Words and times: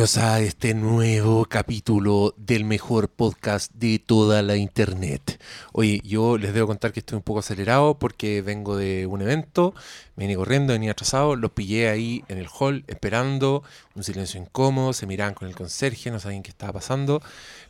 Bienvenidos 0.00 0.24
a 0.24 0.40
este 0.40 0.72
nuevo 0.72 1.44
capítulo 1.44 2.32
del 2.38 2.64
mejor 2.64 3.10
podcast 3.10 3.70
de 3.74 3.98
toda 3.98 4.40
la 4.40 4.56
internet. 4.56 5.38
Oye, 5.72 6.00
yo 6.02 6.38
les 6.38 6.54
debo 6.54 6.68
contar 6.68 6.94
que 6.94 7.00
estoy 7.00 7.16
un 7.16 7.22
poco 7.22 7.40
acelerado 7.40 7.98
porque 7.98 8.40
vengo 8.40 8.78
de 8.78 9.04
un 9.04 9.20
evento, 9.20 9.74
me 10.16 10.24
vine 10.24 10.36
corriendo, 10.36 10.72
venía 10.72 10.92
atrasado, 10.92 11.36
los 11.36 11.50
pillé 11.50 11.90
ahí 11.90 12.24
en 12.28 12.38
el 12.38 12.48
hall 12.48 12.82
esperando, 12.86 13.62
un 13.94 14.02
silencio 14.02 14.40
incómodo, 14.40 14.94
se 14.94 15.06
miraban 15.06 15.34
con 15.34 15.48
el 15.48 15.54
conserje, 15.54 16.10
no 16.10 16.18
sabían 16.18 16.42
qué 16.42 16.50
estaba 16.50 16.72
pasando, 16.72 17.20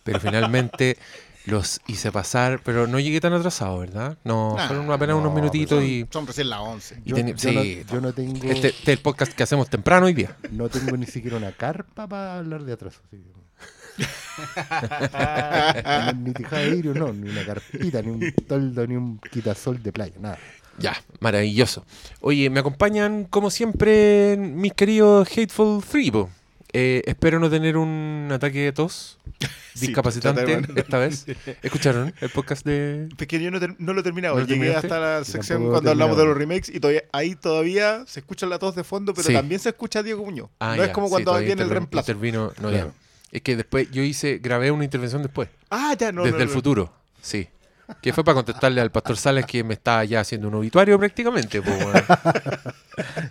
pero 0.05 0.21
finalmente 0.21 0.99
los 1.47 1.81
hice 1.87 2.13
pasar, 2.13 2.61
pero 2.65 2.87
no 2.87 2.99
llegué 3.01 3.21
tan 3.21 3.33
atrasado, 3.33 3.79
¿verdad? 3.79 4.19
No, 4.25 4.57
Nah, 4.57 4.67
fueron 4.69 4.91
apenas 4.93 5.17
unos 5.17 5.31
no, 5.31 5.37
minutitos 5.37 5.79
son, 5.79 5.87
y... 5.89 6.07
Son 6.11 6.27
recién 6.27 6.51
las 6.51 6.61
11. 6.61 7.03
y 7.05 7.11
Yo, 7.11 7.17
yo 7.17 7.25
no, 7.25 7.39
sí, 7.39 7.85
yo 7.91 8.01
no 8.01 8.13
tengo, 8.13 8.35
este, 8.37 8.69
este 8.69 8.93
es 8.93 8.99
el 8.99 8.99
podcast 8.99 9.33
que 9.33 9.43
hacemos 9.43 9.69
temprano 9.71 10.07
hoy 10.07 10.15
día. 10.15 10.37
no 10.51 10.69
tengo 10.69 10.97
ni 10.97 11.07
siquiera 11.07 11.37
una 11.37 11.53
carpa 11.53 12.07
para 12.07 12.39
hablar 12.39 12.65
de 12.65 12.73
atraso. 12.75 13.01
que- 13.11 13.19
ni 16.17 16.33
tijada 16.33 16.63
de 16.63 16.71
vidrio, 16.71 16.95
no, 16.95 17.13
ni 17.13 17.29
una 17.29 17.45
carpita, 17.45 18.01
ni 18.03 18.11
un 18.11 18.33
toldo, 18.49 18.87
ni 18.87 18.97
un 18.97 19.19
quitasol 19.19 19.83
de 19.83 19.93
playa, 19.93 20.15
nada. 20.21 20.39
Ya, 20.79 20.95
maravilloso. 21.21 21.85
Oye, 22.21 22.49
me 22.49 22.61
acompañan 22.61 23.25
como 23.25 23.51
siempre 23.51 24.37
mis 24.39 24.73
queridos 24.73 25.29
Hateful 25.31 25.83
Three. 25.85 26.11
Eh, 26.73 27.03
espero 27.07 27.41
no 27.41 27.51
tener 27.51 27.77
un 27.77 28.29
ataque 28.31 28.61
de 28.61 28.73
tos 28.73 29.19
Sí, 29.75 29.87
discapacitante 29.87 30.63
esta 30.77 30.99
vez. 30.99 31.27
¿Escucharon 31.63 32.15
el 32.21 32.29
podcast 32.31 32.65
de...? 32.65 33.09
Es 33.19 33.27
que 33.27 33.41
yo 33.43 33.51
no, 33.51 33.59
ter- 33.59 33.75
no 33.79 33.93
lo 33.93 34.01
he 34.01 34.03
terminado. 34.05 34.35
¿No 34.35 34.41
lo 34.43 34.47
Llegué 34.47 34.61
terminaste? 34.61 34.87
hasta 34.87 35.01
la 35.01 35.25
sección 35.25 35.69
cuando 35.69 35.91
hablamos 35.91 36.17
de 36.17 36.25
los 36.27 36.37
remakes 36.37 36.69
y 36.69 36.79
todavía, 36.81 37.03
ahí 37.13 37.35
todavía 37.35 38.05
se 38.07 38.21
escucha 38.21 38.47
la 38.47 38.59
tos 38.59 38.75
de 38.77 38.85
fondo, 38.85 39.15
pero 39.15 39.27
Sí. 39.29 39.33
también 39.33 39.61
se 39.61 39.71
escucha 39.71 40.01
a 40.01 40.03
Diego 40.03 40.25
Muñoz. 40.25 40.51
Ah, 40.61 40.71
no 40.77 40.83
ya, 40.83 40.85
es 40.87 40.91
como 40.93 41.07
sí, 41.07 41.11
cuando 41.13 41.31
todavía 41.31 41.47
viene 41.49 41.63
el 41.63 41.71
reemplazo. 41.71 42.11
Intervino, 42.13 42.53
no, 42.61 42.69
Claro. 42.69 42.93
ya. 42.93 42.93
Es 43.33 43.43
que 43.43 43.57
después 43.57 43.91
yo 43.91 44.03
hice, 44.03 44.39
grabé 44.39 44.71
una 44.71 44.85
intervención 44.85 45.23
después, 45.23 45.49
Ah, 45.71 45.95
ya, 45.99 46.11
no. 46.13 46.23
desde 46.25 46.37
no, 46.39 46.43
el 46.43 46.49
no. 46.49 46.55
futuro, 46.55 46.93
sí. 47.23 47.49
Que 48.01 48.13
fue 48.13 48.25
para 48.25 48.37
contestarle 48.37 48.81
al 48.81 48.91
pastor 48.91 49.17
Sales 49.17 49.47
que 49.47 49.63
me 49.65 49.75
estaba 49.75 50.05
ya 50.05 50.21
haciendo 50.21 50.49
un 50.49 50.55
obituario 50.55 50.99
prácticamente. 50.99 51.61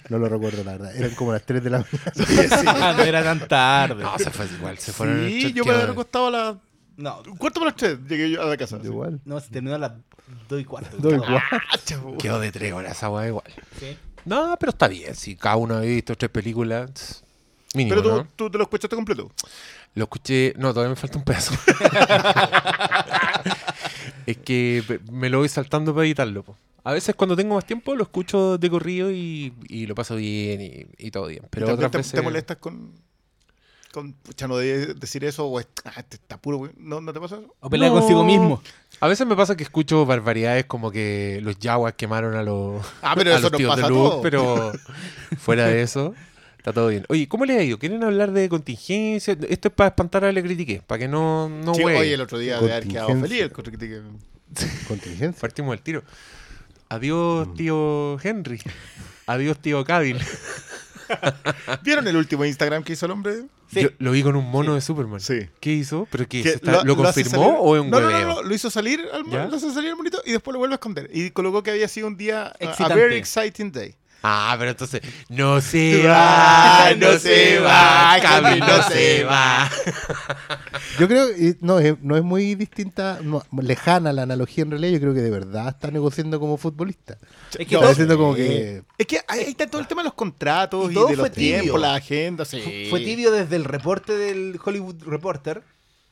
No 0.10 0.18
lo 0.18 0.28
recuerdo, 0.30 0.64
la 0.64 0.72
verdad. 0.74 0.96
Eran 0.96 1.12
como 1.16 1.32
las 1.34 1.44
3 1.44 1.64
de 1.64 1.70
la 1.70 1.78
mañana. 1.80 2.66
Ah, 2.68 2.94
no 2.98 3.04
era 3.04 3.24
tan 3.24 3.48
tarde. 3.48 4.04
No, 4.04 4.18
se 4.18 4.30
fue 4.32 4.46
igual, 4.48 4.78
se 4.78 4.92
fueron... 4.94 5.26
Sí, 5.28 5.54
yo 5.54 5.64
me 5.66 5.72
había 5.74 5.86
acostado 5.92 6.28
a 6.28 6.32
las. 6.32 6.56
No, 6.98 7.22
Un 7.28 7.38
cuarto 7.38 7.60
para 7.62 7.72
las 7.72 7.78
tres 7.78 7.98
llegué 8.08 8.30
yo 8.32 8.42
a 8.42 8.46
la 8.46 8.58
casa. 8.58 8.78
Igual. 8.84 9.22
no, 9.24 9.40
se 9.40 9.50
terminó 9.50 9.76
a 9.76 9.80
las 9.80 9.92
2 10.50 10.62
y 10.62 10.66
cuarto. 10.66 10.98
Dos 10.98 11.14
y 11.14 11.18
cuarto. 11.18 12.18
Quedó 12.18 12.40
de 12.40 12.52
tres 12.52 12.74
horas 12.74 12.98
esa 12.98 13.10
weá 13.10 13.28
igual. 13.28 13.46
Sí. 13.80 13.98
No, 14.26 14.58
pero 14.60 14.72
está 14.72 14.88
bien. 14.88 15.16
Si 15.16 15.36
cada 15.36 15.56
uno 15.56 15.78
ha 15.78 15.82
visto 15.82 16.16
tres 16.16 16.30
películas, 16.30 17.24
mínimo, 17.74 17.96
Pero 17.96 18.02
tú, 18.02 18.16
¿no? 18.18 18.28
tú 18.36 18.50
te 18.52 18.58
lo 18.58 18.64
escuchaste 18.66 18.96
completo. 18.96 19.32
Lo 19.96 20.04
escuché. 20.04 20.54
No, 20.58 20.74
todavía 20.74 20.90
me 20.90 20.96
falta 20.96 21.18
un 21.18 21.24
pedazo. 21.24 21.54
es 24.32 24.38
que 24.38 25.00
me 25.12 25.30
lo 25.30 25.40
voy 25.40 25.50
saltando 25.50 25.94
para 25.94 26.06
editarlo. 26.06 26.44
po. 26.44 26.56
A 26.84 26.94
veces 26.94 27.14
cuando 27.16 27.36
tengo 27.36 27.56
más 27.56 27.66
tiempo 27.66 27.94
lo 27.96 28.04
escucho 28.04 28.58
de 28.58 28.70
corrido 28.70 29.12
y, 29.12 29.54
y 29.68 29.86
lo 29.86 29.96
paso 29.96 30.16
bien 30.16 30.62
y, 30.62 30.86
y 30.98 31.12
todo 31.12 31.28
bien. 31.28 31.44
Pero 31.50 31.68
¿Y 31.68 31.72
otras 31.72 31.92
te, 31.92 31.98
veces. 31.98 32.14
te 32.14 32.22
molestas 32.22 32.58
con. 32.58 32.94
con 33.92 34.14
pucha, 34.14 34.48
no 34.48 34.58
de 34.58 34.94
decir 34.96 35.24
eso 35.26 35.46
o 35.48 35.60
ah, 35.60 35.64
este 35.98 36.16
está 36.16 36.38
puro, 36.38 36.58
güey. 36.58 36.72
¿No, 36.78 37.02
¿No 37.02 37.12
te 37.14 37.20
pasa 37.20 37.36
eso? 37.36 37.54
O 37.60 37.70
pelea 37.70 37.90
No. 37.90 37.96
consigo 38.00 38.24
mismo. 38.24 38.62
A 39.02 39.08
veces 39.08 39.26
me 39.28 39.36
pasa 39.36 39.56
que 39.56 39.64
escucho 39.64 40.06
barbaridades 40.06 40.66
como 40.66 40.90
que 40.92 41.40
los 41.44 41.58
yaguas 41.60 41.94
quemaron 41.94 42.36
a 42.36 42.44
los, 42.44 42.86
Ah, 43.02 43.14
pero 43.16 43.32
a 43.36 43.38
eso 43.38 43.50
los 43.50 43.60
nos 43.60 43.70
pasa 43.76 43.84
de 43.88 43.90
luz, 43.90 44.14
pero 44.22 44.72
fuera 45.38 45.68
de 45.68 45.82
eso, 45.82 46.16
está 46.60 46.72
todo 46.74 46.90
bien. 46.90 47.06
Oye, 47.10 47.28
¿cómo 47.28 47.46
les 47.46 47.58
ha 47.60 47.64
ido? 47.64 47.80
¿Quieren 47.80 48.04
hablar 48.04 48.32
de 48.32 48.48
contingencia? 48.50 49.36
Esto 49.50 49.68
es 49.70 49.74
para 49.74 49.88
espantar 49.90 50.24
a 50.26 50.32
la 50.32 50.42
critiqué, 50.44 50.84
para 50.86 51.00
que 51.00 51.08
no, 51.08 51.50
no 51.50 51.74
Sí, 51.74 51.84
oye, 51.84 52.14
el 52.14 52.22
otro 52.22 52.38
día 52.38 52.60
de 52.62 52.72
haber 52.72 52.88
quedado 52.88 53.08
Contingencia. 53.08 53.28
feliz. 53.28 53.42
el 53.42 53.50
que- 53.50 54.86
Contingencia. 54.88 55.42
Partimos 55.42 55.74
el 55.74 55.82
tiro. 55.82 56.04
Adiós, 56.90 57.54
tío 57.56 58.18
Henry. 58.22 58.60
Adiós, 59.28 59.60
tío 59.60 59.84
Cavill. 59.84 60.20
¿Vieron 61.84 62.08
el 62.08 62.16
último 62.16 62.46
Instagram 62.46 62.84
que 62.84 62.94
hizo 62.94 63.06
el 63.06 63.12
hombre? 63.12 63.44
Sí. 63.72 63.82
Yo 63.82 63.90
lo 64.00 64.12
vi 64.12 64.24
con 64.24 64.36
un 64.36 64.46
mono 64.50 64.76
de 64.76 64.82
Superman. 64.82 65.20
Sí. 65.20 65.48
¿Qué 65.60 65.72
hizo? 65.74 66.08
¿Pero 66.12 66.28
qué? 66.28 66.42
Que 66.44 66.50
¿Se 66.50 66.56
está- 66.56 66.84
¿Lo, 66.84 66.96
confirmó 66.96 67.60
o 67.60 67.76
es 67.76 67.82
un 67.82 67.90
no, 67.90 68.00
no, 68.00 68.08
hueveo? 68.08 68.28
no, 68.28 68.36
no, 68.36 68.44
lo 68.44 68.56
hizo 68.56 68.70
salir 68.72 69.02
al 69.14 69.24
¿Ya? 69.30 69.46
lo 69.46 69.56
hace 69.58 69.72
salir 69.72 69.92
al 69.92 69.96
monito 69.98 70.22
y 70.26 70.32
después 70.32 70.54
lo 70.54 70.60
vuelve 70.60 70.74
a 70.74 70.78
esconder. 70.78 71.10
Y 71.14 71.30
colocó 71.32 71.62
que 71.64 71.72
había 71.72 71.88
sido 71.88 72.08
un 72.08 72.18
día, 72.18 72.48
a- 72.60 72.84
a 72.86 72.88
very 72.96 73.16
exciting 73.16 73.72
day. 73.72 73.96
Ah, 74.22 74.56
pero 74.60 74.72
entonces, 74.72 75.02
no 75.30 75.62
se 75.62 76.04
va, 76.08 76.90
no 76.98 77.18
se 77.20 77.60
va, 77.60 78.18
Cavill 78.22 78.60
no 78.60 78.84
se 78.90 79.24
va. 79.24 79.70
Yo 81.00 81.08
creo 81.08 81.28
que 81.30 81.56
no, 81.62 81.80
es, 81.80 81.96
no 82.02 82.18
es 82.18 82.24
muy 82.24 82.56
distinta, 82.56 83.20
no, 83.24 83.44
lejana 83.62 84.12
la 84.12 84.24
analogía 84.24 84.64
en 84.64 84.72
realidad. 84.72 84.92
Yo 84.94 85.00
creo 85.00 85.14
que 85.14 85.22
de 85.22 85.30
verdad 85.30 85.70
está 85.70 85.90
negociando 85.92 86.40
como 86.40 86.58
futbolista. 86.58 87.18
Es 87.58 87.66
que 87.68 87.76
No, 87.76 87.80
Está 87.80 87.90
diciendo 87.90 88.18
como 88.18 88.36
que. 88.36 88.84
Es 88.98 89.08
que 89.08 89.22
ahí 89.28 89.42
está 89.48 89.68
todo 89.68 89.80
el 89.82 89.88
tema 89.88 90.02
de 90.02 90.06
los 90.10 90.14
contratos 90.16 90.88
Y 90.90 90.92
y, 90.92 90.94
todo 90.96 91.08
de 91.08 91.16
fue 91.16 91.28
los 91.30 91.36
tiempos, 91.38 91.64
tibio. 91.64 91.78
la 91.78 91.96
agenda. 91.96 92.46
Sí. 92.46 92.60
Fu- 92.86 92.90
Fue 92.92 93.00
tibio 93.02 93.32
desde 93.32 93.56
el 93.56 93.64
reporte 93.64 94.14
del 94.18 94.60
Hollywood 94.64 95.04
Reporter. 95.06 95.64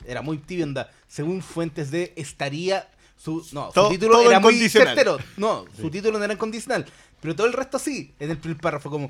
Era 0.05 0.21
muy 0.21 0.37
tibio, 0.37 0.63
anda. 0.63 0.89
Según 1.09 1.41
fuentes 1.41 1.91
de 1.91 2.13
estaría. 2.15 2.87
Su, 3.19 3.43
no, 3.51 3.71
su 3.73 3.89
título 3.89 4.21
era 4.21 4.39
muy 4.39 4.69
certero. 4.69 5.17
No, 5.37 5.65
su 5.81 5.89
título 5.89 6.19
no 6.19 6.23
era 6.23 6.33
incondicional. 6.35 6.85
Pero 7.21 7.35
todo 7.35 7.47
el 7.47 7.53
resto 7.53 7.79
sí. 7.79 8.13
En 8.19 8.31
el 8.31 8.37
primer 8.37 8.59
párrafo, 8.59 8.89
como 8.89 9.09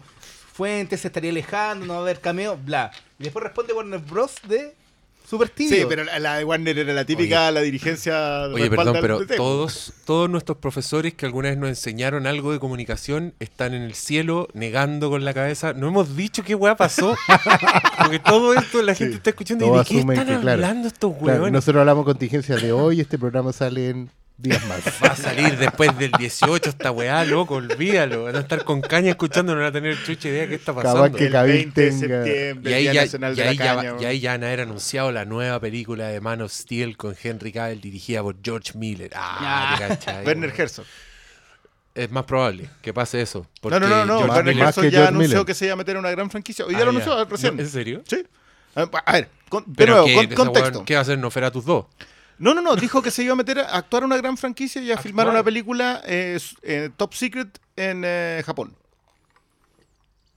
fuentes 0.53 1.01
se 1.01 1.07
estaría 1.07 1.29
alejando, 1.31 1.85
no 1.85 1.93
va 1.93 1.99
a 1.99 2.01
haber 2.03 2.19
cameo, 2.19 2.57
bla. 2.57 2.91
Y 3.19 3.23
después 3.23 3.43
responde 3.43 3.73
Warner 3.73 3.99
Bros. 3.99 4.35
de 4.47 4.73
Super 5.29 5.49
Tibio. 5.49 5.75
Sí, 5.75 5.85
pero 5.89 6.05
la 6.05 6.37
de 6.37 6.45
Warner 6.45 6.79
era 6.79 6.93
la 6.93 7.03
típica, 7.03 7.51
la 7.51 7.59
dirigencia. 7.59 8.43
Oye, 8.43 8.69
perdón, 8.69 8.97
pero 9.01 9.19
todos, 9.35 9.91
todos 10.05 10.29
nuestros 10.29 10.57
profesores 10.57 11.15
que 11.15 11.25
alguna 11.25 11.49
vez 11.49 11.57
nos 11.57 11.67
enseñaron 11.67 12.25
algo 12.27 12.53
de 12.53 12.59
comunicación 12.59 13.33
están 13.41 13.73
en 13.73 13.81
el 13.81 13.93
cielo 13.93 14.47
negando 14.53 15.09
con 15.09 15.25
la 15.25 15.33
cabeza. 15.33 15.73
No 15.73 15.89
hemos 15.89 16.15
dicho 16.15 16.43
qué 16.45 16.55
weá 16.55 16.77
pasó. 16.77 17.13
Porque 17.99 18.19
todo 18.19 18.53
esto 18.53 18.81
la 18.81 18.95
gente 18.95 19.11
Sí. 19.13 19.17
está 19.17 19.31
escuchando 19.31 19.65
y 19.65 19.77
de 19.77 19.83
qué 19.83 19.99
están 19.99 20.15
que, 20.17 20.25
claro, 20.39 20.51
hablando 20.51 20.87
estos 20.87 21.11
Claro, 21.17 21.33
weones. 21.39 21.51
nosotros 21.51 21.81
hablamos 21.81 22.05
contingencia 22.05 22.55
de 22.55 22.71
hoy, 22.71 23.01
este 23.01 23.19
programa 23.19 23.51
sale 23.51 23.89
en 23.89 24.09
días 24.37 24.63
más. 24.67 24.79
Va 25.03 25.09
a 25.09 25.15
salir 25.15 25.57
después 25.57 25.97
del 25.97 26.11
18 26.11 26.69
esta 26.69 26.91
weá, 26.91 27.23
loco, 27.25 27.55
olvídalo. 27.55 28.25
Van 28.25 28.35
a 28.35 28.39
estar 28.39 28.63
con 28.63 28.81
caña 28.81 29.09
escuchando, 29.11 29.53
no 29.53 29.59
van 29.61 29.69
a 29.69 29.71
tener 29.71 30.01
chucha 30.03 30.29
idea 30.29 30.41
de 30.43 30.49
qué 30.49 30.55
está 30.55 30.73
pasando. 30.73 31.17
que 31.17 31.25
el 31.25 31.31
Cavill 31.31 31.53
20 31.55 31.81
de 31.81 31.87
tenga- 31.91 31.99
septiembre, 32.23 32.71
Y 32.71 32.73
ahí, 32.73 32.83
Día 32.83 32.93
ya, 32.93 33.01
Nacional 33.03 33.33
y 33.33 33.35
de 33.35 33.43
la 33.45 33.49
ahí 33.51 33.57
ya- 33.57 33.75
Caña. 33.75 33.93
y 33.99 34.05
ahí 34.05 34.19
ya 34.19 34.31
van 34.31 34.43
a 34.43 34.47
haber 34.47 34.61
anunciado 34.61 35.11
la 35.11 35.25
nueva 35.25 35.59
película 35.59 36.07
de 36.07 36.21
Man 36.21 36.41
of 36.41 36.51
Steel 36.51 36.97
con 36.97 37.15
Henry 37.21 37.51
Cavill 37.51 37.81
dirigida 37.81 38.21
por 38.21 38.35
George 38.43 38.71
Miller. 38.77 39.11
Ah, 39.15 39.77
Werner 40.25 40.49
weón. 40.49 40.61
Herzog. 40.61 40.85
Es 41.95 42.11
más 42.11 42.25
probable 42.25 42.69
que 42.83 42.93
pase 42.93 43.19
eso. 43.21 43.47
No, 43.63 43.79
no, 43.79 43.87
no, 43.89 44.05
no. 44.05 44.19
Werner 44.19 44.55
Herzog 44.57 44.83
ya 44.85 44.89
George 44.91 45.07
anunció 45.07 45.29
Miller. 45.29 45.45
que 45.45 45.53
se 45.55 45.65
iba 45.65 45.73
a 45.73 45.77
meter 45.77 45.95
en 45.95 45.99
una 46.01 46.11
gran 46.11 46.29
franquicia. 46.29 46.63
Hoy 46.63 46.75
Ah, 46.75 46.79
ya 46.79 46.85
lo 46.85 46.91
ya. 46.91 46.97
anunció 47.01 47.25
recién. 47.25 47.55
No, 47.57 47.63
¿En 47.63 47.69
serio? 47.69 48.03
Sí. 48.07 48.23
A 48.75 48.85
ver, 48.85 48.89
a 49.03 49.11
ver, 49.13 49.29
con- 49.49 49.63
de 49.65 49.73
¿Pero 49.75 49.93
nuevo, 49.93 50.05
qué? 50.07 50.13
con- 50.13 50.25
Esa 50.25 50.35
contexto. 50.35 50.71
weón, 50.73 50.85
¿Qué 50.85 50.93
va 50.93 50.99
a 50.99 51.01
hacer 51.01 51.17
Nosferatu 51.17 51.61
2? 51.63 51.85
No, 52.39 52.53
no, 52.53 52.61
no, 52.61 52.75
dijo 52.75 53.01
que 53.01 53.11
se 53.11 53.23
iba 53.23 53.33
a 53.33 53.35
meter 53.35 53.59
a 53.59 53.77
actuar 53.77 54.03
una 54.03 54.17
gran 54.17 54.37
franquicia 54.37 54.81
y 54.81 54.91
a 54.91 54.97
filmar 54.97 55.27
una 55.27 55.43
película 55.43 56.01
eh, 56.05 56.39
eh, 56.61 56.89
Top 56.95 57.13
Secret 57.13 57.59
en 57.75 58.03
eh, 58.05 58.43
Japón. 58.45 58.75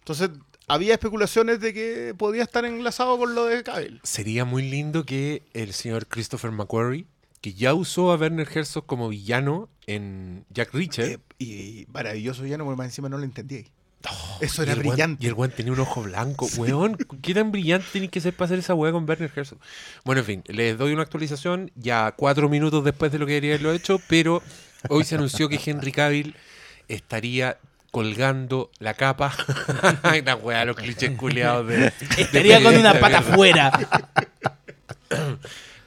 Entonces, 0.00 0.31
había 0.66 0.94
especulaciones 0.94 1.61
de 1.61 1.75
que 1.75 2.15
podía 2.16 2.43
estar 2.43 2.65
enlazado 2.65 3.19
con 3.19 3.34
lo 3.34 3.47
de 3.47 3.62
Cavill. 3.62 4.00
Sería 4.03 4.44
muy 4.44 4.69
lindo 4.69 5.05
que 5.05 5.43
el 5.52 5.75
señor 5.75 6.06
Christopher 6.06 6.52
McQuarrie, 6.52 7.06
que 7.41 7.52
ya 7.52 7.75
usó 7.75 8.12
a 8.12 8.17
Werner 8.17 8.49
Herzog 8.50 8.87
como 8.87 9.08
villano 9.08 9.69
en 9.87 10.44
Jack 10.50 10.73
Reacher. 10.73 11.20
Y 11.38 11.87
maravilloso 11.93 12.46
ya 12.46 12.56
no, 12.56 12.64
porque 12.64 12.79
más 12.79 12.87
encima 12.87 13.08
no 13.08 13.19
lo 13.19 13.25
entendí. 13.25 13.67
Ahí. 14.05 14.17
Eso 14.41 14.62
era 14.62 14.75
brillante. 14.75 15.25
y 15.25 15.29
el 15.29 15.35
weón 15.35 15.50
tenía 15.50 15.73
un 15.73 15.81
ojo 15.81 16.02
blanco. 16.02 16.49
Weón, 16.56 16.97
¿qué 17.23 17.35
tan 17.35 17.52
brillante 17.52 17.87
tiene 17.93 18.08
que 18.08 18.20
ser 18.20 18.35
para 18.35 18.47
hacer 18.47 18.58
esa 18.58 18.75
weá 18.75 18.93
con 18.93 19.08
Werner 19.08 19.31
Herzog? 19.35 19.58
Bueno, 20.05 20.20
en 20.20 20.26
fin, 20.26 20.44
les 20.47 20.79
doy 20.79 20.93
una 20.93 21.02
actualización 21.02 21.70
ya 21.76 22.12
cuatro 22.17 22.49
minutos 22.49 22.85
después 22.85 23.12
de 23.12 23.19
lo 23.19 23.26
que 23.26 23.32
debería 23.32 23.55
haberlo 23.55 23.73
hecho, 23.73 24.00
pero 24.08 24.43
hoy 24.88 25.05
se 25.05 25.17
anunció 25.17 25.49
que 25.49 25.61
Henry 25.64 25.93
Cavill 25.93 26.35
estaría 26.88 27.58
colgando 27.91 28.70
la 28.79 28.94
capa. 28.94 29.35
la 30.25 30.37
weá, 30.37 30.64
los 30.64 30.76
clichés 30.76 31.11
culeados 31.17 31.67
de... 31.67 31.93
Estaría 32.17 32.58
de 32.58 32.64
con 32.64 32.76
una 32.76 32.99
pata 32.99 33.19
afuera. 33.19 33.73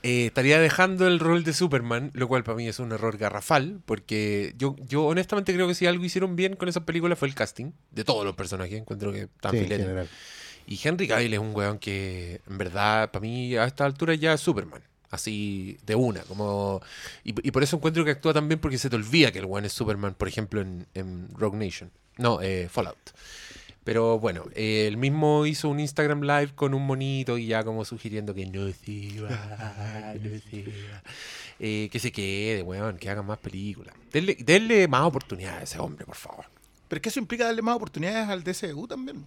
Eh, 0.04 0.26
estaría 0.28 0.60
dejando 0.60 1.08
el 1.08 1.20
rol 1.20 1.44
de 1.46 1.54
Superman, 1.54 2.12
lo 2.14 2.28
cual 2.28 2.44
para 2.44 2.58
mí 2.58 2.68
es 2.68 2.80
un 2.80 2.92
error 2.92 3.18
garrafal, 3.18 3.80
porque 3.86 4.54
yo, 4.58 4.76
yo 4.88 5.06
honestamente 5.06 5.54
creo 5.54 5.66
que 5.68 5.76
si 5.76 5.86
algo 5.86 6.04
hicieron 6.04 6.36
bien 6.36 6.56
con 6.58 6.68
esa 6.68 6.86
película 6.86 7.16
fue 7.16 7.30
el 7.30 7.36
casting 7.36 7.72
de 7.92 8.04
todos 8.04 8.26
los 8.26 8.36
personajes, 8.36 8.78
encuentro 8.78 9.14
que 9.14 9.22
están 9.22 9.52
Sí, 9.52 9.58
en 9.60 9.64
filetes. 9.64 9.86
general. 9.86 10.10
Y 10.68 10.80
Henry 10.84 11.08
Cavill 11.08 11.34
es 11.34 11.40
un 11.40 11.56
weón 11.56 11.80
que, 11.80 12.42
en 12.50 12.58
verdad, 12.58 13.12
para 13.12 13.22
mí 13.22 13.56
a 13.56 13.64
esta 13.66 13.86
altura 13.86 14.14
ya 14.16 14.34
es 14.34 14.42
Superman. 14.42 14.82
Así 15.10 15.78
de 15.86 15.96
una, 15.96 16.22
como... 16.24 16.82
Y, 17.24 17.30
y 17.48 17.52
por 17.52 17.64
eso 17.64 17.76
encuentro 17.78 18.04
que 18.04 18.12
actúa 18.12 18.34
tan 18.34 18.48
bien 18.48 18.60
porque 18.60 18.78
se 18.78 18.90
te 18.90 18.96
olvida 18.96 19.32
que 19.32 19.40
el 19.40 19.46
weón 19.46 19.64
es 19.66 19.72
Superman, 19.74 20.16
por 20.16 20.28
ejemplo, 20.28 20.60
en, 20.62 20.86
en 20.96 21.30
Rogue 21.36 21.58
Nation. 21.58 21.92
No, 22.18 22.42
eh, 22.42 22.68
Fallout. 22.70 22.98
Pero 23.84 24.18
bueno, 24.20 24.46
eh, 24.56 24.86
él 24.88 24.98
mismo 24.98 25.46
hizo 25.46 25.68
un 25.70 25.80
Instagram 25.80 26.22
Live 26.22 26.52
con 26.56 26.74
un 26.74 26.86
monito 26.86 27.38
y 27.38 27.48
ya 27.48 27.64
como 27.64 27.84
sugiriendo 27.84 28.34
que 28.34 28.46
no 28.46 28.72
se 28.72 29.22
va, 29.22 29.30
no 30.22 30.30
se 30.50 30.64
va. 30.64 31.04
Eh, 31.60 31.90
que 31.92 32.00
se 32.00 32.12
quede, 32.12 32.62
weón, 32.64 32.98
que 32.98 33.10
hagan 33.10 33.26
más 33.26 33.38
películas. 33.40 33.94
Denle, 34.12 34.36
denle 34.40 34.88
más 34.88 35.02
oportunidades 35.06 35.60
a 35.60 35.64
ese 35.64 35.80
hombre, 35.80 36.06
por 36.06 36.16
favor. 36.16 36.46
Pero 36.88 36.98
es 36.98 37.02
que 37.02 37.10
eso 37.10 37.20
implica 37.20 37.46
darle 37.46 37.62
más 37.62 37.76
oportunidades 37.76 38.28
al 38.30 38.44
DCU 38.44 38.88
también. 38.88 39.26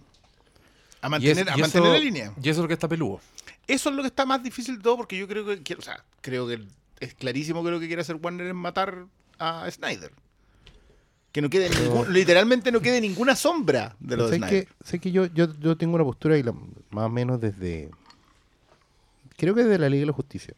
A 1.01 1.09
mantener, 1.09 1.47
es- 1.47 1.53
a 1.53 1.57
mantener 1.57 1.87
eso- 1.87 1.93
la 1.93 1.99
línea. 1.99 2.33
Y 2.41 2.49
eso 2.49 2.59
es 2.59 2.63
lo 2.63 2.67
que 2.67 2.73
está 2.73 2.87
peludo. 2.87 3.21
Eso 3.67 3.89
es 3.89 3.95
lo 3.95 4.01
que 4.01 4.07
está 4.07 4.25
más 4.25 4.41
difícil 4.41 4.77
de 4.77 4.83
todo 4.83 4.97
porque 4.97 5.17
yo 5.17 5.27
creo 5.27 5.45
que, 5.45 5.61
que- 5.61 5.75
o 5.75 5.81
sea, 5.81 6.03
creo 6.21 6.47
que 6.47 6.63
es 6.99 7.13
clarísimo 7.13 7.63
que 7.63 7.69
lo 7.71 7.79
que 7.79 7.87
quiere 7.87 8.01
hacer 8.01 8.15
Warner 8.15 8.47
es 8.47 8.55
matar 8.55 9.05
a 9.37 9.69
Snyder. 9.69 10.11
Que 11.31 11.41
no 11.41 11.49
quede 11.49 11.69
ningún- 11.69 12.11
literalmente 12.13 12.71
no 12.71 12.79
quede 12.81 12.99
ninguna 13.01 13.35
sombra 13.35 13.95
de 13.99 14.17
lo 14.17 14.27
de 14.29 14.39
sé 14.39 14.45
que, 14.47 14.67
sé 14.83 14.99
que 14.99 15.11
yo, 15.11 15.25
yo, 15.27 15.53
yo 15.59 15.77
tengo 15.77 15.95
una 15.95 16.03
postura 16.03 16.37
y 16.37 16.43
la- 16.43 16.53
más 16.91 17.05
o 17.05 17.09
menos 17.09 17.39
desde. 17.39 17.91
Creo 19.35 19.53
que 19.53 19.63
desde 19.63 19.77
la 19.77 19.89
Liga 19.89 20.01
de 20.01 20.05
la 20.07 20.13
Justicia. 20.13 20.55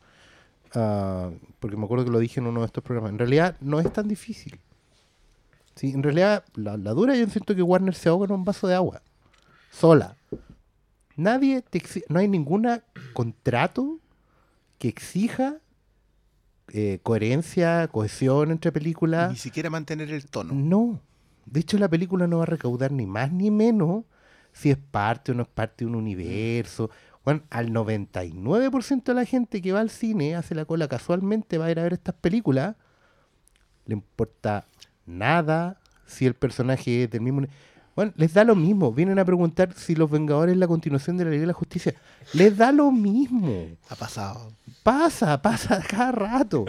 Ah, 0.73 1.31
porque 1.59 1.75
me 1.75 1.83
acuerdo 1.85 2.05
que 2.05 2.11
lo 2.11 2.19
dije 2.19 2.39
en 2.39 2.47
uno 2.47 2.61
de 2.61 2.67
estos 2.67 2.83
programas. 2.83 3.11
En 3.11 3.17
realidad 3.19 3.55
no 3.59 3.79
es 3.79 3.91
tan 3.91 4.07
difícil. 4.07 4.59
Sí, 5.75 5.91
en 5.91 6.03
realidad, 6.03 6.43
la, 6.55 6.77
la 6.77 6.91
dura 6.91 7.15
yo 7.15 7.25
siento 7.27 7.55
que 7.55 7.61
Warner 7.61 7.95
se 7.95 8.09
ahoga 8.09 8.25
en 8.27 8.31
un 8.33 8.45
vaso 8.45 8.67
de 8.67 8.75
agua. 8.75 9.01
Sola. 9.71 10.15
Nadie 11.15 11.61
te 11.61 11.81
exi- 11.81 12.03
no 12.07 12.19
hay 12.19 12.27
ningún 12.27 12.67
contrato 13.13 13.99
que 14.77 14.87
exija 14.87 15.57
eh, 16.73 16.99
coherencia, 17.03 17.87
cohesión 17.87 18.51
entre 18.51 18.71
películas. 18.71 19.31
Ni 19.31 19.37
siquiera 19.37 19.69
mantener 19.69 20.11
el 20.11 20.25
tono. 20.25 20.53
No. 20.53 21.01
De 21.45 21.59
hecho, 21.59 21.77
la 21.77 21.89
película 21.89 22.27
no 22.27 22.37
va 22.37 22.43
a 22.43 22.47
recaudar 22.47 22.91
ni 22.91 23.05
más 23.05 23.31
ni 23.31 23.49
menos 23.51 24.03
si 24.53 24.69
es 24.69 24.77
parte 24.77 25.31
o 25.31 25.35
no 25.35 25.43
es 25.43 25.49
parte 25.49 25.85
de 25.85 25.89
un 25.89 25.95
universo. 25.95 26.89
Bueno, 27.23 27.41
al 27.49 27.71
99% 27.71 29.03
de 29.03 29.13
la 29.13 29.25
gente 29.25 29.61
que 29.61 29.71
va 29.71 29.81
al 29.81 29.89
cine, 29.89 30.35
hace 30.35 30.55
la 30.55 30.65
cola 30.65 30.87
casualmente, 30.87 31.57
va 31.57 31.65
a 31.65 31.71
ir 31.71 31.79
a 31.79 31.83
ver 31.83 31.93
estas 31.93 32.15
películas, 32.15 32.75
le 33.85 33.93
importa 33.93 34.67
nada 35.05 35.79
si 36.05 36.25
el 36.25 36.33
personaje 36.33 37.03
es 37.03 37.11
del 37.11 37.21
mismo... 37.21 37.45
Bueno, 37.99 38.13
les 38.15 38.33
da 38.33 38.45
lo 38.45 38.55
mismo. 38.55 38.93
Vienen 38.93 39.19
a 39.19 39.25
preguntar 39.25 39.73
si 39.75 39.93
Los 39.93 40.09
Vengadores 40.09 40.53
es 40.53 40.57
la 40.57 40.69
continuación 40.69 41.17
de 41.17 41.25
la 41.25 41.31
Liga 41.31 41.41
de 41.41 41.47
la 41.47 41.53
Justicia. 41.53 41.93
Les 42.31 42.55
da 42.55 42.71
lo 42.71 42.93
mismo. 42.93 43.65
Ha 43.89 43.95
pasado. 43.95 44.53
Pasa, 44.83 45.41
pasa 45.41 45.83
cada 45.85 46.13
rato. 46.13 46.63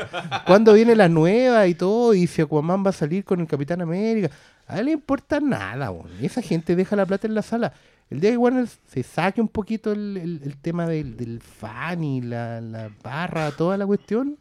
Cuando 0.45 0.73
viene 0.73 0.97
la 0.97 1.09
nueva 1.09 1.69
y 1.69 1.77
todo, 1.77 2.15
y 2.15 2.27
si 2.27 2.43
Aquaman 2.43 2.85
va 2.85 2.91
a 2.91 2.93
salir 2.93 3.23
con 3.23 3.39
el 3.39 3.47
Capitán 3.47 3.81
América, 3.81 4.29
a 4.67 4.81
él 4.81 4.87
le 4.87 4.91
importa 4.91 5.39
nada. 5.39 5.93
Y 6.21 6.27
esa 6.27 6.43
gente 6.43 6.75
deja 6.75 6.97
la 6.97 7.07
plata 7.07 7.29
en 7.29 7.37
la 7.37 7.43
sala. 7.43 7.75
El 8.11 8.19
día 8.19 8.33
que 8.33 8.37
Warner 8.37 8.67
se 8.89 9.05
saque 9.05 9.41
un 9.41 9.47
poquito 9.47 9.93
el, 9.93 10.17
el- 10.17 10.41
el 10.43 10.57
tema 10.57 10.89
del, 10.89 11.17
del 11.17 11.41
fan 11.41 12.03
y 12.03 12.23
la, 12.23 12.61
la 12.61 12.91
barra, 13.05 13.53
toda 13.53 13.77
la 13.77 13.87
cuestión, 13.87 14.37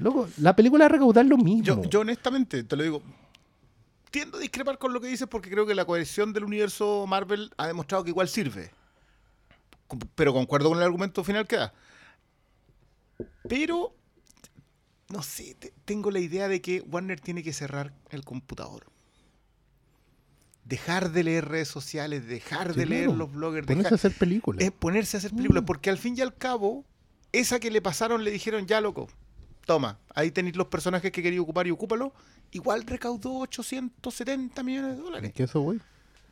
loco, 0.00 0.26
la 0.38 0.56
película 0.56 0.86
va 0.86 0.86
a 0.86 0.88
recaudar 0.88 1.24
lo 1.24 1.36
mismo. 1.36 1.62
Yo, 1.62 1.84
yo 1.84 2.00
honestamente, 2.00 2.64
te 2.64 2.74
lo 2.76 2.82
digo, 2.82 3.00
tiendo 4.14 4.38
a 4.38 4.40
discrepar 4.40 4.78
con 4.78 4.92
lo 4.92 5.00
que 5.00 5.08
dices 5.08 5.26
porque 5.28 5.50
creo 5.50 5.66
que 5.66 5.74
la 5.74 5.84
cohesión 5.84 6.32
del 6.32 6.44
universo 6.44 7.04
Marvel 7.08 7.50
ha 7.56 7.66
demostrado 7.66 8.04
que 8.04 8.10
igual 8.10 8.28
sirve. 8.28 8.70
Pero 10.14 10.32
concuerdo 10.32 10.68
con 10.68 10.78
el 10.78 10.84
argumento 10.84 11.24
final 11.24 11.48
que 11.48 11.56
da. 11.56 11.74
Pero, 13.48 13.92
no 15.08 15.20
sé, 15.24 15.56
te- 15.58 15.72
tengo 15.84 16.12
la 16.12 16.20
idea 16.20 16.46
de 16.46 16.62
que 16.62 16.80
Warner 16.82 17.18
tiene 17.18 17.42
que 17.42 17.52
cerrar 17.52 17.92
el 18.10 18.24
computador. 18.24 18.86
Dejar 20.64 21.10
de 21.10 21.24
leer 21.24 21.48
redes 21.48 21.66
sociales, 21.68 22.24
dejar 22.28 22.72
Sí, 22.72 22.78
de 22.78 22.86
leer 22.86 23.04
claro. 23.06 23.18
los 23.18 23.32
bloggers, 23.32 23.66
Ponerse 23.66 23.82
dejar- 23.82 23.92
a 23.94 23.96
hacer 23.96 24.12
películas. 24.16 24.62
es 24.64 24.70
ponerse 24.70 25.16
a 25.16 25.18
hacer 25.18 25.32
películas, 25.32 25.64
Mm. 25.64 25.66
porque 25.66 25.90
al 25.90 25.98
fin 25.98 26.14
y 26.16 26.20
al 26.20 26.36
cabo, 26.36 26.84
esa 27.32 27.58
que 27.58 27.72
le 27.72 27.82
pasaron 27.82 28.22
le 28.22 28.30
dijeron, 28.30 28.64
ya 28.68 28.80
loco, 28.80 29.08
toma, 29.64 29.98
ahí 30.14 30.30
tenéis 30.30 30.56
los 30.56 30.66
personajes 30.68 31.10
que 31.12 31.22
quería 31.22 31.40
ocupar 31.40 31.66
y 31.66 31.70
ocúpalo, 31.70 32.12
igual 32.52 32.84
recaudó 32.86 33.38
870 33.40 34.62
millones 34.62 34.96
de 34.96 35.02
dólares. 35.02 35.28
Es 35.30 35.34
que 35.34 35.42
eso, 35.44 35.60
güey. 35.60 35.80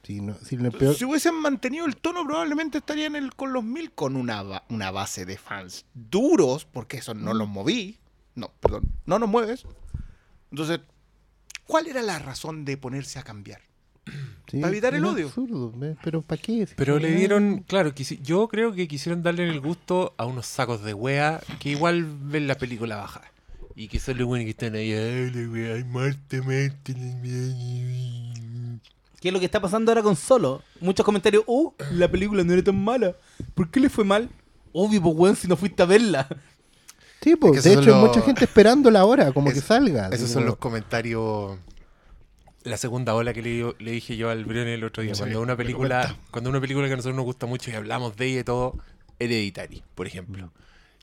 Si, 0.02 0.20
no, 0.20 0.34
si 0.34 0.56
el 0.56 0.73
peor- 0.73 0.94
Si 0.96 1.05
hubiesen 1.05 1.34
mantenido 1.37 1.87
el 1.87 1.96
tono, 1.96 2.25
probablemente 2.26 2.79
estarían 2.79 3.14
el- 3.14 3.34
con 3.37 3.52
los 3.52 3.62
mil 3.62 3.93
con 3.93 4.17
una, 4.17 4.43
ba- 4.43 4.64
una 4.69 4.90
base 4.90 5.25
de 5.25 5.38
fans 5.38 5.84
duros, 5.94 6.64
porque 6.64 6.96
eso 6.99 7.14
no 7.14 7.34
los 7.34 7.49
moví. 7.49 7.99
No, 8.34 8.50
perdón, 8.61 8.82
no 9.06 9.19
nos 9.20 9.29
mueves. 9.29 9.64
Entonces, 10.50 10.81
¿cuál 11.67 11.87
era 11.87 12.02
la 12.02 12.19
razón 12.19 12.64
de 12.64 12.76
ponerse 12.76 13.19
a 13.19 13.23
cambiar? 13.23 13.61
sí, 14.50 14.58
para 14.60 14.69
evitar 14.72 14.94
el 14.94 15.04
odio. 15.04 15.26
absurdo. 15.26 15.72
Pero 16.02 16.22
¿para 16.22 16.40
qué? 16.40 16.66
Si 16.66 16.75
Pero 16.75 16.99
le 16.99 17.14
dieron, 17.14 17.64
claro, 17.66 17.94
quisi- 17.94 18.20
yo 18.22 18.49
creo 18.49 18.72
que 18.72 18.88
quisieron 18.88 19.22
darle 19.22 19.49
el 19.49 19.60
gusto 19.60 20.14
a 20.16 20.26
unos 20.26 20.46
sacos 20.46 20.82
de 20.82 20.94
wea 20.94 21.40
que 21.60 21.70
igual 21.70 22.04
ven 22.22 22.46
la 22.46 22.56
película 22.56 22.96
baja. 22.96 23.22
Y 23.75 23.88
que 23.88 23.99
son 23.99 24.19
los 24.19 24.26
buenos 24.26 24.44
que 24.44 24.50
están 24.50 24.75
ahí, 24.75 24.93
ay, 24.93 25.31
la 25.31 25.49
wea, 25.50 25.75
ay, 25.76 25.84
Marte, 25.84 26.43
Marte, 26.43 26.94
¿Qué 29.20 29.28
es 29.28 29.32
lo 29.32 29.38
que 29.38 29.46
está 29.46 29.60
pasando 29.60 29.90
ahora 29.93 30.02
con 30.02 30.16
Solo? 30.16 30.62
Muchos 30.81 31.06
comentarios, 31.06 31.44
uh, 31.46 31.72
la 31.93 32.10
película 32.10 32.43
no 32.43 32.52
era 32.52 32.62
tan 32.64 32.76
mala. 32.82 33.14
¿Por 33.54 33.70
qué 33.70 33.78
le 33.81 33.88
fue 33.88 34.04
mal? 34.04 34.28
Obvio, 34.72 35.00
pues 35.00 35.14
weón, 35.16 35.37
si 35.37 35.46
no 35.46 35.56
fuiste 35.56 35.82
a 35.82 35.87
verla. 35.87 36.26
Sí, 37.20 37.37
pues, 37.37 37.58
Es 37.58 37.62
que 37.62 37.69
de 37.69 37.75
hecho, 37.76 37.94
hay 37.94 38.00
los- 38.02 38.08
mucha 38.08 38.20
gente 38.22 38.44
esperándola 38.44 39.00
ahora, 39.00 39.31
como 39.32 39.52
que 39.52 39.60
salga. 39.60 40.08
Esos 40.08 40.28
son 40.31 40.44
los 40.44 40.56
comentarios. 40.56 41.56
La 42.64 42.76
segunda 42.76 43.14
ola 43.14 43.32
que 43.32 43.43
le, 43.43 43.93
dije 43.93 44.17
yo 44.17 44.31
al 44.31 44.44
Brion 44.44 44.69
el 44.69 44.85
otro 44.85 45.03
día. 45.03 45.14
Sí, 45.14 45.20
cuando 45.20 45.41
una 45.41 45.56
película, 45.56 46.17
cuando 46.31 46.50
una 46.50 46.61
película 46.61 46.87
que 46.87 46.93
a 46.93 46.97
nosotros 46.97 47.17
nos 47.17 47.25
gusta 47.25 47.47
mucho 47.47 47.70
y 47.70 47.75
hablamos 47.75 48.17
de 48.17 48.26
ella 48.26 48.41
y 48.41 48.44
todo, 48.44 48.76
Hereditary, 49.19 49.82
por 49.94 50.06
ejemplo. 50.06 50.53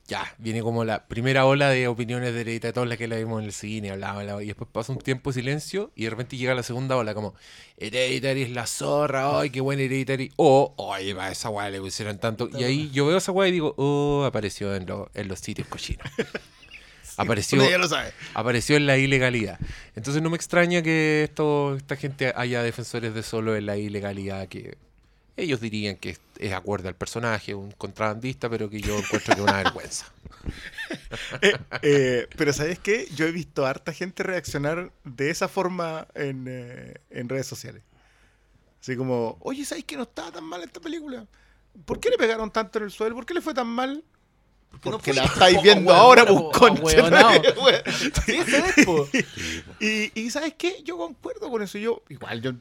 Ya, 0.08 0.34
viene 0.40 0.64
como 0.64 0.86
la 0.86 1.06
primera 1.06 1.46
ola 1.46 1.70
de 1.70 1.88
opiniones 1.88 2.34
de 2.34 2.42
Hereditary, 2.42 2.74
todas 2.74 2.90
las 2.90 2.98
que 2.98 3.08
la 3.08 3.16
vimos 3.18 3.42
en 3.42 3.46
el 3.46 3.52
cine, 3.54 3.92
hablaba, 3.92 4.22
hablaba, 4.22 4.42
y 4.42 4.48
después 4.48 4.68
pasa 4.72 4.92
un 4.92 4.98
tiempo 4.98 5.30
de 5.30 5.36
silencio 5.36 5.92
y 5.96 6.06
de 6.06 6.10
repente 6.10 6.36
llega 6.36 6.56
la 6.56 6.64
segunda 6.64 6.98
ola, 6.98 7.14
como 7.14 7.36
Hereditary 7.78 8.42
es 8.42 8.50
la 8.50 8.66
zorra, 8.66 9.40
ay, 9.40 9.52
qué 9.52 9.62
buena 9.62 9.84
Hereditary, 9.84 10.32
o, 10.36 10.74
oye, 10.78 11.16
a 11.20 11.30
esa 11.32 11.50
weá 11.50 11.70
le 11.70 11.80
pusieron 11.80 12.18
tanto. 12.18 12.50
Y 12.58 12.64
ahí 12.64 12.90
yo 12.92 13.06
veo 13.06 13.18
esa 13.18 13.32
weá 13.32 13.50
y 13.50 13.52
digo, 13.52 13.76
oh, 13.78 14.24
apareció 14.26 14.74
en, 14.76 14.88
lo- 14.88 15.12
en 15.14 15.28
los 15.28 15.40
sitios 15.42 15.68
cochinos. 15.68 16.08
apareció, 17.18 17.60
Uno 17.60 17.70
ya 17.70 17.78
lo 17.78 17.88
sabe. 17.88 18.12
apareció 18.34 18.76
en 18.78 18.86
la 18.86 18.98
ilegalidad. 18.98 19.60
Entonces 19.96 20.22
no 20.22 20.30
me 20.30 20.36
extraña 20.36 20.82
que 20.82 21.24
esto, 21.24 21.76
esta 21.76 21.96
gente 21.96 22.34
haya 22.36 22.62
defensores 22.64 23.14
de 23.14 23.24
solo 23.24 23.56
en 23.56 23.66
la 23.66 23.78
ilegalidad 23.78 24.48
que 24.48 24.78
ellos 25.38 25.62
dirían 25.62 25.96
que 25.96 26.12
es, 26.12 26.22
es 26.38 26.54
acorde 26.54 26.90
al 26.90 26.96
personaje, 26.96 27.56
un 27.56 27.72
contrabandista, 27.72 28.50
pero 28.50 28.70
que 28.70 28.82
yo 28.82 28.98
encuentro 28.98 29.34
que 29.36 29.42
es 29.42 29.48
una 29.48 29.58
vergüenza. 29.64 30.12
Eh, 31.42 31.54
eh, 31.82 32.28
pero 32.36 32.52
¿sabes 32.54 32.80
qué? 32.80 33.08
Yo 33.16 33.26
he 33.26 33.32
visto 33.32 33.66
a 33.66 33.70
harta 33.70 33.94
gente 33.94 34.24
reaccionar 34.24 34.92
de 35.06 35.30
esa 35.30 35.48
forma 35.48 36.08
en, 36.14 36.46
eh, 36.50 36.96
en 37.10 37.30
redes 37.30 37.48
sociales. 37.48 37.84
Así 38.82 38.96
como, 38.96 39.38
oye, 39.42 39.66
¿sabes 39.66 39.84
que 39.84 39.98
no 39.98 40.04
estaba 40.04 40.32
tan 40.32 40.44
mal 40.44 40.62
esta 40.64 40.80
película? 40.80 41.26
¿Por 41.86 42.00
qué 42.00 42.10
le 42.10 42.18
pegaron 42.18 42.52
tanto 42.52 42.80
en 42.80 42.86
el 42.86 42.92
suelo? 42.92 43.16
¿Por 43.16 43.26
qué 43.26 43.34
le 43.34 43.42
fue 43.42 43.54
tan 43.54 43.68
mal? 43.68 44.04
No 44.72 44.80
Porque 44.82 45.12
fui- 45.12 45.20
la 45.20 45.26
estáis 45.26 45.58
Oh, 45.60 45.62
viendo 45.62 45.92
oh, 45.92 45.96
ahora, 45.96 46.24
oh, 46.30 46.52
no. 47.10 47.30
po. 48.86 49.08
Y, 49.80 50.12
y 50.20 50.30
¿sabes 50.30 50.54
qué? 50.58 50.82
Yo 50.84 50.98
concuerdo 50.98 51.50
con 51.50 51.62
eso. 51.62 51.78
Yo, 51.78 52.04
igual, 52.10 52.42
yo, 52.42 52.54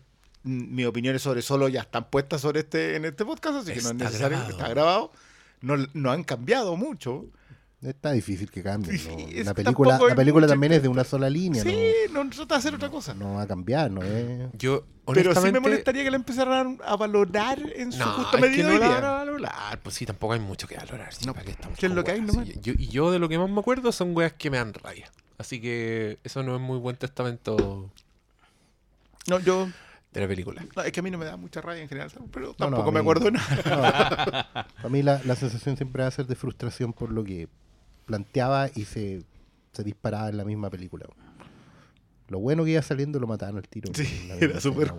mm, 0.43 0.75
mis 0.75 0.87
opiniones 0.87 1.23
sobre 1.23 1.43
solo 1.43 1.69
ya 1.69 1.83
están 1.83 2.09
puestas 2.11 2.41
sobre 2.41 2.61
este, 2.61 2.97
en 2.97 3.05
este 3.05 3.25
podcast, 3.25 3.57
así 3.59 3.73
que 3.73 3.83
no 3.83 3.88
es 3.91 3.95
necesario, 3.95 4.38
grabado. 4.38 4.50
está 4.50 4.69
grabado. 4.69 5.12
No, 5.61 5.77
no 5.95 6.11
han 6.12 6.25
cambiado 6.25 6.77
mucho. 6.77 7.27
Está 7.80 8.11
difícil 8.11 8.50
que 8.50 8.61
cambie. 8.62 8.99
Sí, 8.99 9.08
¿no? 9.08 9.18
es 9.40 9.47
La 9.47 9.54
película, 9.54 10.00
la 10.08 10.14
película 10.16 10.47
también 10.49 10.73
es 10.73 10.82
de 10.82 10.88
una 10.88 11.04
sola 11.04 11.30
línea. 11.30 11.62
Sí, 11.62 11.76
no, 12.12 12.25
no 12.25 12.30
trata 12.30 12.56
de 12.56 12.58
hacer 12.58 12.75
otra 12.75 12.88
cosa. 12.90 13.14
no, 13.14 13.35
va 13.35 13.42
a 13.42 13.47
cambiar, 13.47 13.88
¿no? 13.90 14.02
es- 14.02 14.49
Yo, 14.58 14.85
Pero 15.14 15.32
sí 15.35 15.52
me 15.52 15.61
molestaría 15.61 16.02
que 16.02 16.11
la 16.11 16.16
empezaran 16.16 16.80
a 16.85 16.97
valorar 16.97 17.61
en 17.76 17.92
su 17.92 17.99
No, 18.00 18.06
justa 18.06 18.37
es 18.38 18.42
que 18.42 18.50
medida. 18.64 18.68
no 18.73 18.78
la 18.80 18.88
van 18.88 19.04
a 19.04 19.11
valorar. 19.12 19.80
Pues 19.80 19.94
sí, 19.94 20.04
tampoco 20.06 20.32
hay 20.32 20.40
mucho 20.40 20.66
que 20.66 20.76
valorar. 20.76 21.14
sí, 21.14 21.25
No, 21.25 21.35
¿para 21.35 21.44
qué 21.44 21.52
estamos 21.52 21.78
¿qué 21.78 21.87
es 21.87 21.92
lo 21.92 22.02
que 22.02 22.11
hay 22.11 22.20
nomás? 22.20 22.49
Yo- 22.61 22.73
y 22.76 22.88
yo 22.88 23.12
de 23.12 23.20
lo 23.20 23.28
que 23.28 23.38
más 23.38 23.49
me 23.49 23.61
acuerdo 23.61 23.92
son 23.92 24.14
weas 24.16 24.32
que 24.32 24.50
me 24.50 24.56
dan 24.56 24.75
rabia. 24.75 25.08
Así 25.38 25.61
que 25.61 26.18
eso 26.25 26.42
no 26.42 26.56
es 26.56 26.61
muy 26.61 26.78
buen 26.78 26.97
testamento 26.97 27.92
No, 29.28 29.38
yo. 29.40 29.68
de 30.12 30.20
la 30.20 30.26
película. 30.26 30.64
no, 30.75 30.82
es 30.82 30.90
que 30.90 30.99
a 30.99 31.02
mí 31.04 31.11
no 31.12 31.18
me 31.18 31.26
da 31.26 31.37
mucha 31.37 31.61
rabia 31.61 31.82
en 31.82 31.88
general, 31.88 32.11
pero 32.32 32.47
No, 32.47 32.70
no, 32.70 32.76
tampoco 32.76 32.88
a 32.88 32.92
me 32.92 32.99
mí- 32.99 33.02
acuerdo 33.02 33.25
de 33.26 33.30
nada. 33.32 34.49
no, 34.54 34.64
para 34.76 34.88
mí 34.88 35.02
la, 35.02 35.20
la 35.25 35.37
sensación 35.37 35.76
siempre 35.76 36.02
va 36.02 36.08
a 36.08 36.11
ser 36.11 36.26
de 36.26 36.35
frustración 36.35 36.92
por 36.92 37.12
lo 37.12 37.23
que 37.23 37.49
planteaba 38.09 38.71
y 38.75 38.87
se, 38.87 39.23
se 39.73 39.85
disparaba 39.85 40.31
en 40.31 40.38
la 40.38 40.45
misma 40.45 40.71
película. 40.71 41.07
Lo 42.29 42.41
bueno 42.41 42.65
que 42.65 42.73
iba 42.73 42.83
saliendo 42.83 43.21
lo 43.21 43.27
mataron 43.27 43.57
al 43.59 43.69
tiro. 43.69 43.91
Sí, 43.95 44.29
era 44.41 44.61
súper-. 44.61 44.93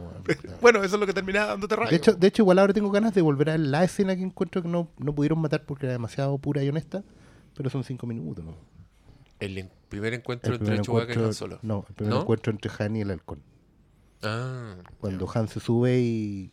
Bueno, 0.62 0.84
eso 0.84 0.96
es 0.96 1.00
lo 1.00 1.06
que 1.06 1.14
terminaba 1.14 1.48
dándote 1.48 1.76
rabia. 1.76 1.90
De 1.92 1.98
hecho, 1.98 2.14
de 2.14 2.28
hecho, 2.28 2.44
igual 2.44 2.60
ahora 2.60 2.74
tengo 2.74 2.90
ganas 2.92 3.14
de 3.14 3.22
volver 3.22 3.50
a 3.50 3.58
la 3.58 3.84
escena 3.84 4.16
que 4.16 4.22
encuentro 4.24 4.62
que 4.62 4.68
no, 4.68 4.88
no 4.98 5.14
pudieron 5.14 5.40
matar 5.40 5.66
porque 5.66 5.86
era 5.88 5.94
demasiado 5.94 6.38
pura 6.38 6.64
y 6.64 6.70
honesta, 6.70 7.04
pero 7.56 7.70
son 7.70 7.84
cinco 7.84 8.08
minutos, 8.08 8.46
¿no? 8.46 8.56
El 9.40 9.70
primer 9.90 10.14
encuentro 10.14 10.54
El 10.54 10.60
entre 10.60 10.82
Chewbacca 10.82 11.14
y 11.14 11.24
Han 11.24 11.34
Solo. 11.34 11.60
No, 11.62 11.86
el 11.88 11.96
primer 11.96 12.14
¿No? 12.14 12.22
encuentro 12.22 12.52
entre 12.52 12.72
Han 12.78 12.96
y 12.96 13.02
el 13.02 13.12
halcón. 13.12 13.42
Ah, 14.22 14.76
Cuando 15.00 15.30
Han 15.34 15.48
se 15.48 15.60
sube 15.60 16.00
y, 16.00 16.52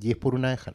Y 0.00 0.10
es 0.10 0.16
por 0.16 0.34
una 0.34 0.50
de 0.50 0.58
Han. 0.66 0.74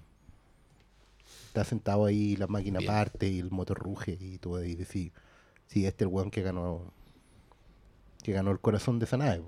Está 1.50 1.64
sentado 1.64 2.06
ahí, 2.06 2.36
la 2.36 2.46
máquina 2.48 2.78
Bien. 2.80 2.92
parte 2.92 3.28
y 3.28 3.40
el 3.40 3.50
motor 3.50 3.78
ruge 3.80 4.18
y 4.22 4.38
tú 4.38 4.56
ahí 4.56 4.76
decís, 4.76 5.12
sí, 5.68 5.86
este 5.86 6.04
es 6.04 6.08
el 6.08 6.14
weón 6.14 6.30
que 6.32 6.42
ganó 6.44 6.94
que 8.24 8.32
ganó 8.34 8.52
el 8.52 8.60
corazón 8.60 9.00
de 9.00 9.06
esa 9.06 9.18
nave. 9.18 9.42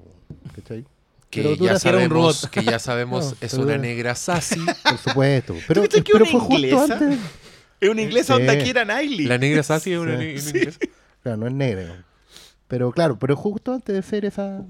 ¿Cachai? 0.55 0.85
Que 1.29 1.55
ya, 1.57 1.77
sabemos, 1.79 2.41
robot. 2.41 2.49
que 2.49 2.63
ya 2.63 2.79
sabemos 2.79 3.31
No, 3.41 3.45
es 3.45 3.53
una 3.53 3.77
negra 3.77 4.15
sassy. 4.15 4.59
Por 4.83 4.97
supuesto. 4.97 5.55
Pero, 5.67 5.83
que 5.83 6.01
pero 6.03 6.17
una 6.23 6.25
fue 6.25 6.39
justo 6.39 6.55
inglesa? 6.55 6.93
antes. 6.93 7.19
Es 7.79 7.89
una 7.89 8.01
inglesa 8.01 8.35
Sí. 8.35 8.41
onda 8.41 8.57
que 8.57 8.69
era 8.69 8.83
Niley. 8.85 9.25
La 9.27 9.37
negra 9.37 9.63
sassy 9.63 9.93
es 9.93 9.99
una, 9.99 10.17
Sí. 10.19 10.25
una 10.31 10.39
Sí. 10.41 10.49
inglesa. 10.57 10.79
Claro, 11.23 11.37
no 11.37 11.47
es 11.47 11.53
negra. 11.53 12.05
Pero 12.67 12.91
claro, 12.91 13.19
pero 13.19 13.35
justo 13.35 13.73
antes 13.73 13.93
de 13.95 14.01
ser 14.01 14.25
esa. 14.25 14.65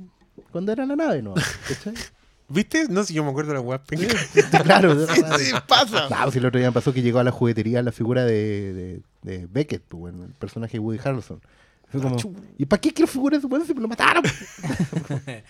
Cuando 0.51 0.71
era 0.73 0.85
la 0.85 0.95
nave, 0.95 1.21
¿no? 1.21 1.33
¿Cachai? 1.33 1.93
¿Viste? 2.51 2.87
No 2.89 3.01
sé 3.01 3.07
si 3.09 3.13
yo 3.13 3.23
me 3.23 3.29
acuerdo 3.29 3.49
de 3.49 3.55
la 3.55 3.61
weá. 3.61 3.81
claro, 4.63 5.05
Sí, 5.39 5.51
pasa. 5.67 6.07
No, 6.09 6.31
si 6.31 6.39
el 6.39 6.45
otro 6.45 6.59
día 6.59 6.69
me 6.69 6.73
pasó 6.73 6.93
que 6.93 7.01
llegó 7.01 7.19
a 7.19 7.23
la 7.23 7.31
juguetería 7.31 7.81
la 7.81 7.91
figura 7.91 8.25
de, 8.25 8.73
de, 8.73 9.01
de 9.21 9.47
Beckett, 9.47 9.83
pues, 9.83 9.99
bueno, 10.01 10.25
el 10.25 10.33
personaje 10.33 10.73
de 10.73 10.79
Woody 10.79 10.99
Harrelson. 11.03 11.41
Fue 11.91 11.99
como, 12.01 12.15
¿y 12.57 12.65
para 12.65 12.79
qué 12.79 12.93
quiero 12.93 13.11
figuras 13.11 13.41
de 13.41 13.47
weón 13.47 13.65
si 13.67 13.73
me 13.73 13.81
lo 13.81 13.87
mataron? 13.89 14.23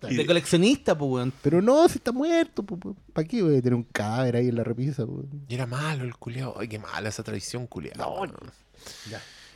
De 0.00 0.26
coleccionista, 0.26 0.96
pues, 0.96 1.10
weón. 1.10 1.32
Pero 1.42 1.60
no, 1.60 1.88
si 1.88 1.98
está 1.98 2.12
muerto, 2.12 2.64
¿para 3.12 3.26
qué 3.26 3.42
voy 3.42 3.56
a 3.56 3.62
tener 3.62 3.74
un 3.74 3.82
cadáver 3.82 4.36
ahí 4.36 4.48
en 4.48 4.56
la 4.56 4.64
repisa? 4.64 5.04
pues? 5.06 5.26
Y 5.48 5.54
era 5.54 5.66
malo 5.66 6.04
el 6.04 6.14
culeado. 6.16 6.54
Ay, 6.58 6.68
qué 6.68 6.78
mala 6.78 7.08
esa 7.08 7.22
tradición 7.22 7.66
culeada. 7.66 8.06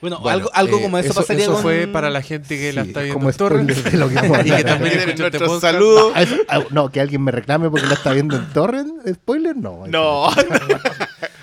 Bueno, 0.01 0.19
Bueno, 0.21 0.31
algo, 0.31 0.51
algo 0.55 0.79
eh, 0.79 0.83
como 0.83 0.99
eso, 0.99 1.13
pasaría 1.15 1.47
con... 1.47 1.57
fue 1.63 1.87
para 1.87 2.09
la 2.11 2.23
gente 2.23 2.57
que 2.59 2.73
la 2.73 2.83
está 2.83 3.01
es 3.01 3.05
viendo 3.07 3.15
como 3.19 3.31
en 3.31 3.37
torrent. 3.37 3.71
spoiler 3.71 3.93
de 3.93 3.99
lo 3.99 4.09
que 4.09 4.15
vamos 4.15 4.39
a 4.39 4.41
y 4.43 4.45
que 4.45 4.53
hablar. 4.55 4.67
también 4.75 4.93
Miren 4.95 5.09
escucha 5.11 5.27
este 5.27 5.39
podcast. 5.41 5.61
saludo. 5.61 6.13
Ah, 6.15 6.23
eso- 6.23 6.37
no, 6.71 6.91
que 6.91 7.01
alguien 7.01 7.23
me 7.23 7.31
reclame 7.33 7.69
porque 7.71 7.87
la 7.87 7.95
está 7.95 8.13
viendo 8.13 8.37
en 8.37 8.53
torrent, 8.53 8.91
spoiler, 9.15 9.57
no. 9.57 9.87
No. 9.87 10.29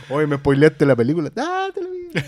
Oye, 0.09 0.25
me 0.27 0.37
spoileaste 0.37 0.85
la 0.85 0.95
película. 0.95 1.31
Ah, 1.37 1.67
te 1.73 1.81
lo 1.81 1.89
vi. 1.91 1.97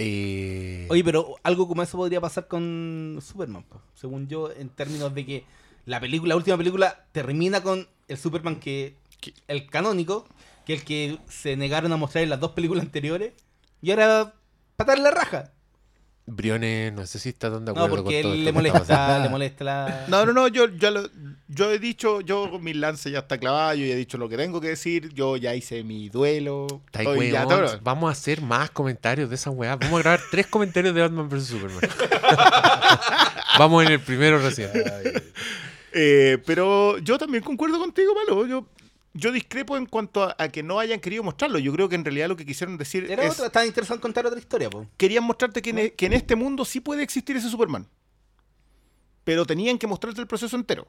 Eh, 0.00 0.86
Oye, 0.90 1.02
pero 1.02 1.34
algo 1.42 1.66
como 1.66 1.82
eso 1.82 1.96
podría 1.96 2.20
pasar 2.20 2.46
con 2.46 3.18
Superman, 3.20 3.64
po. 3.64 3.80
según 3.94 4.28
yo, 4.28 4.48
en 4.52 4.68
términos 4.68 5.12
de 5.12 5.26
que 5.26 5.44
la 5.86 5.98
película, 5.98 6.30
la 6.30 6.36
última 6.36 6.56
película 6.56 7.04
termina 7.10 7.62
con 7.64 7.88
el 8.06 8.16
Superman 8.16 8.60
que, 8.60 8.94
que- 9.20 9.34
el 9.48 9.66
canónico, 9.68 10.24
que 10.66 10.74
el 10.74 10.84
que 10.84 11.18
se 11.28 11.56
negaron 11.56 11.92
a 11.92 11.96
mostrar 11.96 12.22
en 12.22 12.30
las 12.30 12.38
dos 12.38 12.52
películas 12.52 12.84
anteriores, 12.84 13.32
y 13.82 13.90
ahora 13.90 14.34
patar 14.78 14.98
la 15.00 15.10
raja. 15.10 15.50
Briones, 16.30 16.92
no 16.92 17.06
sé 17.06 17.18
si 17.18 17.30
está 17.30 17.50
tan 17.50 17.64
de 17.64 17.72
No, 17.72 17.84
acuerdo 17.84 18.04
porque 18.04 18.22
con 18.22 18.22
todo 18.22 18.32
él 18.34 18.38
esto 18.40 18.44
le 18.44 18.52
molesta, 18.52 19.18
le 19.18 19.28
molesta 19.30 19.64
la... 19.64 20.04
No, 20.08 20.26
no, 20.26 20.32
no, 20.34 20.46
yo, 20.46 20.68
yo, 20.68 20.90
lo- 20.90 21.08
yo 21.48 21.70
he 21.72 21.78
dicho, 21.78 22.20
yo 22.20 22.58
mi 22.60 22.74
lance 22.74 23.10
ya 23.10 23.20
está 23.20 23.38
clavado, 23.38 23.74
yo 23.74 23.86
ya 23.86 23.94
he 23.94 23.96
dicho 23.96 24.18
lo 24.18 24.28
que 24.28 24.36
tengo 24.36 24.60
que 24.60 24.68
decir, 24.68 25.08
yo 25.14 25.36
ya 25.38 25.54
hice 25.54 25.82
mi 25.84 26.10
duelo. 26.10 26.66
Está 26.86 27.02
ya 27.02 27.08
weón. 27.10 27.48
todo. 27.48 27.80
Vamos 27.82 28.08
a 28.10 28.12
hacer 28.12 28.42
más 28.42 28.70
comentarios 28.70 29.30
de 29.30 29.34
esa 29.36 29.50
weá. 29.50 29.76
Vamos 29.76 29.98
a 29.98 30.02
grabar 30.02 30.20
tres 30.30 30.46
comentarios 30.46 30.94
de 30.94 31.00
Batman 31.00 31.28
vs 31.30 31.46
Superman. 31.46 31.80
Vamos 33.58 33.86
en 33.86 33.92
el 33.92 34.00
primero 34.00 34.38
recién. 34.38 34.70
Eh, 35.92 36.38
pero 36.44 36.98
yo 36.98 37.16
también 37.18 37.42
concuerdo 37.42 37.78
contigo, 37.78 38.12
Malo. 38.14 38.46
Yo, 38.46 38.66
yo 39.14 39.32
discrepo 39.32 39.76
en 39.76 39.86
cuanto 39.86 40.22
a, 40.22 40.36
a 40.38 40.48
que 40.48 40.62
no 40.62 40.78
hayan 40.78 41.00
querido 41.00 41.22
mostrarlo. 41.22 41.58
Yo 41.58 41.72
creo 41.72 41.88
que 41.88 41.94
en 41.96 42.04
realidad 42.04 42.28
lo 42.28 42.36
que 42.36 42.46
quisieron 42.46 42.76
decir 42.76 43.10
Era 43.10 43.24
es 43.24 43.32
otra, 43.34 43.46
estaba 43.46 43.66
interesante 43.66 44.00
contar 44.02 44.26
otra 44.26 44.38
historia, 44.38 44.70
po. 44.70 44.86
querían 44.96 45.24
mostrarte 45.24 45.60
que 45.62 45.70
en, 45.70 45.78
e- 45.78 45.92
que 45.94 46.06
en 46.06 46.12
este 46.12 46.36
mundo 46.36 46.64
sí 46.64 46.80
puede 46.80 47.02
existir 47.02 47.36
ese 47.36 47.48
Superman. 47.48 47.86
Pero 49.24 49.44
tenían 49.44 49.78
que 49.78 49.86
mostrarte 49.86 50.20
el 50.20 50.26
proceso 50.26 50.56
entero. 50.56 50.86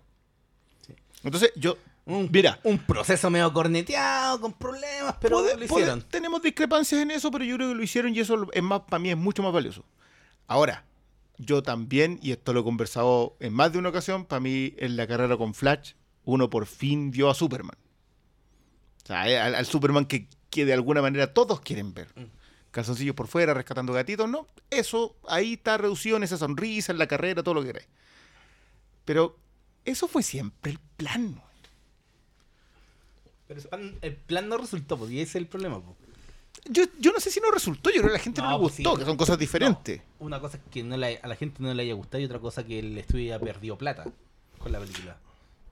Entonces, 1.24 1.52
yo, 1.58 1.78
Un, 2.06 2.30
mira, 2.32 2.60
un 2.64 2.78
proceso 2.80 3.30
medio 3.30 3.52
corneteado, 3.52 4.40
con 4.40 4.54
problemas, 4.54 5.16
pero 5.20 5.40
Pode- 5.40 5.58
lo 5.58 5.66
hicieron. 5.66 6.02
tenemos 6.04 6.42
discrepancias 6.42 7.02
en 7.02 7.12
eso, 7.12 7.30
pero 7.32 7.44
yo 7.44 7.56
creo 7.58 7.70
que 7.70 7.76
lo 7.76 7.84
hicieron 7.84 8.16
y 8.16 8.20
eso 8.20 8.48
es 8.54 8.64
más 8.64 8.82
para 8.82 9.00
mí 9.00 9.10
es 9.12 9.18
mucho 9.18 9.44
más 9.44 9.52
valioso. 9.52 9.84
Ahora, 10.48 10.86
yo 11.38 11.62
también, 11.62 12.18
y 12.22 12.32
esto 12.32 12.54
lo 12.54 12.62
he 12.62 12.64
conversado 12.64 13.36
en 13.42 13.54
más 13.54 13.72
de 13.74 13.80
una 13.80 13.90
ocasión, 13.90 14.26
para 14.26 14.40
mí 14.40 14.74
en 14.78 14.96
la 14.96 15.06
carrera 15.08 15.36
con 15.38 15.54
Flash, 15.54 15.94
uno 16.24 16.50
por 16.50 16.66
fin 16.66 17.12
vio 17.12 17.30
a 17.30 17.36
Superman. 17.36 17.76
Sea, 19.10 19.46
al, 19.46 19.56
al 19.56 19.66
Superman 19.66 20.06
que, 20.06 20.28
que 20.52 20.66
de 20.66 20.74
alguna 20.74 21.02
manera 21.02 21.34
todos 21.34 21.62
quieren 21.62 21.94
ver. 21.96 22.08
Mm. 22.16 22.26
Calzoncillos 22.72 23.16
por 23.16 23.28
fuera, 23.28 23.56
rescatando 23.56 23.92
gatitos, 23.92 24.30
no. 24.30 24.46
Eso 24.70 25.16
ahí 25.28 25.54
está 25.54 25.78
reducido 25.78 26.18
en 26.18 26.24
esa 26.24 26.38
sonrisa, 26.38 26.92
en 26.92 27.00
la 27.00 27.08
carrera, 27.08 27.42
todo 27.42 27.56
lo 27.56 27.62
que 27.62 27.68
queráis. 27.68 27.88
Pero 29.06 29.36
eso 29.86 30.08
fue 30.08 30.22
siempre 30.22 30.74
el 30.74 30.80
plan. 30.98 31.42
Pero 33.48 33.60
el 33.60 33.68
plan, 33.68 33.96
el 34.04 34.16
plan 34.16 34.48
no 34.50 34.58
resultó, 34.58 34.98
pues, 34.98 35.10
y 35.12 35.20
ese 35.22 35.24
es 35.32 35.36
el 35.38 35.48
problema, 35.48 35.82
po. 35.82 35.96
Yo, 36.66 36.84
yo 37.00 37.12
no 37.12 37.20
sé 37.20 37.32
si 37.32 37.40
no 37.40 37.50
resultó, 37.50 37.90
yo 37.90 38.02
creo 38.02 38.10
que 38.10 38.16
a 38.16 38.18
la 38.18 38.24
gente 38.24 38.42
no, 38.42 38.50
No, 38.52 38.58
le 38.58 38.62
pues 38.62 38.76
gustó, 38.78 38.92
sí. 38.94 39.00
que 39.00 39.06
son 39.06 39.18
cosas 39.18 39.40
diferentes. 39.40 39.98
No, 40.20 40.26
una 40.28 40.40
cosa 40.40 40.58
es 40.58 40.64
que 40.70 40.84
no 40.84 40.98
le- 40.98 41.18
a 41.24 41.28
la 41.28 41.36
gente 41.36 41.64
no 41.64 41.74
le 41.74 41.82
haya 41.82 41.94
gustado 41.96 42.22
y 42.22 42.26
otra 42.26 42.38
cosa 42.40 42.64
que 42.64 42.78
el 42.80 42.96
estudio 42.98 43.34
haya 43.34 43.44
perdido 43.44 43.76
plata 43.78 44.06
con 44.60 44.72
la 44.72 44.80
película. 44.80 45.18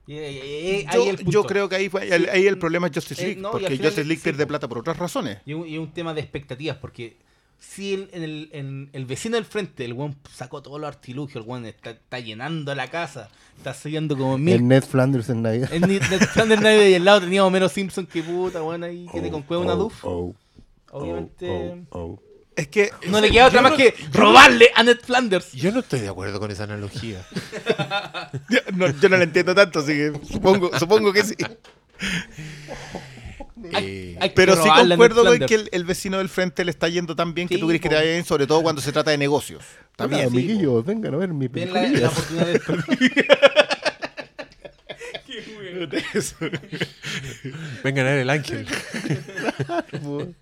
Y, 0.08 0.14
ahí 0.16 0.86
Yo, 1.26 1.40
el 1.42 1.46
creo 1.46 1.68
que 1.68 1.76
ahí, 1.76 1.88
fue- 1.90 2.08
el, 2.08 2.28
ahí 2.30 2.46
el 2.46 2.56
problema 2.58 2.86
es 2.86 2.94
Justice 2.94 3.22
Eh, 3.22 3.26
League, 3.26 3.40
no, 3.42 3.50
porque 3.50 3.76
Justice 3.76 4.04
League 4.04 4.22
pierde 4.24 4.46
plata 4.46 4.66
por 4.66 4.78
otras 4.78 4.96
razones. 4.96 5.38
Y 5.44 5.52
un, 5.52 5.68
y 5.68 5.76
un 5.76 5.92
tema 5.92 6.14
de 6.14 6.22
expectativas, 6.22 6.78
porque 6.78 7.18
si 7.58 7.92
el, 7.92 8.08
en 8.12 8.22
el, 8.22 8.48
en 8.52 8.88
el 8.94 9.04
vecino 9.04 9.34
del 9.36 9.44
frente, 9.44 9.84
el 9.84 9.92
weón 9.92 10.16
sacó 10.32 10.62
todos 10.62 10.80
los 10.80 10.88
artilugios, 10.88 11.44
el 11.44 11.50
weón 11.50 11.66
está, 11.66 11.90
está 11.90 12.20
llenando 12.20 12.74
la 12.74 12.88
casa, 12.88 13.28
está 13.58 13.74
siguiendo 13.74 14.16
como 14.16 14.38
mil. 14.38 14.54
El 14.54 14.66
Ned 14.68 14.82
Flanders 14.84 15.28
en 15.28 15.42
Navidad. 15.42 15.70
En 15.74 15.82
Ned 15.82 16.00
Flanders 16.02 16.62
Night 16.62 16.90
y 16.90 16.94
al 16.94 17.04
lado 17.04 17.20
teníamos 17.20 17.52
menos 17.52 17.70
Simpson 17.72 18.06
que 18.06 18.22
puta, 18.22 18.62
weón, 18.62 18.84
ahí 18.84 19.06
tiene 19.12 19.30
con 19.30 19.42
cueva 19.42 19.62
una 19.62 19.74
Oh, 19.74 19.76
duf. 19.76 20.04
oh, 20.04 20.34
Obviamente. 20.90 21.84
Es 22.58 22.66
que 22.68 22.90
No 23.06 23.20
le 23.20 23.30
queda 23.30 23.46
otra 23.46 23.62
más 23.62 23.70
no- 23.72 23.76
que 23.76 23.94
robarle 24.12 24.70
a 24.74 24.82
Ned 24.82 24.98
Flanders. 25.00 25.52
Yo 25.52 25.70
no 25.70 25.78
estoy 25.80 26.00
de 26.00 26.08
acuerdo 26.08 26.40
con 26.40 26.50
esa 26.50 26.64
analogía. 26.64 27.24
yo 28.50 28.58
no, 28.74 28.88
yo 29.00 29.08
no 29.08 29.16
la 29.16 29.22
entiendo 29.22 29.54
tanto, 29.54 29.78
así 29.78 29.92
que 29.92 30.12
supongo, 30.30 30.76
supongo 30.78 31.12
que 31.12 31.22
sí. 31.22 31.34
Eh, 33.72 34.16
Hay 34.20 34.28
que 34.30 34.34
Pero 34.36 34.54
sí 34.62 34.68
concuerdo 34.68 35.24
con 35.24 35.38
que 35.40 35.54
el, 35.56 35.68
el 35.72 35.84
vecino 35.84 36.18
del 36.18 36.28
frente 36.28 36.64
le 36.64 36.70
está 36.70 36.88
yendo 36.88 37.16
tan 37.16 37.34
bien 37.34 37.48
que 37.48 37.58
tú 37.58 37.66
crees 37.66 37.80
que 37.82 37.88
te 37.88 37.96
vaya 37.96 38.08
bien, 38.12 38.24
sobre 38.24 38.46
todo 38.46 38.62
cuando 38.62 38.80
se 38.80 38.92
trata 38.92 39.10
de 39.10 39.18
negocios. 39.18 39.64
Bien. 39.98 40.12
sí, 40.20 40.26
amiguillos, 40.26 40.84
vengan 40.84 41.14
a 41.14 41.16
ver 41.16 41.30
mi 41.30 41.48
Ven 41.48 41.72
la, 41.72 41.80
película. 41.80 42.00
la 42.02 42.08
oportunidad 42.08 42.46
de 42.46 42.60
vengan 47.84 48.06
a 48.06 48.10
ver 48.10 48.18
el 48.20 48.30
ángel. 48.30 48.66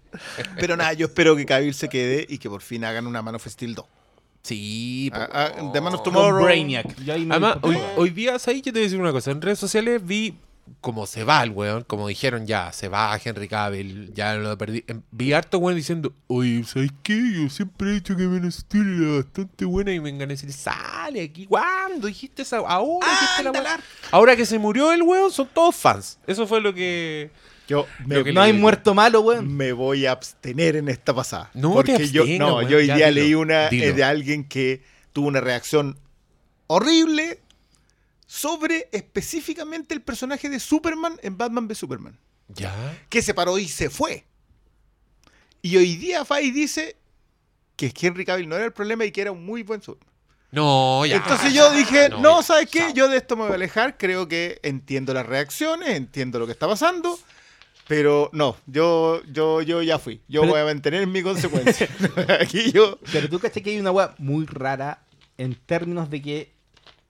Pero 0.58 0.76
nada, 0.76 0.92
yo 0.92 1.06
espero 1.06 1.36
que 1.36 1.46
Cavill 1.46 1.74
se 1.74 1.88
quede 1.88 2.26
y 2.28 2.38
que 2.38 2.48
por 2.48 2.62
fin 2.62 2.84
hagan 2.84 3.06
una 3.06 3.22
Man 3.22 3.34
of 3.34 3.46
Steel 3.46 3.74
2. 3.74 3.84
Sí. 4.42 5.10
Ah, 5.12 5.28
ah, 5.32 5.70
The 5.72 5.80
Man 5.80 5.94
of 5.94 6.02
Con 6.02 6.12
Tomorrow. 6.12 6.44
Brainiac. 6.44 6.86
Además, 7.08 7.58
hoy, 7.62 7.76
hoy 7.96 8.10
día, 8.10 8.38
¿sabes? 8.38 8.62
Yo 8.62 8.72
te 8.72 8.78
voy 8.78 8.82
a 8.82 8.84
decir 8.84 9.00
una 9.00 9.12
cosa. 9.12 9.32
En 9.32 9.42
redes 9.42 9.58
sociales 9.58 10.00
vi 10.04 10.36
cómo 10.80 11.06
se 11.06 11.24
va 11.24 11.42
el 11.42 11.50
weón. 11.50 11.84
Como 11.84 12.08
dijeron 12.08 12.46
ya, 12.46 12.72
se 12.72 12.88
va 12.88 13.18
Henry 13.22 13.48
Cavill. 13.48 14.12
Ya 14.14 14.34
lo 14.34 14.56
perdí. 14.56 14.84
Em, 14.86 15.02
Vi 15.10 15.32
harto 15.32 15.58
weón 15.58 15.76
diciendo, 15.76 16.12
oye, 16.26 16.62
¿sabes 16.64 16.90
qué? 17.02 17.18
Yo 17.34 17.48
siempre 17.50 17.90
he 17.90 17.94
dicho 17.94 18.16
que 18.16 18.24
Man 18.24 18.46
of 18.46 18.54
Steel 18.54 19.02
era 19.02 19.16
bastante 19.22 19.64
buena. 19.64 19.92
Y 19.92 20.00
me 20.00 20.10
engané 20.10 20.32
a 20.32 20.36
decir, 20.36 20.52
sale 20.52 21.22
aquí. 21.22 21.46
¿Cuándo 21.46 22.06
dijiste 22.06 22.42
esa? 22.42 22.58
Ahora 22.58 23.06
dijiste 23.08 23.42
la 23.44 23.50
weá. 23.52 23.80
Ahora 24.10 24.36
que 24.36 24.46
se 24.46 24.58
murió 24.58 24.92
el 24.92 25.02
weón, 25.02 25.30
son 25.30 25.48
todos 25.52 25.74
fans. 25.74 26.18
Eso 26.26 26.46
fue 26.46 26.60
lo 26.60 26.72
que. 26.74 27.30
Yo 27.68 27.84
me, 28.04 28.32
No 28.32 28.40
hay 28.42 28.52
muerto 28.52 28.94
malo, 28.94 29.22
weón. 29.22 29.52
me 29.56 29.72
voy 29.72 30.06
a 30.06 30.12
abstener 30.12 30.76
en 30.76 30.88
esta 30.88 31.12
pasada. 31.12 31.50
No 31.52 31.72
porque 31.72 31.96
te 31.96 32.10
yo, 32.10 32.24
no, 32.38 32.58
weón, 32.58 32.68
yo 32.68 32.76
hoy 32.78 32.86
ya 32.86 32.96
día 32.96 33.08
dilo, 33.08 33.20
leí 33.22 33.34
una 33.34 33.66
eh, 33.66 33.70
dilo. 33.70 33.92
de 33.92 34.04
alguien 34.04 34.44
que 34.44 34.82
tuvo 35.12 35.26
una 35.26 35.40
reacción 35.40 35.98
horrible 36.68 37.40
sobre 38.36 38.90
específicamente 38.92 39.94
el 39.94 40.02
personaje 40.02 40.50
de 40.50 40.60
Superman 40.60 41.18
en 41.22 41.38
Batman 41.38 41.66
v 41.66 41.74
Superman. 41.74 42.18
Ya. 42.48 43.06
Que 43.08 43.22
se 43.22 43.32
paró 43.32 43.58
y 43.58 43.66
se 43.66 43.88
fue. 43.88 44.26
Y 45.62 45.76
hoy 45.78 45.96
día 45.96 46.24
Fay 46.24 46.50
dice 46.50 46.96
que 47.76 47.92
Henry 47.98 48.26
Cavill 48.26 48.48
no 48.48 48.56
era 48.56 48.66
el 48.66 48.74
problema 48.74 49.06
y 49.06 49.10
que 49.10 49.22
era 49.22 49.32
un 49.32 49.44
muy 49.44 49.62
buen 49.62 49.80
Superman. 49.80 50.14
No, 50.52 51.06
ya. 51.06 51.16
Entonces 51.16 51.54
yo 51.54 51.72
dije, 51.72 52.10
no, 52.10 52.42
¿sabes 52.42 52.68
qué? 52.70 52.92
Yo 52.94 53.08
de 53.08 53.16
esto 53.16 53.36
me 53.36 53.44
voy 53.44 53.52
a 53.52 53.54
alejar. 53.54 53.96
Creo 53.96 54.28
que 54.28 54.60
entiendo 54.62 55.14
las 55.14 55.24
reacciones, 55.24 55.88
entiendo 55.96 56.38
lo 56.38 56.44
que 56.44 56.52
está 56.52 56.68
pasando. 56.68 57.18
Pero 57.88 58.28
no, 58.34 58.56
yo, 58.66 59.22
yo, 59.32 59.62
yo 59.62 59.80
ya 59.82 59.98
fui. 59.98 60.20
Yo 60.28 60.42
Pero- 60.42 60.52
voy 60.52 60.60
a 60.60 60.64
mantener 60.64 61.06
mi 61.06 61.22
consecuencia. 61.22 61.88
Aquí 62.40 62.70
yo. 62.70 62.98
Pero 63.12 63.30
tú 63.30 63.38
caché 63.38 63.62
que 63.62 63.70
hay 63.70 63.80
una 63.80 63.92
weá 63.92 64.14
muy 64.18 64.44
rara 64.44 65.02
en 65.38 65.54
términos 65.54 66.10
de 66.10 66.20
que 66.20 66.55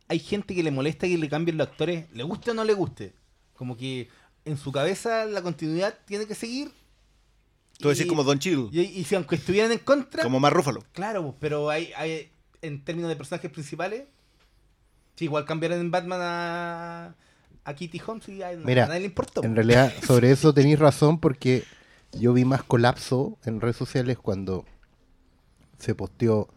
hay 0.09 0.19
gente 0.19 0.55
que 0.55 0.63
le 0.63 0.71
molesta 0.71 1.07
que 1.07 1.19
le 1.19 1.29
cambien 1.29 1.57
los 1.59 1.67
actores, 1.69 2.07
le 2.13 2.23
guste 2.23 2.51
o 2.51 2.55
no 2.55 2.65
le 2.65 2.75
guste. 2.75 3.13
Como 3.55 3.77
que 3.77 4.09
en 4.45 4.57
su 4.57 4.71
cabeza 4.73 5.25
la 5.25 5.43
continuidad 5.43 5.95
tiene 6.07 6.27
que 6.27 6.35
seguir. 6.35 6.71
Tú 7.79 7.89
decís 7.89 8.07
Y- 8.07 8.09
como 8.09 8.23
Don 8.25 8.39
Chill, 8.39 8.69
Y, 8.73 8.81
y 8.81 9.05
si 9.05 9.15
aunque 9.17 9.35
estuvieran 9.37 9.73
en 9.73 9.79
contra, 9.81 10.23
como 10.23 10.41
más 10.41 10.53
Rúfalo. 10.53 10.83
claro, 10.93 11.23
pues, 11.23 11.35
pero 11.41 11.69
hay, 11.71 11.91
hay 11.97 12.31
en 12.63 12.83
términos 12.85 13.09
de 13.11 13.17
personajes 13.17 13.51
principales, 13.51 14.05
sí, 15.17 15.25
igual 15.27 15.45
cambiaron 15.45 15.81
en 15.81 15.91
Batman 15.91 16.21
a, 16.23 17.15
a 17.65 17.75
Kitty 17.75 18.01
Holmes 18.07 18.29
y 18.29 18.43
a, 18.43 18.53
Mira, 18.53 18.85
a 18.85 18.89
nadie 18.89 19.01
le 19.01 19.07
importó. 19.07 19.43
En 19.45 19.55
realidad, 19.57 19.93
sobre 20.07 20.31
eso 20.31 20.55
tenéis 20.55 20.79
razón 20.79 21.19
porque 21.21 21.65
yo 22.13 22.33
vi 22.33 22.45
más 22.47 22.63
colapso 22.63 23.37
en 23.45 23.61
redes 23.61 23.77
sociales 23.77 24.17
cuando 24.19 24.65
se 25.79 25.95
posteó 25.95 26.49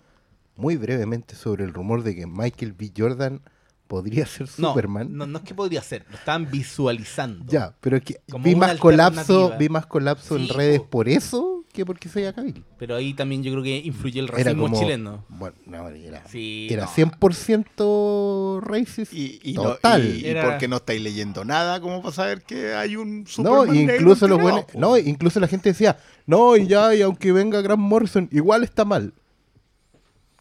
muy 0.59 0.75
brevemente 0.77 1.35
sobre 1.35 1.63
el 1.63 1.73
rumor 1.73 2.03
de 2.03 2.15
que 2.15 2.27
Michael 2.27 2.73
B. 2.73 2.91
Jordan 2.95 3.41
podría 3.87 4.25
ser 4.27 4.47
no, 4.57 4.69
Superman. 4.69 5.07
No, 5.17 5.25
no 5.25 5.39
es 5.39 5.43
que 5.45 5.55
podría 5.55 5.81
ser, 5.81 6.05
lo 6.09 6.15
estaban 6.17 6.51
visualizando. 6.51 7.45
Ya, 7.51 7.73
pero 7.81 7.97
es 7.97 8.03
que 8.03 8.19
vi 8.39 8.55
más 8.55 8.75
colapso, 8.77 9.53
vi 9.57 9.69
más 9.69 9.85
colapso 9.87 10.37
Sí, 10.37 10.43
en 10.43 10.49
redes 10.55 10.79
po. 10.81 10.89
por 10.89 11.09
eso 11.09 11.55
que 11.73 11.85
porque 11.85 12.09
sea 12.09 12.33
Cavill. 12.33 12.63
Pero 12.77 12.95
ahí 12.95 13.13
también 13.13 13.41
yo 13.43 13.51
creo 13.51 13.63
que 13.63 13.77
influyó 13.77 14.21
el 14.21 14.27
Era 14.29 14.37
racismo 14.37 14.63
como 14.63 14.79
chileno. 14.79 15.25
Bueno, 15.29 15.55
no, 15.65 15.87
era, 15.89 16.27
Sí, 16.27 16.67
era 16.69 16.85
no. 16.85 16.91
100% 16.91 18.61
racist. 18.61 19.13
Y, 19.13 19.39
y, 19.43 19.53
no- 19.53 19.63
Total. 19.63 20.03
y- 20.05 20.21
y 20.21 20.25
Era- 20.27 20.43
porque 20.49 20.67
no 20.67 20.77
estáis 20.77 21.01
leyendo 21.01 21.45
nada, 21.45 21.79
¿cómo 21.79 22.01
para 22.01 22.13
saber 22.13 22.41
que 22.43 22.73
hay 22.73 22.95
un 22.95 23.21
No, 23.21 23.27
Superman 23.27 23.75
negro 23.75 23.95
incluso 23.95 24.27
los 24.27 24.41
buenos, 24.41 24.65
no, 24.75 24.97
incluso 24.97 25.39
la 25.39 25.47
gente 25.47 25.69
decía, 25.69 25.97
no, 26.25 26.57
y 26.57 26.67
ya, 26.67 26.93
y 26.95 27.01
aunque 27.01 27.31
venga 27.31 27.61
Grant 27.61 27.81
Morrison, 27.81 28.27
igual 28.31 28.63
está 28.63 28.83
mal. 28.85 29.13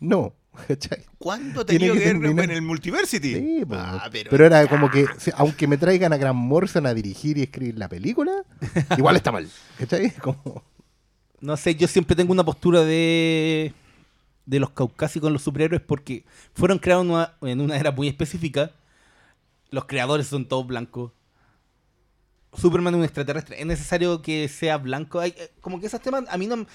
No, 0.01 0.35
¿cachai? 0.69 1.05
¿Cuándo 1.19 1.65
tenía 1.67 1.93
que 1.93 1.99
que 1.99 2.05
ver 2.05 2.21
terminar- 2.21 2.45
en 2.45 2.51
el 2.53 2.63
Multiversity? 2.63 3.35
Sí. 3.35 3.63
Ah, 3.71 4.09
pero, 4.11 4.47
era 4.47 4.67
como 4.67 4.91
que, 4.91 5.07
aunque 5.37 5.67
me 5.67 5.77
traigan 5.77 6.13
a 6.13 6.17
Grant 6.17 6.39
Morrison 6.39 6.87
a 6.87 6.95
dirigir 6.95 7.39
y 7.39 7.43
escribir 7.43 7.79
la 7.79 7.89
película, 7.89 8.33
igual 8.99 9.17
está 9.17 9.33
mal. 9.33 9.49
¿Cachai? 9.79 10.11
Como, 10.23 10.63
No 11.41 11.57
sé, 11.57 11.75
yo 11.75 11.87
siempre 11.89 12.17
tengo 12.17 12.33
una 12.33 12.45
postura 12.45 12.83
de 12.85 13.73
de 14.47 14.59
los 14.61 14.71
caucásicos 14.71 15.27
en 15.27 15.35
los 15.35 15.43
superhéroes 15.43 15.83
porque 15.83 16.25
fueron 16.55 16.79
creados 16.79 17.05
en 17.05 17.11
una, 17.11 17.35
en 17.43 17.61
una 17.61 17.77
era 17.77 17.91
muy 17.93 18.09
específica. 18.09 18.73
Los 19.71 19.85
creadores 19.85 20.27
son 20.27 20.49
todos 20.49 20.67
blancos. 20.67 21.13
Superman 22.55 22.95
es 22.95 22.99
un 22.99 23.05
extraterrestre. 23.05 23.61
Es 23.61 23.67
necesario 23.67 24.23
que 24.23 24.49
sea 24.49 24.79
blanco. 24.79 25.21
Hay, 25.21 25.35
eh, 25.37 25.51
como 25.61 25.79
que 25.79 25.87
esos 25.87 26.01
temas 26.01 26.25
a 26.31 26.39
mí 26.39 26.47
no 26.47 26.67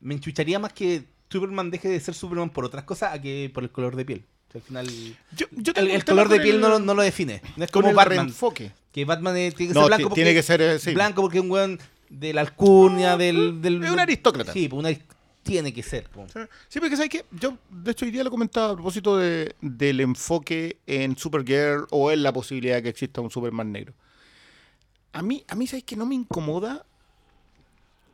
me 0.00 0.14
enchucharía 0.14 0.58
más 0.58 0.72
que 0.72 1.04
Superman 1.30 1.70
deje 1.70 1.88
de 1.88 2.00
ser 2.00 2.14
Superman 2.14 2.50
por 2.50 2.64
otras 2.64 2.84
cosas 2.84 3.14
a 3.14 3.20
que 3.20 3.50
por 3.54 3.62
el 3.62 3.70
color 3.70 3.96
de 3.96 4.04
piel. 4.04 4.24
O 4.48 4.52
sea, 4.52 4.60
al 4.60 4.66
final, 4.66 5.16
Yo, 5.36 5.46
yo 5.52 5.72
el, 5.76 5.90
el 5.90 6.04
color 6.04 6.28
de 6.28 6.40
piel 6.40 6.56
el- 6.56 6.60
no, 6.60 6.68
lo- 6.68 6.78
no 6.80 6.92
lo 6.94 7.02
define. 7.02 7.40
No 7.56 7.64
es 7.64 7.70
como 7.70 7.92
Batman. 7.94 8.24
reenfoque. 8.26 8.72
Que 8.92 9.04
Batman 9.04 9.36
eh, 9.36 9.52
tiene 9.52 9.72
que 9.72 9.74
No, 9.74 9.82
ser 9.82 9.88
blanco 9.88 9.98
ti- 10.02 10.04
porque 10.08 10.14
tiene 10.22 10.34
que 10.34 10.42
ser, 10.42 10.60
eh, 10.60 10.78
sí. 10.80 10.92
blanco 10.92 11.22
porque 11.22 11.38
es 11.38 11.44
un 11.44 11.50
weón 11.50 11.78
de 12.08 12.32
la 12.34 12.40
alcurnia, 12.40 13.16
del, 13.16 13.62
del- 13.62 13.84
Es 13.84 13.90
un 13.90 14.00
aristócrata. 14.00 14.52
Sí, 14.52 14.66
pues 14.68 14.80
un 14.80 14.86
arist- 14.86 15.02
tiene 15.44 15.72
que 15.72 15.82
ser. 15.84 16.08
po. 16.10 16.26
Sí, 16.68 16.80
porque 16.80 16.96
sabes 16.96 17.10
que 17.10 17.24
yo, 17.30 17.56
de 17.70 17.92
hecho, 17.92 18.04
hoy 18.04 18.10
día 18.10 18.24
lo 18.24 18.30
comentaba 18.30 18.70
a 18.70 18.74
propósito 18.74 19.16
de- 19.16 19.54
del 19.60 20.00
enfoque 20.00 20.78
en 20.88 21.16
Supergirl 21.16 21.86
o 21.90 22.10
en 22.10 22.22
la 22.24 22.32
posibilidad 22.32 22.74
de 22.76 22.82
que 22.82 22.88
exista 22.88 23.20
un 23.20 23.30
Superman 23.30 23.70
negro. 23.70 23.94
A 25.12 25.22
mí, 25.22 25.44
a 25.48 25.54
mí 25.54 25.66
¿sabes 25.68 25.84
que 25.84 25.94
no 25.96 26.04
me 26.06 26.14
incomoda 26.16 26.84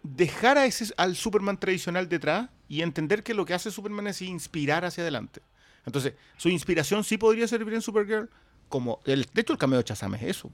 dejar 0.02 0.58
a 0.58 0.66
ese, 0.66 0.92
al 0.96 1.16
Superman 1.16 1.58
tradicional 1.58 2.08
detrás 2.08 2.49
y 2.68 2.82
entender 2.82 3.23
que 3.23 3.35
lo 3.35 3.44
que 3.44 3.54
hace 3.54 3.70
Superman 3.70 4.06
es 4.06 4.23
inspirar 4.23 4.85
hacia 4.85 5.02
adelante? 5.02 5.40
Entonces, 5.85 6.14
su 6.37 6.49
inspiración 6.49 7.04
sí 7.04 7.16
podría 7.18 7.46
servir 7.46 7.75
en 7.75 7.82
Supergirl, 7.82 8.28
como, 8.68 9.00
el, 9.04 9.26
de 9.32 9.40
hecho, 9.40 9.52
el 9.52 9.58
cameo 9.58 9.78
de 9.78 9.85
Shazam 9.87 10.14
es 10.16 10.23
eso. 10.25 10.50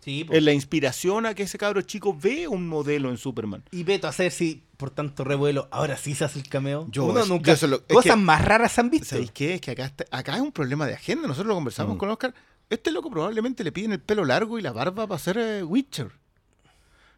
Sí, 0.00 0.22
po. 0.24 0.34
Es 0.34 0.42
la 0.42 0.52
inspiración 0.52 1.26
a 1.26 1.34
que 1.34 1.42
ese 1.44 1.58
cabro 1.58 1.80
chico 1.82 2.16
ve 2.16 2.46
un 2.46 2.68
modelo 2.68 3.10
en 3.10 3.16
Superman. 3.16 3.64
Y 3.72 3.82
Beto, 3.82 4.06
a 4.06 4.12
saber 4.12 4.30
si 4.30 4.62
por 4.76 4.90
tanto 4.90 5.24
revuelo, 5.24 5.66
ahora 5.72 5.96
sí 5.96 6.14
se 6.14 6.24
hace 6.24 6.38
el 6.38 6.48
cameo. 6.48 6.86
Yo- 6.90 7.06
Uno 7.06 7.20
es- 7.20 7.28
nunca. 7.28 7.46
yo 7.48 7.52
eso 7.54 7.66
lo- 7.66 7.76
es 7.88 7.94
cosas 7.94 8.14
que- 8.14 8.20
más 8.20 8.44
raras 8.44 8.70
se 8.72 8.82
han 8.82 8.90
visto. 8.90 9.06
¿Sabéis 9.08 9.32
qué? 9.32 9.54
Es 9.54 9.60
que 9.62 9.70
acá, 9.72 9.86
está- 9.86 10.04
acá 10.10 10.36
es 10.36 10.42
un 10.42 10.52
problema 10.52 10.86
de 10.86 10.94
agenda. 10.94 11.26
Nosotros 11.26 11.48
lo 11.48 11.54
conversamos 11.54 11.96
Mm. 11.96 11.98
con 11.98 12.10
Oscar. 12.10 12.34
Este 12.70 12.90
loco 12.92 13.10
probablemente 13.10 13.64
le 13.64 13.72
piden 13.72 13.92
el 13.92 14.00
pelo 14.00 14.24
largo 14.24 14.58
y 14.58 14.62
la 14.62 14.70
barba 14.72 15.06
para 15.08 15.18
ser 15.18 15.38
eh, 15.38 15.62
Witcher. 15.64 16.12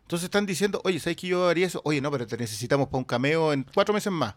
Entonces 0.08 0.24
están 0.24 0.46
diciendo, 0.46 0.80
oye, 0.84 0.98
¿sabes 1.00 1.18
que 1.18 1.26
yo 1.26 1.48
haría 1.48 1.66
eso? 1.66 1.82
Oye, 1.84 2.00
no, 2.00 2.10
pero 2.10 2.26
te 2.26 2.38
necesitamos 2.38 2.88
para 2.88 2.96
un 2.96 3.04
cameo 3.04 3.52
en 3.52 3.66
cuatro 3.74 3.92
meses 3.92 4.10
más. 4.10 4.36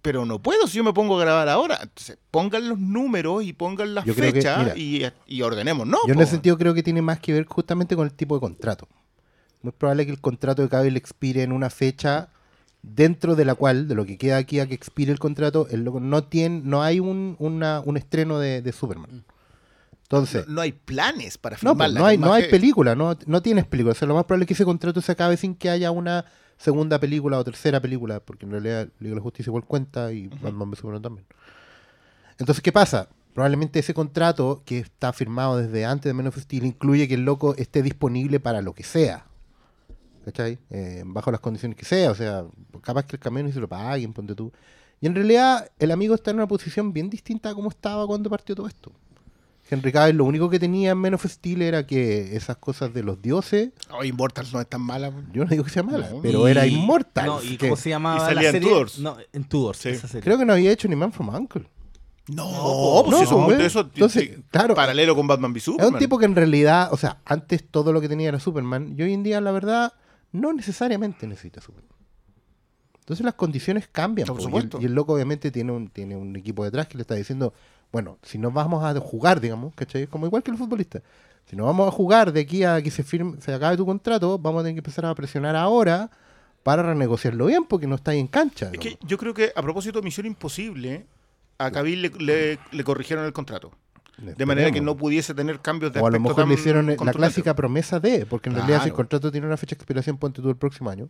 Pero 0.00 0.24
no 0.24 0.40
puedo 0.40 0.66
si 0.66 0.78
yo 0.78 0.84
me 0.84 0.94
pongo 0.94 1.18
a 1.18 1.20
grabar 1.20 1.50
ahora. 1.50 1.78
Entonces, 1.82 2.16
pongan 2.30 2.66
los 2.70 2.78
números 2.78 3.44
y 3.44 3.52
pongan 3.52 3.94
las 3.94 4.06
Yo 4.06 4.14
creo 4.14 4.32
que, 4.32 4.40
fechas 4.40 4.58
mira, 4.58 4.74
y, 4.74 5.04
y 5.26 5.42
ordenemos, 5.42 5.86
¿no? 5.86 5.98
yo 6.06 6.14
en 6.14 6.20
ese 6.22 6.30
sentido 6.32 6.56
creo 6.56 6.72
que 6.72 6.82
tiene 6.82 7.02
más 7.02 7.20
que 7.20 7.34
ver 7.34 7.44
justamente 7.44 7.94
con 7.94 8.06
el 8.06 8.14
tipo 8.14 8.34
de 8.36 8.40
contrato. 8.40 8.88
Muy 9.60 9.72
probable 9.72 10.06
que 10.06 10.12
el 10.12 10.20
contrato 10.22 10.62
de 10.62 10.70
Cavill 10.70 10.96
expire 10.96 11.42
en 11.42 11.52
una 11.52 11.68
fecha 11.68 12.30
dentro 12.80 13.36
de 13.36 13.44
la 13.44 13.54
cual, 13.56 13.86
de 13.86 13.94
lo 13.94 14.06
que 14.06 14.16
queda 14.16 14.38
aquí 14.38 14.60
a 14.60 14.66
que 14.66 14.72
expire 14.74 15.12
el 15.12 15.18
contrato, 15.18 15.66
el 15.70 15.84
loco 15.84 16.00
no 16.00 16.24
tiene, 16.24 16.62
no 16.64 16.82
hay 16.82 17.00
un, 17.00 17.36
una- 17.38 17.80
un 17.84 17.98
estreno 17.98 18.38
de, 18.38 18.62
de 18.62 18.72
Superman. 18.72 19.24
Entonces, 20.04 20.46
no, 20.46 20.54
no 20.54 20.60
hay 20.60 20.72
planes 20.72 21.38
para 21.38 21.56
No, 21.56 21.74
pues, 21.76 21.88
filmarla. 21.88 22.00
no 22.00 22.06
hay, 22.06 22.18
no 22.18 22.32
hay 22.32 22.48
película, 22.48 22.94
no, 22.94 23.16
no 23.26 23.42
tienes 23.42 23.66
película. 23.66 23.92
O 23.92 23.94
sea, 23.94 24.06
lo 24.06 24.14
más 24.14 24.24
probable 24.24 24.44
es 24.44 24.48
que 24.48 24.54
ese 24.54 24.64
contrato 24.64 25.00
se 25.00 25.12
acabe 25.12 25.36
sin 25.36 25.54
que 25.54 25.70
haya 25.70 25.90
una 25.90 26.24
segunda 26.56 26.98
película 27.00 27.38
o 27.38 27.44
tercera 27.44 27.80
película, 27.80 28.20
porque 28.20 28.44
en 28.46 28.52
realidad 28.52 28.88
Liga 29.00 29.10
de 29.10 29.16
la 29.16 29.22
Justicia 29.22 29.50
igual 29.50 29.64
cuenta 29.64 30.12
y 30.12 30.28
Batman 30.28 30.70
v 30.70 30.76
Superman 30.76 31.02
también. 31.02 31.26
Entonces, 32.38 32.62
¿qué 32.62 32.70
pasa? 32.72 33.08
Probablemente 33.32 33.80
ese 33.80 33.94
contrato 33.94 34.62
que 34.64 34.78
está 34.78 35.12
firmado 35.12 35.56
desde 35.56 35.84
antes 35.84 36.04
de 36.04 36.14
Men 36.14 36.28
of 36.28 36.38
Steel 36.38 36.64
incluye 36.64 37.08
que 37.08 37.14
el 37.14 37.24
loco 37.24 37.54
esté 37.56 37.82
disponible 37.82 38.38
para 38.40 38.62
lo 38.62 38.74
que 38.74 38.84
sea. 38.84 39.26
¿Cachai? 40.24 40.58
Eh, 40.70 41.02
bajo 41.04 41.30
las 41.30 41.40
condiciones 41.40 41.76
que 41.76 41.84
sea. 41.84 42.10
O 42.10 42.14
sea, 42.14 42.44
capaz 42.82 43.04
que 43.06 43.16
el 43.16 43.20
camión 43.20 43.48
y 43.48 43.52
se 43.52 43.60
lo 43.60 43.68
paguen, 43.68 44.12
ponte 44.12 44.34
tú. 44.34 44.52
Y 45.00 45.06
en 45.06 45.14
realidad 45.14 45.68
el 45.78 45.90
amigo 45.90 46.14
está 46.14 46.30
en 46.30 46.36
una 46.36 46.46
posición 46.48 46.92
bien 46.92 47.10
distinta 47.10 47.50
a 47.50 47.54
como 47.54 47.68
estaba 47.68 48.06
cuando 48.06 48.30
partió 48.30 48.54
todo 48.54 48.66
esto. 48.68 48.92
Henry 49.70 49.92
Cavill 49.92 50.16
lo 50.16 50.24
único 50.24 50.50
que 50.50 50.58
tenía 50.58 50.90
en 50.90 50.98
Men 50.98 51.14
of 51.14 51.24
Steel 51.24 51.62
era 51.62 51.86
que 51.86 52.36
esas 52.36 52.56
cosas 52.58 52.92
de 52.92 53.02
los 53.02 53.20
dioses, 53.22 53.70
Oh, 53.90 54.04
Immortals 54.04 54.52
no 54.52 54.60
es 54.60 54.68
tan 54.68 54.82
mala. 54.82 55.10
yo 55.32 55.44
no 55.44 55.50
digo 55.50 55.64
que 55.64 55.70
sea 55.70 55.82
mala, 55.82 56.10
No. 56.10 56.20
pero 56.20 56.46
Y- 56.46 56.50
era 56.50 56.66
inmortal. 56.66 57.26
No, 57.26 57.42
¿y 57.42 57.56
que 57.56 57.68
cómo 57.68 57.76
se 57.76 57.88
llamaba 57.90 58.16
y 58.16 58.20
la 58.20 58.26
salía 58.26 58.48
en 58.50 58.52
serie? 58.54 58.68
Tudors. 58.68 58.98
No, 58.98 59.16
en 59.32 59.44
Tudors, 59.44 59.78
Sí. 59.78 59.88
esa 59.88 60.06
serie. 60.06 60.22
Creo 60.22 60.36
que 60.38 60.44
no 60.44 60.52
había 60.52 60.70
hecho 60.70 60.86
ni 60.88 60.96
Man 60.96 61.12
from 61.12 61.30
Uncle. 61.34 61.66
No, 62.28 62.44
No, 62.50 63.02
pues 63.04 63.10
no, 63.16 63.20
si 63.20 63.26
son 63.26 63.44
güey. 63.44 63.58
de 63.58 63.66
eso, 63.66 63.80
Entonces, 63.80 64.30
claro. 64.50 64.74
paralelo 64.74 65.14
con 65.14 65.26
Batman 65.26 65.52
v 65.52 65.58
Es 65.58 65.64
Superman. 65.64 65.92
un 65.94 65.98
tipo 65.98 66.18
que 66.18 66.24
en 66.24 66.34
realidad, 66.36 66.88
o 66.92 66.96
sea, 66.96 67.18
antes 67.24 67.64
todo 67.70 67.92
lo 67.92 68.00
que 68.00 68.08
tenía 68.08 68.28
era 68.28 68.40
Superman 68.40 68.94
y 68.98 69.02
hoy 69.02 69.12
en 69.12 69.22
día, 69.22 69.40
la 69.42 69.50
verdad, 69.52 69.92
no 70.32 70.52
necesariamente 70.52 71.26
necesita 71.26 71.60
Superman. 71.60 71.90
Entonces 73.00 73.24
las 73.24 73.34
condiciones 73.34 73.88
cambian. 73.92 74.26
No, 74.26 74.34
por 74.34 74.42
po, 74.42 74.42
y 74.42 74.44
el- 74.46 74.50
supuesto. 74.62 74.78
y, 74.80 74.86
el, 74.86 74.94
loco 74.94 75.12
obviamente 75.14 75.50
tiene 75.50 75.72
un, 75.72 75.88
tiene 75.88 76.16
un 76.16 76.34
equipo 76.36 76.64
detrás 76.64 76.86
que 76.88 76.96
le 76.96 77.02
está 77.02 77.14
diciendo, 77.14 77.52
bueno, 77.94 78.18
si 78.24 78.38
nos 78.38 78.52
vamos 78.52 78.82
a 78.84 78.92
jugar, 78.98 79.40
digamos, 79.40 79.72
¿cachai? 79.76 80.08
Como 80.08 80.26
igual 80.26 80.42
que 80.42 80.50
el 80.50 80.56
futbolista. 80.58 81.00
Si 81.48 81.54
nos 81.54 81.64
vamos 81.66 81.86
a 81.86 81.92
jugar 81.92 82.32
de 82.32 82.40
aquí 82.40 82.64
a 82.64 82.82
que 82.82 82.90
se 82.90 83.04
firme, 83.04 83.40
se 83.40 83.54
acabe 83.54 83.76
tu 83.76 83.86
contrato, 83.86 84.36
vamos 84.36 84.60
a 84.60 84.62
tener 84.64 84.74
que 84.74 84.80
empezar 84.80 85.06
a 85.06 85.14
presionar 85.14 85.54
ahora 85.54 86.10
para 86.64 86.82
renegociarlo 86.82 87.46
bien 87.46 87.64
porque 87.66 87.86
no 87.86 87.94
está 87.94 88.10
ahí 88.10 88.18
en 88.18 88.26
cancha. 88.26 88.70
Es 88.72 88.80
que 88.80 88.98
yo 89.06 89.16
creo 89.16 89.32
que 89.32 89.52
a 89.54 89.62
propósito 89.62 90.00
de 90.00 90.04
Misión 90.04 90.26
Imposible, 90.26 91.06
a 91.58 91.70
Cavill 91.70 92.02
le, 92.02 92.08
le- 92.18 92.58
le 92.72 92.82
corrigieron 92.84 93.24
el 93.26 93.32
contrato. 93.32 93.70
De 94.18 94.44
manera 94.44 94.72
que 94.72 94.80
no 94.80 94.96
pudiese 94.96 95.32
tener 95.34 95.60
cambios 95.60 95.92
de 95.92 96.00
O 96.00 96.06
a 96.06 96.10
lo 96.10 96.18
mejor 96.18 96.48
le 96.48 96.54
hicieron 96.54 96.86
la 96.86 96.96
contundentes. 96.96 97.16
clásica 97.34 97.54
promesa 97.54 98.00
de, 98.00 98.26
porque 98.26 98.48
en 98.48 98.56
realidad 98.56 98.78
si 98.78 98.84
el 98.86 98.90
Claro. 98.90 98.96
contrato 98.96 99.30
tiene 99.30 99.46
una 99.46 99.56
fecha 99.56 99.76
de 99.76 99.78
expiración, 99.80 100.18
ponte 100.18 100.42
tú 100.42 100.48
el 100.50 100.56
próximo 100.56 100.90
año, 100.90 101.08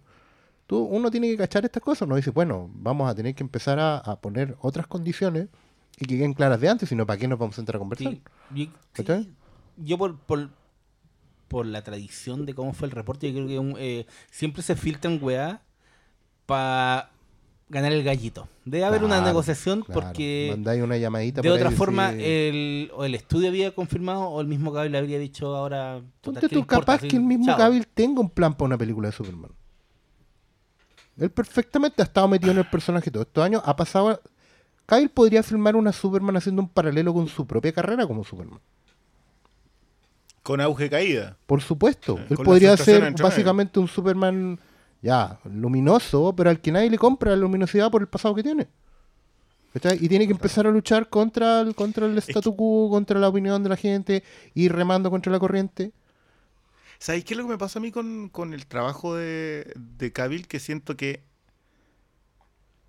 tú, 0.67 0.79
uno 0.85 1.11
tiene 1.11 1.29
que 1.31 1.37
cachar 1.39 1.65
estas 1.65 1.83
cosas, 1.83 2.07
no 2.09 2.17
dice, 2.17 2.31
bueno, 2.31 2.69
vamos 2.75 3.11
a 3.11 3.15
tener 3.15 3.35
que 3.35 3.43
empezar 3.43 3.79
a, 3.79 3.99
a 3.99 4.17
poner 4.21 4.57
otras 4.61 4.87
condiciones 4.87 5.49
y 5.99 6.07
que 6.07 6.17
queden 6.17 6.35
claras 6.35 6.61
de 6.61 6.69
antes, 6.69 6.89
sino 6.89 7.07
para 7.07 7.19
qué 7.19 7.29
nos 7.29 7.39
vamos 7.39 7.57
a 7.59 7.61
entrar 7.61 7.77
a 7.77 7.79
conversar. 7.79 8.13
Sí, 8.13 8.23
yo, 8.55 8.67
¿Cachai? 8.93 9.25
sí, 9.25 9.35
yo 9.77 9.99
por, 9.99 10.19
por, 10.19 10.51
por 11.49 11.67
la 11.67 11.83
tradición 11.83 12.47
de 12.47 12.55
cómo 12.55 12.73
fue 12.73 12.87
el 12.87 12.93
reporte, 12.93 13.33
yo 13.33 13.35
creo 13.35 13.49
que 13.49 13.59
un, 13.59 13.77
eh, 13.79 14.07
siempre 14.31 14.63
se 14.63 14.77
filtran 14.77 15.19
weá 15.23 15.63
para 16.47 17.11
ganar 17.69 17.93
el 17.93 18.03
gallito. 18.03 18.49
Debe 18.65 18.85
haber 18.85 19.05
una 19.05 19.21
negociación 19.21 19.83
claro. 19.83 20.01
porque 20.01 20.49
Mandáis 20.51 20.83
una 20.83 20.97
llamadita 20.97 21.43
de 21.43 21.49
por 21.49 21.59
otra 21.59 21.71
forma 21.71 22.13
el, 22.13 22.91
o 22.95 23.05
el 23.05 23.15
estudio 23.15 23.49
había 23.49 23.75
confirmado 23.75 24.23
o 24.23 24.41
el 24.41 24.47
mismo 24.47 24.71
Gabriel 24.73 24.97
habría 24.97 25.19
dicho 25.19 25.55
ahora... 25.55 26.03
Ponte 26.21 26.41
puta, 26.41 26.49
¿qué 26.49 26.55
le 26.55 26.61
tú 26.61 26.67
capaz 26.67 27.01
que 27.01 27.17
el 27.17 27.23
mismo 27.23 27.47
chao. 27.47 27.73
Tenga 27.95 28.21
un 28.21 28.31
plan 28.31 28.55
para 28.55 28.67
una 28.67 28.79
película 28.79 29.09
de 29.09 29.13
Superman. 29.13 29.51
Él 31.17 31.31
perfectamente 31.31 32.03
ha 32.03 32.05
estado 32.05 32.27
metido 32.29 32.53
en 32.53 32.59
el 32.59 32.69
personaje 32.69 33.11
todos 33.11 33.27
estos 33.27 33.45
años. 33.45 33.63
Ha 33.65 33.77
pasado. 33.77 34.21
Cavill 34.87 35.11
podría 35.11 35.43
filmar 35.43 35.77
una 35.77 35.93
Superman 35.93 36.37
haciendo 36.37 36.63
un 36.63 36.69
paralelo 36.69 37.15
con 37.15 37.29
su 37.29 37.47
propia 37.47 37.73
carrera 37.73 38.07
como 38.07 38.25
Superman. 38.25 38.61
Con 40.43 40.61
auge 40.61 40.91
caída. 40.91 41.39
Por 41.47 41.63
supuesto. 41.63 42.19
Él 42.29 42.37
con 42.37 42.45
podría 42.45 42.77
ser 42.77 43.15
básicamente 43.15 43.81
un 43.81 43.89
Superman 43.89 44.61
ya 45.01 45.39
luminoso, 45.45 46.35
pero 46.37 46.51
al 46.51 46.61
que 46.61 46.71
nadie 46.71 46.91
le 46.91 46.99
compra 46.99 47.31
la 47.31 47.37
luminosidad 47.37 47.91
por 47.91 48.03
el 48.03 48.09
pasado 48.09 48.35
que 48.35 48.43
tiene. 48.43 48.69
Y 50.01 50.09
tiene 50.09 50.27
que 50.27 50.33
empezar 50.33 50.67
a 50.67 50.71
luchar 50.71 51.09
contra 51.09 51.61
el, 51.61 51.75
contra 51.75 52.07
el 52.07 52.17
statu 52.19 52.55
quo, 52.55 52.89
contra 52.91 53.19
la 53.19 53.29
opinión 53.29 53.63
de 53.63 53.69
la 53.69 53.77
gente, 53.77 54.23
ir 54.55 54.73
remando 54.73 55.11
contra 55.11 55.33
la 55.33 55.41
corriente. 55.41 55.93
¿Sabéis 56.99 57.25
qué 57.25 57.35
es 57.35 57.39
lo 57.39 57.45
que 57.45 57.51
me 57.51 57.59
pasa 57.59 57.81
a 57.81 57.83
mí 57.83 57.91
con, 57.91 58.29
con 58.29 58.55
el 58.55 58.67
trabajo 58.67 59.17
de, 59.17 59.73
de? 59.75 60.13
Que 60.47 60.61
siento 60.61 60.97
que. 60.97 61.25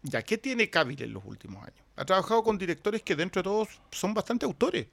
Ya, 0.04 0.22
¿qué 0.22 0.38
tiene 0.38 0.70
Cavill 0.70 1.02
en 1.02 1.14
los 1.14 1.26
últimos 1.26 1.64
años? 1.64 1.85
Ha 1.98 2.06
trabajado 2.06 2.44
con 2.44 2.58
directores 2.58 3.02
que 3.04 3.16
dentro 3.16 3.42
de 3.42 3.44
todos 3.44 3.70
son 3.92 4.14
bastante 4.14 4.46
autores. 4.46 4.88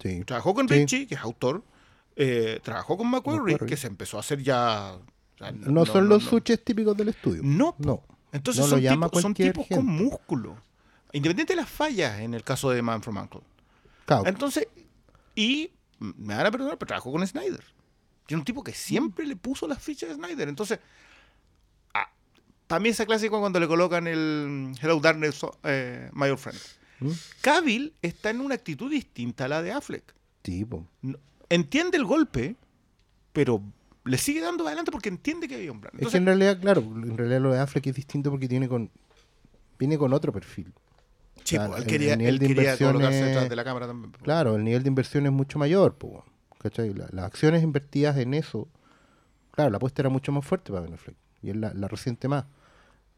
Sí. 0.00 0.22
Trabajó 0.24 0.54
con 0.54 0.68
Sí. 0.68 0.74
Ritchie, 0.74 1.06
que 1.06 1.14
es 1.14 1.20
autor. 1.20 1.62
eh, 2.18 2.60
trabajó 2.62 2.96
con 2.96 3.08
McQuarrie, 3.10 3.52
McQuarrie. 3.54 3.66
que 3.68 3.76
se 3.76 3.86
empezó 3.88 4.16
a 4.16 4.20
hacer 4.20 4.42
ya. 4.42 4.94
o 4.94 5.38
sea, 5.38 5.52
No, 5.52 5.84
son 5.84 6.08
los 6.08 6.24
no. 6.24 6.30
suches 6.30 6.64
típicos 6.64 6.96
del 6.96 7.08
estudio. 7.08 7.42
No, 7.44 7.74
No. 7.78 8.02
Entonces 8.32 8.64
son, 8.66 8.80
llama 8.80 9.08
tipos, 9.08 9.20
son 9.22 9.34
con 9.70 9.86
músculo. 9.86 10.56
Independiente 11.12 11.52
de 11.54 11.60
las 11.60 11.68
fallas 11.70 12.20
en 12.20 12.32
el 12.34 12.42
caso 12.42 12.70
de 12.70 12.80
Man 12.82 13.02
from 13.02 13.16
Uncle. 13.18 13.40
Claro, 14.06 14.26
Entonces, 14.26 14.66
y 15.34 15.70
me 15.98 16.34
van 16.36 16.46
a 16.46 16.50
perdonar, 16.50 16.76
pero 16.78 16.88
trabajó 16.88 17.12
con 17.12 17.26
Snyder. 17.26 17.62
Y 18.28 18.32
era 18.32 18.38
un 18.38 18.44
tipo 18.44 18.62
que 18.64 18.72
siempre 18.72 19.26
le 19.26 19.36
puso 19.36 19.66
las 19.68 19.82
fichas 19.82 20.10
a 20.10 20.14
Snyder. 20.14 20.48
Entonces, 20.48 20.78
para 22.66 22.80
mí 22.80 22.88
esa 22.90 23.06
clásico 23.06 23.38
cuando 23.40 23.60
le 23.60 23.68
colocan 23.68 24.06
el 24.06 24.72
Hello 24.80 24.98
Darkness, 25.00 25.40
eh, 25.64 26.10
My 26.12 26.28
Old 26.28 26.38
Friend. 26.38 26.58
¿Mm? 27.00 27.10
Cavill 27.42 27.92
está 28.02 28.30
en 28.30 28.40
una 28.40 28.54
actitud 28.54 28.90
distinta 28.90 29.44
a 29.44 29.48
la 29.48 29.62
de 29.62 29.72
Affleck. 29.72 30.14
Sí, 30.44 30.64
po. 30.64 30.86
No- 31.02 31.18
entiende 31.48 31.96
el 31.98 32.04
golpe, 32.04 32.56
pero 33.32 33.62
le 34.04 34.18
sigue 34.18 34.40
dando 34.40 34.66
adelante 34.66 34.90
porque 34.90 35.08
entiende 35.08 35.46
que 35.48 35.56
había 35.56 35.72
un 35.72 35.80
plan. 35.80 35.92
Es 35.98 36.08
que 36.08 36.16
en 36.16 36.26
realidad, 36.26 36.58
claro, 36.60 36.80
en 36.80 37.16
realidad 37.18 37.40
lo 37.40 37.52
de 37.52 37.58
Affleck 37.60 37.86
es 37.88 37.94
distinto 37.96 38.30
porque 38.30 38.48
tiene 38.48 38.68
con 38.68 38.90
viene 39.78 39.98
con 39.98 40.12
otro 40.14 40.32
perfil. 40.32 40.72
sí, 41.44 41.56
claro, 41.56 41.76
él 41.76 41.82
el- 41.82 41.88
quería, 41.88 42.12
el 42.14 42.18
nivel 42.18 42.34
él 42.34 42.38
de 42.40 42.46
quería 42.46 42.62
inversión 42.62 42.92
colocarse 42.94 43.20
es- 43.20 43.26
detrás 43.26 43.48
de 43.50 43.56
la 43.56 43.64
cámara 43.64 43.86
también. 43.86 44.12
Claro, 44.22 44.56
el 44.56 44.64
nivel 44.64 44.82
de 44.82 44.88
inversión 44.88 45.26
es 45.26 45.32
mucho 45.32 45.58
mayor, 45.58 45.94
po, 45.96 46.24
¿cachai? 46.58 46.94
La- 46.94 47.08
las 47.12 47.26
acciones 47.26 47.62
invertidas 47.62 48.16
en 48.16 48.32
eso, 48.34 48.68
claro, 49.52 49.70
la 49.70 49.76
apuesta 49.76 50.00
era 50.02 50.08
mucho 50.08 50.32
más 50.32 50.44
fuerte 50.46 50.72
para 50.72 50.82
Ben 50.82 50.94
Affleck 50.94 51.16
y 51.42 51.50
él 51.50 51.60
la, 51.60 51.74
la 51.74 51.88
resiente 51.88 52.26
más. 52.28 52.46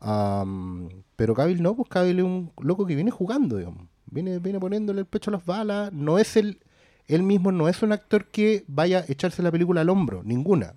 Am, 0.01 0.89
pero 1.17 1.35
Cavill 1.35 1.63
no, 1.63 1.75
pues 1.75 1.89
Cavill 1.89 2.19
es 2.19 2.25
un 2.25 2.53
loco 2.61 2.87
que 2.87 2.95
viene 2.95 3.11
jugando, 3.11 3.57
digamos. 3.57 3.87
Viene, 4.07 4.39
viene 4.39 4.61
poniéndole 4.61 5.01
el 5.01 5.07
pecho 5.07 5.31
a 5.31 5.35
las 5.35 5.45
balas. 5.45 5.93
No 5.93 6.19
es 6.19 6.37
el, 6.37 6.61
él 7.07 7.23
mismo 7.23 7.53
no 7.53 7.69
es 7.69 7.83
un 7.83 7.93
actor 7.93 8.27
que 8.27 8.65
vaya 8.69 9.01
a 9.01 9.13
echarse 9.13 9.43
la 9.43 9.51
película 9.51 9.81
al 9.81 9.91
hombro, 9.91 10.23
ninguna. 10.25 10.75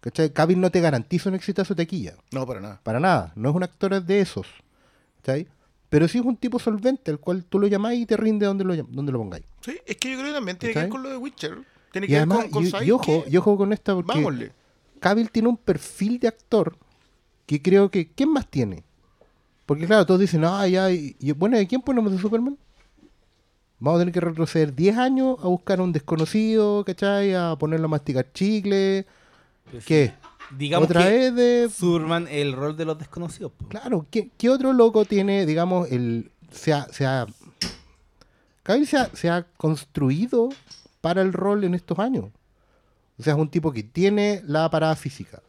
¿Cachai? 0.00 0.32
Cavill 0.32 0.60
no 0.60 0.70
te 0.70 0.80
garantiza 0.80 1.28
un 1.30 1.34
exitazo 1.34 1.74
taquilla. 1.74 2.14
No, 2.32 2.46
para 2.46 2.60
nada. 2.60 2.80
Para 2.82 3.00
nada, 3.00 3.32
no 3.36 3.50
es 3.50 3.56
un 3.56 3.62
actor 3.62 4.02
de 4.02 4.20
esos. 4.20 4.46
¿cachai? 5.16 5.48
Pero 5.88 6.08
sí 6.08 6.18
es 6.18 6.24
un 6.24 6.36
tipo 6.36 6.58
solvente, 6.58 7.10
el 7.10 7.18
cual 7.18 7.44
tú 7.44 7.58
lo 7.58 7.66
llamáis 7.66 8.00
y 8.00 8.06
te 8.06 8.16
rinde 8.16 8.46
donde 8.46 8.64
lo, 8.64 8.74
donde 8.76 9.12
lo 9.12 9.18
pongáis. 9.18 9.44
Sí, 9.60 9.78
es 9.86 9.96
que 9.96 10.10
yo 10.10 10.18
creo 10.18 10.28
que 10.28 10.34
también 10.34 10.58
tiene 10.58 10.72
que 10.74 10.80
ver 10.80 10.88
con 10.88 11.02
lo 11.02 11.08
de 11.08 11.16
Witcher. 11.16 11.58
Tiene 11.92 12.06
Y 12.06 12.10
que 12.10 12.16
además, 12.16 12.38
ver 12.38 12.50
con, 12.50 12.52
con 12.52 12.66
y, 12.66 12.70
¿sabes 12.70 12.88
y 12.88 12.90
ojo, 12.90 13.24
y 13.28 13.36
ojo 13.36 13.56
con 13.56 13.72
esta 13.72 13.94
porque 13.94 14.12
Vámonos. 14.12 14.48
Cavill 14.98 15.30
tiene 15.30 15.48
un 15.48 15.56
perfil 15.56 16.18
de 16.18 16.28
actor 16.28 16.76
que 17.46 17.60
creo 17.62 17.90
que... 17.90 18.08
¿Quién 18.10 18.30
más 18.32 18.46
tiene? 18.48 18.82
Porque 19.66 19.86
claro, 19.86 20.04
todos 20.06 20.20
dicen, 20.20 20.44
ah, 20.44 20.66
ya, 20.68 20.90
y, 20.90 21.16
y 21.18 21.32
bueno, 21.32 21.56
¿de 21.56 21.66
quién 21.66 21.80
ponemos 21.80 22.12
de 22.12 22.18
Superman? 22.18 22.58
Vamos 23.78 23.98
a 23.98 24.00
tener 24.02 24.14
que 24.14 24.20
retroceder 24.20 24.74
10 24.74 24.96
años 24.98 25.36
a 25.42 25.48
buscar 25.48 25.80
a 25.80 25.82
un 25.82 25.92
desconocido, 25.92 26.84
¿cachai? 26.84 27.34
A 27.34 27.56
ponerlo 27.58 27.86
a 27.86 27.88
masticar 27.88 28.30
chicle. 28.32 29.06
¿Qué? 29.86 30.12
Digamos 30.56 30.86
Otra 30.88 31.02
que 31.04 31.08
vez 31.10 31.34
de... 31.34 31.70
Superman 31.70 32.28
el 32.30 32.52
rol 32.52 32.76
de 32.76 32.84
los 32.84 32.98
desconocidos. 32.98 33.52
po. 33.52 33.66
Claro, 33.68 34.06
¿qué, 34.10 34.30
qué 34.36 34.50
otro 34.50 34.72
loco 34.72 35.04
tiene, 35.04 35.46
digamos, 35.46 35.90
el... 35.90 36.30
Se 36.50 36.72
ha, 36.72 36.86
se 36.92 37.04
ha- 37.06 37.26
se 38.66 38.96
ha, 38.96 39.06
se 39.14 39.28
ha 39.30 39.46
construido 39.56 40.48
para 41.00 41.22
el 41.22 41.32
rol 41.32 41.64
en 41.64 41.74
estos 41.74 41.98
años. 41.98 42.26
O 43.18 43.22
sea, 43.22 43.34
es 43.34 43.38
un 43.38 43.48
tipo 43.48 43.72
que 43.72 43.82
tiene 43.82 44.42
la 44.46 44.68
parada 44.70 44.94
física, 44.96 45.42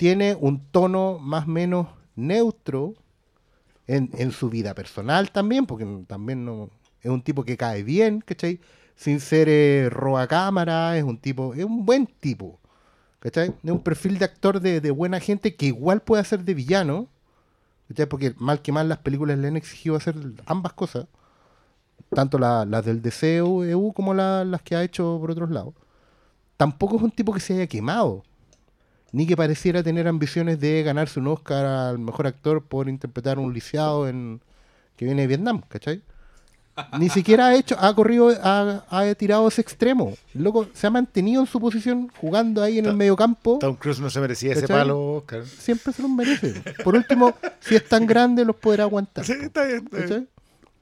tiene 0.00 0.34
un 0.34 0.60
tono 0.70 1.18
más 1.18 1.44
o 1.44 1.50
menos 1.50 1.86
neutro 2.16 2.94
en, 3.86 4.32
su 4.32 4.48
vida 4.48 4.72
personal 4.74 5.30
también, 5.30 5.66
porque 5.66 5.86
también 6.06 6.42
no 6.42 6.70
es 7.02 7.10
un 7.10 7.20
tipo 7.20 7.44
que 7.44 7.58
cae 7.58 7.82
bien, 7.82 8.22
¿cachai? 8.22 8.60
Sin 8.96 9.20
ser 9.20 9.50
eh, 9.50 9.90
roba 9.90 10.26
cámara, 10.26 10.96
es 10.96 11.04
un 11.04 11.18
tipo, 11.18 11.52
es 11.52 11.66
un 11.66 11.84
buen 11.84 12.06
tipo, 12.06 12.58
¿cachai? 13.18 13.52
Es 13.62 13.70
un 13.70 13.82
perfil 13.82 14.18
de 14.18 14.24
actor 14.24 14.62
de, 14.62 14.90
buena 14.90 15.20
gente 15.20 15.54
que 15.54 15.66
igual 15.66 16.00
puede 16.00 16.22
hacer 16.22 16.44
de 16.44 16.54
villano, 16.54 17.08
¿cachai? 17.88 18.06
Porque 18.06 18.34
mal 18.38 18.62
que 18.62 18.72
mal 18.72 18.88
las 18.88 19.00
películas 19.00 19.36
le 19.38 19.48
han 19.48 19.58
exigido 19.58 19.96
hacer 19.96 20.14
ambas 20.46 20.72
cosas, 20.72 21.08
tanto 22.14 22.38
la- 22.38 22.64
las 22.64 22.86
del 22.86 23.02
DCU 23.02 23.64
EU 23.64 23.92
como 23.92 24.14
la- 24.14 24.46
las 24.46 24.62
que 24.62 24.76
ha 24.76 24.82
hecho 24.82 25.18
por 25.20 25.32
otros 25.32 25.50
lados. 25.50 25.74
Tampoco 26.56 26.96
es 26.96 27.02
un 27.02 27.10
tipo 27.10 27.34
que 27.34 27.40
se 27.40 27.52
haya 27.52 27.66
quemado, 27.66 28.24
ni 29.12 29.26
que 29.26 29.36
pareciera 29.36 29.82
tener 29.82 30.06
ambiciones 30.08 30.60
de 30.60 30.82
ganarse 30.82 31.20
un 31.20 31.28
Oscar 31.28 31.64
al 31.66 31.98
mejor 31.98 32.26
actor 32.26 32.62
por 32.62 32.88
interpretar 32.88 33.38
a 33.38 33.40
un 33.40 33.52
lisiado 33.52 34.08
en, 34.08 34.40
que 34.96 35.04
viene 35.04 35.22
de 35.22 35.28
Vietnam, 35.28 35.62
¿cachai? 35.68 36.02
Ni 36.98 37.08
siquiera 37.10 37.48
ha 37.48 37.54
hecho, 37.54 37.76
ha 37.78 37.94
corrido, 37.94 38.30
ha, 38.42 38.84
ha 38.88 39.14
tirado 39.14 39.48
ese 39.48 39.60
extremo. 39.60 40.14
El 40.34 40.44
loco 40.44 40.68
se 40.72 40.86
ha 40.86 40.90
mantenido 40.90 41.40
en 41.42 41.46
su 41.46 41.60
posición 41.60 42.10
jugando 42.20 42.62
ahí 42.62 42.78
en 42.78 42.86
el 42.86 42.96
medio 42.96 43.16
campo. 43.16 43.58
Tom 43.60 43.76
Cruise 43.76 44.00
no 44.00 44.10
se 44.10 44.20
merecía 44.20 44.52
ese 44.52 44.68
palo, 44.68 45.16
Oscar. 45.16 45.44
Siempre 45.44 45.92
se 45.92 46.02
los 46.02 46.10
merece. 46.10 46.62
Por 46.84 46.94
último, 46.94 47.34
si 47.60 47.74
es 47.74 47.86
tan 47.88 48.06
grande, 48.06 48.44
los 48.44 48.56
podrá 48.56 48.84
aguantar. 48.84 49.24
Sí, 49.24 49.32
está 49.32 49.64
bien. 49.64 49.84
está 49.84 49.96
bien. 49.96 50.08
¿cachai? 50.08 50.28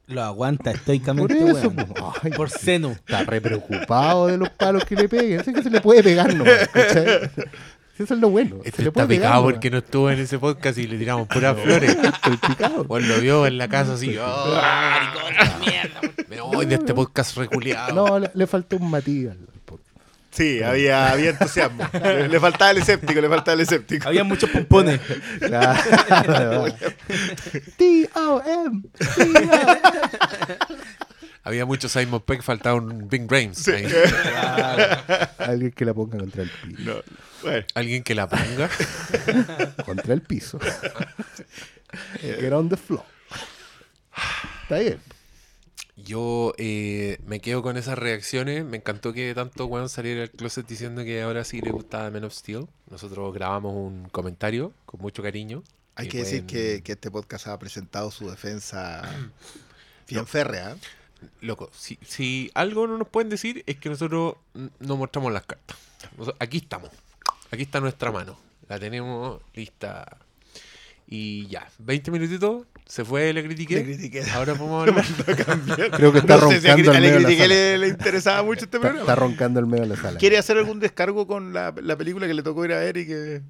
Lo 0.09 0.23
aguanta 0.23 0.71
Por 0.71 0.75
estoicamente, 0.75 1.39
eso, 1.39 1.69
weón. 1.69 1.77
po. 1.77 2.15
Ay, 2.23 2.33
Por 2.33 2.49
seno. 2.49 2.93
está 2.93 3.25
re 3.25 3.43
preocupado 3.43 4.27
de 4.27 4.39
los 4.39 4.49
palos 4.49 4.85
que 4.87 4.97
le 4.97 5.07
peguen. 5.07 5.45
Sé 5.45 5.53
que 5.53 5.63
se 5.63 5.69
le 5.69 5.83
puede 5.83 6.03
pegar 6.03 6.35
nomás, 6.35 6.69
¿cachai? 6.69 7.31
Eso 7.99 8.15
es 8.15 8.21
lo 8.21 8.31
bueno. 8.31 8.57
Este 8.65 8.77
se 8.77 8.83
le 8.83 8.89
está 8.89 8.93
puede 8.93 9.09
pegar 9.09 9.23
picado 9.23 9.35
nomás. 9.43 9.53
porque 9.55 9.71
no 9.71 9.79
estuvo 9.79 10.11
en 10.11 10.19
ese 10.21 10.39
podcast 10.39 10.79
y 10.79 10.87
le 10.87 10.99
tiramos 10.99 11.27
puras 11.35 11.57
flores. 11.61 11.91
Estoy 12.03 12.37
picado. 12.37 12.85
Bueno, 12.85 13.09
lo 13.09 13.21
vio 13.21 13.47
en 13.47 13.59
la 13.59 13.69
casa 13.69 13.95
así. 13.95 14.17
"Oh, 14.17 14.61
maricón, 14.63 15.61
mierda. 15.61 16.01
Me 16.29 16.41
voy 16.41 16.67
de 16.67 16.77
este 16.77 16.95
podcast 16.95 17.37
reculeado. 17.37 17.95
No, 17.95 18.19
le, 18.19 18.31
le 18.35 18.47
faltó 18.47 18.77
un 18.77 18.91
matiz 18.91 19.31
al 19.31 19.39
podcast. 19.65 19.89
Sí, 20.31 20.63
había, 20.63 21.11
había 21.11 21.31
entusiasmo. 21.31 21.89
le, 21.93 22.29
le 22.29 22.39
faltaba 22.41 22.71
el 22.71 22.79
escéptico, 22.79 23.21
le 23.21 23.29
faltaba 23.29 23.55
el 23.55 23.61
escéptico. 23.63 24.07
Había 24.09 24.23
muchos 24.25 24.49
pompones. 24.51 25.01
Claro. 25.41 26.67
T-O-M. 27.77 28.83
Había 31.45 31.65
mucho 31.65 31.89
Simon 31.89 32.21
Peck, 32.21 32.43
faltaba 32.43 32.77
un 32.77 33.09
Bing 33.09 33.27
Brains. 33.27 33.67
ahí. 33.69 33.87
Alguien 35.39 35.73
que 35.73 35.85
la 35.85 35.95
ponga 35.95 36.19
contra 36.19 36.43
el 36.43 36.51
piso. 36.51 36.83
No, 36.85 36.95
bueno, 37.43 37.67
Alguien 37.75 38.03
que 38.03 38.15
la 38.15 38.29
ponga. 38.29 38.69
Contra 39.85 40.15
el 40.15 40.23
piso. 40.23 40.59
Get 42.21 42.53
on 42.53 42.69
the 42.69 42.77
floor. 42.77 43.05
Está 44.63 44.79
bien. 44.79 45.01
Yo 45.97 46.55
eh, 46.59 47.19
me 47.27 47.41
quedo 47.41 47.63
con 47.63 47.77
esas 47.77 47.99
reacciones. 47.99 48.65
Me 48.65 48.77
encantó 48.77 49.13
que 49.13 49.35
tanto 49.35 49.67
weón 49.67 49.89
saliera 49.89 50.21
del 50.21 50.31
closet 50.31 50.67
diciendo 50.67 51.03
que 51.05 51.23
ahora 51.23 51.45
sí 51.45 51.61
le 51.61 51.71
gustaba 51.71 52.11
Man 52.11 52.25
of 52.25 52.33
Steel. 52.35 52.67
Nosotros 52.91 53.35
grabamos 53.35 53.75
un 53.75 54.09
comentario 54.11 54.73
con 54.87 55.01
mucho 55.01 55.23
cariño. 55.23 55.63
hay 55.97 56.09
que 56.09 56.19
decir 56.19 56.45
pueden- 56.45 56.47
que, 56.77 56.83
que 56.83 56.93
este 56.93 57.11
podcast 57.11 57.49
ha 57.49 57.59
presentado 57.59 58.11
su 58.11 58.31
defensa 58.31 59.03
bien 60.09 60.27
férrea. 60.27 60.73
¿eh? 60.73 60.77
Loco, 61.41 61.69
si, 61.77 61.99
si 62.07 62.51
algo 62.55 62.87
no 62.87 62.97
nos 62.97 63.09
pueden 63.09 63.29
decir 63.29 63.65
es 63.67 63.77
que 63.77 63.89
nosotros 63.89 64.37
no 64.79 64.97
mostramos 64.97 65.33
las 65.33 65.47
cartas. 65.47 65.77
Aquí 66.39 66.59
estamos. 66.59 66.91
Aquí 67.51 67.63
está 67.63 67.81
nuestra 67.81 68.11
mano. 68.13 68.39
La 68.69 68.79
tenemos 68.79 69.41
lista. 69.55 70.19
Y 71.07 71.47
ya, 71.47 71.67
20 71.79 72.11
minutitos. 72.11 72.67
Se 72.87 73.05
fue, 73.05 73.33
le 73.33 73.43
critiqué. 73.45 73.77
Le 73.77 73.85
critiqué. 73.85 74.23
Ahora 74.33 74.55
podemos 74.55 74.89
hablar. 74.89 75.05
Creo 75.93 76.13
que 76.13 76.19
está 76.19 76.37
No 76.39 76.51
sé 76.51 76.61
si 76.61 76.69
a, 76.69 76.75
roncando 76.77 76.93
a 76.93 76.97
al 76.97 77.03
le, 77.03 77.09
medio 77.09 77.15
de 77.17 77.21
la 77.23 77.27
critiqué 77.29 77.43
sala. 77.43 77.55
le, 77.55 77.79
le 77.79 77.89
interesaba 77.89 78.43
mucho 78.43 78.65
este 78.65 78.79
programa. 78.79 79.01
está 79.01 79.15
roncando 79.15 79.61
el 79.61 79.67
medio 79.67 79.83
de 79.85 79.89
la 79.91 79.97
sala. 79.97 80.19
¿Quiere 80.19 80.39
hacer 80.39 80.57
algún 80.59 80.81
descargo 80.81 81.27
con 81.27 81.53
la, 81.53 81.75
la 81.83 81.97
película 81.97 82.27
que 82.27 82.35
le 82.35 82.43
tocó 82.43 82.65
ir 82.65 82.73
a 82.73 82.79
ver 82.79 82.97
y 82.99 83.07
que, 83.07 83.43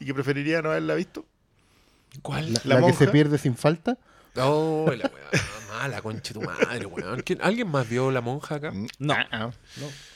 y 0.00 0.04
que 0.04 0.14
preferiría 0.14 0.60
no 0.62 0.70
haberla 0.70 0.94
visto? 0.94 1.24
¿Cuál? 2.22 2.52
La, 2.54 2.60
La 2.64 2.80
la 2.80 2.86
que 2.86 2.92
se 2.94 3.08
pierde 3.08 3.38
sin 3.38 3.56
falta. 3.56 3.98
Oh, 4.36 4.86
la 4.94 5.10
weá, 5.10 5.42
mala, 5.70 6.02
concha 6.02 6.34
tu 6.34 6.42
madre, 6.42 6.84
weón. 6.86 7.20
¿Quién- 7.22 7.40
¿Alguien 7.42 7.68
más 7.68 7.88
vio 7.88 8.10
la 8.10 8.20
monja 8.20 8.56
acá? 8.56 8.72
No. 8.98 9.14
Ah, 9.14 9.26
ah. 9.32 9.50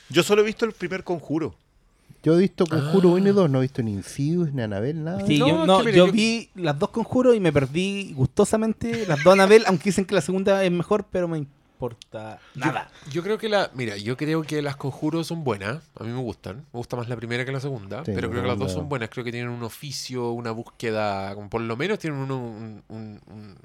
Yo 0.09 0.21
solo 0.23 0.41
he 0.43 0.45
visto 0.45 0.65
el 0.65 0.73
primer 0.73 1.03
conjuro. 1.03 1.55
Yo 2.23 2.35
he 2.35 2.39
visto 2.39 2.65
Conjuro 2.67 3.09
Ah. 3.09 3.13
1 3.13 3.29
y 3.29 3.31
2, 3.31 3.49
no 3.49 3.57
he 3.59 3.61
visto 3.61 3.81
ni 3.81 3.93
Insidious 3.93 4.53
ni 4.53 4.61
Anabel, 4.61 5.03
nada. 5.03 5.25
Sí, 5.25 5.39
No, 5.39 5.47
yo, 5.47 5.65
no, 5.65 5.79
mire, 5.79 5.97
yo 5.97 6.05
yo- 6.07 6.11
vi 6.11 6.49
las 6.55 6.77
dos 6.77 6.89
conjuros 6.89 7.35
y 7.35 7.39
me 7.39 7.51
perdí 7.51 8.13
gustosamente 8.13 9.05
las 9.07 9.23
dos 9.23 9.33
Anabel, 9.33 9.63
aunque 9.67 9.85
dicen 9.85 10.05
que 10.05 10.13
la 10.15 10.21
segunda 10.21 10.63
es 10.63 10.71
mejor, 10.71 11.05
pero 11.11 11.27
me 11.27 11.37
importa 11.39 12.39
nada. 12.53 12.91
Yo 13.11 13.23
creo 13.23 13.39
que 13.39 13.49
la. 13.49 13.71
Mira, 13.73 13.97
yo 13.97 14.15
creo 14.17 14.43
que 14.43 14.61
las 14.61 14.75
conjuros 14.75 15.25
son 15.25 15.43
buenas. 15.43 15.79
A 15.99 16.03
mí 16.03 16.11
me 16.11 16.19
gustan. 16.21 16.57
Me 16.57 16.77
gusta 16.77 16.95
más 16.95 17.09
la 17.09 17.15
primera 17.15 17.43
que 17.43 17.51
la 17.51 17.59
segunda. 17.59 18.05
Sí, 18.05 18.11
pero 18.13 18.29
creo 18.29 18.43
que 18.43 18.47
las 18.49 18.59
dos 18.59 18.71
son 18.71 18.87
buenas. 18.87 19.09
Creo 19.09 19.23
que 19.25 19.31
tienen 19.31 19.49
un 19.49 19.63
oficio, 19.63 20.29
una 20.31 20.51
búsqueda. 20.51 21.33
Como 21.33 21.49
por 21.49 21.61
lo 21.61 21.75
menos 21.75 21.97
tienen 21.97 22.19
uno, 22.19 22.37
un. 22.37 22.83
un, 22.89 23.19
un- 23.33 23.55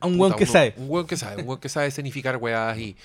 A 0.00 0.06
un 0.06 0.12
puta, 0.14 0.22
weón 0.22 0.36
que 0.38 0.44
uno- 0.44 0.52
sabe. 0.52 0.74
Un 0.78 0.86
weón 0.88 1.06
que 1.06 1.16
sabe. 1.18 1.42
Un 1.42 1.48
weón 1.48 1.60
que 1.60 1.68
sabe 1.68 1.86
escenificar 1.88 2.36
weas. 2.38 2.78
Y, 2.78 2.96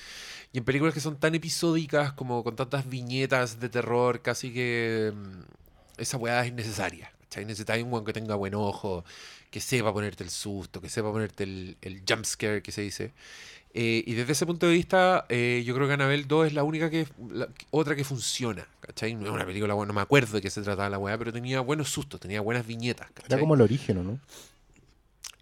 y 0.54 0.60
en 0.60 0.64
películas 0.64 0.94
que 0.94 1.02
son 1.02 1.18
tan 1.18 1.36
episódicas, 1.36 2.14
como 2.14 2.44
con 2.44 2.56
tantas 2.56 2.88
viñetas 2.88 3.60
de 3.60 3.68
terror, 3.70 4.22
casi 4.22 4.54
que. 4.54 5.12
mm, 5.14 6.02
esa 6.02 6.18
weá 6.18 6.42
es 6.44 6.48
innecesaria. 6.50 7.12
¿cachai? 7.24 7.46
Necesitáis 7.46 7.84
un 7.84 7.92
weón 7.92 8.06
que 8.06 8.14
tenga 8.14 8.36
buen 8.36 8.54
ojo, 8.56 9.04
que 9.50 9.60
sepa 9.60 9.92
ponerte 9.92 10.24
el 10.24 10.30
susto, 10.30 10.80
que 10.80 10.90
sepa 10.90 11.12
ponerte 11.12 11.44
el, 11.44 11.78
el 11.82 12.04
jump 12.08 12.24
scare 12.26 12.62
que 12.62 12.72
se 12.72 12.82
dice. 12.82 13.12
Eh, 13.76 14.04
y 14.06 14.14
desde 14.14 14.34
ese 14.34 14.46
punto 14.46 14.68
de 14.68 14.74
vista, 14.74 15.26
eh, 15.30 15.64
yo 15.66 15.74
creo 15.74 15.88
que 15.88 15.94
Annabelle 15.96 16.26
2 16.28 16.46
es 16.48 16.54
la 16.54 16.64
única 16.64 16.92
que, 16.92 17.08
la- 17.32 17.48
otra 17.72 17.96
que 17.96 18.04
funciona, 18.04 18.68
¿cachai? 18.82 19.16
No 19.16 19.26
es 19.26 19.32
una 19.32 19.48
película, 19.48 19.74
no 19.74 19.94
me 19.94 20.02
acuerdo 20.02 20.34
de 20.36 20.42
qué 20.44 20.52
se 20.52 20.62
trataba 20.62 20.90
la 20.92 21.00
weá, 21.00 21.18
pero 21.18 21.34
tenía 21.34 21.60
buenos 21.62 21.90
sustos, 21.90 22.20
tenía 22.20 22.40
buenas 22.42 22.68
viñetas, 22.68 23.08
¿cachai? 23.10 23.26
Era 23.32 23.40
como 23.40 23.56
el 23.56 23.62
origen, 23.62 23.98
¿o 23.98 24.04
¿no? 24.04 24.20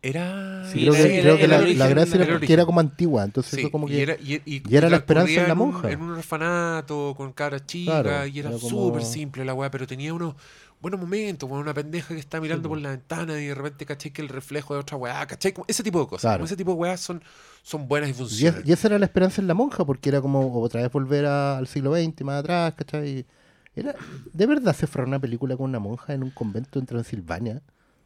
Era... 0.03 0.63
Sí, 0.65 0.79
creo 0.81 0.93
que, 0.93 0.99
era- 1.13 1.21
creo 1.21 1.37
que 1.37 1.43
era 1.43 1.47
la, 1.49 1.55
el 1.57 1.61
origen, 1.63 1.79
la 1.79 1.87
gracia 1.87 2.15
era 2.23 2.33
porque 2.33 2.53
era 2.53 2.65
como 2.65 2.79
antigua, 2.79 3.23
entonces 3.23 3.53
Sí, 3.53 3.61
fue 3.61 3.71
como 3.71 3.87
y 3.87 3.99
era, 3.99 4.15
y, 4.15 4.41
y- 4.45 4.63
y 4.67 4.75
era 4.75 4.89
la 4.89 4.97
esperanza 4.97 5.41
en 5.43 5.47
la 5.47 5.53
monja. 5.55 5.91
En 5.91 6.01
un 6.01 6.11
orfanato 6.13 7.13
con 7.15 7.31
cabras 7.33 7.67
chicas 7.67 8.01
Claro, 8.01 8.25
y 8.25 8.39
era 8.39 8.49
como- 8.49 8.59
súper 8.69 9.03
simple 9.03 9.45
la 9.45 9.53
weá, 9.53 9.69
pero 9.69 9.85
tenía 9.85 10.11
unos 10.11 10.33
buenos 10.81 10.99
momentos, 10.99 11.47
como 11.47 11.61
una 11.61 11.75
pendeja 11.75 12.15
que 12.15 12.19
está 12.19 12.41
mirando 12.41 12.67
por 12.67 12.79
la 12.79 12.89
ventana 12.89 13.39
y 13.39 13.45
de 13.45 13.53
repente 13.53 13.85
caché 13.85 14.11
que 14.11 14.23
el 14.23 14.29
reflejo 14.29 14.73
de 14.73 14.79
otra 14.79 14.97
weá, 14.97 15.23
caché 15.27 15.53
como 15.53 15.65
ese 15.67 15.83
tipo 15.83 15.99
de 15.99 16.07
cosas. 16.07 16.21
Claro. 16.21 16.37
Como 16.39 16.45
ese 16.45 16.57
tipo 16.57 16.71
de 16.71 16.77
weas 16.77 16.99
son, 16.99 17.21
son 17.61 17.87
buenas 17.87 18.09
y 18.09 18.11
es- 18.13 18.17
funcionan. 18.17 18.63
y 18.65 18.71
esa 18.71 18.87
era 18.87 18.97
la 18.97 19.05
esperanza 19.05 19.39
en 19.39 19.47
la 19.47 19.53
monja, 19.53 19.85
porque 19.85 20.09
era 20.09 20.19
como 20.19 20.61
otra 20.63 20.81
vez 20.81 20.91
volver 20.91 21.27
a- 21.27 21.59
al 21.59 21.67
siglo 21.67 21.93
XX, 21.95 22.23
más 22.23 22.39
atrás, 22.39 22.73
¿cachai? 22.75 23.27
Era, 23.75 23.93
¿De 24.33 24.45
verdad 24.47 24.75
se 24.75 24.87
farreó 24.87 25.07
una 25.07 25.19
película 25.19 25.55
con 25.55 25.69
una 25.69 25.79
monja 25.79 26.15
en 26.15 26.23
un 26.23 26.31
convento 26.31 26.79
en 26.79 26.87
Transilvania? 26.87 27.61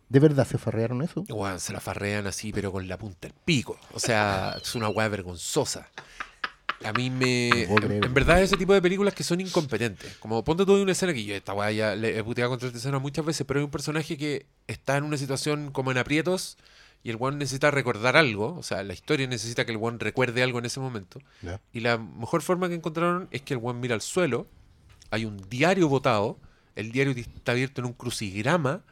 ¿De 0.09 0.19
verdad 0.19 0.47
se 0.47 0.57
farrearon 0.57 1.01
eso? 1.01 1.23
Weón, 1.29 1.59
se 1.59 1.73
la 1.73 1.79
farrean 1.79 2.27
así, 2.27 2.51
pero 2.53 2.71
con 2.71 2.87
la 2.87 2.97
punta 2.97 3.27
del 3.27 3.33
pico. 3.45 3.77
O 3.93 3.99
sea, 3.99 4.55
es 4.61 4.75
una 4.75 4.89
weá 4.89 5.07
vergonzosa. 5.07 5.89
A 6.83 6.91
mí 6.93 7.09
me. 7.09 7.49
No 7.67 7.75
En, 7.77 7.83
creer. 7.83 8.05
en 8.05 8.13
verdad, 8.13 8.41
ese 8.41 8.57
tipo 8.57 8.73
de 8.73 8.81
películas 8.81 9.13
que 9.13 9.23
son 9.23 9.39
incompetentes. 9.41 10.17
Como 10.17 10.43
ponte 10.43 10.65
tú 10.65 10.75
en 10.75 10.81
una 10.83 10.91
escena 10.91 11.13
que 11.13 11.23
yo, 11.23 11.33
esta 11.35 11.53
weá 11.53 11.71
ya 11.71 11.95
le 11.95 12.17
he 12.17 12.23
puteado 12.23 12.49
contra 12.51 12.67
esta 12.67 12.77
escena 12.77 12.99
muchas 12.99 13.25
veces, 13.25 13.47
pero 13.47 13.59
hay 13.59 13.63
un 13.63 13.71
personaje 13.71 14.17
que 14.17 14.45
está 14.67 14.97
en 14.97 15.05
una 15.05 15.17
situación 15.17 15.71
como 15.71 15.91
en 15.91 15.97
aprietos 15.97 16.57
y 17.01 17.09
el 17.09 17.15
weón 17.15 17.37
necesita 17.39 17.71
recordar 17.71 18.17
algo. 18.17 18.55
O 18.55 18.63
sea, 18.63 18.83
la 18.83 18.93
historia 18.93 19.25
necesita 19.25 19.65
que 19.65 19.71
el 19.71 19.77
weón 19.77 19.99
recuerde 19.99 20.43
algo 20.43 20.59
en 20.59 20.65
ese 20.65 20.79
momento. 20.79 21.19
Y 21.71 21.79
la 21.79 21.97
mejor 21.97 22.41
forma 22.41 22.67
que 22.67 22.75
encontraron 22.75 23.27
es 23.31 23.41
que 23.41 23.53
el 23.53 23.59
weón 23.59 23.79
mira 23.79 23.95
al 23.95 24.01
suelo, 24.01 24.47
hay 25.11 25.25
un 25.25 25.37
diario 25.49 25.87
botado, 25.87 26.37
el 26.75 26.91
diario 26.91 27.13
está 27.13 27.53
abierto 27.53 27.81
en 27.81 27.87
un 27.87 27.93
crucigrama, 27.93 28.83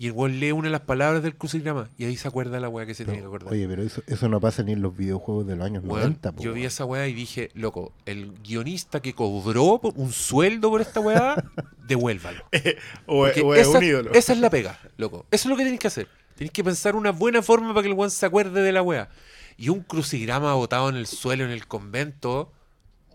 y 0.00 0.06
el 0.06 0.12
weón 0.12 0.40
lee 0.40 0.50
una 0.52 0.68
de 0.68 0.72
las 0.72 0.80
palabras 0.80 1.22
del 1.22 1.36
crucigrama, 1.36 1.90
y 1.98 2.06
ahí 2.06 2.16
se 2.16 2.26
acuerda 2.26 2.58
la 2.58 2.70
weá 2.70 2.86
que 2.86 2.94
se 2.94 3.04
tiene 3.04 3.18
que 3.18 3.24
Pero, 3.24 3.28
acordar. 3.28 3.52
oye, 3.52 3.68
pero 3.68 3.82
eso, 3.82 4.02
eso 4.06 4.30
no 4.30 4.40
pasa 4.40 4.62
ni 4.62 4.72
en 4.72 4.80
los 4.80 4.96
videojuegos 4.96 5.46
de 5.46 5.56
los 5.56 5.66
años 5.66 5.84
Weón, 5.84 6.00
90. 6.00 6.32
po, 6.32 6.42
yo 6.42 6.52
vi 6.54 6.60
weón. 6.60 6.66
esa 6.68 6.86
weá 6.86 7.06
y 7.06 7.12
dije, 7.12 7.50
loco, 7.52 7.92
el 8.06 8.32
guionista 8.42 9.00
que 9.02 9.14
cobró 9.14 9.78
un 9.94 10.10
sueldo 10.10 10.70
por 10.70 10.80
esta 10.80 11.00
weá, 11.00 11.36
devuélvalo. 11.86 12.42
O, 13.06 13.26
es 13.26 13.36
esa, 13.36 13.76
un 13.78 13.84
ídolo. 13.84 14.12
esa 14.14 14.32
es 14.32 14.38
la 14.40 14.48
pega, 14.48 14.78
loco. 14.96 15.26
Eso 15.30 15.48
es 15.48 15.50
lo 15.50 15.56
que 15.56 15.64
tenéis 15.64 15.80
que 15.80 15.88
hacer. 15.88 16.08
Tenéis 16.34 16.52
que 16.52 16.64
pensar 16.64 16.96
una 16.96 17.10
buena 17.12 17.42
forma 17.42 17.74
para 17.74 17.82
que 17.82 17.88
el 17.90 17.94
weón 17.94 18.10
se 18.10 18.24
acuerde 18.24 18.62
de 18.62 18.72
la 18.72 18.80
weá. 18.80 19.10
Y 19.58 19.68
un 19.68 19.80
crucigrama 19.82 20.54
botado 20.54 20.88
en 20.88 20.96
el 20.96 21.06
suelo 21.06 21.44
en 21.44 21.50
el 21.50 21.66
convento, 21.66 22.50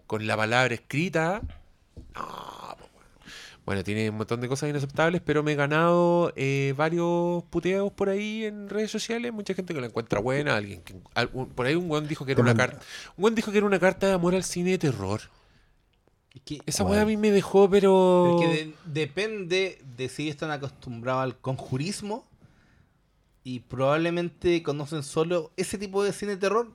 con 0.06 0.28
la 0.28 0.38
palabra 0.38 0.76
escrita. 0.76 1.42
No. 2.14 2.55
Bueno, 3.66 3.84
tiene 3.84 4.12
un 4.12 4.18
montón 4.18 4.42
de 4.42 4.48
cosas 4.48 4.70
inaceptables, 4.70 5.22
pero 5.26 5.42
me 5.42 5.54
he 5.54 5.56
ganado 5.56 6.32
eh, 6.36 6.74
varios 6.78 7.44
puteados 7.46 7.92
por 7.92 8.10
ahí 8.10 8.46
en 8.46 8.70
redes 8.70 8.92
sociales. 8.92 9.34
Mucha 9.34 9.56
gente 9.56 9.74
que 9.74 9.82
la 9.82 9.88
encuentra 9.88 10.20
buena. 10.20 10.56
Alguien 10.56 10.82
que, 10.84 10.96
al- 11.16 11.32
un- 11.34 11.50
por 11.50 11.66
ahí 11.66 11.74
un 11.74 11.90
weón 11.90 12.08
dijo 12.08 12.26
que 12.26 12.34
era 12.34 12.42
una 12.42 12.54
carta. 12.56 12.80
Un 13.18 13.24
weón 13.24 13.34
dijo 13.36 13.52
que 13.52 13.58
era 13.58 13.66
una 13.66 13.80
carta 13.80 14.06
de 14.08 14.14
amor 14.14 14.36
al 14.36 14.44
cine 14.44 14.72
de 14.72 14.78
terror. 14.78 15.22
Que, 16.44 16.60
Esa 16.68 16.84
weá 16.84 17.02
a 17.02 17.06
mí 17.06 17.18
me 17.18 17.32
dejó, 17.32 17.68
pero. 17.70 18.40
es 18.40 18.46
que 18.48 18.54
de- 18.54 18.74
depende 18.86 19.82
de 19.98 20.10
si 20.10 20.30
están 20.30 20.52
acostumbrados 20.52 21.24
al 21.24 21.38
conjurismo 21.40 22.28
y 23.44 23.62
probablemente 23.62 24.62
conocen 24.62 25.02
solo 25.02 25.52
ese 25.58 25.78
tipo 25.78 26.04
de 26.04 26.12
cine 26.14 26.32
de 26.34 26.38
terror, 26.38 26.72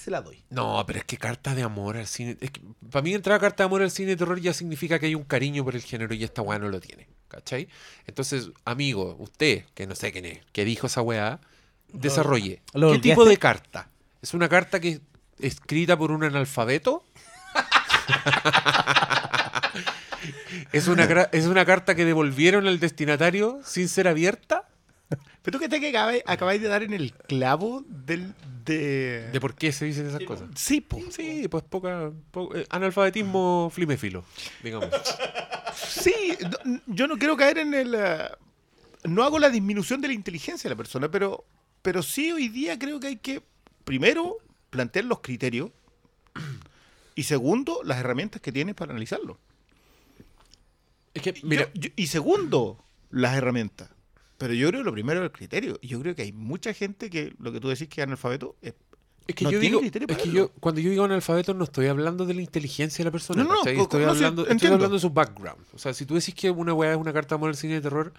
se 0.00 0.10
la 0.10 0.22
doy. 0.22 0.42
No, 0.50 0.82
pero 0.86 0.98
es 0.98 1.04
que 1.04 1.16
carta 1.16 1.54
de 1.54 1.62
amor 1.62 1.96
al 1.96 2.06
cine. 2.06 2.36
Es 2.40 2.50
que, 2.50 2.60
para 2.90 3.02
mí, 3.02 3.14
entrar 3.14 3.36
a 3.36 3.40
carta 3.40 3.62
de 3.62 3.66
amor 3.66 3.82
al 3.82 3.90
cine 3.90 4.10
de 4.10 4.16
terror 4.16 4.40
ya 4.40 4.52
significa 4.52 4.98
que 4.98 5.06
hay 5.06 5.14
un 5.14 5.24
cariño 5.24 5.64
por 5.64 5.76
el 5.76 5.82
género 5.82 6.14
y 6.14 6.24
esta 6.24 6.42
weá 6.42 6.58
no 6.58 6.68
lo 6.68 6.80
tiene. 6.80 7.08
¿Cachai? 7.28 7.68
Entonces, 8.06 8.50
amigo, 8.64 9.16
usted, 9.20 9.64
que 9.74 9.86
no 9.86 9.94
sé 9.94 10.10
quién 10.10 10.24
es, 10.24 10.40
que 10.52 10.64
dijo 10.64 10.88
esa 10.88 11.02
weá, 11.02 11.40
desarrolle. 11.92 12.60
¿Lo 12.72 12.92
¿Qué 12.92 12.98
tipo 12.98 13.24
de 13.24 13.36
carta? 13.36 13.88
¿Es 14.20 14.34
una 14.34 14.48
carta 14.48 14.80
que 14.80 15.00
escrita 15.38 15.96
por 15.96 16.10
un 16.10 16.24
analfabeto? 16.24 17.04
¿Es 20.72 20.88
una, 20.88 21.04
¿Es 21.32 21.46
una 21.46 21.64
carta 21.64 21.94
que 21.94 22.04
devolvieron 22.04 22.66
al 22.66 22.80
destinatario 22.80 23.60
sin 23.64 23.88
ser 23.88 24.08
abierta? 24.08 24.69
Pero 25.42 25.56
tú 25.58 25.62
que 25.62 25.68
te 25.68 25.80
que 25.80 25.88
acabáis, 25.88 26.22
acabáis 26.26 26.60
de 26.60 26.68
dar 26.68 26.82
en 26.82 26.92
el 26.92 27.12
clavo 27.14 27.84
del. 27.88 28.34
De... 28.64 29.30
¿De 29.32 29.40
por 29.40 29.54
qué 29.54 29.72
se 29.72 29.86
dicen 29.86 30.06
esas 30.06 30.22
cosas? 30.24 30.48
Sí, 30.54 30.80
po. 30.82 31.00
Sí, 31.10 31.48
pues 31.48 31.64
poca, 31.64 32.12
po- 32.30 32.54
eh, 32.54 32.66
analfabetismo 32.70 33.70
fliméfilo, 33.72 34.24
digamos. 34.62 34.88
Sí, 35.74 36.36
no- 36.64 36.80
yo 36.86 37.06
no 37.08 37.16
quiero 37.16 37.36
caer 37.36 37.58
en 37.58 37.72
el. 37.74 37.94
eh, 37.96 38.28
no 39.04 39.22
hago 39.24 39.38
la 39.38 39.48
disminución 39.48 40.00
de 40.00 40.08
la 40.08 40.14
inteligencia 40.14 40.68
de 40.68 40.74
la 40.74 40.76
persona, 40.76 41.10
pero, 41.10 41.44
pero 41.80 42.02
sí 42.02 42.30
hoy 42.32 42.48
día 42.48 42.78
creo 42.78 43.00
que 43.00 43.06
hay 43.06 43.16
que, 43.16 43.42
primero, 43.84 44.36
plantear 44.68 45.06
los 45.06 45.20
criterios 45.20 45.70
y 47.14 47.22
segundo, 47.22 47.80
las 47.84 47.98
herramientas 47.98 48.42
que 48.42 48.52
tienes 48.52 48.74
para 48.74 48.90
analizarlo. 48.92 49.38
Es 51.14 51.22
que, 51.22 51.32
Yo- 51.32 51.40
mira, 51.48 51.70
yo- 51.74 51.90
y 51.96 52.06
segundo, 52.08 52.82
las 53.10 53.36
herramientas. 53.36 53.88
Pero 54.40 54.54
yo 54.54 54.68
creo 54.68 54.80
que 54.80 54.84
lo 54.86 54.92
primero 54.92 55.20
es 55.20 55.24
el 55.26 55.32
criterio. 55.32 55.78
Yo 55.82 56.00
creo 56.00 56.14
que 56.14 56.22
hay 56.22 56.32
mucha 56.32 56.72
gente 56.72 57.10
que 57.10 57.34
lo 57.38 57.52
que 57.52 57.60
tú 57.60 57.68
decís 57.68 57.88
que 57.88 58.00
es 58.00 58.06
analfabeto 58.06 58.56
es 58.62 58.72
es 59.26 59.34
que 59.34 59.44
no 59.44 59.50
yo 59.52 59.60
digo, 59.60 59.80
es 59.82 59.90
que 60.16 60.30
yo, 60.32 60.48
cuando 60.60 60.80
yo 60.80 60.88
digo 60.90 61.04
analfabeto 61.04 61.52
no 61.52 61.64
estoy 61.64 61.86
hablando 61.88 62.24
de 62.24 62.32
la 62.34 62.40
inteligencia 62.40 63.02
de 63.02 63.04
la 63.04 63.12
persona, 63.12 63.44
No, 63.44 63.50
no, 63.50 63.54
estoy, 63.56 63.76
no, 63.76 64.14
sí, 64.14 64.24
hablando, 64.24 64.42
estoy 64.48 64.66
hablando 64.72 64.94
de 64.94 65.00
su 65.00 65.10
background. 65.10 65.62
O 65.74 65.78
sea, 65.78 65.92
si 65.92 66.06
tú 66.06 66.14
decís 66.14 66.34
que 66.34 66.50
una 66.50 66.72
weá 66.72 66.92
es 66.92 66.96
una 66.96 67.12
carta 67.12 67.34
de 67.34 67.38
amor 67.38 67.50
al 67.50 67.56
cine 67.56 67.74
de 67.74 67.80
terror, 67.82 68.12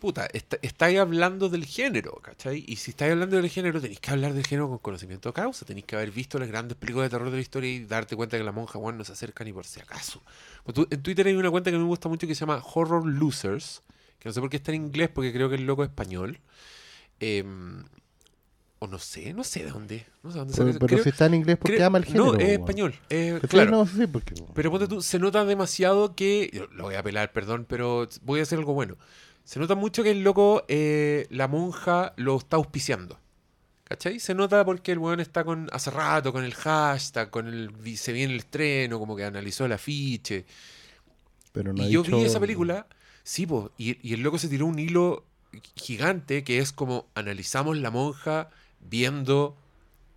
puta, 0.00 0.26
está- 0.32 0.58
estáis 0.62 0.98
hablando 0.98 1.48
del 1.50 1.64
género, 1.66 2.12
¿cachai? 2.22 2.64
Y 2.66 2.76
si 2.76 2.90
estáis 2.92 3.12
hablando 3.12 3.36
del 3.36 3.48
género, 3.48 3.80
tenéis 3.80 4.00
que 4.00 4.10
hablar 4.10 4.32
del 4.32 4.46
género 4.46 4.68
con 4.70 4.78
conocimiento 4.78 5.28
de 5.28 5.32
causa. 5.34 5.64
Tenéis 5.66 5.86
que 5.86 5.94
haber 5.94 6.10
visto 6.10 6.38
las 6.38 6.48
grandes 6.48 6.76
películas 6.76 7.06
de 7.06 7.10
terror 7.16 7.30
de 7.30 7.36
la 7.36 7.42
historia 7.42 7.70
y 7.70 7.84
darte 7.84 8.16
cuenta 8.16 8.36
que 8.36 8.44
la 8.44 8.52
monja, 8.52 8.78
weón, 8.78 8.98
no 8.98 9.04
se 9.04 9.12
acerca 9.12 9.44
ni 9.44 9.52
por 9.52 9.66
si 9.66 9.80
acaso. 9.80 10.20
Pues 10.64 10.74
tú- 10.74 10.88
en 10.90 11.02
Twitter 11.02 11.26
hay 11.26 11.34
una 11.34 11.50
cuenta 11.50 11.70
que 11.70 11.78
me 11.78 11.84
gusta 11.84 12.08
mucho 12.08 12.26
que 12.26 12.34
se 12.34 12.40
llama 12.40 12.60
Horror 12.74 13.06
Losers, 13.06 13.82
que 14.24 14.28
no 14.30 14.32
sé 14.32 14.40
por 14.40 14.50
qué 14.50 14.56
está 14.56 14.72
en 14.72 14.82
inglés, 14.86 15.10
porque 15.14 15.32
creo 15.32 15.48
que 15.50 15.54
el 15.56 15.66
loco 15.66 15.84
es 15.84 15.90
español. 15.90 16.40
Em, 17.20 17.84
o 18.80 18.86
no 18.86 18.98
sé, 18.98 19.32
no 19.32 19.44
sé 19.44 19.64
de 19.64 19.70
dónde. 19.70 20.06
No 20.22 20.30
sé 20.30 20.34
de 20.34 20.38
dónde 20.40 20.54
Pero, 20.56 20.66
sale 20.66 20.78
pero 20.78 20.86
Creo- 20.88 21.02
si 21.04 21.08
está 21.10 21.26
en 21.26 21.34
inglés, 21.34 21.56
porque 21.58 21.76
creo- 21.76 21.86
ama 21.86 21.98
el 21.98 22.04
género? 22.06 22.32
No, 22.32 22.38
es 22.38 22.48
español. 22.48 22.94
eh, 23.10 23.38
claro. 23.48 23.70
No, 23.70 23.86
sí, 23.86 24.06
porque... 24.06 24.34
Pero 24.54 24.70
ponte 24.70 24.88
tú, 24.88 25.00
se 25.02 25.18
nota 25.18 25.44
demasiado 25.44 26.14
que. 26.16 26.66
Lo 26.72 26.84
voy 26.84 26.94
a 26.96 27.00
apelar, 27.00 27.32
perdón, 27.32 27.66
pero 27.68 28.08
voy 28.22 28.40
a 28.40 28.42
hacer 28.42 28.58
algo 28.58 28.74
bueno. 28.74 28.96
Se 29.44 29.60
nota 29.60 29.74
mucho 29.74 30.02
que 30.02 30.10
el 30.10 30.22
loco, 30.24 30.64
eh, 30.68 31.26
la 31.30 31.48
monja, 31.48 32.14
lo 32.16 32.36
está 32.38 32.56
auspiciando. 32.56 33.20
¿Cachai? 33.84 34.18
Se 34.18 34.34
nota 34.34 34.64
porque 34.64 34.92
el 34.92 34.98
weón 34.98 35.20
está 35.20 35.44
con 35.44 35.68
hace 35.70 35.90
rato 35.90 36.32
con 36.32 36.42
el 36.44 36.54
hashtag, 36.54 37.28
con 37.28 37.46
el 37.46 37.70
se 37.98 38.12
viene 38.12 38.32
el 38.32 38.38
estreno, 38.40 38.98
como 38.98 39.14
que 39.14 39.24
analizó 39.24 39.66
el 39.66 39.72
afiche. 39.72 40.46
pero 41.52 41.72
no 41.74 41.86
y 41.86 41.90
yo 41.90 42.02
dicho- 42.02 42.16
vi 42.16 42.24
esa 42.24 42.40
película, 42.40 42.86
sí, 43.24 43.46
po, 43.46 43.72
y, 43.78 43.98
y 44.08 44.14
el 44.14 44.22
loco 44.22 44.38
se 44.38 44.48
tiró 44.48 44.66
un 44.66 44.78
hilo 44.78 45.24
gigante 45.76 46.44
que 46.44 46.58
es 46.58 46.72
como 46.72 47.06
analizamos 47.14 47.76
la 47.78 47.90
monja 47.90 48.50
viendo 48.80 49.56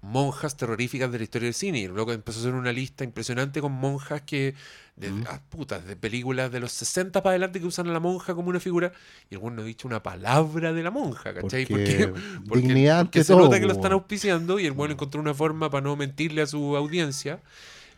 monjas 0.02 0.56
terroríficas 0.58 1.12
de 1.12 1.18
la 1.18 1.24
historia 1.26 1.48
del 1.48 1.54
cine. 1.54 1.80
Y 1.80 1.84
el 1.86 1.94
loco 1.96 2.14
empezó 2.14 2.40
a 2.40 2.42
hacer 2.44 2.54
una 2.54 2.72
lista 2.72 3.04
impresionante 3.04 3.62
con 3.62 3.72
monjas 3.74 4.22
que, 4.22 4.54
de, 4.96 5.12
Mm. 5.12 5.26
ah, 5.28 5.42
putas, 5.50 5.86
de 5.86 5.96
películas 5.96 6.52
de 6.52 6.60
los 6.60 6.72
60 6.72 7.22
para 7.24 7.32
adelante 7.32 7.60
que 7.60 7.66
usan 7.66 7.88
a 7.90 7.92
la 7.94 8.00
monja 8.00 8.36
como 8.36 8.50
una 8.50 8.60
figura. 8.60 8.94
Y 9.30 9.36
el 9.36 9.40
weón 9.42 9.56
no 9.56 9.64
ha 9.64 9.66
dicho 9.66 9.88
una 9.88 10.02
palabra 10.04 10.72
de 10.74 10.84
la 10.84 10.92
monja, 10.92 11.34
¿cachai? 11.34 11.66
Porque 11.66 12.14
porque, 12.48 12.68
dignidad 12.68 13.00
porque 13.02 13.20
ante 13.20 13.24
se 13.24 13.34
todo, 13.34 13.44
nota 13.44 13.60
que 13.60 13.66
lo 13.66 13.74
están 13.74 13.92
auspiciando 13.94 14.60
y 14.60 14.66
el 14.66 14.74
bueno 14.74 14.94
encontró 14.94 15.20
una 15.22 15.34
forma 15.34 15.70
para 15.70 15.82
no 15.84 15.96
mentirle 15.96 16.42
a 16.42 16.48
su 16.48 16.78
audiencia. 16.78 17.42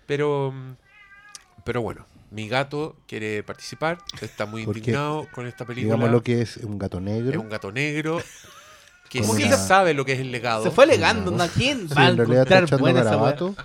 Pero, 0.06 0.54
pero 1.63 1.82
bueno, 1.82 2.06
mi 2.32 2.48
gato 2.48 2.96
quiere 3.08 3.44
participar, 3.44 3.98
está 4.22 4.46
muy 4.46 4.65
Porque, 4.65 4.80
indignado 4.80 5.28
con 5.34 5.48
esta 5.48 5.65
película. 5.65 5.96
Digamos 5.96 6.12
lo 6.12 6.24
que 6.24 6.42
es 6.42 6.58
un 6.58 6.78
gato 6.78 6.98
Es 7.00 7.04
negro. 7.04 7.42
un 7.42 7.50
gato 7.50 7.72
negro 7.72 8.22
que 9.10 9.24
sí 9.24 9.44
una- 9.46 9.58
sabe 9.58 9.94
lo 9.96 10.06
que 10.06 10.13
es 10.13 10.20
el 10.20 10.32
legado. 10.32 10.63
Se 10.63 10.72
fue 10.72 10.84
alegando, 10.84 11.32
¿no? 11.32 11.44
¿A 11.44 11.48
quién 11.48 11.88
Sí, 11.89 11.96
va 11.96 12.04
a 12.04 12.10
en 12.10 12.18
realidad 12.18 12.44
está 12.44 12.58
encontrar 12.58 12.63
echando 12.63 12.82
buena 12.84 13.04
garabato. 13.04 13.56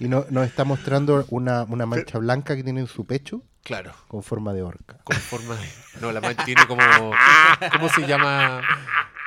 Y 0.00 0.08
no, 0.08 0.26
nos 0.30 0.44
está 0.46 0.64
mostrando 0.64 1.24
una, 1.28 1.62
una 1.64 1.86
mancha 1.86 2.18
blanca 2.18 2.56
que 2.56 2.64
tiene 2.64 2.80
en 2.80 2.88
su 2.88 3.06
pecho 3.06 3.42
Claro, 3.62 3.92
con 4.08 4.24
forma 4.24 4.52
de 4.52 4.62
orca. 4.62 4.98
con 5.04 5.16
forma 5.16 5.54
de... 5.54 5.68
No, 6.00 6.10
la 6.10 6.20
mancha 6.20 6.44
tiene 6.44 6.66
como... 6.66 6.82
¿Cómo 7.72 7.88
se 7.90 8.04
llama? 8.08 8.60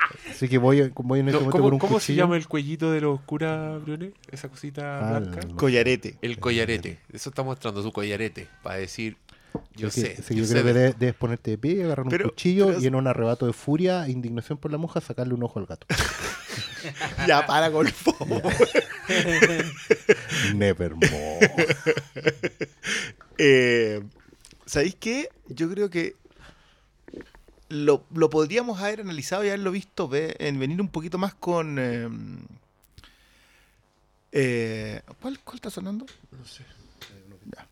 Así 0.30 0.48
que 0.50 0.58
voy, 0.58 0.92
voy 0.96 1.20
en 1.22 1.30
este 1.30 1.40
No, 1.40 1.46
momento 1.46 1.52
¿Cómo, 1.58 1.64
con 1.64 1.74
un 1.74 1.80
cómo 1.80 2.00
se 2.00 2.16
llama 2.16 2.36
el 2.38 2.48
cuellito 2.48 2.92
de 2.92 3.02
los 3.02 3.22
curas, 3.22 3.82
Briones? 3.84 4.14
Esa 4.32 4.50
cosita 4.50 5.16
Ah, 5.16 5.20
blanca. 5.20 5.40
no. 5.48 5.56
collarete. 5.56 6.18
El 6.22 6.40
collarete. 6.40 7.00
Eso 7.12 7.30
está 7.30 7.44
mostrando 7.44 7.82
su 7.82 7.92
collarete. 7.92 8.48
Para 8.64 8.78
decir, 8.78 9.18
Yo 9.74 9.90
Sí, 9.90 10.02
sé. 10.02 10.18
sí, 10.22 10.36
yo 10.36 10.42
yo 10.42 10.46
sé 10.48 10.52
creo 10.54 10.64
que 10.66 10.74
de- 10.74 10.80
de- 10.88 10.94
debes 11.00 11.16
ponerte 11.16 11.52
de 11.52 11.58
pie, 11.58 11.82
agarrar 11.86 12.06
un 12.08 12.12
cuchillo 12.12 12.68
pero- 12.68 12.82
y 12.82 12.88
en 12.88 12.96
un 12.96 13.08
arrebato 13.08 13.46
de 13.48 13.54
furia 13.54 14.06
e 14.06 14.12
indignación 14.12 14.58
por 14.58 14.70
la 14.70 14.78
monja 14.78 15.00
sacarle 15.00 15.34
un 15.34 15.44
ojo 15.44 15.60
al 15.60 15.66
gato. 15.66 15.88
Ya, 17.28 17.48
para 17.48 17.72
con 17.72 17.88
el. 17.88 17.94
Nevermore. 20.56 21.40
Eh, 23.38 24.02
¿Sabéis 24.66 24.96
qué? 25.00 25.30
Yo 25.48 25.70
creo 25.70 25.90
que 25.90 26.16
lo, 27.70 28.04
lo 28.14 28.30
podríamos 28.30 28.80
haber 28.80 29.02
analizado 29.02 29.44
y 29.44 29.48
haberlo 29.48 29.72
visto 29.72 30.08
ve- 30.08 30.36
en 30.40 30.60
venir 30.60 30.80
un 30.82 30.88
poquito 30.90 31.18
más 31.18 31.34
con. 31.36 31.78
eh, 31.80 32.08
eh, 34.32 35.02
¿cuál, 35.22 35.40
¿Cuál 35.40 35.56
está 35.56 35.70
sonando? 35.70 36.06
No 36.32 36.46
sé. 36.46 36.64
Ya. 37.56 37.68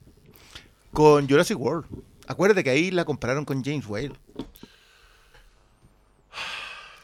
Con 0.91 1.27
Jurassic 1.27 1.59
World. 1.59 1.85
Acuérdate 2.27 2.63
que 2.63 2.69
ahí 2.69 2.91
la 2.91 3.03
compararon 3.05 3.43
con 3.45 3.63
James 3.63 3.85
Whale. 3.85 4.13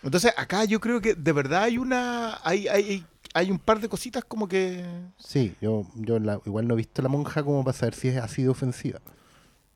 Entonces, 0.01 0.33
acá 0.37 0.63
yo 0.63 0.79
creo 0.79 1.01
que 1.01 1.13
de 1.13 1.31
verdad 1.33 1.63
hay 1.63 1.77
una. 1.77 2.39
Hay, 2.43 2.67
hay, 2.69 3.05
hay 3.33 3.51
un 3.51 3.59
par 3.59 3.81
de 3.81 3.89
cositas 3.89 4.23
como 4.23 4.47
que. 4.47 4.85
Sí, 5.17 5.55
yo, 5.61 5.85
yo 5.95 6.19
la- 6.19 6.39
igual 6.45 6.67
no 6.67 6.73
he 6.75 6.77
visto 6.77 7.01
la 7.01 7.09
monja 7.09 7.43
como 7.43 7.63
para 7.65 7.77
saber 7.77 7.95
si 7.95 8.07
es- 8.07 8.17
ha 8.17 8.27
sido 8.29 8.51
ofensiva. 8.53 9.01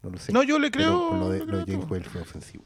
No 0.01 0.09
lo 0.11 0.17
sé. 0.17 0.31
No, 0.31 0.43
yo 0.43 0.59
le 0.59 0.71
Pero 0.71 1.09
creo. 1.09 1.17
lo 1.19 1.29
de, 1.29 1.45
lo 1.45 1.65
James. 1.65 1.89
Whale 1.89 2.05
fue 2.05 2.21
ofensivo. 2.21 2.63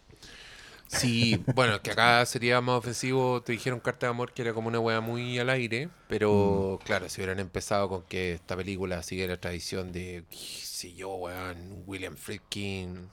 Sí, 0.87 1.43
bueno, 1.53 1.81
que 1.81 1.91
acá 1.91 2.25
sería 2.25 2.61
más 2.61 2.77
ofensivo. 2.77 3.41
Te 3.41 3.51
dijeron 3.51 3.79
Carta 3.79 4.05
de 4.07 4.11
Amor 4.11 4.31
que 4.31 4.41
era 4.41 4.53
como 4.53 4.69
una 4.69 4.79
wea 4.79 5.01
muy 5.01 5.37
al 5.37 5.49
aire. 5.49 5.89
Pero 6.07 6.79
claro, 6.85 7.09
si 7.09 7.19
hubieran 7.21 7.39
empezado 7.39 7.89
con 7.89 8.03
que 8.03 8.33
esta 8.33 8.55
película 8.55 9.03
sigue 9.03 9.27
la 9.27 9.37
tradición 9.37 9.91
de. 9.91 10.23
Si 10.31 10.95
yo, 10.95 11.09
weón, 11.15 11.83
William 11.85 12.15
Friedkin. 12.15 13.09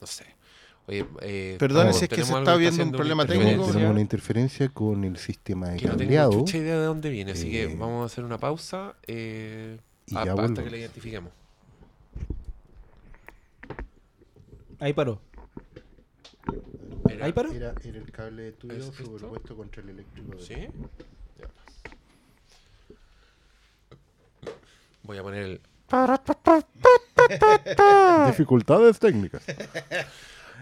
No 0.00 0.06
sé. 0.06 0.26
Oye, 0.86 1.06
eh, 1.22 1.56
si 1.92 2.04
es 2.04 2.08
que 2.08 2.24
se 2.24 2.32
está 2.36 2.56
viendo 2.56 2.82
un 2.82 2.90
problema 2.92 3.24
Tenemos, 3.24 3.46
técnico. 3.50 3.72
tenemos 3.72 3.90
una 3.92 4.00
interferencia 4.00 4.68
con 4.70 5.04
el 5.04 5.16
sistema 5.18 5.68
de 5.68 5.76
Que 5.78 5.86
no 5.86 5.96
tengo 5.96 6.32
mucha 6.32 6.56
idea 6.58 6.78
de 6.78 6.84
dónde 6.84 7.10
viene, 7.10 7.32
así 7.32 7.48
que 7.50 7.64
Eh, 7.64 7.76
vamos 7.78 8.02
a 8.02 8.06
hacer 8.06 8.24
una 8.24 8.38
pausa 8.38 8.96
eh, 9.06 9.78
y 10.06 10.16
a- 10.16 10.24
ya 10.24 10.32
hasta 10.32 10.64
que 10.64 10.70
la 10.70 10.76
identifiquemos. 10.78 11.32
Ahí 14.80 14.92
paró. 14.92 15.20
Era- 17.08 17.26
Ahí 17.26 17.32
paró. 17.32 17.52
Era, 17.52 17.74
era 17.84 17.98
el 17.98 18.10
cable 18.12 18.52
tuyo 18.52 18.74
¿Es 18.74 18.84
esto? 18.86 19.04
sobrepuesto 19.04 19.56
contra 19.56 19.82
el 19.82 19.90
eléctrico. 19.90 20.36
de- 20.36 20.42
¿Sí? 20.44 20.54
Ya. 21.38 21.48
Voy 25.02 25.18
a 25.18 25.22
poner 25.22 25.42
el... 25.44 25.60
Dificultades 28.28 28.98
técnicas. 28.98 29.42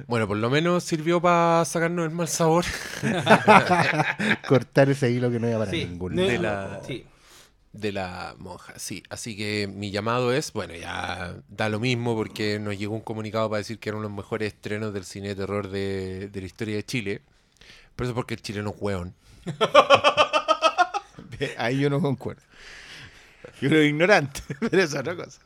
Bueno, 0.06 0.28
por 0.28 0.36
lo 0.36 0.48
menos 0.48 0.84
sirvió 0.84 1.20
para 1.20 1.64
sacarnos 1.64 2.04
el 2.08 2.14
mal 2.14 2.28
sabor. 2.28 2.64
Cortar 4.48 4.88
ese 4.90 5.10
hilo 5.10 5.28
que 5.28 5.40
no 5.40 5.48
iba 5.48 5.58
para 5.58 5.72
Sí, 5.72 5.86
ningún 5.86 6.14
no- 6.14 6.22
de 6.22 6.38
la- 6.38 6.80
sí. 6.86 7.04
De 7.72 7.92
la 7.92 8.34
monja, 8.38 8.78
sí. 8.78 9.02
Así 9.10 9.36
que 9.36 9.68
mi 9.68 9.90
llamado 9.90 10.32
es, 10.32 10.52
bueno, 10.52 10.74
ya 10.74 11.36
da 11.48 11.68
lo 11.68 11.80
mismo 11.80 12.14
porque 12.16 12.58
nos 12.58 12.78
llegó 12.78 12.94
un 12.94 13.00
comunicado 13.00 13.48
para 13.48 13.58
decir 13.58 13.78
que 13.78 13.90
eran 13.90 14.02
los 14.02 14.10
mejores 14.10 14.54
estrenos 14.54 14.92
del 14.94 15.04
cine 15.04 15.28
de 15.28 15.36
terror 15.36 15.68
de, 15.68 16.28
de 16.28 16.40
la 16.40 16.46
historia 16.46 16.76
de 16.76 16.84
Chile. 16.84 17.22
Pero 17.96 18.06
eso 18.06 18.12
es 18.12 18.14
porque 18.14 18.34
el 18.34 18.42
chileno 18.42 18.70
es 18.70 18.76
hueón. 18.80 19.14
Ahí 21.58 21.80
yo 21.80 21.90
no 21.90 22.00
concuerdo. 22.00 22.42
Yo 23.60 23.82
ignorante, 23.82 24.42
pero 24.60 24.82
es 24.82 24.94
otra 24.94 25.16
cosa. 25.16 25.40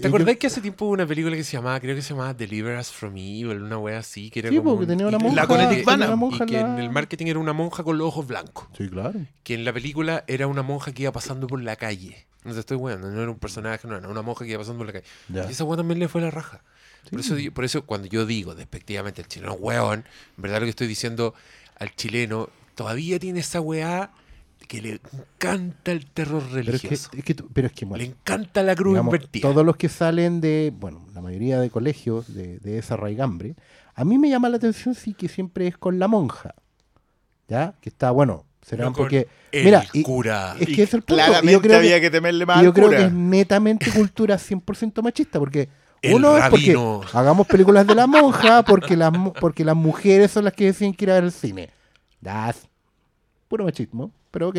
¿Te 0.00 0.06
acordás 0.06 0.36
que 0.36 0.46
hace 0.48 0.60
tiempo 0.60 0.84
hubo 0.84 0.92
una 0.92 1.06
película 1.06 1.34
que 1.34 1.42
se 1.44 1.52
llamaba, 1.56 1.80
creo 1.80 1.96
que 1.96 2.02
se 2.02 2.10
llamaba 2.10 2.34
Deliver 2.34 2.78
Us 2.78 2.90
From 2.92 3.16
Evil, 3.16 3.62
una 3.62 3.78
wea 3.78 3.98
así, 3.98 4.30
que 4.30 4.40
era 4.40 4.50
Sí, 4.50 4.56
como 4.58 4.86
tenía 4.86 5.06
una 5.06 5.18
monja. 5.18 5.34
La 5.36 5.46
con 5.46 5.60
Eric 5.60 5.80
y- 5.80 5.84
que 5.84 6.58
en 6.58 6.62
la- 6.62 6.74
en 6.74 6.78
el 6.78 6.90
marketing 6.90 7.26
era 7.26 7.38
una 7.38 7.52
monja 7.54 7.82
con 7.82 7.96
los 7.96 8.06
ojos 8.08 8.26
blancos. 8.26 8.66
Sí, 8.76 8.88
claro. 8.88 9.14
Que 9.42 9.54
en 9.54 9.64
la 9.64 9.72
película 9.72 10.24
era 10.26 10.46
una 10.46 10.62
monja 10.62 10.92
que 10.92 11.02
iba 11.02 11.12
pasando 11.12 11.46
por 11.46 11.62
la 11.62 11.76
calle. 11.76 12.26
No 12.44 12.52
te 12.54 12.60
estoy 12.60 12.76
weando, 12.76 13.10
no 13.10 13.20
era 13.20 13.30
un 13.30 13.38
personaje, 13.38 13.88
no 13.88 13.96
era 13.96 14.08
una 14.08 14.22
monja 14.22 14.44
que 14.44 14.50
iba 14.52 14.60
pasando 14.60 14.78
por 14.78 14.86
la 14.86 14.92
calle. 14.92 15.04
Ya. 15.28 15.46
Y 15.48 15.52
esa 15.52 15.64
weá 15.64 15.76
también 15.78 15.98
le 15.98 16.08
fue 16.08 16.20
la 16.20 16.30
raja. 16.30 16.62
Por, 17.10 17.20
eso, 17.20 17.34
por 17.54 17.64
eso 17.64 17.84
cuando 17.86 18.06
yo 18.08 18.26
digo 18.26 18.54
despectivamente 18.54 19.22
el 19.22 19.28
chileno 19.28 19.54
weón, 19.54 20.04
en 20.36 20.42
verdad 20.42 20.58
lo 20.60 20.64
que 20.66 20.70
estoy 20.70 20.86
diciendo 20.86 21.34
al 21.78 21.94
chileno 21.96 22.50
todavía 22.74 23.18
tiene 23.18 23.40
esa 23.40 23.60
weá 23.62 24.10
que 24.66 24.82
le 24.82 25.00
encanta 25.34 25.92
el 25.92 26.06
terror 26.06 26.42
Pero 26.52 26.58
es 26.60 26.64
que, 26.66 26.88
religioso. 26.88 27.10
es 27.16 27.24
que 27.24 27.34
tú- 27.34 27.48
pero 27.52 27.68
es 27.68 27.72
que, 27.72 27.84
bueno, 27.84 28.02
le 28.04 28.10
encanta 28.10 28.62
la 28.62 28.74
cruz 28.74 28.94
digamos, 28.94 29.14
invertida. 29.14 29.48
todos 29.48 29.64
los 29.64 29.76
que 29.76 29.88
salen 29.88 30.40
de, 30.40 30.72
bueno, 30.78 31.06
la 31.14 31.20
mayoría 31.22 31.58
de 31.60 31.70
colegios 31.70 32.34
de, 32.34 32.58
de 32.58 32.78
esa 32.78 32.96
raigambre, 32.96 33.54
a 33.94 34.04
mí 34.04 34.18
me 34.18 34.28
llama 34.28 34.48
la 34.48 34.56
atención 34.58 34.94
sí 34.94 35.14
que 35.14 35.28
siempre 35.28 35.66
es 35.66 35.78
con 35.78 35.98
la 35.98 36.08
monja. 36.08 36.54
¿Ya? 37.48 37.74
Que 37.80 37.88
está, 37.88 38.10
bueno, 38.10 38.44
será 38.60 38.84
No 38.84 38.92
porque... 38.92 39.26
el 39.52 39.64
mira, 39.64 39.82
y- 39.94 40.00
es 40.00 40.68
Y 40.68 40.74
que 40.76 40.82
es 40.82 40.92
el 40.92 41.00
punto. 41.00 41.14
Claramente 41.24 41.52
yo 41.52 41.60
creo 41.62 41.78
había 41.78 41.94
que, 41.94 42.00
que, 42.02 42.10
temerle 42.10 42.44
más 42.44 42.60
yo 42.62 42.68
al 42.68 42.74
creo 42.74 42.86
cura. 42.88 42.98
que 42.98 43.04
es 43.06 43.12
netamente 43.12 43.90
cultura 43.90 44.36
100% 44.36 45.02
machista, 45.02 45.38
porque 45.38 45.70
El 46.02 46.16
uno 46.16 46.36
es 46.36 46.44
porque 46.50 46.76
hagamos 47.14 47.46
películas 47.46 47.86
de 47.86 47.94
la 47.94 48.06
monja, 48.06 48.62
porque 48.64 48.96
las, 48.98 49.10
porque 49.40 49.64
las 49.64 49.76
mujeres 49.76 50.30
son 50.30 50.44
las 50.44 50.52
que 50.52 50.66
deciden 50.66 50.92
que 50.92 51.06
ir 51.06 51.10
a 51.10 51.14
ver 51.14 51.24
el 51.24 51.32
cine. 51.32 51.70
Das. 52.20 52.68
Puro 53.48 53.64
machismo, 53.64 54.12
pero 54.30 54.48
ok. 54.48 54.58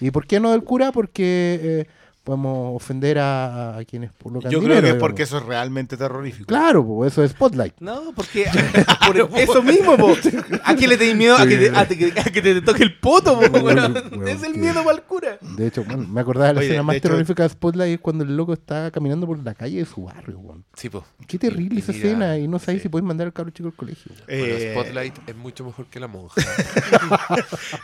¿Y 0.00 0.10
por 0.10 0.26
qué 0.26 0.40
no 0.40 0.52
del 0.52 0.64
cura? 0.64 0.92
Porque 0.92 1.60
eh, 1.62 1.86
podemos 2.24 2.74
ofender 2.74 3.18
a, 3.18 3.76
a 3.78 3.84
quienes 3.84 4.10
colocan 4.12 4.50
Yo 4.50 4.58
creo 4.58 4.62
dinero, 4.62 4.74
que 4.74 4.78
es 4.78 4.82
digamos. 4.94 5.00
porque 5.00 5.22
eso 5.24 5.38
es 5.38 5.44
realmente 5.44 5.96
terrorífico. 5.96 6.46
Claro, 6.46 7.04
eso 7.04 7.22
es 7.22 7.32
Spotlight. 7.32 7.74
No, 7.80 8.12
porque 8.16 8.46
por 9.06 9.16
eso 9.38 9.62
mismo, 9.62 9.96
po. 9.96 10.14
¿A 10.64 10.74
qué 10.74 10.88
le 10.88 10.96
tenés 10.96 11.16
miedo? 11.16 11.36
A 11.36 11.46
que 11.46 11.56
te, 11.58 11.70
a 11.76 11.86
que- 11.86 12.12
a 12.20 12.24
que 12.24 12.42
te 12.42 12.62
toque 12.62 12.82
el 12.82 12.98
poto, 12.98 13.38
po, 13.38 13.48
Bueno, 13.50 13.82
weón. 13.82 13.92
bueno, 14.10 14.26
Es 14.28 14.42
el 14.42 14.54
miedo 14.56 14.82
para 14.82 14.96
el 14.96 15.02
cura. 15.02 15.38
De 15.42 15.66
hecho, 15.66 15.84
bueno, 15.84 16.06
me 16.08 16.20
acordaba 16.22 16.48
de 16.48 16.54
la 16.54 16.58
Oye, 16.60 16.66
escena 16.68 16.80
de 16.80 16.86
más 16.86 16.96
hecho- 16.96 17.02
terrorífica 17.08 17.42
de 17.42 17.48
Spotlight 17.50 17.94
es 17.94 18.00
cuando 18.00 18.24
el 18.24 18.36
loco 18.36 18.54
está 18.54 18.90
caminando 18.90 19.26
por 19.26 19.38
la 19.44 19.54
calle 19.54 19.78
de 19.78 19.84
su 19.84 20.04
barrio, 20.04 20.38
weón. 20.38 20.64
Sí, 20.74 20.88
po. 20.88 21.04
Qué 21.28 21.38
terrible 21.38 21.76
Y- 21.76 21.82
esa 21.82 21.92
mira, 21.92 22.04
escena 22.06 22.38
y 22.38 22.48
no 22.48 22.58
sabes 22.58 22.80
sí. 22.80 22.84
si 22.84 22.88
puedes 22.88 23.06
mandar 23.06 23.26
al 23.26 23.32
cabro 23.34 23.50
chico 23.52 23.68
al 23.68 23.74
colegio. 23.74 24.10
Bueno, 24.26 24.44
Eh, 24.44 24.72
Spotlight 24.72 25.28
es 25.28 25.36
mucho 25.36 25.64
mejor 25.64 25.86
que 25.86 26.00
la 26.00 26.08
monja. 26.08 26.40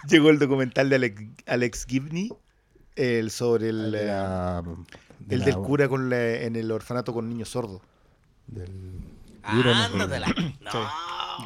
Llegó 0.09 0.31
el 0.31 0.39
documental 0.39 0.89
de 0.89 0.97
Alex, 0.97 1.23
Alex 1.47 1.85
Gibney 1.87 2.31
el 2.97 3.31
sobre 3.31 3.69
el, 3.71 3.93
De 3.93 4.07
la- 4.07 4.63
de 5.21 5.35
el 5.35 5.41
la- 5.41 5.47
del 5.47 5.55
cura 5.57 5.89
con 5.89 6.11
la- 6.11 6.35
en 6.43 6.57
el 6.57 6.71
orfanato 6.71 7.13
con 7.13 7.29
niños 7.29 7.49
sordos. 7.51 7.81
del- 8.47 9.01
Ándate 9.43 10.21
No. 10.61 10.71
Sí. 10.71 10.79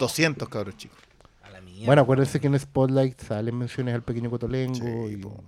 200 0.01 0.49
cabros 0.49 0.77
chicos. 0.77 0.99
A 1.43 1.51
la 1.51 1.61
mierda. 1.61 1.87
Bueno, 1.87 2.03
acuérdense 2.03 2.41
que 2.41 2.47
en 2.49 2.59
Spotlight 2.59 3.21
salen 3.21 3.57
menciones 3.57 3.95
al 3.95 4.03
pequeño 4.03 4.31
Cotolengo 4.31 4.75
Sí, 4.75 5.13
y... 5.13 5.17
po. 5.17 5.43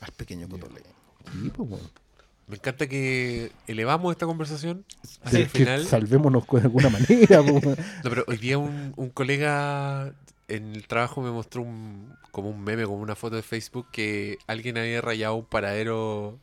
Al 0.00 0.12
pequeño 0.12 0.48
Cotolé. 0.48 0.82
Sí, 1.32 1.50
pues, 1.54 1.68
bueno. 1.68 1.84
Me 2.48 2.56
encanta 2.56 2.86
que 2.88 3.50
elevamos 3.66 4.12
esta 4.12 4.26
conversación 4.26 4.84
hacia 5.24 5.38
De 5.38 5.44
el 5.44 5.50
que 5.50 5.58
final. 5.60 5.86
salvémonos 5.86 6.44
de 6.50 6.60
alguna 6.60 6.90
manera. 6.90 7.42
No, 8.04 8.10
pero 8.10 8.24
hoy 8.28 8.36
día 8.36 8.58
un, 8.58 8.92
un 8.96 9.10
colega 9.10 10.12
en 10.52 10.74
el 10.74 10.86
trabajo 10.86 11.22
me 11.22 11.30
mostró 11.30 11.62
un, 11.62 12.14
como 12.30 12.50
un 12.50 12.62
meme, 12.62 12.84
como 12.84 12.98
una 12.98 13.16
foto 13.16 13.36
de 13.36 13.42
Facebook 13.42 13.86
que 13.90 14.36
alguien 14.46 14.76
había 14.76 15.00
rayado 15.00 15.34
un 15.34 15.46
paradero 15.46 16.38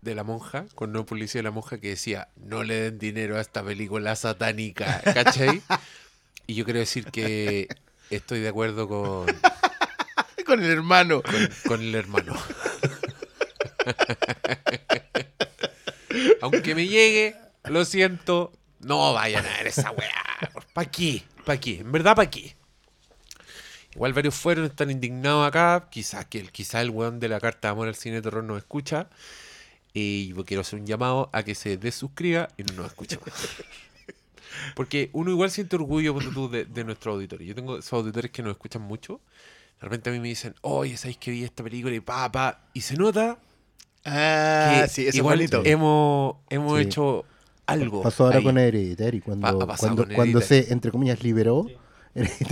de 0.00 0.16
la 0.16 0.24
monja, 0.24 0.66
con 0.74 0.90
una 0.90 1.06
publicidad 1.06 1.38
de 1.40 1.44
la 1.44 1.52
monja 1.52 1.78
que 1.78 1.90
decía, 1.90 2.26
no 2.36 2.64
le 2.64 2.74
den 2.74 2.98
dinero 2.98 3.38
a 3.38 3.40
esta 3.40 3.62
película 3.62 4.16
satánica, 4.16 5.00
¿cachai? 5.02 5.62
Y 6.48 6.54
yo 6.54 6.64
quiero 6.64 6.80
decir 6.80 7.04
que 7.06 7.68
estoy 8.10 8.40
de 8.40 8.48
acuerdo 8.48 8.88
con, 8.88 9.26
Con 10.44 10.60
el 10.62 10.72
hermano. 10.72 11.22
con, 11.22 11.48
con 11.68 11.80
el 11.80 11.94
hermano. 11.94 12.34
Aunque 16.42 16.74
me 16.74 16.88
llegue, 16.88 17.36
lo 17.62 17.84
siento, 17.84 18.50
no 18.80 19.14
vayan 19.14 19.46
a 19.46 19.50
ver 19.58 19.68
esa 19.68 19.92
weá. 19.92 20.50
¿Para 20.74 20.90
qué? 20.90 21.22
¿Para 21.46 21.60
qué? 21.60 21.78
En 21.78 21.92
verdad, 21.92 22.16
¿para 22.16 22.28
qué? 22.28 22.56
Igual 23.94 24.12
varios 24.14 24.34
fueron, 24.34 24.64
están 24.64 24.90
indignados 24.90 25.46
acá. 25.46 25.88
Quizás 25.90 26.26
que 26.26 26.38
el, 26.40 26.50
quizá 26.50 26.80
el 26.80 26.90
weón 26.90 27.20
de 27.20 27.28
la 27.28 27.40
carta 27.40 27.68
de 27.68 27.72
amor 27.72 27.88
al 27.88 27.94
cine 27.94 28.16
de 28.16 28.22
terror 28.22 28.42
nos 28.44 28.58
escucha. 28.58 29.08
Y 29.94 30.28
yo 30.34 30.44
quiero 30.44 30.62
hacer 30.62 30.78
un 30.80 30.86
llamado 30.86 31.28
a 31.32 31.42
que 31.42 31.54
se 31.54 31.76
desuscriba 31.76 32.48
y 32.56 32.62
no 32.62 32.74
nos 32.74 32.86
escuche 32.86 33.18
más. 33.24 33.34
Porque 34.74 35.10
uno 35.12 35.30
igual 35.30 35.50
siente 35.50 35.76
orgullo 35.76 36.14
de, 36.48 36.64
de 36.64 36.84
nuestro 36.84 37.12
auditorio. 37.12 37.46
Yo 37.48 37.54
tengo 37.54 37.78
esos 37.78 37.92
auditores 37.92 38.30
que 38.30 38.42
nos 38.42 38.52
escuchan 38.52 38.82
mucho. 38.82 39.20
De 39.80 39.84
repente 39.86 40.10
a 40.10 40.12
mí 40.12 40.20
me 40.20 40.28
dicen, 40.28 40.54
oye, 40.62 40.96
¿sabéis 40.96 41.18
que 41.18 41.30
vi 41.30 41.44
esta 41.44 41.62
película? 41.62 41.94
Y 41.94 42.00
pa, 42.00 42.30
pa. 42.30 42.60
Y 42.72 42.80
se 42.82 42.96
nota 42.96 43.38
Ah, 44.04 44.80
que 44.82 44.88
sí, 44.88 45.02
eso 45.02 45.10
es 45.10 45.14
igual 45.16 45.36
bonito. 45.38 45.62
hemos, 45.64 46.36
hemos 46.50 46.78
Sí. 46.78 46.84
hecho 46.84 47.24
algo. 47.66 48.02
Pasó 48.02 48.24
ahora 48.24 48.38
ahí. 48.38 48.44
con 48.44 48.58
Hereditary, 48.58 49.20
cuando, 49.20 49.66
Pa- 49.66 49.76
cuando, 49.76 50.04
con 50.06 50.14
cuando 50.14 50.40
se, 50.40 50.72
entre 50.72 50.90
comillas, 50.90 51.22
liberó 51.22 51.66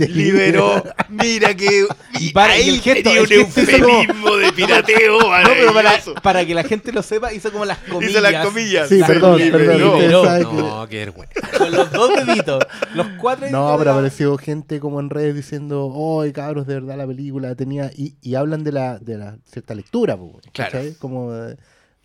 liberó. 0.07 0.83
Mira 1.09 1.53
que. 1.55 1.87
Y 2.19 2.31
para- 2.33 2.53
ahí 2.53 2.69
el 2.69 2.81
gesto- 2.81 3.03
tenía 3.03 3.21
un 3.21 3.27
hizo 3.31 3.45
como- 3.79 3.99
eufemismo 4.01 4.35
de 4.37 4.51
pirateo. 4.53 5.19
No, 5.41 5.49
pero 5.49 5.73
para, 6.21 6.45
que 6.45 6.53
la 6.53 6.63
gente 6.63 6.91
lo 6.91 7.01
sepa, 7.01 7.33
hizo 7.33 7.51
como 7.51 7.65
las 7.65 7.77
comillas. 7.79 8.11
Hizo 8.11 8.21
las 8.21 8.45
comillas. 8.45 8.89
Sí, 8.89 8.97
Las 8.99 9.09
perdón, 9.09 9.39
perdón. 9.39 9.99
liberó. 9.99 10.51
No, 10.51 10.87
qué 10.87 10.97
vergüenza. 10.99 11.33
Con 11.57 11.71
los 11.71 11.91
dos 11.91 12.25
deditos. 12.25 12.63
Los 12.93 13.07
cuatro 13.19 13.49
No, 13.49 13.75
pero 13.77 13.91
de- 13.91 13.97
apareció 13.99 14.37
gente 14.37 14.79
como 14.79 14.99
en 14.99 15.09
redes 15.09 15.35
diciendo, 15.35 16.21
¡ay, 16.21 16.31
cabros, 16.33 16.67
de 16.67 16.75
verdad 16.75 16.97
la 16.97 17.07
película 17.07 17.55
tenía... 17.55 17.91
Y, 17.95 18.15
y 18.21 18.35
hablan 18.35 18.63
de 18.63 18.71
la, 18.71 18.99
de 18.99 19.17
la 19.17 19.37
cierta 19.45 19.73
lectura, 19.73 20.15
Claro. 20.15 20.39
¿cachai? 20.53 20.93
Como, 20.95 21.33
eh, 21.33 21.55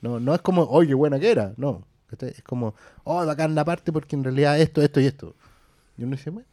no, 0.01 0.21
no 0.21 0.35
es 0.35 0.41
como, 0.41 0.63
oye, 0.65 0.95
buena 0.95 1.19
que 1.19 1.31
era, 1.31 1.53
no. 1.57 1.85
Es 2.21 2.43
como, 2.43 2.75
oh, 3.05 3.27
bacán 3.27 3.55
la 3.55 3.65
parte 3.65 3.93
porque 3.93 4.15
en 4.17 4.25
realidad 4.25 4.59
esto, 4.61 4.81
esto 4.81 5.01
y 5.01 5.07
esto. 5.07 5.35
Y 5.99 6.05
uno 6.05 6.17
dice, 6.17 6.31
bueno, 6.31 6.49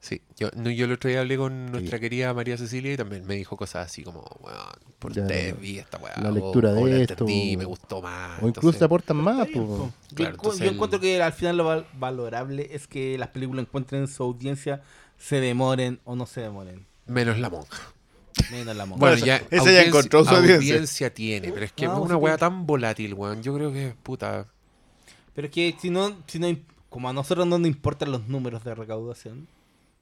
Sí, 0.00 0.22
yo, 0.36 0.48
no, 0.54 0.70
yo 0.70 0.84
el 0.84 0.92
otro 0.92 1.10
día 1.10 1.20
hablé 1.20 1.36
con 1.36 1.72
nuestra 1.72 1.98
querida 1.98 2.32
María 2.32 2.56
Cecilia 2.56 2.92
y 2.92 2.96
también 2.96 3.26
me 3.26 3.34
dijo 3.34 3.56
cosas 3.56 3.86
así 3.86 4.04
como, 4.04 4.20
weón, 4.40 4.56
por 5.00 5.12
Ya, 5.12 5.22
ustedes 5.22 5.60
vi 5.60 5.78
esta 5.78 5.98
weá. 5.98 6.14
la 6.22 6.28
o- 6.28 6.32
lectura 6.32 6.70
o 6.70 6.86
de 6.86 6.92
la 6.92 6.98
esto, 7.00 7.12
entendí, 7.14 7.56
o- 7.56 7.58
me 7.58 7.64
gustó 7.64 8.00
más. 8.00 8.30
o 8.40 8.46
incluso 8.46 8.46
entonces- 8.60 8.78
te 8.78 8.84
aportan 8.84 9.16
más, 9.16 9.48
po. 9.48 9.92
Claro, 10.14 10.34
yo, 10.34 10.36
entonces 10.36 10.60
yo 10.60 10.68
el- 10.68 10.74
encuentro 10.74 11.00
que 11.00 11.20
al 11.20 11.32
final 11.32 11.56
lo 11.56 11.64
val- 11.64 11.86
valorable 11.98 12.68
es 12.72 12.86
que 12.86 13.18
las 13.18 13.28
películas 13.30 13.64
encuentren 13.66 14.06
su 14.06 14.22
audiencia, 14.22 14.82
se 15.18 15.40
demoren 15.40 15.98
o 16.04 16.14
no 16.14 16.26
se 16.26 16.42
demoren. 16.42 16.86
Menos 17.06 17.38
la 17.38 17.50
monja. 17.50 17.82
Menos 18.52 18.76
la 18.76 18.86
monja. 18.86 19.00
Bueno, 19.00 19.16
Bueno, 19.16 19.26
ya, 19.26 19.36
esa 19.38 19.48
ya 19.50 19.58
audiencia- 19.58 19.82
encontró 19.88 20.24
su 20.24 20.30
audiencia. 20.30 21.12
tiene, 21.12 21.50
pero 21.50 21.64
es 21.64 21.72
que 21.72 21.86
No, 21.86 21.94
es 21.94 21.98
sí 21.98 22.04
una 22.04 22.16
weá 22.16 22.36
tiene. 22.36 22.50
tan 22.52 22.66
volátil, 22.66 23.14
weón. 23.14 23.42
Yo 23.42 23.52
creo 23.52 23.72
que, 23.72 23.94
puta, 24.04 24.46
Pero 25.34 25.48
es 25.48 25.52
que 25.52 25.74
si 25.80 25.90
no, 25.90 26.16
si 26.28 26.38
no, 26.38 26.48
como 26.88 27.08
a 27.08 27.12
nosotros 27.12 27.46
no 27.48 27.58
nos 27.58 27.66
importan 27.68 28.12
los 28.12 28.28
números 28.28 28.62
de 28.64 28.74
recaudación, 28.76 29.48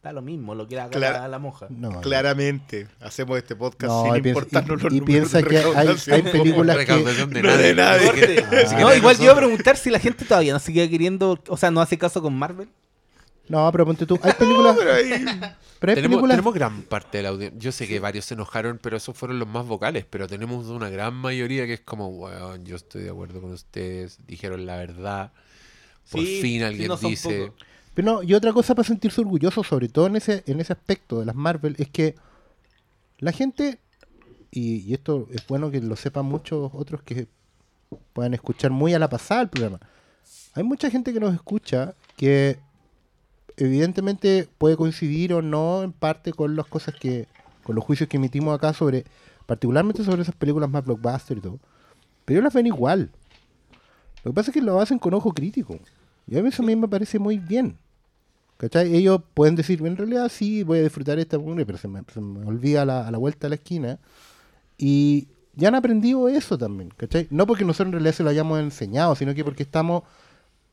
da 0.06 0.12
lo 0.12 0.22
mismo 0.22 0.54
lo 0.54 0.66
que 0.68 0.78
haga 0.80 0.90
Claro. 0.90 1.18
la, 1.20 1.28
la 1.28 1.38
monja. 1.38 1.66
No, 1.70 2.00
Claramente, 2.00 2.88
hacemos 3.00 3.36
este 3.38 3.54
podcast 3.56 3.92
No, 3.92 4.04
sin 4.14 4.26
importarnos 4.26 4.80
y- 4.80 4.84
los 4.84 4.92
y 4.92 5.00
números 5.00 5.06
piensa 5.30 5.38
de 5.38 5.44
que 5.44 5.58
hay- 6.12 6.22
películas 6.32 6.76
que- 6.76 6.82
recaudación 6.82 7.30
de 7.30 7.42
No 7.42 7.48
nadie. 7.48 7.62
de 7.66 7.74
nadie. 7.74 8.12
Que- 8.14 8.76
No, 8.80 8.94
igual 8.94 9.16
yo 9.16 9.24
iba 9.24 9.32
a 9.32 9.36
preguntar 9.36 9.76
si 9.76 9.90
la 9.90 9.98
gente 9.98 10.24
todavía 10.24 10.52
no 10.52 10.58
sigue 10.58 10.88
queriendo, 10.88 11.38
o 11.48 11.56
sea, 11.56 11.70
no 11.70 11.80
hace 11.80 11.98
caso 11.98 12.22
con 12.22 12.34
Marvel. 12.38 12.68
No, 13.48 13.70
pero 13.70 13.86
ponte 13.86 14.06
tú, 14.06 14.18
hay 14.22 14.32
películas, 14.32 14.76
Pero 14.76 14.92
ahí- 14.92 15.10
pero 15.78 15.90
hay 15.92 15.94
Tenemos, 15.96 16.16
películas... 16.16 16.30
tenemos 16.36 16.54
gran 16.54 16.82
parte 16.82 17.18
de 17.18 17.22
la 17.22 17.28
audiencia. 17.28 17.58
Yo 17.60 17.70
sé 17.70 17.86
que 17.86 18.00
varios 18.00 18.24
se 18.24 18.34
enojaron, 18.34 18.78
pero 18.82 18.96
esos 18.96 19.16
fueron 19.16 19.38
los 19.38 19.46
más 19.46 19.64
vocales. 19.66 20.04
Pero 20.10 20.26
tenemos 20.26 20.66
una 20.66 20.88
gran 20.90 21.14
mayoría 21.14 21.64
que 21.66 21.74
es 21.74 21.80
como, 21.80 22.08
weón, 22.08 22.64
yo 22.64 22.74
estoy 22.74 23.02
de 23.04 23.10
acuerdo 23.10 23.40
con 23.40 23.52
ustedes. 23.52 24.18
Dijeron 24.26 24.66
la 24.66 24.76
verdad. 24.76 25.32
Por 26.10 26.22
Sí, 26.22 26.40
fin 26.42 26.62
alguien 26.64 26.90
dice. 27.00 27.52
Pero 27.96 28.12
no, 28.12 28.22
y 28.22 28.34
otra 28.34 28.52
cosa 28.52 28.74
para 28.74 28.86
sentirse 28.86 29.22
orgulloso, 29.22 29.64
sobre 29.64 29.88
todo 29.88 30.06
en 30.06 30.16
ese, 30.16 30.44
en 30.46 30.60
ese 30.60 30.74
aspecto 30.74 31.18
de 31.18 31.24
las 31.24 31.34
Marvel, 31.34 31.76
es 31.78 31.88
que 31.88 32.14
la 33.20 33.32
gente, 33.32 33.78
y, 34.50 34.80
y 34.82 34.92
esto 34.92 35.26
es 35.32 35.46
bueno 35.46 35.70
que 35.70 35.80
lo 35.80 35.96
sepan 35.96 36.26
muchos 36.26 36.70
otros 36.74 37.02
que 37.02 37.26
puedan 38.12 38.34
escuchar 38.34 38.70
muy 38.70 38.92
a 38.92 38.98
la 38.98 39.08
pasada 39.08 39.40
el 39.40 39.48
programa. 39.48 39.80
Hay 40.52 40.62
mucha 40.62 40.90
gente 40.90 41.14
que 41.14 41.20
nos 41.20 41.32
escucha 41.32 41.94
que 42.18 42.58
evidentemente 43.56 44.46
puede 44.58 44.76
coincidir 44.76 45.32
o 45.32 45.40
no 45.40 45.82
en 45.82 45.92
parte 45.92 46.34
con 46.34 46.54
las 46.54 46.66
cosas 46.66 46.94
que, 46.96 47.26
con 47.62 47.76
los 47.76 47.84
juicios 47.84 48.10
que 48.10 48.18
emitimos 48.18 48.54
acá 48.54 48.74
sobre, 48.74 49.06
particularmente 49.46 50.04
sobre 50.04 50.20
esas 50.20 50.34
películas 50.34 50.68
más 50.68 50.84
blockbuster 50.84 51.38
y 51.38 51.40
todo. 51.40 51.58
Pero 52.26 52.40
ellos 52.40 52.44
las 52.44 52.52
ven 52.52 52.66
igual. 52.66 53.10
Lo 54.22 54.32
que 54.32 54.34
pasa 54.34 54.50
es 54.50 54.54
que 54.54 54.60
lo 54.60 54.78
hacen 54.82 54.98
con 54.98 55.14
ojo 55.14 55.32
crítico. 55.32 55.78
Y 56.26 56.36
a 56.36 56.42
mí 56.42 56.50
eso 56.50 56.62
a 56.62 56.66
mí 56.66 56.76
me 56.76 56.88
parece 56.88 57.18
muy 57.18 57.38
bien. 57.38 57.78
¿Cachai? 58.58 58.94
Ellos 58.96 59.20
pueden 59.34 59.54
decir, 59.54 59.84
en 59.84 59.96
realidad 59.96 60.30
sí, 60.30 60.62
voy 60.62 60.78
a 60.78 60.82
disfrutar 60.82 61.18
esta 61.18 61.36
película, 61.38 61.64
pero 61.66 61.76
se 61.78 61.88
me, 61.88 62.00
se 62.12 62.20
me 62.20 62.46
olvida 62.46 62.82
a 62.82 62.84
la, 62.86 63.06
a 63.06 63.10
la 63.10 63.18
vuelta 63.18 63.46
de 63.46 63.48
la 63.50 63.54
esquina. 63.56 63.98
Y 64.78 65.28
ya 65.54 65.68
han 65.68 65.74
aprendido 65.74 66.28
eso 66.28 66.56
también, 66.56 66.90
¿cachai? 66.96 67.26
No 67.30 67.46
porque 67.46 67.64
nosotros 67.64 67.88
en 67.88 67.92
realidad 67.92 68.14
se 68.14 68.22
lo 68.22 68.30
hayamos 68.30 68.60
enseñado, 68.60 69.14
sino 69.14 69.34
que 69.34 69.44
porque 69.44 69.62
estamos 69.62 70.02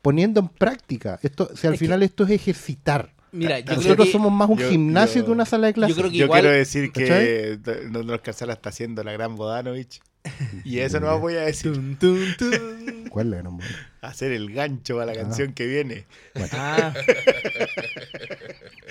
poniendo 0.01 0.39
en 0.39 0.47
práctica. 0.49 1.19
Esto, 1.23 1.49
o 1.53 1.55
sea, 1.57 1.69
al 1.69 1.73
Es 1.75 1.79
que- 1.79 1.86
final 1.86 2.03
esto 2.03 2.23
es 2.23 2.31
ejercitar. 2.31 3.13
Mira, 3.31 3.59
yo 3.59 3.65
creo 3.65 3.77
Nosotros 3.77 4.05
que, 4.07 4.11
somos 4.11 4.31
más 4.31 4.47
un 4.49 4.57
yo- 4.59 4.69
gimnasio 4.69 5.21
yo- 5.21 5.25
que 5.25 5.31
una 5.31 5.45
sala 5.45 5.67
de 5.67 5.73
clases. 5.73 5.95
yo 5.95 6.01
creo 6.01 6.11
que 6.11 6.17
Yo 6.17 6.25
igual, 6.25 6.41
quiero 6.41 6.55
decir 6.55 6.91
que 6.91 7.59
¿Cachai? 7.63 7.89
no 7.91 8.03
nos 8.03 8.21
Carcela 8.21 8.53
está 8.53 8.69
haciendo 8.69 9.03
la 9.03 9.11
gran 9.11 9.36
Bodanovich. 9.36 10.01
Y 10.63 10.80
eso 10.80 10.99
no 10.99 11.19
voy 11.19 11.36
a 11.36 11.41
decir. 11.41 11.74
Tun, 11.74 11.95
tun, 11.97 12.36
tun. 12.38 13.05
¿Cuál? 13.09 13.43
Hacer 14.01 14.32
el 14.32 14.53
gancho 14.53 14.99
a 15.01 15.05
la 15.05 15.11
Ah. 15.13 15.15
canción 15.15 15.53
que 15.53 15.65
viene. 15.67 16.05
Ah, 16.53 16.93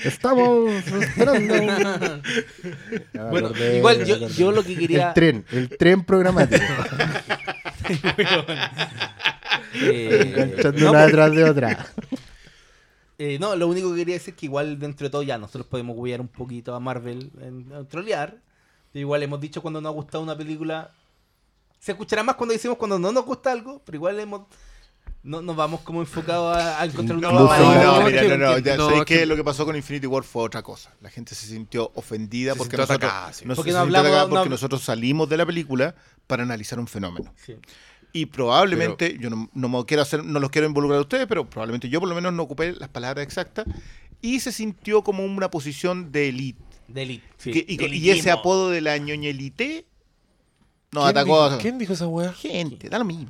Estamos 0.05 0.73
esperando. 1.01 1.55
Ya 3.15 3.25
bueno, 3.31 3.49
acordé, 3.49 3.79
igual 3.79 4.05
yo, 4.05 4.51
lo 4.53 4.63
que 4.65 4.75
quería... 4.77 5.09
El 5.09 5.15
tren, 5.15 5.45
el 5.53 5.69
tren 5.77 6.03
programático. 6.05 6.63
eh, 9.75 10.35
Enganchando 10.37 10.81
no, 10.81 10.91
una 10.91 11.07
detrás 11.07 11.35
de 11.35 11.45
otra. 11.45 11.87
eh, 13.19 13.39
no, 13.39 13.55
lo 13.57 13.69
único 13.69 13.91
que 13.93 13.99
quería 13.99 14.15
decir 14.15 14.35
es 14.35 14.41
que 14.41 14.47
igual 14.47 14.79
dentro 14.79 15.07
de 15.07 15.11
todo 15.11 15.23
ya 15.23 15.39
nosotros 15.39 15.67
podemos 15.67 15.97
huear 15.97 16.21
un 16.21 16.29
poquito 16.29 16.75
a 16.75 16.81
Marvel 16.81 17.31
en, 17.41 17.71
en 17.73 17.87
trolear. 17.87 18.37
Igual 18.95 19.23
hemos 19.23 19.41
dicho 19.41 19.63
cuando 19.63 19.81
nos 19.81 19.91
ha 19.91 19.95
gustado 19.95 20.23
una 20.25 20.37
película. 20.37 20.91
Se 21.83 21.91
escuchará 21.91 22.23
más 22.23 22.37
cuando 22.37 22.53
decimos 22.53 22.77
cuando 22.79 22.97
no 22.97 23.11
nos 23.11 23.25
gusta 23.25 23.51
algo, 23.51 23.83
pero 23.85 23.97
igual 23.97 24.21
hemos 24.21 24.43
no 25.25 25.43
nos 25.43 25.57
vamos 25.57 25.81
como 25.81 26.01
enfocados 26.01 26.57
a, 26.57 26.81
a 26.81 26.85
encontrar 26.85 27.19
una 27.19 27.31
No, 27.33 27.41
no, 27.41 27.45
no, 27.47 27.75
no, 27.75 28.01
no, 28.01 28.07
mira, 28.07 28.23
no, 28.23 28.37
no. 28.39 28.59
Ya 28.59 28.77
no, 28.77 28.87
sabéis 28.87 29.05
que 29.05 29.19
que- 29.19 29.27
lo 29.27 29.35
que 29.35 29.43
pasó 29.43 29.65
con 29.65 29.75
Infinity 29.75 30.07
War 30.07 30.23
fue 30.23 30.45
otra 30.45 30.63
cosa. 30.63 30.93
La 31.01 31.11
gente 31.11 31.35
se 31.35 31.47
sintió 31.47 31.91
ofendida 31.97 32.53
Se 32.53 32.59
porque 32.59 32.77
sintió 32.77 32.87
nosotros, 32.87 33.11
atacada, 33.11 33.33
sí. 33.33 33.45
no 33.45 33.55
se 33.55 33.57
Porque 33.57 33.73
no 33.73 33.79
sintió 33.83 33.99
hablamos- 33.99 34.07
atacada 34.07 34.23
no 34.25 34.29
porque 34.31 34.47
hab- 34.49 34.51
nosotros 34.51 34.83
salimos 34.83 35.29
de 35.29 35.37
la 35.37 35.45
película 35.47 35.95
para 36.29 36.45
analizar 36.45 36.79
un 36.79 36.87
fenómeno. 36.87 37.35
Sí. 37.37 37.57
Y 38.13 38.27
probablemente, 38.27 39.17
yo 39.19 39.29
no, 39.31 39.49
no 39.53 39.69
me 39.69 39.85
quiero 39.85 40.03
hacer, 40.03 40.23
no 40.25 40.39
los 40.39 40.51
quiero 40.51 40.69
involucrar 40.69 40.99
a 40.99 41.03
ustedes, 41.03 41.27
pero 41.27 41.49
probablemente 41.51 41.89
yo 41.89 41.99
por 41.99 42.09
lo 42.09 42.15
menos 42.15 42.33
no 42.33 42.43
ocupé 42.45 42.73
las 42.75 42.89
palabras 42.91 43.25
exactas. 43.25 43.65
Y 44.21 44.39
se 44.41 44.53
sintió 44.53 45.03
como 45.03 45.25
una 45.25 45.51
posición 45.51 46.13
de 46.13 46.29
elite. 46.29 46.63
De 46.89 47.03
Elite. 47.03 47.25
sí, 47.39 47.51
Que- 47.53 47.65
y, 47.67 47.77
de 47.77 47.89
y 47.89 48.11
ese 48.11 48.31
apodo 48.31 48.71
de 48.71 48.81
la 48.83 48.97
ñoñelite 48.99 49.87
¿Quién 51.01 51.05
atacó 51.09 51.45
dijo- 51.45 51.55
a 51.57 51.59
¿Quién 51.59 51.79
dijo 51.79 51.93
esa 51.95 52.07
weá? 52.07 52.33
gente, 52.35 52.89
da 52.91 52.99
lo 52.99 53.05
mismo. 53.07 53.27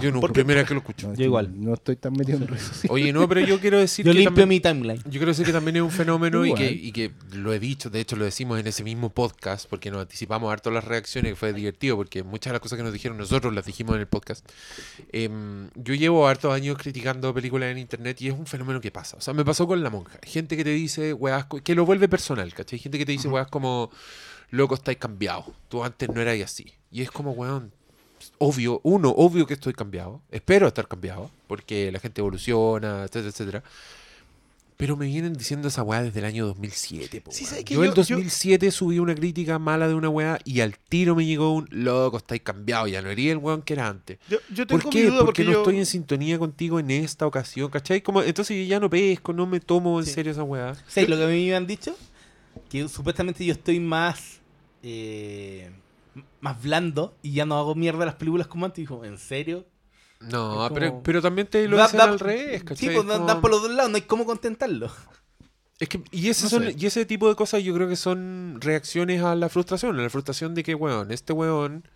Yo 0.00 0.10
nunca, 0.10 0.20
Porque- 0.20 0.34
primera 0.34 0.60
vez 0.60 0.68
que 0.68 0.74
lo 0.74 0.80
escucho. 0.80 1.08
No, 1.08 1.14
Yo 1.14 1.24
igual. 1.24 1.50
No 1.54 1.74
estoy 1.74 1.96
tan 1.96 2.12
metido 2.12 2.38
en 2.38 2.46
redes 2.46 2.62
sociales. 2.62 2.90
Oye, 2.90 3.12
no, 3.12 3.26
pero 3.26 3.40
yo 3.40 3.58
quiero 3.58 3.78
decir 3.78 4.04
Yo 4.04 4.12
que 4.12 4.18
limpio 4.18 4.30
también- 4.44 4.48
mi 4.48 4.60
timeline. 4.60 4.98
Yo 5.04 5.10
quiero 5.12 5.26
decir 5.28 5.46
que 5.46 5.52
también 5.52 5.76
es 5.76 5.82
un 5.82 5.90
fenómeno 5.90 6.44
y 6.46 6.54
que, 6.54 6.70
y 6.70 6.92
que 6.92 7.10
lo 7.32 7.52
he 7.52 7.58
dicho, 7.58 7.88
de 7.90 7.98
hecho 8.00 8.14
lo 8.16 8.24
decimos 8.24 8.60
en 8.60 8.66
ese 8.66 8.84
mismo 8.84 9.08
podcast, 9.10 9.66
porque 9.68 9.90
nos 9.90 10.02
anticipamos 10.02 10.52
harto 10.52 10.70
las 10.70 10.84
reacciones 10.84 11.32
y 11.32 11.34
fue 11.34 11.52
divertido, 11.52 11.96
porque 11.96 12.22
muchas 12.22 12.50
de 12.50 12.52
las 12.52 12.60
cosas 12.60 12.76
que 12.76 12.82
nos 12.84 12.92
dijeron 12.92 13.16
nosotros 13.18 13.52
las 13.54 13.64
dijimos 13.64 13.94
en 13.96 14.02
el 14.02 14.06
podcast. 14.06 14.46
Em, 15.10 15.70
yo 15.74 15.94
llevo 15.94 16.28
hartos 16.28 16.52
años 16.54 16.76
criticando 16.78 17.32
películas 17.34 17.70
en 17.70 17.78
internet 17.78 18.20
y 18.20 18.28
es 18.28 18.34
un 18.34 18.46
fenómeno 18.46 18.80
que 18.80 18.90
pasa. 18.90 19.16
O 19.16 19.20
sea, 19.20 19.34
me 19.34 19.44
pasó 19.44 19.66
con 19.66 19.82
La 19.82 19.90
Monja. 19.90 20.18
Gente 20.22 20.56
que 20.56 20.64
te 20.64 20.70
dice, 20.70 21.14
weas, 21.14 21.46
que 21.64 21.74
lo 21.74 21.84
vuelve 21.86 22.08
personal, 22.08 22.52
¿cachai? 22.54 22.78
Gente 22.78 22.98
que 22.98 23.06
te 23.06 23.12
dice, 23.12 23.26
weas, 23.28 23.48
como, 23.48 23.90
loco, 24.52 24.76
estáis 24.76 24.98
cambiado. 24.98 25.52
Tú 25.68 25.82
antes 25.82 26.08
no 26.08 26.20
eras 26.20 26.40
así. 26.42 26.66
Y 26.92 27.02
es 27.02 27.10
como, 27.10 27.32
weón, 27.32 27.72
obvio, 28.38 28.80
uno, 28.84 29.10
obvio 29.10 29.46
que 29.46 29.54
estoy 29.54 29.72
cambiado. 29.72 30.22
Espero 30.30 30.68
estar 30.68 30.86
cambiado, 30.86 31.30
porque 31.48 31.90
la 31.90 31.98
gente 31.98 32.20
evoluciona, 32.20 33.00
etcétera, 33.02 33.28
etcétera. 33.30 33.62
Pero 34.76 34.96
me 34.96 35.06
vienen 35.06 35.34
diciendo 35.34 35.68
esa 35.68 35.82
weá 35.84 36.02
desde 36.02 36.18
el 36.18 36.24
año 36.24 36.44
2007. 36.46 37.20
po, 37.20 37.30
Sí, 37.30 37.44
weón. 37.44 37.50
¿sabes 37.50 37.64
qué? 37.64 37.74
yo, 37.74 37.84
el 37.84 37.90
Yo- 37.90 38.02
yo- 38.02 38.16
2007 38.16 38.70
subí 38.72 38.98
una 38.98 39.14
crítica 39.14 39.58
mala 39.60 39.86
de 39.86 39.94
una 39.94 40.08
weá 40.08 40.38
y 40.44 40.60
al 40.60 40.76
tiro 40.76 41.14
me 41.14 41.24
llegó 41.24 41.52
un 41.54 41.68
loco, 41.70 42.16
estáis 42.16 42.42
cambiado, 42.42 42.88
ya 42.88 43.00
no 43.00 43.08
ería 43.10 43.30
el 43.32 43.38
weón 43.38 43.62
que 43.62 43.74
era 43.74 43.86
antes. 43.88 44.18
Yo, 44.28 44.38
yo 44.52 44.66
tengo 44.66 44.82
¿Por 44.82 44.92
mi 44.94 45.00
qué? 45.00 45.06
duda 45.06 45.18
porque, 45.24 45.44
porque 45.44 45.44
no 45.44 45.58
estoy 45.58 45.78
en 45.78 45.86
sintonía 45.86 46.36
contigo 46.38 46.80
en 46.80 46.90
esta 46.90 47.26
ocasión, 47.26 47.70
¿cachai? 47.70 48.02
Como, 48.02 48.22
entonces 48.22 48.56
yo 48.58 48.64
ya 48.64 48.80
no 48.80 48.90
pesco, 48.90 49.32
no 49.32 49.46
me 49.46 49.60
tomo 49.60 50.00
en 50.00 50.06
Sí. 50.06 50.12
serio 50.14 50.32
esa 50.32 50.42
weá. 50.42 50.74
¿Sabes 50.88 51.08
lo 51.08 51.16
que 51.16 51.24
a 51.24 51.28
mí 51.28 51.46
me 51.46 51.54
han 51.54 51.66
dicho? 51.66 51.94
Que 52.68 52.88
supuestamente 52.88 53.44
yo 53.44 53.52
estoy 53.52 53.78
más. 53.78 54.40
Eh, 54.82 55.70
más 56.40 56.62
blando 56.62 57.16
y 57.22 57.32
ya 57.32 57.46
no 57.46 57.56
hago 57.58 57.74
mierda 57.74 58.04
las 58.04 58.14
películas 58.16 58.46
como 58.46 58.66
antes. 58.66 58.78
Dijo, 58.82 59.04
¿en 59.04 59.18
serio? 59.18 59.66
No, 60.20 60.66
Es 60.66 60.72
pero, 61.02 61.20
también 61.20 61.46
te 61.48 61.66
lo 61.66 61.76
Da- 61.76 61.84
dicen 61.84 61.98
da- 61.98 62.04
al 62.04 62.18
revés, 62.20 62.62
¿cachai? 62.62 62.76
Sí, 62.88 62.94
pues 62.94 63.06
Como- 63.06 63.26
dan 63.26 63.40
por 63.40 63.50
los 63.50 63.62
dos 63.62 63.70
lados, 63.72 63.90
no 63.90 63.96
hay 63.96 64.02
cómo 64.02 64.24
contentarlo. 64.24 64.90
Es 65.80 65.88
que, 65.88 66.00
y, 66.12 66.28
ese 66.28 66.44
No 66.44 66.48
son, 66.50 66.62
sé. 66.64 66.76
y 66.78 66.86
ese 66.86 67.04
tipo 67.06 67.28
de 67.28 67.34
cosas 67.34 67.62
yo 67.64 67.74
creo 67.74 67.88
que 67.88 67.96
son 67.96 68.58
reacciones 68.60 69.20
a 69.22 69.34
la 69.34 69.48
frustración, 69.48 69.98
a 69.98 70.02
la 70.02 70.10
frustración 70.10 70.54
de 70.54 70.62
que, 70.62 70.76
weón, 70.76 71.10
este 71.10 71.32
weón, 71.32 71.88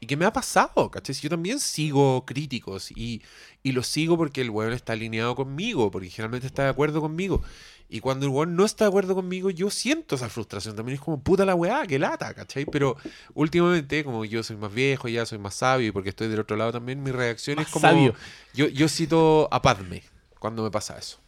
y 0.00 0.06
que 0.06 0.16
me 0.16 0.24
ha 0.24 0.32
pasado, 0.32 0.90
¿cachai? 0.90 1.14
Si 1.14 1.22
Yo 1.22 1.30
también 1.30 1.60
sigo 1.60 2.24
críticos 2.26 2.90
y, 2.90 3.22
y 3.62 3.72
los 3.72 3.86
sigo 3.86 4.16
porque 4.16 4.40
el 4.40 4.50
weón 4.50 4.72
está 4.72 4.94
alineado 4.94 5.36
conmigo, 5.36 5.90
porque 5.92 6.10
generalmente 6.10 6.48
está 6.48 6.64
de 6.64 6.70
acuerdo 6.70 7.00
conmigo. 7.00 7.42
Y 7.90 8.00
cuando 8.00 8.26
el 8.26 8.32
weón 8.32 8.54
no 8.54 8.66
está 8.66 8.84
de 8.84 8.88
acuerdo 8.88 9.14
conmigo, 9.14 9.48
yo 9.48 9.70
siento 9.70 10.16
esa 10.16 10.28
frustración. 10.28 10.76
También 10.76 10.96
es 10.96 11.00
como, 11.00 11.20
puta 11.20 11.46
la 11.46 11.54
weá, 11.54 11.86
que 11.86 11.98
lata, 11.98 12.34
¿cachai? 12.34 12.66
Pero 12.66 12.96
últimamente, 13.32 14.04
como 14.04 14.26
yo 14.26 14.42
soy 14.42 14.56
más 14.56 14.72
viejo, 14.72 15.08
ya 15.08 15.24
soy 15.24 15.38
más 15.38 15.54
sabio 15.54 15.88
y 15.88 15.90
porque 15.90 16.10
estoy 16.10 16.28
del 16.28 16.40
otro 16.40 16.56
lado 16.56 16.72
también, 16.72 17.02
mi 17.02 17.12
reacción 17.12 17.56
Más 17.56 17.66
es 17.66 17.72
como... 17.72 17.82
sabio. 17.88 18.14
Yo, 18.52 18.68
yo 18.68 18.88
cito 18.88 19.48
a 19.50 19.62
Padme 19.62 20.02
cuando 20.38 20.62
me 20.62 20.70
pasa 20.70 20.98
eso. 20.98 21.18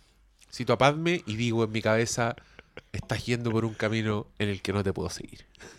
Cito 0.53 0.73
a 0.75 0.79
Padme 0.79 1.23
y 1.27 1.37
digo 1.37 1.65
en 1.65 1.73
mi 1.73 1.81
cabeza, 1.81 2.37
estás 2.93 3.25
yendo 3.27 3.51
por 3.51 3.65
un 3.65 3.75
camino 3.75 4.27
en 4.39 4.49
el 4.49 4.63
que 4.63 4.73
no 4.73 4.83
te 4.83 4.93
puedo 4.93 5.11
seguir. 5.11 5.47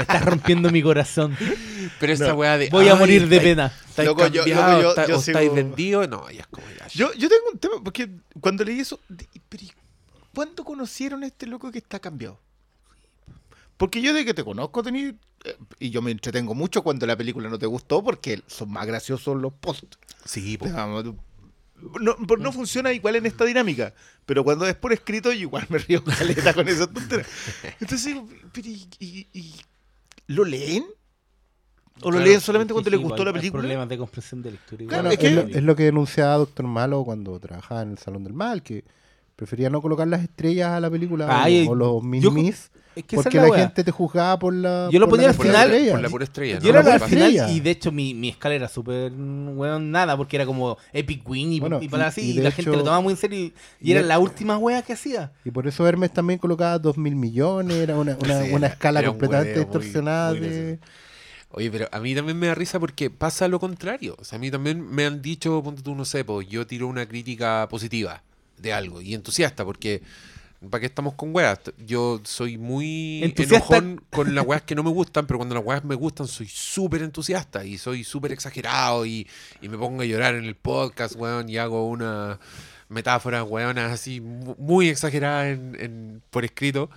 Estás 0.00 0.24
rompiendo 0.24 0.70
mi 0.70 0.82
corazón. 0.82 1.36
Pero 2.00 2.12
esa 2.12 2.28
No, 2.28 2.34
weá 2.34 2.58
de. 2.58 2.68
Voy 2.70 2.88
a 2.88 2.92
"Ay, 2.94 2.98
morir 2.98 3.28
de 3.28 3.40
pena. 3.40 3.72
estáis 3.88 4.08
Loco, 4.08 4.26
yo- 4.28 4.42
cambiado, 4.42 4.70
loco, 4.72 4.82
yo- 4.82 4.88
está- 4.90 5.06
yo 5.06 5.16
o 5.16 5.20
estáis. 5.20 5.52
No, 6.08 6.30
ya 6.30 6.40
es 6.40 6.46
como 6.48 6.66
ya. 6.78 6.86
Yo, 6.88 7.12
yo 7.14 7.28
tengo 7.28 7.42
un 7.52 7.58
tema, 7.58 7.74
porque 7.82 8.10
cuando 8.40 8.64
leí 8.64 8.80
eso, 8.80 9.00
di- 9.08 9.26
pero 9.48 9.64
¿y 9.64 9.72
¿cuándo 10.34 10.64
conocieron 10.64 11.22
a 11.22 11.26
este 11.26 11.46
loco 11.46 11.70
que 11.70 11.78
está 11.78 11.98
cambiado? 11.98 12.38
Porque 13.76 14.00
yo 14.00 14.14
de 14.14 14.24
que 14.24 14.32
te 14.34 14.42
conozco, 14.44 14.82
tení, 14.82 15.12
eh, 15.44 15.56
y 15.78 15.90
yo 15.90 16.00
me 16.02 16.10
entretengo 16.10 16.54
mucho 16.54 16.82
cuando 16.82 17.06
la 17.06 17.16
película 17.16 17.48
no 17.50 17.58
te 17.58 17.66
gustó, 17.66 18.02
porque 18.02 18.42
son 18.46 18.70
más 18.70 18.86
graciosos 18.86 19.36
los 19.40 19.52
posts. 19.52 19.98
Sí, 20.24 20.56
po. 20.56 20.66
No, 22.00 22.16
no 22.38 22.52
funciona 22.52 22.92
igual 22.92 23.16
en 23.16 23.26
esta 23.26 23.44
dinámica, 23.44 23.92
pero 24.24 24.42
cuando 24.44 24.66
es 24.66 24.74
por 24.74 24.92
escrito, 24.92 25.30
yo 25.32 25.38
igual 25.40 25.66
me 25.68 25.78
río 25.78 26.02
caleta 26.18 26.54
con 26.54 26.66
esa. 26.68 26.88
Entonces 27.80 28.04
digo, 28.06 28.26
pero 28.52 28.68
¿y, 28.68 28.88
y- 28.98 29.26
y- 29.32 29.54
lo 30.28 30.44
leen? 30.44 30.84
¿O 32.02 32.10
lo 32.10 32.16
Claro, 32.18 32.26
leen 32.26 32.40
solamente 32.40 32.72
cuando 32.74 32.90
Sí, 32.90 32.96
les 32.96 33.02
gustó 33.04 33.24
la 33.24 33.30
hay 33.30 33.34
película? 33.36 33.60
problemas 33.62 33.88
de 33.88 33.98
comprensión 33.98 34.42
de 34.42 34.50
lectura. 34.52 34.82
igual. 34.82 34.88
Claro, 35.00 35.08
Bueno, 35.08 35.12
es 35.14 35.18
que- 35.18 35.26
es, 35.28 35.34
lo, 35.52 35.58
es 35.58 35.62
lo 35.64 35.76
que 35.76 35.82
denunciaba 35.84 36.36
Doctor 36.36 36.66
Malo 36.66 37.04
cuando 37.04 37.38
trabajaba 37.40 37.82
en 37.82 37.90
el 37.92 37.98
Salón 37.98 38.24
del 38.24 38.32
Mal, 38.34 38.62
que 38.62 38.84
prefería 39.34 39.70
no 39.70 39.80
colocar 39.82 40.06
las 40.08 40.22
estrellas 40.22 40.70
a 40.72 40.80
la 40.80 40.90
película 40.90 41.42
Ay, 41.42 41.66
o, 41.66 41.70
o 41.70 41.74
los 41.74 41.92
yo- 41.94 42.00
minimis, 42.02 42.70
Es 42.96 43.04
que 43.04 43.14
porque 43.16 43.36
la 43.36 43.54
gente 43.56 43.84
te 43.84 43.90
juzgaba 43.90 44.38
por 44.38 44.54
la. 44.54 44.88
Yo 44.90 44.98
lo 44.98 45.06
por 45.06 45.16
ponía 45.18 45.28
al 45.30 45.36
Por 45.36 45.46
la, 45.46 45.52
final- 45.52 45.70
estrella. 45.70 45.92
por 45.92 46.00
la 46.00 46.08
pura 46.08 46.24
estrella. 46.24 46.58
Yo 46.60 46.72
¿no? 46.72 46.80
era 46.80 46.94
al 46.94 47.00
final 47.02 47.50
y 47.50 47.60
de 47.60 47.70
hecho 47.70 47.92
mi, 47.92 48.14
mi 48.14 48.30
escala 48.30 48.54
era 48.54 48.68
súper, 48.68 49.12
weón, 49.12 49.90
nada, 49.90 50.16
porque 50.16 50.36
era 50.36 50.46
como 50.46 50.78
Epic 50.94 51.28
Win 51.28 51.52
y, 51.52 51.60
Bueno, 51.60 51.78
y 51.82 51.88
para 51.88 52.06
así, 52.06 52.22
y 52.30 52.32
la 52.40 52.48
hecho- 52.48 52.56
gente 52.56 52.70
lo 52.72 52.78
tomaba 52.78 53.00
muy 53.02 53.12
en 53.12 53.16
serio 53.18 53.38
y, 53.38 53.42
y 53.80 53.88
y 53.88 53.92
era 53.92 54.00
la 54.02 54.18
última 54.18 54.56
wea 54.58 54.80
que 54.82 54.94
hacía. 54.94 55.30
Y 55.44 55.50
por 55.50 55.66
eso 55.68 55.86
Hermes 55.86 56.10
también 56.12 56.38
colocaba 56.38 56.78
dos 56.78 56.96
mil 56.96 57.14
millones, 57.16 57.76
era 57.76 57.96
una, 57.96 58.16
una, 58.20 58.42
Sí, 58.44 58.50
una 58.52 58.66
escala 58.68 59.04
completamente 59.04 59.50
hueveo 59.52 59.64
distorsionada 59.64 60.30
muy 60.30 60.40
de. 60.40 60.48
gracioso. 60.48 60.80
Oye, 61.50 61.70
pero 61.70 61.88
a 61.92 62.00
mí 62.00 62.14
también 62.14 62.38
me 62.38 62.46
da 62.48 62.54
risa 62.54 62.80
porque 62.80 63.08
pasa 63.10 63.46
lo 63.46 63.60
contrario. 63.60 64.16
O 64.18 64.24
sea, 64.24 64.36
a 64.36 64.40
mí 64.40 64.50
también 64.50 64.80
me 64.90 65.06
han 65.06 65.22
dicho, 65.22 65.62
ponte 65.62 65.82
tú, 65.82 65.94
no 65.94 66.04
sé, 66.04 66.24
pues 66.24 66.48
yo 66.48 66.66
tiro 66.66 66.86
una 66.88 67.06
crítica 67.06 67.66
positiva 67.70 68.22
de 68.58 68.72
algo 68.72 69.02
y 69.02 69.12
entusiasta 69.14 69.64
porque. 69.66 70.00
¿Para 70.70 70.80
qué 70.80 70.86
estamos 70.86 71.14
con 71.14 71.34
weas? 71.34 71.60
Yo 71.84 72.20
soy 72.24 72.56
muy 72.58 73.22
Entusiasta. 73.22 73.76
enojón 73.76 74.04
con 74.10 74.34
las 74.34 74.44
weas 74.46 74.62
que 74.62 74.74
no 74.74 74.82
me 74.82 74.90
gustan, 74.90 75.26
pero 75.26 75.38
cuando 75.38 75.54
las 75.54 75.64
weas 75.64 75.84
me 75.84 75.94
gustan 75.94 76.26
soy 76.26 76.48
súper 76.48 77.02
entusiasta 77.02 77.64
y 77.64 77.76
soy 77.78 78.04
súper 78.04 78.32
exagerado 78.32 79.04
y, 79.04 79.26
y 79.60 79.68
me 79.68 79.76
pongo 79.76 80.02
a 80.02 80.06
llorar 80.06 80.34
en 80.34 80.44
el 80.44 80.54
podcast, 80.56 81.14
weón, 81.16 81.48
y 81.48 81.58
hago 81.58 81.86
una 81.88 82.40
metáfora, 82.88 83.44
weonas 83.44 83.92
así 83.92 84.20
mu- 84.20 84.54
muy 84.58 84.88
exagerada 84.88 85.50
en, 85.50 85.76
en- 85.78 86.22
por 86.30 86.44
escrito. 86.44 86.88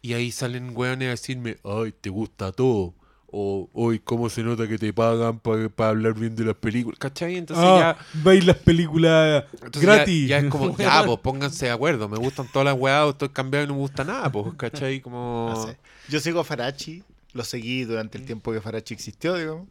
Y 0.00 0.12
ahí 0.12 0.30
salen 0.30 0.76
weones 0.76 1.08
a 1.08 1.10
decirme, 1.12 1.56
ay, 1.64 1.92
te 2.00 2.10
gusta 2.10 2.52
todo. 2.52 2.94
O, 3.36 3.68
hoy, 3.72 3.98
¿cómo 3.98 4.30
se 4.30 4.44
nota 4.44 4.68
que 4.68 4.78
te 4.78 4.92
pagan 4.92 5.40
para 5.40 5.88
hablar 5.90 6.14
bien 6.14 6.36
de 6.36 6.44
las 6.44 6.54
películas? 6.54 6.98
¿Cachai? 7.00 7.36
Entonces 7.36 7.64
ya... 7.80 7.96
veis 8.22 8.44
las 8.46 8.56
películas 8.58 9.44
entonces 9.54 9.82
ya- 9.82 10.04
Ya, 10.28 10.38
es 10.38 10.44
como, 10.50 10.66
ya, 10.78 11.04
pues 11.04 11.18
pónganse 11.18 11.64
de 11.66 11.72
acuerdo. 11.72 12.08
Me 12.08 12.16
gustan 12.18 12.46
todas 12.52 12.66
las 12.66 12.76
weas, 12.78 13.08
estoy 13.08 13.30
cambiado 13.30 13.64
y 13.64 13.68
no 13.68 13.74
me 13.74 13.80
gusta 13.80 14.04
nada, 14.04 14.30
pues, 14.30 14.54
¿cachai? 14.56 15.00
Como... 15.00 15.46
No 15.56 15.66
sé. 15.66 15.76
Yo 16.08 16.20
sigo 16.20 16.38
a 16.40 16.44
Farachi, 16.44 17.02
lo 17.32 17.42
seguí 17.42 17.82
durante 17.84 18.18
el 18.18 18.24
tiempo 18.24 18.52
que 18.52 18.60
Farachi 18.60 18.94
existió, 18.94 19.34
digamos, 19.34 19.66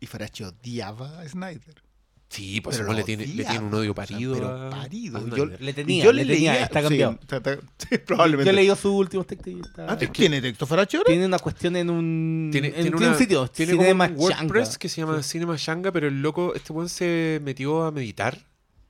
y 0.00 0.06
Farachi 0.06 0.44
odiaba 0.44 1.20
a 1.20 1.26
Snyder. 1.28 1.82
Sí, 2.30 2.60
pues 2.60 2.76
Pero 2.76 2.84
igual 2.88 2.98
le 2.98 3.04
tiene, 3.04 3.26
le 3.26 3.42
tiene 3.44 3.58
un 3.64 3.72
odio 3.72 3.92
o 3.92 3.94
sea, 3.94 4.04
parido. 4.06 4.34
pero 4.34 4.70
parido. 4.70 5.16
a 5.18 5.36
Yo-. 5.36 5.46
Le 5.46 5.72
tenía, 5.72 6.04
yo 6.04 6.12
le 6.12 6.26
tenía, 6.26 6.62
está 6.62 6.80
sí, 6.80 6.88
cambiado. 6.88 7.18
está- 7.22 7.36
está- 7.38 7.58
sí, 7.88 7.98
probablemente. 7.98 8.50
Yo 8.52 8.54
leí 8.54 8.76
su 8.76 8.94
último 8.94 9.24
texto 9.24 9.48
y 9.48 9.60
está... 9.60 9.90
Ah, 9.90 9.96
¿Tiene 9.98 10.42
texto 10.42 10.66
Farachi 10.66 10.98
ahora? 10.98 11.06
Tiene 11.06 11.24
una 11.24 11.38
cuestión 11.38 11.74
en 11.76 11.88
un, 11.88 12.50
Tiene, 12.52 12.68
en, 12.68 12.74
tiene 12.74 12.90
tiene 12.90 12.96
una- 12.98 13.12
un 13.12 13.18
sitio, 13.18 13.48
tiene 13.48 13.72
Cinema 13.72 14.08
como 14.08 14.24
un 14.26 14.30
WordPress 14.32 14.76
que 14.76 14.90
se 14.90 15.00
llama 15.00 15.22
Cinema 15.22 15.54
Shanga, 15.56 15.90
pero 15.90 16.06
el 16.06 16.20
loco, 16.20 16.54
este 16.54 16.72
weón 16.74 16.90
se 16.90 17.40
metió 17.42 17.84
a 17.84 17.90
meditar 17.92 18.38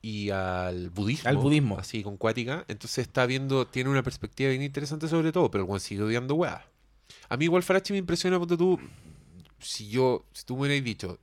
y 0.01 0.29
al 0.31 0.89
budismo. 0.89 1.29
Al 1.29 1.37
budismo. 1.37 1.77
Así, 1.79 2.03
con 2.03 2.17
cuática. 2.17 2.65
Entonces 2.67 2.99
está 3.07 3.25
viendo, 3.25 3.65
tiene 3.67 3.89
una 3.89 4.03
perspectiva 4.03 4.49
bien 4.49 4.63
interesante 4.63 5.07
sobre 5.07 5.31
todo, 5.31 5.49
pero 5.49 5.63
el 5.63 5.69
weón 5.69 5.79
sigue 5.79 6.03
odiando 6.03 6.35
weas. 6.35 6.61
A 7.29 7.37
mí 7.37 7.45
igual 7.45 7.63
Farachi 7.63 7.93
me 7.93 7.99
impresiona 7.99 8.37
porque 8.37 8.57
tú, 8.57 8.77
si 9.59 9.87
yo, 9.87 10.25
si 10.33 10.43
tú 10.43 10.55
me 10.55 10.63
hubieras 10.67 10.83
dicho, 10.83 11.19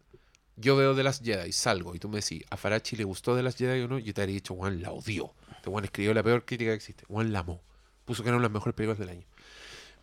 yo 0.57 0.77
veo 0.77 0.95
de 0.95 1.03
las 1.03 1.21
Jedi, 1.21 1.53
salgo 1.53 1.95
y 1.95 1.99
tú 1.99 2.09
me 2.09 2.17
decís, 2.21 2.43
a 2.51 2.57
Farachi 2.57 2.97
le 2.97 3.05
gustó 3.05 3.35
de 3.37 3.43
las 3.43 3.57
Jedi 3.57 3.83
o 3.83 3.89
no, 3.89 3.99
yo 3.99 4.13
te 4.15 4.23
habría 4.23 4.35
dicho, 4.35 4.55
Juan 4.55 4.81
la 4.83 4.91
odió. 4.93 5.33
Este 5.57 5.71
Juan 5.71 5.85
escribió 5.85 6.15
la 6.15 6.23
peor 6.23 6.45
crítica 6.45 6.71
que 6.71 6.77
existe. 6.77 7.05
Juan 7.09 7.33
la 7.33 7.41
amó. 7.41 7.61
Puso 8.05 8.23
que 8.23 8.29
eran 8.29 8.41
las 8.43 8.51
mejores 8.51 8.75
películas 8.75 8.99
del 8.99 9.09
año. 9.11 9.25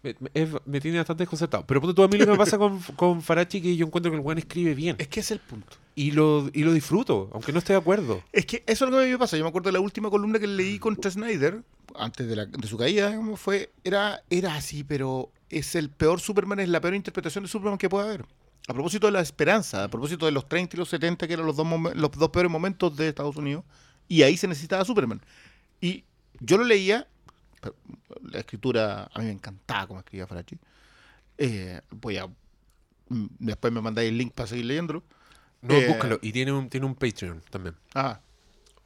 Me, 0.04 0.16
me- 0.20 0.30
es- 0.34 0.50
me 0.66 0.82
tiene 0.82 0.98
bastante 0.98 1.22
desconcertado. 1.24 1.66
Pero 1.66 1.80
ponte 1.80 1.96
tú 1.96 2.04
a 2.04 2.08
mí 2.10 2.18
lo 2.18 2.26
que 2.26 2.32
me 2.32 2.38
pasa 2.38 2.58
con, 2.58 2.80
con 2.98 3.22
Farachi 3.22 3.62
que 3.62 3.76
yo 3.78 3.86
encuentro 3.86 4.12
que 4.12 4.18
el 4.18 4.24
Juan 4.24 4.38
escribe 4.38 4.76
bien. 4.76 4.96
Es 5.00 5.08
que 5.08 5.22
es 5.22 5.32
el 5.32 5.40
punto. 5.40 5.78
Y 5.96 6.12
lo, 6.12 6.50
y 6.54 6.64
lo 6.64 6.74
disfruto, 6.74 7.30
aunque 7.34 7.54
no 7.54 7.60
esté 7.60 7.74
de 7.74 7.80
acuerdo. 7.80 8.22
Es 8.34 8.46
que 8.46 8.64
eso 8.68 8.86
es 8.86 8.92
lo 8.92 8.98
que 8.98 9.04
a 9.04 9.06
mí 9.06 9.12
me 9.14 9.18
pasa. 9.20 9.38
Yo 9.38 9.44
me 9.44 9.50
acuerdo 9.50 9.70
de 9.70 9.74
la 9.74 9.80
última 9.80 10.10
columna 10.10 10.38
que 10.40 10.48
leí 10.48 10.78
contra 10.80 11.10
Snyder, 11.10 11.64
antes 11.96 12.28
de, 12.28 12.36
la- 12.36 12.46
de 12.46 12.68
su 12.68 12.78
caída, 12.78 13.08
digamos, 13.10 13.40
fue, 13.40 13.72
era, 13.86 14.22
era 14.30 14.56
así, 14.56 14.84
pero 14.84 15.32
es 15.50 15.76
el 15.76 15.90
peor 15.90 16.20
Superman, 16.20 16.60
es 16.60 16.68
la 16.70 16.82
peor 16.82 16.96
interpretación 16.96 17.46
de 17.46 17.48
Superman 17.50 17.78
que 17.78 17.88
puede 17.90 18.06
haber. 18.08 18.26
A 18.68 18.74
propósito 18.74 19.08
de 19.08 19.12
la 19.14 19.22
esperanza, 19.22 19.84
a 19.84 19.88
propósito 19.90 20.26
de 20.26 20.32
los 20.32 20.48
30 20.48 20.76
y 20.76 20.80
los 20.80 20.90
70, 20.90 21.28
que 21.28 21.34
eran 21.34 21.46
los 21.46 21.56
dos, 21.56 21.68
los 21.96 22.12
dos 22.12 22.30
peores 22.30 22.50
momentos 22.52 22.96
de 22.96 23.10
Estados 23.10 23.36
Unidos, 23.36 23.64
y 24.08 24.24
ahí 24.24 24.38
se 24.38 24.48
necesitaba 24.48 24.86
Superman. 24.86 25.22
Y 25.82 26.06
yo 26.40 26.58
lo 26.58 26.64
leía, 26.64 27.08
la 28.22 28.40
escritura, 28.40 29.10
a 29.14 29.20
mí 29.20 29.26
me 29.26 29.32
encantaba 29.32 29.88
como 29.88 30.00
escribía 30.00 30.28
Farachi. 30.28 30.58
Eh, 31.38 31.82
voy 31.92 32.18
a. 32.18 32.28
mm, 32.28 33.26
Después 33.40 33.74
me 33.74 33.82
mandáis 33.82 34.10
el 34.10 34.18
link 34.18 34.34
para 34.34 34.48
seguir 34.48 34.66
leyéndolo. 34.66 35.04
No, 35.62 35.74
Eh, 35.76 35.88
búscalo. 35.88 36.20
Y 36.22 36.32
tiene 36.32 36.52
un, 36.52 36.70
tiene 36.70 36.86
un 36.86 36.96
Patreon 36.96 37.42
también. 37.50 37.76
Ah, 37.96 38.20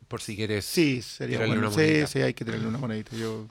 Por 0.07 0.21
si 0.21 0.35
quieres. 0.35 0.65
Sí, 0.65 1.01
sería 1.01 1.39
bueno. 1.39 1.53
una 1.67 1.71
Sí, 1.71 2.05
sí, 2.07 2.21
hay 2.21 2.33
que 2.33 2.45
tirarle 2.45 2.67
una 2.67 2.77
monedita. 2.77 3.15
Yo... 3.15 3.47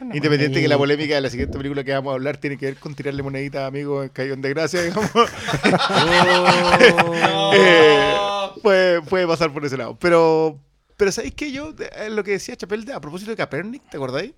Independiente 0.14 0.60
que 0.60 0.68
la 0.68 0.78
polémica 0.78 1.14
de 1.14 1.20
la 1.20 1.30
siguiente 1.30 1.56
película 1.58 1.84
que 1.84 1.92
vamos 1.92 2.12
a 2.12 2.14
hablar 2.14 2.36
tiene 2.38 2.56
que 2.56 2.66
ver 2.66 2.76
con 2.76 2.94
tirarle 2.94 3.22
monedita 3.22 3.64
a 3.64 3.66
amigos 3.66 4.04
en 4.04 4.08
Caído 4.10 4.34
en 4.34 4.42
Desgracia, 4.42 4.82
digamos. 4.82 5.10
Eh, 7.52 8.16
puede, 8.62 9.02
puede 9.02 9.26
pasar 9.26 9.52
por 9.52 9.64
ese 9.64 9.76
lado. 9.76 9.96
Pero, 9.98 10.58
pero 10.96 11.12
¿sabéis 11.12 11.34
qué? 11.34 11.52
Yo, 11.52 11.72
de- 11.72 11.90
eh, 11.96 12.10
lo 12.10 12.24
que 12.24 12.32
decía 12.32 12.56
Chapel 12.56 12.84
de- 12.84 12.92
a 12.92 13.00
propósito 13.00 13.30
de 13.30 13.36
Capernic, 13.36 13.88
¿te 13.90 13.96
acordáis? 13.96 14.32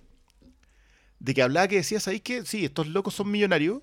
De 1.19 1.33
que 1.33 1.41
hablaba 1.41 1.67
que 1.67 1.77
decía, 1.77 1.99
¿sabéis 1.99 2.21
qué? 2.21 2.45
Sí, 2.45 2.65
estos 2.65 2.87
locos 2.87 3.13
son 3.13 3.31
millonarios, 3.31 3.81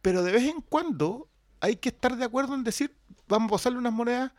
pero 0.00 0.22
de 0.22 0.32
vez 0.32 0.44
en 0.44 0.60
cuando 0.68 1.28
hay 1.60 1.76
que 1.76 1.88
estar 1.90 2.16
de 2.16 2.24
acuerdo 2.24 2.54
en 2.54 2.64
decir, 2.64 2.94
vamos 3.28 3.48
a 3.50 3.52
pasarle 3.52 3.78
unas 3.78 3.92
monedas 3.92 4.32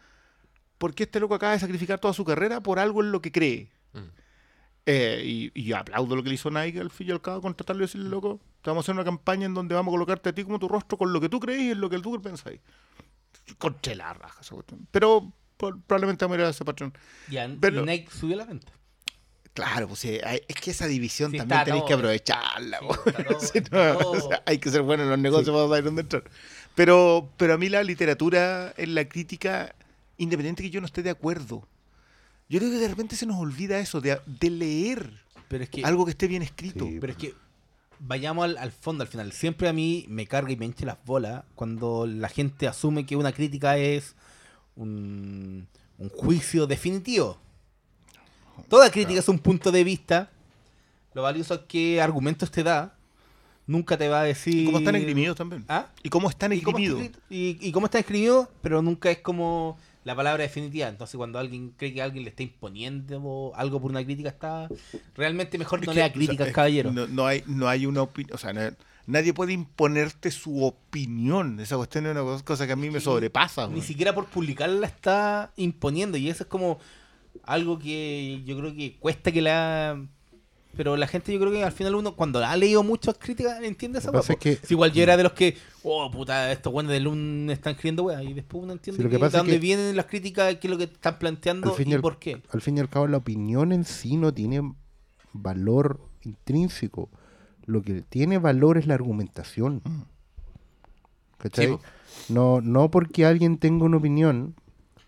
porque 0.77 1.03
este 1.03 1.19
loco 1.19 1.35
acaba 1.35 1.53
de 1.53 1.59
sacrificar 1.59 1.99
toda 1.99 2.13
su 2.13 2.25
carrera 2.25 2.61
por 2.61 2.79
algo 2.79 3.01
en 3.01 3.11
lo 3.11 3.21
que 3.21 3.31
cree. 3.31 3.69
Mm. 3.93 3.99
Eh, 4.85 5.21
y, 5.23 5.51
y 5.53 5.63
yo 5.63 5.77
aplaudo 5.77 6.15
lo 6.15 6.23
que 6.23 6.29
le 6.29 6.35
hizo 6.35 6.51
Nike 6.51 6.79
al 6.81 6.89
fin 6.91 7.07
y 7.07 7.11
al 7.11 7.21
cabo, 7.21 7.41
contratarlo 7.41 7.83
y 7.83 7.87
decirle, 7.87 8.09
loco, 8.09 8.41
te 8.61 8.69
vamos 8.69 8.83
a 8.83 8.85
hacer 8.85 8.95
una 8.95 9.05
campaña 9.05 9.45
en 9.45 9.53
donde 9.53 9.75
vamos 9.75 9.91
a 9.91 9.95
colocarte 9.95 10.29
a 10.29 10.33
ti 10.35 10.43
como 10.43 10.59
tu 10.59 10.67
rostro 10.67 10.97
con 10.97 11.13
lo 11.13 11.21
que 11.21 11.29
tú 11.29 11.39
crees 11.39 11.61
y 11.61 11.71
en 11.71 11.79
lo 11.81 11.89
que 11.89 11.99
tú 11.99 12.21
pensáis. 12.21 12.59
Conche 13.57 13.95
la 13.95 14.13
raja 14.13 14.41
esa 14.41 14.55
cuestión. 14.55 14.87
Pero 14.91 15.31
por- 15.57 15.79
probablemente 15.81 16.25
vamos 16.25 16.37
a 16.37 16.41
ir 16.41 16.45
a 16.47 16.49
ese 16.49 16.65
patrón. 16.65 16.93
Pero- 17.59 17.81
y 17.81 17.85
Nike 17.85 18.09
subió 18.11 18.35
la 18.35 18.45
venta. 18.45 18.71
Claro, 19.53 19.87
pues 19.87 19.99
sí, 19.99 20.17
hay- 20.23 20.41
es 20.47 20.55
que 20.55 20.71
esa 20.71 20.87
división 20.87 21.29
Sí, 21.31 21.37
también 21.37 21.63
tenéis 21.63 21.81
todo, 21.83 21.87
que 21.87 21.93
aprovecharla. 21.93 22.79
sí, 23.39 23.61
todo, 23.61 23.93
no, 24.01 24.09
o 24.11 24.21
sea, 24.29 24.41
hay 24.47 24.57
que 24.57 24.69
ser 24.71 24.81
bueno 24.81 25.03
en 25.03 25.09
los 25.09 25.19
negocios 25.19 25.53
para 25.55 25.67
saber 25.67 25.83
dónde 25.83 26.01
entrar. 26.01 26.23
Pero, 26.75 27.29
pero 27.37 27.53
a 27.53 27.57
mí 27.57 27.69
la 27.69 27.83
literatura, 27.83 28.73
en 28.77 28.95
la 28.95 29.07
crítica, 29.07 29.75
independiente 30.17 30.63
que 30.63 30.71
yo 30.71 30.79
no 30.81 30.87
esté 30.87 31.03
de 31.03 31.11
acuerdo, 31.11 31.67
yo 32.49 32.59
creo 32.59 32.71
que 32.71 32.77
de 32.77 32.87
repente 32.87 33.15
se 33.15 33.25
nos 33.25 33.37
olvida 33.37 33.79
eso, 33.79 34.01
de, 34.01 34.19
de 34.25 34.49
leer 34.49 35.11
Pero 35.47 35.63
es 35.63 35.69
que, 35.69 35.83
algo 35.83 36.05
que 36.05 36.11
esté 36.11 36.27
bien 36.27 36.41
escrito. 36.41 36.85
Sí. 36.85 36.97
pero 36.99 37.11
es 37.13 37.17
que 37.17 37.33
vayamos 37.99 38.43
al, 38.45 38.57
al 38.57 38.71
fondo 38.71 39.01
al 39.03 39.07
final. 39.07 39.31
Siempre 39.31 39.67
a 39.69 39.73
mí 39.73 40.05
me 40.09 40.27
carga 40.27 40.51
y 40.51 40.57
me 40.57 40.65
hinche 40.65 40.85
las 40.85 40.97
bolas 41.05 41.43
cuando 41.55 42.05
la 42.05 42.29
gente 42.29 42.67
asume 42.67 43.05
que 43.05 43.15
una 43.15 43.31
crítica 43.31 43.77
es 43.77 44.15
un, 44.75 45.67
un 45.97 46.09
juicio 46.09 46.67
definitivo. 46.67 47.37
Toda 48.69 48.91
crítica 48.91 49.19
es 49.19 49.29
un 49.29 49.39
punto 49.39 49.71
de 49.71 49.83
vista. 49.83 50.29
Lo 51.13 51.21
valioso 51.23 51.53
es 51.55 51.61
qué 51.67 52.01
argumentos 52.01 52.51
te 52.51 52.63
da. 52.63 52.95
Nunca 53.65 53.97
te 53.97 54.09
va 54.09 54.21
a 54.21 54.23
decir. 54.23 54.55
Y 54.63 54.65
cómo 54.65 54.79
están 54.79 54.95
esgrimidos 54.95 55.37
también. 55.37 55.63
¿Ah? 55.69 55.87
Y 56.03 56.09
cómo 56.09 56.29
están 56.29 56.51
y 56.53 56.61
cómo, 56.61 56.77
está 56.77 56.83
esgrimidos. 56.91 57.17
escrito- 57.17 57.33
y, 57.63 57.67
y 57.67 57.71
cómo 57.71 57.85
está 57.85 57.99
escribido, 57.99 58.51
pero 58.61 58.81
nunca 58.81 59.09
es 59.09 59.19
como 59.19 59.77
la 60.03 60.15
palabra 60.15 60.43
definitiva. 60.43 60.87
Entonces, 60.87 61.15
cuando 61.17 61.39
alguien 61.39 61.73
cree 61.77 61.93
que 61.93 62.01
alguien 62.01 62.23
le 62.23 62.29
está 62.29 62.43
imponiendo 62.43 63.51
algo 63.55 63.81
por 63.81 63.91
una 63.91 64.03
crítica, 64.03 64.29
está 64.29 64.67
realmente 65.15 65.57
mejor 65.57 65.79
Es 65.81 65.87
no 65.87 65.91
que, 65.93 65.95
lea 65.95 66.05
o 66.05 66.07
sea, 66.09 66.13
críticas, 66.13 66.47
es- 66.47 66.53
caballero. 66.53 66.91
No, 66.91 67.07
no 67.07 67.25
hay, 67.25 67.43
no 67.47 67.67
hay 67.67 67.85
una 67.85 68.01
opinión, 68.01 68.35
o 68.35 68.37
sea, 68.37 68.53
no- 68.53 68.75
nadie 69.07 69.33
puede 69.33 69.53
imponerte 69.53 70.31
su 70.31 70.63
opinión. 70.63 71.59
Esa 71.59 71.77
cuestión 71.77 72.05
es 72.05 72.11
una 72.17 72.41
cosa- 72.43 72.65
que 72.67 72.73
a 72.73 72.75
mí 72.75 72.89
me 72.89 72.99
sobrepasa. 72.99 73.67
Ni 73.67 73.81
siquiera 73.81 74.13
por 74.13 74.25
publicarla 74.27 74.79
la 74.81 74.87
está 74.87 75.51
imponiendo. 75.57 76.17
Y 76.17 76.29
eso 76.29 76.43
es 76.43 76.49
como 76.49 76.79
algo 77.43 77.79
que 77.79 78.41
yo 78.45 78.57
creo 78.57 78.75
que 78.75 78.95
cuesta 78.99 79.31
que 79.31 79.41
la 79.41 79.99
Pero 80.75 80.97
la 80.97 81.05
gente 81.07 81.31
yo 81.31 81.39
creo 81.39 81.51
que 81.51 81.63
al 81.63 81.71
final 81.71 81.93
uno, 81.95 82.15
cuando 82.15 82.43
ha 82.43 82.57
leído 82.57 82.81
muchas 82.81 83.15
críticas, 83.17 83.61
entiende 83.61 83.99
esa 83.99 84.11
es 84.17 84.35
que- 84.37 84.55
Si 84.63 84.73
igual 84.73 84.91
yo 84.91 85.03
era 85.03 85.15
de 85.15 85.23
los 85.23 85.33
que, 85.33 85.55
oh 85.83 86.09
puta, 86.09 86.51
estos 86.51 86.73
buenos 86.73 86.91
de 86.91 86.99
Lun 86.99 87.47
están 87.51 87.73
escribiendo 87.73 88.03
weá, 88.03 88.23
y 88.23 88.33
después 88.33 88.63
uno 88.63 88.73
entiende 88.73 89.03
que 89.03 89.09
que 89.09 89.17
de 89.23 89.29
dónde 89.29 89.59
vienen 89.59 89.95
las 89.95 90.07
críticas, 90.07 90.55
qué 90.55 90.67
es 90.67 90.71
lo 90.71 90.77
que 90.77 90.85
están 90.85 91.19
planteando 91.19 91.69
Al 91.69 91.75
fin 91.75 91.91
y, 91.91 91.97
por 91.99 92.17
qué. 92.17 92.41
Al 92.51 92.61
fin 92.61 92.77
y 92.77 92.79
al 92.81 92.89
cabo, 92.89 93.07
la 93.07 93.17
opinión 93.17 93.71
en 93.71 93.83
sí 93.83 94.17
no 94.17 94.33
tiene 94.33 94.73
valor 95.31 95.99
intrínseco. 96.23 97.09
Lo 97.65 97.81
que 97.81 98.01
tiene 98.01 98.39
valor 98.39 98.77
es 98.77 98.87
la 98.87 98.95
argumentación. 98.95 99.81
¿Cachai? 101.37 101.65
Sí, 101.67 101.71
po. 101.73 101.81
no, 102.29 102.61
no 102.61 102.89
porque 102.89 103.25
alguien 103.25 103.57
tenga 103.57 103.85
una 103.85 103.97
opinión 103.97 104.55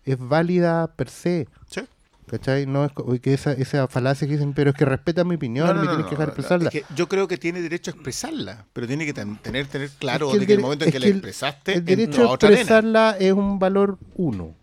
es 0.04 0.18
válida 0.18 0.94
per 0.94 1.08
se. 1.08 1.48
Sí. 1.66 1.80
¿Cachai? 2.28 2.66
No 2.66 2.84
es 2.84 2.92
que 3.20 3.34
esa, 3.34 3.52
esa 3.52 3.86
falacia 3.86 4.26
que 4.26 4.32
dicen, 4.34 4.52
pero 4.52 4.70
es 4.70 4.76
que 4.76 4.84
respeta 4.84 5.22
mi 5.22 5.36
opinión, 5.36 5.66
No, 5.68 5.74
no, 5.74 5.80
me 5.80 5.86
no, 5.86 5.90
tienes 5.92 6.04
no, 6.06 6.10
que 6.10 6.16
dejar 6.16 6.26
no, 6.26 6.32
expresarla. 6.32 6.68
es 6.68 6.72
que 6.72 6.84
yo 6.94 7.08
creo 7.08 7.28
que 7.28 7.38
tiene 7.38 7.60
derecho 7.62 7.92
a 7.92 7.94
expresarla, 7.94 8.64
pero 8.72 8.86
tiene 8.88 9.06
que 9.06 9.12
ten- 9.14 9.36
tener, 9.36 9.66
tener 9.68 9.90
claro 9.90 10.26
Es 10.26 10.32
que 10.32 10.34
el 10.36 10.40
de 10.40 10.46
que 10.48 10.52
el 10.54 10.60
momento 10.60 10.84
en 10.84 10.88
es 10.88 10.94
que, 10.94 11.00
que 11.00 11.06
la 11.08 11.12
expresaste 11.14 11.74
el 11.74 11.84
derecho 11.84 12.22
a 12.22 12.34
arena. 12.34 12.48
expresarla 12.48 13.16
es 13.20 13.32
un 13.32 13.60
valor 13.60 13.98
uno, 14.16 14.54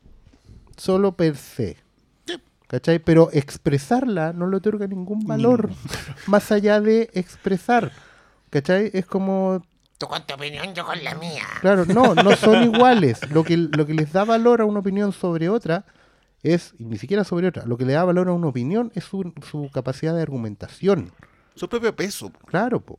solo 0.76 1.14
per 1.14 1.38
se. 1.38 1.78
Sí. 2.28 2.34
¿Cachai? 2.68 3.00
Pero 3.00 3.30
expresarla 3.32 4.34
no 4.34 4.48
le 4.48 4.58
otorga 4.58 4.86
ningún 4.88 5.20
valor 5.26 5.70
más 6.28 6.52
allá 6.52 6.82
de 6.82 7.10
expresar. 7.14 7.92
¿Cachai? 8.50 8.92
Es 8.94 9.06
como 9.06 9.64
Tú 9.98 10.08
con 10.08 10.26
tu 10.28 10.34
opinión, 10.34 10.74
yo 10.74 10.86
con 10.86 11.02
la 11.02 11.16
mía. 11.16 11.44
Claro, 11.62 11.86
no, 11.86 12.14
no 12.14 12.36
son 12.36 12.64
iguales. 12.64 13.20
Lo 13.32 13.44
que, 13.46 13.56
lo 13.56 13.86
que 13.86 13.94
les 13.94 14.12
da 14.12 14.26
valor 14.26 14.60
a 14.60 14.66
una 14.66 14.80
opinión 14.80 15.14
sobre 15.14 15.48
otra 15.48 15.86
es, 16.44 16.74
y 16.78 16.86
ni 16.86 16.98
siquiera 16.98 17.24
sobre 17.24 17.48
otra, 17.48 17.66
lo 17.66 17.78
que 17.78 17.86
le 17.86 17.94
da 17.94 18.04
valor 18.04 18.28
a 18.28 18.34
una 18.34 18.48
opinión 18.48 18.92
es 18.96 19.06
su, 19.06 19.34
su 19.50 19.70
capacidad 19.74 20.14
de 20.16 20.22
argumentación. 20.22 21.12
Su 21.56 21.68
propio 21.70 21.96
peso. 21.96 22.32
Claro, 22.46 22.80
po. 22.82 22.98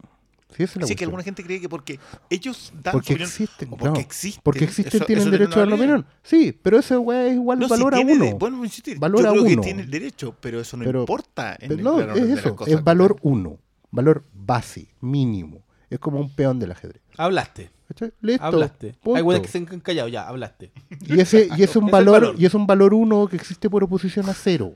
Sí, 0.56 0.62
es 0.62 0.76
la 0.76 0.84
Así 0.84 0.94
que 0.94 1.02
alguna 1.04 1.24
gente 1.24 1.42
cree 1.42 1.60
que 1.60 1.68
porque 1.68 1.98
ellos 2.30 2.72
dan 2.80 2.92
porque 2.92 3.06
su 3.08 3.12
opinión, 3.14 3.28
existen, 3.28 3.68
o 3.68 3.70
porque 3.72 3.82
claro, 3.84 4.00
existen, 4.00 4.40
porque 4.44 4.64
existen 4.64 4.96
eso- 4.98 5.04
tienen 5.04 5.22
eso 5.22 5.30
derecho 5.32 5.54
a 5.54 5.56
la 5.56 5.62
una 5.66 5.76
validez. 5.76 5.90
opinión. 6.00 6.06
Sí, 6.22 6.58
pero 6.62 6.78
ese 6.78 6.96
weá 6.96 7.26
es 7.26 7.34
igual 7.34 7.58
No, 7.58 7.64
si 7.66 7.70
valor 7.72 7.94
a 7.94 7.96
tiene 7.96 8.12
uno. 8.12 8.24
de- 8.26 8.34
bueno, 8.34 8.62
Valor 8.98 9.20
yo 9.22 9.28
a 9.28 9.32
creo 9.32 9.44
que 9.44 9.52
uno. 9.54 9.62
tiene 9.62 9.82
el 9.82 9.90
derecho, 9.90 10.36
pero 10.40 10.60
eso 10.60 10.76
no 10.76 10.84
Pero- 10.84 11.00
importa. 11.00 11.56
en 11.58 11.68
Pero 11.70 11.74
el 11.74 11.82
no, 11.84 12.00
es 12.14 12.38
eso, 12.38 12.54
cosas, 12.54 12.72
es 12.74 12.84
valor 12.84 13.16
uno, 13.22 13.58
valor 13.90 14.24
base, 14.32 14.86
mínimo. 15.00 15.64
Es 15.90 15.98
como 15.98 16.20
un 16.20 16.32
peón 16.32 16.60
del 16.60 16.70
ajedrez. 16.70 17.02
Hablaste, 17.16 17.70
¿Cachai? 17.88 18.12
Listo. 18.20 18.44
hablaste. 18.44 18.94
punto. 19.02 19.16
Hay 19.16 19.22
weones 19.22 19.42
que 19.42 19.52
se 19.52 19.58
han 19.58 19.80
callado, 19.80 20.08
ya, 20.08 20.26
hablaste. 20.26 20.72
Y 21.06 21.20
ese, 21.20 21.48
y 21.56 21.62
es 21.62 21.76
un 21.76 21.86
valor, 21.90 22.22
valor. 22.22 22.34
y 22.38 22.46
es 22.46 22.54
un 22.54 22.66
valor 22.66 22.94
uno 22.94 23.26
que 23.28 23.36
existe 23.36 23.68
por 23.68 23.84
oposición 23.84 24.28
a 24.28 24.34
cero. 24.34 24.74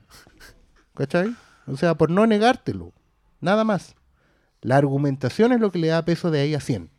¿Cachai? 0.93 1.35
O 1.65 1.77
sea, 1.77 1.95
por 1.95 2.09
no 2.09 2.27
negártelo. 2.27 2.93
Nada 3.41 3.63
más. 3.63 3.95
La 4.61 4.77
argumentación 4.77 5.53
es 5.53 5.59
lo 5.59 5.71
que 5.71 5.79
le 5.79 5.87
da 5.87 6.03
peso 6.03 6.31
de 6.31 6.41
ahí 6.41 6.53
a 6.53 6.59
100. 6.59 6.89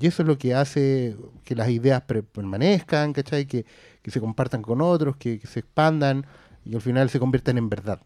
Y 0.00 0.06
eso 0.06 0.22
es 0.22 0.28
lo 0.28 0.38
que 0.38 0.54
hace 0.54 1.16
que 1.44 1.54
las 1.54 1.68
ideas 1.68 2.02
permanezcan, 2.02 3.12
¿cachai? 3.12 3.46
Que, 3.46 3.66
que 4.00 4.10
se 4.10 4.20
compartan 4.20 4.62
con 4.62 4.80
otros, 4.80 5.16
que, 5.16 5.38
que 5.38 5.46
se 5.46 5.60
expandan 5.60 6.24
y 6.64 6.74
al 6.74 6.80
final 6.80 7.10
se 7.10 7.18
conviertan 7.18 7.58
en 7.58 7.68
verdad. 7.68 8.00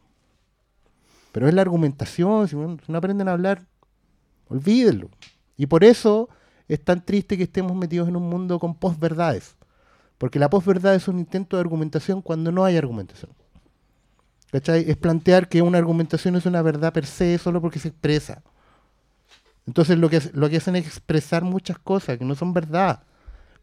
Pero 1.33 1.49
es 1.49 1.55
la 1.55 1.63
argumentación, 1.63 2.49
si 2.49 2.57
no 2.57 2.79
si 2.85 2.91
no 2.91 2.99
aprenden 2.99 3.29
a 3.29 3.33
hablar, 3.33 3.67
olvídenlo. 4.49 5.11
Y 5.57 5.67
por 5.67 5.85
eso 5.85 6.29
es 6.69 6.83
tan 6.83 7.05
triste 7.05 7.37
que 7.37 7.45
estemos 7.45 7.75
metidos 7.77 8.09
en 8.09 8.17
un 8.17 8.29
mundo 8.29 8.59
con 8.59 8.75
posverdades. 8.75 9.57
Porque 10.19 10.39
la 10.39 10.49
posverdad 10.51 10.95
es 10.95 11.09
un 11.09 11.19
intento 11.19 11.57
de 11.57 11.61
argumentación 11.61 12.23
cuando 12.23 12.51
no 12.51 12.64
hay 12.64 12.77
argumentación. 12.77 13.31
¿Cachai? 14.51 14.89
Es 14.89 14.97
plantear 14.97 15.49
que 15.49 15.61
una 15.62 15.79
argumentación 15.79 16.37
es 16.37 16.47
una 16.47 16.62
verdad 16.62 16.93
per 16.93 17.05
se 17.07 17.37
solo 17.39 17.61
porque 17.61 17.79
se 17.79 17.89
expresa. 17.89 18.43
Entonces 19.67 19.99
lo 19.99 20.09
que, 20.09 20.21
lo 20.33 20.49
que 20.49 20.57
hacen 20.59 20.77
es 20.77 20.87
expresar 20.87 21.43
muchas 21.43 21.79
cosas 21.79 22.17
que 22.19 22.25
no 22.25 22.35
son 22.35 22.53
verdad. 22.53 23.03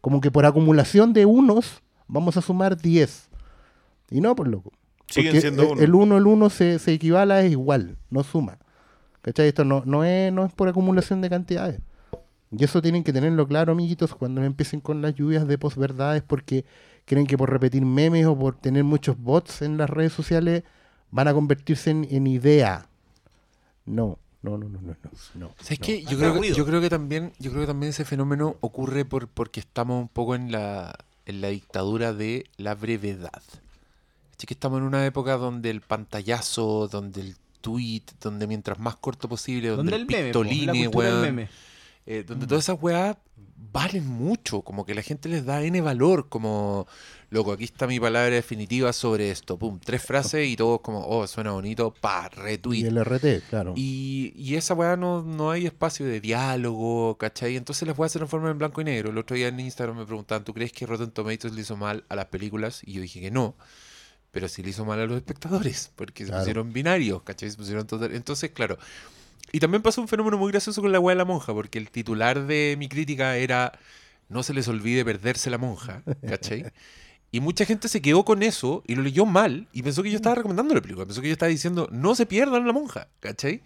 Como 0.00 0.20
que 0.20 0.30
por 0.30 0.44
acumulación 0.44 1.12
de 1.12 1.24
unos 1.26 1.82
vamos 2.06 2.36
a 2.36 2.42
sumar 2.42 2.76
10. 2.76 3.28
Y 4.10 4.20
no, 4.20 4.36
por 4.36 4.46
loco. 4.46 4.70
Siguen 5.08 5.32
Porque 5.32 5.40
siendo 5.40 5.62
el- 5.62 5.68
uno. 5.70 5.80
El 5.82 5.94
1, 5.94 6.16
el 6.18 6.26
1 6.26 6.50
se, 6.50 6.78
se 6.78 6.92
equivale, 6.92 7.46
es 7.46 7.52
igual, 7.52 7.96
no 8.10 8.22
suma. 8.22 8.58
¿Cachai? 9.22 9.48
Esto 9.48 9.64
no, 9.64 9.82
no, 9.86 10.04
es, 10.04 10.30
no 10.32 10.44
es 10.44 10.52
por 10.52 10.68
acumulación 10.68 11.22
de 11.22 11.30
cantidades. 11.30 11.80
Y 12.56 12.64
eso 12.64 12.82
tienen 12.82 13.04
que 13.04 13.12
tenerlo 13.12 13.46
claro, 13.46 13.72
amiguitos, 13.72 14.14
cuando 14.14 14.42
empiecen 14.42 14.80
con 14.80 15.02
las 15.02 15.14
lluvias 15.14 15.46
de 15.46 15.58
posverdades, 15.58 16.22
porque 16.22 16.64
creen 17.04 17.26
que 17.26 17.38
por 17.38 17.50
repetir 17.50 17.84
memes 17.84 18.26
o 18.26 18.38
por 18.38 18.56
tener 18.56 18.84
muchos 18.84 19.18
bots 19.18 19.62
en 19.62 19.76
las 19.76 19.90
redes 19.90 20.12
sociales 20.12 20.62
van 21.10 21.28
a 21.28 21.34
convertirse 21.34 21.90
en, 21.90 22.06
en 22.10 22.26
idea. 22.26 22.88
No, 23.86 24.18
no, 24.42 24.58
no, 24.58 24.68
no, 24.68 24.80
no, 24.80 24.96
no. 25.02 25.10
no, 25.34 25.54
¿Sabes 25.58 25.80
no. 25.80 25.86
qué? 25.86 26.04
Yo 26.04 26.18
creo, 26.18 26.40
que, 26.40 26.52
yo 26.52 26.66
creo 26.66 26.80
que 26.80 26.90
también, 26.90 27.32
yo 27.38 27.50
creo 27.50 27.62
que 27.62 27.66
también 27.66 27.90
ese 27.90 28.04
fenómeno 28.04 28.56
ocurre 28.60 29.04
por, 29.04 29.28
porque 29.28 29.60
estamos 29.60 30.00
un 30.00 30.08
poco 30.08 30.34
en 30.34 30.52
la, 30.52 30.96
en 31.26 31.40
la 31.40 31.48
dictadura 31.48 32.12
de 32.12 32.44
la 32.56 32.74
brevedad. 32.74 33.42
Así 34.36 34.46
que 34.46 34.54
estamos 34.54 34.80
en 34.80 34.84
una 34.84 35.06
época 35.06 35.36
donde 35.36 35.70
el 35.70 35.80
pantallazo, 35.80 36.88
donde 36.88 37.20
el 37.20 37.36
tweet, 37.60 38.02
donde 38.20 38.46
mientras 38.46 38.78
más 38.78 38.96
corto 38.96 39.28
posible, 39.28 39.68
donde, 39.68 39.92
Donde 39.92 39.96
el 39.96 40.02
el 40.02 40.06
meme, 40.06 40.24
pictoline, 40.24 40.88
weón, 40.88 41.22
meme. 41.22 41.48
Eh, 42.06 42.24
donde 42.26 42.46
todas 42.46 42.64
esas 42.64 42.80
weas 42.80 43.16
valen 43.72 44.06
mucho, 44.06 44.62
como 44.62 44.84
que 44.86 44.94
la 44.94 45.02
gente 45.02 45.28
les 45.28 45.44
da 45.44 45.62
N 45.62 45.80
valor, 45.80 46.28
como, 46.28 46.86
loco, 47.30 47.52
aquí 47.52 47.64
está 47.64 47.86
mi 47.86 47.98
palabra 47.98 48.34
definitiva 48.34 48.92
sobre 48.92 49.30
esto, 49.30 49.58
pum, 49.58 49.80
tres 49.82 50.02
frases 50.02 50.46
y 50.46 50.56
todos 50.56 50.80
como, 50.80 51.04
oh, 51.06 51.26
suena 51.26 51.50
bonito, 51.50 51.92
pa, 51.92 52.28
retweet. 52.28 52.84
Y 52.84 52.86
el 52.86 53.04
RT, 53.04 53.48
claro. 53.48 53.74
Y, 53.76 54.32
y 54.36 54.54
esa 54.54 54.74
weá 54.74 54.96
no, 54.96 55.22
no 55.22 55.50
hay 55.50 55.66
espacio 55.66 56.06
de 56.06 56.20
diálogo, 56.20 57.16
¿cachai? 57.18 57.56
Entonces 57.56 57.88
las 57.88 57.98
weas 57.98 58.12
se 58.12 58.18
transforman 58.18 58.52
en 58.52 58.58
blanco 58.58 58.80
y 58.80 58.84
negro. 58.84 59.10
El 59.10 59.18
otro 59.18 59.34
día 59.34 59.48
en 59.48 59.58
Instagram 59.58 59.96
me 59.98 60.06
preguntaban, 60.06 60.44
¿tú 60.44 60.54
crees 60.54 60.72
que 60.72 60.86
Rotten 60.86 61.10
Tomatoes 61.10 61.54
le 61.54 61.62
hizo 61.62 61.76
mal 61.76 62.04
a 62.08 62.16
las 62.16 62.26
películas? 62.26 62.82
Y 62.84 62.92
yo 62.92 63.02
dije 63.02 63.20
que 63.20 63.30
no. 63.30 63.56
Pero 64.30 64.48
sí 64.48 64.62
le 64.62 64.70
hizo 64.70 64.84
mal 64.84 65.00
a 65.00 65.06
los 65.06 65.16
espectadores, 65.16 65.90
porque 65.96 66.26
se 66.26 66.32
pusieron 66.32 66.72
binarios, 66.72 67.22
¿cachai? 67.22 67.50
Se 67.50 67.56
pusieron 67.56 67.86
total... 67.86 68.14
Entonces, 68.14 68.50
claro. 68.50 68.78
Y 69.52 69.60
también 69.60 69.82
pasó 69.82 70.00
un 70.00 70.08
fenómeno 70.08 70.36
muy 70.36 70.50
gracioso 70.50 70.82
con 70.82 70.92
la 70.92 71.00
weá 71.00 71.14
de 71.14 71.18
la 71.18 71.24
monja, 71.24 71.52
porque 71.52 71.78
el 71.78 71.90
titular 71.90 72.46
de 72.46 72.76
mi 72.78 72.88
crítica 72.88 73.36
era 73.36 73.72
no 74.28 74.42
se 74.42 74.54
les 74.54 74.68
olvide 74.68 75.04
perderse 75.04 75.50
la 75.50 75.58
monja, 75.58 76.02
¿cachai? 76.28 76.66
Y 77.34 77.40
mucha 77.40 77.64
gente 77.64 77.88
se 77.88 78.00
quedó 78.00 78.24
con 78.24 78.44
eso 78.44 78.84
y 78.86 78.94
lo 78.94 79.02
leyó 79.02 79.26
mal 79.26 79.66
y 79.72 79.82
pensó 79.82 80.04
que 80.04 80.10
yo 80.12 80.14
estaba 80.14 80.36
recomendando 80.36 80.72
la 80.72 80.80
película. 80.80 81.04
Pensó 81.04 81.20
que 81.20 81.26
yo 81.26 81.32
estaba 81.32 81.50
diciendo, 81.50 81.88
no 81.90 82.14
se 82.14 82.26
pierdan 82.26 82.64
la 82.64 82.72
monja, 82.72 83.08
¿cachai? 83.18 83.60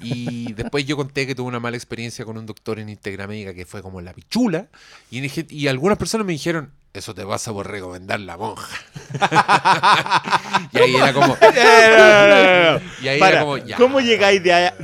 Y 0.00 0.52
después 0.54 0.84
yo 0.84 0.96
conté 0.96 1.24
que 1.24 1.36
tuve 1.36 1.46
una 1.46 1.60
mala 1.60 1.76
experiencia 1.76 2.24
con 2.24 2.36
un 2.38 2.44
doctor 2.44 2.80
en 2.80 2.88
Integramédica 2.88 3.54
que 3.54 3.66
fue 3.66 3.82
como 3.82 4.00
la 4.00 4.12
pichula. 4.14 4.66
Y, 5.12 5.68
algunas 5.68 5.96
personas 5.96 6.26
me 6.26 6.32
dijeron, 6.32 6.72
eso 6.92 7.14
te 7.14 7.24
pasa 7.24 7.52
por 7.52 7.70
recomendar 7.70 8.18
la 8.18 8.36
monja. 8.36 8.76
y 10.72 10.78
ahí 10.78 10.96
era 10.96 11.12
como, 11.12 11.36
y 13.00 13.06
ahí 13.06 13.20
Para, 13.20 13.36
era 13.36 13.40
como, 13.42 13.58
ya. 13.58 13.76
¿Cómo 13.76 14.00
llegáis 14.00 14.42
de, 14.42 14.52
A- 14.54 14.74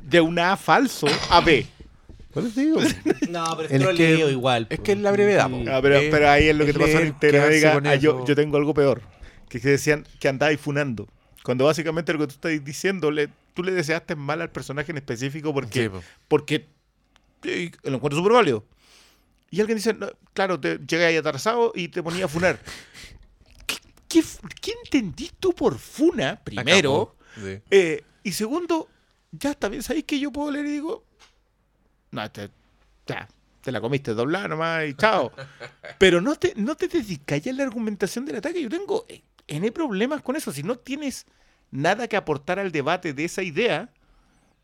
de 0.00 0.20
una 0.20 0.52
A 0.52 0.56
falso 0.56 1.08
a 1.28 1.40
B? 1.40 1.66
Por 2.34 2.44
eso 2.44 2.60
digo. 2.60 2.78
No, 3.30 3.44
pero 3.56 3.62
es 3.62 3.68
que- 3.68 3.78
troleo 3.78 4.30
igual. 4.30 4.66
es 4.70 4.80
que 4.80 4.92
es 4.92 4.98
la 4.98 5.12
brevedad, 5.12 5.48
Sí. 5.48 5.64
Ah, 5.68 5.78
pero, 5.80 5.96
Eh, 5.96 6.08
pero 6.10 6.28
ahí 6.28 6.48
es 6.48 6.56
lo 6.56 6.66
que 6.66 6.72
te 6.72 6.78
es 6.84 6.92
pasó 6.92 6.98
en 7.04 7.72
con 7.72 7.86
Ah, 7.86 7.94
yo, 7.94 8.24
yo 8.26 8.34
tengo 8.36 8.56
algo 8.56 8.74
peor. 8.74 9.00
Que 9.48 9.58
se 9.60 9.70
decían 9.70 10.04
que 10.20 10.28
andabais 10.28 10.60
funando. 10.60 11.08
Cuando 11.44 11.64
básicamente 11.66 12.12
lo 12.12 12.18
que 12.18 12.26
tú 12.26 12.32
estás 12.34 12.64
diciendo, 12.64 13.10
le, 13.10 13.28
tú 13.54 13.62
le 13.62 13.72
deseaste 13.72 14.16
mal 14.16 14.40
al 14.42 14.50
personaje 14.50 14.90
en 14.90 14.96
específico 14.98 15.52
porque, 15.54 15.84
Sí, 15.84 15.88
po. 15.88 16.02
porque 16.28 16.66
eh, 17.44 17.70
lo 17.84 17.96
encuentro 17.96 18.18
súper 18.18 18.32
válido. 18.32 18.64
Y 19.50 19.60
alguien 19.60 19.76
dice, 19.76 19.94
no, 19.94 20.08
claro, 20.32 20.58
te 20.58 20.78
llega 20.78 21.06
ahí 21.06 21.16
atrasado 21.16 21.70
y 21.74 21.88
te 21.88 22.02
ponía 22.02 22.24
a 22.24 22.28
funar. 22.28 22.58
¿Qué, 23.66 23.76
qué, 24.08 24.22
qué 24.60 24.72
entendís 24.84 25.32
tú 25.38 25.52
por 25.54 25.78
funa, 25.78 26.40
primero? 26.42 27.14
Sí. 27.36 27.58
Eh, 27.70 28.02
y 28.22 28.32
segundo, 28.32 28.88
ya 29.32 29.50
está 29.50 29.68
bien, 29.68 29.82
¿sabéis 29.82 30.04
que 30.06 30.18
yo 30.18 30.32
puedo 30.32 30.50
leer 30.50 30.66
y 30.66 30.70
digo, 30.72 31.04
no, 32.14 32.30
te, 32.30 32.50
te 33.60 33.72
la 33.72 33.80
comiste 33.80 34.14
doblada 34.14 34.48
nomás 34.48 34.86
y 34.86 34.94
chao. 34.94 35.32
Pero 35.98 36.20
no 36.20 36.36
te, 36.36 36.54
no 36.56 36.76
te 36.76 36.88
dedicáis 36.88 37.46
a 37.46 37.52
la 37.52 37.64
argumentación 37.64 38.24
del 38.24 38.36
ataque. 38.36 38.62
Yo 38.62 38.68
tengo 38.68 39.04
eh, 39.08 39.22
N 39.46 39.72
problemas 39.72 40.22
con 40.22 40.36
eso. 40.36 40.52
Si 40.52 40.62
no 40.62 40.76
tienes 40.76 41.26
nada 41.70 42.08
que 42.08 42.16
aportar 42.16 42.58
al 42.58 42.72
debate 42.72 43.12
de 43.12 43.24
esa 43.24 43.42
idea, 43.42 43.90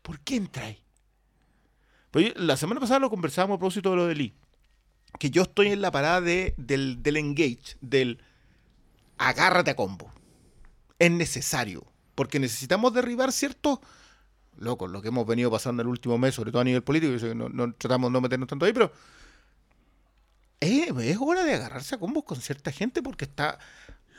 ¿por 0.01 0.19
qué 0.19 0.35
entráis? 0.35 0.77
Pues 2.11 2.33
la 2.35 2.57
semana 2.57 2.79
pasada 2.79 2.99
lo 2.99 3.09
conversábamos 3.09 3.55
a 3.55 3.59
propósito 3.59 3.91
de 3.91 3.95
lo 3.95 4.07
de 4.07 4.15
Lee. 4.15 4.33
Que 5.19 5.29
yo 5.29 5.43
estoy 5.43 5.67
en 5.67 5.81
la 5.81 5.91
parada 5.91 6.21
de, 6.21 6.53
del, 6.57 7.03
del 7.03 7.17
engage, 7.17 7.77
del 7.81 8.19
agárrate 9.17 9.71
a 9.71 9.75
combo. 9.75 10.11
Es 10.99 11.11
necesario. 11.11 11.85
Porque 12.15 12.39
necesitamos 12.39 12.93
derribar 12.93 13.31
ciertos. 13.31 13.79
Loco, 14.57 14.87
lo 14.87 15.01
que 15.01 15.07
hemos 15.07 15.25
venido 15.25 15.49
pasando 15.49 15.81
el 15.81 15.87
último 15.87 16.17
mes, 16.17 16.35
sobre 16.35 16.51
todo 16.51 16.61
a 16.61 16.65
nivel 16.65 16.83
político, 16.83 17.11
yo 17.13 17.19
sé 17.19 17.29
que 17.29 17.35
no, 17.35 17.49
no- 17.49 17.73
tratamos 17.73 18.09
de 18.09 18.13
no 18.13 18.21
meternos 18.21 18.47
tanto 18.47 18.65
ahí, 18.65 18.73
pero 18.73 18.91
es, 20.59 20.89
es 20.89 21.17
hora 21.19 21.43
de 21.43 21.55
agarrarse 21.55 21.95
a 21.95 21.97
combos 21.97 22.23
con 22.23 22.39
cierta 22.41 22.71
gente 22.71 23.01
porque 23.01 23.25
está. 23.25 23.57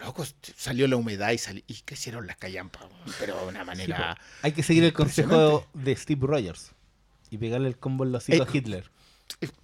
loco, 0.01 0.24
salió 0.57 0.89
la 0.89 0.97
humedad 0.97 1.30
y, 1.30 1.39
sali- 1.39 1.64
y 1.68 1.74
crecieron 1.83 2.26
las 2.26 2.37
callampas, 2.37 2.83
pero 3.20 3.41
de 3.41 3.47
una 3.47 3.64
manera... 3.64 4.18
Hay 4.43 4.53
que 4.53 4.62
seguir 4.64 4.83
el 4.85 4.93
consejo 4.93 5.66
de 5.74 5.95
Steve 5.95 6.26
Rogers 6.26 6.72
y 7.30 7.39
pegarle 7.39 7.68
el 7.68 7.78
combo 7.78 8.05
en 8.05 8.12
los 8.12 8.28
Eh, 8.28 8.41
a 8.43 8.47
Hitler. 8.53 8.91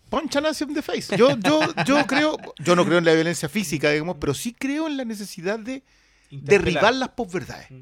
Punch 0.09 0.37
a 0.37 0.41
Nazi 0.41 0.65
on 0.65 0.73
the 0.75 0.81
face. 0.83 1.15
Yo, 1.17 1.37
yo, 1.39 1.61
yo 1.85 2.07
creo, 2.07 2.37
yo 2.61 2.77
no 2.77 2.85
creo 2.87 2.99
en 2.99 3.05
la 3.05 3.13
violencia 3.15 3.49
física, 3.49 3.91
digamos, 3.91 4.17
pero 4.21 4.33
sí 4.33 4.55
creo 4.55 4.87
en 4.87 4.97
la 4.97 5.05
necesidad 5.05 5.59
de 5.59 5.83
derribar 6.31 6.95
las 6.95 7.11
posverdades. 7.11 7.71
Mm. 7.71 7.81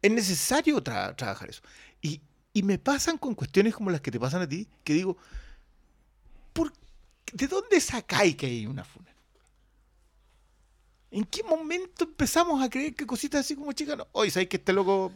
Es 0.00 0.10
necesario 0.10 0.82
tra- 0.82 1.14
trabajar 1.14 1.50
eso. 1.50 1.62
Y, 2.02 2.20
y 2.52 2.62
me 2.62 2.78
pasan 2.78 3.16
con 3.16 3.34
cuestiones 3.34 3.74
como 3.74 3.90
las 3.90 4.02
que 4.02 4.10
te 4.10 4.20
pasan 4.20 4.42
a 4.42 4.48
ti, 4.48 4.68
que 4.84 4.92
digo, 4.92 5.16
¿por, 6.52 6.72
¿de 7.32 7.46
dónde 7.46 7.80
sacáis 7.80 8.36
que 8.36 8.46
hay 8.46 8.66
una 8.66 8.84
funa? 8.84 9.10
¿En 11.10 11.24
qué 11.24 11.42
momento 11.42 12.04
empezamos 12.04 12.62
a 12.62 12.70
creer 12.70 12.94
que 12.94 13.06
cositas 13.06 13.40
así 13.40 13.54
como 13.54 13.72
chicas, 13.72 13.98
no? 13.98 14.08
Oye, 14.12 14.30
¿sabes 14.30 14.48
que 14.48 14.56
este 14.56 14.72
loco 14.72 15.12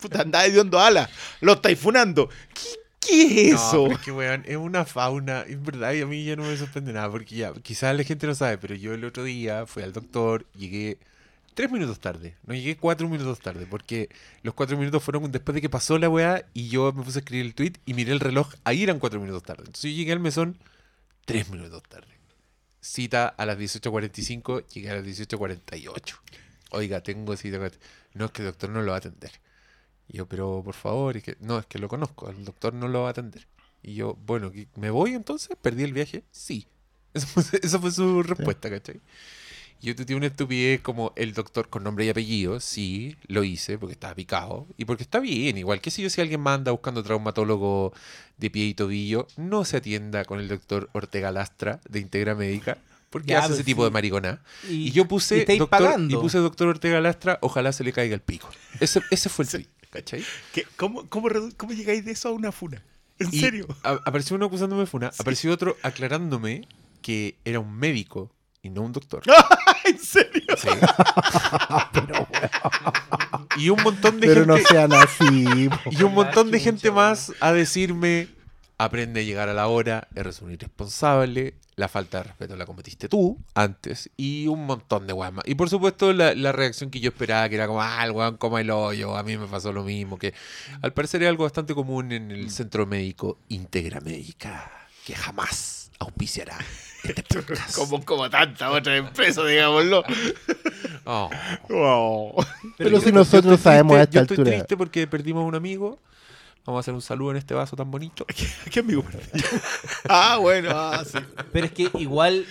puta, 0.00 0.20
anda 0.22 0.44
hediondo 0.44 0.78
alas? 0.78 1.10
Lo 1.40 1.54
estáis 1.54 1.78
funando. 1.78 2.28
¿Qué, 2.54 2.68
qué 3.00 3.48
es 3.48 3.54
No, 3.54 3.56
eso? 3.56 3.84
pero 3.84 3.94
es 3.94 4.00
que, 4.00 4.12
weón, 4.12 4.44
es 4.46 4.56
una 4.56 4.84
fauna, 4.84 5.42
es 5.42 5.62
verdad, 5.62 5.92
y 5.94 6.02
a 6.02 6.06
mí 6.06 6.24
ya 6.24 6.36
no 6.36 6.44
me 6.44 6.56
sorprende 6.56 6.92
nada, 6.92 7.10
porque 7.10 7.36
ya, 7.36 7.54
quizás 7.54 7.96
la 7.96 8.04
gente 8.04 8.26
no 8.26 8.34
sabe, 8.34 8.58
pero 8.58 8.74
yo 8.74 8.92
el 8.92 9.04
otro 9.04 9.24
día 9.24 9.66
fui 9.66 9.82
al 9.82 9.92
doctor, 9.94 10.46
llegué 10.52 10.98
tres 11.58 11.72
minutos 11.72 11.98
tarde, 11.98 12.36
no 12.46 12.54
llegué 12.54 12.76
cuatro 12.76 13.08
minutos 13.08 13.40
tarde, 13.40 13.66
porque 13.66 14.08
los 14.44 14.54
cuatro 14.54 14.76
minutos 14.78 15.02
fueron 15.02 15.32
después 15.32 15.56
de 15.56 15.60
que 15.60 15.68
pasó 15.68 15.98
la 15.98 16.08
weá 16.08 16.46
y 16.54 16.68
yo 16.68 16.92
me 16.92 17.02
puse 17.02 17.18
a 17.18 17.22
escribir 17.22 17.46
el 17.46 17.54
tweet 17.56 17.72
y 17.84 17.94
miré 17.94 18.12
el 18.12 18.20
reloj, 18.20 18.54
ahí 18.62 18.84
eran 18.84 19.00
cuatro 19.00 19.18
minutos 19.20 19.42
tarde. 19.42 19.62
Entonces 19.66 19.90
yo 19.90 19.96
llegué 19.96 20.12
al 20.12 20.20
mesón 20.20 20.56
tres 21.24 21.50
minutos 21.50 21.82
tarde. 21.82 22.06
Cita 22.80 23.26
a 23.26 23.44
las 23.44 23.58
18.45, 23.58 24.66
llegué 24.68 24.90
a 24.90 24.94
las 24.94 25.04
18.48. 25.04 26.14
Oiga, 26.70 27.02
tengo 27.02 27.36
cita. 27.36 27.58
con- 27.58 27.72
No, 28.14 28.26
es 28.26 28.30
que 28.30 28.42
el 28.42 28.46
doctor 28.48 28.70
no 28.70 28.80
lo 28.82 28.90
va 28.92 28.96
a 28.96 28.98
atender. 28.98 29.32
Y 30.06 30.18
yo, 30.18 30.26
pero 30.26 30.62
por 30.64 30.74
favor, 30.74 31.16
es 31.16 31.24
que, 31.24 31.36
no, 31.40 31.58
es 31.58 31.66
que 31.66 31.80
lo 31.80 31.88
conozco, 31.88 32.30
el 32.30 32.44
doctor 32.44 32.72
no 32.72 32.86
lo 32.86 33.00
va 33.02 33.08
a 33.08 33.10
atender. 33.10 33.48
Y 33.82 33.94
yo, 33.94 34.14
bueno, 34.26 34.52
¿qué- 34.52 34.68
¿me 34.76 34.90
voy 34.90 35.14
entonces? 35.14 35.56
¿Perdí 35.60 35.82
el 35.82 35.92
viaje? 35.92 36.22
Sí. 36.30 36.68
Esa 37.14 37.26
fue, 37.42 37.42
esa 37.60 37.78
fue 37.80 37.90
su 37.90 38.22
respuesta, 38.22 38.70
¿cachai? 38.70 39.00
Yo 39.80 39.94
te 39.94 40.04
tuve 40.04 40.16
una 40.16 40.26
estupidez 40.26 40.80
como 40.80 41.12
el 41.14 41.34
doctor 41.34 41.68
con 41.68 41.84
nombre 41.84 42.04
y 42.04 42.08
apellido, 42.08 42.58
sí, 42.58 43.16
lo 43.28 43.44
hice 43.44 43.78
porque 43.78 43.92
estaba 43.92 44.14
picado 44.14 44.66
y 44.76 44.84
porque 44.86 45.04
está 45.04 45.20
bien, 45.20 45.56
igual 45.56 45.80
que 45.80 45.92
si 45.92 46.02
yo 46.02 46.10
si 46.10 46.20
alguien 46.20 46.40
manda 46.40 46.72
buscando 46.72 47.02
traumatólogo 47.04 47.92
de 48.38 48.50
pie 48.50 48.64
y 48.66 48.74
tobillo, 48.74 49.28
no 49.36 49.64
se 49.64 49.76
atienda 49.76 50.24
con 50.24 50.40
el 50.40 50.48
doctor 50.48 50.90
Ortega 50.94 51.30
Lastra 51.30 51.80
de 51.88 52.00
Integra 52.00 52.34
Médica, 52.34 52.78
porque 53.10 53.28
Ya, 53.28 53.38
hace 53.38 53.48
pues 53.48 53.58
ese 53.60 53.64
tipo 53.64 53.82
sí. 53.82 53.84
de 53.86 53.90
maricona. 53.92 54.42
Y, 54.68 54.88
Y 54.88 54.90
yo 54.90 55.06
puse 55.06 55.46
y 55.48 55.58
doctor, 55.58 56.00
y 56.08 56.16
puse 56.16 56.38
doctor 56.38 56.68
Ortega 56.68 57.00
Lastra, 57.00 57.38
ojalá 57.40 57.72
se 57.72 57.84
le 57.84 57.92
caiga 57.92 58.14
el 58.14 58.20
pico. 58.20 58.48
Ese, 58.80 59.00
ese 59.12 59.28
fue 59.28 59.44
el 59.44 59.50
tweet, 59.52 59.66
¿cachai? 59.90 60.24
¿Qué- 60.52 60.66
cómo, 60.76 61.08
cómo, 61.08 61.28
cómo 61.56 61.72
llegáis 61.72 62.04
de 62.04 62.10
eso 62.12 62.28
a 62.30 62.32
una 62.32 62.50
funa? 62.50 62.82
¿En 63.20 63.28
Y 63.32 63.38
serio? 63.40 63.66
a- 63.84 64.00
apareció 64.04 64.34
uno 64.34 64.46
acusándome 64.46 64.80
de 64.82 64.86
funa, 64.86 65.12
apareció 65.18 65.52
otro 65.52 65.76
aclarándome 65.84 66.66
que 67.00 67.36
era 67.44 67.60
un 67.60 67.72
médico 67.76 68.30
y 68.62 68.70
no 68.70 68.82
un 68.82 68.92
doctor. 68.92 69.22
¿En 69.84 69.98
serio? 69.98 70.42
Sí. 70.56 70.68
y 73.58 73.70
un 73.70 73.82
montón 73.82 74.20
de 74.20 74.26
Pero 74.26 74.46
no 74.46 74.56
gente 74.56 74.70
sean 74.70 74.92
así. 74.92 75.68
y 75.90 76.02
un 76.02 76.14
montón 76.14 76.50
de 76.50 76.60
gente 76.60 76.90
más 76.90 77.32
a 77.40 77.52
decirme 77.52 78.28
aprende 78.78 79.20
a 79.20 79.22
llegar 79.24 79.48
a 79.48 79.54
la 79.54 79.66
hora, 79.66 80.06
eres 80.14 80.40
un 80.40 80.52
irresponsable, 80.52 81.54
la 81.74 81.88
falta 81.88 82.18
de 82.18 82.24
respeto 82.24 82.56
la 82.56 82.64
cometiste 82.64 83.08
tú 83.08 83.38
antes 83.54 84.08
y 84.16 84.46
un 84.46 84.66
montón 84.66 85.06
de 85.06 85.14
más. 85.14 85.44
Y 85.46 85.56
por 85.56 85.68
supuesto 85.68 86.12
la, 86.12 86.34
la 86.34 86.52
reacción 86.52 86.90
que 86.90 87.00
yo 87.00 87.10
esperaba 87.10 87.48
que 87.48 87.56
era 87.56 87.66
como, 87.66 87.82
ah, 87.82 88.04
el 88.04 88.12
weón 88.12 88.36
coma 88.36 88.60
el 88.60 88.70
hoyo, 88.70 89.16
a 89.16 89.22
mí 89.24 89.36
me 89.36 89.46
pasó 89.46 89.72
lo 89.72 89.82
mismo, 89.82 90.16
que 90.16 90.32
al 90.80 90.92
parecer 90.92 91.22
es 91.22 91.28
algo 91.28 91.44
bastante 91.44 91.74
común 91.74 92.12
en 92.12 92.30
el 92.30 92.50
centro 92.50 92.86
médico 92.86 93.38
Integra 93.48 94.00
Médica, 94.00 94.70
que 95.04 95.14
jamás 95.14 95.90
auspiciará. 95.98 96.58
Como, 97.74 98.04
como 98.04 98.28
tantas 98.28 98.70
otras 98.70 98.98
empresas, 98.98 99.46
digámoslo. 99.46 100.02
Oh. 101.04 101.30
Wow. 101.68 102.44
Pero 102.76 103.00
si 103.00 103.12
nosotros 103.12 103.60
sabemos 103.60 103.96
a 103.98 104.06
triste- 104.06 104.08
esta 104.08 104.14
yo 104.18 104.20
estoy 104.22 104.36
altura. 104.38 104.56
triste 104.56 104.76
porque 104.76 105.06
perdimos 105.06 105.42
a 105.42 105.46
un 105.46 105.54
amigo. 105.54 105.98
Vamos 106.66 106.78
a 106.78 106.80
hacer 106.80 106.92
un 106.94 107.00
saludo 107.00 107.30
en 107.30 107.38
este 107.38 107.54
vaso 107.54 107.76
tan 107.76 107.90
bonito. 107.90 108.26
¿Qué 108.70 108.80
amigo? 108.80 109.04
ah, 110.08 110.36
bueno, 110.40 110.70
ah, 110.74 111.02
sí. 111.10 111.18
Pero 111.52 111.66
es 111.66 111.72
que 111.72 111.90
igual 111.94 112.44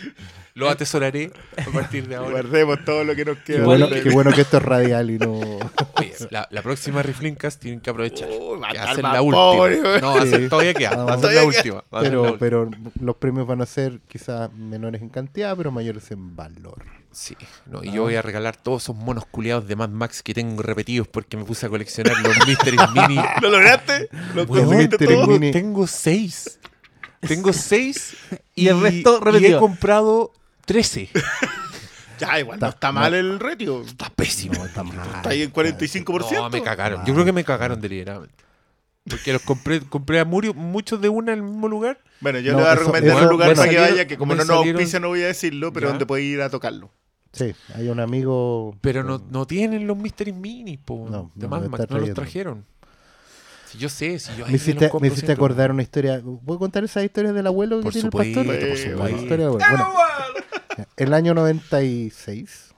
Lo 0.57 0.69
atesoraré 0.69 1.31
a 1.57 1.69
partir 1.71 2.07
de 2.07 2.15
ahora. 2.17 2.31
Guardemos 2.31 2.83
todo 2.85 3.03
lo 3.03 3.15
que 3.15 3.25
nos 3.25 3.37
Qué 3.39 3.53
queda. 3.53 3.65
bueno, 3.65 3.85
Igual- 3.87 4.03
qué 4.03 4.09
bueno 4.09 4.31
que 4.33 4.41
esto 4.41 4.57
es 4.57 4.63
radial 4.63 5.09
y 5.11 5.17
no. 5.19 5.33
Oye, 5.39 6.13
la, 6.31 6.47
la 6.51 6.61
próxima 6.61 7.03
Riflincast 7.03 7.61
tienen 7.61 7.79
que 7.79 7.89
aprovechar. 7.89 8.27
Uy, 8.29 8.59
va 8.59 8.69
a 8.69 8.73
más 8.73 8.97
la 8.97 9.21
última. 9.21 9.35
pobre, 9.35 9.77
no, 10.01 10.15
va 10.15 10.21
a 10.21 10.25
ser- 10.25 10.41
Sí. 10.43 10.49
todavía 10.49 10.73
queda. 10.73 11.03
Va 11.03 11.13
a 11.13 11.17
ser 11.19 11.33
la 11.33 11.43
última. 11.43 11.63
ser 11.63 11.83
la 11.91 11.99
Pero, 12.01 12.37
pero 12.39 12.69
los 12.99 13.15
premios 13.17 13.45
van 13.47 13.61
a 13.61 13.65
ser 13.65 13.99
quizás 14.07 14.51
menores 14.53 15.01
en 15.01 15.09
cantidad, 15.09 15.55
pero 15.55 15.71
mayores 15.71 16.09
en 16.11 16.35
valor. 16.35 16.83
Sí, 17.11 17.35
no, 17.65 17.83
y 17.83 17.91
yo 17.91 18.03
voy 18.03 18.15
a 18.15 18.21
regalar 18.21 18.55
todos 18.57 18.83
esos 18.83 18.95
monos 18.95 19.25
culiados 19.25 19.67
de 19.67 19.75
Mad 19.75 19.89
Max 19.89 20.21
que 20.21 20.35
tengo 20.35 20.61
repetidos 20.61 21.07
porque 21.07 21.35
me 21.35 21.45
puse 21.45 21.65
a 21.65 21.69
coleccionar 21.69 22.13
los 22.21 22.47
Mystery 22.47 22.77
Mini. 22.93 23.19
¿Lo 23.41 23.49
lograste? 23.49 24.07
¿Lo 24.35 24.45
conseguiste 24.45 24.97
todo? 24.99 25.07
tengo, 25.07 25.27
Mini. 25.27 25.51
tengo 25.51 25.87
seis. 25.87 26.59
Tengo 27.21 27.53
seis 27.53 28.15
Y 28.55 28.67
el 28.67 28.79
resto 28.81 29.15
y 29.15 29.21
he 29.21 29.25
repetido. 29.31 29.59
comprado 29.59 30.31
13. 30.67 31.09
Ya, 32.19 32.39
igual 32.39 32.59
no 32.59 32.69
Está- 32.69 32.91
mal 32.91 33.11
no. 33.11 33.17
el 33.19 33.39
retio. 33.39 33.81
Está 33.83 34.09
pésimo. 34.09 34.65
Está 34.65 34.81
mal. 34.83 35.07
Está 35.17 35.29
ahí 35.29 35.43
en 35.43 35.53
45%. 35.53 36.31
No, 36.33 36.49
me 36.49 36.63
cagaron. 36.63 37.05
Yo 37.05 37.13
creo 37.13 37.23
que 37.25 37.31
me 37.31 37.43
cagaron 37.43 37.79
deliberadamente. 37.79 38.43
Porque 39.07 39.33
los 39.33 39.43
compré, 39.43 39.81
compré 39.81 40.19
a 40.19 40.25
Murio, 40.25 40.55
muchos 40.55 40.99
de 40.99 41.09
una 41.09 41.33
en 41.33 41.37
el 41.39 41.43
mismo 41.45 41.67
lugar. 41.67 41.99
Bueno, 42.19 42.39
yo 42.39 42.53
No, 42.53 42.57
le 42.57 42.63
voy 42.63 42.71
a 42.71 42.75
recomendar 42.75 43.17
eso- 43.17 43.23
un 43.25 43.29
lugar 43.29 43.47
bueno, 43.49 43.61
para 43.61 43.69
que 43.71 43.79
vaya, 43.79 44.07
que 44.07 44.17
como 44.17 44.33
me 44.33 44.39
no 44.39 44.45
nos 44.45 44.65
auspicia 44.65 44.99
no 44.99 45.09
voy 45.09 45.21
a 45.21 45.27
decirlo, 45.27 45.71
pero 45.71 45.85
Ya. 45.85 45.89
donde 45.91 46.07
puede 46.07 46.23
ir 46.23 46.41
a 46.41 46.49
tocarlo. 46.49 46.89
Sí, 47.33 47.53
hay 47.75 47.87
un 47.89 47.99
amigo. 47.99 48.75
Pero 48.81 49.03
no, 49.03 49.21
no 49.29 49.45
tienen 49.45 49.85
los 49.85 49.95
Mystery 49.95 50.33
Mini, 50.33 50.77
po, 50.77 51.07
No, 51.11 51.31
de 51.35 51.47
no 51.47 51.59
no 51.59 51.97
los 51.99 52.13
trajeron. 52.15 52.65
Si 53.67 53.77
yo 53.77 53.89
sé, 53.89 54.17
si 54.17 54.35
yo 54.37 54.47
Me 54.47 54.53
hiciste, 54.53 54.89
me 54.99 55.07
hiciste 55.09 55.33
acordar 55.33 55.71
una 55.71 55.83
historia. 55.83 56.19
¿Puedo 56.45 56.57
contar 56.57 56.83
esa 56.85 57.03
historia 57.03 57.31
del 57.33 57.45
abuelo 57.45 57.77
que 57.77 57.83
Por 57.83 57.91
tiene 57.93 58.07
supuesto, 58.07 58.39
el 58.41 58.47
pastor? 58.47 58.67
por 58.69 58.77
Eh, 58.79 58.91
supuesto. 58.91 59.51
buena. 59.51 59.69
Bueno, 59.69 59.93
el 60.95 61.13
año 61.13 61.33
96 61.33 62.67
uh, 62.69 62.75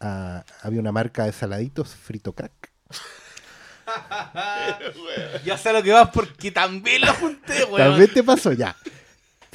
ah, 0.00 0.44
había 0.62 0.80
una 0.80 0.92
marca 0.92 1.24
de 1.24 1.32
saladitos 1.32 1.94
frito 1.94 2.32
crack. 2.32 2.72
ya 5.44 5.56
sé 5.56 5.72
lo 5.72 5.82
que 5.82 5.92
vas 5.92 6.10
porque 6.10 6.50
también 6.50 7.02
lo 7.02 7.14
junté, 7.14 7.64
weón. 7.70 7.90
También 7.90 8.12
te 8.12 8.22
pasó, 8.22 8.52
ya. 8.52 8.76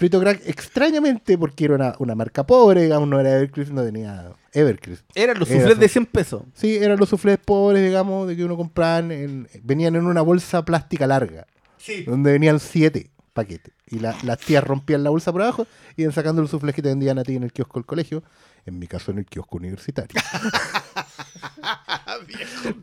Frito 0.02 0.20
Crack, 0.20 0.42
extrañamente, 0.48 1.38
porque 1.38 1.66
era 1.66 1.96
una, 2.00 2.16
marca 2.16 2.44
pobre, 2.44 2.82
digamos, 2.82 3.08
no 3.08 3.20
era 3.20 3.36
Evercrisp, 3.36 3.72
no 3.72 3.84
tenía 3.84 4.32
Evercrisp. 4.52 5.06
Eran 5.14 5.38
los 5.38 5.48
suflés 5.48 5.78
de 5.78 5.88
100 5.88 6.06
pesos. 6.08 6.42
Sí, 6.56 6.76
eran 6.78 6.98
los 6.98 7.08
suflés 7.08 7.38
pobres, 7.38 7.84
digamos, 7.84 8.28
de 8.28 8.36
que 8.36 8.44
uno 8.44 8.58
compraban, 8.58 9.12
en, 9.12 9.48
venían 9.62 9.96
en 9.96 10.08
una 10.08 10.24
bolsa 10.24 10.66
plástica 10.66 11.06
larga. 11.06 11.46
Sí. 11.78 12.04
Donde 12.04 12.32
venían 12.32 12.60
7 12.60 13.11
paquete. 13.34 13.74
Y 13.88 14.00
la, 14.00 14.16
las 14.24 14.40
tías 14.40 14.64
rompían 14.64 15.04
la 15.04 15.10
bolsa 15.10 15.32
por 15.32 15.42
abajo 15.42 15.68
y 15.96 16.04
iban 16.04 16.14
sacando 16.14 16.42
los 16.42 16.52
sufles 16.52 16.76
que 16.76 16.82
te 16.82 16.90
vendían 16.90 17.20
a 17.20 17.24
ti 17.24 17.36
en 17.36 17.44
el 17.44 17.54
kiosco 17.54 17.80
del 17.80 17.86
colegio. 17.86 18.24
En 18.66 18.78
mi 18.78 18.88
caso, 18.88 19.12
en 19.12 19.18
el 19.20 19.26
kiosco 19.26 19.58
universitario. 19.58 20.22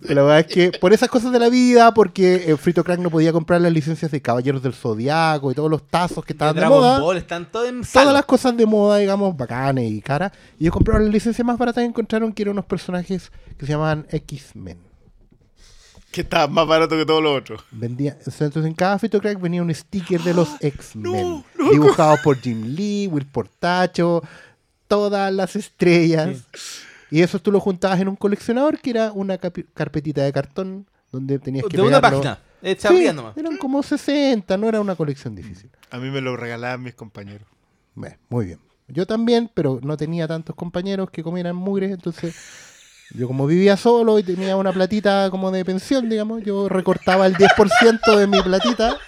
la 0.03 0.22
verdad 0.22 0.40
es 0.40 0.46
que 0.46 0.72
por 0.72 0.92
esas 0.92 1.09
cosas 1.09 1.32
de 1.32 1.38
la 1.38 1.49
vida, 1.49 1.94
porque 1.94 2.51
eh, 2.51 2.57
Frito 2.57 2.82
Crack 2.82 2.99
no 2.99 3.11
podía 3.11 3.32
comprar 3.32 3.61
las 3.61 3.72
licencias 3.72 4.11
de 4.11 4.20
Caballeros 4.20 4.61
del 4.62 4.74
Zodiaco 4.74 5.53
y 5.53 5.55
todos 5.55 5.70
los 5.70 5.86
tazos 5.86 6.24
que 6.24 6.32
estaban 6.32 6.57
de, 6.57 6.62
de 6.62 6.68
moda. 6.68 7.16
Están 7.16 7.51
todo 7.51 7.66
en 7.66 7.82
todas 7.82 8.12
las 8.12 8.24
cosas 8.24 8.57
de 8.57 8.66
moda, 8.66 8.99
digamos, 8.99 9.36
bacanes 9.36 9.90
y 9.90 10.01
caras. 10.03 10.32
Y 10.59 10.64
ellos 10.64 10.74
compraron 10.74 11.05
la 11.05 11.12
licencia 11.12 11.44
más 11.44 11.59
barata 11.59 11.80
y 11.82 11.86
encontraron 11.86 12.32
que 12.32 12.42
eran 12.42 12.53
unos 12.53 12.64
personajes 12.64 13.30
que 13.57 13.66
se 13.66 13.72
llamaban 13.72 14.07
X-Men. 14.11 14.88
Que 16.11 16.22
está 16.22 16.46
más 16.48 16.66
barato 16.66 16.96
que 16.96 17.04
todo 17.04 17.20
lo 17.20 17.34
otro. 17.34 17.59
Vendía, 17.70 18.16
entonces 18.24 18.64
en 18.64 18.74
cada 18.74 18.98
Frito 18.98 19.20
Crack 19.20 19.40
venía 19.40 19.62
un 19.62 19.74
sticker 19.74 20.20
de 20.22 20.34
los 20.34 20.48
X-Men. 20.61 21.02
no, 21.12 21.44
loco. 21.56 21.70
dibujados 21.70 22.20
por 22.20 22.38
Jim 22.40 22.62
Lee, 22.74 23.06
Will 23.06 23.26
Portacho, 23.26 24.22
todas 24.86 25.32
las 25.32 25.54
estrellas. 25.56 26.44
Y 27.11 27.20
eso 27.22 27.38
tú 27.38 27.52
lo 27.52 27.61
juntabas 27.61 28.00
en 28.00 28.09
un 28.09 28.16
coleccionador 28.16 28.78
que 28.80 28.90
era 28.90 29.12
una 29.12 29.38
carpetita 29.38 30.22
de 30.22 30.32
cartón 30.32 30.86
donde 31.12 31.38
tenías 31.38 31.66
que 31.66 31.76
De 31.76 31.82
una 31.82 32.00
página. 32.00 32.38
Hecha 32.61 32.88
Sí, 32.88 32.94
abría 32.94 33.12
nomás. 33.12 33.36
eran 33.36 33.56
como 33.56 33.82
60, 33.82 34.56
no 34.56 34.68
era 34.68 34.80
una 34.80 34.96
colección 34.96 35.34
difícil. 35.34 35.70
A 35.90 35.98
mí 35.98 36.11
me 36.11 36.20
lo 36.20 36.36
regalaban 36.36 36.82
mis 36.82 36.94
compañeros. 36.94 37.46
Bueno, 37.94 38.16
muy 38.28 38.46
bien. 38.46 38.59
Yo 38.88 39.06
también, 39.06 39.50
pero 39.54 39.78
no 39.82 39.96
tenía 39.96 40.26
tantos 40.26 40.56
compañeros 40.56 41.11
que 41.11 41.22
comieran 41.22 41.54
mugre, 41.54 41.90
entonces 41.92 42.34
yo 43.11 43.26
como 43.26 43.46
vivía 43.46 43.76
solo 43.76 44.18
y 44.18 44.22
tenía 44.22 44.56
una 44.56 44.72
platita 44.72 45.28
como 45.30 45.50
de 45.50 45.64
pensión, 45.64 46.09
digamos, 46.09 46.42
yo 46.42 46.68
recortaba 46.68 47.26
el 47.26 47.34
10% 47.34 48.16
de 48.16 48.26
mi 48.26 48.40
platita 48.42 48.98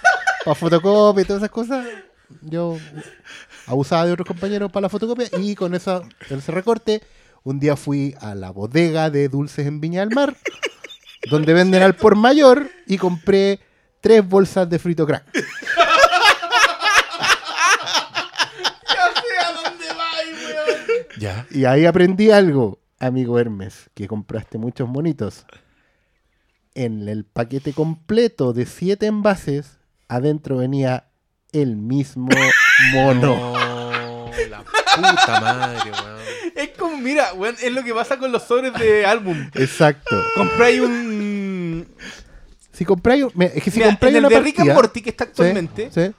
para 0.44 0.54
fotocopia 0.54 1.22
y 1.22 1.24
todas 1.24 1.42
esas 1.42 1.50
cosas. 1.50 1.86
Yo 2.42 2.78
abusaba 3.66 4.06
de 4.06 4.12
otros 4.12 4.26
compañeros 4.26 4.70
para 4.70 4.82
la 4.82 4.88
fotocopia 4.88 5.28
y 5.38 5.54
con 5.54 5.74
esa, 5.74 6.02
ese 6.28 6.52
recorte 6.52 7.02
un 7.42 7.58
día 7.58 7.76
fui 7.76 8.14
a 8.20 8.34
la 8.34 8.50
bodega 8.50 9.10
de 9.10 9.28
dulces 9.28 9.66
en 9.66 9.80
Viña 9.80 10.00
del 10.00 10.14
Mar, 10.14 10.36
donde 11.30 11.52
venden 11.52 11.82
al 11.82 11.94
por 11.94 12.16
mayor, 12.16 12.70
y 12.86 12.98
compré 12.98 13.60
tres 14.00 14.26
bolsas 14.26 14.68
de 14.68 14.78
frito 14.78 15.06
crack. 15.06 15.24
Ya 15.34 15.42
sé 19.14 19.38
a 19.46 19.52
dónde 19.52 19.86
vais, 19.96 20.36
weón. 20.44 21.04
Ya. 21.18 21.46
Y 21.50 21.64
ahí 21.64 21.86
aprendí 21.86 22.30
algo, 22.30 22.79
amigo 23.00 23.38
Hermes, 23.38 23.90
que 23.94 24.06
compraste 24.06 24.58
muchos 24.58 24.88
monitos. 24.88 25.46
En 26.74 27.08
el 27.08 27.24
paquete 27.24 27.72
completo 27.72 28.52
de 28.52 28.64
siete 28.66 29.06
envases, 29.06 29.78
adentro 30.08 30.58
venía 30.58 31.06
el 31.52 31.76
mismo 31.76 32.28
mono. 32.94 33.52
No, 33.54 34.30
la 34.48 34.62
puta 34.62 35.40
madre, 35.40 35.90
weón. 35.90 36.20
Es 36.54 36.68
como, 36.78 36.96
mira, 36.98 37.32
weón, 37.34 37.56
es 37.60 37.72
lo 37.72 37.82
que 37.82 37.92
pasa 37.92 38.18
con 38.18 38.30
los 38.30 38.42
sobres 38.44 38.72
de 38.74 39.04
álbum. 39.04 39.50
Exacto. 39.54 40.16
Compráis 40.36 40.80
un. 40.80 41.88
Si 42.72 42.84
compráis, 42.84 43.24
un- 43.24 43.42
es 43.42 43.62
que 43.62 43.70
si 43.70 43.78
Mira, 43.78 43.90
compráis 43.90 44.14
en 44.14 44.18
el 44.18 44.26
una 44.26 44.36
de 44.36 44.42
Rick 44.42 44.60
and 44.60 44.72
Morty 44.72 45.02
que 45.02 45.10
está 45.10 45.24
Sí, 45.24 45.30
actualmente, 45.30 45.90
sí. 45.92 46.12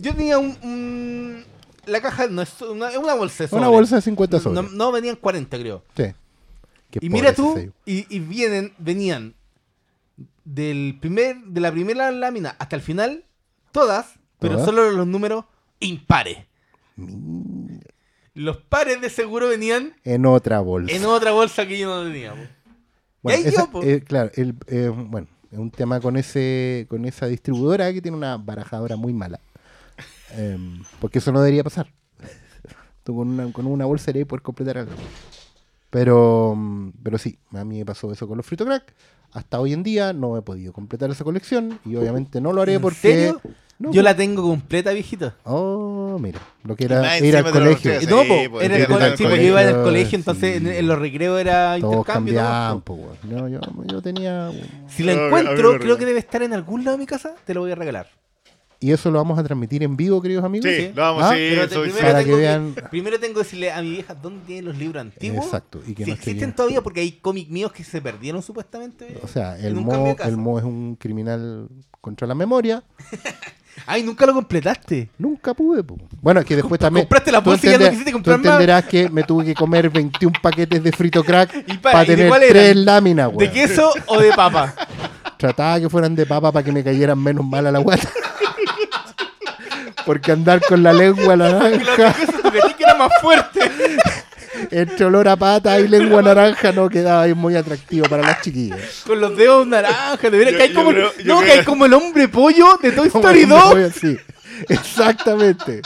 yo 0.00 0.14
tenía 0.14 0.38
un, 0.38 0.56
un- 0.62 1.44
La 1.86 2.00
caja 2.00 2.28
no 2.28 2.42
es 2.42 2.60
una, 2.62 2.90
es 2.90 2.96
una 2.96 3.14
bolsa 3.14 3.46
de 3.46 3.56
Una 3.56 3.68
bolsa 3.68 3.96
de 3.96 4.02
50 4.02 4.36
No, 4.36 4.42
sobres. 4.42 4.72
no 4.72 4.92
venían 4.92 5.16
40, 5.16 5.58
creo. 5.58 5.82
Sí. 5.96 6.04
Qué 6.90 6.98
Y 7.02 7.08
mira 7.08 7.34
tú, 7.34 7.56
y, 7.86 8.06
y 8.14 8.20
vienen, 8.20 8.72
venían 8.78 9.34
del 10.44 10.98
primer, 11.00 11.36
de 11.44 11.60
la 11.60 11.72
primera 11.72 12.10
lámina 12.12 12.54
hasta 12.58 12.76
el 12.76 12.82
final, 12.82 13.24
todas, 13.72 14.14
pero 14.38 14.54
Todas. 14.54 14.66
solo 14.66 14.90
los 14.90 15.06
números 15.06 15.44
impares. 15.80 16.38
Los 18.34 18.56
pares 18.58 19.00
de 19.00 19.10
seguro 19.10 19.48
venían 19.48 19.94
En 20.04 20.26
otra 20.26 20.60
bolsa. 20.60 20.94
en 20.94 21.04
otra 21.04 21.32
bolsa 21.32 21.66
que 21.66 21.78
yo 21.78 21.88
no 21.88 22.10
tenía. 22.10 22.32
po. 22.32 22.40
Bueno, 23.22 23.38
Y 23.40 23.42
ahí 23.42 23.48
esa- 23.48 23.70
yo, 23.72 23.82
eh, 23.82 24.00
claro, 24.02 24.30
el, 24.34 24.54
eh, 24.66 24.88
bueno, 24.88 25.28
es 25.50 25.58
un 25.58 25.70
tema 25.70 26.00
con 26.00 26.16
ese 26.16 26.86
con 26.88 27.04
esa 27.04 27.26
distribuidora 27.26 27.92
que 27.92 28.00
tiene 28.02 28.16
una 28.16 28.36
barajadora 28.36 28.96
muy 28.96 29.12
mala. 29.12 29.38
Em, 30.36 30.82
porque 31.00 31.18
eso 31.18 31.32
no 31.32 31.40
debería 31.40 31.64
pasar. 31.64 31.92
Tú 33.04 33.16
con 33.16 33.28
una, 33.28 33.52
con 33.52 33.66
una 33.66 33.84
bolsa 33.84 34.06
deberías 34.06 34.28
poder 34.28 34.42
completar 34.42 34.78
algo. 34.78 34.92
Pero, 35.90 36.54
mm, 36.56 36.92
pero 37.02 37.18
sí, 37.18 37.38
a 37.52 37.64
mí 37.64 37.78
me 37.78 37.84
pasó 37.84 38.10
eso 38.12 38.26
con 38.26 38.36
los 38.36 38.46
Frito 38.46 38.64
Crack. 38.64 38.94
Hasta 39.32 39.60
hoy 39.60 39.72
en 39.72 39.82
día 39.82 40.12
no 40.12 40.36
he 40.36 40.42
podido 40.42 40.72
completar 40.72 41.10
esa 41.10 41.24
colección 41.24 41.78
y 41.84 41.96
obviamente 41.96 42.40
no 42.40 42.52
lo 42.52 42.62
haré 42.62 42.74
¿En 42.74 42.82
porque... 42.82 42.98
serio? 42.98 43.40
No, 43.78 43.90
Yo 43.90 44.02
la 44.02 44.14
tengo 44.14 44.42
completa, 44.42 44.92
viejito. 44.92 45.32
Oh, 45.44 46.16
mira, 46.20 46.38
lo 46.62 46.76
que 46.76 46.84
era 46.84 47.18
ir 47.18 47.36
al 47.36 47.42
lo 47.42 47.50
colegio. 47.50 47.92
no, 48.08 48.22
sí, 48.22 48.28
po, 48.28 48.50
pues, 48.52 48.64
era 48.64 48.76
el 48.76 48.82
al 48.82 48.88
colegio, 48.88 49.16
sí, 49.16 49.22
porque 49.24 49.24
colegio, 49.24 49.36
yo 49.36 49.48
iba 49.48 49.62
en 49.62 49.68
el 49.68 49.82
colegio, 49.82 50.18
entonces 50.18 50.50
sí. 50.60 50.66
en, 50.68 50.72
en 50.72 50.86
los 50.86 50.98
recreos 50.98 51.40
era 51.40 51.78
Todos 51.80 51.94
intercambio. 51.94 52.34
todo, 52.34 52.44
cambiaban, 52.44 52.80
po. 52.82 52.96
po. 52.96 53.16
No, 53.24 53.48
yo, 53.48 53.60
yo 53.86 54.00
tenía... 54.02 54.52
Si 54.86 55.02
la 55.02 55.12
encuentro, 55.14 55.78
creo 55.80 55.98
que 55.98 56.04
debe 56.06 56.20
estar 56.20 56.42
en 56.42 56.52
algún 56.52 56.84
lado 56.84 56.96
de 56.96 57.00
mi 57.02 57.06
casa, 57.06 57.34
te 57.44 57.54
lo 57.54 57.62
voy 57.62 57.72
a 57.72 57.74
regalar. 57.74 58.08
Y 58.82 58.90
eso 58.92 59.10
lo 59.10 59.18
vamos 59.18 59.38
a 59.38 59.44
transmitir 59.44 59.82
en 59.82 59.96
vivo, 59.96 60.20
queridos 60.20 60.44
amigos. 60.44 60.68
Sí, 60.70 60.76
Sí. 60.88 60.92
lo 60.94 61.02
vamos, 61.02 61.22
Ah, 61.24 61.30
sí, 61.34 61.46
Pero 61.50 61.68
te- 61.68 61.74
soy- 61.74 61.88
primero, 61.90 62.06
Para 62.08 62.18
tengo 62.24 62.36
que, 62.36 62.42
vean- 62.42 62.74
primero 62.90 63.20
tengo 63.20 63.34
que 63.34 63.40
decirle 63.40 63.72
a 63.72 63.80
mi 63.80 63.90
vieja 63.90 64.14
dónde 64.14 64.60
los 64.62 64.76
libros 64.76 65.00
antiguos. 65.00 65.44
Exacto. 65.44 65.80
Y 65.86 65.94
que 65.94 66.04
si 66.04 66.10
no 66.10 66.16
existen 66.16 66.52
todavía, 66.54 66.80
porque 66.82 67.00
hay 67.00 67.12
cómics 67.12 67.48
míos 67.48 67.72
que 67.72 67.84
se 67.84 68.00
perdieron 68.02 68.42
supuestamente. 68.42 69.18
O 69.22 69.28
sea, 69.28 69.56
el 69.58 69.74
Mo, 69.76 69.92
de 69.92 70.16
el 70.24 70.36
Mo 70.36 70.58
es 70.58 70.64
un 70.64 70.96
criminal 70.96 71.68
contra 72.00 72.26
la 72.26 72.34
memoria. 72.34 72.82
Ay, 73.86 74.02
nunca 74.02 74.26
lo 74.26 74.34
completaste. 74.34 75.08
Nunca 75.16 75.54
pude. 75.54 75.82
po. 75.82 75.96
Bueno, 76.20 76.40
es 76.40 76.46
que 76.46 76.56
después 76.56 76.78
también. 76.78 77.06
compraste 77.06 77.32
la 77.32 77.40
bolsa 77.40 77.66
y 77.66 77.70
ya 77.70 77.78
no 77.78 77.88
quisiste 77.88 78.10
tú 78.10 78.16
comprar 78.16 78.38
más. 78.38 78.46
entenderás 78.46 78.84
que 78.84 79.08
me 79.08 79.22
tuve 79.22 79.44
que 79.46 79.54
comer 79.54 79.88
21 79.90 80.32
paquetes 80.42 80.82
de 80.82 80.92
frito 80.92 81.24
crack 81.24 81.64
¿Y 81.68 81.78
para- 81.78 82.00
de 82.00 82.16
tener 82.16 82.32
tres 82.48 82.76
láminas, 82.76 83.30
¿De 83.30 83.36
weón. 83.36 83.52
queso 83.52 83.90
o 84.08 84.18
de 84.20 84.30
papa? 84.32 84.74
Trataba 85.38 85.80
que 85.80 85.88
fueran 85.88 86.14
de 86.14 86.26
papa 86.26 86.52
para 86.52 86.64
que 86.64 86.70
me 86.70 86.84
cayeran 86.84 87.18
menos 87.18 87.44
mal 87.46 87.66
a 87.66 87.72
la 87.72 87.78
guata. 87.78 88.08
Porque 90.06 90.32
andar 90.32 90.60
con 90.66 90.82
la 90.82 90.92
lengua 90.92 91.36
naranja, 91.36 92.14
Porque 92.42 92.60
sí 92.66 92.74
que 92.74 92.84
era 92.84 92.94
más 92.94 93.10
fuerte. 93.20 93.60
entre 94.70 95.04
olor 95.06 95.28
a 95.28 95.36
pata 95.36 95.78
y 95.80 95.88
lengua 95.88 96.22
naranja, 96.22 96.72
no 96.72 96.88
quedaba 96.88 97.22
ahí 97.22 97.34
muy 97.34 97.56
atractivo 97.56 98.06
para 98.08 98.22
las 98.22 98.42
chiquillas. 98.42 99.02
Con 99.06 99.20
los 99.20 99.36
dedos 99.36 99.66
naranjas. 99.66 100.30
De 100.30 100.38
veras 100.38 100.54
que 100.54 100.62
hay 100.62 100.72
como, 100.72 100.90
creo- 100.90 101.12
no, 101.24 101.38
que 101.40 101.44
creo- 101.46 101.58
hay 101.58 101.64
como 101.64 101.86
el 101.86 101.94
hombre 101.94 102.28
pollo 102.28 102.76
de 102.80 102.92
Toy 102.92 103.08
Como 103.10 103.24
Story 103.24 103.46
me 103.46 103.54
2. 103.54 103.70
voy 103.70 103.82
así. 103.84 104.16
Exactamente. 104.68 105.82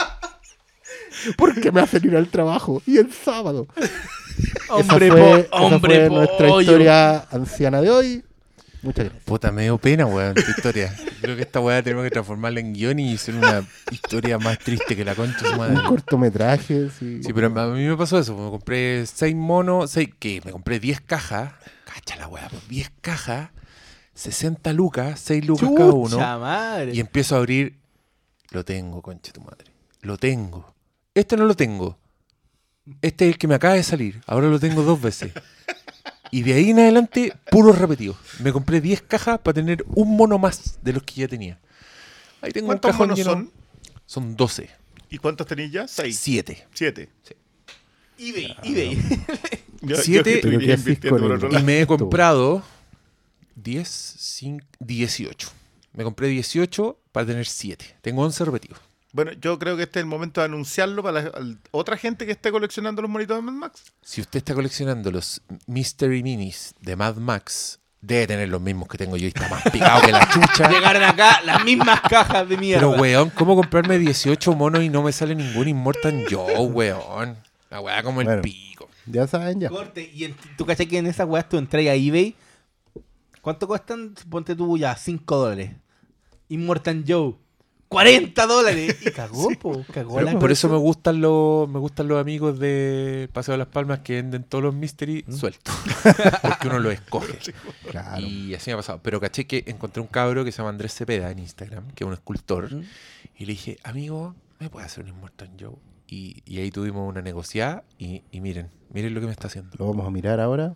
Porque 1.35 1.71
me 1.71 1.81
hacen 1.81 2.05
ir 2.05 2.15
al 2.15 2.27
trabajo 2.27 2.81
y 2.85 2.97
el 2.97 3.11
sábado. 3.11 3.67
Hombre, 4.69 5.07
esa 5.07 5.15
fue, 5.17 5.21
po- 5.21 5.37
esa 5.37 5.55
hombre 5.65 6.07
fue 6.07 6.09
nuestra 6.15 6.47
pollo. 6.47 6.61
historia 6.61 7.19
anciana 7.31 7.81
de 7.81 7.89
hoy. 7.89 8.23
Muchas 8.81 9.05
gracias. 9.05 9.23
Puta, 9.23 9.51
me 9.51 9.63
dio 9.63 9.77
pena, 9.77 10.05
weón, 10.05 10.35
tu 10.35 10.49
historia. 10.51 10.93
Creo 11.21 11.35
que 11.35 11.41
esta 11.41 11.59
weá 11.59 11.81
tenemos 11.81 12.03
que 12.03 12.11
transformarla 12.11 12.59
en 12.59 12.73
guion 12.73 12.99
y 12.99 13.15
hacer 13.15 13.35
una 13.35 13.67
historia 13.91 14.37
más 14.37 14.59
triste 14.59 14.95
que 14.95 15.03
la 15.03 15.15
concha 15.15 15.39
de 15.41 15.47
su 15.47 15.51
Un 15.53 15.57
madre. 15.57 15.87
cortometraje. 15.87 16.89
Sí. 16.97 17.21
Sí, 17.23 17.33
pero 17.33 17.47
a 17.47 17.67
mí 17.67 17.85
me 17.85 17.97
pasó 17.97 18.19
eso. 18.19 18.35
Me 18.37 18.49
compré 18.51 19.05
seis 19.07 19.35
monos, 19.35 19.91
seis, 19.91 20.09
¿qué? 20.19 20.41
Me 20.45 20.51
compré 20.51 20.79
10 20.79 21.01
cajas. 21.01 21.53
Cacha 21.85 22.15
la 22.17 22.27
weá, 22.27 22.47
pues 22.49 22.67
10 22.67 22.91
cajas, 23.01 23.49
60 24.13 24.71
lucas, 24.73 25.19
6 25.21 25.45
lucas 25.45 25.69
cada 25.75 25.91
uno. 25.91 26.17
Madre. 26.39 26.93
Y 26.93 26.99
empiezo 26.99 27.35
a 27.35 27.39
abrir. 27.39 27.77
Lo 28.51 28.63
tengo, 28.63 29.01
concha 29.01 29.33
tu 29.33 29.41
madre. 29.41 29.65
Lo 30.01 30.17
tengo. 30.17 30.73
Este 31.15 31.35
no 31.35 31.45
lo 31.45 31.55
tengo. 31.55 31.97
Este 33.01 33.25
es 33.25 33.33
el 33.33 33.37
que 33.37 33.47
me 33.47 33.55
acaba 33.55 33.73
de 33.73 33.83
salir. 33.83 34.21
Ahora 34.27 34.47
lo 34.47 34.59
tengo 34.59 34.83
dos 34.83 35.01
veces. 35.01 35.33
Y 36.31 36.41
de 36.43 36.53
ahí 36.53 36.69
en 36.71 36.79
adelante, 36.79 37.33
puro 37.51 37.71
repetido. 37.71 38.15
Me 38.39 38.51
compré 38.51 38.81
10 38.81 39.01
cajas 39.03 39.39
para 39.39 39.53
tener 39.55 39.83
un 39.95 40.15
mono 40.17 40.37
más 40.37 40.79
de 40.83 40.93
los 40.93 41.03
que 41.03 41.21
ya 41.21 41.27
tenía. 41.27 41.59
Ahí 42.41 42.51
tengo 42.51 42.65
un 42.67 42.73
¿Cuántos 42.73 42.91
cajón 42.91 43.07
monos 43.07 43.17
lleno. 43.19 43.31
son? 43.31 43.51
Son 44.05 44.35
12. 44.35 44.69
¿Y 45.09 45.17
cuántos 45.17 45.47
tenéis 45.47 45.71
ya? 45.71 45.87
Seis. 45.87 46.19
7. 46.21 46.67
Siete. 46.73 47.09
eBay, 48.19 48.55
eBay. 48.63 48.95
Yo- 49.81 49.95
yo 49.95 49.95
Siete. 49.97 50.23
que 50.31 50.35
estoy 50.37 50.51
Pero 50.51 50.59
¿qué 50.65 50.73
haces 50.73 50.79
invirtiendo 50.87 51.19
con 51.19 51.27
por 51.27 51.37
el- 51.37 51.45
otro 51.45 51.59
Y 51.59 51.63
me 51.63 51.81
he 51.81 51.87
comprado 51.87 52.63
10, 53.55 53.87
5, 53.87 54.65
18. 54.79 55.49
Me 55.93 56.03
compré 56.03 56.27
18 56.27 56.99
para 57.11 57.25
tener 57.27 57.45
7. 57.45 57.95
Tengo 58.01 58.23
11 58.23 58.43
repetidos. 58.45 58.79
Bueno, 59.17 59.31
yo 59.41 59.57
creo 59.57 59.75
que 59.75 59.81
este 59.81 59.97
es 59.97 60.03
el 60.03 60.07
momento 60.07 60.41
de 60.41 60.45
anunciarlo 60.45 61.01
para 61.01 61.21
la 61.23 61.29
al- 61.29 61.57
otra 61.71 61.97
gente 61.97 62.27
que 62.27 62.33
esté 62.33 62.51
coleccionando 62.51 63.01
los 63.01 63.09
monitos 63.09 63.35
de 63.35 63.41
Mad 63.41 63.53
Max. 63.53 63.81
Si 64.03 64.21
usted 64.21 64.37
está 64.37 64.53
coleccionando 64.53 65.09
los 65.09 65.41
Mystery 65.65 66.21
Minis 66.21 66.75
de 66.81 66.95
Mad 66.95 67.15
Max, 67.15 67.79
debe 67.99 68.27
tener 68.27 68.47
los 68.49 68.61
mismos 68.61 68.87
que 68.87 68.99
tengo 68.99 69.17
yo 69.17 69.25
y 69.25 69.29
está 69.29 69.49
más 69.49 69.63
picado 69.71 70.01
que 70.01 70.11
la 70.11 70.29
chucha. 70.29 70.69
Llegaron 70.71 71.01
acá 71.01 71.41
las 71.43 71.65
mismas 71.65 71.99
cajas 72.01 72.47
de 72.47 72.57
mierda. 72.57 72.87
Pero, 72.87 73.01
weón, 73.01 73.31
¿cómo 73.31 73.55
comprarme 73.55 73.97
18 73.97 74.53
monos 74.55 74.83
y 74.83 74.89
no 74.89 75.01
me 75.01 75.11
sale 75.11 75.33
ningún 75.33 75.67
Immortal 75.67 76.23
Joe, 76.29 76.55
weón? 76.67 77.37
La 77.71 77.81
weá 77.81 78.03
como 78.03 78.21
el 78.21 78.27
Bueno. 78.27 78.41
pico. 78.43 78.87
Ya 79.07 79.25
saben, 79.25 79.59
ya. 79.61 79.69
Corte. 79.69 80.11
Y 80.13 80.25
en, 80.25 80.35
tú 80.57 80.65
cachai 80.67 80.85
que 80.85 80.99
en 80.99 81.07
esas 81.07 81.27
weas 81.27 81.49
tú 81.49 81.57
entras 81.57 81.81
a 81.87 81.95
eBay. 81.95 82.35
¿Cuánto 83.41 83.65
cuestan? 83.67 84.13
Ponte 84.29 84.55
tú 84.55 84.77
ya, 84.77 84.95
5 84.95 85.35
dólares. 85.37 85.71
Immortal 86.49 87.03
Joe. 87.07 87.33
40 87.87 88.47
dólares. 88.47 88.97
Y 89.05 89.11
cagó, 89.11 89.49
po. 89.59 89.85
Cagó 89.93 90.21
la 90.21 90.37
Por 90.37 90.51
eso 90.51 90.69
me 90.69 90.77
gustan 90.77 91.21
los 91.21 91.69
me 91.69 91.79
gustan 91.79 92.07
los 92.07 92.19
amigos 92.19 92.59
de 92.59 93.29
Paseo 93.33 93.53
de 93.53 93.59
las 93.59 93.67
Palmas 93.67 93.99
que 93.99 94.15
venden 94.15 94.43
todos 94.43 94.63
los 94.63 94.75
Mystery 94.75 95.25
sueltos. 95.29 95.73
Porque 96.41 96.67
uno 96.67 96.79
los 96.79 96.93
escoge. 96.93 97.37
Claro. 97.89 98.19
Y 98.21 98.53
así 98.53 98.69
me 98.69 98.73
ha 98.73 98.77
pasado. 98.77 98.99
Pero 99.01 99.21
caché 99.21 99.47
que 99.47 99.63
encontré 99.67 100.01
un 100.01 100.07
cabro 100.07 100.43
que 100.43 100.51
se 100.51 100.57
llama 100.57 100.69
Andrés 100.69 100.93
Cepeda 100.93 101.31
en 101.31 101.39
Instagram, 101.39 101.87
que 101.91 102.03
es 102.03 102.07
un 102.07 102.13
escultor. 102.13 102.73
¿Mm? 102.73 102.83
Y 103.37 103.45
le 103.45 103.53
dije, 103.53 103.77
amigo, 103.83 104.35
¿me 104.59 104.69
puede 104.69 104.85
hacer 104.85 105.05
un 105.05 105.09
Immortal 105.11 105.49
Joe? 105.57 105.75
Y, 106.07 106.43
y 106.45 106.59
ahí 106.59 106.69
tuvimos 106.69 107.07
una 107.07 107.21
negociada 107.21 107.83
y, 107.97 108.23
y 108.31 108.41
miren, 108.41 108.69
miren 108.91 109.13
lo 109.13 109.21
que 109.21 109.27
me 109.27 109.31
está 109.31 109.47
haciendo. 109.47 109.71
Lo 109.77 109.87
vamos 109.87 110.05
a 110.05 110.09
mirar 110.09 110.39
ahora. 110.41 110.73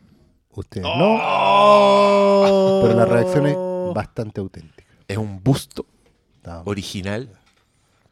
Ustedes 0.51 0.85
Oh. 0.87 2.45
no. 2.47 2.87
Pero 2.87 2.97
la 2.99 3.05
reacción 3.05 3.47
es 3.47 3.55
bastante 3.93 4.39
auténtica. 4.41 4.85
Es 5.07 5.17
un 5.17 5.43
busto 5.43 5.85
original 6.65 7.29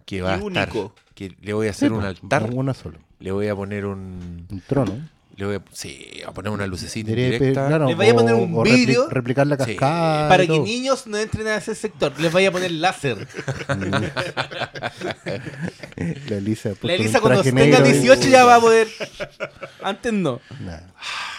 que 0.06 0.22
va 0.22 0.32
Y 0.32 0.34
a 0.34 0.36
estar. 0.48 0.70
único. 0.70 0.96
Que 1.14 1.36
le 1.42 1.54
voy 1.54 1.68
a 1.68 1.72
hacer 1.72 1.90
Sí, 1.90 1.96
un 1.96 2.04
altar. 2.04 2.50
Una 2.54 2.74
sola. 2.74 2.98
Le 3.20 3.32
voy 3.32 3.48
a 3.48 3.56
poner 3.56 3.86
un. 3.86 4.48
Un 4.50 4.62
trono. 4.68 4.98
Le 5.40 5.46
voy 5.46 5.56
a, 5.56 5.62
sí, 5.72 6.22
a 6.28 6.34
poner 6.34 6.52
una 6.52 6.68
lucecita 6.68 7.08
Diré, 7.12 7.24
indirecta. 7.36 7.62
pe- 7.62 7.68
claro, 7.70 7.88
Le 7.88 7.96
vaya 7.96 8.12
a 8.12 8.16
poner 8.16 8.34
un 8.36 8.54
o 8.56 8.62
repli- 8.66 8.76
vidrio. 8.76 9.08
replicar 9.10 9.48
la 9.48 9.56
cascada. 9.56 10.28
Para 10.28 10.46
que 10.46 10.60
niños 10.60 11.08
no 11.08 11.18
entren 11.18 11.48
a 11.48 11.56
ese 11.56 11.76
sector, 11.76 12.12
les 12.20 12.30
vaya 12.34 12.50
a 12.50 12.52
poner 12.52 12.72
láser. 12.72 13.26
La 16.28 16.36
Elisa, 16.38 16.72
La 16.82 16.94
Elisa 16.94 17.22
cuando 17.22 17.42
tenga 17.42 17.62
negro 17.80 17.86
y- 17.88 17.92
18 17.94 18.28
ya 18.30 18.44
va 18.46 18.56
a 18.56 18.60
poder. 18.62 18.88
Antes 19.82 20.12
no. 20.14 20.42
Nah. 20.60 20.80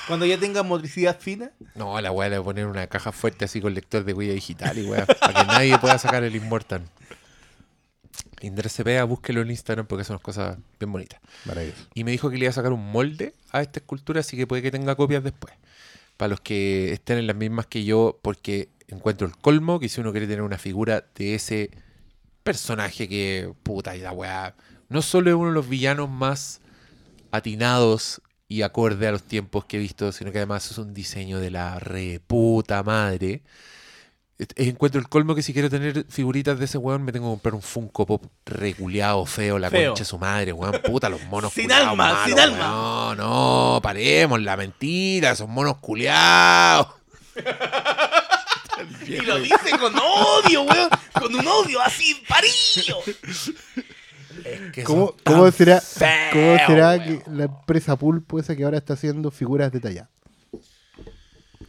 Cuando 0.06 0.24
ya 0.26 0.38
tenga 0.38 0.62
motricidad 0.62 1.18
fina. 1.18 1.50
No, 1.74 2.00
la 2.00 2.10
weá 2.10 2.28
le 2.28 2.38
voy 2.38 2.42
a 2.42 2.44
poner 2.44 2.66
una 2.66 2.86
caja 2.86 3.12
fuerte 3.12 3.44
así 3.44 3.60
con 3.60 3.74
lector 3.74 4.04
de 4.04 4.12
huella 4.14 4.32
digital 4.32 4.76
y 4.78 4.86
weá, 4.86 5.06
para 5.06 5.34
que 5.34 5.44
nadie 5.46 5.78
pueda 5.78 5.98
sacar 5.98 6.24
el 6.24 6.34
Immortal. 6.34 6.80
Indra 8.40 8.68
Cepeda, 8.68 9.04
búsquelo 9.04 9.42
en 9.42 9.50
Instagram 9.50 9.86
porque 9.86 10.04
son 10.04 10.14
unas 10.14 10.22
cosas 10.22 10.58
bien 10.78 10.92
bonitas. 10.92 11.20
Maravilloso. 11.44 11.86
Y 11.94 12.04
me 12.04 12.10
dijo 12.10 12.30
que 12.30 12.36
le 12.36 12.44
iba 12.44 12.50
a 12.50 12.54
sacar 12.54 12.72
un 12.72 12.90
molde 12.90 13.34
a 13.50 13.62
esta 13.62 13.80
escultura, 13.80 14.20
así 14.20 14.36
que 14.36 14.46
puede 14.46 14.62
que 14.62 14.70
tenga 14.70 14.94
copias 14.94 15.22
después. 15.22 15.54
Para 16.16 16.30
los 16.30 16.40
que 16.40 16.92
estén 16.92 17.18
en 17.18 17.26
las 17.26 17.36
mismas 17.36 17.66
que 17.66 17.84
yo, 17.84 18.18
porque 18.22 18.68
encuentro 18.88 19.26
el 19.26 19.36
colmo 19.36 19.80
que 19.80 19.88
si 19.88 20.00
uno 20.00 20.12
quiere 20.12 20.26
tener 20.26 20.42
una 20.42 20.58
figura 20.58 21.04
de 21.14 21.34
ese 21.34 21.70
personaje 22.42 23.08
que, 23.08 23.52
puta, 23.62 23.96
y 23.96 24.00
la 24.00 24.12
weá, 24.12 24.54
no 24.88 25.02
solo 25.02 25.30
es 25.30 25.36
uno 25.36 25.48
de 25.48 25.54
los 25.54 25.68
villanos 25.68 26.10
más 26.10 26.60
atinados 27.30 28.20
y 28.48 28.62
acorde 28.62 29.06
a 29.06 29.12
los 29.12 29.22
tiempos 29.22 29.64
que 29.64 29.76
he 29.76 29.80
visto, 29.80 30.10
sino 30.10 30.32
que 30.32 30.38
además 30.38 30.70
es 30.70 30.78
un 30.78 30.92
diseño 30.92 31.38
de 31.38 31.50
la 31.50 31.78
reputa 31.78 32.82
madre. 32.82 33.42
Et- 34.40 34.52
Encuentro 34.56 34.98
el 35.00 35.08
colmo 35.08 35.34
que 35.34 35.42
si 35.42 35.52
quiero 35.52 35.68
tener 35.68 36.06
figuritas 36.08 36.58
de 36.58 36.64
ese 36.64 36.78
weón 36.78 37.02
me 37.02 37.12
tengo 37.12 37.26
que 37.26 37.32
comprar 37.32 37.54
un 37.54 37.60
Funko 37.62 38.06
Pop 38.06 38.24
reculeado, 38.46 39.26
feo, 39.26 39.58
la 39.58 39.68
Feo. 39.70 39.90
concha 39.90 40.00
de 40.02 40.08
su 40.08 40.18
madre, 40.18 40.52
weón. 40.52 40.80
Puta, 40.82 41.08
los 41.10 41.22
monos 41.24 41.52
Sin 41.54 41.64
culiados 41.64 41.88
alma, 41.90 42.04
malos, 42.12 42.24
sin 42.26 42.40
alma. 42.40 42.58
No, 42.66 43.14
no, 43.16 43.80
paremos, 43.82 44.40
la 44.40 44.56
mentira, 44.56 45.36
son 45.36 45.50
monos 45.50 45.76
culiados. 45.78 46.88
Y 49.06 49.16
lo 49.22 49.38
dice 49.40 49.70
con 49.78 49.92
odio, 49.98 50.62
weón. 50.62 50.88
Con 51.12 51.34
un 51.34 51.46
odio 51.46 51.80
así, 51.82 52.14
parillo. 52.28 52.96
Que 54.72 54.84
¿Cómo, 54.84 55.08
son 55.08 55.16
cómo 55.24 55.50
será, 55.50 55.82
cómo 56.32 56.56
será 56.66 56.90
weón. 56.92 57.02
que 57.02 57.22
la 57.30 57.44
empresa 57.44 57.96
Pulpo 57.96 58.38
esa 58.38 58.56
que 58.56 58.64
ahora 58.64 58.78
está 58.78 58.94
haciendo 58.94 59.30
figuras 59.30 59.70
detalladas? 59.72 60.08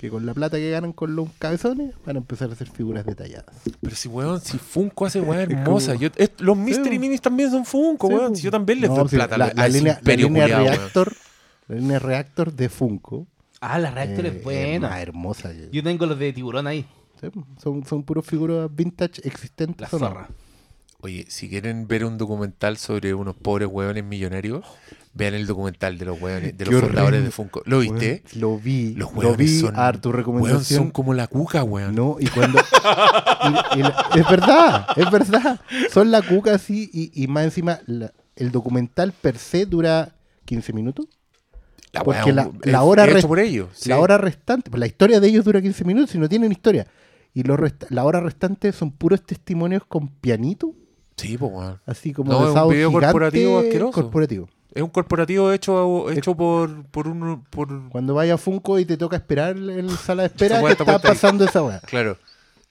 Que 0.02 0.10
con 0.10 0.26
la 0.26 0.34
plata 0.34 0.58
que 0.58 0.72
ganan 0.72 0.94
con 0.94 1.16
los 1.16 1.30
cabezones 1.38 1.94
van 2.06 2.16
a 2.16 2.20
empezar 2.20 2.50
a 2.50 2.54
hacer 2.54 2.68
figuras 2.68 3.06
detalladas. 3.06 3.46
Pero 3.80 3.96
si, 3.96 4.08
weón, 4.10 4.42
si 4.42 4.58
Funko 4.58 5.06
hace 5.06 5.22
weón 5.22 5.40
Es 5.52 5.58
hermosa. 5.58 5.94
Yo, 5.94 6.10
es- 6.16 6.32
los 6.40 6.58
Mystery 6.58 6.90
weón. 6.90 7.02
Minis 7.02 7.22
también 7.22 7.52
son 7.52 7.64
Funko, 7.66 8.08
Sí, 8.08 8.14
weón. 8.16 8.36
Si 8.36 8.42
yo 8.42 8.50
también 8.50 8.82
les 8.82 8.90
No, 8.90 8.96
doy 8.96 9.10
sí, 9.10 9.16
plata 9.16 9.38
la, 9.38 9.54
la 9.54 9.68
línea, 9.68 10.02
la 10.04 10.16
línea 10.16 10.48
weón. 10.48 10.68
reactor, 10.68 11.14
la 11.68 11.76
línea 11.76 12.00
reactor 12.00 12.52
de 12.52 12.68
Funko. 12.70 13.28
Ah, 13.62 13.78
la 13.78 13.92
reactor 13.92 14.26
eh, 14.26 14.30
es 14.36 14.44
buena. 14.44 14.90
más 14.90 15.00
hermosa. 15.02 15.52
Yo 15.72 15.84
tengo 15.84 16.08
los 16.08 16.18
de 16.18 16.34
tiburón 16.34 16.66
ahí. 16.66 16.84
sí, 17.22 17.28
son, 17.62 17.86
son 17.86 18.02
puros 18.02 18.26
figuras 18.26 18.76
vintage 18.76 19.22
existentes. 19.24 19.82
La 19.92 20.00
no. 20.00 20.08
zorra. 20.08 20.30
Oye, 21.02 21.26
si 21.30 21.48
quieren 21.48 21.88
ver 21.88 22.06
un 22.06 22.18
documental 22.18 22.78
sobre 22.78 23.14
unos 23.14 23.36
pobres 23.36 23.68
hueones 23.72 24.04
millonarios, 24.04 24.66
vean 25.14 25.34
el 25.34 25.46
documental 25.46 25.98
de 25.98 26.06
los 26.06 26.22
hueones, 26.22 26.58
de 26.58 26.64
Qué 26.66 26.72
los 26.72 26.82
fundadores 26.82 27.24
de 27.24 27.32
Funko. 27.32 27.62
¿Lo 27.66 27.80
viste? 27.80 28.24
Weón, 28.26 28.42
Lo 28.42 28.58
vi. 28.58 28.94
Los 28.96 29.14
lo 29.14 29.36
vi 29.36 29.60
son, 29.60 29.74
a 29.78 29.92
tu 29.94 30.12
son 30.64 30.92
como 30.92 31.14
la 31.14 31.28
cuca, 31.28 31.64
weón. 31.64 31.96
No, 31.96 32.16
y 32.20 32.28
cuando. 32.28 32.60
y- 32.60 33.80
y 33.80 33.84
la- 33.84 34.06
es 34.16 34.30
verdad, 34.30 34.88
es 34.96 35.12
verdad. 35.12 35.60
Son 35.92 36.12
la 36.12 36.22
cuca 36.22 36.56
así 36.56 36.90
y, 36.94 37.12
y 37.24 37.28
más 37.28 37.46
encima 37.46 37.80
la- 37.88 38.14
el 38.36 38.52
documental 38.52 39.12
per 39.14 39.38
se 39.38 39.66
dura 39.66 40.16
15 40.46 40.74
minutos. 40.74 41.08
la 41.94 42.04
porque 42.06 42.32
la- 42.32 42.50
la 42.64 42.84
hora 42.84 43.04
es 43.04 43.10
hecho 43.10 43.18
rest- 43.20 43.28
por 43.28 43.40
ellos. 43.40 43.68
sí. 43.74 43.90
La 43.90 44.00
hora 44.00 44.18
restante, 44.18 44.70
pues 44.72 44.80
la 44.80 44.88
historia 44.88 45.20
de 45.20 45.28
ellos 45.28 45.44
dura 45.44 45.62
15 45.62 45.84
minutos 45.84 46.16
y 46.16 46.20
no 46.20 46.30
tienen 46.30 46.50
historia. 46.54 46.88
Y 47.34 47.44
resta- 47.58 47.88
la 47.90 48.06
hora 48.06 48.22
restante 48.22 48.72
son 48.72 48.92
puros 48.92 49.22
testimonios 49.24 49.84
con 49.86 50.08
pianito, 50.08 50.74
Sí, 51.18 51.38
pues, 51.38 51.52
así 51.86 52.14
como 52.14 52.32
No, 52.32 52.40
de 52.40 52.62
un 52.62 52.70
video 52.74 52.90
gigante 52.90 53.06
corporativo 53.12 53.60
asqueroso. 53.60 53.92
corporativo. 53.92 54.50
Es 54.74 54.82
un 54.82 54.90
corporativo 54.90 55.52
hecho, 55.52 56.10
hecho 56.12 56.36
por, 56.36 56.86
por 56.86 57.08
un... 57.08 57.44
Por, 57.50 57.90
Cuando 57.90 58.14
vaya 58.14 58.36
a 58.36 58.38
Funko 58.38 58.80
y 58.80 58.86
te 58.86 58.98
toca 58.98 59.18
esperar 59.18 59.58
en 59.58 59.88
la 59.88 59.98
sala 59.98 60.24
de 60.24 60.28
espera, 60.28 60.62
weá 60.62 60.72
está 60.72 60.90
ahí. 60.90 61.00
pasando 61.02 61.44
esa 61.46 61.62
weá. 61.64 61.80
claro. 61.82 62.18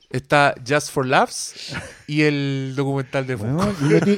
Está 0.08 0.56
Just 0.66 0.90
for 0.90 1.06
Laughs 1.06 1.72
y 2.08 2.22
el 2.22 2.72
documental 2.74 3.28
de 3.28 3.36
Funko. 3.36 3.72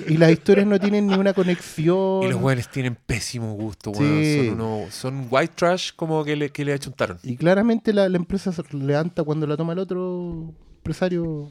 Y, 0.08 0.16
las 0.16 0.30
historias 0.30 0.66
no 0.66 0.80
tienen 0.80 1.06
ni 1.06 1.12
una 1.12 1.34
conexión. 1.34 2.22
Y 2.22 2.28
los 2.28 2.40
weones 2.40 2.70
tienen 2.70 2.96
pésimo 2.96 3.52
gusto, 3.52 3.90
weón. 3.90 4.22
Sí. 4.22 4.46
Son, 4.46 4.54
uno, 4.54 4.86
son 4.90 5.26
white 5.30 5.52
trash 5.54 5.90
como 5.94 6.24
que 6.24 6.34
le, 6.34 6.48
que 6.48 6.64
le 6.64 6.72
achuntaron. 6.72 7.18
Y 7.22 7.36
claramente 7.36 7.92
la, 7.92 8.08
la 8.08 8.16
empresa 8.16 8.52
se 8.52 8.62
levanta 8.74 9.22
cuando 9.22 9.46
la 9.46 9.58
toma 9.58 9.74
el 9.74 9.80
otro 9.80 10.54
empresario. 10.78 11.50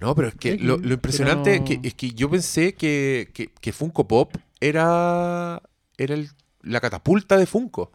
No, 0.00 0.16
pero 0.16 0.28
es 0.28 0.34
que 0.34 0.56
lo, 0.58 0.74
impresionante 0.74 1.60
no- 1.60 1.64
que, 1.64 1.80
es 1.84 1.94
que 1.94 2.10
yo 2.10 2.28
pensé 2.28 2.74
que, 2.74 3.30
que, 3.32 3.52
que 3.52 3.72
Funko 3.72 4.08
Pop 4.08 4.34
era, 4.60 5.62
era 5.96 6.14
el- 6.14 6.30
la 6.62 6.80
catapulta 6.80 7.36
de 7.36 7.46
Funko. 7.46 7.92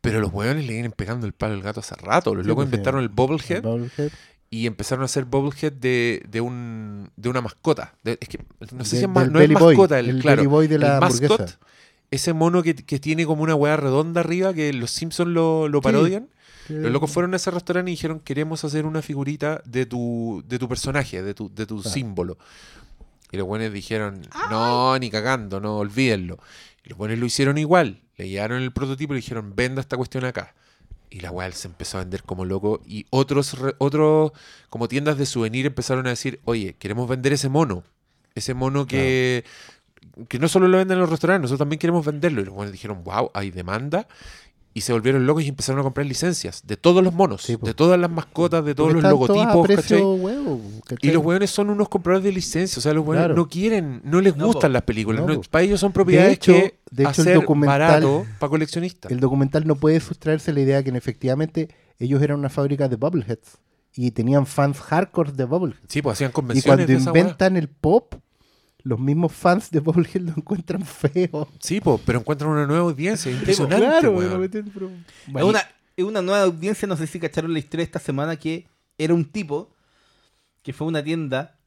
Pero 0.00 0.20
los 0.20 0.32
hueones 0.32 0.64
le 0.66 0.72
vienen 0.74 0.92
pegando 0.92 1.26
el 1.26 1.32
palo 1.32 1.54
al 1.54 1.62
gato 1.62 1.80
hace 1.80 1.96
rato. 1.96 2.34
Los 2.34 2.44
Sí, 2.44 2.48
locos 2.48 2.64
pues, 2.64 2.72
inventaron 2.72 3.00
el 3.02 3.08
Bubblehead. 3.08 3.64
y 4.50 4.66
empezaron 4.66 5.02
a 5.02 5.06
hacer 5.06 5.24
Bubblehead 5.24 5.72
de, 5.72 6.22
de, 6.28 6.40
un, 6.40 7.10
de 7.16 7.28
una 7.28 7.40
mascota. 7.40 7.94
De- 8.04 8.16
es 8.20 8.28
que 8.28 8.38
no 8.72 8.84
sé 8.84 8.96
De- 8.96 9.00
si 9.00 9.04
es, 9.04 9.08
no 9.30 9.40
es 9.40 9.48
Boy, 9.48 9.74
mascota, 9.76 9.98
el, 9.98 10.08
el 10.10 10.22
claro, 10.22 10.48
Boy 10.48 10.68
de 10.68 10.78
la 10.78 10.94
el 10.94 11.00
mascot, 11.00 11.58
ese 12.12 12.32
mono 12.32 12.62
que, 12.62 12.74
que 12.76 12.98
tiene 13.00 13.26
como 13.26 13.42
una 13.42 13.54
hueá 13.56 13.76
redonda 13.76 14.20
arriba 14.20 14.54
que 14.54 14.72
los 14.72 14.90
Simpsons 14.92 15.30
lo, 15.30 15.68
lo 15.68 15.78
Sí. 15.78 15.82
parodian. 15.82 16.28
Que- 16.68 16.74
Los 16.74 16.92
locos 16.92 17.10
fueron 17.10 17.32
a 17.32 17.36
ese 17.36 17.50
restaurante 17.50 17.90
y 17.90 17.94
dijeron, 17.94 18.20
queremos 18.20 18.62
hacer 18.64 18.86
una 18.86 19.02
figurita 19.02 19.62
de 19.64 19.84
tu, 19.86 20.44
de 20.46 20.58
tu 20.58 20.68
personaje, 20.68 21.22
de 21.22 21.34
tu, 21.34 21.52
de 21.52 21.66
tu 21.66 21.80
Claro. 21.80 21.90
símbolo. 21.94 22.38
Y 23.30 23.36
los 23.36 23.46
buenos 23.46 23.72
dijeron, 23.72 24.22
no, 24.50 24.98
ni 24.98 25.10
cagando, 25.10 25.60
no, 25.60 25.78
olvídenlo. 25.78 26.38
Y 26.84 26.90
los 26.90 26.98
buenos 26.98 27.18
lo 27.18 27.26
hicieron 27.26 27.58
igual. 27.58 28.00
Le 28.16 28.28
llevaron 28.28 28.62
el 28.62 28.72
prototipo 28.72 29.12
y 29.12 29.16
le 29.16 29.20
dijeron, 29.20 29.54
venda 29.54 29.80
esta 29.80 29.96
cuestión 29.96 30.24
acá. 30.24 30.54
Y 31.10 31.20
la 31.20 31.30
weá 31.30 31.50
se 31.52 31.68
empezó 31.68 31.98
a 31.98 32.00
vender 32.00 32.22
como 32.22 32.44
loco. 32.44 32.80
Y 32.86 33.06
otros, 33.10 33.56
otros, 33.78 34.32
como 34.70 34.88
tiendas 34.88 35.18
de 35.18 35.26
souvenir, 35.26 35.66
empezaron 35.66 36.06
a 36.06 36.10
decir, 36.10 36.40
oye, 36.44 36.74
queremos 36.78 37.08
vender 37.08 37.32
ese 37.32 37.48
mono. 37.48 37.84
Ese 38.34 38.54
mono 38.54 38.86
que, 38.86 39.44
que 40.28 40.38
no 40.38 40.48
solo 40.48 40.68
lo 40.68 40.78
venden 40.78 40.96
en 40.96 41.00
los 41.00 41.10
restaurantes, 41.10 41.42
nosotros 41.42 41.60
también 41.60 41.78
queremos 41.78 42.04
venderlo. 42.04 42.40
Y 42.40 42.44
los 42.44 42.54
buenos 42.54 42.72
dijeron, 42.72 43.04
wow, 43.04 43.30
hay 43.34 43.50
demanda. 43.50 44.06
Y 44.74 44.82
se 44.82 44.92
volvieron 44.92 45.26
locos 45.26 45.42
y 45.42 45.48
empezaron 45.48 45.80
a 45.80 45.82
comprar 45.82 46.06
licencias 46.06 46.62
de 46.64 46.76
todos 46.76 47.02
los 47.02 47.12
monos, 47.12 47.42
Sí, 47.42 47.56
de 47.60 47.74
todas 47.74 47.98
las 47.98 48.10
mascotas, 48.10 48.64
de 48.64 48.74
todos 48.76 48.92
los 48.92 49.02
logotipos, 49.02 49.66
precio 49.66 49.96
¿cachai? 49.96 50.02
huevo, 50.02 50.60
Y 51.00 51.10
los 51.10 51.24
hueones 51.24 51.50
son 51.50 51.70
unos 51.70 51.88
compradores 51.88 52.22
de 52.24 52.32
licencias, 52.32 52.78
o 52.78 52.80
sea, 52.80 52.92
los 52.92 53.04
hueones 53.04 53.22
Claro. 53.24 53.34
no 53.34 53.48
quieren, 53.48 54.00
no 54.04 54.20
les 54.20 54.36
No, 54.36 54.46
gustan 54.46 54.70
po. 54.70 54.74
las 54.74 54.82
películas, 54.82 55.22
No, 55.22 55.32
no- 55.34 55.40
po. 55.40 55.48
para 55.50 55.64
ellos 55.64 55.80
son 55.80 55.92
propiedades 55.92 56.34
hecho- 56.34 56.52
que 56.52 56.78
de 56.90 57.02
hecho, 57.04 57.22
el 57.22 57.28
hacer 57.28 57.34
documental- 57.40 57.66
barato 57.80 58.26
para 58.38 58.50
coleccionistas. 58.50 59.10
El 59.10 59.18
documental 59.20 59.66
no 59.66 59.74
puede 59.74 59.98
sustraerse 60.00 60.52
la 60.52 60.60
idea 60.60 60.82
que 60.82 60.90
en 60.90 60.96
efectivamente 60.96 61.68
ellos 61.98 62.22
eran 62.22 62.38
una 62.38 62.50
fábrica 62.50 62.88
de 62.88 62.96
Bubbleheads 62.96 63.58
y 63.94 64.12
tenían 64.12 64.46
fans 64.46 64.78
hardcore 64.78 65.32
de 65.32 65.44
Bubbleheads. 65.44 65.82
Sí, 65.88 66.02
pues 66.02 66.12
hacían 66.18 66.30
Y 66.30 66.32
convenciones 66.34 66.64
cuando 66.66 66.86
de 66.86 66.94
esa 67.00 67.10
hueá. 67.10 67.20
inventan 67.22 67.56
el 67.56 67.68
pop, 67.68 68.14
los 68.88 68.98
mismos 68.98 69.32
fans 69.32 69.70
de 69.70 69.80
Bubblehead 69.80 70.22
lo 70.22 70.32
encuentran 70.36 70.82
feo. 70.84 71.48
Sí, 71.60 71.80
pues, 71.80 72.00
pero 72.06 72.20
encuentran 72.20 72.50
una 72.50 72.66
nueva 72.66 72.82
audiencia, 72.84 73.30
impresionante, 73.30 73.84
claro, 73.86 74.12
weón. 74.12 74.40
meten, 74.40 74.70
pero- 74.72 74.90
Es 75.36 75.44
una, 75.44 75.62
es 75.96 76.04
una 76.04 76.22
nueva 76.22 76.42
audiencia, 76.42 76.88
no 76.88 76.96
sé 76.96 77.06
si 77.06 77.20
cacharon 77.20 77.52
la 77.52 77.58
historia 77.58 77.84
esta 77.84 77.98
semana, 77.98 78.36
que 78.36 78.66
era 78.96 79.12
un 79.14 79.24
tipo 79.24 79.70
que 80.62 80.72
fue 80.72 80.86
a 80.86 80.88
una 80.88 81.02
tienda 81.04 81.58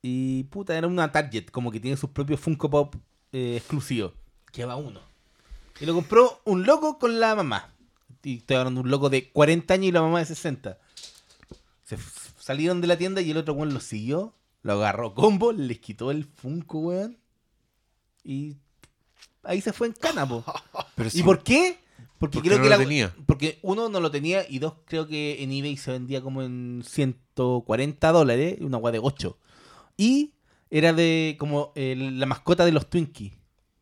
y 0.00 0.44
puta, 0.44 0.76
era 0.76 0.86
una 0.88 1.12
Target, 1.12 1.46
como 1.50 1.70
que 1.70 1.78
tiene 1.78 1.96
sus 1.96 2.10
propios 2.10 2.40
Funko 2.40 2.68
Pop 2.70 2.96
eh, 3.32 3.56
exclusivos. 3.56 4.12
Que 4.50 4.64
va 4.64 4.76
uno. 4.76 5.00
Y 5.80 5.86
lo 5.86 5.94
compró 5.94 6.40
un 6.44 6.64
loco 6.64 6.98
con 6.98 7.18
la 7.20 7.34
mamá. 7.34 7.72
Y 8.22 8.38
estoy 8.38 8.56
hablando 8.56 8.80
de 8.80 8.84
un 8.84 8.90
loco 8.90 9.10
de 9.10 9.30
40 9.30 9.74
años 9.74 9.86
y 9.86 9.92
la 9.92 10.02
mamá 10.02 10.18
de 10.20 10.26
60. 10.26 10.78
Se 11.84 11.96
salieron 12.38 12.80
de 12.80 12.86
la 12.88 12.96
tienda 12.96 13.20
y 13.20 13.30
el 13.30 13.36
otro 13.36 13.54
weón 13.54 13.72
lo 13.74 13.80
siguió, 13.80 14.34
lo 14.62 14.72
agarró 14.74 15.14
combo, 15.14 15.52
les 15.52 15.78
quitó 15.80 16.10
el 16.10 16.24
Funko, 16.24 16.78
weón. 16.78 17.18
Y 18.24 18.56
ahí 19.42 19.60
se 19.60 19.72
fue 19.72 19.88
en 19.88 19.92
cana, 19.94 20.26
po. 20.28 20.44
Pero 20.94 21.10
¿Y 21.12 21.22
por 21.22 21.42
qué? 21.42 21.78
Porque 22.18 22.36
Porque 22.38 22.48
creo 22.50 22.58
no 22.58 22.64
que 22.64 22.70
lo 22.70 22.76
la- 22.76 22.82
tenía. 22.82 23.14
Porque 23.26 23.58
uno 23.62 23.88
no 23.88 23.98
lo 24.00 24.10
tenía 24.10 24.44
y 24.48 24.58
dos 24.60 24.74
creo 24.84 25.08
que 25.08 25.42
en 25.42 25.50
eBay 25.50 25.76
se 25.76 25.90
vendía 25.90 26.20
como 26.22 26.42
en 26.42 26.82
140 26.86 28.12
dólares, 28.12 28.58
una 28.60 28.78
guay 28.78 28.92
de 28.92 29.00
8. 29.02 29.36
Y 29.96 30.34
era 30.70 30.92
de 30.92 31.36
como 31.38 31.72
eh, 31.74 31.96
la 31.96 32.26
mascota 32.26 32.64
de 32.64 32.72
los 32.72 32.88
Twinkies. 32.88 33.32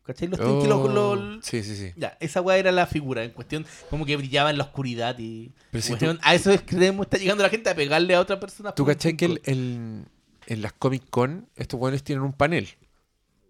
¿Cachai? 0.03 0.27
Los 0.27 0.39
Twinkies, 0.39 0.67
los- 0.67 0.79
Oh, 0.79 1.15
los- 1.15 1.45
Sí, 1.45 1.61
sí, 1.63 1.75
sí. 1.75 1.91
Ya, 1.95 2.17
esa 2.19 2.41
weá 2.41 2.57
era 2.57 2.71
la 2.71 2.87
figura, 2.87 3.23
en 3.23 3.29
cuestión, 3.31 3.65
como 3.91 4.05
que 4.07 4.17
brillaba 4.17 4.49
en 4.49 4.57
la 4.57 4.63
oscuridad 4.63 5.17
y... 5.19 5.51
Pero 5.69 5.83
si 5.83 5.93
A 6.23 6.33
eso 6.33 6.51
es 6.51 6.61
que 6.63 6.75
creemos, 6.75 7.05
está 7.05 7.17
llegando 7.17 7.43
la 7.43 7.49
gente 7.49 7.69
a 7.69 7.75
pegarle 7.75 8.15
a 8.15 8.19
otra 8.19 8.39
persona. 8.39 8.71
¿Tú 8.73 8.83
cachai 8.83 9.15
que 9.15 9.25
el- 9.25 10.05
en 10.47 10.61
las 10.61 10.73
Comic 10.73 11.09
Con 11.09 11.49
estos 11.55 11.79
weones 11.79 12.03
tienen 12.03 12.23
un 12.23 12.33
panel 12.33 12.69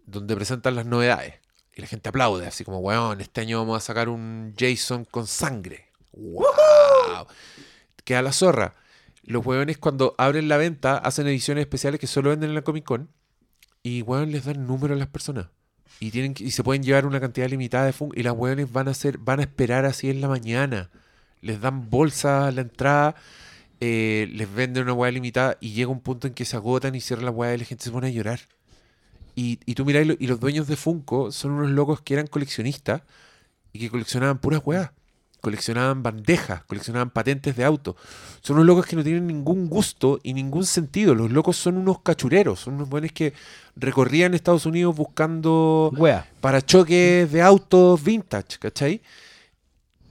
donde 0.06 0.34
presentan 0.34 0.74
las 0.74 0.86
novedades? 0.86 1.34
Y 1.74 1.80
la 1.80 1.86
gente 1.86 2.10
aplaude, 2.10 2.46
así 2.46 2.64
como, 2.64 2.80
weón, 2.80 3.20
este 3.20 3.40
año 3.40 3.58
vamos 3.58 3.78
a 3.78 3.80
sacar 3.80 4.08
un 4.08 4.54
Jason 4.58 5.06
con 5.06 5.26
sangre. 5.26 5.86
¡Wow! 6.12 7.26
Queda 8.04 8.20
la 8.22 8.32
zorra. 8.32 8.74
Los 9.22 9.46
weones 9.46 9.78
cuando 9.78 10.14
abren 10.18 10.48
la 10.48 10.56
venta 10.56 10.98
hacen 10.98 11.26
ediciones 11.28 11.62
especiales 11.62 12.00
que 12.00 12.06
solo 12.06 12.30
venden 12.30 12.50
en 12.50 12.56
la 12.56 12.62
Comic 12.62 12.84
Con 12.84 13.08
y 13.82 14.02
weón 14.02 14.32
les 14.32 14.44
dan 14.44 14.66
número 14.66 14.94
a 14.94 14.96
las 14.98 15.08
personas. 15.08 15.46
Y, 16.00 16.10
tienen 16.10 16.34
y 16.38 16.50
se 16.50 16.64
pueden 16.64 16.82
llevar 16.82 17.06
una 17.06 17.20
cantidad 17.20 17.48
limitada 17.48 17.86
de 17.86 17.92
Funko 17.92 18.18
y 18.18 18.22
las 18.22 18.34
weones 18.34 18.72
van 18.72 18.88
a 18.88 18.90
hacer, 18.90 19.18
van 19.18 19.40
a 19.40 19.42
esperar 19.42 19.84
así 19.84 20.10
en 20.10 20.20
la 20.20 20.28
mañana. 20.28 20.90
Les 21.40 21.60
dan 21.60 21.88
bolsas 21.88 22.48
a 22.48 22.50
la 22.50 22.62
entrada 22.62 23.14
eh, 23.84 24.28
les 24.32 24.48
venden 24.54 24.84
una 24.84 24.92
hueá 24.92 25.10
limitada 25.10 25.56
y 25.60 25.72
llega 25.72 25.90
un 25.90 26.00
punto 26.00 26.28
en 26.28 26.34
que 26.34 26.44
se 26.44 26.54
agotan 26.54 26.94
y 26.94 27.00
cierran 27.00 27.24
la 27.24 27.32
hueá 27.32 27.52
y 27.52 27.58
la 27.58 27.64
gente 27.64 27.82
se 27.82 27.90
pone 27.90 28.06
a 28.06 28.10
llorar. 28.10 28.38
Y, 29.34 29.58
y 29.66 29.74
tú 29.74 29.84
mirás, 29.84 30.04
y 30.04 30.08
lo- 30.08 30.16
y 30.20 30.26
los 30.28 30.38
dueños 30.38 30.68
de 30.68 30.76
Funko 30.76 31.32
son 31.32 31.50
unos 31.52 31.70
locos 31.70 32.00
que 32.00 32.14
eran 32.14 32.28
coleccionistas 32.28 33.02
y 33.72 33.80
que 33.80 33.90
coleccionaban 33.90 34.38
puras 34.38 34.60
weas. 34.64 34.90
Coleccionaban 35.40 36.04
bandejas, 36.04 36.62
coleccionaban 36.66 37.10
patentes 37.10 37.56
de 37.56 37.64
auto. 37.64 37.96
Son 38.42 38.54
unos 38.54 38.66
locos 38.66 38.86
que 38.86 38.94
no 38.94 39.02
tienen 39.02 39.26
ningún 39.26 39.66
gusto 39.68 40.20
y 40.22 40.34
ningún 40.34 40.64
sentido. 40.64 41.16
Los 41.16 41.32
locos 41.32 41.56
son 41.56 41.78
unos 41.78 42.00
cachureros, 42.02 42.60
son 42.60 42.74
unos 42.74 42.88
buenos 42.88 43.10
que 43.10 43.32
recorrían 43.74 44.34
Estados 44.34 44.66
Unidos 44.66 44.94
buscando 44.94 45.90
Wea. 45.96 46.28
parachoques 46.40 47.32
de 47.32 47.42
autos 47.42 48.04
vintage, 48.04 48.58
¿cachai? 48.60 49.00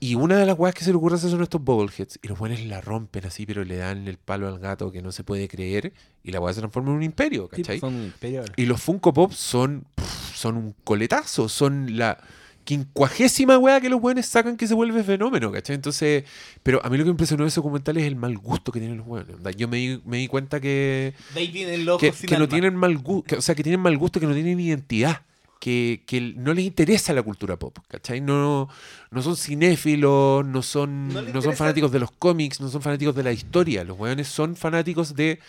Y 0.04 0.16
una 0.16 0.36
de 0.36 0.48
las 0.48 0.58
weas 0.58 0.74
que 0.74 0.84
se 0.84 0.90
le 0.90 0.98
ocurre 0.98 1.18
hacer 1.18 1.30
son 1.30 1.44
estos 1.44 1.64
bobbleheads. 1.64 2.18
Y 2.24 2.28
los 2.28 2.40
buenos 2.40 2.60
la 2.62 2.82
rompen 2.82 3.24
así, 3.24 3.46
pero 3.46 3.64
le 3.64 3.78
dan 3.78 4.08
el 4.08 4.18
palo 4.18 4.48
al 4.48 4.58
gato 4.58 4.92
que 4.92 5.00
no 5.04 5.12
se 5.12 5.24
puede 5.24 5.48
creer. 5.48 5.94
Y 6.24 6.32
la 6.32 6.40
wea 6.40 6.52
se 6.56 6.60
transforma 6.60 6.90
en 6.90 6.96
un 6.96 7.04
imperio, 7.04 7.48
Sí, 7.54 7.62
¿cachai? 7.62 7.80
son 7.80 8.06
imperiales. 8.06 8.52
Y 8.56 8.66
los 8.66 8.82
Funko 8.82 9.14
Pop 9.14 9.32
son, 9.32 9.86
pff, 9.94 10.36
son 10.36 10.58
un 10.58 10.76
coletazo, 10.84 11.48
son 11.48 12.00
la 12.00 12.18
quincuagésima 12.64 13.60
weá 13.60 13.80
que 13.80 13.90
los 13.90 14.02
weones 14.02 14.26
sacan 14.26 14.58
que 14.58 14.66
se 14.68 14.74
vuelve 14.74 15.04
fenómeno, 15.04 15.52
¿cachai? 15.52 15.76
Entonces, 15.76 16.24
pero 16.64 16.84
a 16.84 16.90
mí 16.90 16.98
lo 16.98 17.04
que 17.04 17.10
me 17.10 17.12
impresionó 17.12 17.44
de 17.44 17.50
ese 17.50 17.58
documental 17.58 17.96
es 17.98 18.06
el 18.06 18.16
mal 18.16 18.36
gusto 18.40 18.72
que 18.72 18.80
tienen 18.80 18.98
los 18.98 19.08
onda. 19.08 19.52
Yo 19.52 19.68
me 19.68 19.78
di, 19.78 20.02
me 20.06 20.18
di 20.18 20.28
cuenta 20.28 20.60
que, 20.60 21.14
De 21.36 21.42
ahí 21.42 21.52
vienen 21.52 21.86
que, 21.86 21.92
ojos 21.92 22.16
sin 22.16 22.28
que 22.28 22.40
no 22.40 22.48
tienen 22.48 22.76
mal 22.76 22.98
gusto, 22.98 23.38
o 23.38 23.42
sea, 23.42 23.54
que 23.54 23.62
tienen 23.62 23.82
mal 23.82 23.96
gusto, 24.00 24.20
que 24.20 24.26
no 24.26 24.34
tienen 24.34 24.60
identidad. 24.60 25.22
Que, 25.62 26.34
no 26.38 26.56
les 26.56 26.66
interesa 26.66 27.14
la 27.14 27.22
cultura 27.22 27.56
pop, 27.56 27.78
¿cachai? 27.88 28.20
No, 28.20 28.68
no 29.12 29.22
son 29.22 29.38
cinéfilos, 29.38 30.44
no 30.44 30.64
son, 30.64 31.10
No 31.10 31.22
no 31.22 31.42
son 31.42 31.56
fanáticos 31.56 31.92
de 31.92 32.00
los 32.00 32.10
cómics, 32.10 32.60
no 32.60 32.68
son 32.68 32.82
fanáticos 32.82 33.14
de 33.14 33.22
la 33.22 33.32
historia. 33.32 33.84
Los 33.84 34.00
weones 34.00 34.28
son 34.28 34.56
fanáticos 34.56 35.16
de 35.16 35.40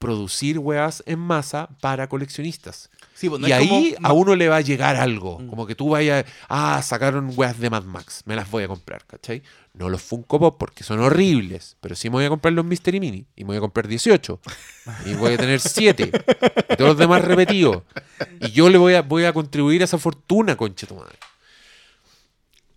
producir 0.00 0.58
weas 0.58 1.02
en 1.06 1.18
masa 1.18 1.68
para 1.80 2.08
coleccionistas. 2.08 2.90
Sí, 3.14 3.28
pues, 3.28 3.38
no 3.40 3.46
y 3.46 3.52
ahí 3.52 3.68
como- 3.68 4.08
a 4.08 4.12
uno 4.14 4.34
le 4.34 4.48
va 4.48 4.56
a 4.56 4.60
llegar 4.62 4.96
algo. 4.96 5.38
Mm. 5.38 5.48
Como 5.48 5.66
que 5.66 5.74
tú 5.74 5.90
vayas, 5.90 6.24
ah, 6.48 6.80
sacaron 6.82 7.30
weas 7.36 7.60
de 7.60 7.68
Mad 7.68 7.84
Max, 7.84 8.22
me 8.24 8.34
las 8.34 8.50
voy 8.50 8.64
a 8.64 8.68
comprar, 8.68 9.04
¿cachai? 9.06 9.42
No 9.74 9.90
los 9.90 10.00
Funko 10.02 10.40
Pop 10.40 10.56
porque 10.58 10.82
son 10.82 11.00
horribles, 11.00 11.76
pero 11.80 11.94
sí 11.94 12.08
me 12.08 12.14
voy 12.14 12.24
a 12.24 12.28
comprar 12.30 12.54
los 12.54 12.64
Mystery 12.64 12.98
Mini 12.98 13.26
y 13.36 13.44
me 13.44 13.48
voy 13.48 13.56
a 13.58 13.60
comprar 13.60 13.86
18 13.86 14.40
y 15.04 15.14
voy 15.14 15.34
a 15.34 15.36
tener 15.36 15.60
7 15.60 16.10
y 16.10 16.76
todos 16.76 16.90
los 16.92 16.98
demás 16.98 17.22
repetidos. 17.22 17.82
Y 18.40 18.50
yo 18.52 18.70
le 18.70 18.78
voy 18.78 18.94
a, 18.94 19.02
voy 19.02 19.26
a 19.26 19.32
contribuir 19.34 19.82
a 19.82 19.84
esa 19.84 19.98
fortuna, 19.98 20.56
concha 20.56 20.86
tu 20.86 20.94
madre. 20.96 21.18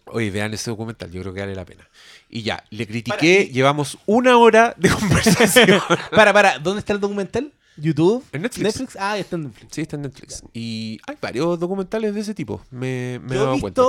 Oye, 0.07 0.29
vean 0.29 0.53
ese 0.53 0.69
documental, 0.69 1.09
yo 1.09 1.21
creo 1.21 1.33
que 1.33 1.39
vale 1.39 1.55
la 1.55 1.65
pena. 1.65 1.87
Y 2.35 2.41
ya, 2.41 2.63
le 2.71 2.87
critiqué, 2.87 3.43
Para, 3.43 3.53
llevamos 3.53 3.99
una 4.07 4.37
hora 4.39 4.73
de 4.79 4.89
conversación. 4.99 5.79
Para, 6.15 6.33
para, 6.33 6.57
¿dónde 6.57 6.79
está 6.79 6.91
el 6.93 6.99
documental? 6.99 7.53
¿YouTube? 7.77 8.23
En 8.31 8.41
Netflix. 8.41 8.97
Ah, 8.99 9.19
está 9.19 9.35
en 9.35 9.43
Netflix. 9.43 9.75
Sí, 9.75 9.81
está 9.81 9.97
en 9.97 10.01
Netflix. 10.01 10.43
Y 10.51 10.99
hay 11.05 11.15
varios 11.21 11.59
documentales 11.59 12.11
de 12.15 12.21
ese 12.21 12.33
tipo. 12.33 12.59
Me, 12.71 13.19
me 13.21 13.35
he 13.35 13.37
dado 13.37 13.59
cuenta. 13.59 13.83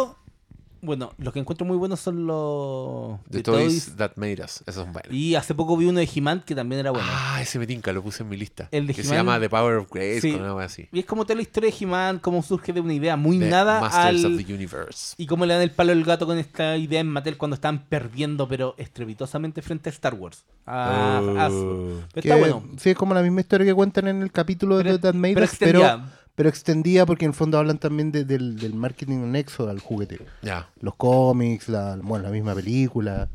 Bueno, 0.85 1.13
los 1.19 1.33
que 1.33 1.41
encuentro 1.41 1.67
muy 1.67 1.77
buenos 1.77 1.99
son 2.01 2.27
los. 2.27 3.19
The 3.31 3.39
de 3.39 3.43
Toys, 3.43 3.97
That 3.97 4.13
Made 4.17 4.43
Us. 4.45 4.63
Esos 4.67 4.75
son 4.85 4.93
buenos. 4.93 5.13
Y 5.13 5.35
hace 5.35 5.55
poco 5.55 5.77
vi 5.77 5.87
uno 5.87 5.99
de 6.01 6.09
He-Man 6.15 6.43
que 6.47 6.55
también 6.55 6.81
era 6.81 6.91
bueno. 6.91 7.07
Ah, 7.11 7.39
ese 7.41 7.59
me 7.59 7.67
tinca, 7.67 7.93
lo 7.93 8.03
puse 8.03 8.23
en 8.23 8.29
mi 8.29 8.37
lista. 8.37 8.69
El 8.71 8.87
de 8.87 8.95
que 8.95 9.03
se 9.03 9.15
llama 9.15 9.41
The 9.41 9.49
Power 9.49 9.77
of 9.77 9.89
Grace, 9.91 10.21
Sí. 10.21 10.33
con 10.33 10.43
una 10.43 10.55
wea 10.55 10.67
así. 10.67 10.89
Y 10.93 10.99
es 11.01 11.05
como 11.07 11.25
toda 11.25 11.37
la 11.37 11.43
historia 11.43 11.71
de 11.71 11.77
He-Man, 11.81 12.19
cómo 12.19 12.43
surge 12.43 12.73
de 12.73 12.81
una 12.81 12.93
idea 12.95 13.17
muy 13.17 13.39
The 13.39 13.49
nada 13.49 13.81
Masters 13.81 14.25
al. 14.25 14.33
of 14.35 14.45
the 14.45 14.55
Universe. 14.55 15.15
Y 15.19 15.27
cómo 15.27 15.47
le 15.47 15.55
dan 15.55 15.63
el 15.63 15.71
palo 15.71 15.93
al 15.93 16.05
gato 16.05 16.27
con 16.27 16.39
esta 16.39 16.77
idea 16.77 17.01
en 17.01 17.09
Mattel 17.09 17.37
cuando 17.37 17.55
están 17.55 17.85
perdiendo, 17.87 18.47
pero 18.49 18.75
estrepitosamente 18.79 19.63
frente 19.63 19.89
a 19.89 19.93
Star 19.93 20.15
Wars. 20.15 20.45
A, 20.67 21.21
Oh. 21.23 22.01
Pero 22.13 22.23
Que, 22.23 22.29
está 22.29 22.37
bueno. 22.37 22.63
Sí, 22.79 22.91
es 22.91 22.97
como 22.97 23.15
la 23.15 23.23
misma 23.23 23.41
historia 23.41 23.67
que 23.67 23.75
cuentan 23.75 24.09
en 24.09 24.23
el 24.23 24.31
capítulo 24.33 24.77
Pero- 24.79 24.93
de 24.93 24.99
That 24.99 25.15
Made 25.15 25.35
pero 25.35 25.45
Us, 25.47 25.57
pero. 25.59 26.01
Pero 26.35 26.49
extendida 26.49 27.07
porque 27.07 27.25
en 27.25 27.31
el 27.31 27.35
fondo 27.35 27.59
hablan 27.59 27.79
también 27.79 28.11
de- 28.13 28.25
del, 28.25 28.57
del 28.59 28.75
marketing 28.75 29.19
anexo 29.25 29.69
al 29.69 29.79
juguete. 29.81 30.19
Ya. 30.43 30.69
Los 30.81 30.95
cómics, 30.97 31.69
la, 31.69 31.97
bueno, 32.03 32.25
la 32.25 32.31
misma 32.31 32.55
película. 32.55 33.29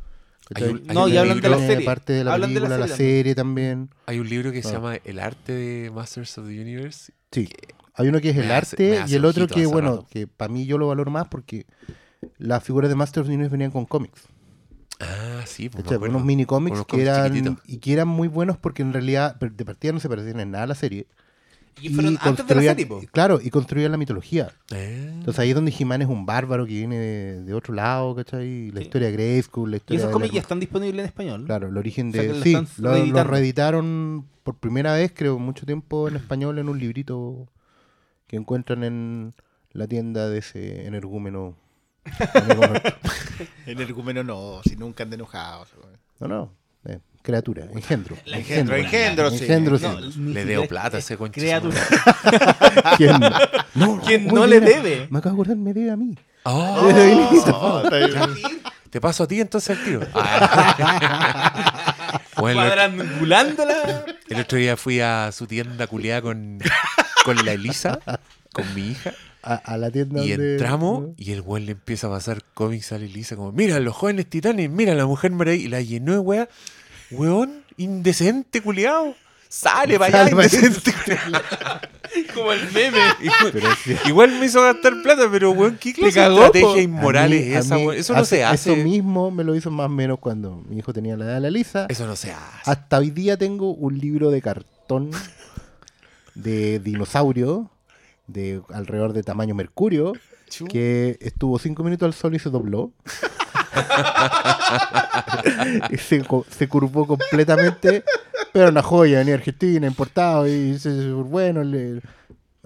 Hay 0.55 0.63
un- 0.63 0.83
hay 0.87 0.95
No, 0.95 1.07
y 1.07 1.15
hablan 1.17 1.39
de 1.41 1.49
la 1.49 1.57
serie. 1.59 1.85
Parte 1.85 2.13
de 2.13 2.23
la 2.23 2.33
Hablan 2.33 2.53
de 2.53 2.59
la 2.59 2.67
película, 2.67 2.87
la 2.87 2.95
serie 2.95 3.35
también. 3.35 3.89
Hay 4.07 4.19
un 4.19 4.27
libro 4.27 4.51
que 4.51 4.61
se 4.63 4.69
Ah. 4.69 4.73
llama 4.73 4.95
El 4.95 5.19
arte 5.19 5.53
de 5.53 5.91
Masters 5.91 6.37
of 6.39 6.47
the 6.47 6.59
Universe. 6.59 7.13
Sí. 7.31 7.47
Hay 7.93 8.07
uno 8.07 8.19
que 8.21 8.29
es 8.31 8.35
me 8.35 8.45
el 8.45 8.51
hace- 8.51 8.93
arte 9.01 9.11
y 9.11 9.15
el 9.15 9.25
otro 9.25 9.47
que, 9.47 9.65
bueno, 9.65 9.89
rato. 9.97 10.07
que 10.09 10.25
para 10.27 10.51
mí 10.51 10.65
yo 10.65 10.77
lo 10.77 10.87
valoro 10.87 11.11
más 11.11 11.27
porque 11.27 11.65
las 12.37 12.63
figuras 12.63 12.89
de 12.89 12.95
Masters 12.95 13.23
of 13.23 13.27
the 13.27 13.33
Universe 13.33 13.51
venían 13.51 13.71
con 13.71 13.85
cómics. 13.85 14.23
Ah, 15.01 15.43
sí, 15.45 15.69
pues 15.69 15.85
unos 16.01 16.25
mini 16.25 16.45
cómics 16.45 16.75
Unos 16.75 16.87
que 16.87 17.01
eran 17.01 17.57
y 17.65 17.77
que 17.77 17.93
eran 17.93 18.07
muy 18.09 18.27
buenos 18.27 18.57
porque 18.57 18.81
en 18.81 18.91
realidad 18.91 19.35
de 19.39 19.63
partida 19.65 19.93
no 19.93 19.99
se 20.01 20.09
parecían 20.09 20.39
en 20.41 20.51
nada 20.51 20.65
a 20.65 20.67
la 20.67 20.75
serie. 20.75 21.07
Y 21.81 21.89
fueron 21.89 22.17
antes 22.21 22.45
de 22.47 22.55
la 22.55 22.61
serie, 22.61 22.85
po. 22.85 23.01
Claro, 23.11 23.39
y 23.41 23.49
construían 23.49 23.91
la 23.91 23.97
mitología. 23.97 24.51
Eh, 24.71 25.11
Entonces 25.13 25.39
ahí 25.39 25.49
es 25.49 25.55
donde 25.55 25.73
He-Man 25.77 26.01
es 26.01 26.07
un 26.07 26.25
bárbaro 26.25 26.65
que 26.65 26.73
viene 26.73 26.97
de, 26.97 27.43
de 27.43 27.53
otro 27.53 27.73
lado, 27.73 28.15
¿cachai? 28.15 28.47
Y 28.47 28.71
La 28.71 28.79
Sí. 28.79 28.85
historia 28.85 29.07
de 29.09 29.13
Grayskull, 29.13 29.71
la 29.71 29.77
Y 29.77 29.79
historia 29.79 29.97
esos 29.97 30.07
del 30.09 30.13
cómics 30.13 30.33
ya 30.33 30.41
están 30.41 30.59
disponibles 30.59 30.99
en 30.99 31.05
español. 31.05 31.45
Claro, 31.45 31.67
el 31.69 31.77
origen 31.77 32.09
O 32.09 32.11
sea, 32.13 32.21
de... 32.23 32.29
lo 32.29 32.35
sí, 32.43 32.57
lo, 32.77 33.23
reeditaron 33.23 34.25
por 34.43 34.55
primera 34.55 34.93
vez, 34.93 35.11
creo, 35.15 35.37
mucho 35.39 35.65
tiempo 35.65 36.07
en 36.07 36.15
español 36.15 36.57
en 36.59 36.69
un 36.69 36.79
librito 36.79 37.47
que 38.27 38.35
encuentran 38.37 38.83
en 38.83 39.33
la 39.71 39.87
tienda 39.87 40.29
de 40.29 40.39
ese 40.39 40.85
energúmeno. 40.87 41.55
Energúmeno 43.65 44.23
no, 44.23 44.61
si 44.63 44.75
nunca 44.75 45.03
han 45.03 45.13
enojado. 45.13 45.65
no, 46.19 46.27
no, 46.27 46.51
criatura, 47.21 47.65
engendro. 47.73 48.15
engendro, 48.25 48.75
engendro, 48.75 49.29
sí. 49.31 49.37
Engendro, 49.43 49.77
sí. 49.77 49.85
No, 50.17 50.31
le 50.31 50.61
es- 50.61 50.67
plata 50.67 50.97
a 50.97 50.99
es 50.99 51.05
ese 51.05 51.17
concha. 51.17 51.39
Criatura. 51.39 51.81
¿Quién? 52.97 53.19
No, 53.75 54.01
¿Quién 54.05 54.27
no 54.27 54.45
le 54.47 54.59
mira, 54.59 54.81
debe? 54.81 55.07
Me 55.09 55.19
acabo 55.19 55.35
de 55.35 55.41
acordar, 55.41 55.57
me 55.57 55.73
debe 55.73 55.91
a 55.91 55.95
mí. 55.95 56.17
Oh, 56.43 56.89
Oh, 57.53 57.83
bien. 57.89 58.61
te 58.89 58.99
paso 58.99 59.23
a 59.23 59.27
ti 59.27 59.39
entonces 59.39 59.77
el 59.77 59.83
tiro. 59.85 59.99
Bueno, 62.37 62.61
el, 62.63 62.67
Cuadrangulándola. 62.69 64.05
el 64.29 64.39
otro 64.41 64.57
día 64.57 64.75
fui 64.77 64.99
a 65.01 65.31
su 65.31 65.45
tienda 65.47 65.87
culiada 65.87 66.21
con, 66.21 66.59
con 67.25 67.45
la 67.45 67.51
Elisa, 67.53 67.99
con 68.53 68.73
mi 68.73 68.91
hija. 68.91 69.13
A, 69.41 69.55
a 69.55 69.77
la 69.77 69.89
tienda 69.89 70.21
Y 70.23 70.31
donde- 70.31 70.51
entramos 70.53 71.05
y 71.17 71.31
el 71.31 71.39
weón 71.41 71.65
le 71.65 71.71
empieza 71.71 72.07
a 72.07 72.09
pasar 72.09 72.43
cómics 72.53 72.91
a 72.91 72.97
la 72.97 73.05
Elisa 73.05 73.37
como, 73.37 73.51
mira, 73.53 73.79
los 73.79 73.95
jóvenes 73.95 74.25
titanes, 74.29 74.69
mira 74.69 74.93
la 74.95 75.05
mujer 75.05 75.31
maravilla. 75.31 75.63
Y 75.65 75.67
la 75.69 75.81
llenó 75.81 76.11
de 76.13 76.19
weá. 76.19 76.49
Weón, 77.11 77.63
indecente, 77.77 78.61
culiao. 78.61 79.15
Sale 79.47 79.97
para 79.97 80.21
allá, 80.23 80.31
indecente, 80.31 80.93
culiao. 80.93 81.41
Como 82.35 82.51
el 82.53 82.71
meme. 82.71 82.97
Igual, 84.05 84.39
me 84.39 84.45
hizo 84.45 84.61
gastar 84.61 85.01
plata, 85.01 85.23
pero 85.31 85.51
weón, 85.51 85.77
¿qué 85.79 85.93
clase 85.93 86.19
de 86.19 86.27
estrategia 86.27 86.81
inmoral 86.81 87.29
mí- 87.31 87.35
es 87.37 87.65
esa, 87.65 87.75
mí 87.75 87.85
weón? 87.87 87.97
Eso 87.99 88.13
no 88.13 88.25
se 88.25 88.43
hace. 88.43 88.71
Eso 88.73 88.83
mismo 88.83 89.31
me 89.31 89.43
lo 89.43 89.55
hizo 89.55 89.71
más 89.71 89.87
o 89.87 89.89
menos 89.89 90.19
cuando 90.19 90.63
mi 90.69 90.77
hijo 90.79 90.93
tenía 90.93 91.17
la 91.17 91.25
edad 91.25 91.33
de 91.35 91.39
la 91.41 91.49
Lisa. 91.49 91.85
Eso 91.89 92.05
no 92.05 92.15
se 92.15 92.31
hace. 92.33 92.69
Hasta 92.69 92.97
hoy 92.99 93.09
día 93.11 93.37
tengo 93.37 93.73
un 93.73 93.97
libro 93.99 94.29
de 94.31 94.41
cartón 94.41 95.11
de 96.35 96.79
dinosaurio 96.79 97.69
de 98.27 98.61
alrededor 98.73 99.13
de 99.13 99.23
tamaño 99.23 99.55
mercurio 99.55 100.13
que 100.69 101.17
estuvo 101.21 101.57
cinco 101.59 101.83
minutos 101.83 102.05
al 102.05 102.13
sol 102.13 102.35
y 102.35 102.39
se 102.39 102.49
dobló. 102.49 102.91
y 105.89 105.97
se, 105.97 106.23
se 106.49 106.67
curvó 106.67 107.05
completamente. 107.07 108.03
Pero 108.53 108.69
una 108.69 108.81
joya, 108.81 109.19
venía 109.19 109.33
de 109.33 109.39
Argentina, 109.39 109.87
importado 109.87 110.47
y 110.47 110.77
se- 110.79 111.11
bueno. 111.11 111.63
le- 111.63 111.97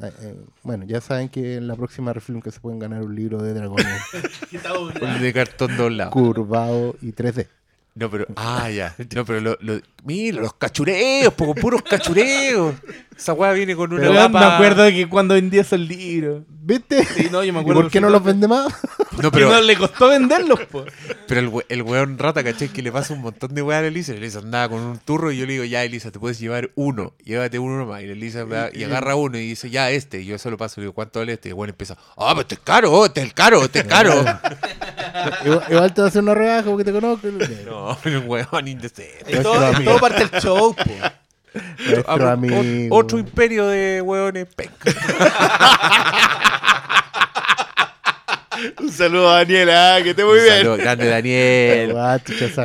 eh, 0.02 0.12
eh, 0.22 0.36
bueno, 0.64 0.86
ya 0.86 1.02
saben 1.02 1.30
que 1.30 1.56
en 1.58 1.68
la 1.68 1.76
próxima 1.76 2.14
refilm 2.14 2.42
que 2.42 2.52
se 2.52 2.60
pueden 2.60 2.80
ganar 2.80 3.04
un 3.04 3.16
libro 3.16 3.42
de 3.42 3.54
dragones 3.54 3.86
de 5.22 5.34
cartón 5.34 5.76
doblado. 5.78 6.12
curvado 6.12 6.96
y 7.02 7.12
3D. 7.12 7.48
No, 7.96 8.10
pero. 8.10 8.26
Ah, 8.36 8.70
ya. 8.70 8.96
No, 9.16 9.24
pero 9.26 9.40
lo, 9.42 9.58
lo- 9.62 9.80
mira, 10.04 10.42
los 10.42 10.54
cachureos, 10.56 11.34
poco 11.34 11.56
puros 11.56 11.82
cachureos. 11.84 12.76
Esa 13.16 13.34
weá 13.34 13.52
viene 13.52 13.76
con 13.76 13.94
una 13.94 14.02
Pero 14.02 14.30
me 14.30 14.40
acuerdo 14.46 14.82
de 14.84 14.94
que 14.94 15.08
cuando 15.08 15.36
vendía 15.36 15.62
esos 15.62 15.80
libros. 15.80 16.44
¿Viste? 16.66 17.04
Sí, 17.06 17.28
no, 17.30 17.44
yo 17.44 17.52
me 17.54 17.60
¿Y 17.60 17.62
acuerdo 17.62 17.82
por 17.82 17.92
qué 17.92 18.00
no 18.02 18.10
los 18.10 18.24
vende 18.24 18.48
más? 18.48 18.74
No, 19.22 19.32
Pero 19.32 19.52
no 19.52 19.62
le 19.62 19.78
costó 19.78 20.08
venderlos, 20.10 20.60
po. 20.72 20.86
pero 21.28 21.40
el, 21.40 21.48
we- 21.50 21.66
el 21.70 21.84
weón 21.84 22.18
rata, 22.18 22.44
¿cachai? 22.44 22.70
Que 22.70 22.82
le 22.82 22.92
pasa 22.92 23.14
un 23.14 23.22
montón 23.22 23.54
de 23.54 23.62
weá 23.62 23.78
a 23.78 23.82
la 23.84 23.90
Elisa. 23.90 24.12
Y 24.14 24.18
Elisa 24.18 24.40
andaba 24.40 24.70
con 24.70 24.80
un 24.82 24.98
turro 24.98 25.32
y 25.32 25.38
yo 25.38 25.46
le 25.46 25.54
digo, 25.54 25.66
ya, 25.66 25.84
Elisa, 25.84 26.10
te 26.10 26.18
puedes 26.20 26.40
llevar 26.40 26.72
uno. 26.74 27.14
Llévate 27.24 27.60
uno 27.60 27.78
nomás. 27.78 28.02
Y 28.02 28.06
Elisa 28.06 28.44
va- 28.46 28.70
y 28.74 28.84
agarra 28.84 29.16
uno 29.16 29.38
y 29.38 29.48
dice, 29.48 29.70
ya, 29.70 29.92
este. 29.92 30.22
Y 30.22 30.26
yo 30.26 30.40
se 30.40 30.50
lo 30.50 30.58
paso 30.58 30.80
y 30.80 30.82
le 30.82 30.86
digo, 30.86 30.94
¿cuánto 30.94 31.20
vale 31.20 31.34
este? 31.34 31.50
Y 31.50 31.52
el 31.52 31.54
weón 31.54 31.70
empieza, 31.70 31.96
ah, 32.18 32.30
pero 32.32 32.42
este 32.42 32.56
es 32.56 32.62
caro, 32.64 33.06
este 33.06 33.20
es 33.22 33.28
el 33.28 33.34
caro, 33.36 33.64
este 33.64 33.80
es 33.80 33.86
caro. 33.86 34.14
igual, 35.46 35.64
igual 35.70 35.94
te 35.94 36.02
va 36.02 36.08
a 36.08 36.10
hacer 36.10 36.22
una 36.24 36.34
rebaja 36.34 36.64
porque 36.70 36.84
te 36.84 36.92
conozco. 36.92 37.28
no, 37.66 37.98
pero 38.04 38.20
un 38.22 38.30
weón 38.30 38.68
indecente. 38.68 39.38
Todo, 39.42 39.72
todo 39.84 40.00
parte 40.00 40.26
del 40.28 40.42
show, 40.42 40.76
po. 40.76 40.84
Nuestro 41.88 42.28
Ah, 42.28 42.32
amigo. 42.32 42.60
o- 42.90 42.98
Otro 43.00 43.20
imperio 43.20 43.68
de 43.68 44.02
weones 44.02 44.48
penca. 44.56 44.92
Un 48.80 48.92
saludo 48.92 49.30
a 49.32 49.38
Daniela, 49.40 50.00
que 50.04 50.12
esté 50.12 50.24
muy 50.24 50.38
Un 50.38 50.44
bien. 50.46 50.78
grande 50.78 51.08
Daniel. 51.08 51.96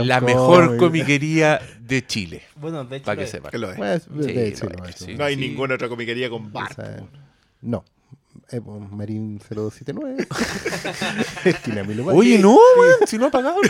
La 0.06 0.20
mejor 0.20 0.76
comiquería 0.76 1.60
de 1.80 2.06
Chile. 2.06 2.42
Bueno, 2.56 2.84
de 2.84 2.96
hecho, 2.98 3.06
Para 3.06 3.20
que 3.22 3.26
sepan. 3.26 3.50
Es. 3.54 3.60
Pues, 4.06 4.60
Sí. 4.96 5.14
No 5.16 5.24
hay 5.24 5.34
Sí. 5.34 5.40
ninguna 5.40 5.74
otra 5.74 5.88
comiquería 5.88 6.28
con 6.28 6.52
bar. 6.52 6.70
O 6.70 6.74
sea, 6.74 6.96
No. 7.62 7.84
Eh, 8.50 8.62
pues, 8.62 8.90
Marín 8.90 9.38
0279. 9.38 10.26
Esquina 11.44 11.80
Emilio 11.82 12.06
Valle. 12.06 12.18
Oye, 12.18 12.38
no, 12.38 12.58
weón, 12.78 12.96
si 13.06 13.18
no 13.18 13.26
ha 13.26 13.30
pagado. 13.30 13.60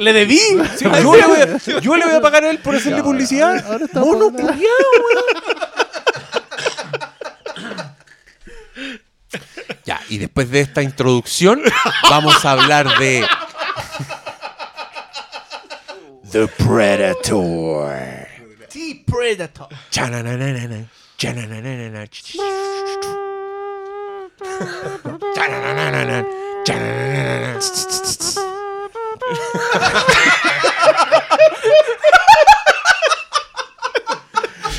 Le 0.00 0.12
debí. 0.14 0.38
Sí, 0.38 0.84
yo, 0.84 0.90
le 0.90 1.02
voy 1.02 1.20
a, 1.20 1.58
yo 1.58 1.96
le 1.96 2.06
voy 2.06 2.14
a 2.14 2.20
pagar 2.22 2.44
a 2.44 2.50
él 2.50 2.58
por 2.60 2.74
hacerle 2.74 3.02
publicidad. 3.02 3.62
ahora 3.66 3.84
está 3.84 4.00
Mono 4.00 4.30
pagando. 4.32 4.52
culiao, 4.52 4.72
weón. 5.04 5.24
Ya, 9.84 10.00
y 10.08 10.18
después 10.18 10.50
de 10.50 10.60
esta 10.60 10.82
introducción, 10.82 11.60
vamos 12.08 12.44
a 12.44 12.52
hablar 12.52 12.98
de. 12.98 13.26
The 16.30 16.46
Predator. 16.48 18.26
Sí, 18.68 19.04
Predator. 19.06 19.68
Chananana, 19.90 20.88
chananana. 21.18 22.08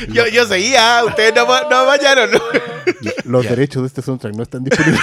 Yo, 0.09 0.27
yo 0.27 0.45
seguía, 0.45 1.03
ustedes 1.05 1.33
no, 1.35 1.45
no 1.69 1.85
bañaron. 1.85 2.29
Los 3.25 3.43
Ya. 3.43 3.49
derechos 3.51 3.83
de 3.83 3.87
este 3.87 4.01
soundtrack 4.01 4.33
no 4.35 4.43
están 4.43 4.63
disponibles. 4.63 4.99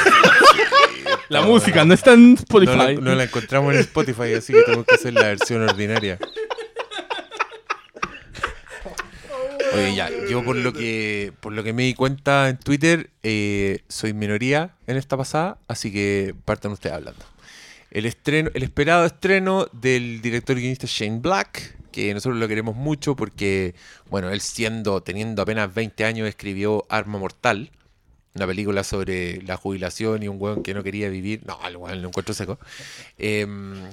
La 1.28 1.42
música 1.42 1.84
no 1.84 1.94
está 1.94 2.12
en 2.12 2.34
No 2.34 2.38
Spotify. 2.40 2.76
la, 2.76 2.92
no 2.94 3.14
la 3.14 3.24
encontramos 3.24 3.72
en 3.74 3.80
Spotify, 3.80 4.34
así 4.36 4.52
que 4.52 4.62
tenemos 4.62 4.84
que 4.86 4.94
hacer 4.96 5.12
la 5.14 5.22
versión 5.22 5.62
ordinaria. 5.68 6.18
Oye, 9.72 9.94
ya, 9.94 10.10
yo 10.28 10.44
por 10.44 10.56
lo 10.56 10.72
que 10.72 11.32
por 11.40 11.52
lo 11.52 11.62
que 11.62 11.72
me 11.72 11.84
di 11.84 11.94
cuenta 11.94 12.48
en 12.48 12.56
Twitter, 12.56 13.10
eh, 13.22 13.84
soy 13.88 14.12
minoría 14.12 14.74
en 14.86 14.96
esta 14.96 15.16
pasada, 15.16 15.58
así 15.68 15.92
que 15.92 16.34
partan 16.44 16.72
ustedes 16.72 16.96
hablando. 16.96 17.24
El 17.90 18.06
estreno, 18.06 18.50
el 18.54 18.62
esperado 18.62 19.04
estreno 19.06 19.66
del 19.72 20.22
director 20.22 20.58
y 20.58 20.62
guionista 20.62 20.86
Shane 20.88 21.20
Black, 21.20 21.76
que 21.92 22.12
nosotros 22.14 22.38
lo 22.38 22.48
queremos 22.48 22.74
mucho 22.74 23.14
porque, 23.14 23.74
bueno, 24.08 24.30
él 24.30 24.40
siendo, 24.40 25.02
teniendo 25.02 25.42
apenas 25.42 25.72
20 25.72 26.04
años, 26.04 26.28
escribió 26.28 26.86
Arma 26.88 27.18
Mortal, 27.18 27.70
una 28.34 28.46
película 28.46 28.84
sobre 28.84 29.42
la 29.42 29.56
jubilación 29.56 30.22
y 30.22 30.28
un 30.28 30.36
weón 30.40 30.62
que 30.62 30.72
no 30.72 30.82
quería 30.84 31.08
vivir. 31.08 31.42
No, 31.46 31.58
el 31.66 31.76
weón 31.76 32.00
lo 32.00 32.08
encuentro 32.08 32.32
seco. 32.32 32.58
Eh, 33.18 33.46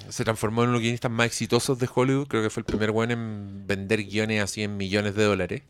se 0.10 0.24
transformó 0.24 0.62
en 0.64 0.70
uno 0.70 0.74
de 0.74 0.78
los 0.78 0.82
guionistas 0.84 1.10
más 1.12 1.26
exitosos 1.28 1.80
de 1.80 1.90
Hollywood. 1.94 2.28
Creo 2.28 2.44
que 2.44 2.50
fue 2.52 2.62
el 2.62 2.66
primer 2.66 2.92
weón 2.92 3.10
en 3.12 3.66
vender 3.66 4.04
guiones 4.04 4.44
así 4.44 4.62
en 4.64 4.78
millones 4.78 5.16
de 5.16 5.24
dólares. 5.24 5.64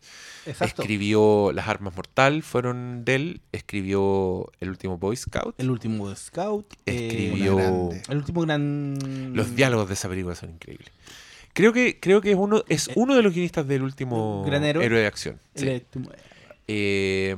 Exacto. 0.44 0.82
Escribió 0.82 1.50
Las 1.52 1.68
Armas 1.68 1.94
Mortal, 1.96 2.42
fueron 2.42 3.04
de 3.04 3.14
él. 3.14 3.40
Escribió 3.52 4.50
El 4.60 4.68
último 4.70 4.98
Boy 4.98 5.16
Scout. 5.16 5.58
El 5.58 5.70
último 5.70 6.14
Scout. 6.14 6.72
eh, 6.86 7.06
Escribió. 7.08 7.90
El 8.08 8.16
último 8.18 8.42
gran. 8.42 9.34
Los 9.34 9.54
diálogos 9.56 9.88
de 9.88 9.94
esa 9.94 10.08
película 10.08 10.34
son 10.34 10.50
increíbles. 10.50 10.88
Creo 11.54 11.72
que, 11.72 11.98
creo 11.98 12.20
que 12.20 12.30
es 12.30 12.36
uno, 12.36 12.62
es 12.68 12.88
uno 12.94 13.16
de 13.16 13.22
los 13.22 13.32
guionistas 13.32 13.66
del 13.66 13.82
último 13.82 14.44
Gran 14.46 14.62
héroe. 14.62 14.88
de 14.88 15.06
acción. 15.06 15.40
El 15.54 15.62
Sí. 15.64 15.68
último- 15.70 16.10
Eh, 16.68 17.34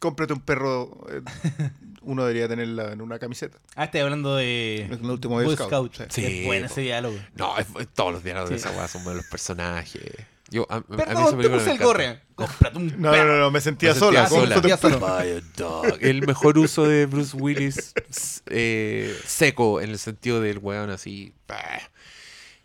Cómprate 0.00 0.32
un 0.32 0.40
perro. 0.40 1.06
eh, 1.10 1.22
uno 2.02 2.24
debería 2.24 2.48
tenerla 2.48 2.92
en 2.92 3.00
una 3.02 3.18
camiseta. 3.18 3.58
Ah, 3.74 3.84
estoy 3.84 4.00
hablando 4.00 4.36
de. 4.36 4.82
En 4.82 4.92
el 5.04 5.10
último 5.10 5.34
Boy 5.34 5.44
Boy 5.46 5.54
Scout. 5.56 5.68
Scout, 5.94 6.10
sí. 6.10 6.22
Sí, 6.22 6.38
es 6.40 6.46
bueno 6.46 6.66
po. 6.66 6.72
ese 6.72 6.80
diálogo. 6.82 7.18
no, 7.34 7.58
es- 7.58 7.66
es- 7.78 7.88
todos 7.94 8.12
los 8.12 8.22
diálogos 8.24 8.50
de 8.50 8.58
Sí. 8.58 8.66
esa 8.68 8.76
weá 8.76 8.88
son 8.88 9.04
buenos 9.04 9.22
los 9.24 9.30
personajes. 9.30 10.02
Yo, 10.50 10.66
a, 10.70 10.76
a 10.76 10.80
mí 10.80 10.84
esa 10.90 11.04
Perdón, 11.04 11.24
te 11.24 11.36
película 11.36 11.48
puse 11.48 11.50
me 11.50 11.58
el 11.58 11.66
encanta. 11.72 11.84
gorre. 11.84 12.20
Cómprate 12.34 12.78
un 12.78 12.86
No, 12.88 12.96
no, 12.96 13.10
perro. 13.10 13.32
no, 13.34 13.38
no, 13.40 13.50
me 13.50 13.60
sentía 13.60 13.92
Me 13.92 13.98
sola. 13.98 14.20
sentía 14.28 14.28
sola. 14.40 14.54
cómprate 14.54 14.66
un 14.66 14.70
Ya 14.70 14.76
perro. 14.78 14.98
sola. 15.00 15.22
Buy 15.22 15.30
a 15.32 15.40
dog. 15.56 15.98
El 16.00 16.26
mejor 16.26 16.58
uso 16.58 16.84
de 16.84 17.04
Bruce 17.06 17.36
Willis 17.36 17.92
s- 18.08 18.40
eh, 18.46 19.14
seco 19.26 19.80
en 19.82 19.90
el 19.90 19.98
sentido 19.98 20.40
del 20.40 20.56
weón 20.58 20.88
así. 20.90 21.34
bah. 21.46 21.58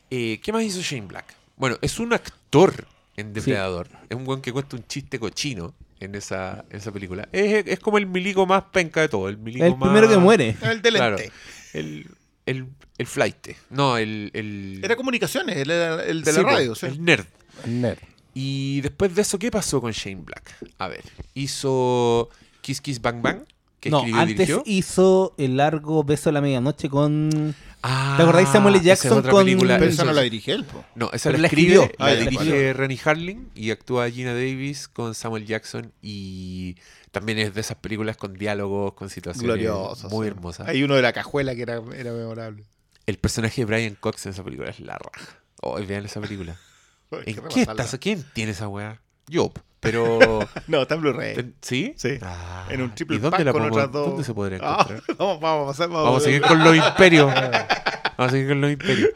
Eh, 0.10 0.40
¿Qué 0.44 0.54
más 0.54 0.64
hizo 0.64 0.80
Shane 0.82 1.08
Black? 1.08 1.36
Bueno, 1.58 1.78
es 1.82 2.00
un 2.00 2.14
actor 2.14 2.88
en 3.18 3.34
Depredador. 3.34 3.90
Es 4.10 4.16
un 4.16 4.26
weón 4.28 4.42
que 4.42 4.54
cuenta 4.54 4.76
un 4.78 4.86
chiste 4.88 5.20
cochino 5.20 5.74
en 6.06 6.16
esa, 6.16 6.66
esa 6.70 6.92
película. 6.92 7.28
Es, 7.32 7.66
es 7.68 7.80
como 7.80 7.98
el 7.98 8.06
milico 8.08 8.46
más 8.46 8.64
penca 8.72 9.02
de 9.02 9.10
todo. 9.10 9.30
El, 9.30 9.38
milico 9.38 9.66
El 9.66 9.78
más- 9.78 9.90
primero 9.90 10.10
que 10.10 10.18
muere. 10.18 10.56
El 10.62 10.82
de 10.82 10.90
Claro. 10.90 11.18
lente. 11.18 11.32
El, 11.74 12.08
el, 12.46 12.68
el 12.98 13.08
flight. 13.08 13.48
No, 13.70 13.98
el. 13.98 14.32
el 14.34 14.82
Era 14.84 14.96
comunicaciones, 14.96 15.58
él 15.58 15.72
era 15.72 16.04
el 16.04 16.24
de 16.24 16.32
Sí, 16.32 16.38
la 16.42 16.44
radio. 16.50 16.76
sí. 16.76 16.86
El 16.88 17.04
nerd. 17.04 17.26
Nerd. 17.66 18.00
Y 18.34 18.82
después 18.82 19.14
de 19.14 19.22
eso, 19.22 19.38
¿qué 19.38 19.52
pasó 19.52 19.80
con 19.80 19.92
Shane 19.92 20.22
Black? 20.24 20.56
A 20.80 20.88
ver, 20.88 21.04
hizo 21.36 22.30
Kiss 22.62 22.82
Kiss 22.82 23.00
Bang 23.02 23.22
Bang, 23.22 23.44
que 23.84 23.90
no, 23.90 23.98
escribió 24.00 24.18
y 24.18 24.22
antes 24.22 24.38
dirigió. 24.38 24.64
hizo 24.66 25.36
el 25.38 25.58
largo 25.58 26.04
beso 26.04 26.30
de 26.30 26.34
la 26.34 26.42
medianoche 26.42 26.90
con. 26.90 27.54
Ah, 27.84 28.14
¿Te 28.16 28.24
acordás 28.24 28.46
de 28.48 28.52
Samuel 28.54 28.76
L. 28.76 28.84
Jackson 28.86 29.22
con- 29.24 29.44
película. 29.46 29.78
Pero 29.78 29.92
esa 29.92 30.06
no 30.06 30.14
la 30.14 30.22
dirige 30.22 30.54
él, 30.54 30.64
po. 30.64 30.86
No, 30.96 31.10
esa 31.12 31.30
Pero 31.30 31.38
la 31.40 31.42
la 31.42 31.48
escribe, 31.48 31.74
escribió. 31.76 31.96
la 32.00 32.06
Ah, 32.06 32.14
ya, 32.14 32.20
dirige 32.30 32.74
Rennie 32.74 33.00
Harling 33.04 33.50
y 33.56 33.72
actúa 33.72 34.10
Gina 34.10 34.34
Davis 34.34 34.88
con 34.88 35.14
Samuel 35.14 35.46
Jackson 35.46 35.92
y 36.02 36.78
también 37.12 37.40
es 37.40 37.54
de 37.54 37.60
esas 37.62 37.76
películas 37.78 38.16
con 38.16 38.34
diálogos, 38.36 38.94
con 38.94 39.10
situaciones 39.10 39.46
Glorioso. 39.46 40.08
muy 40.10 40.26
sí. 40.28 40.32
hermosas. 40.32 40.68
Hay 40.70 40.82
uno 40.82 40.96
de 40.96 41.02
la 41.02 41.12
cajuela 41.12 41.54
que 41.56 41.64
era, 41.64 41.82
era 41.96 42.14
memorable. 42.14 42.64
El 43.06 43.18
personaje 43.18 43.62
de 43.62 43.66
Brian 43.66 43.98
Cox 44.00 44.26
en 44.28 44.32
esa 44.32 44.44
película 44.46 44.70
es 44.70 44.80
la 44.80 44.98
raja. 44.98 45.40
Oh, 45.62 45.76
vean 45.86 46.06
esa 46.06 46.22
película. 46.22 46.58
¿En 47.12 47.36
qué 47.36 47.42
repasarla. 47.42 47.84
estás? 47.84 48.00
¿Quién 48.00 48.24
tiene 48.34 48.54
esa 48.54 48.70
weá? 48.70 49.02
Yo, 49.28 49.52
pero... 49.80 50.40
No, 50.68 50.82
está 50.84 50.96
en 50.96 51.02
Blu-ray. 51.02 51.36
¿ten- 51.36 51.56
¿Sí? 51.62 51.94
Sí. 51.98 52.18
Ah, 52.22 52.68
En 52.70 52.82
un 52.82 52.94
triple 52.96 53.18
¿Y 53.18 53.20
dónde 53.20 53.38
pack 53.38 53.46
la 53.46 53.52
con 53.52 53.62
podemos- 53.62 53.78
otras 53.78 53.92
dos. 53.92 54.08
¿Dónde 54.10 54.24
se 54.24 54.34
podría 54.34 54.60
Ah, 54.62 54.86
encontrar? 54.90 55.04
vamos, 55.18 55.40
vamos 55.42 55.64
a 55.64 55.68
pasar. 55.72 55.90
Vamos, 55.90 56.04
Vamos 56.06 56.22
a 56.22 56.26
seguir 56.26 56.42
con 56.42 56.60
los 56.64 56.76
imperios. 56.88 57.34
Vamos 57.34 58.18
a 58.18 58.30
seguir 58.30 58.48
con 58.50 58.62
los 58.62 58.72
imperios. 58.72 59.10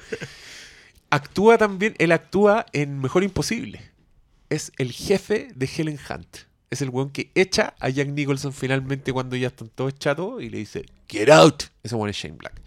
Actúa 1.09 1.57
también, 1.57 1.95
él 1.99 2.11
actúa 2.11 2.65
en 2.73 2.99
Mejor 2.99 3.23
Imposible. 3.23 3.81
Es 4.49 4.71
el 4.77 4.91
jefe 4.91 5.49
de 5.55 5.69
Helen 5.77 5.99
Hunt. 6.09 6.37
Es 6.69 6.81
el 6.81 6.89
weón 6.89 7.11
que 7.11 7.31
echa 7.33 7.75
a 7.79 7.87
Jack 7.89 8.09
Nicholson 8.09 8.51
finalmente 8.51 9.13
cuando 9.13 9.37
ya 9.37 9.47
están 9.47 9.69
todos 9.69 9.97
chatos 9.97 10.41
y 10.43 10.49
le 10.49 10.57
dice, 10.57 10.85
Get 11.07 11.29
out. 11.29 11.63
Ese 11.81 11.95
weón 11.95 12.09
es 12.09 12.17
Shane 12.17 12.35
Black. 12.35 12.61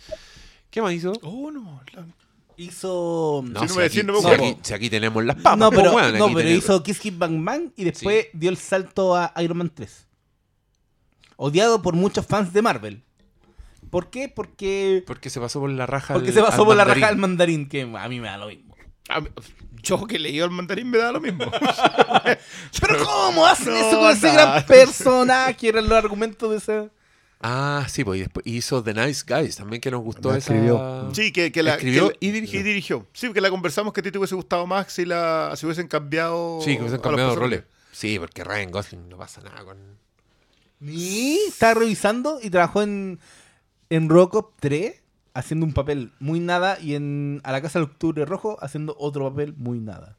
¿Qué 0.70 0.80
más 0.80 0.92
hizo? 0.94 1.12
Oh, 1.22 1.50
no. 1.50 1.82
la- 1.92 2.06
Hizo. 2.60 3.42
No, 3.46 3.60
no 3.62 3.68
si, 3.68 3.76
me 3.78 3.84
aquí, 3.84 3.96
decís, 3.96 4.04
no 4.06 4.12
me 4.12 4.18
si 4.20 4.24
acuerdo. 4.26 4.44
aquí- 4.44 4.58
si 4.62 4.74
aquí 4.74 4.90
tenemos 4.90 5.24
las 5.24 5.36
papas. 5.36 5.58
no, 5.58 5.70
po, 5.70 5.76
pero, 5.76 5.92
weón, 5.94 6.18
no, 6.18 6.24
aquí 6.26 6.34
pero 6.34 6.46
tenemos- 6.46 6.64
hizo 6.64 6.82
Kiss 6.82 6.98
Kiss 7.00 7.16
Bang 7.18 7.42
Bang 7.44 7.70
y 7.76 7.84
después 7.84 8.26
dio 8.34 8.50
el 8.50 8.56
salto 8.58 9.16
a 9.16 9.32
Iron 9.38 9.58
Man 9.58 9.70
3. 9.74 10.06
Odiado 11.36 11.80
por 11.80 11.94
muchos 11.94 12.26
fans 12.26 12.52
de 12.52 12.60
Marvel. 12.62 13.02
¿Por 13.90 14.10
qué? 14.10 14.28
Porque. 14.28 15.02
Porque 15.06 15.30
se 15.30 15.40
pasó 15.40 15.58
por 15.60 15.70
la 15.70 15.86
raja 15.86 16.14
Porque 16.14 16.28
al- 16.28 16.34
se 16.34 16.42
pasó 16.42 16.62
al 16.62 16.66
por 16.66 16.76
la 16.76 16.84
raja 16.84 17.06
del 17.08 17.16
mandarín, 17.16 17.68
que 17.68 17.82
a 17.82 18.08
mí 18.08 18.20
me 18.20 18.28
da 18.28 18.36
lo 18.36 18.48
mismo. 18.48 18.74
mí- 19.22 19.28
Yo 19.82 20.06
que 20.06 20.18
leí 20.18 20.38
el 20.38 20.50
mandarín 20.50 20.90
me 20.90 20.98
da 20.98 21.10
lo 21.12 21.20
mismo. 21.20 21.46
Pero 22.80 23.04
¿cómo 23.04 23.46
hacen 23.46 23.72
No, 23.72 23.76
eso 23.76 23.98
con 23.98 24.10
ese 24.10 24.32
gran 24.32 24.66
personaje? 24.66 25.68
Eran 25.68 25.88
los 25.88 25.96
argumentos 25.98 26.50
de 26.50 26.56
ese. 26.58 26.90
Ah, 27.42 27.86
sí, 27.88 28.04
pues 28.04 28.18
y 28.18 28.20
después 28.20 28.46
hizo 28.46 28.82
The 28.82 28.92
Nice 28.92 29.24
Guys 29.26 29.56
también 29.56 29.80
que 29.80 29.90
nos 29.90 30.02
gustó 30.02 30.30
La 30.30 30.36
esa... 30.38 30.52
escribió. 30.52 31.08
Sí, 31.14 31.32
que, 31.32 31.50
que 31.50 31.62
la 31.62 31.74
Escribió 31.76 32.10
que- 32.10 32.16
y 32.20 32.30
dirigió. 32.32 33.06
Sí, 33.14 33.28
porque 33.28 33.40
la 33.40 33.48
conversamos 33.48 33.94
que 33.94 34.00
a 34.00 34.02
ti 34.02 34.10
te 34.10 34.18
hubiese 34.18 34.34
gustado 34.34 34.66
más 34.66 34.92
si 34.92 35.06
la 35.06 35.54
si 35.56 35.64
hubiesen 35.64 35.88
cambiado. 35.88 36.60
Sí, 36.62 36.74
que 36.76 36.80
hubiesen 36.82 37.00
cambiado 37.00 37.34
roles. 37.36 37.62
Sí, 37.92 38.18
porque 38.18 38.44
Ryan 38.44 38.70
Gosling 38.70 39.08
no 39.08 39.16
pasa 39.16 39.40
nada 39.40 39.64
con... 39.64 39.78
Y 40.82 41.38
estaba 41.48 41.74
revisando 41.74 42.38
y 42.42 42.50
trabajó 42.50 42.82
en, 42.82 43.18
en 43.90 44.08
Robocop 44.08 44.52
3 44.60 44.94
haciendo 45.34 45.64
un 45.66 45.72
papel 45.72 46.12
muy 46.20 46.40
nada 46.40 46.78
y 46.80 46.94
en 46.94 47.40
A 47.44 47.52
la 47.52 47.60
Casa 47.62 47.78
del 47.78 47.88
Octubre 47.88 48.24
Rojo 48.26 48.58
haciendo 48.62 48.96
otro 48.98 49.30
papel 49.30 49.54
muy 49.56 49.78
nada. 49.80 50.16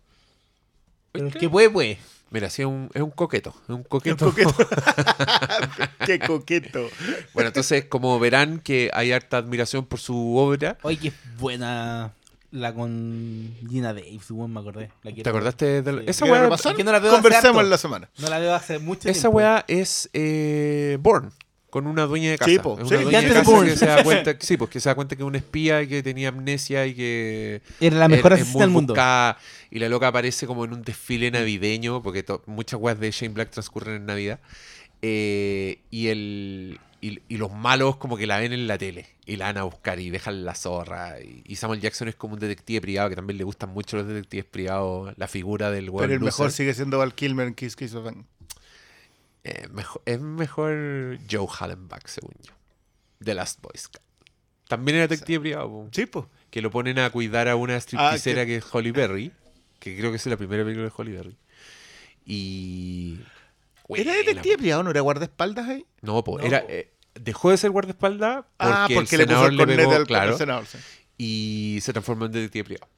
Pero 1.11 1.27
el 1.27 1.34
¿Qué? 1.34 1.39
que 1.39 1.49
puede, 1.49 1.69
puede. 1.69 1.98
Mira, 2.32 2.49
sí, 2.49 2.62
es 2.62 2.68
un, 2.68 2.90
es 2.94 3.02
un 3.02 3.12
coqueto. 3.12 3.53
Es 3.64 3.70
un 3.70 3.84
Qué 3.84 3.90
coqueto. 3.90 4.26
coqueto. 4.30 4.53
Qué 6.06 6.20
coqueto. 6.20 6.90
bueno, 7.34 7.49
entonces, 7.49 7.86
como 7.86 8.18
verán 8.20 8.60
que 8.60 8.90
hay 8.94 9.12
harta 9.12 9.38
admiración 9.38 9.86
por 9.86 9.99
su 9.99 10.38
obra. 10.38 10.78
Oye, 10.82 10.98
que 10.98 11.14
buena 11.38 12.14
la 12.52 12.74
con 12.74 13.53
Gina 13.70 13.94
Davis, 13.94 14.30
me 14.32 14.60
acordé. 14.60 14.90
La 15.03 15.14
¿Te 15.14 15.30
acordaste 15.30 15.82
de 15.82 15.91
la- 15.91 16.02
Sí. 16.02 16.06
Esa 16.10 16.26
¿Quieres 16.26 16.32
weá, 16.40 16.44
repasar? 16.44 16.72
es 16.72 16.78
que 16.78 16.84
no 16.84 16.91
la 16.91 16.99
veo 16.99 17.12
hace 17.12 17.22
Conversemos 17.22 17.48
harto. 17.58 17.62
en 17.62 17.70
la 17.70 17.78
semana. 17.78 18.10
No 18.18 18.30
la 18.30 18.40
veo 18.40 18.56
hace 18.56 18.80
mucho 18.80 19.08
esa 19.10 19.22
tiempo. 19.22 19.38
weá 19.38 19.66
es 19.68 20.10
eh, 20.14 20.98
Born. 21.02 21.32
Con 21.72 21.88
una 21.88 22.06
dueña 22.06 22.30
de 22.30 22.38
casa. 22.38 22.52
Sí, 22.52 22.60
po, 22.60 22.77
sí, 22.77 22.93
una 22.93 23.02
dueña 23.02 23.22
de 23.22 23.34
casa 23.34 23.64
que 23.65 23.76
se 23.77 23.85
da 23.88 24.03
cuenta, 24.03 24.35
sí, 24.39 24.57
pues, 24.57 24.69
que 24.69 24.80
se 24.80 24.89
da 24.89 24.93
cuenta 24.93 25.15
que 25.15 25.23
es 25.23 25.27
un 25.27 25.35
espía 25.35 25.81
y 25.81 25.88
que 25.88 26.03
tenía 26.03 26.27
amnesia 26.30 26.85
y 26.85 26.93
que 26.93 27.61
Era 27.80 27.95
la 27.95 28.07
mejor 28.07 28.34
es- 28.34 28.39
es 28.39 28.41
asistente 28.43 28.53
muy 28.57 28.61
del 28.61 28.69
mundo. 28.69 28.93
buscada, 28.93 29.38
y 29.72 29.80
la 29.80 29.89
loca 29.89 30.07
aparece 30.10 30.45
como 30.45 30.65
en 30.65 30.73
un 30.73 30.84
desfile 30.84 31.31
navideño, 31.31 32.03
porque 32.03 32.23
muchas 32.45 32.80
weas 32.80 32.99
de 32.99 33.10
Shane 33.10 33.34
Black 33.34 33.49
transcurren 33.49 33.95
en 33.95 34.06
Navidad. 34.06 34.39
eh, 35.02 35.80
y 35.89 36.07
el 36.10 36.80
y, 37.03 37.19
y 37.30 37.38
los 37.38 37.52
malos 37.52 37.95
como 37.98 38.15
que 38.15 38.27
la 38.27 38.38
ven 38.38 38.53
en 38.53 38.68
la 38.68 38.77
tele 38.77 39.07
y 39.26 39.38
la 39.38 39.45
van 39.45 39.57
a 39.57 39.64
buscar 39.64 39.99
y 39.99 40.11
dejan 40.11 40.45
la 40.45 40.53
zorra. 40.53 41.19
Y, 41.19 41.41
y 41.48 41.56
Samuel 41.56 41.81
Jackson 41.81 42.07
es 42.10 42.15
como 42.15 42.35
un 42.35 42.39
detective 42.39 42.80
privado 42.81 43.10
que 43.10 43.15
también 43.15 43.38
le 43.39 43.43
gustan 43.43 43.69
mucho 43.72 43.98
los 43.98 44.06
detectives 44.07 44.45
privados, 44.45 45.11
la 45.18 45.27
figura 45.27 45.72
del 45.72 45.89
weón 45.89 46.02
Pero 46.03 46.14
el 46.14 46.19
mejor 46.19 46.52
sigue 46.52 46.73
siendo 46.76 46.99
Val 46.99 47.15
Kilmer 47.15 47.48
en 47.48 47.56
Kiss 47.56 47.76
Kiss 47.76 47.93
Bang. 47.95 48.26
Eh, 49.43 49.68
mejor, 49.72 50.01
es 50.05 50.19
mejor 50.22 51.18
Joe 51.30 51.47
Hallenbach, 51.59 52.07
según 52.07 52.34
yo. 52.43 52.53
The 53.23 53.34
Last 53.34 53.61
Boy 53.61 53.73
Scout. 53.77 54.03
También 54.68 54.97
era 54.97 55.07
detective 55.07 55.39
privado, 55.41 55.89
Sí, 55.91 56.05
pues. 56.05 56.26
que 56.49 56.61
lo 56.61 56.72
ponen 56.72 56.97
a 56.99 57.09
cuidar 57.09 57.49
a 57.49 57.55
una 57.55 57.76
stripteasera 57.76 58.45
que... 58.45 58.57
es 58.57 58.65
Holly 58.73 58.91
Berry, 58.91 59.31
que 59.80 59.97
creo 59.97 60.11
que 60.11 60.18
es 60.18 60.26
la 60.27 60.38
primera 60.38 60.63
película 60.63 60.85
de 60.85 60.93
Holly 60.95 61.11
Berry. 61.11 61.38
Y... 62.26 63.19
¿Era 63.89 64.13
detective 64.13 64.57
privado? 64.57 64.84
¿No 64.84 64.91
era 64.91 65.01
guardaespaldas 65.01 65.68
ahí? 65.68 65.85
No, 66.01 66.23
No, 66.26 66.39
era, 66.39 66.63
eh, 66.69 66.93
dejó 67.15 67.51
de 67.51 67.57
ser 67.57 67.72
guardaespaldas 67.72 68.45
porque, 68.57 68.73
ah, 68.73 68.88
porque 68.93 69.15
el 69.15 69.22
le 69.22 69.27
puso 69.27 69.45
senador 69.45 69.49
el 69.49 69.57
le 69.57 69.76
pegó, 69.76 69.91
al, 69.93 70.07
claro, 70.07 70.38
senador. 70.38 70.65
sí. 70.65 70.77
y 71.18 71.80
se 71.81 71.91
transformó 71.91 72.26
en 72.26 72.31
detective 72.31 72.63
privado. 72.63 72.89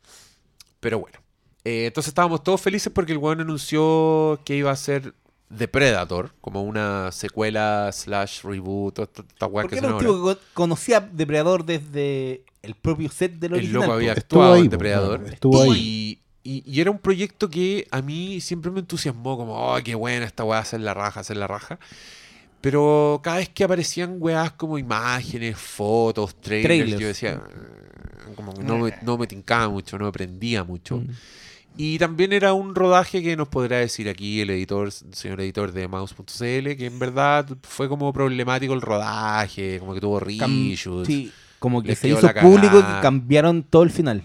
Pero 0.79 0.99
bueno. 0.99 1.19
Eh, 1.63 1.85
entonces 1.87 2.09
estábamos 2.09 2.43
todos 2.43 2.61
felices 2.61 2.91
porque 2.93 3.13
el 3.13 3.17
weón 3.17 3.41
anunció 3.41 4.39
que 4.45 4.55
iba 4.55 4.69
a 4.69 4.75
ser 4.75 5.15
Predator, 5.67 6.31
como 6.41 6.63
una 6.63 7.11
secuela 7.11 7.89
slash 7.91 8.41
reboot, 8.43 8.99
esta, 8.99 9.45
weá 9.47 9.67
que 9.67 9.75
era 9.77 9.87
son 9.89 9.93
un 9.93 9.99
tipo 9.99 10.13
que 10.13 10.35
co- 10.35 10.41
conocía 10.53 10.99
Depredador 10.99 11.65
desde 11.65 12.43
el 12.61 12.75
propio 12.75 13.09
set 13.09 13.33
del 13.33 13.53
El 13.53 13.57
original. 13.59 13.81
loco 13.81 13.93
había. 13.93 14.13
Estuvo 14.13 14.41
actuado 14.41 14.53
ahí, 14.55 14.61
en 14.61 14.65
po, 14.67 14.71
Depredador. 14.71 15.19
claro, 15.19 15.33
estuvo 15.33 15.75
y, 15.75 16.19
y- 16.43 16.63
y 16.65 16.81
era 16.81 16.91
un 16.91 16.99
proyecto 16.99 17.49
que 17.49 17.87
a 17.91 18.01
mí 18.01 18.41
siempre 18.41 18.71
me 18.71 18.79
entusiasmó, 18.81 19.37
como, 19.37 19.53
oh, 19.55 19.77
qué 19.83 19.95
buena 19.95 20.25
esta 20.25 20.43
weá, 20.43 20.59
hacer 20.59 20.81
la 20.81 20.93
raja, 20.93 21.19
hacer 21.21 21.37
la 21.37 21.47
raja. 21.47 21.79
Pero 22.61 23.19
cada 23.23 23.37
vez 23.37 23.49
que 23.49 23.63
aparecían 23.65 24.15
weás 24.19 24.51
como 24.53 24.77
imágenes, 24.77 25.57
fotos, 25.57 26.35
trailers, 26.35 26.65
Trailers. 26.79 27.01
yo 27.01 27.07
decía, 27.07 27.41
como 28.35 28.53
que 28.53 28.63
no 28.63 28.77
me, 28.77 28.93
no 29.01 29.17
me 29.17 29.27
tincaba 29.27 29.67
mucho, 29.69 29.97
no 29.97 30.05
me 30.05 30.11
prendía 30.13 30.63
mucho. 30.63 30.97
Mm. 30.97 31.07
Y 31.75 31.97
también 31.97 32.33
era 32.33 32.53
un 32.53 32.75
rodaje 32.75 33.23
que 33.23 33.35
nos 33.35 33.47
podrá 33.47 33.77
decir 33.77 34.07
aquí 34.07 34.41
el 34.41 34.49
editor, 34.51 34.91
señor 34.91 35.41
editor 35.41 35.71
de 35.71 35.87
Mouse.cl, 35.87 36.25
que 36.75 36.85
en 36.85 36.99
verdad 36.99 37.47
fue 37.63 37.89
como 37.89 38.13
problemático 38.13 38.73
el 38.73 38.81
rodaje, 38.81 39.79
como 39.79 39.93
que 39.95 40.01
tuvo 40.01 40.19
reshoots. 40.19 41.07
sí, 41.07 41.31
como 41.59 41.81
que 41.81 41.95
se 41.95 42.09
hizo 42.09 42.31
público 42.41 42.77
que 42.79 43.01
cambiaron 43.01 43.63
todo 43.63 43.83
el 43.83 43.89
final. 43.89 44.21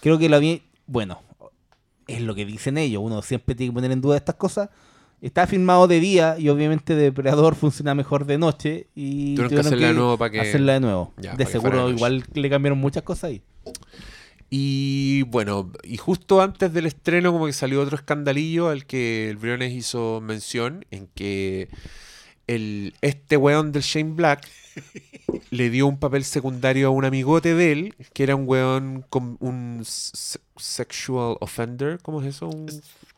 Creo 0.00 0.18
que 0.18 0.28
lo 0.28 0.36
había. 0.36 0.58
Bueno, 0.86 1.20
es 2.06 2.20
lo 2.22 2.34
que 2.34 2.44
dicen 2.44 2.78
ellos. 2.78 3.02
Uno 3.04 3.22
siempre 3.22 3.54
tiene 3.54 3.70
que 3.70 3.74
poner 3.74 3.92
en 3.92 4.00
duda 4.00 4.16
estas 4.16 4.34
cosas. 4.36 4.70
Está 5.20 5.46
filmado 5.46 5.86
de 5.86 6.00
día 6.00 6.36
y 6.38 6.48
obviamente 6.48 6.94
Depredador 6.96 7.54
funciona 7.54 7.94
mejor 7.94 8.24
de 8.24 8.38
noche. 8.38 8.86
Y 8.96 9.34
Tuvieron 9.36 9.50
que 9.50 9.60
hacerla 9.60 9.86
de 9.88 9.92
nuevo 9.94 10.16
para 10.18 10.30
que- 10.30 10.40
hacerla 10.40 10.72
de 10.72 10.80
nuevo. 10.80 11.12
Ya, 11.18 11.34
de 11.36 11.44
seguro 11.46 11.90
igual 11.90 12.24
le 12.32 12.50
cambiaron 12.50 12.78
muchas 12.78 13.02
cosas 13.02 13.24
ahí. 13.24 13.42
Y 14.52 15.22
bueno, 15.22 15.70
y 15.84 15.96
justo 15.96 16.42
antes 16.42 16.72
del 16.72 16.86
estreno 16.86 17.32
como 17.32 17.46
que 17.46 17.52
salió 17.52 17.80
otro 17.80 17.96
escandalillo 17.96 18.68
al 18.68 18.84
que 18.84 19.30
el 19.30 19.36
Briones 19.36 19.72
hizo 19.72 20.20
mención, 20.20 20.84
en 20.90 21.06
que 21.14 21.68
el, 22.48 22.94
este 23.00 23.36
weón 23.36 23.70
del 23.70 23.82
Shane 23.82 24.12
Black 24.14 24.48
le 25.50 25.70
dio 25.70 25.86
un 25.86 25.98
papel 26.00 26.24
secundario 26.24 26.88
a 26.88 26.90
un 26.90 27.04
amigote 27.04 27.54
de 27.54 27.70
él, 27.72 27.94
que 28.12 28.24
era 28.24 28.34
un 28.34 28.42
weón 28.48 29.04
con 29.08 29.36
un 29.38 29.82
se- 29.84 30.40
sexual 30.56 31.36
offender, 31.40 32.00
¿cómo 32.02 32.20
es 32.20 32.26
eso? 32.34 32.48
Un, 32.48 32.66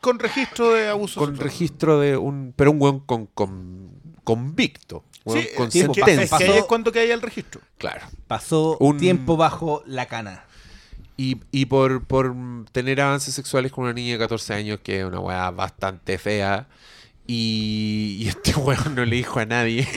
Con 0.01 0.19
registro 0.19 0.71
de 0.73 0.87
abuso 0.89 1.19
con 1.19 1.29
sexual. 1.31 1.49
registro 1.49 1.99
de 1.99 2.15
un... 2.15 2.53
pero 2.55 2.69
un 2.71 2.79
weón 2.81 2.99
con, 2.99 3.25
con- 3.25 3.89
convicto. 4.23 5.03
weón 5.25 5.41
Sí, 5.41 5.47
con 5.57 5.67
es 5.67 5.73
que- 5.73 5.79
es 5.79 6.63
cuando 6.65 6.91
que 6.91 6.99
hay 6.99 7.09
el 7.09 7.21
registro. 7.23 7.59
Claro. 7.79 8.05
Pasó 8.27 8.77
Un- 8.79 8.97
tiempo 8.99 9.35
bajo 9.35 9.81
la 9.87 10.05
cana. 10.05 10.45
Y, 11.15 11.37
y 11.51 11.65
por, 11.65 12.03
por 12.05 12.33
tener 12.71 12.99
avances 13.01 13.33
sexuales 13.35 13.71
con 13.71 13.83
una 13.83 13.93
niña 13.93 14.13
de 14.13 14.19
14 14.19 14.53
años, 14.53 14.79
que 14.81 14.99
es 15.01 15.05
una 15.05 15.19
weá 15.19 15.51
bastante 15.51 16.17
fea. 16.17 16.67
Y, 17.25 18.17
y 18.19 18.27
este 18.27 18.53
weón 18.59 18.95
no 18.95 19.05
le 19.05 19.15
dijo 19.15 19.39
a 19.39 19.45
nadie. 19.45 19.87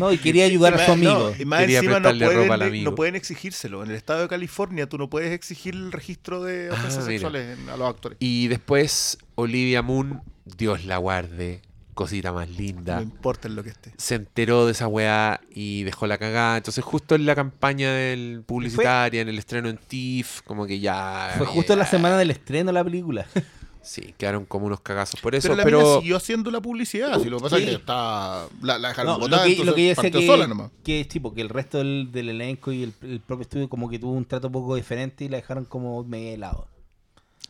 No, 0.00 0.12
y 0.12 0.18
quería 0.18 0.44
ayudar 0.46 0.74
Y 0.76 0.80
a 0.82 0.86
su 0.86 0.92
amigo. 0.92 1.32
no, 1.36 1.42
y 1.42 1.44
más 1.44 1.60
Quería 1.60 1.78
encima 1.78 2.00
no 2.00 2.08
prestarle 2.08 2.26
ropa 2.34 2.40
al 2.54 2.58
pueden, 2.60 2.68
amigo. 2.74 2.90
no 2.90 2.94
pueden 2.96 3.14
exigírselo. 3.14 3.84
En 3.84 3.90
el 3.90 3.96
estado 3.96 4.22
de 4.22 4.28
California 4.28 4.88
tú 4.88 4.98
no 4.98 5.08
puedes 5.08 5.32
exigir 5.32 5.74
el 5.74 5.92
registro 5.92 6.42
de 6.42 6.70
Ah, 6.70 6.74
ofensas 6.74 7.04
sexuales 7.04 7.58
en- 7.58 7.68
a 7.68 7.76
los 7.76 7.88
actores. 7.88 8.16
Y 8.20 8.48
después 8.48 9.18
Olivia 9.36 9.82
Moon, 9.82 10.22
Dios 10.44 10.84
la 10.84 10.96
guarde, 10.96 11.60
cosita 11.94 12.32
más 12.32 12.48
linda. 12.50 12.96
No 12.96 13.02
importa 13.02 13.48
en 13.48 13.56
lo 13.56 13.62
que 13.62 13.70
esté. 13.70 13.92
Se 13.96 14.16
enteró 14.16 14.66
de 14.66 14.72
esa 14.72 14.86
weá 14.88 15.40
y 15.50 15.84
dejó 15.84 16.06
la 16.06 16.18
cagada. 16.18 16.56
Entonces, 16.58 16.84
justo 16.84 17.14
en 17.14 17.24
la 17.26 17.34
campaña 17.34 17.92
del 17.92 18.42
publicitaria, 18.46 19.20
en 19.22 19.28
el 19.28 19.38
estreno 19.38 19.68
en 19.68 19.78
TIFF, 19.78 20.42
como 20.42 20.66
que 20.66 20.80
ya. 20.80 21.34
Fue 21.38 21.46
justo 21.46 21.72
en 21.72 21.78
la 21.78 21.86
semana 21.86 22.18
del 22.18 22.30
estreno 22.30 22.66
de 22.68 22.72
la 22.74 22.84
película. 22.84 23.26
Sí, 23.86 24.14
quedaron 24.16 24.46
como 24.46 24.64
unos 24.64 24.80
cagazos 24.80 25.20
por 25.20 25.34
eso. 25.34 25.46
Pero 25.50 25.62
Pero, 25.62 25.78
la 25.80 25.84
mina 25.84 26.00
siguió 26.00 26.16
haciendo 26.16 26.50
la 26.50 26.62
publicidad. 26.62 27.20
Si 27.20 27.28
lo 27.28 27.36
que 27.36 27.42
pasa 27.42 27.58
es 27.58 27.64
que 27.66 27.72
está. 27.74 28.46
La, 28.62 28.78
la 28.78 28.88
dejaron 28.88 29.12
No, 29.12 29.18
lo 29.18 29.24
botada, 29.26 29.44
que, 29.44 29.62
lo 29.62 29.74
que 29.74 29.84
yo 29.84 29.90
entonces 29.90 30.02
decía 30.02 30.02
partió 30.02 30.20
que, 30.20 30.26
sola 30.26 30.46
nomás. 30.46 30.70
que 30.82 31.00
es 31.02 31.08
tipo 31.08 31.34
que 31.34 31.42
el 31.42 31.50
resto 31.50 31.76
del, 31.76 32.08
del 32.10 32.30
elenco 32.30 32.72
y 32.72 32.82
el, 32.84 32.94
el 33.02 33.20
propio 33.20 33.42
estudio 33.42 33.68
como 33.68 33.90
que 33.90 33.98
tuvo 33.98 34.12
un 34.12 34.24
trato 34.24 34.50
poco 34.50 34.74
diferente 34.74 35.26
y 35.26 35.28
la 35.28 35.36
dejaron 35.36 35.66
como 35.66 36.02
medio 36.02 36.30
de 36.30 36.38
lado. 36.38 36.66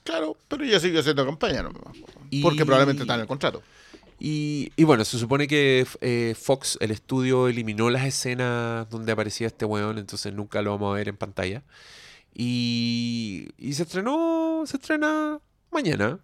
Claro, 0.02 0.36
pero 0.48 0.64
ella 0.64 0.80
siguió 0.80 0.98
haciendo 0.98 1.24
campaña 1.24 1.62
nomás. 1.62 1.96
Y- 2.30 2.42
Porque 2.42 2.64
probablemente 2.64 3.04
está 3.04 3.14
en 3.14 3.20
el 3.20 3.26
contrato. 3.28 3.62
Y, 4.18 4.72
y 4.76 4.84
bueno, 4.84 5.04
se 5.04 5.18
supone 5.18 5.46
que 5.48 5.86
eh, 6.00 6.34
Fox, 6.40 6.78
el 6.80 6.90
estudio, 6.90 7.48
eliminó 7.48 7.90
las 7.90 8.04
escenas 8.04 8.88
donde 8.88 9.12
aparecía 9.12 9.46
este 9.46 9.64
weón, 9.64 9.98
entonces 9.98 10.32
nunca 10.32 10.62
lo 10.62 10.70
vamos 10.72 10.92
a 10.92 10.96
ver 10.96 11.08
en 11.08 11.16
pantalla. 11.16 11.62
Y, 12.34 13.48
y 13.58 13.74
se 13.74 13.84
estrenó, 13.84 14.64
se 14.66 14.76
estrena 14.76 15.38
mañana. 15.70 16.20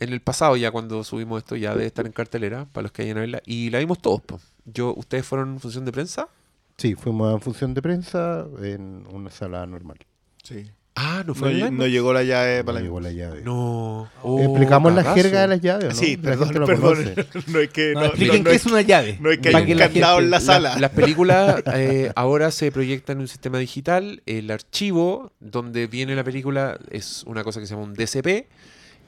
En 0.00 0.12
el 0.12 0.20
pasado, 0.20 0.56
ya 0.56 0.70
cuando 0.70 1.02
subimos 1.04 1.38
esto, 1.38 1.56
ya 1.56 1.72
debe 1.72 1.86
estar 1.86 2.04
en 2.04 2.12
cartelera 2.12 2.66
para 2.66 2.82
los 2.82 2.92
que 2.92 3.02
hayan 3.02 3.16
a 3.18 3.20
verla. 3.20 3.42
Y 3.46 3.70
la 3.70 3.78
vimos 3.78 4.00
todos. 4.00 4.20
po. 4.22 4.40
Yo, 4.64 4.94
¿Ustedes 4.94 5.24
fueron 5.24 5.54
en 5.54 5.60
función 5.60 5.84
de 5.84 5.92
prensa? 5.92 6.28
Sí, 6.76 6.94
fuimos 6.94 7.34
a 7.34 7.38
función 7.38 7.74
de 7.74 7.82
prensa 7.82 8.46
en 8.60 9.06
una 9.10 9.30
sala 9.30 9.64
normal. 9.66 9.98
Sí. 10.42 10.70
Ah, 10.96 11.24
no 11.26 11.34
fue 11.34 11.70
no 11.72 11.88
llegó 11.88 12.12
la 12.12 12.22
llave 12.22 12.58
No 12.58 12.64
para 12.66 12.78
la 12.78 12.82
llegó 12.84 13.00
la 13.00 13.10
llave. 13.10 13.42
No. 13.42 14.08
Explicamos 14.40 14.92
Oh, 14.92 14.94
la 14.94 15.02
cagazo. 15.02 15.22
jerga 15.22 15.40
de 15.40 15.48
las 15.48 15.60
llaves, 15.60 15.88
¿no? 15.88 15.94
Sí, 15.94 16.16
La 16.16 16.22
perdón, 16.22 16.44
gente 16.46 16.58
lo 16.60 16.66
perdón. 16.66 16.94
conoce. 16.94 17.26
No 17.52 17.58
es 17.58 17.70
que. 17.70 17.92
No, 17.94 18.00
No, 18.00 18.06
expliquen 18.06 18.44
no- 18.44 18.50
qué 18.50 18.56
es, 18.56 18.66
es 18.66 18.72
una 18.72 18.80
llave. 18.82 19.18
no 19.20 19.30
es 19.32 19.38
que 19.40 19.48
hay 19.48 19.52
Para 19.54 19.62
un 19.64 19.68
que 19.68 19.74
la 19.74 19.88
candado 19.88 20.18
en 20.20 20.30
la 20.30 20.40
sala. 20.40 20.78
Las 20.78 20.90
películas 20.92 21.62
eh, 21.74 22.12
ahora 22.14 22.52
se 22.52 22.70
proyectan 22.70 23.16
en 23.16 23.22
un 23.22 23.28
sistema 23.28 23.58
digital. 23.58 24.22
El 24.26 24.50
archivo 24.52 25.32
donde 25.40 25.88
viene 25.88 26.14
la 26.14 26.22
película 26.22 26.78
es 26.90 27.24
una 27.26 27.42
cosa 27.42 27.58
que 27.58 27.66
se 27.66 27.74
llama 27.74 27.86
un 27.86 27.94
DCP. 27.94 28.46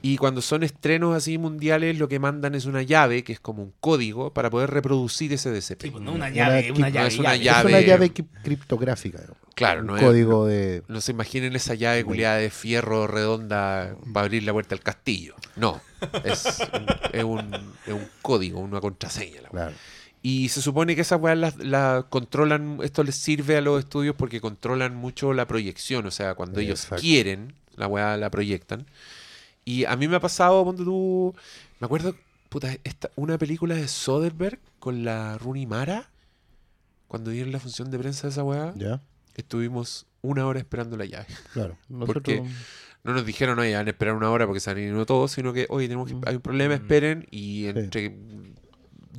Y 0.03 0.17
cuando 0.19 0.43
son 0.43 0.63
estrenos 0.65 1.17
así 1.17 1.39
mundiales, 1.39 1.99
lo 1.99 2.07
que 2.09 2.19
mandan 2.19 2.55
es 2.55 2.67
una 2.67 2.83
llave, 2.83 3.25
que 3.25 3.33
es 3.33 3.41
como 3.41 3.63
un 3.63 3.73
código, 3.81 4.33
para 4.33 4.51
poder 4.51 4.71
reproducir 4.71 5.33
ese 5.33 5.51
DCP. 5.51 5.83
Sí, 5.83 5.91
pues 5.91 6.03
no 6.05 6.13
una 6.13 6.31
llave, 6.31 6.71
Una- 6.73 6.89
llave. 6.91 7.09
es 7.09 7.19
una 7.19 7.37
llave. 7.37 7.61
Es 7.61 7.65
una 7.75 7.81
llave 7.81 8.13
cri- 8.13 8.27
criptográfica. 8.43 9.21
¿no? 9.27 9.35
Claro, 9.57 9.81
un 9.81 9.87
no 9.89 9.97
es- 9.97 10.03
código 10.05 10.47
de... 10.47 10.83
No 10.87 11.01
se 11.01 11.11
imaginen 11.13 11.57
esa 11.57 11.75
llave 11.75 12.05
culiada 12.05 12.37
de 12.37 12.51
fierro 12.51 13.07
redonda 13.09 13.97
para 14.13 14.27
abrir 14.27 14.45
la 14.45 14.53
puerta 14.53 14.75
al 14.77 14.83
castillo. 14.83 15.35
No, 15.57 15.81
es 16.25 16.59
un, 16.73 16.87
es 17.13 17.25
un, 17.25 17.55
es 17.87 17.93
un 17.95 18.07
código, 18.23 18.61
una 18.61 18.81
contraseña. 18.81 19.41
la 19.43 19.49
Claro. 19.49 19.75
Y 20.23 20.51
se 20.51 20.61
supone 20.61 20.95
que 20.95 21.01
esas 21.03 21.21
weas 21.21 21.39
las 21.39 21.57
las 21.57 22.05
controlan, 22.07 22.81
esto 22.83 23.03
les 23.05 23.15
sirve 23.15 23.57
a 23.57 23.61
los 23.61 23.79
estudios 23.79 24.15
porque 24.17 24.41
controlan 24.41 24.95
mucho 24.95 25.33
la 25.33 25.47
proyección, 25.47 26.05
o 26.05 26.11
sea, 26.11 26.35
cuando 26.35 26.61
ellos 26.61 26.83
Exacto. 26.83 27.01
quieren, 27.03 27.55
la 27.77 27.87
weá 27.87 28.17
la 28.17 28.29
proyectan. 28.31 28.87
Y 29.65 29.85
a 29.85 29.97
mí 29.97 30.07
me 30.09 30.17
ha 30.17 30.21
pasado, 30.21 30.65
ponte 30.65 30.83
tú, 30.85 31.35
me 31.81 31.85
acuerdo, 31.87 32.15
puta, 32.51 32.77
esta, 32.85 33.11
una 33.17 33.39
película 33.39 33.75
de 33.77 33.89
Soderbergh 33.89 34.59
con 34.81 35.05
la 35.05 35.39
Rooney 35.39 35.65
Mara, 35.65 36.11
cuando 37.09 37.31
dieron 37.31 37.53
la 37.53 37.61
función 37.61 37.91
de 37.91 37.99
prensa 37.99 38.27
de 38.27 38.33
esa 38.33 38.43
weá, 38.45 38.73
¿Ya? 38.77 39.01
Estuvimos 39.43 40.07
una 40.23 40.47
hora 40.47 40.59
esperando 40.59 40.97
la 40.97 41.05
llave. 41.05 41.27
Claro. 41.53 41.77
Nosotros... 41.89 42.15
Porque 42.15 42.43
No 43.05 43.13
nos 43.15 43.25
dijeron, 43.25 43.57
oye, 43.61 43.73
van 43.75 43.87
a 43.87 43.91
esperar 43.91 44.15
una 44.17 44.31
hora 44.31 44.47
porque 44.47 44.59
se 44.59 44.69
han 44.71 44.79
ido 44.79 45.07
todos, 45.07 45.31
sino 45.31 45.53
que, 45.53 45.67
oye, 45.69 45.87
tenemos 45.87 46.09
que, 46.09 46.15
Mm. 46.15 46.23
hay 46.27 46.35
un 46.37 46.41
problema, 46.43 46.75
esperen, 46.75 47.25
y 47.31 47.67
entre 47.67 48.17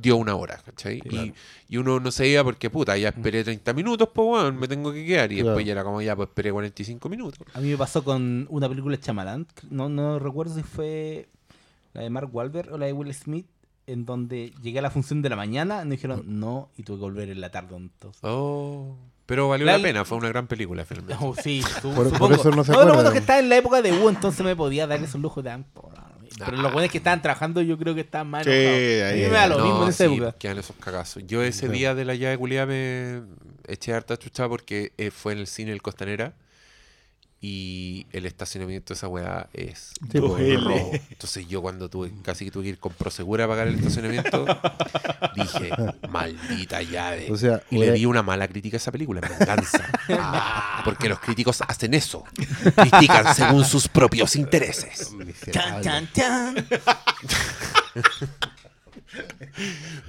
dio 0.00 0.16
una 0.16 0.36
hora, 0.36 0.60
¿cachai? 0.64 1.00
Claro. 1.00 1.26
Y, 1.26 1.34
y 1.70 1.76
uno 1.78 1.98
no 1.98 2.10
se 2.10 2.28
iba 2.28 2.44
porque, 2.44 2.68
puta, 2.68 2.96
ya 2.98 3.08
esperé 3.08 3.42
30 3.42 3.72
minutos, 3.72 4.10
pues, 4.14 4.26
bueno, 4.28 4.52
me 4.52 4.68
tengo 4.68 4.92
que 4.92 5.06
quedar. 5.06 5.32
Y 5.32 5.36
Claro. 5.36 5.48
después 5.50 5.66
ya 5.66 5.72
era 5.72 5.84
como, 5.84 6.02
ya, 6.02 6.14
pues 6.14 6.28
esperé 6.28 6.52
45 6.52 7.08
minutos. 7.08 7.40
A 7.54 7.60
mí 7.60 7.70
me 7.70 7.78
pasó 7.78 8.04
con 8.04 8.46
una 8.50 8.68
película 8.68 8.94
de 8.96 9.02
Chamalán, 9.02 9.46
no, 9.70 9.88
no 9.88 10.18
recuerdo 10.18 10.54
si 10.54 10.62
fue 10.62 11.28
la 11.94 12.02
de 12.02 12.10
Mark 12.10 12.28
Wahlberg 12.30 12.70
o 12.72 12.76
la 12.78 12.84
de 12.86 12.92
Will 12.92 13.12
Smith, 13.14 13.46
en 13.86 14.04
donde 14.04 14.52
llegué 14.62 14.80
a 14.80 14.82
la 14.82 14.90
función 14.90 15.22
de 15.22 15.30
la 15.30 15.36
mañana 15.36 15.82
me 15.86 15.92
dijeron 15.92 16.22
no 16.26 16.68
y 16.76 16.82
tuve 16.82 16.98
que 16.98 17.00
volver 17.04 17.30
en 17.30 17.40
la 17.40 17.50
tarde. 17.50 17.74
Entonces. 17.74 18.20
Oh, 18.22 18.98
pero 19.28 19.46
valió 19.46 19.66
La- 19.66 19.76
la, 19.76 19.82
pena, 19.84 20.04
fue 20.04 20.16
una 20.18 20.28
gran 20.28 20.46
película, 20.48 20.84
finalmente. 20.86 21.22
Oh, 21.24 21.34
sí, 21.40 21.62
su- 21.62 21.92
Por- 21.94 22.16
por 22.18 22.32
eso 22.32 22.50
no 22.50 22.64
se 22.64 22.72
bueno 22.72 23.00
es 23.02 23.10
que 23.10 23.18
estaba 23.18 23.38
en 23.38 23.48
la 23.50 23.56
época 23.58 23.82
de 23.82 23.92
U, 23.92 24.08
entonces 24.08 24.44
me 24.44 24.56
podía 24.56 24.86
dar 24.86 25.00
esos 25.02 25.20
lujos 25.20 25.44
de 25.44 25.50
ampo. 25.50 25.92
Pero 26.38 26.56
Ah. 26.58 26.62
los 26.62 26.72
buenos 26.72 26.90
que 26.90 26.98
estaban 26.98 27.20
trabajando 27.20 27.60
yo 27.62 27.76
creo 27.78 27.94
que 27.94 28.00
estaban 28.02 28.28
más 28.28 28.44
Sí. 28.44 28.50
A 28.50 28.54
mí 28.54 28.58
ahí- 28.58 29.20
me 29.22 29.28
da 29.28 29.46
lo 29.48 29.58
No, 29.58 29.64
mismo 29.64 29.82
en 29.84 29.88
esa 29.90 30.06
sí, 30.08 30.14
época. 30.14 30.32
quedan 30.38 30.58
esos 30.58 30.76
cagazos. 30.76 31.22
Yo 31.26 31.42
ese 31.42 31.66
Sí. 31.66 31.72
día 31.72 31.94
de 31.94 32.04
la 32.04 32.14
llave 32.14 32.38
culiada 32.38 32.66
me 32.66 33.22
eché 33.66 33.92
harta 33.92 34.16
chuchada 34.16 34.48
porque 34.48 34.92
eh, 34.98 35.10
fue 35.10 35.32
en 35.34 35.38
el 35.40 35.46
cine 35.46 35.72
El 35.72 35.82
Costanera 35.82 36.32
y 37.40 38.04
el 38.12 38.26
estacionamiento 38.26 38.92
de 38.92 38.98
esa 38.98 39.06
weá 39.06 39.48
es 39.52 39.92
pues. 40.10 40.60
rojo. 40.60 40.90
Entonces 41.10 41.46
yo 41.46 41.62
cuando 41.62 41.88
tuve, 41.88 42.10
casi 42.24 42.44
que 42.44 42.50
tuve 42.50 42.64
que 42.64 42.68
ir 42.70 42.78
con 42.78 42.92
Prosegura 42.94 43.44
a 43.44 43.48
pagar 43.48 43.68
el 43.68 43.76
estacionamiento, 43.76 44.44
dije, 45.36 45.70
maldita 46.10 46.82
llave. 46.82 47.30
O 47.30 47.36
sea, 47.36 47.62
y 47.70 47.78
le 47.78 47.86
era- 47.86 47.94
di 47.94 48.06
una 48.06 48.24
mala 48.24 48.48
crítica 48.48 48.76
a 48.76 48.78
esa 48.78 48.90
película, 48.90 49.20
en 49.22 49.38
venganza. 49.38 49.88
Porque 50.84 51.08
los 51.08 51.20
críticos 51.20 51.62
hacen 51.66 51.94
eso. 51.94 52.24
Critican 52.74 53.32
según 53.34 53.64
sus 53.64 53.86
propios 53.86 54.34
intereses. 54.34 55.08
Chan, 55.10 55.18
Miserable. 55.26 55.84
chan, 55.84 56.08
chan. 56.12 56.66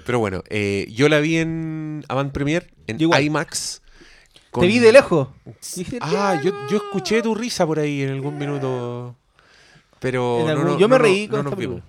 Pero 0.05 0.19
bueno, 0.19 0.43
eh, 0.49 0.87
yo 0.91 1.09
la 1.09 1.19
vi 1.19 1.37
en 1.37 2.03
Avant 2.07 2.31
Premiere, 2.31 2.67
en 2.87 2.99
igual. 2.99 3.21
IMAX. 3.23 3.81
Te 4.51 4.67
vi 4.67 4.79
de 4.79 4.91
lejos. 4.91 5.27
Dije, 5.75 5.99
Ah, 6.01 6.39
yo, 6.43 6.51
yo 6.69 6.77
escuché 6.77 7.21
tu 7.21 7.35
risa 7.35 7.65
por 7.67 7.79
ahí 7.79 8.01
en 8.01 8.09
algún 8.09 8.37
minuto. 8.37 9.15
Pero. 9.99 10.43
No, 10.47 10.63
no, 10.63 10.79
yo 10.79 10.87
me 10.89 10.97
no, 10.97 11.03
reí 11.03 11.27
no 11.27 11.31
con 11.31 11.39
esta 11.45 11.55
película. 11.55 11.83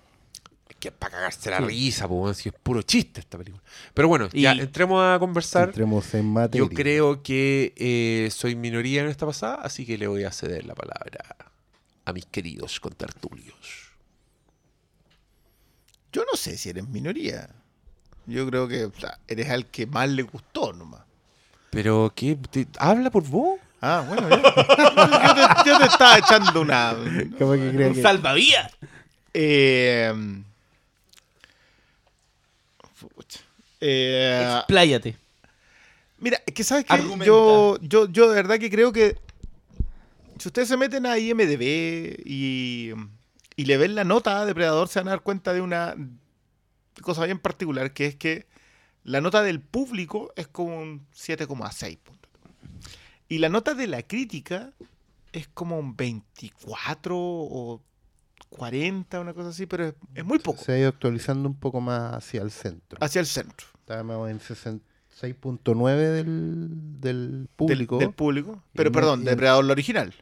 Es 0.68 0.76
que 0.76 0.88
es 0.88 0.94
para 0.94 1.12
cagarse 1.12 1.50
la 1.50 1.58
Sí. 1.58 1.64
risa, 1.64 2.08
po, 2.08 2.32
si 2.34 2.48
es 2.48 2.54
puro 2.62 2.82
chiste 2.82 3.20
esta 3.20 3.38
película. 3.38 3.62
Pero 3.94 4.08
bueno, 4.08 4.28
ya 4.32 4.52
entremos 4.52 5.02
a 5.02 5.18
conversar. 5.18 5.68
Entremos 5.68 6.12
en 6.14 6.26
materia. 6.32 6.66
Yo 6.66 6.68
creo 6.74 7.22
que 7.22 7.72
eh, 7.76 8.30
soy 8.30 8.56
minoría 8.56 9.02
en 9.02 9.08
esta 9.08 9.26
pasada, 9.26 9.56
así 9.56 9.86
que 9.86 9.96
le 9.96 10.06
voy 10.06 10.24
a 10.24 10.32
ceder 10.32 10.64
la 10.66 10.74
palabra 10.74 11.36
a 12.04 12.12
mis 12.12 12.26
queridos 12.26 12.78
contertulios. 12.80 13.90
Yo 16.12 16.22
no 16.30 16.36
sé 16.36 16.56
si 16.58 16.70
eres 16.70 16.88
minoría. 16.88 17.48
Yo 18.26 18.46
creo 18.48 18.66
que 18.68 18.84
o 18.84 18.92
sea, 18.98 19.18
eres 19.28 19.48
al 19.50 19.66
que 19.66 19.86
más 19.86 20.08
le 20.08 20.22
gustó 20.22 20.72
nomás. 20.72 21.02
Pero, 21.70 22.12
¿qué? 22.14 22.36
¿Te- 22.50 22.66
¿Habla 22.78 23.10
por 23.10 23.22
vos? 23.24 23.58
Ah, 23.80 24.04
bueno, 24.06 24.28
ya. 24.28 24.36
yo, 24.44 25.34
te, 25.64 25.70
yo 25.70 25.78
te 25.78 25.84
estaba 25.86 26.18
echando 26.18 26.60
una. 26.60 26.94
Como 27.38 27.52
que 27.52 27.70
creo 27.74 27.92
que- 27.94 28.02
salvavidas. 28.02 28.72
Eh, 29.32 30.12
pucha. 33.14 33.40
Eh, 33.80 34.54
Expláyate. 34.58 35.16
mira, 36.18 36.38
es 36.46 36.52
que 36.54 36.64
sabes 36.64 36.84
que 36.84 36.92
Argumenta. 36.92 37.24
yo, 37.24 37.78
yo, 37.80 38.08
yo 38.08 38.28
de 38.28 38.34
verdad 38.34 38.58
que 38.58 38.70
creo 38.70 38.92
que 38.92 39.16
si 40.38 40.48
ustedes 40.48 40.68
se 40.68 40.76
meten 40.76 41.06
a 41.06 41.18
IMDB 41.18 41.62
y, 42.24 42.92
y 43.56 43.64
le 43.64 43.76
ven 43.76 43.94
la 43.94 44.04
nota 44.04 44.40
a 44.40 44.46
Depredador, 44.46 44.88
se 44.88 44.98
van 44.98 45.08
a 45.08 45.12
dar 45.12 45.20
cuenta 45.20 45.52
de 45.52 45.60
una 45.60 45.94
cosa 47.02 47.24
bien 47.24 47.38
particular, 47.38 47.92
que 47.92 48.06
es 48.06 48.16
que 48.16 48.46
la 49.04 49.20
nota 49.20 49.42
del 49.42 49.60
público 49.60 50.32
es 50.36 50.48
como 50.48 50.78
un 50.78 51.06
7,6 51.14 51.98
puntos. 51.98 52.30
Y 53.28 53.38
la 53.38 53.48
nota 53.48 53.74
de 53.74 53.86
la 53.86 54.02
crítica 54.02 54.72
es 55.32 55.48
como 55.48 55.78
un 55.78 55.96
24 55.96 57.16
o 57.16 57.80
40, 58.48 59.20
una 59.20 59.32
cosa 59.34 59.50
así, 59.50 59.66
pero 59.66 59.86
es, 59.88 59.94
es 60.14 60.24
muy 60.24 60.38
poco. 60.40 60.62
Se 60.62 60.72
ha 60.72 60.78
ido 60.78 60.88
actualizando 60.88 61.48
un 61.48 61.54
poco 61.54 61.80
más 61.80 62.14
hacia 62.14 62.42
el 62.42 62.50
centro. 62.50 62.98
Hacia 63.00 63.20
el 63.20 63.26
centro. 63.26 63.66
Estábamos 63.78 64.28
en 64.30 64.40
66.9 64.40 65.96
del, 65.96 66.24
del 67.00 67.00
del- 67.00 67.48
público. 67.54 67.98
Del, 67.98 68.12
público. 68.12 68.62
Pero 68.74 68.90
Y 68.90 68.92
perdón, 68.92 69.24
Depredador 69.24 69.64
la 69.64 69.72
original. 69.72 70.14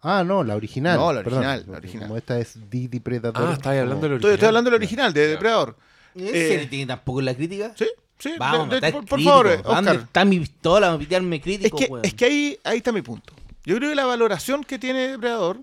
Ah, 0.00 0.22
no, 0.24 0.44
la 0.44 0.54
original. 0.56 0.96
No, 0.96 1.12
la 1.12 1.22
perdón, 1.24 1.40
original, 1.44 1.64
la 1.72 1.76
original. 1.78 2.06
Como 2.08 2.16
esta 2.16 2.38
es 2.38 2.70
Didi 2.70 3.00
Predator. 3.00 3.48
Ah, 3.48 3.52
estabas 3.54 3.78
hablando 3.80 4.02
de 4.02 4.08
lo 4.10 4.14
Estoy, 4.16 4.28
original. 4.30 4.34
estoy 4.34 4.46
hablando 4.48 4.70
del 4.70 4.76
original, 4.78 5.12
de 5.12 5.26
Depredador. 5.26 5.76
¿En 6.14 6.26
Eh, 6.34 6.66
tiene 6.70 6.86
tampoco 6.86 7.20
la 7.20 7.34
crítica? 7.34 7.72
Sí, 7.76 7.86
sí. 8.18 8.32
Vamos, 8.38 8.70
de- 8.70 8.80
de- 8.80 8.92
por, 8.92 9.04
por 9.06 9.22
favor, 9.22 9.46
eh, 9.46 9.56
¿Dónde 9.62 9.90
Oscar. 9.90 9.96
está 10.06 10.24
mi 10.24 10.38
pistola 10.40 10.86
para 10.88 10.98
pitearme 10.98 11.36
Es 11.36 11.42
crítico, 11.42 11.76
que, 11.78 11.84
weón? 11.86 12.04
es 12.04 12.14
que 12.14 12.24
ahí, 12.24 12.58
ahí 12.64 12.78
está 12.78 12.92
mi 12.92 13.02
punto. 13.02 13.32
Yo 13.64 13.76
creo 13.76 13.90
que 13.90 13.96
la 13.96 14.06
valoración 14.06 14.64
que 14.64 14.78
tiene 14.78 15.08
Depredador 15.08 15.62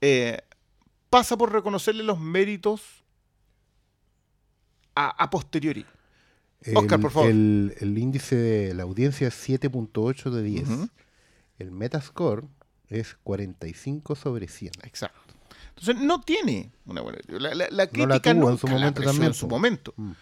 eh, 0.00 0.38
pasa 1.10 1.36
por 1.36 1.52
reconocerle 1.52 2.02
los 2.02 2.18
méritos 2.18 2.82
a, 4.94 5.08
a 5.22 5.30
posteriori. 5.30 5.84
El, 6.62 6.76
Oscar, 6.76 7.00
por 7.00 7.10
favor. 7.10 7.30
El, 7.30 7.74
el 7.80 7.98
índice 7.98 8.34
de 8.36 8.74
la 8.74 8.82
audiencia 8.84 9.28
es 9.28 9.48
7.8 9.48 10.30
de 10.30 10.42
10. 10.42 10.68
Ujú. 10.68 10.88
El 11.58 11.70
Metascore 11.70 12.46
es 12.88 13.16
45 13.22 14.14
sobre 14.16 14.48
100. 14.48 14.72
Exacto. 14.82 15.34
Entonces, 15.76 15.96
no 16.02 16.20
tiene 16.22 16.72
una 16.86 17.02
buena. 17.02 17.18
La, 17.28 17.54
la- 17.54 17.68
la 17.70 17.84
No 17.84 17.90
crítica 17.90 18.06
la 18.06 18.20
tuvo 18.20 18.30
en 18.32 18.38
nunca 18.40 18.60
su 18.60 18.66
la 18.66 18.72
momento 18.72 18.88
apreció 19.00 19.12
también, 19.12 19.28
en 19.28 19.34
su 19.34 19.46
momento. 19.48 19.94
Mm. 19.96 20.12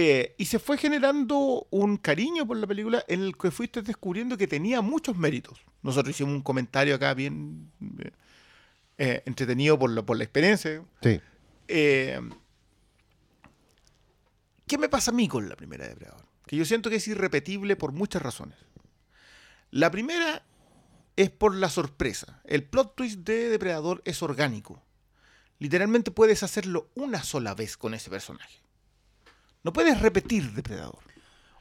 Eh, 0.00 0.36
y 0.38 0.44
se 0.44 0.60
fue 0.60 0.78
generando 0.78 1.66
un 1.70 1.96
cariño 1.96 2.46
por 2.46 2.56
la 2.56 2.68
película 2.68 3.04
en 3.08 3.20
el 3.20 3.36
que 3.36 3.50
fuiste 3.50 3.82
descubriendo 3.82 4.36
que 4.36 4.46
tenía 4.46 4.80
muchos 4.80 5.16
méritos. 5.16 5.58
Nosotros 5.82 6.14
hicimos 6.14 6.34
un 6.34 6.42
comentario 6.42 6.94
acá 6.94 7.14
bien 7.14 7.72
eh, 7.98 8.12
eh, 8.96 9.22
entretenido 9.26 9.76
por 9.76 9.90
la, 9.90 10.06
por 10.06 10.16
la 10.16 10.22
experiencia. 10.22 10.84
Sí. 11.02 11.20
Eh, 11.66 12.20
¿Qué 14.68 14.78
me 14.78 14.88
pasa 14.88 15.10
a 15.10 15.14
mí 15.14 15.26
con 15.26 15.48
la 15.48 15.56
primera 15.56 15.82
de 15.82 15.90
Depredador? 15.90 16.26
Que 16.46 16.54
yo 16.54 16.64
siento 16.64 16.90
que 16.90 16.96
es 16.96 17.08
irrepetible 17.08 17.74
por 17.74 17.90
muchas 17.90 18.22
razones. 18.22 18.56
La 19.72 19.90
primera 19.90 20.44
es 21.16 21.30
por 21.30 21.56
la 21.56 21.70
sorpresa. 21.70 22.40
El 22.44 22.62
plot 22.62 22.94
twist 22.94 23.18
de 23.22 23.48
Depredador 23.48 24.00
es 24.04 24.22
orgánico. 24.22 24.80
Literalmente 25.58 26.12
puedes 26.12 26.44
hacerlo 26.44 26.88
una 26.94 27.24
sola 27.24 27.56
vez 27.56 27.76
con 27.76 27.94
ese 27.94 28.10
personaje. 28.10 28.67
No 29.62 29.72
puedes 29.72 30.00
repetir 30.00 30.52
Depredador. 30.52 30.98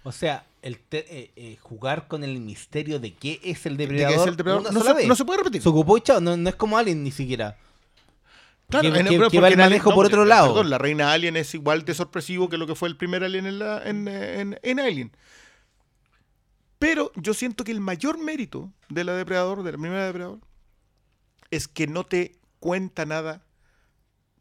O 0.03 0.11
sea, 0.11 0.45
el 0.61 0.79
te- 0.79 1.05
eh, 1.17 1.31
eh, 1.35 1.57
jugar 1.61 2.07
con 2.07 2.23
el 2.23 2.39
misterio 2.39 2.99
de 2.99 3.13
qué 3.13 3.39
es 3.43 3.65
el 3.65 3.75
De 3.77 3.87
depredador, 3.87 4.19
es 4.21 4.27
el 4.27 4.35
depredador 4.37 4.61
una 4.69 4.71
no, 4.79 4.83
se, 4.85 4.93
vez. 4.93 5.07
no 5.07 5.15
se 5.15 5.25
puede 5.25 5.39
repetir. 5.39 5.61
Se 5.61 5.69
ocupó 5.69 5.97
y 5.97 6.01
chao, 6.01 6.21
no, 6.21 6.37
no 6.37 6.49
es 6.49 6.55
como 6.55 6.77
Alien 6.77 7.03
ni 7.03 7.11
siquiera. 7.11 7.57
Claro, 8.69 8.91
que- 8.93 8.99
en- 8.99 9.05
que- 9.05 9.09
pero 9.11 9.11
que 9.15 9.19
porque 9.25 9.39
va 9.41 9.47
el 9.47 9.53
Alien- 9.55 9.65
manejo 9.69 9.93
por 9.93 10.05
otro 10.05 10.19
perdón, 10.23 10.29
lado. 10.29 10.63
la 10.63 10.77
reina 10.77 11.11
Alien 11.11 11.35
es 11.37 11.53
igual 11.53 11.83
de 11.83 11.93
sorpresivo 11.93 12.47
que 12.49 12.57
lo 12.57 12.67
que 12.67 12.75
fue 12.75 12.87
el 12.89 12.95
primer 12.97 13.23
Alien 13.23 13.45
en, 13.47 13.59
la, 13.59 13.81
en, 13.83 14.07
en- 14.07 14.59
en 14.61 14.79
Alien. 14.79 15.11
Pero 16.79 17.11
yo 17.15 17.33
siento 17.33 17.63
que 17.63 17.71
el 17.71 17.79
mayor 17.81 18.17
mérito 18.17 18.71
de 18.89 19.03
la 19.03 19.13
Depredador, 19.13 19.63
de 19.63 19.71
la 19.71 19.77
primera 19.77 20.05
Depredador, 20.05 20.39
es 21.49 21.67
que 21.67 21.87
no 21.87 22.05
te 22.05 22.35
cuenta 22.59 23.05
nada, 23.05 23.41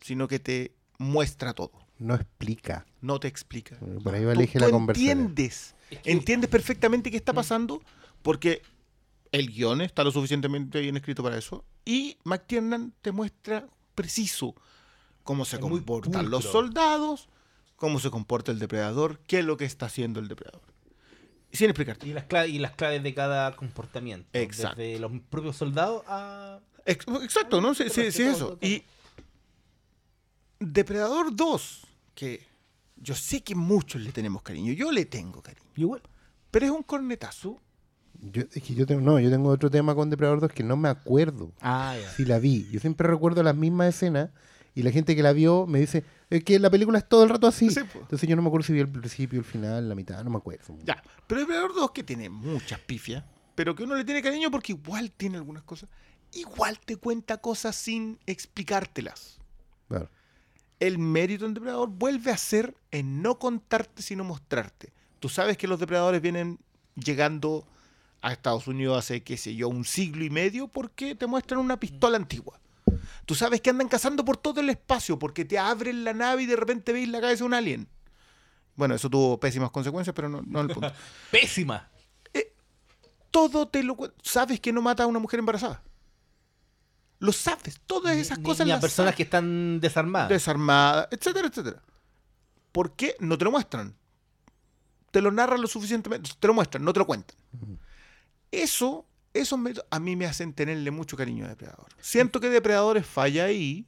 sino 0.00 0.28
que 0.28 0.38
te 0.38 0.74
muestra 0.98 1.54
todo. 1.54 1.72
No 1.98 2.14
explica. 2.14 2.84
No 3.00 3.18
te 3.20 3.28
explica. 3.28 3.78
Por 4.02 4.14
ahí 4.14 4.24
va 4.24 4.32
el 4.32 4.38
Tú- 4.38 4.44
eje 4.44 4.58
de 4.58 4.64
tú 4.64 4.64
la 4.66 4.70
conversación. 4.70 5.18
entiendes, 5.20 5.74
entiendes 6.04 6.50
perfectamente 6.50 7.10
qué 7.10 7.16
está 7.16 7.32
pasando 7.32 7.82
porque 8.22 8.62
el 9.32 9.48
guion 9.50 9.80
está 9.80 10.04
lo 10.04 10.10
suficientemente 10.10 10.80
bien 10.80 10.96
escrito 10.96 11.22
para 11.22 11.38
eso 11.38 11.64
y 11.84 12.16
McTiernan 12.24 12.92
te 13.02 13.12
muestra 13.12 13.66
preciso 13.94 14.54
cómo 15.22 15.44
se 15.44 15.56
Es 15.56 15.60
comportan 15.62 16.30
los 16.30 16.44
soldados, 16.44 17.28
cómo 17.76 17.98
se 17.98 18.10
comporta 18.10 18.52
el 18.52 18.58
depredador, 18.58 19.18
qué 19.26 19.38
es 19.40 19.44
lo 19.44 19.56
que 19.56 19.64
está 19.64 19.86
haciendo 19.86 20.20
el 20.20 20.28
depredador. 20.28 20.62
Sin 21.52 21.70
explicarte. 21.70 22.06
Y 22.06 22.12
las, 22.12 22.24
claves, 22.24 22.50
y 22.50 22.58
las 22.58 22.72
claves 22.72 23.02
de 23.02 23.14
cada 23.14 23.56
comportamiento. 23.56 24.28
Exacto. 24.34 24.76
Desde 24.82 24.98
los 25.00 25.10
propios 25.30 25.56
soldados 25.56 26.02
a... 26.06 26.60
Ex- 26.84 27.06
Exacto, 27.22 27.60
¿no? 27.62 27.74
Sí, 27.74 27.84
sí, 27.84 28.10
sí, 28.12 28.22
es 28.22 28.36
eso. 28.36 28.58
Y 28.60 28.82
Depredador 30.58 31.34
2, 31.34 31.85
que 32.16 32.44
yo 32.96 33.14
sé 33.14 33.42
que 33.44 33.54
muchos 33.54 34.00
le 34.02 34.10
tenemos 34.10 34.42
cariño, 34.42 34.72
yo 34.72 34.90
le 34.90 35.04
tengo 35.04 35.40
cariño, 35.42 35.68
Igual. 35.76 36.02
pero 36.50 36.66
es 36.66 36.72
un 36.72 36.82
cornetazo. 36.82 37.60
Yo, 38.20 38.42
es 38.52 38.62
que 38.62 38.74
yo 38.74 38.86
tengo, 38.86 39.02
no, 39.02 39.20
yo 39.20 39.30
tengo 39.30 39.50
otro 39.50 39.70
tema 39.70 39.94
con 39.94 40.08
Depredador 40.10 40.40
2 40.40 40.50
que 40.50 40.64
no 40.64 40.76
me 40.78 40.88
acuerdo 40.88 41.52
Ah, 41.60 41.94
si 42.16 42.24
la 42.24 42.38
vi. 42.38 42.66
Yo 42.72 42.80
siempre 42.80 43.06
recuerdo 43.06 43.42
las 43.42 43.54
mismas 43.54 43.94
escenas 43.94 44.30
y 44.74 44.82
la 44.82 44.90
gente 44.90 45.14
que 45.14 45.22
la 45.22 45.32
vio 45.34 45.66
me 45.66 45.78
dice 45.80 46.02
es 46.30 46.42
que 46.42 46.58
la 46.58 46.70
película 46.70 46.98
es 46.98 47.06
todo 47.08 47.24
el 47.24 47.28
rato 47.28 47.46
así. 47.46 47.68
Sí, 47.68 47.80
pues. 47.80 47.96
Entonces 47.96 48.26
yo 48.28 48.34
no 48.34 48.40
me 48.42 48.48
acuerdo 48.48 48.66
si 48.66 48.72
vi 48.72 48.80
el 48.80 48.88
principio, 48.88 49.38
el 49.38 49.44
final, 49.44 49.86
la 49.88 49.94
mitad, 49.94 50.24
no 50.24 50.30
me 50.30 50.38
acuerdo. 50.38 50.74
Ya, 50.82 51.02
pero 51.26 51.42
Depredador 51.42 51.74
2 51.74 51.90
que 51.90 52.02
tiene 52.02 52.30
muchas 52.30 52.80
pifias, 52.80 53.22
pero 53.54 53.74
que 53.74 53.82
uno 53.84 53.94
le 53.94 54.04
tiene 54.04 54.22
cariño 54.22 54.50
porque 54.50 54.72
igual 54.72 55.10
tiene 55.12 55.36
algunas 55.36 55.62
cosas, 55.64 55.90
igual 56.32 56.78
te 56.82 56.96
cuenta 56.96 57.36
cosas 57.36 57.76
sin 57.76 58.18
explicártelas. 58.26 59.38
Claro. 59.88 60.08
El 60.78 60.98
mérito 60.98 61.46
en 61.46 61.54
Depredador 61.54 61.88
vuelve 61.88 62.30
a 62.30 62.36
ser 62.36 62.74
en 62.90 63.22
no 63.22 63.38
contarte 63.38 64.02
sino 64.02 64.24
mostrarte. 64.24 64.92
Tú 65.20 65.28
sabes 65.28 65.56
que 65.56 65.66
los 65.66 65.80
depredadores 65.80 66.20
vienen 66.20 66.58
llegando 66.94 67.66
a 68.20 68.32
Estados 68.32 68.66
Unidos 68.66 68.98
hace, 68.98 69.22
qué 69.22 69.36
sé 69.36 69.54
yo, 69.54 69.68
un 69.68 69.84
siglo 69.84 70.24
y 70.24 70.30
medio 70.30 70.68
porque 70.68 71.14
te 71.14 71.26
muestran 71.26 71.60
una 71.60 71.78
pistola 71.78 72.16
antigua. 72.16 72.60
Tú 73.24 73.34
sabes 73.34 73.60
que 73.60 73.70
andan 73.70 73.88
cazando 73.88 74.24
por 74.24 74.36
todo 74.36 74.60
el 74.60 74.70
espacio 74.70 75.18
porque 75.18 75.44
te 75.44 75.58
abren 75.58 76.04
la 76.04 76.12
nave 76.12 76.42
y 76.42 76.46
de 76.46 76.56
repente 76.56 76.92
veis 76.92 77.08
la 77.08 77.20
cabeza 77.20 77.44
de 77.44 77.46
un 77.46 77.54
alien. 77.54 77.88
Bueno, 78.74 78.94
eso 78.94 79.08
tuvo 79.08 79.40
pésimas 79.40 79.70
consecuencias, 79.70 80.14
pero 80.14 80.28
no, 80.28 80.42
no 80.42 80.60
el 80.60 80.68
punto. 80.68 80.92
Pésima. 81.30 81.88
todo 83.30 83.68
te 83.68 83.82
lo 83.82 83.96
sabes 84.22 84.60
que 84.60 84.72
no 84.72 84.82
mata 84.82 85.04
a 85.04 85.06
una 85.06 85.18
mujer 85.18 85.40
embarazada. 85.40 85.82
Lo 87.18 87.32
sabes, 87.32 87.80
todas 87.86 88.16
esas 88.16 88.38
Ni- 88.38 88.44
cosas 88.44 88.66
ni 88.66 88.72
las 88.72 88.80
personas 88.80 89.06
sabes. 89.08 89.16
que 89.16 89.22
están 89.22 89.80
desarmadas. 89.80 90.28
desarmadas, 90.28 91.08
etcétera, 91.10 91.48
etcétera. 91.48 91.82
¿Por 92.72 92.94
qué 92.94 93.16
no 93.20 93.38
te 93.38 93.44
lo 93.44 93.50
muestran? 93.50 93.94
Te 95.10 95.22
lo 95.22 95.30
narran 95.32 95.60
lo 95.62 95.66
suficientemente, 95.66 96.30
te 96.38 96.46
lo 96.46 96.52
muestran, 96.54 96.84
no 96.84 96.92
te 96.92 96.98
lo 96.98 97.06
cuentan. 97.06 97.36
Eso 98.50 99.06
esos 99.32 99.58
métodos 99.58 99.86
a 99.90 99.98
mí 100.00 100.16
me 100.16 100.24
hacen 100.26 100.52
tenerle 100.54 100.90
mucho 100.90 101.16
cariño 101.16 101.44
a 101.44 101.48
Depredador. 101.48 101.88
Siento 102.00 102.40
que 102.40 102.48
Depredadores 102.48 103.04
falla 103.06 103.44
ahí, 103.44 103.86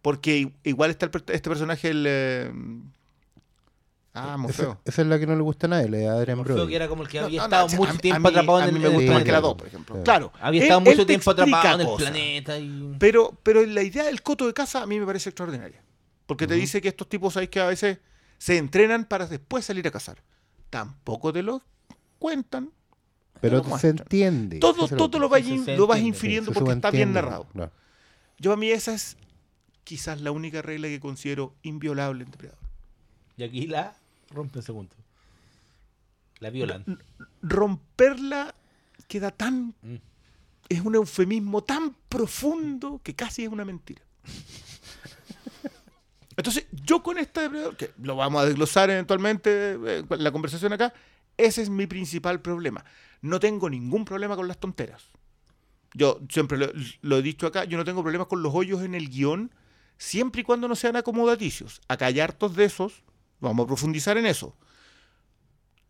porque 0.00 0.52
igual 0.64 0.90
está 0.90 1.06
el 1.06 1.12
este 1.28 1.48
personaje, 1.50 1.88
el... 1.90 2.82
ah, 4.14 4.36
Esa, 4.48 4.78
es 4.84 4.98
la 5.08 5.18
que 5.18 5.26
no 5.26 5.34
le 5.36 5.42
gusta 5.42 5.66
a 5.66 5.70
nadie, 5.70 5.88
la 5.88 5.96
de 5.98 6.08
Adrian 6.08 6.38
Morfeo, 6.38 6.56
Brody. 6.56 6.70
que 6.70 6.76
era 6.76 6.88
como 6.88 7.02
el 7.02 7.08
que 7.08 7.18
había 7.20 7.38
no, 7.40 7.44
estado 7.44 7.68
no, 7.68 7.76
mucho 7.76 7.92
a 7.92 7.98
tiempo 7.98 8.16
a 8.16 8.30
mí- 8.30 8.36
atrapado 8.38 8.58
en 8.58 8.64
a 8.64 8.68
el 8.68 8.72
mí 8.74 8.78
me 8.80 8.88
gusta 8.88 9.02
Sí, 9.02 9.08
más 9.14 9.18
que 9.24 9.32
la 9.32 9.38
claro. 9.38 9.46
2, 9.48 9.56
por 9.56 9.66
ejemplo. 9.66 9.94
Claro. 10.04 10.30
Claro. 10.30 10.32
Había 10.46 10.60
él- 10.60 10.64
estado 10.66 10.80
él 10.80 10.84
mucho 10.96 11.06
tiempo 11.06 11.30
atrapado 11.30 11.80
en 11.80 11.88
el 11.88 11.96
planeta 11.96 12.58
y... 12.58 12.96
Pero, 12.98 13.38
pero 13.42 13.64
la 13.66 13.82
idea 13.82 14.04
del 14.04 14.22
coto 14.22 14.46
de 14.46 14.52
casa 14.54 14.82
a 14.82 14.86
mí 14.86 14.98
me 15.00 15.06
parece 15.06 15.30
extraordinaria. 15.30 15.82
Porque 16.26 16.46
te 16.46 16.54
dice 16.54 16.80
que 16.80 16.88
estos 16.88 17.08
tipos 17.08 17.36
hay 17.36 17.48
que 17.48 17.60
a 17.60 17.66
veces 17.66 17.98
se 18.38 18.56
entrenan 18.58 19.04
para 19.04 19.26
después 19.26 19.64
salir 19.64 19.86
a 19.86 19.90
cazar. 19.90 20.18
Tampoco 20.70 21.32
te 21.32 21.42
lo 21.42 21.62
cuentan. 22.18 22.70
Pero 23.40 23.62
lo 23.62 23.78
se 23.78 23.88
entiende. 23.88 24.58
Todo, 24.60 24.86
todo 24.88 25.18
lo, 25.18 25.28
vas 25.28 25.42
se 25.44 25.76
lo 25.76 25.86
vas 25.86 25.98
entiende. 25.98 26.08
infiriendo 26.08 26.52
se 26.52 26.58
porque 26.60 26.74
está 26.74 26.90
bien 26.90 27.12
narrado. 27.12 27.46
Yo 28.38 28.52
a 28.52 28.56
mí 28.56 28.70
esa 28.70 28.94
es 28.94 29.16
quizás 29.84 30.20
la 30.20 30.30
única 30.30 30.62
regla 30.62 30.88
que 30.88 31.00
considero 31.00 31.54
inviolable 31.62 32.24
en 32.24 32.30
Depredador. 32.30 32.58
Y 33.36 33.42
aquí 33.44 33.66
la 33.66 33.94
rompe 34.32 34.58
en 34.58 34.64
segundo. 34.64 34.94
La 36.38 36.50
violan. 36.50 36.84
Romperla 37.42 38.54
queda 39.06 39.30
tan... 39.30 39.74
Mm. 39.82 39.96
Es 40.68 40.80
un 40.80 40.94
eufemismo 40.94 41.62
tan 41.62 41.94
profundo 42.08 43.00
que 43.02 43.14
casi 43.14 43.44
es 43.44 43.50
una 43.50 43.64
mentira. 43.64 44.02
Entonces, 46.36 46.66
yo 46.72 47.02
con 47.02 47.18
esta 47.18 47.42
depredador, 47.42 47.76
que 47.76 47.92
lo 48.02 48.16
vamos 48.16 48.42
a 48.42 48.46
desglosar 48.46 48.90
eventualmente 48.90 49.74
eh, 49.74 50.04
en 50.08 50.24
la 50.24 50.32
conversación 50.32 50.72
acá, 50.72 50.94
ese 51.36 51.62
es 51.62 51.68
mi 51.68 51.86
principal 51.86 52.40
problema. 52.40 52.84
No 53.20 53.38
tengo 53.38 53.68
ningún 53.68 54.04
problema 54.04 54.34
con 54.34 54.48
las 54.48 54.58
tonteras. 54.58 55.04
Yo 55.94 56.20
siempre 56.30 56.56
lo, 56.56 56.72
lo 57.02 57.18
he 57.18 57.22
dicho 57.22 57.46
acá, 57.46 57.64
yo 57.64 57.76
no 57.76 57.84
tengo 57.84 58.02
problemas 58.02 58.28
con 58.28 58.42
los 58.42 58.54
hoyos 58.54 58.82
en 58.82 58.94
el 58.94 59.10
guion, 59.10 59.52
siempre 59.98 60.40
y 60.40 60.44
cuando 60.44 60.68
no 60.68 60.74
sean 60.74 60.96
acomodaticios. 60.96 61.82
Acá 61.86 62.06
hay 62.06 62.20
hartos 62.20 62.56
de 62.56 62.64
esos, 62.64 63.02
vamos 63.42 63.64
a 63.64 63.66
profundizar 63.66 64.16
en 64.16 64.26
eso. 64.26 64.56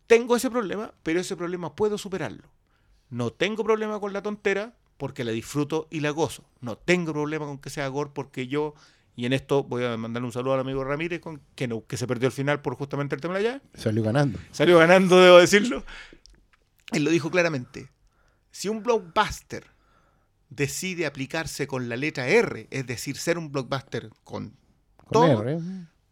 Tengo 0.07 0.35
ese 0.35 0.49
problema, 0.49 0.93
pero 1.03 1.19
ese 1.19 1.37
problema 1.37 1.75
puedo 1.75 1.97
superarlo. 1.97 2.49
No 3.09 3.31
tengo 3.31 3.63
problema 3.63 3.99
con 3.99 4.11
la 4.11 4.21
tontera 4.21 4.75
porque 4.97 5.23
la 5.23 5.31
disfruto 5.31 5.87
y 5.89 6.01
la 6.01 6.09
gozo. 6.09 6.49
No 6.59 6.77
tengo 6.77 7.13
problema 7.13 7.45
con 7.45 7.59
que 7.59 7.69
sea 7.69 7.87
gore 7.87 8.11
porque 8.13 8.47
yo, 8.47 8.73
y 9.15 9.25
en 9.25 9.33
esto 9.33 9.63
voy 9.63 9.85
a 9.85 9.95
mandarle 9.97 10.25
un 10.25 10.33
saludo 10.33 10.55
al 10.55 10.59
amigo 10.59 10.83
Ramírez, 10.83 11.21
con, 11.21 11.41
que, 11.55 11.67
no, 11.67 11.85
que 11.85 11.97
se 11.97 12.07
perdió 12.07 12.27
al 12.27 12.33
final 12.33 12.61
por 12.61 12.75
justamente 12.75 13.15
el 13.15 13.21
tema 13.21 13.37
de 13.37 13.43
llave. 13.43 13.61
Salió 13.75 14.03
ganando. 14.03 14.39
Salió 14.51 14.77
ganando, 14.77 15.19
debo 15.19 15.37
decirlo. 15.37 15.83
Él 16.91 17.03
lo 17.03 17.11
dijo 17.11 17.31
claramente. 17.31 17.89
Si 18.51 18.67
un 18.69 18.83
blockbuster 18.83 19.65
decide 20.49 21.05
aplicarse 21.05 21.65
con 21.65 21.89
la 21.89 21.95
letra 21.95 22.27
R, 22.27 22.67
es 22.69 22.85
decir, 22.85 23.17
ser 23.17 23.37
un 23.37 23.51
blockbuster 23.51 24.09
con 24.23 24.55
Con 24.97 25.11
todo, 25.11 25.41
R, 25.41 25.53
¿eh? 25.53 25.59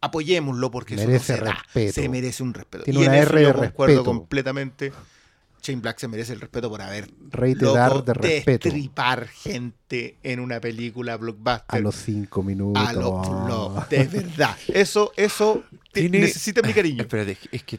Apoyémoslo 0.02 0.72
porque 0.72 0.96
Merece 0.96 1.34
eso 1.36 1.46
no 1.46 1.52
se 1.74 1.82
da. 1.84 1.92
Se 1.92 2.10
merece 2.10 2.44
un 2.44 2.54
respeto. 2.54 2.84
Tiene 2.84 3.00
y 3.00 3.04
en 3.04 3.10
una 3.10 3.20
eso 3.20 3.30
R 3.34 3.42
yo 3.44 3.48
de 3.48 3.54
concuerdo 3.54 3.94
respeto. 3.96 4.04
completamente. 4.04 4.94
Shane 5.64 5.80
Black 5.80 6.00
se 6.00 6.08
merece 6.08 6.34
el 6.34 6.42
respeto 6.42 6.70
por 6.72 6.82
haber 6.82 7.08
Reiterar 7.30 7.92
loco, 7.92 8.02
de 8.02 8.14
respeto. 8.16 8.68
destripar 8.70 9.28
gente 9.28 10.18
en 10.24 10.40
una 10.40 10.60
película 10.60 11.18
blockbuster. 11.18 11.64
A 11.68 11.80
los 11.80 11.94
cinco 11.96 12.42
minutos. 12.42 12.84
A 12.84 12.94
los 12.94 13.30
no, 13.30 13.86
de 13.88 14.06
verdad. 14.06 14.58
Eso, 14.70 15.12
eso 15.16 15.64
te- 15.92 16.02
Tiene- 16.02 16.22
necesita 16.22 16.64
mi 16.64 16.74
cariño. 16.74 17.02
Espérate, 17.04 17.38
es 17.52 17.62
que 17.62 17.78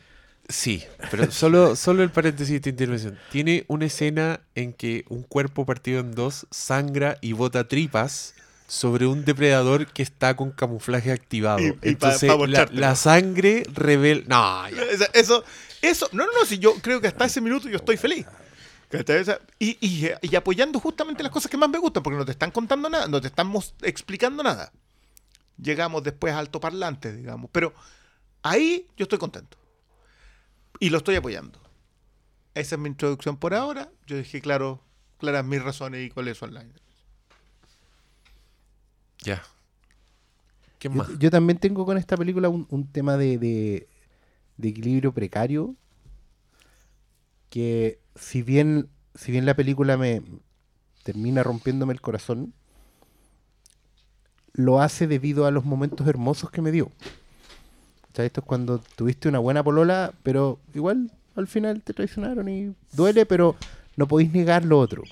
sí, 0.49 0.81
pero 1.11 1.29
solo, 1.33 1.75
solo 1.75 2.05
el 2.05 2.11
paréntesis 2.11 2.51
de 2.53 2.57
esta 2.59 2.69
intervención. 2.69 3.19
Tiene 3.33 3.65
una 3.67 3.87
escena 3.87 4.43
en 4.55 4.75
que 4.75 5.05
un 5.09 5.25
cuerpo 5.25 5.67
partido 5.67 5.99
en 5.99 6.13
dos 6.15 6.47
sangra 6.53 7.19
y 7.21 7.33
bota 7.33 7.67
tripas 7.67 8.35
sobre 8.73 9.07
un 9.07 9.23
depredador 9.27 9.87
que 9.87 10.03
está 10.03 10.35
con 10.35 10.51
camuflaje 10.51 11.13
activado. 11.13 11.59
Y- 11.61 11.67
y 11.67 11.73
pa- 11.73 11.79
Entonces, 12.15 12.33
pa 12.33 12.67
la, 12.73 12.97
sangre 12.97 13.65
revela. 13.75 14.23
No, 14.27 14.69
ya. 14.71 14.83
Eso, 15.13 15.45
eso, 15.83 16.09
no, 16.13 16.25
no, 16.25 16.33
no, 16.33 16.47
si 16.47 16.59
yo 16.59 16.73
creo 16.77 16.99
que 16.99 17.09
hasta 17.09 17.27
ese 17.27 17.43
minuto 17.43 17.69
yo 17.69 17.77
estoy 17.77 17.99
feliz. 17.99 18.25
Y, 19.59 19.77
y, 19.81 20.09
y 20.23 20.37
apoyando 20.37 20.81
justamente 20.81 21.23
las 21.23 21.31
cosas 21.31 21.51
que 21.51 21.59
más 21.59 21.69
me 21.69 21.77
gustan, 21.79 22.03
porque 22.03 22.17
no 22.19 22.25
te 22.25 22.33
están 22.33 22.51
contando 22.51 22.89
nada, 22.89 23.09
no 23.09 23.21
te 23.21 23.27
estamos 23.27 23.75
explicando 23.83 24.43
nada. 24.43 24.73
Llegamos 25.61 26.03
después 26.03 26.33
a 26.33 26.39
altoparlante, 26.39 27.13
digamos. 27.13 27.51
Pero 27.53 27.75
ahí 28.43 28.87
yo 28.97 29.03
estoy 29.03 29.19
contento. 29.19 29.59
Y 30.81 30.89
lo 30.89 30.97
estoy 30.97 31.17
apoyando. 31.17 31.61
Esa 32.55 32.77
es 32.77 32.81
mi 32.81 32.89
introducción 32.89 33.37
por 33.37 33.53
ahora. 33.53 33.91
Yo 34.07 34.17
dejé 34.17 34.41
claro, 34.41 34.83
claras 35.19 35.45
mis 35.45 35.63
razones 35.63 36.07
y 36.07 36.11
cuáles 36.11 36.39
son 36.39 36.55
las. 36.55 36.65
Ya. 39.25 39.43
¿Qué 40.79 40.89
Yo, 40.89 40.95
más? 40.95 41.19
yo 41.19 41.31
también 41.31 41.59
tengo 41.59 41.85
con 41.87 41.97
esta 41.99 42.17
película 42.17 42.49
un, 42.49 42.67
un 42.71 42.87
tema 42.87 43.17
de, 43.17 43.39
de- 43.39 43.89
de 44.57 44.69
equilibrio 44.69 45.13
precario. 45.13 45.75
Que 47.51 47.99
si 48.17 48.43
bien, 48.43 48.89
si 49.15 49.31
bien 49.31 49.47
la 49.47 49.55
película 49.55 49.97
me 49.97 50.23
termina 51.03 51.43
rompiéndome 51.43 51.93
el 51.93 52.01
corazón, 52.01 52.53
lo 54.55 54.81
hace 54.81 55.07
debido 55.07 55.47
a 55.47 55.51
los 55.51 55.65
momentos 55.65 56.07
hermosos 56.07 56.51
que 56.51 56.63
me 56.63 56.73
dio. 56.73 56.87
O 56.87 58.15
sea, 58.15 58.25
esto 58.25 58.41
es 58.41 58.47
cuando 58.47 58.79
tuviste 58.97 59.29
una 59.29 59.39
buena 59.39 59.63
polola, 59.63 60.13
pero 60.23 60.59
igual 60.75 61.11
al 61.35 61.47
final 61.47 61.83
te 61.83 61.95
traicionaron 61.95 62.49
y 62.49 62.75
duele, 62.93 63.25
pero 63.25 63.57
no 63.97 64.07
podéis 64.07 64.33
negar 64.33 64.65
lo 64.65 64.79
otro. 64.79 65.03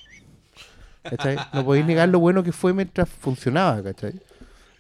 ¿Cachai? 1.03 1.37
No 1.53 1.65
podéis 1.65 1.87
negar 1.87 2.09
lo 2.09 2.19
bueno 2.21 2.43
que 2.43 2.53
fue 2.53 2.73
mientras 2.73 3.09
funcionaba, 3.09 3.83
¿cachai? 3.83 4.21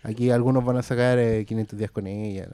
Aquí 0.02 0.30
algunos 0.30 0.64
van 0.64 0.78
a 0.78 0.82
sacar 0.82 1.18
eh, 1.18 1.44
500 1.46 1.78
días 1.78 1.90
con 1.90 2.06
ella, 2.06 2.48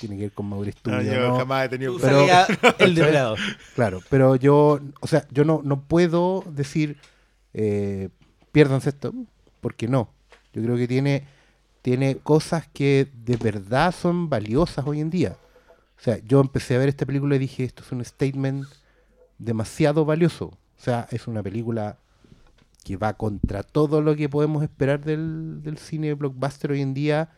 tiene 0.00 0.16
que 0.16 0.22
ver 0.22 0.32
con 0.32 0.46
Mauricio 0.46 0.80
No, 0.86 1.00
yo 1.02 1.28
¿no? 1.28 1.36
jamás 1.38 1.66
he 1.66 1.68
tenido. 1.68 1.96
Pero- 2.00 2.26
el 2.78 2.94
depredador. 2.94 3.38
Claro, 3.74 4.00
pero 4.10 4.34
yo, 4.36 4.80
o 5.00 5.06
sea, 5.06 5.24
yo 5.30 5.44
no, 5.44 5.60
no 5.64 5.82
puedo 5.82 6.44
decir, 6.50 6.96
eh, 7.54 8.08
piérdanse 8.52 8.88
esto, 8.90 9.12
porque 9.60 9.86
no. 9.88 10.10
Yo 10.52 10.62
creo 10.62 10.76
que 10.76 10.88
tiene, 10.88 11.24
tiene 11.82 12.16
cosas 12.16 12.66
que 12.72 13.08
de 13.24 13.36
verdad 13.36 13.94
son 13.94 14.28
valiosas 14.28 14.84
hoy 14.86 15.00
en 15.00 15.10
día. 15.10 15.36
O 15.98 16.00
sea, 16.00 16.18
yo 16.24 16.40
empecé 16.40 16.74
a 16.74 16.78
ver 16.78 16.88
esta 16.88 17.06
película 17.06 17.36
y 17.36 17.38
dije, 17.40 17.64
esto 17.64 17.82
es 17.84 17.92
un 17.92 18.04
statement 18.04 18.66
demasiado 19.38 20.04
valioso. 20.04 20.46
O 20.46 20.80
sea, 20.82 21.06
es 21.10 21.26
una 21.26 21.42
película 21.42 21.98
que 22.84 22.96
va 22.96 23.14
contra 23.14 23.62
todo 23.62 24.00
lo 24.00 24.16
que 24.16 24.28
podemos 24.28 24.62
esperar 24.62 25.04
del, 25.04 25.62
del 25.62 25.78
cine 25.78 26.14
blockbuster 26.14 26.72
hoy 26.72 26.80
en 26.80 26.94
día, 26.94 27.30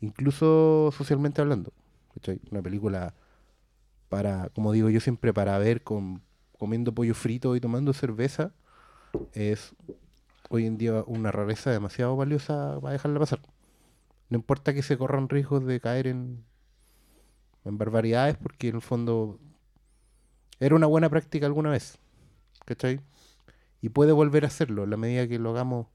incluso 0.00 0.92
socialmente 0.96 1.40
hablando. 1.40 1.72
Una 2.50 2.62
película 2.62 3.14
para, 4.08 4.48
como 4.50 4.72
digo 4.72 4.88
yo 4.88 5.00
siempre, 5.00 5.32
para 5.34 5.58
ver 5.58 5.82
con 5.82 6.22
comiendo 6.58 6.94
pollo 6.94 7.14
frito 7.14 7.54
y 7.54 7.60
tomando 7.60 7.92
cerveza, 7.92 8.52
es 9.32 9.74
hoy 10.48 10.66
en 10.66 10.78
día 10.78 11.04
una 11.06 11.30
rareza 11.32 11.70
demasiado 11.70 12.16
valiosa 12.16 12.78
para 12.80 12.92
dejarla 12.92 13.20
pasar. 13.20 13.40
No 14.28 14.36
importa 14.38 14.74
que 14.74 14.82
se 14.82 14.96
corran 14.96 15.28
riesgos 15.28 15.64
de 15.66 15.80
caer 15.80 16.06
en, 16.06 16.44
en 17.64 17.78
barbaridades, 17.78 18.36
porque 18.36 18.68
en 18.68 18.76
el 18.76 18.82
fondo 18.82 19.38
era 20.58 20.74
una 20.74 20.86
buena 20.86 21.10
práctica 21.10 21.46
alguna 21.46 21.70
vez. 21.70 21.98
¿Cachai? 22.64 23.00
Y 23.82 23.88
puede 23.90 24.12
volver 24.12 24.44
a 24.44 24.48
hacerlo 24.48 24.84
en 24.84 24.90
la 24.90 24.96
medida 24.96 25.28
que 25.28 25.38
lo 25.38 25.50
hagamos 25.50 25.86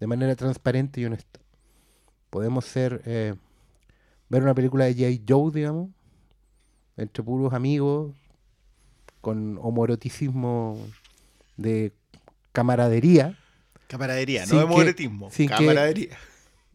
de 0.00 0.06
manera 0.06 0.34
transparente 0.36 1.00
y 1.00 1.04
honesta. 1.04 1.40
Podemos 2.30 2.64
ser, 2.64 3.02
eh, 3.06 3.34
ver 4.28 4.42
una 4.42 4.54
película 4.54 4.84
de 4.86 4.94
J. 4.94 5.24
Joe, 5.28 5.52
digamos, 5.52 5.90
entre 6.96 7.22
puros 7.22 7.52
amigos, 7.52 8.14
con 9.20 9.58
homoeroticismo 9.62 10.78
de 11.56 11.92
camaradería, 12.52 13.38
Camaradería, 13.88 14.44
no 14.46 14.64
homoerotismo. 14.64 15.30
que- 15.30 15.46
Camaradería. 15.46 16.16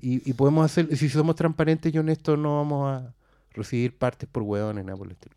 y, 0.01 0.27
y 0.29 0.33
podemos 0.33 0.65
hacer, 0.65 0.95
si 0.95 1.09
somos 1.09 1.35
transparentes 1.35 1.93
y 1.93 1.97
honestos, 1.97 2.37
no 2.37 2.57
vamos 2.57 2.89
a 2.89 3.13
recibir 3.53 3.97
partes 3.97 4.29
por 4.31 4.43
hueones, 4.43 4.85
nada 4.85 4.97
por 4.97 5.07
el 5.07 5.13
estilo. 5.13 5.35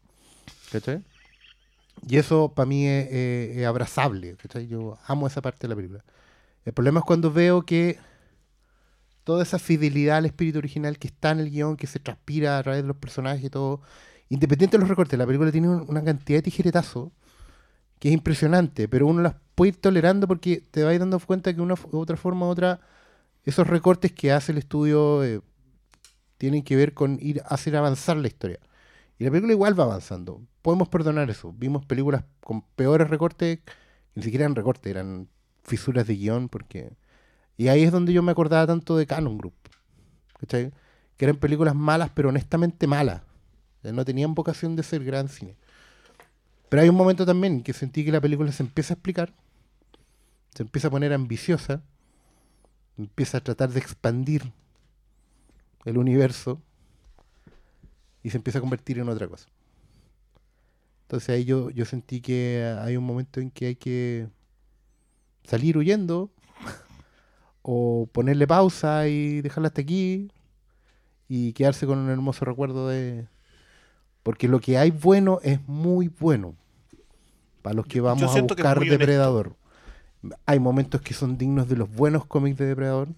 ¿Cachai? 0.71 1.03
Y 2.09 2.17
eso 2.17 2.53
para 2.55 2.67
mí 2.67 2.87
es, 2.87 3.65
abrazable, 3.67 4.37
¿cachai? 4.37 4.67
Yo 4.67 4.99
amo 5.07 5.27
esa 5.27 5.41
parte 5.43 5.61
de 5.63 5.69
la 5.69 5.77
película. 5.77 6.05
El 6.65 6.73
problema 6.73 7.01
es 7.01 7.07
cuando 7.07 7.33
veo 7.33 7.63
que 7.63 7.99
toda 9.25 9.43
esa 9.43 9.59
fidelidad 9.59 10.19
al 10.19 10.27
espíritu 10.27 10.59
original 10.59 10.99
que 10.99 11.09
está 11.09 11.31
en 11.31 11.41
el 11.41 11.51
guion, 11.51 11.77
que 11.77 11.87
se 11.87 11.99
transpira 12.01 12.59
a 12.59 12.63
través 12.63 12.83
de 12.83 12.89
los 12.89 12.97
personajes 12.97 13.45
y 13.45 13.51
todo, 13.51 13.81
independiente 14.29 14.77
de 14.77 14.81
los 14.81 14.89
recortes, 14.89 15.19
la 15.19 15.27
película 15.27 15.53
tiene 15.53 15.69
un- 15.69 15.87
una 15.89 16.03
cantidad 16.05 16.39
de 16.39 16.43
tijeretazos 16.43 17.11
que 17.99 18.09
es 18.09 18.15
impresionante, 18.15 18.89
pero 18.89 19.07
uno 19.07 19.23
las 19.23 19.37
puede 19.55 19.71
ir 19.71 19.81
tolerando 19.81 20.29
porque 20.29 20.63
te 20.71 20.85
vas 20.85 20.99
dando 20.99 21.19
cuenta 21.21 21.55
que 21.55 21.61
una 21.61 21.75
otra 21.93 22.17
forma 22.17 22.47
u 22.47 22.51
otra, 22.51 22.81
esos 23.45 23.67
recortes 23.69 24.13
que 24.13 24.33
hace 24.33 24.53
el 24.53 24.59
estudio 24.59 25.25
eh, 25.25 25.41
tienen 26.39 26.63
que 26.65 26.77
ver 26.77 26.95
con 26.95 27.19
ir 27.21 27.43
hacer 27.47 27.77
avanzar 27.77 28.17
la 28.17 28.29
historia. 28.29 28.61
Y 29.23 29.25
la 29.25 29.31
película 29.31 29.53
igual 29.53 29.79
va 29.79 29.85
avanzando. 29.85 30.43
Podemos 30.63 30.89
perdonar 30.89 31.31
eso. 31.31 31.55
Vimos 31.57 31.87
películas 31.87 32.25
con 32.41 32.63
peores 32.75 33.09
recortes 33.09 33.61
Ni 34.17 34.23
siquiera 34.25 34.47
eran 34.47 34.57
recortes, 34.57 34.91
eran 34.91 35.29
fisuras 35.63 36.09
de 36.09 36.17
guion, 36.17 36.49
porque... 36.49 36.93
Y 37.57 37.69
ahí 37.69 37.85
es 37.85 37.93
donde 37.93 38.13
yo 38.13 38.21
me 38.25 38.33
acordaba 38.33 38.67
tanto 38.67 38.97
de 38.97 39.07
Canon 39.07 39.39
Group. 39.39 39.55
¿Cachai? 40.41 40.73
Que 41.17 41.27
eran 41.27 41.37
películas 41.37 41.77
malas, 41.77 42.11
pero 42.13 42.31
honestamente 42.31 42.89
malas. 42.89 43.23
Sea, 43.83 43.93
No 43.93 44.05
tenían 44.05 44.35
vocación 44.35 44.75
de 44.75 44.83
ser 44.83 45.05
gran 45.05 45.29
cine. 45.29 45.55
Pero 46.69 46.83
hay 46.83 46.89
un 46.89 46.97
momento 46.97 47.25
también 47.25 47.63
que 47.63 47.73
sentí 47.75 48.05
que 48.05 48.11
la 48.11 48.21
película 48.21 48.51
se 48.51 48.65
empieza 48.65 48.95
a 48.95 48.97
explicar, 48.97 49.33
se 50.53 50.65
empieza 50.65 50.89
a 50.89 50.91
poner 50.91 51.13
ambiciosa, 51.13 51.85
empieza 52.99 53.39
a 53.39 53.41
tratar 53.41 53.71
de 53.71 53.79
expandir 53.79 54.51
el 55.85 55.97
universo 55.97 56.61
y 58.23 58.31
se 58.31 58.37
empieza 58.37 58.59
a 58.59 58.61
convertir 58.61 58.99
en 58.99 59.09
otra 59.09 59.29
cosa. 59.29 59.49
Entonces 61.03 61.29
ahí 61.31 61.45
yo, 61.45 61.71
yo 61.71 61.85
sentí 61.85 62.21
que 62.21 62.75
hay 62.81 62.97
un 62.97 63.05
momento 63.05 63.41
en 63.41 63.51
que 63.51 63.67
hay 63.67 63.77
que 63.77 64.29
salir 65.45 65.77
huyendo 65.77 66.31
o 67.63 68.09
ponerle 68.13 68.47
pausa 68.47 69.09
y 69.09 69.41
dejarla 69.43 69.69
hasta 69.69 69.83
aquí 69.83 70.31
y 71.29 71.53
quedarse 71.53 71.87
con 71.87 71.99
un 71.99 72.11
hermoso 72.11 72.45
recuerdo 72.45 72.89
de... 72.89 73.27
Porque 74.23 74.49
lo 74.49 74.61
que 74.61 74.79
hay 74.79 74.91
bueno 74.91 75.41
es 75.43 75.67
muy 75.67 76.09
bueno. 76.09 76.55
Para 77.61 77.75
los 77.75 77.87
que 77.87 78.01
vamos 78.01 78.35
a 78.37 78.41
buscar. 78.41 78.81
Depredador. 78.81 79.57
Hay 80.47 80.61
momentos 80.61 81.01
que 81.01 81.15
son 81.15 81.39
dignos 81.39 81.69
de 81.69 81.77
los 81.77 81.93
buenos 81.93 82.25
cómics 82.27 82.57
de 82.59 82.67
Depredador. 82.67 83.09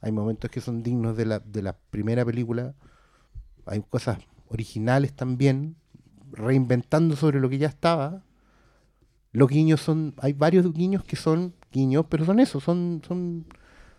Hay 0.00 0.12
momentos 0.12 0.50
que 0.50 0.60
son 0.60 0.82
dignos 0.82 1.16
de 1.16 1.26
la, 1.26 1.40
de 1.40 1.62
la 1.62 1.76
primera 1.90 2.24
película. 2.24 2.74
Hay 3.66 3.82
cosas 3.82 4.18
originales 4.48 5.14
también, 5.14 5.76
reinventando 6.32 7.16
sobre 7.16 7.40
lo 7.40 7.48
que 7.48 7.58
ya 7.58 7.68
estaba. 7.68 8.22
Los 9.32 9.48
guiños 9.48 9.80
son, 9.80 10.14
hay 10.18 10.32
varios 10.32 10.72
guiños 10.72 11.04
que 11.04 11.16
son 11.16 11.54
guiños, 11.72 12.06
pero 12.08 12.24
son 12.24 12.40
eso, 12.40 12.60
son, 12.60 13.02
son, 13.06 13.46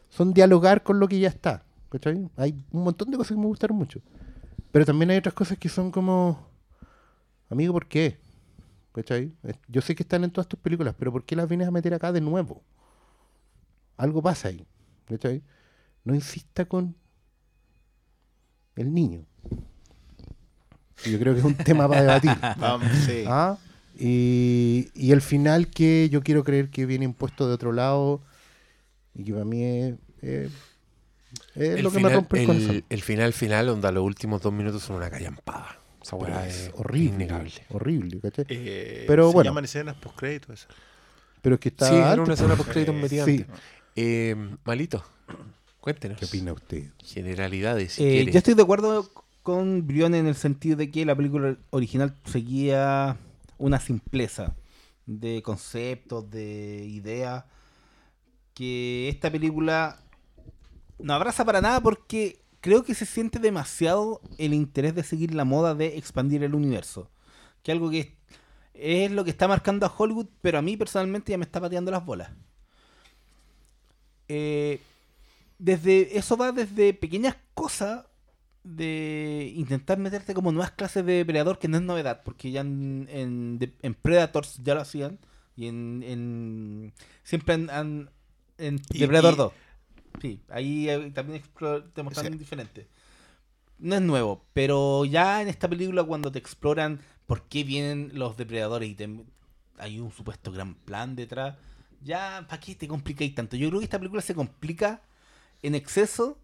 son 0.10 0.34
dialogar 0.34 0.84
con 0.84 1.00
lo 1.00 1.08
que 1.08 1.20
ya 1.20 1.30
está. 1.30 1.66
¿cachai? 1.90 2.30
Hay 2.38 2.52
un 2.72 2.84
montón 2.84 3.12
de 3.12 3.18
cosas 3.18 3.36
que 3.36 3.42
me 3.42 3.48
gustaron 3.48 3.78
mucho. 3.78 4.02
Pero 4.72 4.86
también 4.86 5.10
hay 5.12 5.18
otras 5.18 5.34
cosas 5.34 5.58
que 5.58 5.70
son 5.70 5.92
como, 5.92 6.50
amigo, 7.50 7.74
¿por 7.74 7.88
qué? 7.88 8.20
¿Cachai? 8.92 9.34
Yo 9.68 9.82
sé 9.82 9.96
que 9.96 10.04
están 10.04 10.24
en 10.24 10.32
todas 10.32 10.48
tus 10.48 10.60
películas, 10.60 10.96
pero 10.98 11.12
¿por 11.12 11.26
qué 11.26 11.36
las 11.36 11.48
vienes 11.48 11.68
a 11.68 11.72
meter 11.72 11.94
acá 11.94 12.12
de 12.12 12.22
nuevo? 12.22 12.64
Algo 13.98 14.22
pasa 14.22 14.50
ahí. 14.50 14.66
¿cachai? 15.06 15.44
No 16.04 16.14
insista 16.16 16.66
con 16.66 16.96
el 18.76 18.94
niño. 18.94 19.26
Yo 21.04 21.20
creo 21.20 21.34
que 21.34 21.40
es 21.40 21.46
un 21.46 21.56
tema 21.56 21.88
para 21.88 22.02
debatir. 22.02 22.32
Vamos, 22.58 22.88
sí. 23.06 23.24
¿Ah? 23.28 23.58
Y, 23.98 24.90
y 24.94 25.12
el 25.12 25.22
final 25.22 25.68
que 25.68 26.10
yo 26.10 26.22
quiero 26.22 26.44
creer 26.44 26.70
que 26.70 26.86
viene 26.86 27.06
impuesto 27.06 27.48
de 27.48 27.54
otro 27.54 27.72
lado 27.72 28.22
y 29.14 29.24
que 29.24 29.32
para 29.34 29.46
mí 29.46 29.64
es, 29.64 29.94
es- 30.22 30.52
lo 31.82 31.90
que 31.92 31.98
final, 31.98 32.12
me 32.12 32.16
rompe 32.16 32.44
el, 32.44 32.50
el- 32.50 32.58
corazón. 32.58 32.84
el 32.90 33.02
final 33.02 33.34
final, 33.34 33.70
onda, 33.70 33.92
los 33.92 34.04
últimos 34.04 34.42
dos 34.42 34.54
minutos 34.54 34.84
son 34.84 34.98
una 34.98 35.10
callampada. 35.10 35.80
Esa 36.02 36.16
weá 36.18 36.48
es 36.48 36.68
es 36.68 36.72
horrible, 36.76 37.16
innegable. 37.26 37.52
horrible, 37.70 38.20
¿cachai? 38.20 38.46
Eh, 38.50 39.06
Pero 39.08 39.30
se 39.30 39.34
bueno. 39.34 39.50
llaman 39.50 39.66
escenas 39.66 39.96
post-crédito 39.96 40.54
eso. 40.54 40.68
Pero 41.42 41.56
es 41.56 41.62
que 41.62 41.70
está 41.70 41.90
Sí, 41.90 41.96
era 41.96 42.22
una 42.22 42.34
escena 42.34 42.56
post 42.56 42.70
créditos 42.72 42.96
metida 42.96 43.26
Sí. 43.26 43.32
antes. 43.48 43.48
Eh, 43.96 44.36
Malito, 44.66 45.04
cuéntenos. 45.80 46.20
¿Qué 46.20 46.26
opina 46.26 46.54
usted? 46.54 46.84
Generalidades, 47.04 47.94
si 47.94 48.04
Eh, 48.04 48.26
yo 48.32 48.38
estoy 48.38 48.54
de 48.54 48.62
acuerdo 48.62 49.10
con 49.46 49.86
Brion 49.86 50.16
en 50.16 50.26
el 50.26 50.34
sentido 50.34 50.76
de 50.76 50.90
que 50.90 51.06
la 51.06 51.16
película 51.16 51.56
original 51.70 52.16
seguía 52.26 53.16
una 53.60 53.80
simpleza 53.80 54.56
de 55.06 55.44
conceptos, 55.44 56.28
de 56.32 56.84
ideas, 56.88 57.46
que 58.56 59.08
esta 59.08 59.30
película 59.30 60.00
no 60.98 61.14
abraza 61.14 61.46
para 61.46 61.62
nada 61.62 61.80
porque 61.80 62.42
creo 62.60 62.84
que 62.84 62.96
se 62.96 63.06
siente 63.06 63.38
demasiado 63.38 64.20
el 64.40 64.56
interés 64.56 64.96
de 64.96 65.04
seguir 65.04 65.36
la 65.36 65.46
moda 65.46 65.76
de 65.76 65.96
expandir 65.96 66.44
el 66.44 66.56
universo. 66.56 67.12
Que 67.62 67.72
algo 67.72 67.92
que 67.92 68.18
es, 68.74 69.12
lo 69.12 69.24
que 69.24 69.30
está 69.30 69.48
marcando 69.48 69.86
a 69.86 69.94
Hollywood, 69.96 70.26
pero 70.42 70.58
a 70.58 70.64
mí 70.64 70.76
personalmente 70.76 71.32
ya 71.32 71.38
me 71.38 71.46
está 71.46 71.62
pateando 71.62 71.92
las 71.92 72.04
bolas. 72.04 72.32
Eh, 74.28 74.82
desde 75.60 76.18
eso 76.18 76.36
va 76.36 76.52
desde 76.52 76.96
pequeñas 76.96 77.38
cosas 77.54 78.06
de 78.66 79.54
intentar 79.56 80.00
meterte 80.00 80.34
como 80.34 80.52
nuevas 80.52 80.72
clases 80.72 81.06
de 81.06 81.14
depredador 81.14 81.60
que 81.60 81.68
no 81.68 81.78
es 81.78 81.84
novedad 81.84 82.22
porque 82.26 82.50
ya 82.52 82.62
en, 82.62 83.08
en, 83.12 83.74
en 83.82 83.94
Predators 83.94 84.60
ya 84.64 84.74
lo 84.74 84.82
hacían 84.82 85.20
y 85.56 85.68
en, 85.68 86.04
en- 86.04 86.94
siempre 87.24 87.54
han, 87.54 87.70
han- 87.70 88.10
en 88.58 88.82
Y- 88.92 89.00
Depredador 89.00 89.34
y- 89.34 89.38
2 89.38 89.54
sí 90.22 90.40
ahí 90.50 90.90
eh, 90.90 91.12
también 91.14 91.44
te 91.94 92.02
mostraron 92.04 92.34
Sí. 92.34 92.40
diferente 92.40 92.88
no 93.78 93.96
es 93.96 94.02
nuevo 94.02 94.44
pero 94.54 95.06
ya 95.06 95.42
en 95.44 95.48
esta 95.48 95.68
película 95.70 96.04
cuando 96.04 96.32
te 96.32 96.40
exploran 96.40 97.00
por 97.28 97.44
qué 97.44 97.64
vienen 97.64 98.12
los 98.14 98.36
depredadores 98.36 98.90
y 98.90 98.96
te- 98.96 99.24
hay 99.78 100.00
un 100.00 100.12
supuesto 100.12 100.52
gran 100.52 100.74
plan 100.74 101.16
detrás 101.16 101.56
ya 102.02 102.46
para 102.50 102.60
qué 102.60 102.74
te 102.76 102.88
complicáis 102.88 103.36
tanto 103.36 103.58
yo 103.58 103.68
creo 103.70 103.80
que 103.80 103.86
esta 103.86 104.00
película 104.00 104.22
se 104.24 104.34
complica 104.34 105.02
en 105.62 105.76
exceso 105.76 106.40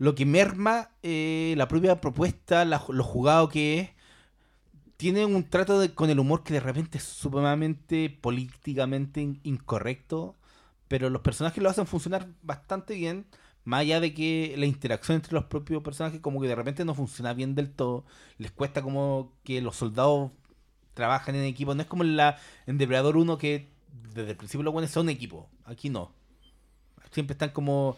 lo 0.00 0.16
que 0.16 0.26
merma 0.26 0.90
eh, 1.04 1.54
la 1.58 1.68
propia 1.68 2.00
propuesta, 2.02 2.64
la- 2.66 2.84
lo 2.90 3.04
jugado 3.04 3.48
que 3.50 3.80
es. 3.80 3.90
Tiene 4.96 5.24
un 5.24 5.48
trato 5.48 5.78
de- 5.80 5.94
con 5.94 6.10
el 6.10 6.18
humor 6.20 6.42
que 6.42 6.52
de 6.54 6.60
repente 6.60 6.98
es 6.98 7.04
supremamente 7.04 8.10
políticamente 8.10 9.20
in- 9.22 9.40
incorrecto, 9.44 10.36
pero 10.88 11.08
los 11.10 11.22
personajes 11.22 11.62
lo 11.62 11.70
hacen 11.70 11.86
funcionar 11.86 12.28
bastante 12.42 12.94
bien, 12.94 13.26
más 13.64 13.80
allá 13.80 14.00
de 14.00 14.12
que 14.14 14.54
la 14.58 14.66
interacción 14.66 15.16
entre 15.16 15.32
los 15.34 15.44
propios 15.44 15.82
personajes 15.82 16.20
como 16.20 16.40
que 16.40 16.48
de 16.48 16.54
repente 16.54 16.84
no 16.84 16.94
funciona 16.94 17.32
bien 17.34 17.54
del 17.54 17.70
todo, 17.70 18.04
les 18.38 18.50
cuesta 18.52 18.82
como 18.82 19.32
que 19.44 19.60
los 19.62 19.76
soldados 19.76 20.32
trabajan 20.94 21.34
en 21.36 21.44
equipo, 21.44 21.74
no 21.74 21.82
es 21.82 21.88
como 21.88 22.02
en, 22.04 22.16
la, 22.16 22.38
en 22.66 22.76
Depredador 22.78 23.16
1 23.16 23.38
que 23.38 23.68
desde 24.14 24.30
el 24.32 24.36
principio 24.36 24.64
los 24.64 24.72
buenos 24.74 24.90
son 24.90 25.08
equipo, 25.08 25.48
aquí 25.64 25.88
no. 25.90 26.12
Siempre 27.12 27.32
están 27.34 27.50
como 27.50 27.96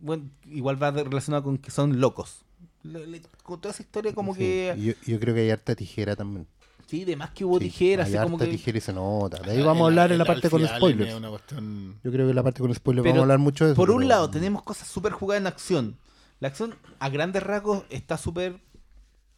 bueno, 0.00 0.24
igual 0.50 0.82
va 0.82 0.90
relacionado 0.90 1.44
con 1.44 1.58
que 1.58 1.70
son 1.70 2.00
locos. 2.00 2.42
Le- 2.82 3.06
le- 3.06 3.22
con 3.42 3.60
toda 3.60 3.72
esa 3.74 3.82
historia 3.82 4.14
como 4.14 4.32
Sí, 4.34 4.38
que... 4.40 4.76
Yo, 4.78 5.12
yo 5.12 5.20
creo 5.20 5.34
que 5.34 5.42
hay 5.42 5.50
harta 5.50 5.74
tijera 5.74 6.16
también. 6.16 6.46
Sí, 6.86 7.04
de 7.04 7.14
más 7.14 7.30
que 7.30 7.44
hubo 7.44 7.58
Sí, 7.58 7.66
tijeras, 7.66 8.08
hay 8.08 8.14
así 8.16 8.22
como 8.24 8.36
harta 8.36 8.46
que... 8.46 8.50
tijera 8.52 8.78
y 8.78 8.80
se 8.80 8.92
nota. 8.92 9.38
De 9.42 9.52
ahí 9.52 9.62
vamos 9.62 9.82
a 9.82 9.86
hablar 9.86 10.10
en 10.10 10.18
la 10.18 10.24
parte 10.24 10.50
con 10.50 10.66
spoilers. 10.66 11.14
Cuestión... 11.28 12.00
Yo 12.02 12.10
creo 12.10 12.26
que 12.26 12.30
en 12.30 12.36
la 12.36 12.42
parte 12.42 12.60
con 12.60 12.74
spoilers 12.74 13.02
Pero, 13.04 13.12
vamos 13.14 13.20
a 13.20 13.22
hablar 13.24 13.38
mucho 13.38 13.64
de 13.66 13.72
eso. 13.72 13.76
Por 13.76 13.90
un 13.90 13.98
pero- 13.98 14.08
lado, 14.08 14.30
tenemos 14.30 14.62
cosas 14.64 14.88
súper 14.88 15.12
jugadas 15.12 15.40
en 15.42 15.46
acción. 15.46 15.96
La 16.40 16.48
acción, 16.48 16.74
a 16.98 17.08
grandes 17.10 17.42
rasgos, 17.42 17.84
está 17.90 18.16
súper 18.16 18.58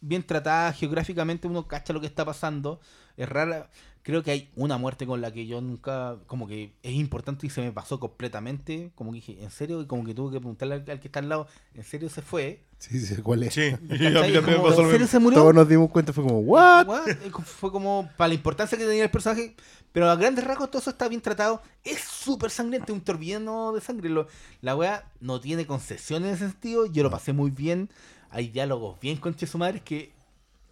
bien 0.01 0.23
tratada. 0.23 0.71
Geográficamente 0.73 1.47
uno 1.47 1.67
cacha 1.67 1.93
lo 1.93 1.99
que 2.01 2.07
está 2.07 2.25
pasando. 2.25 2.79
Es 3.17 3.29
rara. 3.29 3.69
Creo 4.03 4.21
que 4.21 4.31
hay 4.31 4.49
una 4.57 4.77
muerte 4.77 5.05
con 5.07 5.21
la 5.21 5.31
que 5.31 5.47
yo 5.47 5.61
nunca... 5.61 6.17
Como 6.27 6.45
que 6.45 6.73
es 6.83 6.93
importante 6.93 7.47
y 7.47 7.49
se 7.49 7.61
me 7.61 7.71
pasó 7.71 7.99
completamente. 8.01 8.91
Como 8.95 9.11
que 9.11 9.15
dije, 9.15 9.41
¿en 9.41 9.49
serio? 9.49 9.81
Y 9.81 9.85
como 9.85 10.03
que 10.03 10.13
tuve 10.13 10.33
que 10.33 10.39
preguntarle 10.39 10.75
al, 10.75 10.89
al 10.89 10.99
que 10.99 11.07
está 11.07 11.19
al 11.19 11.29
lado, 11.29 11.47
¿en 11.73 11.83
serio 11.85 12.09
se 12.09 12.21
fue? 12.21 12.63
Sí, 12.79 12.99
sí, 12.99 13.15
¿cuál 13.21 13.43
es? 13.43 13.53
Sí, 13.53 13.61
y 13.61 13.65
a 13.65 13.77
mí 13.77 13.79
¿Cachai? 13.87 14.13
también 14.13 14.45
me 14.45 14.55
Como, 14.57 14.63
pasó 14.67 14.81
lo 14.81 14.87
¿En 14.87 14.91
serio 14.91 15.07
se 15.07 15.19
murió? 15.19 15.39
Todos 15.39 15.53
nos 15.55 15.69
dimos 15.69 15.89
cuenta, 15.89 16.11
fue 16.11 16.21
como, 16.25 16.39
¿what? 16.39 16.85
What? 16.85 17.07
Eh, 17.07 17.31
Fue 17.45 17.71
como 17.71 18.09
para 18.17 18.27
la 18.27 18.33
importancia 18.33 18.77
que 18.77 18.85
tenía 18.85 19.05
el 19.05 19.09
personaje. 19.11 19.55
Pero 19.93 20.09
a 20.09 20.15
grandes 20.17 20.43
rasgos 20.43 20.69
todo 20.69 20.81
eso 20.81 20.89
está 20.89 21.07
bien 21.07 21.21
tratado. 21.21 21.61
Es 21.85 22.01
súper 22.01 22.51
sangriente, 22.51 22.91
un 22.91 22.99
torbellino 22.99 23.71
de 23.71 23.79
sangre. 23.79 24.09
Lo- 24.09 24.27
la 24.61 24.75
wea 24.75 25.09
no 25.21 25.39
tiene 25.39 25.65
concesiones 25.65 26.27
en 26.29 26.35
ese 26.35 26.49
sentido. 26.49 26.87
Yo 26.87 27.03
lo 27.03 27.09
pasé 27.09 27.31
muy 27.31 27.51
bien. 27.51 27.89
Hay 28.31 28.49
diálogos 28.49 28.99
bien 28.99 29.15
con 29.15 29.37
su 29.39 29.57
madre 29.57 29.79
que 29.81 30.11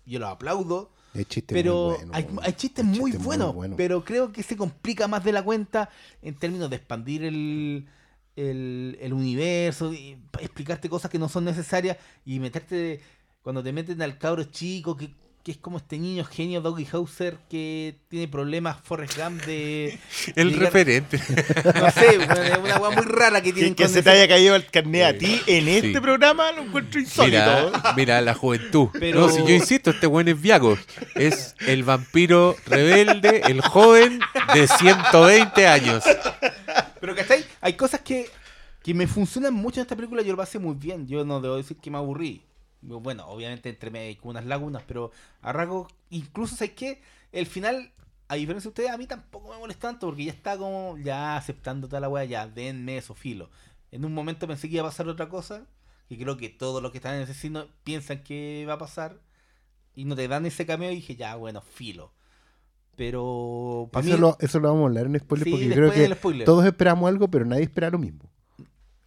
yo 0.06 0.20
los 0.20 0.28
aplaudo. 0.30 0.90
El 1.14 1.28
chiste 1.28 1.54
Pero 1.54 1.90
muy 1.90 1.96
bueno, 1.98 2.12
hay, 2.14 2.28
hay 2.42 2.54
chistes 2.54 2.86
muy 2.86 3.12
buenos. 3.14 3.54
bueno. 3.54 3.76
Pero 3.76 4.04
creo 4.06 4.32
que 4.32 4.44
se 4.44 4.56
complica 4.56 5.08
más 5.08 5.24
de 5.24 5.34
la 5.34 5.44
cuenta 5.44 5.90
en 6.22 6.36
términos 6.36 6.70
de 6.70 6.78
expandir 6.78 7.24
el, 7.24 7.88
el, 8.36 8.98
el 9.02 9.14
universo, 9.14 9.94
y 9.94 10.18
explicarte 10.40 10.90
cosas 10.90 11.12
que 11.12 11.20
no 11.20 11.28
son 11.30 11.46
necesarias 11.46 11.98
y 12.26 12.40
meterte. 12.40 13.02
Cuando 13.42 13.64
te 13.64 13.74
meten 13.74 14.02
al 14.04 14.18
cabro 14.20 14.44
chico, 14.44 14.96
que, 14.96 15.14
que 15.44 15.52
es 15.52 15.58
como 15.58 15.78
este 15.78 15.98
niño 15.98 16.24
genio 16.24 16.62
Doggy 16.62 16.88
Hauser 16.92 17.38
que 17.50 17.96
tiene 18.10 18.28
problemas 18.28 18.78
Forrest 18.84 19.18
Gump 19.18 19.42
de. 19.44 19.98
El 20.36 20.50
llegar- 20.52 20.66
referente. 20.66 21.18
No 21.18 21.92
sé, 21.92 22.18
una, 22.20 22.60
una 22.60 22.78
weá 22.78 22.90
muy 22.92 23.06
rara 23.06 23.42
que 23.42 23.52
tienen 23.52 23.74
Que, 23.74 23.84
que 23.84 23.90
se 23.90 24.00
ese- 24.00 24.04
te 24.04 24.10
haya 24.12 24.28
caído 24.28 24.56
el 24.56 24.66
carnet 24.68 25.04
a 25.04 25.18
ti 25.18 25.42
en 25.48 25.68
este 25.68 26.00
programa 26.00 26.52
lo 26.52 26.62
encuentro 26.64 27.00
insólito. 27.00 27.72
Mira, 27.72 27.94
mira 27.96 28.22
la 28.22 28.34
juventud. 28.36 28.90
Pero- 28.94 29.22
No, 29.22 29.30
si 29.30 29.40
yo 29.40 29.50
insisto, 29.50 29.90
este 29.92 30.06
buen 30.08 30.28
es 30.28 30.40
Viago. 30.40 30.78
Es 31.16 31.56
el 31.62 31.84
vampiro 31.84 32.56
rebelde, 32.68 33.42
el 33.48 33.62
joven 33.62 34.20
de 34.54 34.68
120 34.68 35.68
años. 35.68 36.04
Pero 37.00 37.16
¿cachai? 37.16 37.44
Hay 37.62 37.74
cosas 37.74 38.02
que, 38.02 38.30
que 38.84 38.94
me 38.94 39.08
funcionan 39.08 39.54
mucho 39.56 39.80
en 39.80 39.86
esta 39.86 39.96
película, 39.96 40.22
yo 40.22 40.32
lo 40.34 40.38
pasé 40.38 40.60
muy 40.60 40.76
bien. 40.76 41.08
Yo 41.08 41.26
no 41.26 41.42
debo 41.42 41.58
decir 41.58 41.78
que 41.78 41.90
me 41.90 41.98
aburrí. 41.98 42.44
Bueno, 42.82 43.28
obviamente 43.28 43.70
entre 43.70 43.92
medio 43.92 44.18
unas 44.24 44.46
lagunas, 44.46 44.84
pero 44.88 45.12
a 45.42 45.54
rasgos, 45.54 45.92
incluso 46.10 46.56
¿sabes 46.56 46.74
qué? 46.74 47.02
El 47.32 47.46
final 47.46 47.92
a 48.32 48.36
diferencia 48.36 48.70
de 48.70 48.70
ustedes, 48.70 48.92
a 48.92 48.98
mí 48.98 49.08
tampoco 49.08 49.52
me 49.52 49.60
molesta 49.60 49.90
tanto 49.90 50.08
porque 50.08 50.24
ya 50.24 50.32
está 50.32 50.58
como 50.58 50.98
ya 51.00 51.36
aceptando 51.36 51.90
toda 51.90 52.00
la 52.00 52.08
weá, 52.08 52.24
ya 52.24 52.48
denme 52.48 52.96
eso, 52.96 53.14
filo. 53.14 53.50
En 53.92 54.06
un 54.06 54.14
momento 54.14 54.48
pensé 54.48 54.70
que 54.70 54.76
iba 54.76 54.84
a 54.84 54.90
pasar 54.90 55.10
otra 55.10 55.28
cosa, 55.28 55.66
que 56.08 56.18
creo 56.18 56.38
que 56.38 56.48
todos 56.48 56.82
los 56.82 56.92
que 56.92 57.00
están 57.00 57.16
en 57.16 57.24
ese 57.24 57.34
cine 57.34 57.66
piensan 57.84 58.24
que 58.24 58.64
va 58.66 58.76
a 58.76 58.78
pasar, 58.78 59.20
y 59.96 60.06
no 60.06 60.16
te 60.16 60.30
dan 60.30 60.46
ese 60.46 60.66
cameo 60.66 60.92
y 60.92 60.96
dije, 60.96 61.18
ya, 61.18 61.36
bueno, 61.36 61.60
filo. 61.62 62.14
Pero 62.96 63.90
para 63.92 64.06
mí, 64.06 64.12
Eso 64.12 64.22
lo, 64.22 64.38
eso 64.40 64.60
lo 64.62 64.70
vamos 64.70 64.84
a 64.84 64.88
hablar 64.88 65.08
en 65.08 65.20
spoiler 65.20 65.44
Sí, 65.44 65.52
porque 65.52 65.68
yo 65.68 65.76
creo 65.76 65.92
que 65.92 66.46
todos 66.46 66.66
esperamos 66.66 67.10
algo, 67.10 67.30
pero 67.30 67.44
nadie 67.44 67.64
espera 67.64 67.90
lo 67.90 68.00
mismo. 68.00 68.30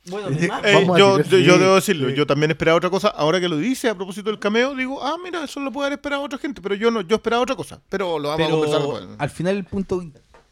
Bueno, 0.07 0.29
Eh, 0.29 0.49
eh, 0.65 0.87
yo, 0.99 1.21
yo- 1.23 1.59
debo 1.59 1.75
decirlo, 1.77 2.09
sí. 2.11 2.15
yo 2.17 2.27
también 2.27 2.51
esperaba 2.51 2.77
otra 2.79 2.91
cosa. 2.91 3.09
Ahora 3.09 3.41
que 3.41 3.49
lo 3.49 3.57
dice 3.57 3.89
a 3.89 3.95
propósito 3.95 4.31
del 4.31 4.39
cameo, 4.39 4.75
digo, 4.75 5.03
ah, 5.03 5.17
mira, 5.23 5.45
eso 5.45 5.61
lo 5.61 5.73
puede 5.73 5.87
haber 5.87 5.99
esperado 5.99 6.23
otra 6.23 6.39
gente, 6.39 6.61
pero 6.61 6.75
yo 6.75 6.91
no, 6.91 7.01
yo 7.01 7.17
esperaba 7.17 7.43
otra 7.43 7.57
cosa. 7.57 7.81
Pero 7.89 8.19
lo 8.19 8.29
vamos 8.29 8.47
a 8.47 8.51
conversar 8.51 8.81
Pero 8.81 8.93
después. 8.99 9.17
al 9.21 9.31
final 9.31 9.57
el 9.57 9.65
punto 9.65 10.05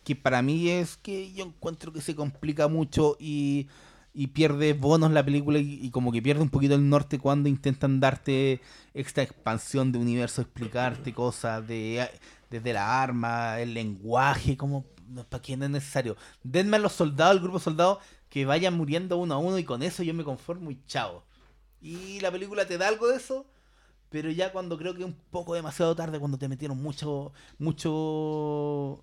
que 0.05 0.17
para 0.17 0.43
mí 0.43 0.69
es 0.69 0.97
que 0.97 1.33
yo 1.33 1.45
encuentro 1.45 1.93
que 1.93 2.01
se 2.01 2.15
complica 2.17 2.67
mucho 2.69 3.17
y, 3.21 3.69
y 4.15 4.27
pierde 4.29 4.73
bonos 4.73 5.13
la 5.13 5.25
película 5.25 5.59
y, 5.59 5.79
y 5.83 5.91
como 5.91 6.11
que 6.13 6.21
pierde 6.23 6.43
un 6.43 6.51
poquito 6.51 6.75
el 6.75 6.89
norte 6.89 7.19
cuando 7.19 7.49
intentan 7.49 8.01
darte 8.01 8.61
esta 8.95 9.23
expansión 9.23 9.93
de 9.93 9.99
universo, 9.99 10.43
explicarte 10.43 11.13
cosas 11.13 11.67
de 11.69 12.09
desde 12.51 12.73
la 12.73 13.03
arma, 13.03 13.61
el 13.61 13.73
lenguaje, 13.75 14.57
como 14.57 14.85
para 15.31 15.41
qué 15.43 15.57
no 15.57 15.65
es 15.67 15.71
necesario. 15.71 16.17
Denme 16.43 16.77
a 16.77 16.81
los 16.81 16.93
soldados, 16.93 17.37
el 17.37 17.41
grupo 17.43 17.59
de 17.59 17.65
soldados 17.65 17.99
que 18.33 18.47
vayan 18.47 18.75
muriendo 18.75 19.19
uno 19.19 19.35
a 19.35 19.39
uno 19.39 19.59
y 19.59 19.65
con 19.65 19.83
eso 19.83 20.03
yo 20.03 20.15
me 20.15 20.25
conformo 20.25 20.71
y 20.71 20.79
chao. 20.87 21.23
Y 21.83 22.19
la 22.21 22.33
película 22.33 22.67
te 22.67 22.79
da 22.79 22.89
algo 22.89 23.09
de 23.09 23.17
eso, 23.17 23.45
pero 24.09 24.31
ya 24.31 24.53
cuando 24.53 24.79
creo 24.79 24.95
que 24.95 25.01
es 25.03 25.07
un 25.07 25.17
poco 25.31 25.55
demasiado 25.55 25.95
tarde, 25.95 26.19
cuando 26.19 26.39
te 26.39 26.49
metieron 26.49 26.81
mucho, 26.81 27.33
mucho 27.59 29.03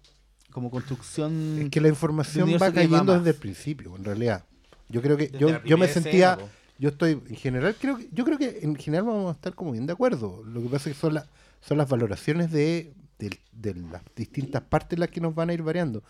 como 0.52 0.72
construcción. 0.72 1.60
Es 1.62 1.70
que 1.70 1.82
la 1.82 1.90
información 1.90 2.50
va 2.56 2.72
cayendo 2.72 3.14
desde 3.18 3.30
el 3.32 3.36
principio, 3.36 3.96
en 3.96 4.04
realidad. 4.04 4.46
Yo 4.88 5.02
creo 5.02 5.18
que 5.18 5.28
Desde 5.28 5.40
yo, 5.40 5.64
yo 5.64 5.78
me 5.78 5.88
sentía, 5.88 6.34
escena, 6.34 6.52
yo 6.80 6.90
estoy 6.90 7.12
en 7.12 7.36
general 7.36 7.76
creo 7.80 7.98
que 7.98 8.10
yo 8.12 8.26
creo 8.26 8.38
que 8.40 8.60
en 8.64 8.76
general 8.76 9.06
vamos 9.06 9.30
a 9.30 9.36
estar 9.36 9.54
como 9.54 9.72
bien 9.74 9.86
de 9.86 9.94
acuerdo. 9.94 10.44
Lo 10.44 10.62
que 10.62 10.70
pasa 10.70 10.90
es 10.90 10.96
que 10.96 11.02
son 11.02 11.14
las 11.14 11.26
son 11.62 11.78
las 11.78 11.88
valoraciones 11.90 12.52
de, 12.52 12.94
de- 13.20 13.38
de 13.52 13.74
las 13.76 14.02
distintas 14.16 14.62
partes 14.64 14.98
las 14.98 15.10
que 15.10 15.20
nos 15.22 15.36
van 15.36 15.50
a 15.50 15.54
ir 15.54 15.62
variando. 15.62 16.02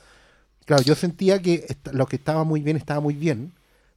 Claro, 0.69 0.83
yo 0.83 0.93
sentía 0.93 1.41
que 1.41 1.65
lo 1.93 2.05
que 2.05 2.15
estaba 2.17 2.43
muy 2.43 2.61
bien 2.61 2.77
estaba 2.77 2.99
muy 2.99 3.15
bien, 3.15 3.53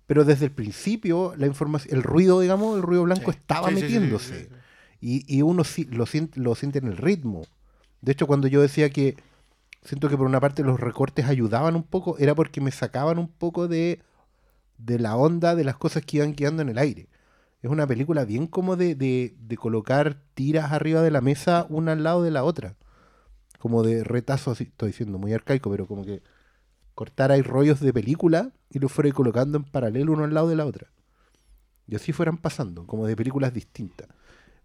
pero 0.06 0.24
desde 0.24 0.46
el 0.46 0.52
principio 0.52 1.34
la 1.36 1.46
información, 1.46 1.94
el 1.94 2.02
ruido, 2.02 2.40
digamos, 2.40 2.76
el 2.76 2.82
ruido 2.82 3.02
blanco 3.02 3.30
Sí. 3.30 3.36
estaba 3.38 3.68
Sí, 3.68 3.74
metiéndose. 3.74 4.44
sí. 4.44 4.48
Y, 5.02 5.36
y 5.36 5.42
uno 5.42 5.64
sí, 5.64 5.84
lo, 5.84 6.06
siente, 6.06 6.40
lo 6.40 6.54
siente 6.54 6.78
en 6.78 6.86
el 6.86 6.96
ritmo. 6.96 7.42
De 8.00 8.12
hecho, 8.12 8.26
cuando 8.26 8.48
yo 8.48 8.62
decía 8.62 8.88
que 8.88 9.16
siento 9.84 10.08
que 10.08 10.16
por 10.16 10.26
una 10.26 10.40
parte 10.40 10.62
los 10.62 10.80
recortes 10.80 11.26
ayudaban 11.26 11.76
un 11.76 11.82
poco, 11.82 12.16
era 12.18 12.34
porque 12.34 12.62
me 12.62 12.70
sacaban 12.70 13.18
un 13.18 13.28
poco 13.28 13.68
de, 13.68 14.00
de 14.78 14.98
la 14.98 15.16
onda 15.16 15.54
de 15.54 15.64
las 15.64 15.76
cosas 15.76 16.04
que 16.06 16.18
iban 16.18 16.34
quedando 16.34 16.62
en 16.62 16.70
el 16.70 16.78
aire. 16.78 17.06
Es 17.62 17.70
una 17.70 17.86
película 17.86 18.24
bien 18.24 18.46
como 18.46 18.76
de, 18.76 18.94
de, 18.94 19.34
de 19.38 19.56
colocar 19.58 20.16
tiras 20.34 20.72
arriba 20.72 21.02
de 21.02 21.10
la 21.10 21.20
mesa 21.20 21.66
una 21.68 21.92
al 21.92 22.02
lado 22.02 22.22
de 22.22 22.30
la 22.30 22.44
otra. 22.44 22.76
Como 23.58 23.82
de 23.82 24.04
retazos, 24.04 24.54
así, 24.56 24.64
estoy 24.64 24.88
diciendo 24.88 25.18
muy 25.18 25.32
arcaico, 25.34 25.70
pero 25.70 25.86
como 25.86 26.04
que 26.04 26.22
cortara 26.94 27.34
ahí 27.34 27.42
rollos 27.42 27.80
de 27.80 27.92
película 27.92 28.50
y 28.70 28.78
los 28.78 28.90
fuera 28.92 29.10
colocando 29.12 29.58
en 29.58 29.64
paralelo 29.64 30.12
uno 30.12 30.24
al 30.24 30.34
lado 30.34 30.48
de 30.48 30.56
la 30.56 30.66
otra. 30.66 30.88
Y 31.88 31.96
así 31.96 32.12
fueran 32.12 32.36
pasando, 32.38 32.86
como 32.86 33.06
de 33.06 33.16
películas 33.16 33.52
distintas. 33.52 34.08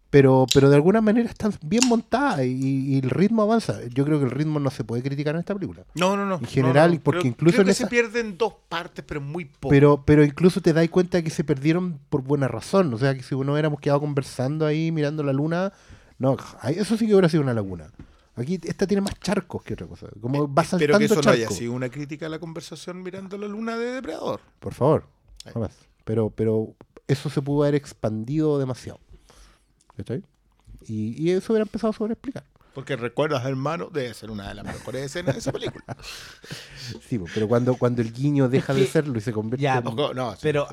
Pero, 0.10 0.45
pero 0.54 0.70
de 0.70 0.76
alguna 0.78 1.02
manera 1.02 1.30
están 1.30 1.52
bien 1.62 1.82
montadas 1.86 2.45
y, 2.45 2.94
y 2.95 2.99
el 2.99 3.10
ritmo 3.10 3.41
avanza. 3.41 3.80
Yo 3.94 4.06
creo 4.06 4.20
que 4.20 4.26
el 4.26 4.32
ritmo 4.32 4.58
no 4.58 4.70
se 4.70 4.86
puede 4.86 5.04
criticar 5.04 5.36
en 5.36 5.40
esta 5.40 5.54
película. 5.54 5.84
No, 5.95 6.16
no, 6.16 6.26
no. 6.26 6.36
En 6.36 6.45
general, 6.45 6.91
no, 6.91 6.95
no. 6.95 7.04
porque 7.04 7.20
Creo- 7.22 7.32
incluso 7.32 7.56
creo 7.56 7.62
en 7.64 7.66
que 7.66 7.72
esa- 7.74 7.84
se 7.84 7.90
pierden 7.90 8.38
dos 8.38 8.54
partes, 8.70 9.04
pero 9.06 9.20
muy 9.20 9.44
poco. 9.45 9.68
Pero, 9.70 10.04
pero 10.06 10.24
incluso 10.24 10.62
te 10.62 10.72
das 10.72 10.88
cuenta 10.88 11.22
que 11.22 11.30
se 11.30 11.44
perdieron 11.44 11.99
por 12.10 12.22
buena 12.22 12.48
razón. 12.48 12.94
O 12.94 12.98
sea, 12.98 13.14
que 13.16 13.22
si 13.24 13.36
uno 13.36 13.52
hubiéramos 13.52 13.82
quedado 13.82 13.99
conversando 13.99 14.66
ahí 14.66 14.94
mirando 14.94 15.24
la 15.24 15.34
luna, 15.34 15.74
no, 16.20 16.38
eso 16.70 16.95
sí 16.95 17.06
que 17.06 17.12
hubiera 17.14 17.28
sido 17.28 17.44
una 17.44 17.54
laguna. 17.54 17.91
Aquí 18.38 18.60
esta 18.64 18.86
tiene 18.88 19.02
más 19.02 19.20
charcos 19.20 19.64
que 19.64 19.74
otra 19.74 19.88
cosa. 19.88 20.08
Como 20.22 20.48
va 20.54 20.64
saltando 20.64 20.86
Espero 20.86 21.00
que 21.00 21.06
eso 21.06 21.22
no 21.22 21.32
haya 21.32 21.50
sido 21.50 21.74
una 21.74 21.90
crítica 21.90 22.28
a 22.28 22.30
la 22.30 22.40
conversación 22.40 23.02
mirando 23.02 23.38
la 23.38 23.48
luna 23.48 23.78
de 23.78 23.88
Depredador. 23.94 24.40
Por 24.60 24.74
favor. 24.74 25.06
Pero, 26.06 26.30
pero 26.30 26.76
eso 27.08 27.30
se 27.30 27.42
pudo 27.42 27.64
haber 27.64 27.76
expandido 27.76 28.60
demasiado. 28.60 29.00
¿Cachai? 29.96 30.24
Y, 30.88 31.22
y 31.22 31.32
eso 31.32 31.52
hubiera 31.54 31.64
empezado 31.64 31.92
a 31.92 31.94
sobreexplicar. 31.94 32.44
Porque 32.76 32.96
recuerdas, 32.96 33.44
hermano, 33.44 33.90
debe 33.92 34.14
ser 34.14 34.30
una 34.30 34.48
de 34.50 34.54
las 34.54 34.64
mejores 34.66 35.04
escenas 35.06 35.34
de 35.34 35.40
esa 35.40 35.52
película. 35.52 35.84
Sí, 37.10 37.20
pero 37.34 37.50
cuando, 37.50 37.76
cuando 37.76 38.02
el 38.02 38.14
guiño 38.14 38.48
deja 38.48 38.74
de 38.74 38.82
que- 38.86 38.88
serlo 38.88 39.18
y 39.18 39.22
se 39.22 39.34
convierte 39.34 39.62
Ya, 39.64 39.80
en... 39.80 39.84
No, 39.96 40.14
no, 40.14 40.32
sí, 40.34 40.40
Pero 40.44 40.68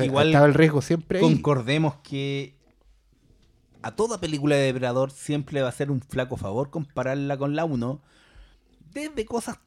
igual 0.00 0.28
Estaba 0.28 0.46
el 0.46 0.54
riesgo 0.54 0.80
siempre 0.80 1.18
ahí. 1.18 1.24
concordemos 1.24 1.96
que 2.04 2.54
a 3.86 3.96
toda 3.96 4.18
película 4.20 4.56
de 4.56 4.62
Depredador 4.72 5.10
siempre 5.10 5.62
va 5.62 5.68
a 5.68 5.72
ser 5.72 5.90
un 5.90 6.00
flaco 6.00 6.36
favor 6.36 6.70
compararla 6.70 7.36
con 7.38 7.54
la 7.56 7.64
1 7.64 8.00
desde 8.92 9.24
cosas 9.24 9.58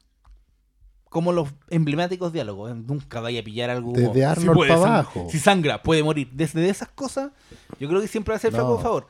como 1.08 1.32
los 1.32 1.48
emblemáticos 1.70 2.32
diálogos. 2.32 2.74
Nunca 2.76 3.20
vaya 3.20 3.40
a 3.40 3.42
pillar 3.44 3.70
algo 3.70 3.92
como, 3.92 4.08
Desde 4.08 4.24
Arnold 4.24 4.54
puede 4.56 4.70
pa' 4.72 4.78
sang- 4.78 4.86
abajo. 4.88 5.26
Si 5.30 5.38
sangra, 5.38 5.82
puede 5.82 6.02
morir. 6.02 6.28
Desde 6.32 6.68
esas 6.68 6.88
cosas, 6.88 7.32
yo 7.80 7.88
creo 7.88 8.00
que 8.00 8.08
siempre 8.08 8.32
va 8.32 8.36
a 8.36 8.40
ser 8.40 8.52
No. 8.52 8.58
flaco 8.58 8.78
favor. 8.78 9.06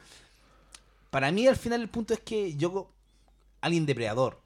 Para 1.10 1.30
mí, 1.32 1.46
al 1.46 1.56
final, 1.56 1.80
el 1.82 1.88
punto 1.90 2.14
es 2.14 2.20
que 2.20 2.54
yo, 2.56 2.90
Alien 3.60 3.84
Depredador, 3.84 4.40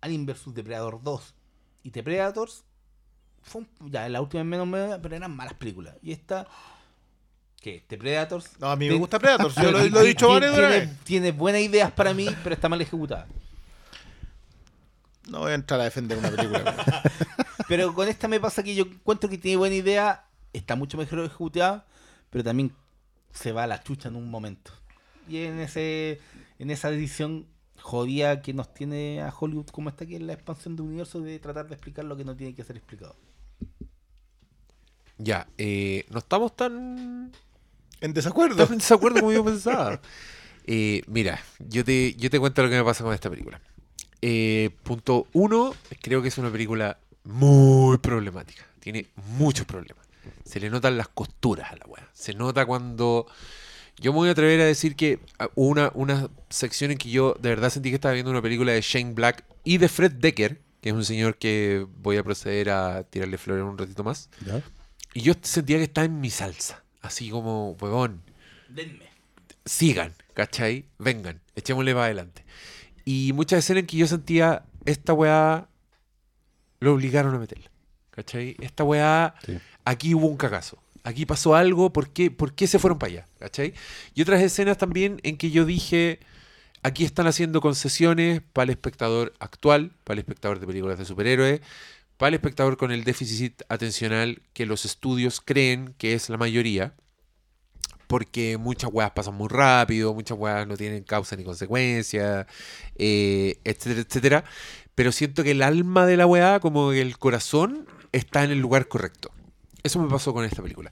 Alien 0.00 0.26
vs 0.26 0.54
Depredador 0.54 1.00
2 1.02 1.34
y 1.84 1.90
Depredadors, 1.90 2.64
fue 3.42 3.62
un- 3.80 3.90
ya 3.90 4.08
la 4.08 4.20
última 4.20 4.42
menos 4.42 4.66
media, 4.66 5.00
pero 5.00 5.14
eran 5.14 5.36
malas 5.36 5.54
películas. 5.54 5.96
Y 6.02 6.10
esta, 6.12 6.48
que 7.68 7.84
Depredadors. 7.88 8.58
No, 8.60 8.70
a 8.70 8.76
mí 8.76 8.88
me 8.88 8.94
gusta 8.94 9.18
Predator. 9.18 9.52
Yo 9.52 9.70
lo, 9.72 9.80
he 9.80 10.06
dicho 10.06 10.28
varias 10.28 10.52
tiene, 10.52 10.68
veces. 10.68 10.96
tiene 11.04 11.32
buenas 11.32 11.60
ideas 11.60 11.90
para 11.92 12.14
mí, 12.14 12.26
pero 12.42 12.54
está 12.54 12.68
mal 12.68 12.80
ejecutada. 12.80 13.26
No 15.28 15.40
voy 15.40 15.52
a 15.52 15.54
entrar 15.54 15.80
a 15.80 15.84
defender 15.84 16.16
una 16.18 16.30
película. 16.30 16.74
Pero 17.68 17.92
con 17.92 18.08
esta 18.08 18.28
me 18.28 18.40
pasa 18.40 18.62
que 18.62 18.74
yo 18.74 18.84
encuentro 18.84 19.28
que 19.28 19.36
tiene 19.36 19.58
buena 19.58 19.74
idea, 19.74 20.24
está 20.54 20.74
mucho 20.74 20.96
mejor 20.96 21.18
ejecutada, 21.18 21.84
pero 22.30 22.42
también 22.42 22.72
se 23.30 23.52
va 23.52 23.64
a 23.64 23.66
la 23.66 23.82
chucha 23.82 24.08
en 24.08 24.16
un 24.16 24.30
momento. 24.30 24.72
Y 25.28 25.42
en 25.42 25.60
ese 25.60 26.18
en 26.58 26.70
esa 26.70 26.90
decisión 26.90 27.46
jodida 27.78 28.40
que 28.40 28.54
nos 28.54 28.72
tiene 28.72 29.20
a 29.20 29.34
Hollywood 29.38 29.66
como 29.66 29.90
está 29.90 30.04
aquí 30.04 30.16
en 30.16 30.26
la 30.26 30.32
expansión 30.32 30.76
de 30.76 30.82
universo 30.82 31.20
de 31.20 31.38
tratar 31.38 31.68
de 31.68 31.74
explicar 31.74 32.06
lo 32.06 32.16
que 32.16 32.24
no 32.24 32.34
tiene 32.34 32.54
que 32.54 32.64
ser 32.64 32.78
explicado. 32.78 33.16
Ya, 35.18 35.48
eh, 35.58 36.06
no 36.10 36.20
estamos 36.20 36.54
tan, 36.54 37.32
en 38.00 38.12
desacuerdo. 38.12 38.56
tan 38.56 38.72
en 38.74 38.78
desacuerdo 38.78 39.20
como 39.20 39.32
yo 39.32 39.44
pensaba. 39.44 40.00
Eh, 40.66 41.02
mira, 41.06 41.40
yo 41.58 41.84
te, 41.84 42.14
yo 42.14 42.28
te 42.30 42.38
cuento 42.38 42.62
lo 42.62 42.68
que 42.68 42.76
me 42.76 42.84
pasa 42.84 43.02
con 43.02 43.14
esta 43.14 43.30
película. 43.30 43.60
Eh, 44.20 44.70
punto 44.82 45.26
uno, 45.32 45.74
creo 46.02 46.20
que 46.20 46.28
es 46.28 46.38
una 46.38 46.50
película 46.50 46.98
muy 47.24 47.98
problemática. 47.98 48.66
Tiene 48.80 49.06
muchos 49.38 49.66
problemas. 49.66 50.06
Se 50.44 50.60
le 50.60 50.70
notan 50.70 50.96
las 50.96 51.08
costuras 51.08 51.72
a 51.72 51.76
la 51.76 51.86
weá. 51.86 52.08
Se 52.12 52.34
nota 52.34 52.66
cuando... 52.66 53.26
Yo 54.00 54.12
me 54.12 54.18
voy 54.18 54.28
a 54.28 54.32
atrever 54.32 54.60
a 54.60 54.64
decir 54.64 54.94
que 54.94 55.18
ah, 55.40 55.48
hubo 55.56 55.70
una, 55.70 55.90
una 55.94 56.28
sección 56.50 56.92
en 56.92 56.98
que 56.98 57.10
yo 57.10 57.34
de 57.40 57.48
verdad 57.48 57.70
sentí 57.70 57.88
que 57.88 57.96
estaba 57.96 58.14
viendo 58.14 58.30
una 58.30 58.40
película 58.40 58.72
de 58.72 58.80
Shane 58.80 59.12
Black 59.12 59.44
y 59.64 59.78
de 59.78 59.88
Fred 59.88 60.12
Decker, 60.12 60.60
que 60.80 60.90
es 60.90 60.94
un 60.94 61.04
señor 61.04 61.36
que 61.36 61.84
voy 61.96 62.16
a 62.16 62.22
proceder 62.22 62.70
a 62.70 63.02
tirarle 63.02 63.38
flores 63.38 63.64
un 63.64 63.76
ratito 63.76 64.04
más. 64.04 64.30
¿Ya? 64.46 64.62
Y 65.14 65.22
yo 65.22 65.32
sentía 65.42 65.78
que 65.78 65.84
estaba 65.84 66.04
en 66.04 66.20
mi 66.20 66.30
salsa. 66.30 66.84
Así 67.00 67.30
como, 67.30 67.72
huevón, 67.80 68.22
Denme. 68.68 69.06
sigan, 69.64 70.12
¿cachai? 70.34 70.84
Vengan, 70.98 71.40
echémosle 71.56 71.92
para 71.92 72.06
adelante. 72.06 72.44
Y 73.04 73.32
muchas 73.34 73.60
escenas 73.60 73.82
en 73.82 73.86
que 73.86 73.96
yo 73.96 74.06
sentía, 74.06 74.64
esta 74.84 75.12
weá 75.12 75.68
lo 76.80 76.94
obligaron 76.94 77.34
a 77.34 77.38
meterla, 77.38 77.70
¿cachai? 78.10 78.56
Esta 78.60 78.84
weá, 78.84 79.34
Sí. 79.44 79.58
aquí 79.84 80.14
hubo 80.14 80.26
un 80.26 80.36
cagazo. 80.36 80.78
Aquí 81.04 81.24
pasó 81.24 81.54
algo, 81.54 81.92
¿por 81.92 82.10
qué, 82.10 82.30
¿por 82.30 82.52
qué 82.54 82.66
se 82.66 82.78
fueron 82.78 82.98
para 82.98 83.12
allá? 83.12 83.26
¿Cachai? 83.38 83.72
Y 84.14 84.22
otras 84.22 84.42
escenas 84.42 84.76
también 84.76 85.20
en 85.22 85.38
que 85.38 85.50
yo 85.50 85.64
dije, 85.64 86.18
aquí 86.82 87.04
están 87.04 87.26
haciendo 87.26 87.60
concesiones 87.60 88.42
para 88.52 88.64
el 88.64 88.70
espectador 88.70 89.32
actual, 89.38 89.92
para 90.04 90.14
el 90.14 90.18
espectador 90.18 90.60
de 90.60 90.66
películas 90.66 90.98
de 90.98 91.04
superhéroes, 91.04 91.60
para 92.18 92.28
el 92.28 92.34
espectador 92.34 92.76
con 92.76 92.90
el 92.90 93.04
déficit 93.04 93.62
atencional 93.68 94.42
que 94.52 94.66
los 94.66 94.84
estudios 94.84 95.40
creen 95.40 95.94
que 95.96 96.14
es 96.14 96.28
la 96.28 96.36
mayoría, 96.36 96.94
porque 98.08 98.58
muchas 98.58 98.90
weas 98.92 99.12
pasan 99.12 99.34
muy 99.34 99.48
rápido, 99.48 100.12
muchas 100.14 100.36
weas 100.36 100.66
no 100.66 100.76
tienen 100.76 101.04
causa 101.04 101.36
ni 101.36 101.44
consecuencia, 101.44 102.46
eh, 102.96 103.60
etcétera, 103.64 104.00
etcétera. 104.00 104.44
Pero 104.94 105.12
siento 105.12 105.44
que 105.44 105.52
el 105.52 105.62
alma 105.62 106.06
de 106.06 106.16
la 106.16 106.26
weá, 106.26 106.58
como 106.58 106.92
el 106.92 107.18
corazón, 107.18 107.86
está 108.10 108.42
en 108.42 108.50
el 108.50 108.58
lugar 108.58 108.88
correcto. 108.88 109.30
Eso 109.84 110.00
me 110.00 110.10
pasó 110.10 110.34
con 110.34 110.44
esta 110.44 110.62
película. 110.62 110.90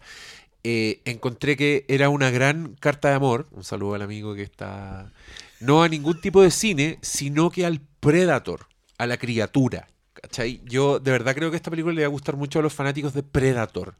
Eh, 0.62 1.00
encontré 1.04 1.56
que 1.56 1.84
era 1.88 2.08
una 2.08 2.30
gran 2.30 2.76
carta 2.78 3.08
de 3.08 3.14
amor. 3.14 3.48
Un 3.50 3.64
saludo 3.64 3.94
al 3.94 4.02
amigo 4.02 4.34
que 4.34 4.42
está. 4.42 5.12
No 5.58 5.82
a 5.82 5.88
ningún 5.88 6.20
tipo 6.20 6.42
de 6.42 6.50
cine, 6.50 6.98
sino 7.02 7.50
que 7.50 7.66
al 7.66 7.80
Predator. 8.00 8.68
a 8.98 9.06
la 9.06 9.16
criatura. 9.16 9.88
¿Cachai? 10.26 10.60
Yo 10.64 10.98
de 10.98 11.12
verdad 11.12 11.36
creo 11.36 11.50
que 11.52 11.56
esta 11.56 11.70
película 11.70 11.94
le 11.94 12.02
va 12.02 12.06
a 12.06 12.10
gustar 12.10 12.36
mucho 12.36 12.58
a 12.58 12.62
los 12.62 12.74
fanáticos 12.74 13.14
de 13.14 13.22
Predator, 13.22 13.94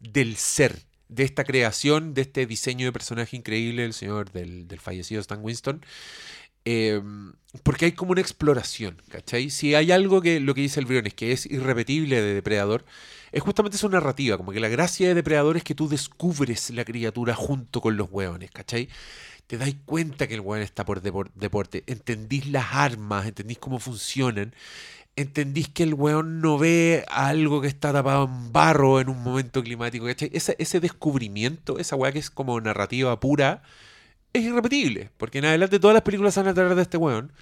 del 0.00 0.36
ser, 0.36 0.84
de 1.10 1.24
esta 1.24 1.44
creación, 1.44 2.14
de 2.14 2.22
este 2.22 2.46
diseño 2.46 2.86
de 2.86 2.92
personaje 2.92 3.36
increíble 3.36 3.82
del 3.82 3.92
señor, 3.92 4.32
del, 4.32 4.66
del 4.68 4.80
fallecido 4.80 5.20
Stan 5.20 5.44
Winston. 5.44 5.84
Eh, 6.64 7.02
porque 7.62 7.84
hay 7.84 7.92
como 7.92 8.12
una 8.12 8.22
exploración, 8.22 9.02
¿cachai? 9.10 9.50
Si 9.50 9.74
hay 9.74 9.92
algo 9.92 10.22
que 10.22 10.40
lo 10.40 10.54
que 10.54 10.62
dice 10.62 10.80
el 10.80 10.86
Briones 10.86 11.12
que 11.12 11.32
es 11.32 11.44
irrepetible 11.44 12.22
de 12.22 12.34
Depredador, 12.34 12.86
es 13.32 13.42
justamente 13.42 13.76
su 13.76 13.90
narrativa, 13.90 14.38
como 14.38 14.52
que 14.52 14.60
la 14.60 14.68
gracia 14.68 15.08
de 15.08 15.14
Depredador 15.14 15.58
es 15.58 15.62
que 15.62 15.74
tú 15.74 15.88
descubres 15.88 16.70
la 16.70 16.86
criatura 16.86 17.34
junto 17.34 17.82
con 17.82 17.98
los 17.98 18.08
hueones, 18.10 18.50
¿cachai? 18.50 18.88
Te 19.46 19.58
dais 19.58 19.76
cuenta 19.84 20.26
que 20.26 20.34
el 20.34 20.40
hueón 20.40 20.62
está 20.62 20.86
por 20.86 21.02
depor- 21.02 21.30
deporte, 21.34 21.84
entendís 21.86 22.46
las 22.46 22.66
armas, 22.72 23.26
entendís 23.26 23.58
cómo 23.58 23.78
funcionan, 23.78 24.54
entendís 25.16 25.68
que 25.68 25.82
el 25.82 25.94
weón 25.94 26.40
no 26.40 26.58
ve 26.58 27.04
algo 27.08 27.62
que 27.62 27.68
está 27.68 27.92
tapado 27.92 28.26
en 28.26 28.52
barro 28.52 29.00
en 29.00 29.08
un 29.08 29.22
momento 29.22 29.62
climático, 29.62 30.04
¿cachai? 30.06 30.30
Ese, 30.32 30.80
descubrimiento, 30.80 31.78
esa 31.78 31.96
weá 31.96 32.12
que 32.12 32.18
es 32.18 32.30
como 32.30 32.60
narrativa 32.60 33.18
pura, 33.18 33.62
es 34.32 34.44
irrepetible, 34.44 35.10
porque 35.16 35.38
en 35.38 35.46
adelante 35.46 35.80
todas 35.80 35.94
las 35.94 36.02
películas 36.02 36.36
van 36.36 36.48
a 36.48 36.54
tratar 36.54 36.76
de 36.76 36.82
este 36.82 36.98
weón. 36.98 37.32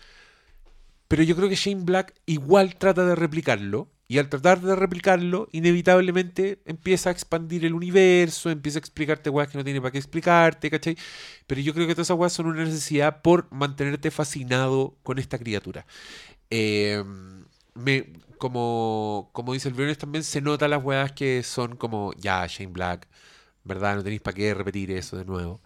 Pero 1.09 1.23
yo 1.23 1.37
creo 1.37 1.49
que 1.49 1.57
Shane 1.57 1.85
Black 1.85 2.15
igual 2.27 2.77
trata 2.77 3.05
de 3.05 3.15
replicarlo. 3.15 3.91
Y 4.07 4.19
al 4.19 4.29
tratar 4.29 4.61
de 4.61 4.77
replicarlo, 4.77 5.49
inevitablemente 5.53 6.61
empieza 6.67 7.09
a 7.09 7.13
expandir 7.13 7.65
el 7.65 7.73
universo, 7.73 8.51
empieza 8.51 8.79
a 8.79 8.81
explicarte 8.81 9.31
weas 9.31 9.49
que 9.49 9.57
no 9.57 9.65
tiene 9.65 9.81
para 9.81 9.93
qué 9.93 9.99
explicarte, 9.99 10.71
¿cachai? 10.71 10.97
Pero 11.47 11.61
yo 11.63 11.73
creo 11.73 11.87
que 11.87 11.95
todas 11.95 12.09
esas 12.09 12.19
weas 12.19 12.33
son 12.33 12.47
una 12.47 12.65
necesidad 12.65 13.23
por 13.23 13.51
mantenerte 13.51 14.11
fascinado 14.11 14.97
con 15.03 15.19
esta 15.19 15.39
criatura. 15.39 15.87
Eh, 16.51 17.03
me, 17.75 18.07
como, 18.39 19.31
como 19.33 19.53
dice 19.53 19.69
el 19.69 19.75
Briones, 19.75 19.99
también 19.99 20.25
se 20.25 20.41
nota 20.41 20.69
las 20.69 20.83
weas 20.83 21.13
que 21.13 21.43
son 21.43 21.77
como, 21.77 22.13
ya, 22.19 22.47
Shane 22.47 22.73
Black, 22.73 23.09
¿verdad? 23.65 23.97
No 23.97 24.03
tenéis 24.03 24.21
para 24.23 24.35
qué 24.35 24.55
repetir 24.55 24.91
eso 24.93 25.17
de 25.17 25.25
nuevo. 25.25 25.61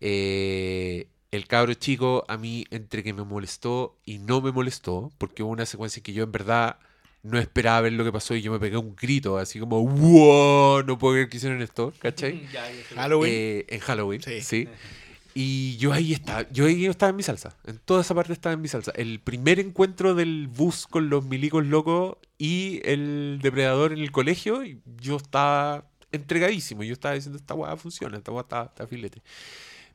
Eh, 0.00 1.08
el 1.30 1.46
cabro 1.46 1.74
chico 1.74 2.24
a 2.28 2.36
mí 2.36 2.64
entre 2.70 3.02
que 3.02 3.12
me 3.12 3.22
molestó 3.24 3.98
y 4.04 4.18
no 4.18 4.40
me 4.40 4.52
molestó, 4.52 5.10
porque 5.18 5.42
hubo 5.42 5.52
una 5.52 5.66
secuencia 5.66 6.02
que 6.02 6.12
yo 6.12 6.24
en 6.24 6.32
verdad 6.32 6.78
no 7.22 7.38
esperaba 7.38 7.82
ver 7.82 7.92
lo 7.92 8.04
que 8.04 8.12
pasó 8.12 8.34
y 8.34 8.40
yo 8.42 8.50
me 8.50 8.58
pegué 8.58 8.76
un 8.78 8.96
grito, 8.96 9.36
así 9.38 9.60
como, 9.60 9.86
wow, 9.86 10.82
no 10.82 10.98
puedo 10.98 11.14
creer 11.14 11.28
que 11.28 11.36
hicieron 11.36 11.60
esto, 11.62 11.92
¿cachai? 12.00 12.40
Ya, 12.52 12.66
ya 12.70 12.84
sé. 12.88 12.94
Halloween. 12.94 13.32
Eh, 13.34 13.66
en 13.68 13.80
Halloween, 13.80 14.22
Sí. 14.22 14.40
sí. 14.40 14.68
Y 15.34 15.76
yo 15.76 15.92
ahí 15.92 16.12
estaba, 16.12 16.48
yo 16.50 16.66
ahí 16.66 16.86
estaba 16.86 17.10
en 17.10 17.16
mi 17.16 17.22
salsa. 17.22 17.56
En 17.66 17.78
toda 17.78 18.00
esa 18.00 18.14
parte 18.14 18.32
estaba 18.32 18.52
en 18.52 18.60
mi 18.60 18.68
salsa. 18.68 18.92
El 18.96 19.20
primer 19.20 19.60
encuentro 19.60 20.14
del 20.14 20.48
bus 20.48 20.86
con 20.86 21.08
los 21.10 21.24
milicos 21.24 21.64
locos 21.66 22.16
y 22.38 22.80
el 22.84 23.38
depredador 23.42 23.92
en 23.92 23.98
el 23.98 24.10
colegio, 24.12 24.62
yo 25.00 25.16
estaba 25.16 25.84
entregadísimo. 26.12 26.82
Yo 26.82 26.92
estaba 26.92 27.14
diciendo, 27.14 27.38
esta 27.38 27.54
weá 27.54 27.76
funciona, 27.76 28.18
esta 28.18 28.32
weá 28.32 28.42
está, 28.42 28.62
está 28.64 28.86
filete. 28.86 29.22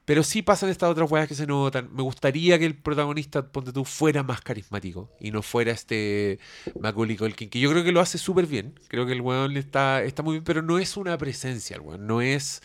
Pero 0.06 0.22
sí 0.22 0.44
pasan 0.44 0.70
estas 0.70 0.90
otras 0.92 1.10
weas 1.10 1.28
que 1.28 1.34
se 1.34 1.48
notan. 1.48 1.90
Me 1.92 2.04
gustaría 2.04 2.60
que 2.60 2.66
el 2.66 2.76
protagonista, 2.76 3.52
ponte 3.52 3.74
tú, 3.74 3.84
fuera 3.84 4.22
más 4.22 4.40
carismático 4.40 5.10
y 5.20 5.32
no 5.32 5.42
fuera 5.42 5.72
este 5.72 6.40
Macaulay 6.80 7.18
Culkin, 7.18 7.50
que 7.50 7.60
yo 7.60 7.72
creo 7.72 7.84
que 7.84 7.92
lo 7.92 8.02
hace 8.02 8.20
súper 8.20 8.46
bien. 8.46 8.80
Creo 8.88 9.08
que 9.08 9.14
el 9.14 9.22
weón 9.22 9.58
está, 9.58 10.04
está 10.04 10.22
muy 10.22 10.34
bien, 10.34 10.44
pero 10.44 10.62
no 10.62 10.78
es 10.78 10.96
una 10.96 11.18
presencia, 11.18 11.76
el 11.78 11.82
weón. 11.82 12.06
No 12.06 12.22
es, 12.22 12.62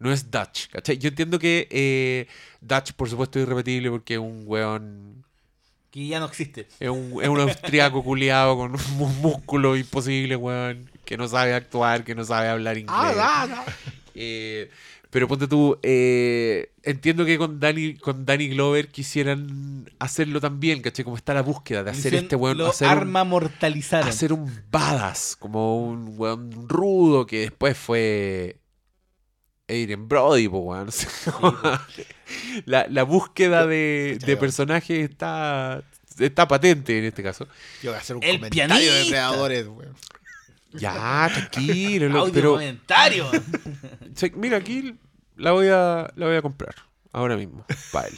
no 0.00 0.10
es 0.10 0.30
Dutch, 0.30 0.68
¿cachai? 0.68 0.98
Yo 0.98 1.10
entiendo 1.10 1.38
que 1.38 1.68
eh, 1.70 2.26
Dutch, 2.60 2.92
por 2.94 3.08
supuesto, 3.08 3.38
es 3.38 3.46
irrepetible 3.46 3.90
porque 3.90 4.14
es 4.14 4.20
un 4.20 4.44
weón 4.46 5.24
Que 5.90 6.08
ya 6.08 6.18
no 6.18 6.26
existe. 6.26 6.66
es 6.80 6.88
un, 6.88 7.22
es 7.22 7.28
un 7.28 7.38
austriaco 7.38 8.02
culiado 8.04 8.56
con 8.56 8.72
un 8.72 9.20
músculo 9.20 9.76
imposible, 9.76 10.34
weón. 10.36 10.90
Que 11.04 11.18
no 11.18 11.28
sabe 11.28 11.54
actuar, 11.54 12.02
que 12.02 12.14
no 12.14 12.24
sabe 12.24 12.48
hablar 12.48 12.78
inglés. 12.78 13.16
Eh, 14.14 14.70
pero 15.10 15.28
ponte 15.28 15.48
tú, 15.48 15.78
eh, 15.82 16.70
entiendo 16.82 17.24
que 17.24 17.36
con 17.36 17.60
Danny, 17.60 17.94
con 17.94 18.24
Danny 18.24 18.48
Glover 18.48 18.88
quisieran 18.88 19.90
hacerlo 19.98 20.40
también, 20.40 20.80
¿cachai? 20.82 21.04
Como 21.04 21.16
está 21.16 21.34
la 21.34 21.42
búsqueda 21.42 21.82
de 21.82 21.90
hacer 21.90 22.14
este 22.14 22.36
weón, 22.36 22.60
hacer 22.62 22.88
un, 22.88 22.92
arma 22.92 23.24
mortalizaron. 23.24 24.08
hacer 24.08 24.32
un 24.32 24.50
badass, 24.70 25.36
como 25.38 25.84
un 25.84 26.14
weón 26.16 26.68
rudo 26.68 27.26
que 27.26 27.40
después 27.40 27.76
fue 27.76 28.59
Adrian 29.70 30.08
Brody, 30.08 30.48
po, 30.48 30.58
weón. 30.58 30.90
Sea, 30.92 31.32
la, 32.66 32.86
la 32.88 33.02
búsqueda 33.04 33.66
de, 33.66 34.18
de 34.24 34.36
personajes 34.36 35.10
está, 35.10 35.82
está 36.18 36.46
patente 36.48 36.98
en 36.98 37.04
este 37.04 37.22
caso. 37.22 37.46
Yo 37.82 37.90
voy 37.90 37.96
a 37.96 38.00
hacer 38.00 38.16
un 38.16 38.22
El 38.22 38.36
comentario 38.36 38.92
de 38.92 38.98
depredadores, 39.04 39.66
weón. 39.66 39.94
Ya, 40.72 41.28
tranquilo, 41.32 42.08
lo- 42.08 42.20
Audio 42.20 42.32
pero 42.34 42.52
comentario. 42.52 43.26
mira, 44.36 44.58
aquí 44.58 44.94
la 45.36 45.52
voy 45.52 45.66
a, 45.68 46.12
la 46.14 46.26
voy 46.26 46.36
a 46.36 46.42
comprar 46.42 46.74
ahora 47.12 47.36
mismo. 47.36 47.64
Paela. 47.90 48.16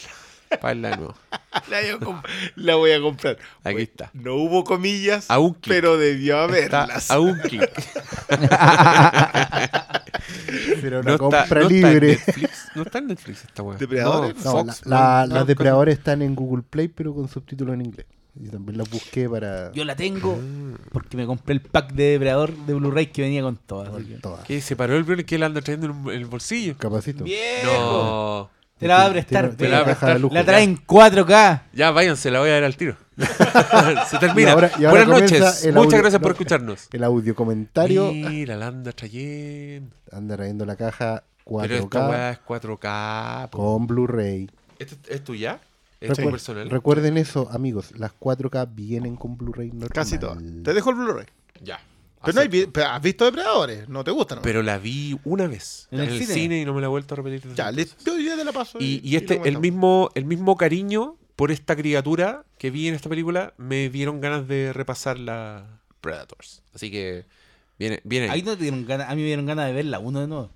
Paela 0.60 0.90
de 0.90 0.96
nuevo. 0.96 1.14
La, 1.68 1.80
voy 1.80 1.90
a 1.90 1.98
comp- 1.98 2.26
la 2.56 2.74
voy 2.76 2.92
a 2.92 3.00
comprar. 3.00 3.36
Aquí 3.62 3.82
está. 3.82 4.10
No 4.14 4.36
hubo 4.36 4.64
comillas, 4.64 5.30
A 5.30 5.38
un 5.38 5.52
clic. 5.52 5.64
pero 5.76 5.98
debió 5.98 6.42
Está 6.54 6.82
haberlas. 6.84 7.10
a 7.10 7.20
un 7.20 7.38
clic. 7.40 7.70
Pero 10.80 11.00
una 11.00 11.10
No 11.10 11.14
está, 11.14 11.18
compra 11.18 11.60
no 11.60 11.60
está 11.60 11.64
en 11.66 11.68
libre. 11.70 12.08
Netflix. 12.08 12.68
No 12.74 12.82
está 12.82 12.98
en 12.98 13.06
Netflix 13.06 13.44
esta 13.44 13.62
weá. 13.62 13.78
¿Depredadores? 13.78 14.44
No, 14.44 14.52
No, 14.52 14.64
la- 14.64 14.74
la- 14.84 15.26
no, 15.26 15.34
las 15.34 15.40
no, 15.40 15.44
depredadores 15.44 15.98
están 15.98 16.22
en 16.22 16.34
Google 16.34 16.62
Play, 16.68 16.88
pero 16.88 17.14
con 17.14 17.28
subtítulos 17.28 17.74
en 17.74 17.82
inglés. 17.82 18.06
Y 18.40 18.48
también 18.48 18.78
las 18.78 18.88
busqué 18.88 19.28
para. 19.28 19.72
Yo 19.72 19.84
la 19.84 19.94
tengo 19.94 20.38
Ah. 20.40 20.78
porque 20.90 21.16
me 21.18 21.26
compré 21.26 21.52
el 21.54 21.60
pack 21.60 21.92
de 21.92 22.04
depredador 22.12 22.56
de 22.56 22.74
Blu-ray 22.74 23.06
que 23.08 23.20
venía 23.22 23.42
con 23.42 23.56
todas. 23.56 23.90
que- 24.04 24.14
Todas. 24.16 24.44
¿Qué? 24.46 24.60
¿Se 24.62 24.74
paró 24.74 24.96
el 24.96 25.02
Bruno 25.04 25.22
que 25.26 25.34
él 25.34 25.42
anda 25.42 25.60
trayendo 25.60 26.10
en, 26.10 26.16
el 26.16 26.24
bolsillo? 26.26 26.76
Capacito. 26.78 27.24
¡Viejo! 27.24 27.66
No. 28.50 28.50
Te 28.82 28.88
la 28.88 28.96
va 28.96 29.06
a 29.06 29.10
prestar. 29.12 29.54
pero 29.56 29.70
la 29.70 29.76
va 29.76 29.82
a 29.82 29.86
prestar. 29.86 30.20
lujo. 30.20 30.34
La 30.34 30.44
trae 30.44 30.62
en 30.64 30.76
4K. 30.86 31.62
Ya, 31.72 31.90
váyanse, 31.90 32.30
la 32.30 32.40
voy 32.40 32.50
a 32.50 32.54
dar 32.54 32.64
al 32.64 32.76
tiro. 32.76 32.96
Se 34.10 34.18
termina. 34.18 34.50
Y 34.50 34.52
ahora- 34.52 34.70
y 34.78 34.84
ahora 34.84 35.04
Buenas 35.04 35.20
noches. 35.30 35.40
Muchas 35.40 35.76
audio- 35.76 35.98
gracias 35.98 36.20
por 36.20 36.30
no. 36.30 36.32
escucharnos. 36.32 36.88
El 36.92 37.04
audio 37.04 37.34
comentario 37.34 38.12
Mira, 38.12 38.56
la 38.56 38.66
anda 38.68 38.92
trayendo. 38.92 39.94
anda 40.10 40.36
trayendo 40.36 40.64
la 40.66 40.76
caja 40.76 41.22
Pero 41.44 41.74
esta 41.76 42.08
weá 42.08 42.32
4K 42.32 42.32
es 42.32 42.38
4K. 42.46 43.50
po. 43.50 43.58
con 43.58 43.86
Blu-ray. 43.86 44.50
¿Esto 44.78 44.96
es 45.08 45.22
tuya? 45.24 45.60
¿Es 46.00 46.08
tu 46.08 46.14
Recuer- 46.22 46.30
personal? 46.32 46.70
Recuerden 46.70 47.16
eso, 47.18 47.48
amigos. 47.52 47.92
Las 47.96 48.12
4K 48.18 48.66
vienen 48.74 49.14
con 49.16 49.36
Blu-ray 49.36 49.68
normal. 49.70 49.90
Casi 49.92 50.18
todas. 50.18 50.38
Te 50.64 50.74
dejo 50.74 50.90
el 50.90 50.96
Blu-ray. 50.96 51.26
Ya. 51.62 51.78
Pero, 52.24 52.34
no 52.34 52.40
hay 52.40 52.66
pero 52.66 52.86
has 52.88 53.02
visto 53.02 53.24
depredadores, 53.24 53.88
no 53.88 54.04
te 54.04 54.10
gustan. 54.10 54.36
¿no? 54.36 54.42
Pero 54.42 54.62
la 54.62 54.78
vi 54.78 55.18
una 55.24 55.46
vez 55.46 55.88
¿En 55.90 56.00
en, 56.00 56.06
el 56.06 56.12
el 56.14 56.20
cine? 56.22 56.34
cine? 56.34 56.60
y 56.60 56.64
no 56.64 56.74
me 56.74 56.80
la 56.80 56.86
he 56.86 56.90
vuelto 56.90 57.14
a 57.14 57.16
repetir. 57.16 57.42
desde 57.42 57.56
ya, 57.56 57.70
le, 57.72 57.86
yo 58.04 58.16
día 58.16 58.36
te 58.36 58.44
la 58.44 58.52
paso. 58.52 58.78
Y, 58.80 59.16
este, 59.16 59.40
el 59.44 59.58
mismo, 59.58 60.10
el 60.14 60.24
mismo 60.24 60.56
cariño 60.56 61.16
por 61.36 61.50
esta 61.50 61.74
criatura 61.76 62.44
que 62.58 62.70
vi 62.70 62.88
en 62.88 62.94
esta 62.94 63.08
película 63.08 63.54
me 63.56 63.88
dieron 63.88 64.20
ganas 64.20 64.46
de 64.46 64.72
repasar 64.72 65.18
la 65.18 65.80
Predators. 66.00 66.62
Así 66.74 66.90
que 66.90 67.24
viene, 67.78 68.00
viene 68.04 68.30
Ahí 68.30 68.42
no 68.42 68.56
te 68.56 68.62
dieron 68.62 68.86
ganas, 68.86 69.08
a 69.08 69.14
mí 69.14 69.22
me 69.22 69.26
dieron 69.26 69.46
ganas 69.46 69.66
de 69.66 69.72
verla 69.72 69.98
uno 69.98 70.20
de 70.20 70.28
nuevo. 70.28 70.50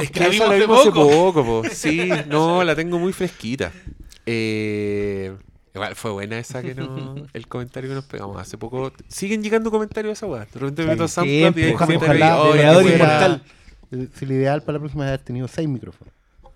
Es 0.00 0.10
que 0.10 0.20
la 0.20 0.28
vimos 0.28 0.48
la 0.48 0.54
hace 0.54 0.60
vimos 0.62 0.80
hace 0.80 0.90
poco. 0.90 1.10
poco, 1.10 1.44
po. 1.44 1.62
Sí, 1.72 2.08
no, 2.28 2.64
la 2.64 2.74
tengo 2.74 2.98
muy 2.98 3.12
fresquita. 3.12 3.72
Eh, 4.26 5.36
igual 5.74 5.94
fue 5.96 6.12
buena 6.12 6.38
esa 6.38 6.62
que 6.62 6.74
no, 6.74 7.14
el 7.32 7.48
comentario 7.48 7.90
que 7.90 7.94
nos 7.96 8.04
pegamos 8.04 8.40
hace 8.40 8.56
poco. 8.58 8.92
Siguen 9.08 9.42
llegando 9.42 9.70
comentarios 9.70 10.10
a 10.10 10.12
esa 10.12 10.26
weá. 10.26 10.40
De 10.46 10.60
repente 10.60 10.82
me 10.82 10.88
meto 10.88 11.04
a 11.04 11.08
SoundCloud 11.08 11.56
y. 11.56 11.62
Eh, 13.92 14.08
Si 14.18 14.26
lo 14.26 14.34
ideal 14.34 14.62
para 14.62 14.74
la 14.74 14.80
próxima 14.80 15.04
es 15.04 15.08
haber 15.08 15.20
tenido 15.20 15.48
6 15.48 15.68
micrófonos. 15.68 16.12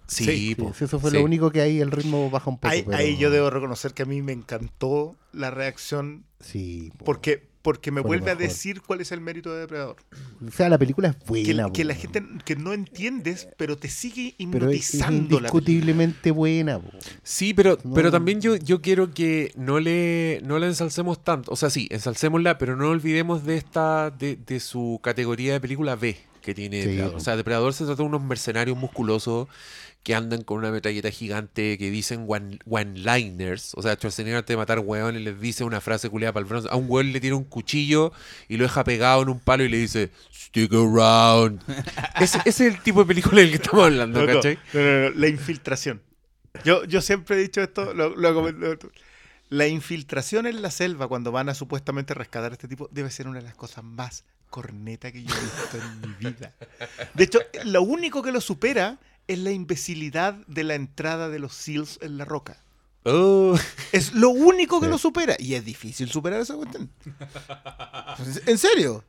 Sí, 0.07 0.24
Sí, 0.24 0.55
po, 0.55 0.73
Sí, 0.74 0.85
eso 0.85 0.99
fue 0.99 1.11
sí. 1.11 1.19
lo 1.19 1.23
único 1.24 1.51
que 1.51 1.61
ahí 1.61 1.81
el 1.81 1.90
ritmo 1.90 2.31
baja 2.31 2.49
un 2.49 2.57
poco. 2.57 2.69
Ahí, 2.73 2.82
pero- 2.82 2.97
ahí 2.97 3.16
yo 3.19 3.31
debo 3.31 3.51
reconocer 3.51 3.93
que 3.93 4.03
a 4.03 4.07
mí 4.07 4.23
me 4.23 4.32
encantó 4.32 5.15
la 5.32 5.51
reacción 5.51 6.24
Sí. 6.40 6.90
po. 6.99 7.05
porque, 7.05 7.48
porque 7.62 7.90
me 7.90 8.01
vuelve 8.01 8.30
a 8.30 8.35
decir 8.35 8.80
cuál 8.82 9.01
es 9.01 9.12
el 9.12 9.20
mérito 9.20 9.52
de 9.52 9.60
Depredador. 9.60 9.97
O 10.47 10.51
sea, 10.51 10.68
la 10.68 10.78
película 10.78 11.09
es 11.09 11.16
buena. 11.26 11.70
que 11.72 11.85
la 11.85 11.94
gente 11.94 12.22
que 12.44 12.56
no 12.56 12.72
entiendes, 12.72 13.48
pero 13.56 13.76
te 13.76 13.89
sigue 13.89 14.35
Pero 14.51 14.70
es, 14.70 14.94
es 14.94 14.94
hipnotizando 14.94 15.10
la 15.10 15.18
película. 15.18 15.39
indiscutiblemente 15.39 16.30
buena. 16.30 16.78
po. 16.78 16.90
Sí, 17.22 17.55
pero, 17.55 17.78
No. 17.85 17.94
pero 17.94 18.10
también 18.10 18.40
yo, 18.40 18.56
yo 18.56 18.80
quiero 18.80 19.12
que 19.12 19.52
no 19.56 19.80
le, 19.80 20.40
no 20.44 20.59
la 20.59 20.66
ensalcemos 20.66 21.22
tanto. 21.24 21.52
O 21.52 21.56
sea, 21.56 21.70
sí, 21.70 21.89
ensalcémosla, 21.90 22.59
pero 22.59 22.76
no 22.76 22.89
olvidemos 22.89 23.44
de 23.44 23.56
esta, 23.56 24.10
de, 24.10 24.36
de 24.36 24.60
su 24.60 25.01
categoría 25.02 25.52
de 25.55 25.60
película 25.60 25.97
B 25.97 26.16
que 26.43 26.55
tiene 26.55 26.80
Sí, 26.82 26.89
Depredador. 26.89 27.16
O 27.16 27.20
sea, 27.20 27.36
Depredador 27.36 27.74
se 27.74 27.85
trata 27.85 28.02
de 28.02 28.09
unos 28.09 28.22
mercenarios 28.22 28.78
musculosos 28.78 29.48
que 30.03 30.15
andan 30.15 30.43
con 30.43 30.59
una 30.59 30.70
metralleta 30.70 31.11
gigante 31.11 31.77
que 31.77 31.91
dicen 31.91 32.25
one- 32.27 32.59
one-liners. 32.66 33.73
O 33.75 33.83
sea, 33.83 33.95
Schwarzenegger 33.95 34.39
antes 34.39 34.55
de 34.55 34.57
matar 34.57 34.79
hueones 34.79 35.20
les 35.23 35.39
dice 35.41 35.65
una 35.65 35.81
frase 35.81 36.09
culiada 36.09 36.33
para 36.33 36.43
el 36.45 36.49
bronce. 36.49 36.69
A 36.70 36.77
un 36.77 36.87
hueón 36.89 37.12
le 37.12 37.20
tira 37.20 37.35
un 37.37 37.45
cuchillo 37.45 38.12
y 38.49 38.57
lo 38.57 38.65
deja 38.65 38.85
pegado 38.85 39.23
en 39.23 39.29
un 39.29 39.41
palo 39.41 39.65
y 39.65 39.69
le 39.69 39.77
dice, 39.79 40.11
stick 40.33 40.73
around. 40.73 41.61
ese, 42.20 42.39
ese 42.47 42.66
es 42.69 42.75
el 42.75 42.81
tipo 42.83 43.01
de 43.01 43.07
película 43.07 43.41
del 43.41 43.51
que 43.51 43.57
estamos 43.57 43.85
hablando, 43.85 44.25
¿cachai? 44.27 44.59
no, 44.73 44.81
no, 44.81 45.01
no, 45.03 45.11
la 45.11 45.29
infiltración. 45.29 46.01
Yo, 46.65 46.85
yo 46.85 47.03
siempre 47.03 47.37
he 47.37 47.41
dicho 47.41 47.61
esto, 47.61 47.93
lo, 47.93 48.16
lo 48.16 48.31
he 48.31 48.35
comentado 48.35 48.79
tú. 48.79 48.91
La 49.51 49.66
infiltración 49.66 50.47
en 50.47 50.61
la 50.62 50.70
selva 50.70 51.09
cuando 51.09 51.33
van 51.33 51.49
a 51.49 51.55
supuestamente 51.55 52.15
rescatar 52.15 52.51
a 52.53 52.55
este 52.55 52.69
tipo 52.69 52.89
debe 52.93 53.11
ser 53.11 53.29
una 53.29 53.39
de 53.39 53.45
las 53.45 53.55
cosas 53.55 53.83
más 53.85 54.25
corneta 54.51 55.12
que 55.12 55.23
yo 55.23 55.35
he 55.35 55.41
visto 55.41 55.79
en 55.79 56.01
mi 56.01 56.15
vida. 56.31 56.55
De 57.15 57.25
hecho, 57.25 57.41
lo 57.65 57.83
único 57.83 58.23
que 58.23 58.33
lo 58.33 58.41
supera 58.41 58.99
es 59.29 59.39
la 59.39 59.51
imbecilidad 59.53 60.35
de 60.47 60.65
la 60.65 60.75
entrada 60.75 61.29
de 61.29 61.39
los 61.39 61.55
SEALs 61.55 61.99
en 62.03 62.19
la 62.19 62.25
roca. 62.25 62.63
Oh, 63.05 63.57
Es 63.93 64.13
lo 64.13 64.31
único 64.31 64.81
que 64.81 64.87
Sí. 64.87 64.91
lo 64.91 64.99
supera. 64.99 65.37
Y 65.39 65.55
es 65.55 65.65
difícil 65.65 66.11
superar 66.11 66.41
esa 66.41 66.55
cuestión. 66.57 66.91
¿En 68.47 68.59
serio? 68.59 69.05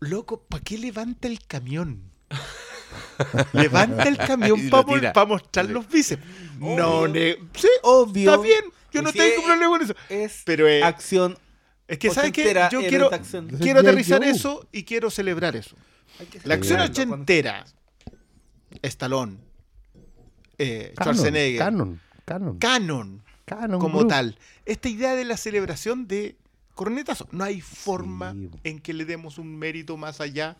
Loco, 0.00 0.42
¿para 0.48 0.62
qué 0.64 0.78
levanta 0.78 1.28
el 1.28 1.38
camión? 1.46 2.10
levanta 3.52 4.04
el 4.04 4.16
camión 4.16 4.68
para 4.70 4.84
tira. 4.84 5.12
mostrar 5.26 5.66
los 5.66 5.88
bíceps. 5.88 6.22
No, 6.58 7.00
Obvio. 7.00 7.08
ne- 7.08 7.36
sí, 7.56 7.68
Obvio. 7.82 8.30
está 8.32 8.42
bien. 8.42 8.64
Yo 8.92 9.02
no 9.02 9.10
Sí, 9.12 9.18
tengo 9.18 9.42
problema 9.44 9.68
con 9.70 9.82
eso. 9.82 9.94
Es 10.08 10.42
Pero 10.44 10.68
eh, 10.68 10.82
acción. 10.82 11.36
es 11.88 11.98
que, 11.98 12.10
¿sabes 12.10 12.32
qué? 12.32 12.42
ochentera, 12.42 12.68
Yo 12.70 12.80
quiero, 12.80 13.10
quiero 13.60 13.80
aterrizar 13.80 14.22
eso 14.24 14.66
y 14.72 14.84
quiero 14.84 15.10
celebrar 15.10 15.56
eso. 15.56 15.76
Que 16.30 16.40
La 16.44 16.54
acción 16.54 16.80
ochentera. 16.80 17.64
Stallone. 18.82 19.38
eh, 20.58 20.92
Canon, 20.96 21.14
Schwarzenegger. 21.16 21.58
Canon, 21.58 22.00
canon, 22.24 22.58
Canon. 22.58 23.22
canon 23.44 23.80
como 23.80 23.98
group. 23.98 24.08
tal. 24.10 24.38
Esta 24.66 24.88
idea 24.88 25.14
de 25.14 25.24
la 25.24 25.36
celebración 25.36 26.06
de 26.06 26.36
cornetazo. 26.74 27.28
No 27.32 27.44
hay 27.44 27.60
forma 27.60 28.32
Sí. 28.32 28.50
en 28.64 28.78
que 28.80 28.92
le 28.94 29.04
demos 29.04 29.38
un 29.38 29.56
mérito 29.58 29.96
más 29.96 30.20
allá 30.20 30.56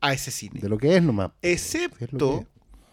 a 0.00 0.12
ese 0.12 0.30
cine. 0.30 0.60
De 0.60 0.68
lo 0.68 0.78
que 0.78 0.96
es 0.96 1.02
nomás. 1.02 1.30
Excepto 1.42 2.44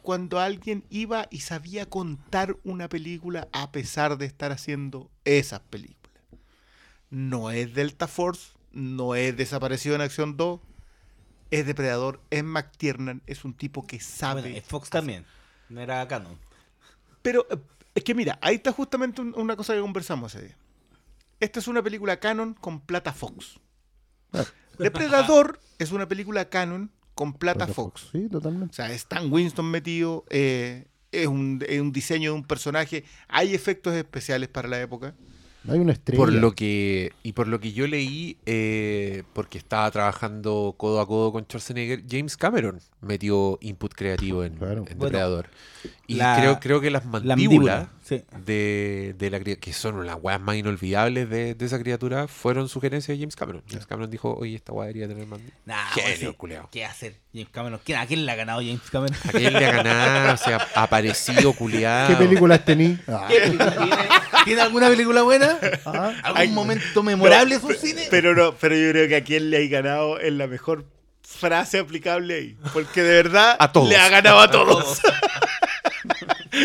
cuando 0.04 0.40
alguien 0.40 0.84
iba 0.90 1.28
y 1.30 1.42
sabía 1.42 1.86
contar 1.88 2.56
una 2.64 2.88
película 2.90 3.48
a 3.52 3.72
pesar 3.72 4.18
de 4.18 4.26
estar 4.26 4.52
haciendo 4.52 5.10
esas 5.26 5.60
películas. 5.60 5.98
No 7.10 7.52
es 7.52 7.74
Delta 7.74 8.08
Force, 8.08 8.54
no 8.72 9.16
es 9.16 9.36
Desaparecido 9.38 9.96
en 9.96 10.02
Acción 10.02 10.38
2, 10.38 10.60
es 11.52 11.66
Depredador, 11.66 12.22
es 12.30 12.44
McTiernan, 12.44 13.22
es 13.28 13.46
un 13.46 13.54
tipo 13.54 13.86
que 13.86 14.00
sabe. 14.00 14.42
Bueno, 14.42 14.58
es 14.58 14.64
Fox 14.66 14.90
también. 14.90 15.26
No 15.70 15.82
era 15.82 16.08
canon. 16.08 16.38
Pero 17.22 17.46
eh, 17.52 17.58
es 17.94 18.04
que 18.04 18.16
mira, 18.16 18.40
ahí 18.42 18.56
está 18.56 18.72
justamente 18.72 19.22
un- 19.22 19.34
una 19.38 19.56
cosa 19.56 19.74
que 19.74 19.82
conversamos 19.82 20.34
ese 20.36 20.46
día. 20.48 20.58
Esta 21.40 21.60
es 21.60 21.68
una 21.68 21.82
película 21.84 22.20
canon 22.20 22.54
con 22.54 22.80
plata 22.82 23.14
Fox. 23.14 23.60
Ah. 24.34 24.46
Depredador 24.78 25.60
es 25.80 25.92
una 25.92 26.08
película 26.08 26.50
canon 26.50 26.92
con 27.16 27.34
plata 27.34 27.68
Fox. 27.68 28.10
Sí, 28.12 28.26
O 28.26 28.30
totalmente. 28.30 28.76
sea, 28.76 28.92
Stan 28.94 29.32
Winston 29.32 29.70
metido, 29.70 30.24
eh, 30.30 30.88
es, 31.12 31.28
un, 31.28 31.64
es 31.68 31.82
un 31.82 31.92
diseño 31.92 32.32
de 32.32 32.38
un 32.38 32.44
personaje, 32.46 33.04
hay 33.28 33.54
efectos 33.54 33.94
especiales 33.96 34.50
para 34.50 34.68
la 34.68 34.80
época. 34.82 35.14
Hay 35.68 35.78
una 35.80 35.92
estrella. 35.94 36.18
por 36.18 36.34
lo 36.34 36.54
que 36.54 37.12
y 37.24 37.34
por 37.34 37.48
lo 37.48 37.60
que 37.60 37.72
yo 37.72 37.86
leí, 37.88 38.38
eh, 38.46 39.24
porque 39.34 39.58
estaba 39.60 39.90
trabajando 39.92 40.74
codo 40.78 41.00
a 41.02 41.08
codo 41.08 41.32
con 41.32 41.44
Schwarzenegger, 41.44 42.04
James 42.10 42.36
Cameron 42.36 42.80
metió 43.02 43.58
input 43.62 43.94
creativo 43.94 44.44
en, 44.44 44.56
Claro. 44.56 44.78
en 44.88 44.98
Bueno, 44.98 45.06
Depredador. 45.06 45.50
Y 46.12 46.16
la- 46.16 46.36
creo, 46.38 46.60
creo 46.60 46.82
que 46.82 46.90
las 46.92 47.06
La 47.06 47.12
mandíbulas 47.36 47.88
mandíbula. 47.88 47.90
Sí. 48.04 48.24
de, 48.46 49.16
de 49.18 49.30
la 49.30 49.40
que 49.40 49.72
son 49.74 50.06
las 50.06 50.18
weas 50.22 50.40
más 50.42 50.56
inolvidables 50.58 51.30
de, 51.30 51.56
de 51.56 51.66
esa 51.66 51.80
criatura, 51.80 52.28
fueron 52.28 52.68
sugerencias 52.68 53.18
de 53.18 53.22
James 53.24 53.36
Cameron. 53.36 53.64
James 53.70 53.86
Cameron 53.86 54.12
dijo, 54.12 54.36
oye, 54.36 54.56
esta 54.56 54.74
wea 54.74 54.88
debería 54.88 55.08
tener 55.08 55.26
mandíbulas. 55.28 55.58
Nah, 55.66 55.86
Genio, 55.94 56.18
pues 56.32 56.36
culiao. 56.38 56.70
¿Qué 56.72 56.84
hacer? 56.86 57.16
James 57.34 57.50
Cameron. 57.52 57.80
¿Quién- 57.86 57.98
¿A 58.00 58.06
quién 58.06 58.26
le 58.26 58.32
ha 58.32 58.36
ganado 58.36 58.60
James 58.60 58.82
Cameron? 58.92 59.16
¿A 59.28 59.32
quién 59.32 59.54
le 59.54 59.66
ha 59.66 59.72
ganado? 59.72 60.34
O 60.34 60.38
sea, 60.38 60.68
aparecido, 60.76 61.54
culiado. 61.54 62.10
¿Qué 62.10 62.16
películas 62.26 62.66
tení? 62.66 62.98
Ah, 63.08 63.28
¿Qué 63.30 63.40
película 63.40 63.72
¿Tiene, 63.72 63.96
¿Tiene 64.46 64.62
alguna 64.62 64.90
película 64.90 65.22
buena? 65.22 65.58
ah, 65.86 66.14
¿Algún 66.24 66.42
Ay, 66.42 66.48
momento 66.50 67.04
memorable 67.04 67.58
No, 67.60 67.68
de 67.68 67.74
su 67.76 67.80
cine? 67.80 68.08
Pero 68.10 68.36
no, 68.36 68.56
pero 68.56 68.76
yo 68.76 68.90
creo 68.92 69.08
que 69.08 69.16
a 69.16 69.24
quien 69.24 69.50
le 69.50 69.58
hay 69.58 69.70
ganado 69.70 70.20
es 70.20 70.34
la 70.34 70.48
mejor 70.48 70.86
frase 71.24 71.80
aplicable 71.80 72.34
ahí. 72.36 72.58
Porque 72.74 73.02
de 73.04 73.14
verdad 73.24 73.56
A 73.58 73.72
todos. 73.72 73.88
le 73.88 73.96
ha 73.96 74.10
ganado 74.10 74.40
a 74.42 74.52
todos. 74.52 75.00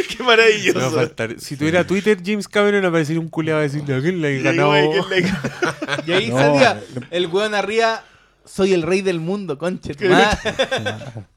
Qué 0.16 0.22
maravilloso. 0.22 1.10
Si 1.38 1.56
tuviera 1.56 1.86
Twitter, 1.86 2.18
James 2.24 2.48
Cameron 2.48 2.84
aparecería 2.84 3.20
un 3.20 3.28
culiado 3.28 3.60
a 3.60 3.62
decirle 3.62 3.94
a 3.94 4.00
quién 4.00 4.20
le 4.20 4.28
ha 4.28 4.30
Yo 4.32 4.52
digo, 4.52 4.68
ganado. 4.70 4.72
"Ay, 4.72 4.88
¿quién 4.90 5.08
le 5.10 5.16
ha 5.16 5.20
ganado?" 5.20 6.02
Y 6.06 6.12
ahí 6.12 6.28
No, 6.30 6.38
salía 6.38 6.82
el 7.10 7.26
weón 7.26 7.54
arriba. 7.54 8.04
Soy 8.44 8.72
el 8.72 8.82
rey 8.82 9.02
del 9.02 9.20
mundo, 9.20 9.58
conche. 9.58 9.94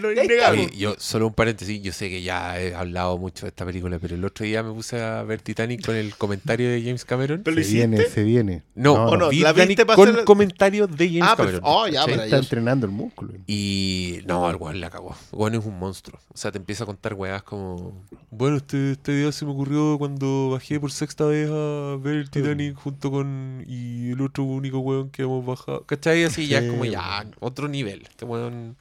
no, 0.00 0.10
innegable. 0.12 0.66
Oye, 0.66 0.76
yo, 0.76 0.94
solo 0.98 1.26
un 1.26 1.34
paréntesis, 1.34 1.82
yo 1.82 1.92
sé 1.92 2.08
que 2.08 2.22
ya 2.22 2.58
he 2.60 2.74
hablado 2.74 3.18
mucho 3.18 3.46
de 3.46 3.48
esta 3.50 3.64
película, 3.66 3.98
pero 3.98 4.14
el 4.14 4.24
otro 4.24 4.44
día 4.46 4.62
me 4.62 4.72
puse 4.72 5.00
a 5.02 5.22
ver 5.22 5.40
Titanic 5.42 5.84
con 5.84 5.94
el 5.96 6.14
comentario 6.16 6.70
de 6.70 6.80
James 6.82 7.04
Cameron. 7.04 7.42
Pero 7.44 7.56
lo 7.56 7.62
se 7.62 7.72
viene, 7.72 8.02
se 8.06 8.22
viene. 8.24 8.62
No, 8.74 8.94
¿O 8.94 9.16
no? 9.16 9.28
vi 9.28 9.40
¿La 9.40 9.52
Titanic 9.52 9.68
viste 9.68 9.86
para 9.86 9.96
con 9.96 10.08
hacer- 10.08 10.24
comentarios 10.24 10.96
de 10.96 11.06
James 11.08 11.22
Ah, 11.22 11.34
Cameron. 11.36 11.60
perfecto. 11.60 11.68
Oh, 11.68 11.88
ya, 11.88 12.04
Está 12.04 12.38
entrenando 12.38 12.86
el 12.86 12.92
músculo. 12.92 13.32
Y 13.46 14.20
no, 14.26 14.48
el 14.48 14.56
weón 14.56 14.80
la 14.80 14.88
cagó. 14.90 15.14
El 15.32 15.38
weón 15.38 15.54
es 15.56 15.64
un 15.64 15.78
monstruo. 15.78 16.18
O 16.32 16.36
sea, 16.36 16.50
te 16.52 16.58
empieza 16.58 16.84
a 16.84 16.86
contar 16.86 17.14
weas 17.14 17.42
como. 17.42 18.02
Bueno, 18.30 18.56
este, 18.56 18.92
esta 18.92 19.12
idea 19.12 19.30
se 19.32 19.44
me 19.44 19.52
ocurrió 19.52 19.96
cuando 19.98 20.50
bajé 20.50 20.78
por 20.80 20.90
sexta 20.92 21.24
vez 21.26 21.48
a 21.50 21.96
ver 22.00 22.14
el 22.16 22.30
Titanic 22.30 22.74
junto 22.76 23.10
con. 23.10 23.64
Y 23.66 24.12
el 24.12 24.20
otro 24.20 24.44
único 24.44 24.78
weón 24.78 25.10
que 25.10 25.22
hemos 25.22 25.44
bajado. 25.44 25.84
¿Cachai? 25.84 26.24
Así 26.24 26.46
ya 26.46 26.58
es 26.60 26.70
como 26.70 26.84
ya, 26.84 27.26
otro 27.40 27.68
nivel. 27.68 28.02
Este 28.08 28.24
weón. 28.24 28.76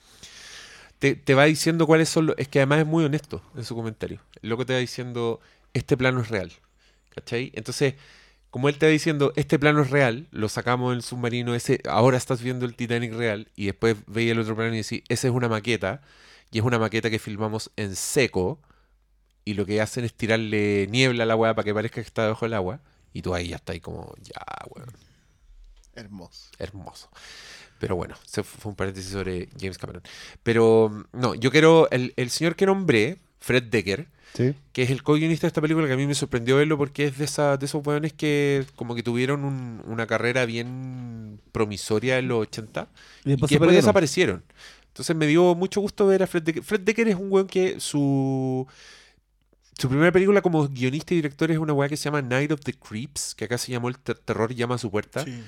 Te, 1.05 1.13
te 1.13 1.35
va 1.35 1.45
diciendo 1.45 1.85
cuáles 1.85 2.09
son 2.09 2.25
los. 2.25 2.35
Es 2.39 2.47
que 2.47 2.57
además 2.57 2.79
es 2.79 2.87
muy 2.87 3.05
honesto 3.05 3.43
en 3.55 3.63
su 3.63 3.75
comentario. 3.75 4.21
El 4.41 4.49
loco 4.49 4.65
te 4.65 4.73
va 4.73 4.79
diciendo: 4.79 5.39
Este 5.75 5.95
plano 5.95 6.19
es 6.21 6.29
real. 6.29 6.51
¿Cachai? 7.13 7.51
Entonces. 7.53 7.93
Como 8.49 8.69
él 8.69 8.77
te 8.77 8.85
va 8.85 8.91
diciendo, 8.91 9.33
este 9.35 9.59
plano 9.59 9.81
es 9.81 9.89
real, 9.89 10.29
lo 10.31 10.47
sacamos 10.47 10.93
del 10.93 11.03
submarino, 11.03 11.55
ese, 11.55 11.81
ahora 11.89 12.15
estás 12.15 12.41
viendo 12.41 12.65
el 12.65 12.73
Titanic 12.73 13.11
real, 13.13 13.49
y 13.57 13.65
después 13.65 13.97
veis 14.07 14.31
el 14.31 14.39
otro 14.39 14.55
plano 14.55 14.73
y 14.73 14.77
decís, 14.77 15.03
esa 15.09 15.27
es 15.27 15.33
una 15.33 15.49
maqueta, 15.49 16.01
y 16.51 16.59
es 16.59 16.63
una 16.63 16.79
maqueta 16.79 17.09
que 17.09 17.19
filmamos 17.19 17.69
en 17.75 17.97
seco, 17.97 18.61
y 19.43 19.55
lo 19.55 19.65
que 19.65 19.81
hacen 19.81 20.05
es 20.05 20.13
tirarle 20.13 20.87
niebla 20.89 21.23
a 21.23 21.25
la 21.25 21.35
weá 21.35 21.53
para 21.53 21.65
que 21.65 21.73
parezca 21.73 21.95
que 21.95 22.07
está 22.07 22.21
debajo 22.21 22.45
del 22.45 22.53
agua, 22.53 22.79
y 23.11 23.23
tú 23.23 23.35
ahí 23.35 23.49
ya 23.49 23.57
estás 23.57 23.73
ahí 23.73 23.81
como, 23.81 24.15
ya, 24.21 24.41
weón, 24.73 24.93
Hermoso. 25.93 26.49
hermoso. 26.57 27.09
Pero 27.79 27.95
bueno, 27.95 28.15
ese 28.25 28.43
fue 28.43 28.69
un 28.69 28.75
paréntesis 28.75 29.11
sobre 29.11 29.49
James 29.59 29.77
Cameron. 29.77 30.01
Pero 30.43 31.05
no, 31.13 31.35
yo 31.35 31.51
quiero, 31.51 31.89
el, 31.91 32.13
el 32.15 32.29
señor 32.29 32.55
que 32.55 32.65
nombré, 32.65 33.17
Fred 33.39 33.63
Decker, 33.63 34.07
Sí. 34.33 34.53
que 34.73 34.83
es 34.83 34.89
el 34.89 35.01
co-guionista 35.01 35.47
de 35.47 35.49
esta 35.49 35.61
película, 35.61 35.87
que 35.87 35.93
a 35.93 35.97
mí 35.97 36.05
me 36.05 36.13
sorprendió 36.15 36.57
verlo 36.57 36.77
porque 36.77 37.05
es 37.05 37.17
de, 37.17 37.23
esa, 37.23 37.55
de 37.55 37.65
esos 37.67 37.85
weones 37.87 38.11
que 38.11 38.65
como 38.75 38.93
que 38.93 39.01
tuvieron 39.01 39.45
un- 39.45 39.81
una 39.85 40.07
carrera 40.07 40.45
bien 40.45 41.39
promisoria 41.53 42.17
en 42.17 42.27
los 42.27 42.41
80 42.41 42.89
Y 43.23 43.29
y 43.29 43.31
después 43.31 43.49
que 43.49 43.55
se 43.55 43.59
después 43.59 43.75
desaparecieron. 43.77 44.43
Entonces 44.87 45.15
me 45.15 45.27
dio 45.27 45.55
mucho 45.55 45.79
gusto 45.79 46.05
ver 46.07 46.21
a 46.23 46.27
Fred 46.27 46.43
Decker. 46.43 46.63
Fred 46.63 46.81
Decker 46.81 47.07
es 47.07 47.15
un 47.15 47.31
weón 47.31 47.47
que 47.47 47.79
su... 47.79 48.67
Su 49.77 49.89
primera 49.89 50.11
película 50.11 50.41
como 50.41 50.67
guionista 50.69 51.13
y 51.13 51.17
director 51.17 51.51
es 51.51 51.57
una 51.57 51.73
weá 51.73 51.89
que 51.89 51.97
se 51.97 52.05
llama 52.05 52.21
Night 52.21 52.51
of 52.51 52.61
the 52.61 52.73
Creeps, 52.73 53.35
que 53.35 53.43
acá 53.45 53.57
se 53.57 53.71
llamó 53.73 53.89
El 53.89 53.97
ter- 53.99 54.17
Terror 54.17 54.53
llama 54.55 54.75
a 54.75 54.77
su 54.77 54.89
puerta 54.89 55.23
Sí. 55.25 55.43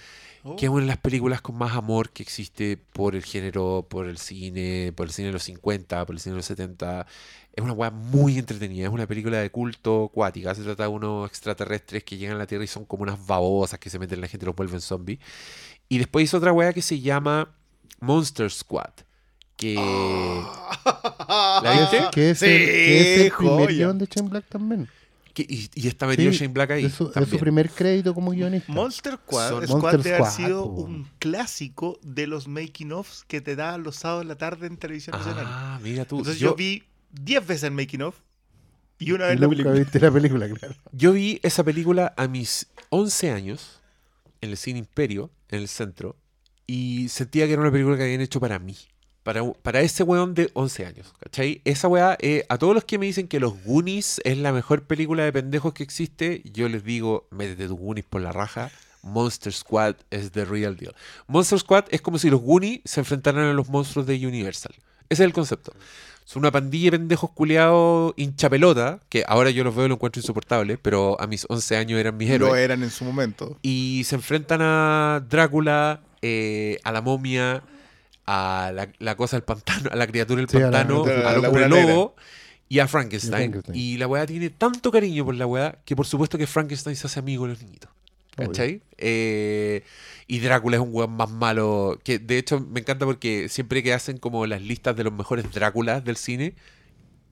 Oh. 0.50 0.56
que 0.56 0.68
es 0.68 0.72
una 0.72 0.82
de 0.82 0.88
las 0.88 0.98
películas 0.98 1.42
con 1.42 1.58
más 1.58 1.76
amor 1.76 2.12
que 2.12 2.24
existe 2.24 2.78
por 2.78 3.16
el 3.16 3.26
género, 3.26 3.86
por 3.90 4.08
el 4.08 4.18
cine, 4.18 4.94
por 4.96 5.08
el 5.08 5.12
cine 5.12 5.28
de 5.28 5.34
los 5.34 5.44
50, 5.44 6.06
por 6.06 6.16
el 6.16 6.22
cine 6.22 6.34
de 6.34 6.38
los 6.38 6.46
70. 6.46 7.06
Es 7.54 7.64
una 7.64 7.74
weá 7.74 7.92
muy 7.92 8.38
entretenida, 8.38 8.86
es 8.86 8.94
una 8.94 9.08
película 9.08 9.40
de 9.40 9.50
culto 9.50 10.06
acuática. 10.06 10.56
Se 10.56 10.64
trata 10.64 10.84
de 10.84 10.90
unos 10.90 11.28
extraterrestres 11.28 12.06
que 12.06 12.18
llegan 12.18 12.38
a 12.38 12.40
la 12.40 12.48
Tierra 12.48 12.64
y 12.64 12.68
son 12.68 12.86
como 12.86 13.04
unas 13.04 13.26
babosas 13.26 13.78
que 13.78 13.90
se 13.90 14.00
meten 14.00 14.18
en 14.18 14.22
la 14.22 14.28
gente 14.30 14.46
y 14.46 14.48
los 14.48 14.56
vuelven 14.56 14.80
zombies. 14.80 15.20
Y 15.90 15.98
después 15.98 16.24
hizo 16.24 16.38
otra 16.38 16.54
weá 16.54 16.72
que 16.72 16.82
se 16.82 17.02
llama 17.02 17.54
Monster 18.00 18.50
Squad. 18.50 18.92
Que. 19.58 19.76
¿La 19.76 21.90
viste? 21.92 22.08
Que 22.14 22.30
es, 22.30 22.42
el, 22.44 22.50
Sí, 22.50 22.56
que 22.56 23.02
es 23.02 23.20
el 23.26 23.32
primer 23.34 23.96
de 23.96 24.06
Shane 24.06 24.30
Black 24.30 24.46
también. 24.48 24.88
Que- 25.46 25.54
y, 25.54 25.70
y 25.76 25.88
está 25.88 26.08
metido 26.08 26.32
Sí, 26.32 26.40
Shane 26.40 26.54
Black 26.54 26.72
ahí. 26.72 26.86
es, 26.86 26.94
su, 26.94 27.04
es 27.06 27.10
su 27.10 27.14
también. 27.14 27.40
primer 27.40 27.70
crédito 27.70 28.14
como 28.14 28.32
guionista. 28.32 28.72
Monster 28.72 29.14
Squad, 29.16 29.50
Son- 29.50 29.64
Squad 29.68 29.82
Monster 29.82 30.04
debe 30.04 30.16
haber 30.18 30.32
sido 30.32 30.64
po. 30.64 30.82
un 30.82 31.08
clásico 31.20 32.00
de 32.02 32.28
los 32.28 32.48
making 32.48 32.92
offs 32.92 33.24
que 33.28 33.40
te 33.42 33.56
daban 33.56 33.84
los 33.84 33.96
sábados 33.98 34.24
en 34.24 34.28
la 34.30 34.36
tarde 34.38 34.68
en 34.68 34.78
televisión 34.78 35.16
nacional. 35.18 35.46
Ah, 35.48 35.80
mira 35.84 36.06
tú. 36.06 36.18
Entonces 36.18 36.40
yo, 36.40 36.50
yo, 36.52 36.56
vi 36.56 36.84
10 37.12 37.46
veces 37.46 37.64
el 37.64 37.72
making 37.72 38.02
of 38.02 38.16
y 39.00 39.12
una 39.12 39.28
vez 39.28 39.40
la 39.40 39.48
película. 39.48 39.76
viste 39.76 40.00
la 40.00 40.12
película, 40.12 40.48
claro. 40.54 40.76
Yo 40.92 41.14
vi 41.14 41.40
esa 41.44 41.64
película 41.64 42.14
a 42.18 42.28
mis 42.28 42.68
11 42.90 43.30
años 43.32 43.82
en 44.42 44.50
el 44.50 44.58
Cine 44.58 44.80
Imperio, 44.80 45.30
en 45.50 45.60
el 45.62 45.68
centro, 45.68 46.16
y 46.66 47.10
sentía 47.10 47.46
que 47.46 47.54
era 47.54 47.62
una 47.62 47.72
película 47.72 47.96
que 47.96 48.04
habían 48.04 48.22
hecho 48.22 48.40
para 48.40 48.58
mí. 48.60 48.76
Para, 49.28 49.44
para 49.44 49.82
ese 49.82 50.04
weón 50.04 50.34
de 50.36 50.50
11 50.54 50.86
años, 50.86 51.14
¿cachai? 51.20 51.60
Esa 51.66 51.90
weá, 51.90 52.18
eh, 52.22 52.46
a 52.48 52.58
todos 52.58 52.74
los 52.74 52.86
que 52.86 52.98
me 52.98 53.08
dicen 53.08 53.28
que 53.28 53.42
Los 53.42 53.62
Goonies 53.66 54.22
es 54.24 54.38
la 54.38 54.54
mejor 54.54 54.84
película 54.84 55.26
de 55.26 55.34
pendejos 55.34 55.74
que 55.74 55.84
existe, 55.84 56.42
yo 56.54 56.70
les 56.70 56.86
digo, 56.86 57.28
métete 57.30 57.68
tus 57.68 57.78
Goonies 57.78 58.06
por 58.06 58.22
la 58.22 58.32
raja, 58.32 58.72
Monster 59.04 59.52
Squad 59.52 59.96
es 60.12 60.32
the 60.32 60.46
real 60.46 60.78
deal. 60.78 60.96
Monster 61.28 61.60
Squad 61.60 61.88
es 61.90 62.00
como 62.00 62.20
si 62.20 62.30
los 62.30 62.40
Goonies 62.40 62.80
se 62.86 63.02
enfrentaran 63.02 63.44
a 63.44 63.52
los 63.52 63.68
monstruos 63.68 64.08
de 64.08 64.16
Universal. 64.26 64.74
Ese 65.10 65.24
es 65.24 65.28
el 65.28 65.34
concepto. 65.34 65.74
Es 66.26 66.38
una 66.38 66.50
pandilla 66.50 66.92
de 66.92 66.98
pendejos 66.98 67.30
culiados 67.32 68.14
hinchapelota, 68.16 69.02
que 69.10 69.26
ahora 69.28 69.50
yo 69.50 69.66
los 69.66 69.76
veo 69.76 69.88
y 69.88 69.90
lo 69.90 69.96
encuentro 69.96 70.22
insoportable, 70.22 70.78
pero 70.78 71.20
a 71.20 71.28
mis 71.28 71.46
11 71.50 71.76
años 71.76 72.00
eran 72.00 72.16
mis 72.16 72.30
héroes. 72.30 72.50
Lo 72.50 72.56
eran 72.56 72.82
en 72.82 72.92
su 72.92 73.04
momento. 73.04 73.58
Y 73.62 74.04
se 74.06 74.16
enfrentan 74.16 74.62
a 74.62 75.22
Drácula, 75.30 76.00
eh, 76.22 76.80
a 76.86 76.94
la 76.94 77.02
momia, 77.02 77.62
a 78.28 78.72
la, 78.74 78.90
la 79.00 79.16
cosa 79.16 79.38
del 79.38 79.44
pantano, 79.44 79.90
a 79.92 79.96
la 79.96 80.06
criatura 80.06 80.42
del 80.42 80.50
Sí, 80.50 80.58
pantano, 80.58 81.04
a 81.06 81.32
la- 81.34 81.48
hombre 81.50 81.68
lobo 81.70 82.16
y 82.70 82.80
a 82.80 82.88
Frankenstein. 82.88 83.32
Y 83.32 83.36
a 83.36 83.38
Frankenstein. 83.52 83.80
Y 83.80 83.98
la 83.98 84.08
weá 84.08 84.26
tiene 84.28 84.50
tanto 84.50 84.92
cariño 84.92 85.26
por 85.26 85.34
la 85.36 85.48
weá 85.48 85.80
que 85.86 85.96
por 85.96 86.06
supuesto 86.06 86.38
que 86.38 86.46
Frankenstein 86.46 86.96
se 86.96 87.08
hace 87.08 87.20
amigo 87.20 87.46
de 87.46 87.52
los 87.54 87.62
niñitos. 87.64 87.90
¿Cachai? 88.36 88.82
Eh, 88.98 89.84
y 90.28 90.40
Drácula 90.40 90.78
es 90.78 90.84
un 90.84 90.90
weón 90.92 91.12
más 91.14 91.30
malo. 91.32 92.00
Que 92.04 92.20
de 92.20 92.38
hecho 92.38 92.60
me 92.60 92.82
encanta 92.82 93.04
porque 93.06 93.50
siempre 93.50 93.82
que 93.82 93.94
hacen 93.94 94.18
como 94.20 94.46
las 94.46 94.62
listas 94.62 94.96
de 94.96 95.06
los 95.06 95.14
mejores 95.14 95.52
Dráculas 95.52 96.04
del 96.04 96.18
cine, 96.18 96.54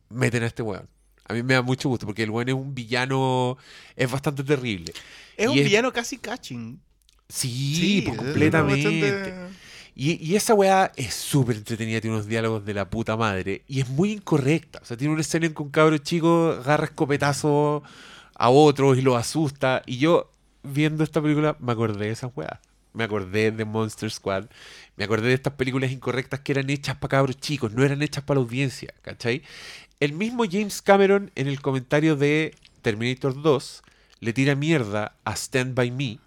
meten 0.10 0.42
a 0.42 0.48
este 0.48 0.64
weón. 0.64 0.88
A 1.28 1.34
mí 1.34 1.44
me 1.44 1.54
da 1.56 1.62
mucho 1.62 1.90
gusto 1.90 2.06
porque 2.08 2.24
el 2.24 2.32
weón 2.32 2.50
es 2.50 2.56
un 2.56 2.74
villano. 2.74 3.58
Es 3.96 4.10
bastante 4.10 4.44
terrible. 4.44 4.94
Es 5.38 5.46
Y 5.46 5.50
un 5.50 5.58
es- 5.60 5.66
villano 5.66 5.92
casi 5.94 6.18
catching. 6.18 6.80
Sí, 7.30 8.02
pues, 8.06 8.18
una 8.18 8.28
completamente. 8.28 9.34
Y, 9.98 10.36
esa 10.36 10.54
weá 10.54 10.92
es 10.98 11.14
súper 11.14 11.56
entretenida, 11.56 12.02
tiene 12.02 12.18
unos 12.18 12.28
diálogos 12.28 12.66
de 12.66 12.74
la 12.74 12.90
puta 12.90 13.16
madre 13.16 13.64
y 13.66 13.80
es 13.80 13.88
muy 13.88 14.12
incorrecta. 14.12 14.80
O 14.82 14.86
sea, 14.86 14.98
tiene 14.98 15.14
una 15.14 15.22
escena 15.22 15.46
en 15.46 15.54
que 15.54 15.64
un 15.64 15.70
cabro 15.70 15.98
chico 16.00 16.52
agarra 16.60 16.86
escopetazo 16.86 17.82
a 18.36 18.50
otros 18.50 18.98
y 18.98 19.02
los 19.02 19.16
asusta. 19.16 19.84
Y 19.86 19.98
yo, 19.98 20.30
viendo 20.64 21.04
esta 21.04 21.22
película, 21.22 21.56
me 21.62 21.72
acordé 21.72 22.08
de 22.08 22.12
esa 22.12 22.28
weá. 22.28 22.60
Me 22.92 23.06
acordé 23.06 23.52
de 23.52 23.64
Monster 23.64 24.12
Squad. 24.12 24.48
Me 24.98 25.06
acordé 25.06 25.30
de 25.30 25.34
estas 25.34 25.54
películas 25.54 25.92
incorrectas 25.92 26.42
que 26.42 26.52
eran 26.52 26.70
hechas 26.70 26.98
para 26.98 27.12
cabros 27.12 27.38
chicos, 27.40 27.72
no 27.72 27.84
eran 27.84 28.02
hechas 28.02 28.24
para 28.26 28.40
la 28.40 28.46
audiencia, 28.46 28.94
¿cachai? 29.02 29.44
El 30.02 30.12
mismo 30.12 30.44
James 30.50 30.82
Cameron 30.82 31.32
en 31.36 31.48
el 31.48 31.62
comentario 31.62 32.18
de 32.18 32.54
Terminator 32.82 33.42
2 33.42 33.84
le 34.20 34.34
tira 34.34 34.56
mierda 34.56 35.16
a 35.24 35.34
Stand 35.36 35.74
By 35.74 35.92
Me 35.92 36.20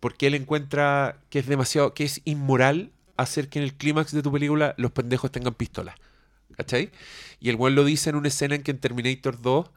porque 0.00 0.26
él 0.26 0.34
encuentra 0.34 1.20
que 1.28 1.38
es 1.38 1.46
demasiado, 1.46 1.94
que 1.94 2.04
es 2.04 2.22
inmoral 2.24 2.92
hacer 3.16 3.48
que 3.48 3.58
en 3.58 3.64
el 3.64 3.74
clímax 3.74 4.12
de 4.12 4.22
tu 4.22 4.32
película 4.32 4.74
los 4.78 4.92
pendejos 4.92 5.30
tengan 5.30 5.54
pistolas. 5.54 5.94
¿Cachai? 6.56 6.90
Y 7.38 7.48
el 7.50 7.56
weón 7.56 7.74
lo 7.74 7.84
dice 7.84 8.10
en 8.10 8.16
una 8.16 8.28
escena 8.28 8.54
en 8.54 8.62
que 8.62 8.70
en 8.70 8.80
Terminator 8.80 9.40
2, 9.40 9.70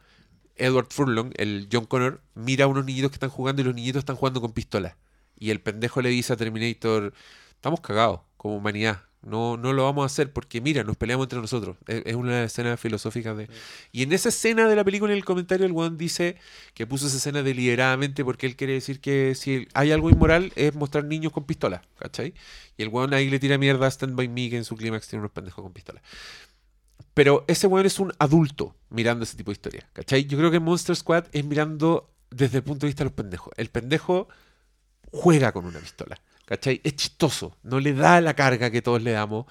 Edward 0.56 0.88
Furlong, 0.90 1.32
el 1.36 1.68
John 1.70 1.86
Connor, 1.86 2.20
mira 2.34 2.64
a 2.64 2.68
unos 2.68 2.84
niñitos 2.84 3.10
que 3.10 3.16
están 3.16 3.30
jugando 3.30 3.62
y 3.62 3.64
los 3.64 3.74
niñitos 3.74 4.00
están 4.00 4.16
jugando 4.16 4.40
con 4.40 4.52
pistolas. 4.52 4.96
Y 5.38 5.50
el 5.50 5.60
pendejo 5.60 6.00
le 6.00 6.08
dice 6.08 6.32
a 6.32 6.36
Terminator, 6.36 7.12
estamos 7.50 7.80
cagados 7.80 8.20
como 8.36 8.56
humanidad. 8.56 9.02
No, 9.24 9.56
no 9.56 9.72
lo 9.72 9.84
vamos 9.84 10.02
a 10.02 10.06
hacer 10.06 10.32
porque 10.32 10.60
mira, 10.60 10.84
nos 10.84 10.96
peleamos 10.96 11.24
entre 11.24 11.40
nosotros. 11.40 11.76
Es, 11.86 12.02
es 12.04 12.14
una 12.14 12.44
escena 12.44 12.76
filosófica 12.76 13.34
de... 13.34 13.48
Y 13.90 14.02
en 14.02 14.12
esa 14.12 14.28
escena 14.28 14.68
de 14.68 14.76
la 14.76 14.84
película, 14.84 15.12
en 15.12 15.18
el 15.18 15.24
comentario, 15.24 15.64
el 15.64 15.72
weón 15.72 15.96
dice 15.96 16.36
que 16.74 16.86
puso 16.86 17.06
esa 17.06 17.16
escena 17.16 17.42
deliberadamente 17.42 18.24
porque 18.24 18.46
él 18.46 18.56
quiere 18.56 18.74
decir 18.74 19.00
que 19.00 19.34
si 19.34 19.66
hay 19.72 19.92
algo 19.92 20.10
inmoral 20.10 20.52
es 20.56 20.74
mostrar 20.74 21.04
niños 21.04 21.32
con 21.32 21.44
pistolas, 21.44 21.82
¿cachai? 21.98 22.34
Y 22.76 22.82
el 22.82 22.88
weón 22.88 23.14
ahí 23.14 23.30
le 23.30 23.38
tira 23.38 23.56
mierda 23.56 23.86
a 23.86 23.90
Stand 23.90 24.14
By 24.14 24.28
Me 24.28 24.50
que 24.50 24.56
en 24.56 24.64
su 24.64 24.76
clímax 24.76 25.08
tiene 25.08 25.20
unos 25.20 25.32
pendejos 25.32 25.62
con 25.62 25.72
pistolas. 25.72 26.02
Pero 27.14 27.44
ese 27.46 27.66
weón 27.66 27.86
es 27.86 27.98
un 27.98 28.12
adulto 28.18 28.74
mirando 28.90 29.24
ese 29.24 29.36
tipo 29.36 29.50
de 29.50 29.54
historia, 29.54 29.88
¿cachai? 29.92 30.26
Yo 30.26 30.36
creo 30.36 30.50
que 30.50 30.60
Monster 30.60 30.96
Squad 30.96 31.26
es 31.32 31.44
mirando 31.44 32.10
desde 32.30 32.58
el 32.58 32.64
punto 32.64 32.86
de 32.86 32.88
vista 32.88 33.04
de 33.04 33.10
los 33.10 33.14
pendejos. 33.14 33.54
El 33.56 33.70
pendejo 33.70 34.28
juega 35.12 35.52
con 35.52 35.64
una 35.64 35.78
pistola. 35.78 36.20
¿Cachai? 36.46 36.80
Es 36.84 36.96
chistoso, 36.96 37.56
no 37.62 37.80
le 37.80 37.94
da 37.94 38.20
la 38.20 38.34
carga 38.34 38.70
que 38.70 38.82
todos 38.82 39.02
le 39.02 39.12
damos. 39.12 39.46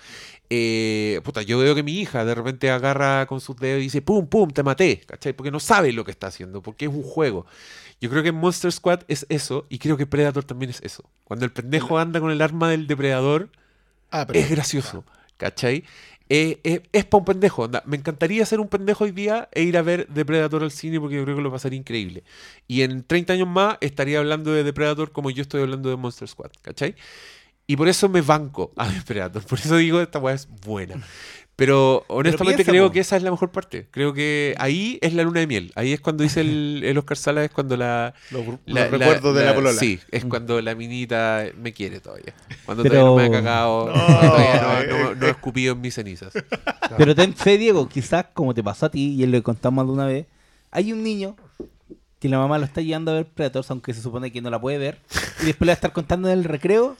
Eh, 0.49 1.21
puta, 1.23 1.41
yo 1.41 1.57
veo 1.57 1.73
que 1.73 1.81
mi 1.81 1.99
hija 1.99 2.23
de 2.25 2.35
repente 2.35 2.69
agarra 2.69 3.25
con 3.25 3.41
sus 3.41 3.55
dedos 3.57 3.79
y 3.79 3.83
dice, 3.83 4.01
pum, 4.03 4.27
pum, 4.27 4.51
te 4.51 4.61
maté, 4.61 4.99
¿cachai? 5.07 5.33
Porque 5.33 5.49
no 5.51 5.59
sabe 5.59 5.91
lo 5.93 6.05
que 6.05 6.11
está 6.11 6.27
haciendo, 6.27 6.61
porque 6.61 6.85
es 6.85 6.91
un 6.91 7.01
juego. 7.03 7.45
Yo 7.99 8.09
creo 8.09 8.21
que 8.21 8.31
Monster 8.31 8.71
Squad 8.71 9.01
es 9.07 9.25
eso, 9.29 9.65
y 9.69 9.79
creo 9.79 9.97
que 9.97 10.05
Predator 10.05 10.43
también 10.43 10.69
es 10.69 10.81
eso. 10.81 11.09
Cuando 11.23 11.45
el 11.45 11.51
pendejo 11.51 11.97
anda 11.97 12.19
con 12.19 12.29
el 12.31 12.41
arma 12.41 12.69
del 12.69 12.85
depredador, 12.87 13.49
Ah, 14.11 14.25
pero 14.27 14.39
es 14.39 14.49
gracioso, 14.49 15.03
¿cachai? 15.37 15.83
Eh, 16.35 16.59
eh, 16.63 16.81
es 16.93 17.05
para 17.05 17.19
un 17.19 17.25
pendejo. 17.25 17.69
Me 17.85 17.95
encantaría 17.95 18.43
ser 18.47 18.59
un 18.59 18.67
pendejo 18.67 19.03
hoy 19.03 19.11
día 19.11 19.49
e 19.51 19.61
ir 19.61 19.77
a 19.77 19.83
ver 19.83 20.07
Depredator 20.07 20.63
al 20.63 20.71
cine 20.71 20.99
porque 20.99 21.15
yo 21.17 21.23
creo 21.25 21.35
que 21.35 21.43
lo 21.43 21.51
pasaría 21.51 21.77
increíble. 21.77 22.23
Y 22.67 22.81
en 22.81 23.03
30 23.03 23.33
años 23.33 23.47
más 23.47 23.77
estaría 23.81 24.17
hablando 24.17 24.51
de 24.51 24.63
Depredator 24.63 25.11
como 25.11 25.29
yo 25.29 25.43
estoy 25.43 25.61
hablando 25.61 25.89
de 25.89 25.95
Monster 25.95 26.27
Squad, 26.27 26.49
¿cachai? 26.63 26.95
Y 27.67 27.75
por 27.75 27.87
eso 27.87 28.09
me 28.09 28.21
banco 28.21 28.73
a 28.77 28.89
Depredator. 28.91 29.43
Por 29.45 29.59
eso 29.59 29.77
digo, 29.77 30.01
esta 30.01 30.17
weá 30.17 30.33
es 30.33 30.47
buena. 30.65 30.95
Pero 31.55 32.03
honestamente 32.07 32.65
creo 32.65 32.91
que 32.91 32.99
esa 32.99 33.15
es 33.15 33.21
la 33.21 33.29
mejor 33.29 33.51
parte. 33.51 33.87
Creo 33.91 34.11
que 34.11 34.55
ahí 34.57 34.97
es 35.01 35.13
la 35.13 35.21
luna 35.21 35.39
de 35.41 35.45
miel. 35.47 35.71
Ahí 35.75 35.93
es 35.93 36.01
cuando 36.01 36.23
dice 36.23 36.41
el, 36.41 36.81
el 36.85 36.97
Oscar 36.97 37.15
Sala, 37.17 37.45
es 37.45 37.51
cuando 37.51 37.77
la... 37.77 38.15
los, 38.31 38.45
los 38.47 38.57
la- 38.65 38.87
recuerdos 38.87 39.35
de 39.35 39.45
la 39.45 39.53
polola. 39.53 39.79
Sí, 39.79 39.99
es 40.09 40.25
cuando 40.25 40.59
la 40.61 40.73
minita 40.73 41.45
me 41.55 41.71
quiere 41.71 41.99
todavía. 41.99 42.33
Cuando 42.65 42.81
Pero- 42.81 42.95
todavía 43.01 43.25
no 43.25 43.31
me 43.31 43.37
ha 43.37 43.41
cagado, 43.41 43.85
No, 43.87 43.93
todavía 43.93 44.85
no, 44.89 44.97
no- 45.09 45.15
no 45.15 45.27
he 45.27 45.29
escupido 45.29 45.73
en 45.73 45.81
mis 45.81 45.93
cenizas. 45.93 46.33
Pero 46.97 47.13
ten 47.13 47.35
fe, 47.35 47.59
Diego, 47.59 47.87
quizás 47.87 48.25
como 48.33 48.53
te 48.55 48.63
pasó 48.63 48.87
a 48.87 48.89
ti, 48.91 49.13
y 49.13 49.21
él 49.23 49.31
lo 49.31 49.43
contamos 49.43 49.85
de 49.85 49.93
una 49.93 50.05
vez, 50.07 50.25
hay 50.71 50.91
un 50.91 51.03
niño 51.03 51.35
que 52.19 52.29
la 52.29 52.39
mamá 52.39 52.57
lo 52.57 52.65
está 52.65 52.81
llevando 52.81 53.11
a 53.11 53.15
ver 53.15 53.25
Predators, 53.27 53.69
aunque 53.69 53.93
se 53.93 54.01
supone 54.01 54.31
que 54.31 54.41
no 54.41 54.49
la 54.49 54.59
puede 54.59 54.79
ver, 54.79 54.97
y 55.41 55.45
después 55.47 55.67
le 55.67 55.71
va 55.71 55.73
a 55.73 55.75
estar 55.75 55.91
contando 55.93 56.29
en 56.29 56.39
el 56.39 56.45
recreo 56.45 56.97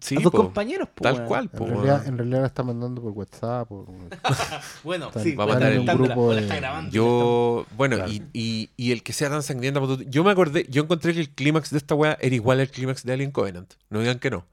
Sí, 0.00 0.16
a 0.16 0.20
sus 0.20 0.30
po, 0.30 0.38
compañeros. 0.38 0.88
po, 0.94 1.02
tal 1.02 1.24
cual. 1.24 1.50
En 1.52 1.58
po, 1.58 1.66
realidad, 1.66 2.06
en 2.06 2.16
realidad 2.18 2.40
la 2.42 2.46
está 2.46 2.62
mandando 2.62 3.02
por 3.02 3.12
WhatsApp. 3.12 3.66
Por... 3.68 3.86
Bueno, 4.84 5.10
sí, 5.22 5.34
Va 5.34 5.44
a 5.44 5.52
está 5.54 5.68
el 5.68 5.84
grupo 5.84 6.32
de- 6.34 6.42
está 6.42 6.56
grabando. 6.56 6.90
Yo, 6.92 7.66
bueno, 7.76 7.96
Claro. 7.96 8.10
y, 8.12 8.22
y- 8.32 8.70
y 8.76 8.92
el 8.92 9.02
que 9.02 9.12
sea 9.12 9.28
tan 9.28 9.42
sangrienta, 9.42 9.80
yo 10.06 10.22
me 10.24 10.30
acordé, 10.30 10.66
yo 10.70 10.82
encontré 10.82 11.14
que 11.14 11.20
el 11.20 11.30
clímax 11.30 11.70
de 11.70 11.78
esta 11.78 11.94
weá 11.96 12.16
era 12.20 12.34
igual 12.34 12.60
al 12.60 12.68
clímax 12.68 13.02
de 13.04 13.12
Alien 13.12 13.32
Covenant. 13.32 13.74
No 13.90 13.98
digan 14.00 14.18
que 14.20 14.30
no. 14.30 14.46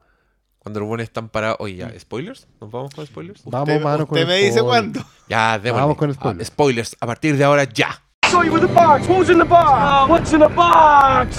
Cuando 0.58 0.80
los 0.80 0.88
buenos 0.88 1.04
están 1.04 1.28
parados. 1.28 1.58
Oye, 1.60 1.76
ya, 1.76 1.92
¿spoilers? 1.96 2.48
¿Nos 2.60 2.70
vamos 2.72 2.92
con 2.92 3.06
spoilers? 3.06 3.42
Vamos, 3.44 3.68
Usted, 3.68 3.80
mano, 3.84 4.06
con 4.08 4.18
usted 4.18 4.26
me 4.28 4.38
dice 4.38 4.60
cuándo. 4.62 5.00
Ya, 5.28 5.60
démosle. 5.60 5.80
Vamos 5.80 5.96
con 5.96 6.10
Ah, 6.10 6.14
spoilers. 6.14 6.46
spoilers, 6.48 6.96
a 6.98 7.06
partir 7.06 7.36
de 7.36 7.44
ahora 7.44 7.62
ya. 7.64 8.02
Show 8.28 8.42
you 8.42 8.52
with 8.52 8.62
the 8.62 8.66
box. 8.66 9.06
Who's 9.08 9.30
in 9.30 9.38
the 9.38 9.44
box? 9.44 9.70
Uh, 9.70 10.10
what's 10.10 10.32
in 10.32 10.40
the 10.40 10.48
box? 10.48 11.38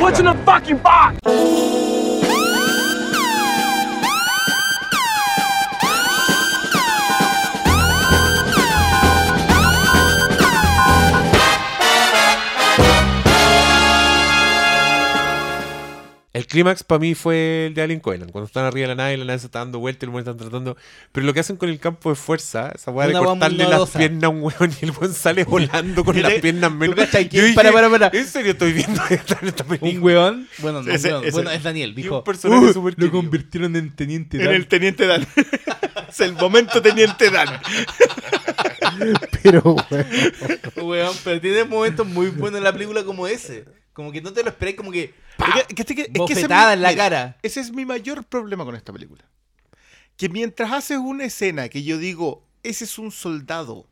What's 0.00 0.18
in 0.18 0.24
the 0.26 0.34
fucking 0.44 0.78
box? 0.82 1.18
El 16.38 16.46
clímax 16.46 16.84
para 16.84 17.00
mí 17.00 17.16
fue 17.16 17.66
el 17.66 17.74
de 17.74 17.82
Alien 17.82 17.98
Covenant. 17.98 18.30
Cuando 18.30 18.46
están 18.46 18.64
arriba 18.64 18.82
de 18.88 18.94
la 18.94 19.02
nave, 19.02 19.16
la 19.16 19.24
nave 19.24 19.40
se 19.40 19.46
está 19.46 19.58
dando 19.58 19.80
vuelta 19.80 20.04
y 20.04 20.08
el 20.08 20.10
weón 20.14 20.20
están 20.20 20.36
tratando. 20.36 20.76
Pero 21.10 21.26
lo 21.26 21.34
que 21.34 21.40
hacen 21.40 21.56
con 21.56 21.68
el 21.68 21.80
campo 21.80 22.10
de 22.10 22.14
fuerza, 22.14 22.70
esa 22.74 22.92
weá 22.92 23.08
de 23.08 23.14
cortarle 23.14 23.64
las 23.68 23.90
piernas 23.90 24.22
a 24.22 24.28
un 24.28 24.42
weón 24.44 24.72
y 24.80 24.84
el 24.84 24.92
weón 24.92 25.12
sale 25.14 25.42
volando 25.48 26.04
con 26.04 26.22
las 26.22 26.34
piernas 26.34 26.70
¿tú 26.70 26.76
menos. 26.76 27.08
Para, 27.56 27.72
para, 27.72 27.90
para. 27.90 28.10
¿En 28.12 28.24
serio 28.24 28.52
estoy 28.52 28.72
viendo 28.72 29.02
esta, 29.10 29.36
esta 29.42 29.64
película? 29.64 29.90
Un 29.92 30.02
weón, 30.04 30.48
bueno, 30.58 30.80
no, 30.82 30.92
Ese- 30.92 31.08
un 31.08 31.14
weón, 31.14 31.24
ese- 31.24 31.32
bueno, 31.32 31.50
es 31.50 31.62
Daniel, 31.64 31.94
dijo, 31.96 32.18
un 32.18 32.24
personaje 32.24 32.66
"Uh, 32.78 32.82
lo 32.84 32.90
querido". 32.94 33.10
convirtieron 33.10 33.74
en 33.74 33.96
teniente 33.96 34.36
En 34.36 34.44
Dan". 34.44 34.54
el 34.54 34.68
Teniente 34.68 35.06
Dan. 35.08 35.26
es 36.08 36.20
el 36.20 36.34
momento 36.34 36.80
Teniente 36.80 37.30
Dan. 37.30 37.48
Pero, 39.42 39.62
bueno, 39.62 40.06
Weón, 40.82 41.16
pero 41.24 41.40
tiene 41.40 41.64
momentos 41.64 42.06
muy 42.06 42.28
buenos 42.28 42.58
en 42.58 42.64
la 42.64 42.72
película 42.72 43.02
como 43.02 43.26
ese. 43.26 43.64
Como 43.98 44.12
que 44.12 44.22
no 44.22 44.32
te 44.32 44.44
lo 44.44 44.50
esperáis, 44.50 44.76
como 44.76 44.92
que. 44.92 45.12
Es 45.38 45.66
que- 45.66 45.74
es 45.74 45.74
que 45.74 45.82
ese 45.82 46.02
es 46.02 46.08
mi- 46.12 46.18
Bofetada 46.20 46.72
en 46.74 46.82
la 46.82 46.90
mira, 46.90 47.02
cara. 47.02 47.36
Ese 47.42 47.58
es 47.58 47.72
mi 47.72 47.84
mayor 47.84 48.22
problema 48.22 48.64
con 48.64 48.76
esta 48.76 48.92
película. 48.92 49.24
Que 50.16 50.28
mientras 50.28 50.70
haces 50.72 50.98
una 50.98 51.24
escena 51.24 51.68
que 51.68 51.82
yo 51.82 51.98
digo, 51.98 52.46
ese 52.62 52.84
es 52.84 52.96
un 53.00 53.10
soldado 53.10 53.88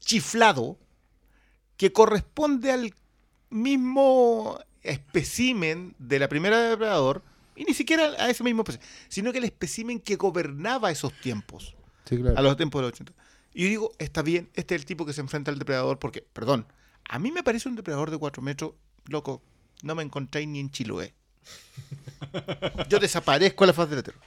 chiflado 0.00 0.80
que 1.76 1.92
corresponde 1.92 2.72
al 2.72 2.92
mismo 3.50 4.58
especímen 4.82 5.94
de 6.00 6.18
la 6.18 6.28
primera 6.28 6.58
depredador, 6.70 7.22
y 7.54 7.62
ni 7.62 7.72
siquiera 7.74 8.06
a 8.18 8.30
ese 8.30 8.42
mismo 8.42 8.62
espécimen, 8.62 8.88
sino 9.08 9.30
que 9.30 9.38
el 9.38 9.44
especímen 9.44 10.00
que 10.00 10.16
gobernaba 10.16 10.90
esos 10.90 11.12
tiempos, 11.20 11.76
sí, 12.04 12.16
claro. 12.16 12.36
a 12.36 12.42
los 12.42 12.56
tiempos 12.56 12.80
de 12.80 12.82
los 12.88 12.92
80. 12.94 13.12
Y 13.54 13.62
yo 13.62 13.68
digo, 13.68 13.92
está 14.00 14.22
bien, 14.22 14.50
este 14.54 14.74
es 14.74 14.80
el 14.80 14.86
tipo 14.86 15.06
que 15.06 15.12
se 15.12 15.20
enfrenta 15.20 15.52
al 15.52 15.58
depredador, 15.60 16.00
porque, 16.00 16.22
perdón, 16.32 16.66
a 17.08 17.18
mí 17.18 17.32
me 17.32 17.42
parece 17.42 17.68
un 17.68 17.76
depredador 17.76 18.10
de 18.10 18.18
4 18.18 18.42
metros, 18.42 18.72
loco, 19.06 19.42
no 19.82 19.94
me 19.94 20.02
encontráis 20.02 20.46
ni 20.48 20.60
en 20.60 20.70
Chiloé. 20.70 21.14
Yo 22.88 22.98
desaparezco 22.98 23.64
a 23.64 23.66
la 23.68 23.72
faz 23.72 23.88
de 23.90 23.96
la 23.96 24.02
Tierra. 24.02 24.20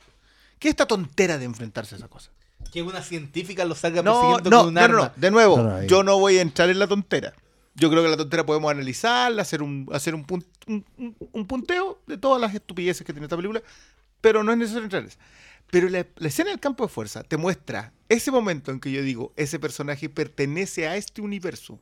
¿Qué 0.59 0.69
es 0.69 0.73
esta 0.73 0.87
tontera 0.87 1.37
de 1.37 1.45
enfrentarse 1.45 1.95
a 1.95 1.97
esa 1.97 2.07
cosa? 2.07 2.31
Que 2.71 2.81
una 2.81 3.01
científica 3.01 3.65
lo 3.65 3.75
salga 3.75 4.01
No, 4.01 4.13
persiguiendo 4.13 4.49
no, 4.49 4.57
con 4.59 4.67
un 4.69 4.73
no, 4.73 4.79
no, 4.79 4.85
arma. 4.85 5.13
no, 5.15 5.21
de 5.21 5.31
nuevo, 5.31 5.57
No, 5.57 5.63
no, 5.63 5.83
yo 5.83 6.03
no 6.03 6.17
voy 6.19 6.37
a 6.37 6.41
entrar 6.41 6.69
en 6.69 6.79
la 6.79 6.87
tontera. 6.87 7.33
Yo 7.75 7.89
creo 7.89 8.03
que 8.03 8.09
la 8.09 8.17
tontera 8.17 8.45
podemos 8.45 8.71
analizarla, 8.71 9.41
hacer 9.41 9.61
un, 9.61 9.87
hacer 9.91 10.15
un, 10.15 10.25
pun- 10.25 10.45
un, 10.67 10.85
un- 10.97 11.15
un 11.31 11.47
punteo 11.47 12.01
de 12.07 12.17
todas 12.17 12.39
las 12.39 12.53
estupideces 12.53 13.05
que 13.05 13.13
tiene 13.13 13.25
esta 13.25 13.35
película. 13.35 13.61
pero 14.21 14.43
no 14.43 14.51
es 14.51 14.57
necesario 14.57 14.83
entrar 14.85 15.01
en 15.01 15.09
esa. 15.09 15.17
Pero 15.69 15.89
la, 15.89 16.05
la 16.17 16.27
escena 16.27 16.51
del 16.51 16.59
campo 16.59 16.83
de 16.85 16.89
fuerza 16.93 17.23
te 17.23 17.35
muestra 17.35 17.91
ese 18.09 18.31
momento 18.31 18.71
en 18.71 18.79
que 18.79 18.91
yo 18.91 19.01
digo, 19.01 19.33
ese 19.35 19.59
personaje 19.59 20.07
pertenece 20.07 20.87
a 20.87 20.95
este 20.95 21.21
universo. 21.21 21.79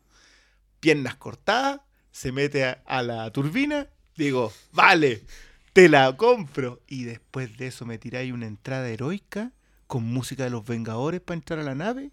Piernas 0.79 1.15
cortadas, 1.15 1.81
se 2.11 2.31
mete 2.31 2.65
a, 2.65 2.81
a 2.85 3.01
la 3.03 3.31
turbina, 3.31 3.87
digo, 4.15 4.53
vale, 4.71 5.23
te 5.73 5.89
la 5.89 6.15
compro. 6.15 6.81
Y 6.87 7.03
después 7.03 7.57
de 7.57 7.67
eso 7.67 7.85
me 7.85 7.97
tiráis 7.97 8.33
una 8.33 8.47
entrada 8.47 8.87
heroica 8.89 9.51
con 9.87 10.03
música 10.03 10.43
de 10.43 10.49
los 10.49 10.65
Vengadores 10.65 11.21
para 11.21 11.35
entrar 11.37 11.59
a 11.59 11.63
la 11.63 11.75
nave. 11.75 12.11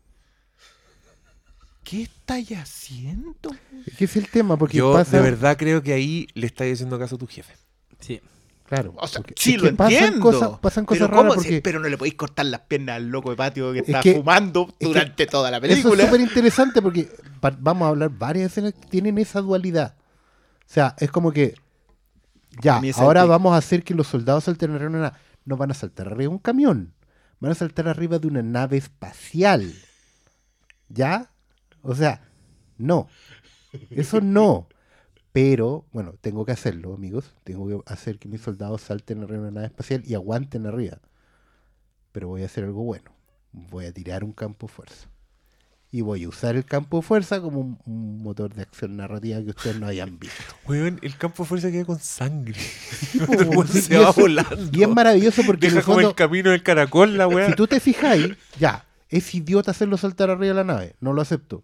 ¿Qué 1.84 2.02
estáis 2.02 2.50
haciendo? 2.52 3.50
Es 3.86 3.96
que 3.96 4.04
es 4.04 4.16
el 4.16 4.28
tema, 4.28 4.58
porque 4.58 4.76
Yo 4.76 4.92
pasa... 4.92 5.16
de 5.16 5.22
verdad 5.22 5.56
creo 5.56 5.82
que 5.82 5.94
ahí 5.94 6.26
le 6.34 6.46
estás 6.46 6.70
haciendo 6.70 6.98
caso 6.98 7.14
a 7.14 7.18
tu 7.18 7.26
jefe. 7.26 7.54
Sí. 8.00 8.20
Claro. 8.68 8.92
O 8.98 9.06
sea, 9.08 9.22
sí, 9.34 9.56
lo 9.56 9.74
pasan. 9.74 10.20
Cosas, 10.20 10.58
pasan 10.60 10.84
cosas 10.84 11.08
pero, 11.08 11.16
¿cómo 11.16 11.22
raras 11.30 11.36
porque 11.36 11.62
pero 11.62 11.80
no 11.80 11.88
le 11.88 11.96
podéis 11.96 12.16
cortar 12.16 12.44
las 12.46 12.60
piernas 12.62 12.96
al 12.96 13.08
loco 13.08 13.30
de 13.30 13.36
patio 13.36 13.72
que 13.72 13.78
Es 13.78 13.88
está 13.88 14.00
que- 14.00 14.14
fumando 14.14 14.66
que 14.78 14.86
durante 14.86 15.26
toda 15.26 15.50
la 15.50 15.56
Eso 15.56 15.66
es 15.66 15.72
película. 15.82 16.04
súper 16.04 16.20
interesante 16.20 16.82
porque 16.82 17.08
vamos 17.60 17.86
a 17.86 17.88
hablar 17.88 18.10
varias 18.10 18.52
escenas 18.52 18.74
que 18.74 18.86
tienen 18.88 19.16
esa 19.16 19.40
dualidad. 19.40 19.96
O 19.98 20.64
sea, 20.66 20.94
es 20.98 21.10
como 21.10 21.32
que 21.32 21.54
ya, 22.60 22.80
ahora 22.96 23.24
vamos 23.24 23.54
a 23.54 23.56
hacer 23.56 23.82
que 23.84 23.94
los 23.94 24.06
soldados 24.06 24.44
salten 24.44 24.70
arriba 24.74 24.90
de 24.90 24.96
una 24.98 25.12
no 25.46 25.56
van 25.56 25.70
a 25.70 25.74
saltar 25.74 26.08
arriba 26.08 26.22
de 26.24 26.28
un 26.28 26.38
camión, 26.38 26.92
van 27.40 27.52
a 27.52 27.54
saltar 27.54 27.88
arriba 27.88 28.18
de 28.18 28.26
una 28.28 28.42
nave 28.42 28.76
espacial. 28.76 29.72
¿Ya? 30.90 31.30
O 31.80 31.94
sea, 31.94 32.20
no. 32.76 33.08
Eso 33.90 34.20
no. 34.20 34.68
Pero, 35.32 35.84
bueno, 35.92 36.14
tengo 36.20 36.44
que 36.44 36.52
hacerlo, 36.52 36.94
amigos. 36.94 37.32
Tengo 37.44 37.68
que 37.68 37.92
hacer 37.92 38.18
que 38.18 38.28
mis 38.28 38.40
soldados 38.40 38.80
salten 38.82 39.18
arriba 39.22 39.42
de 39.42 39.48
una 39.48 39.50
nave 39.52 39.66
espacial 39.66 40.02
y 40.06 40.14
aguanten 40.14 40.66
arriba. 40.66 40.98
Pero 42.12 42.28
voy 42.28 42.42
a 42.42 42.46
hacer 42.46 42.64
algo 42.64 42.82
bueno. 42.82 43.10
Voy 43.52 43.84
a 43.86 43.92
tirar 43.92 44.24
un 44.24 44.32
campo 44.32 44.66
de 44.66 44.72
fuerza. 44.72 45.06
Y 45.90 46.02
voy 46.02 46.24
a 46.24 46.28
usar 46.28 46.54
el 46.56 46.64
campo 46.66 46.98
de 46.98 47.02
fuerza 47.02 47.40
como 47.40 47.60
un, 47.60 47.78
un 47.86 48.22
motor 48.22 48.52
de 48.52 48.60
acción 48.62 48.96
narrativa 48.96 49.40
que 49.42 49.50
ustedes 49.50 49.78
no 49.80 49.86
hayan 49.86 50.18
visto. 50.18 50.36
Weón, 50.68 50.98
el 51.02 51.16
campo 51.16 51.44
de 51.44 51.48
fuerza 51.48 51.70
queda 51.70 51.84
con 51.84 51.98
sangre. 51.98 52.60
po, 53.26 53.62
El 53.62 53.68
sí, 53.68 53.80
se 53.82 53.94
y 53.94 53.96
va 53.98 54.10
eso- 54.10 54.20
volando. 54.20 54.68
Y 54.72 54.82
es 54.82 54.88
maravilloso 54.88 55.42
porque 55.46 55.66
en 55.68 55.74
Deja 55.74 55.78
el 55.80 55.84
como 55.84 55.94
fondo, 55.96 56.08
el 56.10 56.14
camino 56.14 56.50
del 56.50 56.62
caracol 56.62 57.16
la 57.16 57.26
weá. 57.28 57.46
si 57.48 57.54
tú 57.54 57.66
te 57.66 57.80
fijáis, 57.80 58.36
ya, 58.58 58.84
es 59.08 59.34
idiota 59.34 59.70
hacerlo 59.70 59.96
saltar 59.96 60.28
arriba 60.30 60.48
de 60.48 60.54
la 60.54 60.64
nave, 60.64 60.94
no 61.00 61.12
lo 61.14 61.22
acepto. 61.22 61.62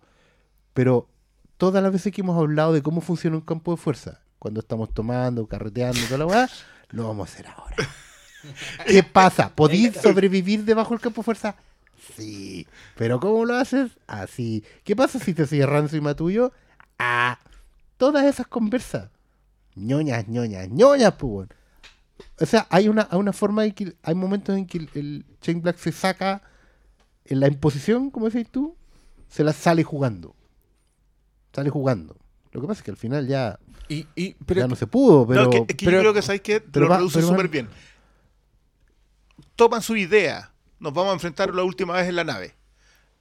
Pero 0.73 1.09
todas 1.57 1.83
las 1.83 1.93
veces 1.93 2.13
que 2.13 2.21
hemos 2.21 2.39
hablado 2.39 2.73
de 2.73 2.83
cómo 2.83 3.01
funciona 3.01 3.37
un 3.37 3.43
campo 3.43 3.73
de 3.73 3.77
fuerza, 3.77 4.21
cuando 4.39 4.61
estamos 4.61 4.93
tomando, 4.93 5.47
carreteando, 5.47 6.01
toda 6.07 6.19
la 6.19 6.27
weá, 6.27 6.51
lo 6.91 7.09
vamos 7.09 7.29
a 7.29 7.33
hacer 7.33 7.47
ahora. 7.47 7.77
¿Qué 8.87 9.03
pasa? 9.03 9.55
¿Podéis 9.55 9.95
sobrevivir 9.95 10.65
debajo 10.65 10.91
del 10.91 11.01
campo 11.01 11.23
de 11.23 11.25
fuerza? 11.25 11.57
Sí. 12.17 12.67
¿Pero 12.97 13.21
cómo 13.21 13.45
lo 13.45 13.55
haces? 13.55 13.93
Así. 14.07 14.63
¿Qué 14.85 14.95
pasa 14.95 15.19
si 15.19 15.33
te 15.35 15.47
cierran 15.47 15.85
encima 15.85 16.15
tuyo? 16.15 16.53
Ah. 16.99 17.39
Todas 17.97 18.25
esas 18.27 18.47
conversas. 18.47 19.09
ñoñas, 19.77 20.29
ñoñas, 20.29 20.69
ñoñas, 20.69 21.15
pues. 21.15 21.49
O 22.41 22.47
sea, 22.47 22.67
hay 22.71 22.89
una, 22.89 23.09
hay 23.11 23.19
una 23.19 23.33
forma 23.33 23.65
en 23.65 23.73
que 23.73 23.97
hay 24.03 24.15
momentos 24.15 24.57
en 24.57 24.67
que 24.67 24.79
el, 24.79 24.91
el 24.95 25.27
Shane 25.41 25.61
Black 25.61 25.79
se 25.79 25.93
saca 25.93 26.43
en 27.25 27.41
la 27.41 27.49
imposición, 27.49 28.11
como 28.11 28.29
decís 28.29 28.51
tú, 28.51 28.77
se 29.29 29.43
la 29.43 29.53
sale 29.53 29.83
jugando. 29.83 30.35
Sale 31.55 31.71
jugando. 31.71 32.17
Lo 32.53 32.61
que 32.61 32.67
pasa 32.67 32.81
es 32.81 32.85
que 32.85 32.91
al 32.91 32.97
final 32.97 33.27
ya, 33.27 33.59
Y, 33.89 34.07
y- 34.17 34.35
pero, 34.47 34.61
ya 34.61 34.69
no 34.69 34.77
se 34.77 34.87
pudo, 34.87 35.27
pero 35.27 35.45
No, 35.45 35.51
que, 35.51 35.57
es 35.69 35.77
que 35.77 35.85
pero- 35.85 35.99
yo 35.99 36.01
creo 36.01 36.15
que 36.15 36.23
sabéis 36.23 36.43
que 36.43 36.63
lo 36.73 36.89
va- 36.89 36.97
reduce 36.99 37.15
pero 37.19 37.27
van- 37.29 37.37
súper 37.37 37.49
bien. 37.51 37.69
Toman 39.57 39.83
su 39.83 39.97
idea. 39.97 40.53
Nos 40.79 40.93
vamos 40.93 41.11
a 41.11 41.15
enfrentar 41.15 41.55
la 41.55 41.63
última 41.63 41.95
vez 41.95 42.09
en 42.09 42.17
la 42.17 42.25
nave. 42.25 42.55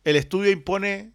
El 0.03 0.15
estudio 0.15 0.51
impone, 0.51 1.14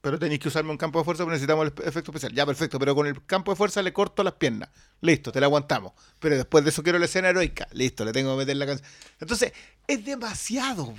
pero 0.00 0.18
tenéis 0.18 0.40
que 0.40 0.48
usarme 0.48 0.70
un 0.70 0.76
campo 0.76 0.98
de 0.98 1.04
fuerza 1.04 1.24
porque 1.24 1.34
necesitamos 1.34 1.66
el 1.66 1.72
efecto 1.88 2.10
especial. 2.10 2.32
Ya, 2.32 2.46
perfecto, 2.46 2.78
pero 2.78 2.94
con 2.94 3.06
el 3.06 3.24
campo 3.24 3.50
de 3.52 3.56
fuerza 3.56 3.82
le 3.82 3.92
corto 3.92 4.22
las 4.22 4.34
piernas. 4.34 4.68
Listo, 5.00 5.32
te 5.32 5.40
la 5.40 5.46
aguantamos. 5.46 5.92
Pero 6.20 6.36
después 6.36 6.62
de 6.64 6.70
eso 6.70 6.82
quiero 6.82 6.98
la 6.98 7.06
escena 7.06 7.28
heroica. 7.30 7.66
Listo, 7.72 8.04
le 8.04 8.12
tengo 8.12 8.32
que 8.32 8.38
meter 8.38 8.56
la 8.56 8.66
canción. 8.66 8.88
Entonces, 9.20 9.52
es 9.86 10.04
demasiado. 10.04 10.94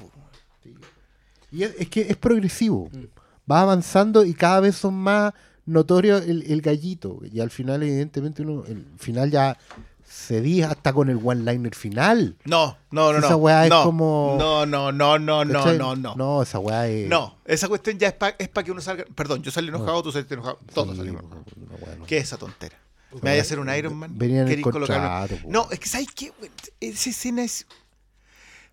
Y 1.52 1.64
es, 1.64 1.76
es 1.80 1.90
que 1.90 2.02
es 2.02 2.18
progresivo. 2.18 2.90
Va 3.50 3.62
avanzando 3.62 4.26
y 4.26 4.34
cada 4.34 4.60
vez 4.60 4.76
son 4.76 4.96
más 4.96 5.34
notorios 5.65 6.23
el, 6.27 6.44
el 6.52 6.61
gallito. 6.61 7.19
Y 7.31 7.40
al 7.40 7.49
final, 7.52 7.84
evidentemente, 7.84 8.41
uno, 8.41 8.64
el 8.65 8.86
final 8.98 9.30
ya 9.31 9.57
se 10.07 10.41
di 10.41 10.64
hasta 10.64 10.91
con 10.91 11.10
el 11.10 11.19
one-liner 11.23 11.76
final. 11.76 12.36
No, 12.45 12.77
no, 12.91 13.14
no, 13.14 13.19
no. 13.19 13.26
Esa 13.27 13.36
weá 13.36 13.65
es 13.65 13.69
no, 13.69 13.84
como- 13.84 14.36
No, 14.40 14.65
no, 14.65 14.91
no, 14.91 15.19
no, 15.19 15.45
no, 15.45 15.73
no, 15.73 15.95
no. 15.95 16.15
No, 16.15 16.41
esa 16.41 16.57
weá 16.60 16.88
es. 16.88 17.07
No, 17.07 17.38
esa 17.45 17.68
cuestión 17.68 17.99
ya 17.99 18.07
es 18.07 18.14
para 18.14 18.36
es 18.40 18.49
pa 18.49 18.64
que 18.64 18.72
uno 18.72 18.81
salga. 18.81 19.06
Perdón, 19.15 19.44
yo 19.44 19.52
salí 19.52 19.68
enojado, 19.68 20.02
tú 20.02 20.11
saliste 20.11 20.34
enojado. 20.34 20.60
Todos 20.73 20.91
Sí, 20.91 20.98
salimos 20.98 21.22
enojados. 21.23 21.45
no. 21.99 22.06
¿Qué 22.06 22.18
es 22.18 22.23
esa 22.23 22.38
tontera? 22.38 22.76
¿Me 23.11 23.19
vaya 23.31 23.40
a 23.40 23.41
hacer 23.41 23.60
un 23.60 23.73
Iron 23.73 23.95
Man? 23.95 24.11
Venía 24.18 24.41
en 24.41 24.48
el 24.49 24.61
contrato. 24.61 25.36
No, 25.48 25.68
es 25.72 25.80
que 25.80 25.88
¿sabes 25.88 26.07
qué? 26.15 26.31
Esa 26.80 27.10
escena 27.10 27.44
es... 27.44 27.65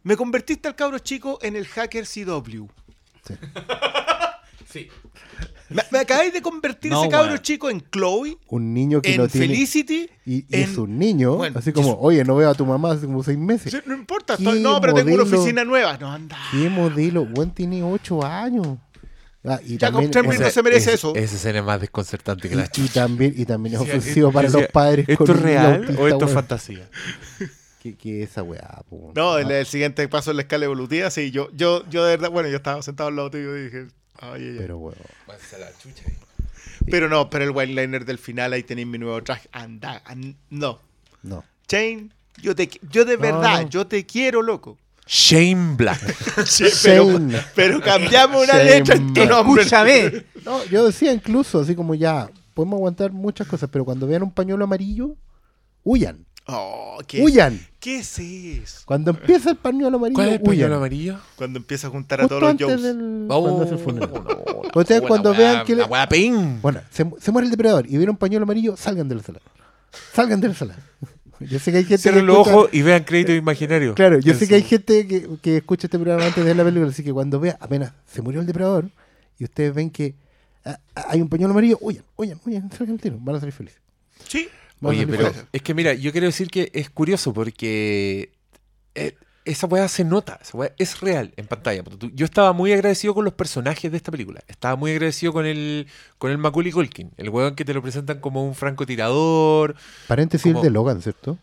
Me 0.03 0.15
convertiste 0.17 0.69
al 0.69 0.75
cabro 0.77 0.99
chico 0.99 1.39
en 1.43 1.57
el 1.57 1.67
hacker 1.67 2.07
CW. 2.07 2.67
Sí. 4.71 4.89
Me, 5.69 5.83
me 5.91 5.99
acabáis 5.99 6.33
de 6.33 6.43
convertir 6.43 6.93
No, 6.93 7.01
ese 7.03 7.11
cabro 7.11 7.37
chico 7.39 7.69
en 7.71 7.81
Chloe, 7.91 8.39
Un 8.49 8.73
niño 8.73 9.03
que 9.03 9.13
en 9.15 9.17
no 9.23 9.29
tiene. 9.29 9.49
Felicity. 9.49 10.09
Y, 10.25 10.35
y 10.35 10.47
en- 10.53 10.63
es 10.63 10.79
un 10.79 10.99
niño, 10.99 11.37
Bueno, 11.37 11.59
así 11.59 11.73
como, 11.73 11.99
oye, 12.01 12.25
no 12.25 12.37
veo 12.37 12.51
a 12.51 12.55
tu 12.55 12.65
mamá 12.65 12.93
hace 12.93 13.07
como 13.07 13.23
seis 13.25 13.37
meses. 13.39 13.73
Sí, 13.73 13.79
no 13.85 13.95
importa, 13.95 14.37
¿Qué 14.37 14.45
estoy- 14.45 14.61
no, 14.61 14.81
pero 14.81 14.95
tengo 14.95 15.13
una 15.15 15.25
oficina 15.25 15.65
nueva. 15.65 15.97
No, 15.99 16.11
anda. 16.13 16.37
¿Qué 16.53 16.69
modelo? 16.69 17.25
Buen 17.25 17.51
tiene 17.51 17.83
ocho 17.83 18.25
años. 18.25 18.79
Ah, 19.49 19.61
y 19.65 19.77
Ya, 19.77 19.91
también, 19.91 20.07
con 20.07 20.11
tres 20.11 20.25
o 20.25 20.29
mil 20.29 20.39
sea, 20.39 20.47
no 20.49 20.53
se 20.53 20.63
merece 20.63 20.89
es- 20.91 20.95
eso. 20.97 21.15
Esa 21.15 21.37
escena 21.37 21.59
es 21.61 21.65
más 21.65 21.81
desconcertante 21.81 22.49
que 22.49 22.57
la 22.57 22.69
y, 22.77 22.81
y 22.83 22.89
también, 22.89 23.35
y 23.37 23.45
también 23.45 23.75
es 23.77 23.81
Sí, 23.83 23.89
ofensivo 23.89 24.33
para 24.33 24.49
los 24.49 24.67
padres. 24.69 25.09
¿Esto 25.09 25.25
con 25.25 25.37
es 25.37 25.43
real 25.43 25.75
autista, 25.83 26.03
o 26.03 26.09
esto 26.09 26.25
es 26.27 26.33
fantasía? 26.33 26.91
¿Qué, 27.83 27.97
qué 27.97 28.23
es 28.25 28.31
esa 28.31 28.43
weá? 28.43 28.83
po? 28.89 29.13
No, 29.15 29.39
el, 29.39 29.47
Ah, 29.49 29.59
el 29.61 29.67
siguiente 29.67 30.07
paso 30.09 30.33
en 30.33 30.37
la 30.39 30.43
escala 30.43 30.65
evolutiva, 30.65 31.11
sí. 31.11 31.31
Yo, 31.31 31.49
yo, 31.55 31.85
yo 31.89 32.05
de 32.05 32.17
verdad, 32.17 32.31
bueno, 32.31 32.49
yo 32.49 32.57
estaba 32.57 32.83
sentado 32.83 33.09
al 33.09 33.15
lado 33.17 33.31
tuyo 33.31 33.57
y 33.57 33.65
dije, 33.65 33.87
ay, 34.21 34.43
ay, 34.43 34.49
ay. 34.51 34.57
Pero. 34.59 34.93
Pero 36.91 37.09
no, 37.09 37.31
pero 37.31 37.45
el 37.45 37.51
white 37.51 37.73
liner 37.73 38.05
del 38.05 38.19
final, 38.19 38.53
ahí 38.53 38.63
tenéis 38.63 38.87
mi 38.87 38.99
nuevo 38.99 39.23
traje. 39.23 39.49
Anda, 39.53 40.03
an- 40.05 40.37
no. 40.51 40.79
No. 41.23 41.45
Shane, 41.69 42.11
yo, 42.41 42.55
te, 42.55 42.69
yo 42.91 43.05
de 43.05 43.17
verdad, 43.17 43.63
no. 43.63 43.69
yo 43.69 43.87
te 43.87 44.05
quiero, 44.07 44.43
loco. 44.43 44.79
Shane 45.07 45.77
Black. 45.77 46.01
Sí, 46.47 46.65
pero, 46.83 47.11
Shane. 47.19 47.39
pero 47.55 47.81
cambiamos 47.81 48.43
una 48.45 48.55
Shane 48.59 48.65
letra 48.65 48.95
en 48.97 49.15
tu 49.15 49.25
nombre. 49.25 49.63
Escúchame. 49.63 50.25
No, 50.45 50.65
yo 50.67 50.87
decía 50.87 51.13
incluso, 51.13 51.61
así 51.61 51.75
como 51.75 51.95
ya, 51.95 52.29
podemos 52.55 52.77
aguantar 52.79 53.13
muchas 53.13 53.47
cosas, 53.47 53.69
pero 53.73 53.85
cuando 53.85 54.07
vean 54.07 54.23
un 54.23 54.33
pañuelo 54.33 54.65
amarillo, 54.65 55.17
huyan. 55.83 56.26
Oh, 56.49 56.99
¿qué, 57.09 57.23
Huyan. 57.23 57.59
¿Qué 57.81 57.99
es 57.99 58.19
eso? 58.19 58.83
Cuando 58.85 59.11
empieza 59.11 59.51
el 59.51 59.57
pañuelo 59.57 59.97
amarillo, 59.97 60.15
¿Cuál 60.17 60.29
es 60.29 60.35
el 60.35 60.41
huyan. 60.43 60.47
pañuelo 60.53 60.77
amarillo? 60.77 61.19
Cuando 61.37 61.59
empieza 61.59 61.89
a 61.89 61.91
juntar 61.91 62.21
a 62.21 62.25
Justo 62.25 62.39
todos 62.39 62.43
los 62.43 62.51
antes 62.53 62.67
Joes. 62.67 62.83
del... 62.83 63.27
Oh, 63.29 63.43
cuando 63.43 63.63
hace 63.65 63.75
el 63.75 63.79
funeral. 63.81 64.11
no, 64.75 64.81
Ustedes 64.81 65.03
cuando 65.03 65.35
vean 65.35 65.65
que 65.65 65.75
le- 65.75 65.87
La 65.89 66.09
pein. 66.09 66.61
Bueno, 66.63 66.81
se, 66.91 67.03
mu- 67.05 67.17
se 67.21 67.33
muere 67.33 67.47
el 67.47 67.51
depredador 67.51 67.87
y 67.87 67.97
vieron 67.97 68.11
un 68.11 68.17
pañuelo 68.19 68.45
amarillo, 68.45 68.77
salgan 68.77 69.09
de 69.09 69.17
la 69.17 69.23
sala. 69.23 69.41
Salgan 70.13 70.41
de 70.41 70.49
la 70.49 70.55
sala. 70.55 70.77
Yo 71.41 71.59
sé 71.59 71.71
que 71.73 71.79
hay 71.79 71.85
gente 71.85 71.97
que 71.97 71.99
Cierren 71.99 72.27
los 72.27 72.39
escucha- 72.39 72.57
ojos 72.57 72.69
y 72.73 72.83
vean 72.83 73.03
créditos 73.05 73.35
imaginarios. 73.37 73.95
Claro, 73.95 74.19
yo 74.21 74.33
sé 74.35 74.49
que 74.49 74.55
hay 74.55 74.63
gente 74.63 75.07
que, 75.07 75.29
que 75.43 75.57
escucha 75.59 75.87
este 75.89 75.99
programa 75.99 76.25
antes 76.27 76.37
de 76.43 76.45
ver 76.49 76.57
la 76.57 76.65
película, 76.65 76.91
así 76.91 77.03
que 77.05 77.13
cuando 77.13 77.39
vea, 77.41 77.59
apenas 77.61 77.93
se 78.11 78.23
murió 78.23 78.41
el 78.41 78.47
depredador 78.47 78.89
y 79.39 79.45
ustedes 79.45 79.75
ven 79.75 79.91
que 79.91 80.15
ah, 80.65 80.79
ah, 80.95 81.07
hay 81.11 81.21
un 81.21 81.29
pañuelo 81.29 81.53
amarillo, 81.53 81.77
huyan, 81.83 82.05
huyan, 82.17 82.41
huyan, 82.47 82.71
salgan 82.73 82.93
al 82.95 83.01
tiro, 83.03 83.19
van 83.21 83.37
a 83.37 83.41
salir 83.41 83.53
felices. 83.53 83.81
Sí. 84.27 84.49
Oye, 84.83 85.07
pero 85.07 85.33
es 85.53 85.63
que 85.63 85.75
mira, 85.75 85.95
yo 85.95 86.13
quiero 86.13 86.27
decir 86.27 86.49
que 86.51 86.71
es 86.75 86.91
curioso 86.91 87.33
porque 87.33 88.31
eh, 88.95 89.15
esa 89.45 89.67
weá 89.67 89.89
se 89.89 90.05
nota, 90.05 90.39
esa 90.43 90.57
weá 90.59 90.73
es 90.79 91.01
real 91.01 91.33
en 91.37 91.47
pantalla. 91.47 91.83
Yo 92.15 92.25
estaba 92.27 92.53
muy 92.53 92.73
agradecido 92.73 93.15
con 93.15 93.25
los 93.25 93.33
personajes 93.35 93.91
de 93.91 93.97
esta 93.97 94.11
película. 94.13 94.41
Estaba 94.49 94.77
muy 94.77 94.91
agradecido 94.91 95.33
con 95.33 95.47
el 95.47 95.87
con 96.19 96.31
el 96.31 96.39
Macaulay 96.39 96.73
Culkin, 96.73 97.11
el 97.17 97.31
weón 97.31 97.55
que 97.55 97.65
te 97.65 97.73
lo 97.73 97.81
presentan 97.83 98.21
como 98.21 98.45
un 98.47 98.55
francotirador 98.55 99.77
Paréntesis 100.09 100.53
como- 100.53 100.59
el 100.61 100.65
de 100.65 100.71
Logan, 100.71 101.01
¿cierto? 101.03 101.39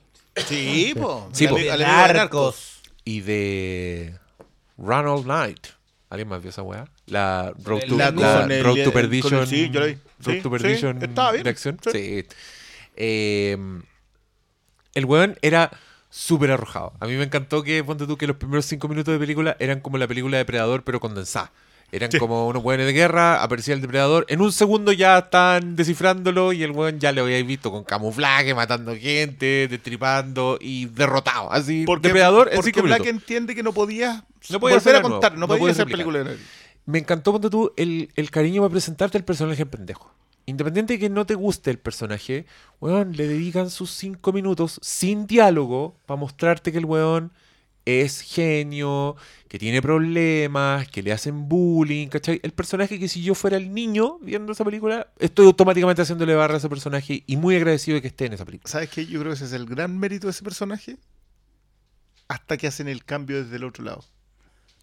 Sí, 0.47 0.93
po. 0.99 1.29
Sí, 1.31 1.45
El 1.45 1.51
po. 1.51 1.57
de 1.57 1.77
Narcos. 1.77 2.81
y 3.05 3.21
de 3.21 4.15
Ronald 4.77 5.23
Knight. 5.23 5.67
¿Alguien 6.09 6.27
más 6.27 6.41
vio 6.41 6.49
esa 6.51 6.61
weá? 6.61 6.85
La 7.07 7.53
Road 7.63 7.81
to, 7.87 7.97
La 7.97 8.11
la 8.11 8.41
con 8.41 8.51
el- 8.51 8.63
Road 8.63 8.75
to 8.83 8.91
con 8.91 9.01
el- 9.01 9.09
Perdition. 9.09 9.47
sí, 9.47 9.69
yo 9.71 9.79
la 9.79 9.85
vi. 9.87 9.93
Road 9.93 10.35
Sí, 10.35 10.41
to 10.41 10.43
sí, 10.43 10.49
Perdition 10.63 11.03
estaba 11.03 11.31
bien, 11.31 11.43
de 11.43 11.49
acción. 11.49 11.79
sí. 11.91 12.25
Eh, 12.95 13.57
el 14.93 15.05
weón 15.05 15.37
era 15.41 15.71
súper 16.09 16.51
arrojado. 16.51 16.93
A 16.99 17.07
mí 17.07 17.15
me 17.15 17.23
encantó 17.23 17.63
que, 17.63 17.83
ponte 17.83 18.05
tú, 18.05 18.17
que 18.17 18.27
los 18.27 18.37
primeros 18.37 18.65
cinco 18.65 18.87
minutos 18.87 19.11
de 19.11 19.19
película 19.19 19.57
eran 19.59 19.79
como 19.79 19.97
la 19.97 20.07
película 20.07 20.37
de 20.37 20.45
Predador, 20.45 20.83
pero 20.83 20.99
condensada. 20.99 21.51
Eran 21.91 22.09
como 22.17 22.47
unos 22.47 22.63
hueones 22.63 22.87
de 22.87 22.93
guerra, 22.93 23.43
aparecía 23.43 23.75
el 23.75 23.81
depredador. 23.81 24.25
En 24.27 24.41
un 24.41 24.51
segundo 24.51 24.91
ya 24.91 25.19
están 25.19 25.75
descifrándolo 25.75 26.51
y 26.51 26.63
el 26.63 26.71
hueón 26.71 26.99
ya 26.99 27.11
lo 27.11 27.21
habíais 27.21 27.45
visto 27.45 27.71
con 27.71 27.83
camuflaje, 27.83 28.55
matando 28.55 28.95
gente, 28.95 29.67
destripando 29.67 30.57
y 30.59 30.85
derrotado. 30.85 31.51
Así, 31.51 31.83
Porque, 31.85 32.07
depredador 32.07 32.49
porque 32.49 32.71
cinco 32.71 32.87
Black 32.87 33.05
entiende 33.05 33.53
que 33.53 33.61
no 33.61 33.73
podía, 33.73 34.25
No 34.49 34.59
podía 34.59 34.77
volver 34.77 34.95
hacer 34.95 34.95
a 34.95 35.01
contar, 35.03 35.33
nuevo, 35.33 35.53
no, 35.53 35.59
podía 35.59 35.71
hacer 35.71 35.85
película 35.85 36.23
de. 36.23 36.37
Me 36.87 36.97
encantó, 36.97 37.31
ponte 37.31 37.51
tú, 37.51 37.71
el, 37.77 38.09
el 38.15 38.31
cariño 38.31 38.61
para 38.63 38.71
presentarte 38.71 39.17
el 39.19 39.23
personaje 39.23 39.61
en 39.61 39.69
pendejo. 39.69 40.11
Independiente 40.45 40.93
de 40.93 40.99
que 40.99 41.09
no 41.09 41.25
te 41.25 41.35
guste 41.35 41.71
el 41.71 41.79
personaje, 41.79 42.45
weón, 42.81 43.15
le 43.15 43.27
dedican 43.27 43.69
sus 43.69 43.91
cinco 43.91 44.33
minutos 44.33 44.79
sin 44.81 45.25
diálogo 45.25 45.95
para 46.05 46.19
mostrarte 46.19 46.71
que 46.71 46.79
el 46.79 46.85
weón 46.85 47.31
es 47.85 48.21
genio, 48.21 49.15
que 49.47 49.59
tiene 49.59 49.81
problemas, 49.81 50.87
que 50.89 51.01
le 51.01 51.11
hacen 51.11 51.47
bullying, 51.49 52.07
¿cachai? 52.07 52.39
El 52.43 52.51
personaje 52.51 52.99
que 52.99 53.07
si 53.07 53.21
yo 53.21 53.35
fuera 53.35 53.57
el 53.57 53.73
niño 53.73 54.19
viendo 54.19 54.51
esa 54.51 54.63
película, 54.63 55.07
estoy 55.19 55.45
automáticamente 55.45 56.01
haciéndole 56.01 56.35
barra 56.35 56.55
a 56.55 56.57
ese 56.57 56.69
personaje 56.69 57.23
y 57.25 57.37
muy 57.37 57.55
agradecido 57.55 57.95
de 57.95 58.01
que 58.01 58.07
esté 58.07 58.25
en 58.25 58.33
esa 58.33 58.45
película. 58.45 58.71
¿Sabes 58.71 58.89
qué? 58.89 59.05
Yo 59.05 59.19
creo 59.19 59.31
que 59.31 59.35
ese 59.35 59.45
es 59.45 59.53
el 59.53 59.65
gran 59.65 59.97
mérito 59.97 60.27
de 60.27 60.31
ese 60.31 60.43
personaje. 60.43 60.97
Hasta 62.27 62.57
que 62.57 62.67
hacen 62.67 62.87
el 62.87 63.03
cambio 63.03 63.43
desde 63.43 63.57
el 63.57 63.63
otro 63.63 63.83
lado. 63.83 64.03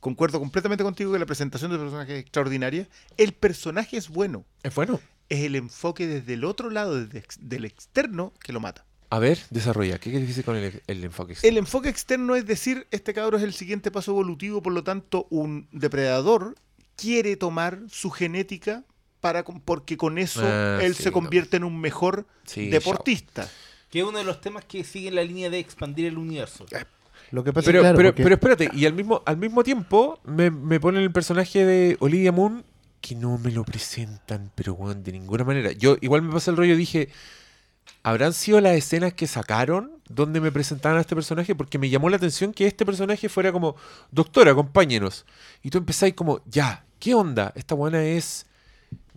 Concuerdo 0.00 0.38
completamente 0.38 0.84
contigo 0.84 1.12
que 1.12 1.18
la 1.18 1.26
presentación 1.26 1.70
del 1.70 1.80
personaje 1.80 2.14
es 2.14 2.20
extraordinaria. 2.20 2.88
El 3.16 3.32
personaje 3.32 3.96
es 3.96 4.08
bueno. 4.08 4.44
Es 4.62 4.74
bueno. 4.74 5.00
Es 5.30 5.40
el 5.44 5.56
enfoque 5.56 6.06
desde 6.06 6.34
el 6.34 6.44
otro 6.44 6.68
lado, 6.70 7.02
desde 7.02 7.18
ex- 7.20 7.38
del 7.40 7.64
externo, 7.64 8.34
que 8.44 8.52
lo 8.52 8.60
mata. 8.60 8.84
A 9.08 9.18
ver, 9.18 9.38
desarrolla. 9.50 9.98
¿Qué 9.98 10.10
quieres 10.10 10.28
decir 10.28 10.44
con 10.44 10.56
el, 10.56 10.82
el 10.86 11.04
enfoque? 11.04 11.34
El 11.42 11.56
enfoque 11.56 11.88
externo 11.88 12.36
es 12.36 12.44
decir, 12.46 12.86
este 12.90 13.14
cabro 13.14 13.38
es 13.38 13.42
el 13.42 13.52
siguiente 13.54 13.90
paso 13.90 14.10
evolutivo, 14.12 14.62
por 14.62 14.72
lo 14.72 14.84
tanto, 14.84 15.26
un 15.30 15.66
depredador 15.72 16.54
quiere 16.96 17.36
tomar 17.36 17.78
su 17.88 18.10
genética 18.10 18.84
para 19.20 19.42
porque 19.44 19.96
con 19.96 20.18
eso 20.18 20.42
Ah, 20.44 20.78
él 20.82 20.94
sí, 20.94 21.04
se 21.04 21.08
no. 21.08 21.14
convierte 21.14 21.56
en 21.56 21.64
un 21.64 21.80
mejor 21.80 22.26
Sí, 22.44 22.68
deportista. 22.68 23.48
Que 23.90 24.00
es 24.00 24.04
uno 24.04 24.18
de 24.18 24.24
los 24.24 24.40
temas 24.40 24.64
que 24.64 24.84
sigue 24.84 25.10
la 25.10 25.24
línea 25.24 25.50
de 25.50 25.58
expandir 25.58 26.06
el 26.06 26.16
universo. 26.18 26.64
Lo 27.32 27.42
que 27.44 27.52
pasa 27.52 27.66
Pero, 27.66 27.78
es 27.80 27.82
claro, 27.82 27.96
pero, 27.96 28.08
porque- 28.10 28.22
pero 28.22 28.34
espérate, 28.34 28.70
y 28.74 28.86
al 28.86 28.92
mismo, 28.94 29.22
al 29.26 29.36
mismo 29.36 29.62
tiempo 29.64 30.20
me, 30.24 30.50
me 30.50 30.78
ponen 30.80 31.02
el 31.02 31.12
personaje 31.12 31.64
de 31.64 31.96
Olivia 32.00 32.32
Moon 32.32 32.64
que 33.00 33.14
no 33.14 33.38
me 33.38 33.50
lo 33.50 33.64
presentan, 33.64 34.50
pero 34.54 34.76
de 34.94 35.12
ninguna 35.12 35.44
manera. 35.44 35.72
Yo 35.72 35.96
igual 36.00 36.22
me 36.22 36.32
pasé 36.32 36.50
el 36.50 36.56
rollo, 36.56 36.76
dije, 36.76 37.08
¿habrán 38.02 38.32
sido 38.32 38.60
las 38.60 38.76
escenas 38.76 39.14
que 39.14 39.26
sacaron 39.26 39.90
donde 40.08 40.40
me 40.40 40.52
presentaban 40.52 40.98
a 40.98 41.00
este 41.00 41.14
personaje? 41.14 41.54
Porque 41.54 41.78
me 41.78 41.88
llamó 41.88 42.08
la 42.08 42.16
atención 42.16 42.52
que 42.52 42.66
este 42.66 42.84
personaje 42.84 43.28
fuera 43.28 43.52
como, 43.52 43.76
doctora, 44.10 44.52
acompáñenos. 44.52 45.24
Y 45.62 45.70
tú 45.70 45.78
empezáis 45.78 46.14
como, 46.14 46.42
ya, 46.46 46.84
¿qué 46.98 47.14
onda? 47.14 47.52
Esta 47.54 47.74
buena 47.74 48.04
es 48.04 48.46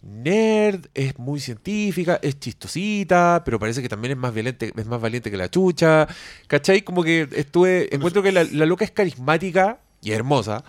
nerd, 0.02 0.88
es 0.94 1.18
muy 1.18 1.40
científica, 1.40 2.20
es 2.22 2.40
chistosita, 2.40 3.42
pero 3.46 3.58
parece 3.58 3.82
que 3.82 3.90
también 3.90 4.12
es 4.12 4.18
más 4.18 4.36
valiente, 4.36 4.74
es 4.76 4.86
más 4.86 5.00
valiente 5.02 5.32
que 5.32 5.38
la 5.38 5.50
chucha. 5.50 6.08
¿Cachai? 6.48 6.82
Como 6.84 7.04
que 7.04 7.28
estuve. 7.36 7.94
Encuentro 7.94 8.22
que 8.22 8.32
la, 8.32 8.44
la 8.44 8.66
loca 8.66 8.86
es 8.86 8.92
carismática 8.92 9.80
y 10.02 10.12
hermosa. 10.12 10.64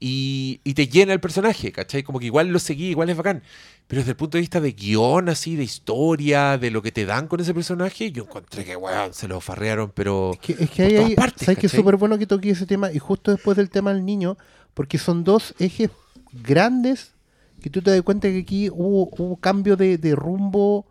Y, 0.00 0.60
y 0.62 0.74
te 0.74 0.86
llena 0.86 1.12
el 1.12 1.20
personaje, 1.20 1.72
¿cachai? 1.72 2.04
Como 2.04 2.20
que 2.20 2.26
igual 2.26 2.48
lo 2.48 2.58
seguí, 2.60 2.90
igual 2.90 3.10
es 3.10 3.16
bacán. 3.16 3.42
Pero 3.88 4.00
desde 4.00 4.12
el 4.12 4.16
punto 4.16 4.36
de 4.36 4.42
vista 4.42 4.60
de 4.60 4.72
guion, 4.72 5.28
así, 5.28 5.56
de 5.56 5.64
historia, 5.64 6.56
de 6.56 6.70
lo 6.70 6.82
que 6.82 6.92
te 6.92 7.04
dan 7.04 7.26
con 7.26 7.40
ese 7.40 7.52
personaje, 7.52 8.12
yo 8.12 8.24
encontré 8.24 8.64
que, 8.64 8.76
weón, 8.76 9.12
se 9.12 9.26
lo 9.26 9.40
farrearon, 9.40 9.90
pero. 9.94 10.32
Es 10.34 10.38
que, 10.38 10.52
es 10.52 10.70
que 10.70 10.90
todas 10.90 11.14
partes, 11.14 11.46
¿sabes 11.46 11.58
que 11.58 11.66
es 11.66 11.72
súper 11.72 11.96
bueno 11.96 12.18
que 12.18 12.26
toque 12.26 12.50
ese 12.50 12.66
tema? 12.66 12.92
Y 12.92 12.98
justo 12.98 13.30
después 13.32 13.56
del 13.56 13.70
tema 13.70 13.92
del 13.92 14.04
niño, 14.04 14.36
porque 14.74 14.98
son 14.98 15.24
dos 15.24 15.54
ejes 15.58 15.90
grandes 16.32 17.14
que 17.60 17.70
tú 17.70 17.82
te 17.82 17.90
das 17.90 18.02
cuenta 18.02 18.28
que 18.28 18.38
aquí 18.38 18.70
hubo, 18.70 19.08
hubo 19.18 19.36
cambio 19.36 19.76
de, 19.76 19.98
de 19.98 20.14
rumbo 20.14 20.86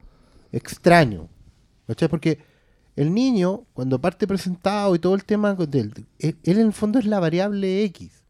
extraño. 0.52 1.30
¿Cachai? 1.88 2.10
Porque 2.10 2.40
el 2.96 3.14
niño, 3.14 3.64
cuando 3.74 4.02
parte 4.02 4.28
presentado 4.28 4.96
y 4.96 5.00
todo 5.00 5.16
el 5.16 5.24
tema 5.24 5.56
él 5.60 6.06
él 6.20 6.36
en 6.44 6.60
el 6.60 6.74
fondo 6.74 7.00
es 7.00 7.06
la 7.06 7.20
variable 7.20 7.84
X. 7.86 8.24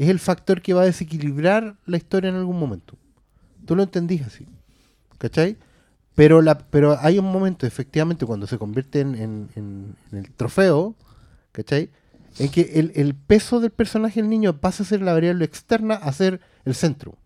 Es 0.00 0.08
el 0.08 0.18
factor 0.18 0.62
que 0.62 0.72
va 0.72 0.80
a 0.80 0.86
desequilibrar 0.86 1.76
la 1.84 1.98
historia 1.98 2.30
en 2.30 2.36
algún 2.36 2.58
momento. 2.58 2.96
Tú 3.66 3.76
lo 3.76 3.82
entendís 3.82 4.22
así. 4.22 4.46
¿Cachai? 5.18 5.58
Pero, 6.14 6.40
pero 6.70 6.96
hay 6.98 7.18
un 7.18 7.30
momento, 7.30 7.66
efectivamente, 7.66 8.24
cuando 8.24 8.46
se 8.46 8.56
convierte 8.56 9.00
en, 9.00 9.94
el 10.10 10.30
trofeo, 10.38 10.94
¿cachai? 11.52 11.90
En 12.38 12.48
que 12.48 12.62
el, 12.94 13.14
peso 13.14 13.60
del 13.60 13.72
personaje 13.72 14.22
del 14.22 14.30
niño 14.30 14.58
pasa 14.58 14.84
a 14.84 14.86
ser 14.86 15.02
la 15.02 15.12
variable 15.12 15.44
externa 15.44 15.96
a 15.96 16.10
ser 16.14 16.40
el 16.64 16.74
centro. 16.74 17.18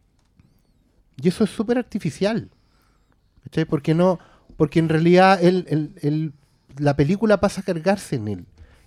Y 1.23 1.29
eso 1.29 1.45
es 1.45 1.51
súper 1.51 1.79
artificial. 1.79 2.51
¿Cachai? 3.45 3.67
Porque 3.67 3.95
no, 3.95 4.19
porque 4.57 4.81
en 4.81 4.89
realidad 4.89 5.39
la 6.77 6.97
película 6.97 7.39
pasa 7.39 7.61
a 7.61 7.65
cargarse 7.65 8.17
en 8.17 8.27
él. 8.27 8.47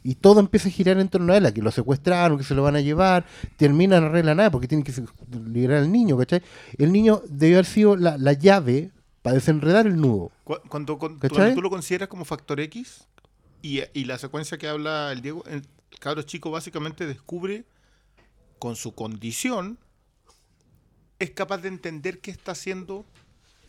Y 0.09 0.15
todo 0.15 0.39
empieza 0.39 0.69
a 0.69 0.71
girar 0.71 0.97
en 0.99 1.09
torno 1.09 1.34
a 1.34 1.38
él, 1.38 1.45
a 1.45 1.53
que 1.53 1.61
lo 1.61 1.69
secuestraron, 1.69 2.38
que 2.38 2.45
se 2.45 2.55
lo 2.55 2.63
van 2.63 2.77
a 2.77 2.79
llevar, 2.81 3.25
terminan 3.57 4.01
no 4.03 4.07
arregla 4.07 4.35
nada 4.35 4.49
porque 4.51 4.65
tienen 4.67 4.85
que 4.85 4.93
liberar 5.49 5.79
al 5.79 5.91
niño, 5.91 6.17
¿cachai? 6.17 6.41
El 6.77 6.93
niño 6.93 7.21
debió 7.27 7.57
haber 7.57 7.65
sido 7.65 7.97
la, 7.97 8.17
la 8.17 8.31
llave 8.31 8.91
para 9.21 9.34
desenredar 9.35 9.85
el 9.85 9.97
nudo. 9.99 10.31
Cu- 10.45 10.61
Cuando, 10.69 10.97
tú 10.97 11.61
lo 11.61 11.69
consideras 11.69 12.07
como 12.07 12.23
factor 12.23 12.61
X 12.61 13.05
y, 13.61 13.81
y 13.93 14.05
la 14.05 14.17
secuencia 14.17 14.57
que 14.57 14.69
habla 14.69 15.11
el 15.11 15.21
Diego, 15.21 15.43
el 15.45 15.63
cabro 15.99 16.21
chico 16.21 16.51
básicamente 16.51 17.05
descubre 17.05 17.65
con 18.59 18.77
su 18.77 18.95
condición, 18.95 19.77
es 21.19 21.31
capaz 21.31 21.57
de 21.57 21.67
entender 21.67 22.19
qué 22.21 22.31
está 22.31 22.53
haciendo 22.53 23.05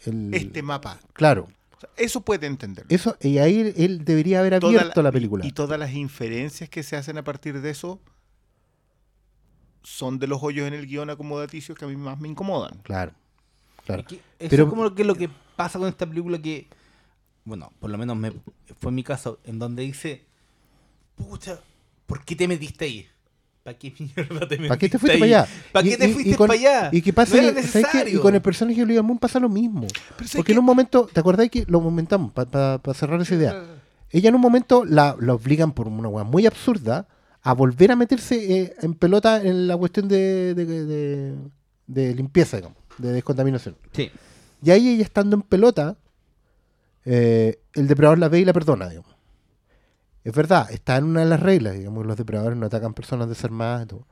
El- 0.04 0.32
este 0.34 0.62
mapa. 0.62 1.00
Claro. 1.14 1.48
O 1.78 1.80
sea, 1.80 1.90
eso 1.96 2.20
puede 2.22 2.46
entenderlo. 2.46 2.88
Eso, 2.94 3.16
y 3.20 3.38
ahí 3.38 3.72
él 3.76 4.04
debería 4.04 4.40
haber 4.40 4.54
abierto 4.54 5.00
la, 5.00 5.12
película. 5.12 5.46
Y 5.46 5.52
todas 5.52 5.78
las 5.78 5.92
inferencias 5.94 6.68
que 6.68 6.82
se 6.82 6.96
hacen 6.96 7.18
a 7.18 7.24
partir 7.24 7.60
de 7.60 7.70
eso 7.70 8.00
son 9.84 10.18
de 10.18 10.26
los 10.26 10.42
hoyos 10.42 10.66
en 10.66 10.74
el 10.74 10.86
guion 10.86 11.08
acomodaticios 11.08 11.78
que 11.78 11.84
a 11.84 11.88
mí 11.88 11.96
más 11.96 12.18
me 12.18 12.28
incomodan. 12.28 12.80
Claro. 12.82 13.12
Claro. 13.86 14.02
Es 14.02 14.08
que 14.08 14.16
eso 14.16 14.50
Pero- 14.50 14.64
es 14.64 14.70
como 14.70 14.82
lo 14.82 14.94
que, 14.94 15.04
lo 15.04 15.14
que 15.14 15.30
pasa 15.56 15.78
con 15.78 15.88
esta 15.88 16.04
película 16.04 16.42
que, 16.42 16.66
bueno, 17.44 17.72
por 17.78 17.90
lo 17.90 17.96
menos 17.96 18.16
me, 18.16 18.32
fue 18.80 18.90
mi 18.90 19.04
caso, 19.04 19.38
en 19.44 19.60
donde 19.60 19.84
dice, 19.84 20.26
pucha, 21.14 21.60
¿por 22.06 22.24
qué 22.24 22.34
te 22.34 22.48
metiste 22.48 22.84
ahí? 22.86 23.08
¿Para 23.68 23.78
qué 23.78 23.92
mierda 23.98 24.40
te 24.48 24.58
metiste 24.58 24.68
¿Para 24.68 24.78
qué 24.78 24.88
te 24.88 24.98
fuiste 24.98 25.14
ahí? 25.14 25.20
para 25.20 25.42
allá? 25.42 25.48
¿Para 25.72 25.88
qué 25.88 25.96
te 25.96 26.06
y- 26.06 26.10
y 26.10 26.12
fuiste 26.14 26.36
con- 26.36 26.46
para 26.48 26.58
allá? 26.58 26.88
Y 26.92 27.02
que 27.02 27.12
pasa 27.12 27.36
no 27.36 27.42
era 27.42 27.60
que- 27.60 27.66
¿sabes 27.66 27.86
qué? 27.92 28.10
Y 28.10 28.16
con 28.18 28.34
el 28.34 28.40
personaje 28.42 28.76
de 28.78 28.82
Olivia 28.84 29.02
Moon 29.02 29.18
pasa 29.18 29.38
lo 29.38 29.48
mismo. 29.48 29.86
¿sabes 29.88 30.36
Porque 30.36 30.52
en 30.52 30.56
qué? 30.56 30.58
un 30.60 30.64
momento, 30.64 31.08
¿te 31.12 31.20
acordás 31.20 31.48
que 31.50 31.64
lo 31.68 31.82
comentamos 31.82 32.32
para 32.32 32.80
cerrar 32.94 33.20
esa 33.20 33.34
idea? 33.34 33.62
Ella 34.10 34.30
en 34.30 34.34
un 34.36 34.40
momento 34.40 34.84
la, 34.86 35.14
la 35.20 35.34
obligan 35.34 35.72
por 35.72 35.86
una 35.86 36.08
weá 36.08 36.24
muy 36.24 36.46
absurda 36.46 37.06
a 37.42 37.52
volver 37.52 37.92
a 37.92 37.96
meterse 37.96 38.58
eh, 38.62 38.74
en 38.80 38.94
pelota 38.94 39.42
en 39.42 39.68
la 39.68 39.76
cuestión 39.76 40.08
de, 40.08 40.54
de- 40.54 40.64
de- 40.64 41.34
de 41.86 42.14
limpieza, 42.14 42.56
digamos, 42.56 42.78
de 42.96 43.12
descontaminación. 43.12 43.76
Sí. 43.92 44.10
Y 44.62 44.70
ahí 44.70 44.88
ella 44.88 45.04
estando 45.04 45.36
en 45.36 45.42
pelota, 45.42 45.96
eh, 47.04 47.58
el 47.74 47.86
depredador 47.86 48.18
la 48.18 48.28
ve 48.28 48.40
y 48.40 48.44
la 48.44 48.52
perdona, 48.52 48.88
digamos. 48.88 49.14
Es 50.28 50.34
verdad, 50.34 50.70
está 50.70 50.96
en 50.96 51.04
una 51.04 51.20
de 51.20 51.26
las 51.26 51.40
reglas, 51.40 51.74
digamos, 51.74 52.04
los 52.04 52.16
depredadores 52.16 52.58
no 52.58 52.66
atacan 52.66 52.92
personas 52.92 53.28
desarmadas 53.28 53.84
y 53.84 53.86
todo. 53.88 54.06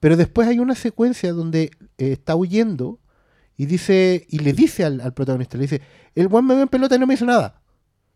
Pero 0.00 0.16
después 0.16 0.48
hay 0.48 0.58
una 0.58 0.74
secuencia 0.74 1.32
donde 1.32 1.70
eh, 1.96 2.12
está 2.12 2.34
huyendo 2.34 2.98
y 3.56 3.66
dice, 3.66 4.26
y 4.28 4.40
le 4.40 4.52
dice 4.52 4.84
al, 4.84 5.00
al 5.00 5.14
protagonista, 5.14 5.56
le 5.56 5.62
dice, 5.62 5.80
el 6.16 6.26
buen 6.28 6.44
me 6.44 6.54
ve 6.56 6.62
en 6.62 6.68
pelota 6.68 6.96
y 6.96 6.98
no 6.98 7.06
me 7.06 7.14
hizo 7.14 7.24
nada. 7.24 7.62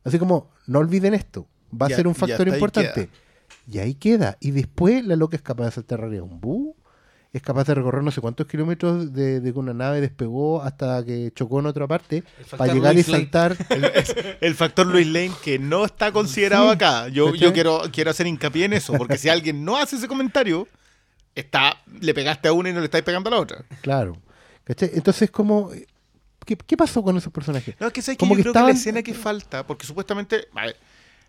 Así 0.05 0.19
como, 0.19 0.51
no 0.67 0.81
olviden 0.81 1.15
esto, 1.15 1.47
va 1.73 1.87
a 1.87 1.91
Ya- 1.91 1.97
ser 1.97 2.09
un 2.09 2.15
factor 2.17 2.49
ahí 2.49 2.55
importante. 2.55 3.09
Y 3.71 3.79
ahí 3.79 3.95
queda. 3.95 4.37
Y 4.41 4.51
después 4.51 5.05
la 5.07 5.15
loca 5.15 5.37
es 5.37 5.43
capaz 5.43 5.67
de 5.67 5.71
saltar 5.71 6.01
arriba 6.03 6.25
un 6.25 6.41
bus, 6.41 6.75
es 7.33 7.43
capaz 7.43 7.65
de 7.65 7.75
recorrer 7.75 8.03
no 8.03 8.11
sé 8.11 8.21
cuántos 8.23 8.47
kilómetros 8.47 9.13
de, 9.13 9.41
de 9.41 9.53
que 9.53 9.59
una 9.59 9.75
nave 9.75 10.01
despegó 10.01 10.63
hasta 10.63 11.05
que 11.05 11.31
chocó 11.35 11.61
en 11.61 11.67
otra 11.67 11.87
parte 11.87 12.25
para 12.57 12.73
llegar 12.73 12.95
y 12.95 13.03
Lane. 13.03 13.19
saltar. 13.19 13.57
El 14.41 14.55
factor 14.55 14.87
Luis 14.87 15.07
Lane 15.07 15.33
que 15.45 15.59
no 15.59 15.85
está 15.85 16.11
considerado 16.11 16.69
Sí. 16.69 16.75
acá. 16.77 17.09
Yo, 17.09 17.27
¿Cachai? 17.27 17.41
yo 17.41 17.53
quiero, 17.53 17.83
quiero 17.93 18.11
hacer 18.11 18.27
hincapié 18.27 18.65
en 18.65 18.73
eso, 18.73 18.95
porque 18.95 19.19
si 19.19 19.29
alguien 19.29 19.65
no 19.65 19.77
hace 19.77 19.97
ese 19.97 20.09
comentario, 20.09 20.67
está, 21.35 21.77
le 22.01 22.15
pegaste 22.15 22.49
a 22.49 22.53
una 22.53 22.71
y 22.71 22.73
no 22.73 22.79
le 22.81 22.87
estáis 22.87 23.05
pegando 23.05 23.29
a 23.29 23.33
la 23.35 23.41
otra. 23.41 23.65
Claro. 23.83 24.17
¿Cachai? 24.65 24.91
Entonces, 24.95 25.31
como. 25.31 25.71
¿qué, 26.47 26.57
qué 26.57 26.77
pasó 26.79 27.03
con 27.03 27.17
esos 27.19 27.33
personajes? 27.33 27.75
No, 27.79 27.89
es 27.89 27.93
que, 27.93 28.01
¿sabes? 28.03 28.19
Como 28.19 28.33
yo 28.33 28.37
que 28.39 28.43
creo 28.45 28.53
estaban- 28.53 28.69
que 28.69 28.73
la 28.75 28.79
escena 28.79 29.03
que 29.03 29.13
falta, 29.15 29.67
porque 29.67 29.87
supuestamente, 29.87 30.49
a 30.55 30.67
ver, 30.67 30.77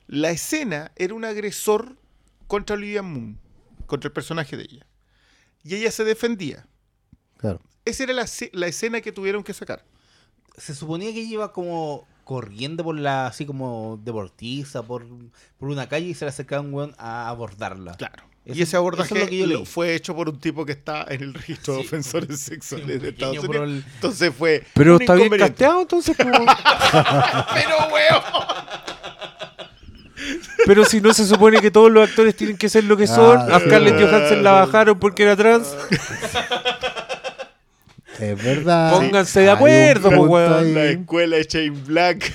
la 0.08 0.32
escena 0.32 0.92
era 0.96 1.14
un 1.14 1.26
agresor 1.26 1.96
contra 2.48 2.76
Olivia 2.78 3.02
Moon, 3.02 3.38
contra 3.86 4.08
el 4.08 4.14
personaje 4.14 4.56
de 4.58 4.64
ella. 4.64 4.86
Y 5.70 5.76
ella 5.76 5.92
se 5.92 6.04
defendía. 6.04 6.66
Claro. 7.38 7.60
Esa 7.86 8.04
era 8.04 8.14
la, 8.14 8.26
la 8.54 8.66
escena 8.68 9.02
que 9.02 9.12
tuvieron 9.12 9.44
que 9.44 9.54
sacar. 9.54 9.86
Se 10.58 10.74
suponía 10.74 11.14
que 11.14 11.20
ella 11.22 11.34
iba 11.34 11.54
como 11.54 12.08
corriendo 12.24 12.84
por 12.84 12.98
la, 12.98 13.28
así 13.28 13.46
como 13.46 14.00
deportiza, 14.04 14.82
por, 14.82 15.06
por 15.60 15.70
una 15.70 15.88
calle 15.88 16.08
y 16.08 16.14
se 16.16 16.26
le 16.26 16.30
acercaba 16.30 16.62
un 16.64 16.74
weón 16.74 16.96
a 16.98 17.30
abordarla. 17.30 17.94
Claro. 17.98 18.24
Eso- 18.46 18.58
y 18.58 18.62
ese 18.64 18.78
abordaje 18.78 19.14
es 19.14 19.22
lo 19.22 19.28
que 19.30 19.38
yo 19.38 19.46
lo- 19.46 19.66
fue 19.66 19.94
hecho 19.94 20.16
por 20.16 20.28
un 20.28 20.40
tipo 20.40 20.66
que 20.66 20.72
está 20.72 21.06
en 21.08 21.22
el 21.22 21.34
registro 21.36 21.76
de 21.76 21.82
ofensores 21.82 22.40
Sí, 22.40 22.46
sexuales 22.56 23.00
de 23.02 23.10
Estados 23.10 23.38
Unidos. 23.38 23.84
Entonces 23.96 24.34
fue. 24.36 24.64
Pero 24.74 24.96
un 24.96 25.02
está 25.04 25.14
bien 25.14 25.30
casteado, 25.38 25.82
entonces. 25.82 26.18
como- 26.18 26.32
Pero, 27.54 27.76
weón. 27.94 28.24
Pero 30.66 30.86
si 30.86 31.02
no 31.02 31.14
se 31.14 31.26
supone 31.26 31.62
que 31.62 31.72
todos 31.72 31.92
los 31.92 32.10
actores 32.10 32.36
tienen 32.36 32.58
que 32.58 32.70
ser 32.70 32.84
lo 32.84 32.98
que 32.98 33.08
son. 33.08 33.38
Ah, 33.38 33.56
a 33.56 33.60
sí. 33.60 33.66
Scarlett 33.66 34.02
Johansson 34.02 34.44
la 34.44 34.52
bajaron 34.52 35.00
porque 35.00 35.24
era 35.24 35.36
trans. 35.36 35.76
Es 38.20 38.44
verdad. 38.44 38.92
Pónganse 38.92 39.40
de 39.40 39.50
acuerdo, 39.50 40.12
po, 40.12 40.24
weón. 40.24 40.74
La 40.74 40.86
escuela 40.86 41.38
de 41.38 41.44
Shane 41.44 41.82
Black. 41.86 42.30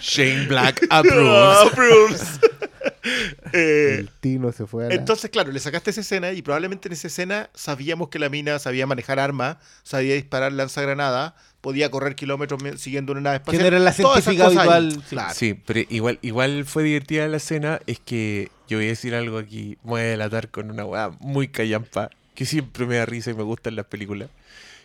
Shane 0.00 0.46
Black 0.46 0.86
approves. 0.90 1.62
Approves. 1.72 2.40
Eh, 3.52 3.96
El 3.98 4.08
Tino 4.20 4.52
se 4.52 4.66
fue 4.66 4.86
a 4.86 4.88
la... 4.88 4.94
Entonces, 4.94 5.28
claro, 5.30 5.52
le 5.52 5.58
sacaste 5.60 5.90
esa 5.90 6.00
escena 6.00 6.32
y 6.32 6.40
probablemente 6.40 6.88
en 6.88 6.92
esa 6.92 7.08
escena 7.08 7.50
sabíamos 7.52 8.08
que 8.08 8.18
la 8.18 8.28
mina 8.28 8.58
sabía 8.58 8.86
manejar 8.86 9.18
armas, 9.18 9.58
sabía 9.82 10.14
disparar 10.14 10.52
lanzagranada, 10.52 11.34
podía 11.60 11.90
correr 11.90 12.14
kilómetros 12.14 12.60
siguiendo 12.78 13.12
una 13.12 13.22
nave 13.22 13.36
espacial. 13.36 13.66
era 13.66 13.78
la 13.78 13.92
científica 13.92 14.50
sí. 14.50 15.00
Claro. 15.08 15.34
Sí, 15.34 15.54
pero 15.54 15.80
igual, 15.88 16.18
igual 16.22 16.64
fue 16.64 16.82
divertida 16.82 17.26
la 17.28 17.38
escena. 17.38 17.80
Es 17.86 17.98
que 17.98 18.50
yo 18.68 18.78
voy 18.78 18.86
a 18.86 18.90
decir 18.90 19.14
algo 19.14 19.38
aquí. 19.38 19.78
Me 19.84 19.90
voy 19.90 20.00
a 20.00 20.04
delatar 20.04 20.50
con 20.50 20.70
una 20.70 20.84
weá 20.84 21.10
muy 21.20 21.48
callampa. 21.48 22.10
Que 22.34 22.46
siempre 22.46 22.86
me 22.86 22.96
da 22.96 23.06
risa 23.06 23.30
y 23.30 23.34
me 23.34 23.42
gusta 23.42 23.68
en 23.68 23.76
las 23.76 23.86
películas. 23.86 24.30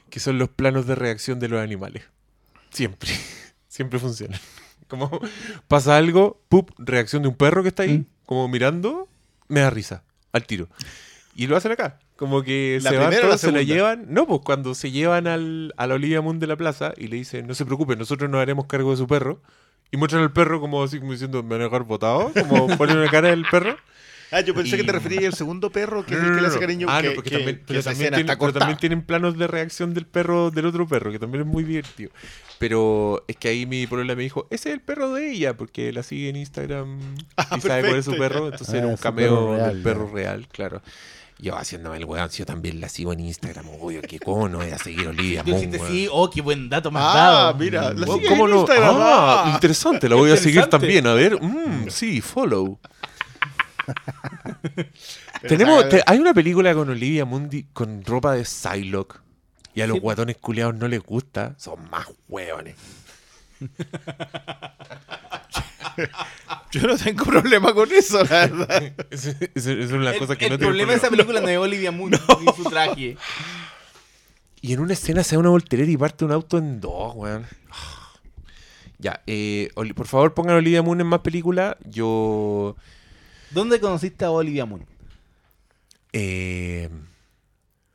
Que 0.09 0.19
son 0.19 0.37
los 0.37 0.49
planos 0.49 0.85
de 0.85 0.95
reacción 0.95 1.39
de 1.39 1.47
los 1.47 1.61
animales. 1.61 2.03
Siempre. 2.69 3.09
Siempre 3.67 3.99
funcionan. 3.99 4.39
Como 4.87 5.19
pasa 5.67 5.97
algo, 5.97 6.41
¡pup! 6.49 6.71
Reacción 6.77 7.21
de 7.23 7.29
un 7.29 7.35
perro 7.35 7.61
que 7.63 7.69
está 7.69 7.83
ahí, 7.83 7.99
Mm. 7.99 8.05
como 8.25 8.47
mirando, 8.47 9.07
me 9.47 9.59
da 9.61 9.69
risa. 9.69 10.03
Al 10.33 10.45
tiro. 10.45 10.67
Y 11.35 11.47
lo 11.47 11.55
hacen 11.57 11.71
acá. 11.71 11.99
Como 12.15 12.41
que 12.41 12.79
¿La 12.81 12.89
se 12.89 12.97
van 12.97 13.11
la 13.13 13.21
todos, 13.21 13.39
se 13.41 13.51
la 13.51 13.61
llevan. 13.61 14.05
No, 14.09 14.25
pues 14.25 14.41
cuando 14.43 14.73
se 14.73 14.89
llevan 14.91 15.27
al, 15.27 15.73
a 15.77 15.85
la 15.85 15.93
Olivia 15.95 16.19
Moon 16.21 16.39
de 16.39 16.47
la 16.47 16.55
plaza 16.55 16.93
y 16.97 17.07
le 17.07 17.15
dicen, 17.17 17.45
no 17.45 17.53
se 17.53 17.63
preocupe, 17.65 17.95
nosotros 17.95 18.27
nos 18.29 18.41
haremos 18.41 18.65
cargo 18.65 18.89
de 18.91 18.97
su 18.97 19.05
perro. 19.07 19.41
Y 19.91 19.97
muestran 19.97 20.23
al 20.23 20.33
perro 20.33 20.59
como 20.59 20.83
así 20.83 20.99
como 20.99 21.11
diciendo, 21.11 21.43
me 21.43 21.49
van 21.51 21.61
a 21.61 21.63
dejar 21.65 21.83
botado. 21.83 22.31
Como 22.33 22.67
ponen 22.77 22.97
una 22.97 23.09
cara 23.11 23.29
del 23.29 23.45
perro. 23.49 23.77
Ah, 24.31 24.41
yo 24.41 24.53
pensé 24.55 24.75
Y- 24.75 24.79
que 24.79 24.83
te 24.85 24.91
referías 24.91 25.25
al 25.25 25.33
segundo 25.35 25.69
perro, 25.71 26.05
que 26.05 26.15
es 26.15 26.19
No, 26.19 26.25
el 26.25 26.31
no, 26.31 26.35
que 26.37 26.41
le 26.41 26.47
hace 26.49 26.59
cariño. 26.59 26.87
Ah, 26.89 27.01
que, 27.01 27.09
no, 27.09 27.13
porque 27.15 27.29
que- 27.29 27.35
también, 27.37 27.57
que 27.59 27.63
pero 27.67 27.79
esa 27.79 27.91
también 27.91 28.03
escena 28.07 28.17
tiene- 28.17 28.31
está 28.31 28.33
pero 28.33 28.39
cortada. 28.47 28.59
también 28.65 28.79
tienen 28.79 29.01
planos 29.03 29.37
de 29.37 29.47
reacción 29.47 29.93
del 29.93 30.05
perro, 30.07 30.49
del 30.51 30.65
otro 30.65 30.85
perro, 30.87 31.11
que 31.11 31.19
también 31.19 31.43
es 31.43 31.47
muy 31.47 31.63
divertido. 31.63 32.09
Pero 32.59 33.23
es 33.27 33.35
que 33.37 33.49
ahí 33.49 33.65
mi 33.67 33.85
problema 33.85 34.15
me 34.15 34.23
dijo, 34.23 34.47
ese 34.49 34.69
es 34.69 34.73
el 34.75 34.81
perro 34.81 35.13
de 35.13 35.31
ella, 35.31 35.55
porque 35.55 35.91
la 35.93 36.01
sigue 36.03 36.29
en 36.29 36.35
Instagram 36.37 36.99
Ah, 37.37 37.55
y 37.57 37.61
sabe 37.61 37.81
cuál 37.83 37.95
es 37.99 38.05
su 38.05 38.17
perro. 38.17 38.45
Entonces 38.45 38.73
Ah, 38.73 38.77
era 38.77 38.87
un 38.87 38.97
su 38.97 39.03
cameo 39.03 39.29
perro 39.35 39.55
real, 39.57 39.73
del 39.73 39.83
perro 39.83 40.07
ya. 40.07 40.13
real, 40.15 40.47
claro. 40.47 40.81
Yo 41.39 41.55
haciéndome 41.55 41.97
el 41.97 42.05
weón, 42.05 42.31
si 42.31 42.39
yo 42.39 42.47
también 42.47 42.81
la 42.81 42.89
sigo 42.89 43.13
en 43.13 43.19
Instagram, 43.19 43.67
obvio, 43.79 44.01
que 44.01 44.17
cómo 44.19 44.49
no 44.49 44.57
voy 44.57 44.71
a 44.71 44.79
seguir 44.79 45.07
Olivia 45.07 45.43
dijiste 45.43 45.77
weón. 45.77 45.91
sí, 45.91 46.07
oh, 46.11 46.31
qué 46.31 46.41
buen 46.41 46.67
dato 46.67 46.89
más 46.89 47.03
Ah, 47.15 47.17
dado. 47.19 47.57
mira, 47.59 47.93
la 47.93 48.07
Weón, 48.07 48.17
sigue 48.21 48.29
¿Cómo 48.29 48.45
en 48.45 48.51
no? 48.53 48.59
Instagram. 48.61 48.95
Ah, 48.97 49.43
Ah. 49.45 49.51
interesante, 49.53 50.09
la 50.09 50.15
voy 50.15 50.31
a 50.31 50.37
seguir 50.37 50.65
también. 50.65 51.05
A 51.05 51.13
ver, 51.13 51.39
mm, 51.39 51.89
sí, 51.89 52.21
follow. 52.21 52.79
Tenemos, 55.47 55.87
te- 55.89 56.01
hay 56.05 56.17
una 56.17 56.33
película 56.33 56.73
con 56.73 56.89
Olivia 56.89 57.23
Mundi 57.25 57.67
con 57.71 58.03
ropa 58.03 58.33
de 58.33 58.43
Psylocke. 58.43 59.19
Y 59.77 59.81
a 59.81 59.87
los 59.87 59.95
Sí. 59.97 60.01
guatones 60.01 60.37
culiados 60.37 60.73
no 60.75 60.87
les 60.87 61.01
gusta. 61.03 61.53
Son 61.57 61.89
más 61.91 62.07
hueones. 62.27 62.75
Yo 66.71 66.81
no 66.81 66.95
tengo 66.97 67.25
problema 67.25 67.73
con 67.73 67.91
eso, 67.91 68.23
la 68.23 68.47
verdad. 68.47 68.93
Es, 69.11 69.25
es 69.25 69.91
una 69.91 70.11
El, 70.11 70.19
cosa 70.19 70.35
que 70.35 70.45
el 70.45 70.51
no 70.53 70.57
tengo 70.57 70.69
problema 70.69 70.91
de 70.91 70.97
esa 70.97 71.07
problema. 71.07 71.27
película 71.31 71.41
no 71.41 71.49
es 71.49 71.57
Olivia 71.57 71.91
Moon 71.91 72.11
ni 72.11 72.53
su 72.55 72.63
traje. 72.69 73.17
Y 74.61 74.73
en 74.73 74.79
una 74.79 74.93
escena 74.93 75.23
se 75.23 75.35
da 75.35 75.39
una 75.39 75.49
voltereta 75.49 75.89
y 75.91 75.97
parte 75.97 76.25
un 76.25 76.31
auto 76.31 76.57
en 76.57 76.79
dos, 76.81 77.13
weón. 77.15 77.45
Ya, 78.99 79.21
eh, 79.27 79.69
por 79.95 80.07
favor 80.07 80.33
pongan 80.33 80.55
a 80.55 80.57
Olivia 80.57 80.81
Moon 80.81 80.99
en 81.01 81.07
más 81.07 81.19
películas. 81.19 81.75
Yo. 81.85 82.75
¿Dónde 83.51 83.79
conociste 83.79 84.25
a 84.25 84.31
Olivia 84.31 84.65
Moon? 84.65 84.85
Eh, 86.13 86.89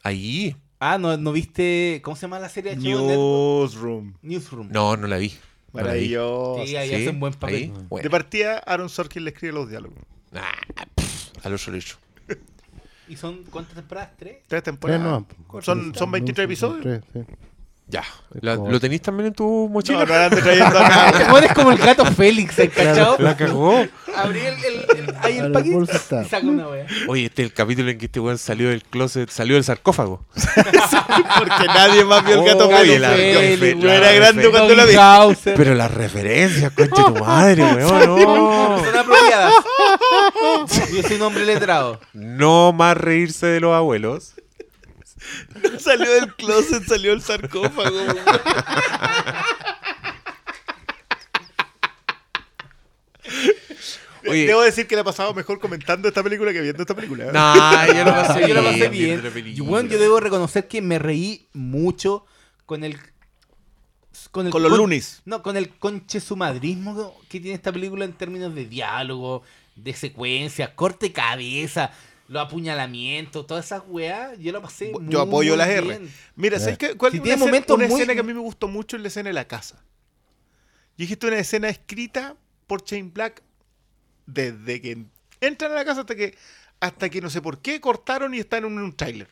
ahí. 0.02 0.56
Ah, 0.84 0.98
¿no, 0.98 1.16
no 1.16 1.30
viste. 1.30 2.00
¿Cómo 2.02 2.16
se 2.16 2.22
llama 2.22 2.40
la 2.40 2.48
serie 2.48 2.74
de? 2.74 2.82
Newsroom. 2.82 4.14
Newsroom. 4.20 4.68
No, 4.72 4.96
no 4.96 5.06
la 5.06 5.16
vi. 5.16 5.28
No 5.72 5.80
la 5.80 5.92
vi. 5.92 6.08
Maravilloso. 6.16 6.66
Sí, 6.66 6.74
ahí 6.76 6.88
¿Sí? 6.88 6.94
hacen 6.96 7.20
buen 7.20 7.34
papel. 7.34 7.54
Ahí, 7.54 7.72
bueno. 7.88 8.02
De 8.02 8.10
partida, 8.10 8.58
Aaron 8.58 8.88
Sorkin 8.88 9.22
le 9.22 9.30
escribe 9.30 9.54
los 9.54 9.68
diálogos. 9.70 9.96
Ah, 10.34 10.50
pff, 10.96 11.46
al 11.46 11.54
otro 11.54 11.72
hecho. 11.76 11.98
¿Y 13.08 13.16
son 13.16 13.44
cuántas 13.44 13.76
temporadas? 13.76 14.10
¿Tres? 14.16 14.32
Tres 14.38 14.48
Tres 14.48 14.62
temporadas. 14.64 15.02
no, 15.02 15.62
Son, 15.62 15.94
son 15.94 16.10
23 16.10 16.46
episodios. 16.46 16.82
Tres, 16.82 17.02
sí. 17.12 17.20
Ya. 17.92 18.02
La- 18.40 18.54
¿Lo 18.56 18.80
tenéis 18.80 19.02
también 19.02 19.26
en 19.26 19.34
tu 19.34 19.44
No, 19.44 19.68
mochila? 19.68 20.06
no 20.06 20.14
ande 20.14 20.40
trayendo 20.40 20.78
acá. 20.78 21.10
Este 21.10 21.24
weón 21.30 21.44
es 21.44 21.52
como 21.52 21.72
el 21.72 21.76
gato 21.76 22.06
Félix, 22.06 22.58
¿el 22.58 22.70
cachado? 22.70 23.16
La 23.18 23.36
cagó. 23.36 23.84
Abrí 24.16 24.40
el, 24.40 24.54
el, 24.64 24.74
el- 25.08 25.14
ahí 25.20 25.36
el 25.36 25.52
paquete 25.52 25.76
y 26.24 26.28
saca 26.30 26.46
una 26.46 26.68
wea. 26.68 26.86
Oye, 27.08 27.26
este 27.26 27.42
es 27.42 27.48
el 27.48 27.54
capítulo 27.54 27.90
en 27.90 27.98
que 27.98 28.06
este 28.06 28.18
weón 28.20 28.38
salió 28.38 28.70
del 28.70 28.82
closet, 28.82 29.28
salió 29.28 29.56
del 29.56 29.64
sarcófago. 29.64 30.24
Porque 30.34 31.66
nadie 31.66 32.02
más 32.06 32.24
vio 32.24 32.36
el 32.40 32.44
gato 32.46 32.68
Oye, 32.68 32.98
Félix. 32.98 33.00
la- 33.00 33.16
Yo- 33.16 33.56
la- 33.76 33.80
Yo 33.82 33.90
era 33.92 34.12
grande 34.12 34.44
la- 34.44 34.50
cuando 34.50 34.74
lo 34.74 34.86
vi. 34.86 34.94
Hauser. 34.94 35.54
Pero 35.54 35.74
las 35.74 35.90
referencias, 35.92 36.72
concha 36.72 37.04
tu 37.04 37.14
madre, 37.22 37.62
weón, 37.74 38.06
no. 38.06 38.78
Son 38.82 38.96
apropiadas. 38.96 39.52
Yo 40.94 41.02
soy 41.02 41.16
un 41.16 41.22
hombre 41.22 41.44
letrado. 41.44 42.00
No 42.14 42.72
más 42.72 42.96
reírse 42.96 43.46
de 43.46 43.60
los 43.60 43.74
abuelos. 43.74 44.32
Salió 45.78 46.10
del 46.12 46.34
closet, 46.34 46.84
salió 46.86 47.10
del 47.10 47.22
sarcófago. 47.22 47.98
Oye. 54.28 54.46
Debo 54.46 54.62
decir 54.62 54.86
que 54.86 54.94
le 54.94 55.00
ha 55.00 55.04
pasado 55.04 55.34
mejor 55.34 55.58
comentando 55.58 56.06
esta 56.06 56.22
película 56.22 56.52
que 56.52 56.60
viendo 56.60 56.82
esta 56.82 56.94
película. 56.94 57.32
Nah, 57.32 57.86
yo 57.88 58.04
lo 58.04 58.12
pasé 58.12 58.48
yo 58.48 58.54
lo 58.54 58.62
pasé 58.62 58.88
bien. 58.88 59.20
bien. 59.34 59.66
bueno, 59.66 59.88
yo 59.88 59.98
debo 59.98 60.20
reconocer 60.20 60.68
que 60.68 60.80
me 60.80 60.98
reí 60.98 61.48
mucho 61.52 62.24
con 62.66 62.84
el. 62.84 62.96
Con, 64.30 64.46
el 64.46 64.52
Con 64.52 64.62
los 64.62 64.70
con- 64.70 64.78
lunis. 64.78 65.22
No, 65.24 65.42
con 65.42 65.56
el 65.56 65.70
conchesumadrismo 65.70 67.16
que 67.28 67.40
tiene 67.40 67.54
esta 67.56 67.72
película 67.72 68.04
en 68.04 68.12
términos 68.12 68.54
de 68.54 68.66
diálogo, 68.66 69.42
de 69.74 69.92
secuencia, 69.92 70.74
corte 70.76 71.12
cabeza, 71.12 71.90
los 72.32 72.42
apuñalamientos, 72.46 73.46
todas 73.46 73.66
esas 73.66 73.82
weas. 73.86 74.38
Yo 74.38 74.52
lo 74.52 74.62
pasé. 74.62 74.92
Yo 75.02 75.20
apoyo 75.20 75.50
muy 75.50 75.58
las 75.58 75.68
R. 75.68 75.82
bien. 75.86 76.10
Mira, 76.34 76.58
¿sabes 76.58 76.78
qué? 76.78 76.94
¿Cuál 76.96 77.12
Si 77.12 77.18
una 77.18 77.24
tiene 77.24 77.34
escena, 77.34 77.50
momentos 77.50 77.76
una 77.76 77.86
muy- 77.88 77.94
escena 78.00 78.14
que 78.14 78.20
a 78.20 78.22
mí 78.22 78.32
me 78.32 78.40
gustó 78.40 78.68
mucho 78.68 78.96
es 78.96 79.02
la 79.02 79.08
escena 79.08 79.28
de 79.28 79.34
la 79.34 79.46
casa. 79.46 79.84
Y 80.96 81.02
dijiste 81.02 81.26
una 81.26 81.38
escena 81.38 81.68
escrita 81.68 82.36
por 82.66 82.84
Shane 82.84 83.10
Black 83.12 83.42
desde 84.26 84.80
que 84.80 85.04
entran 85.40 85.72
a 85.72 85.74
la 85.74 85.84
casa 85.84 86.00
hasta 86.00 86.14
que 86.14 86.36
hasta 86.80 87.08
que 87.10 87.20
no 87.20 87.30
sé 87.30 87.40
por 87.40 87.60
qué 87.60 87.80
cortaron 87.80 88.34
y 88.34 88.38
están 88.38 88.64
en 88.64 88.78
un 88.78 88.92
tráiler. 88.96 89.28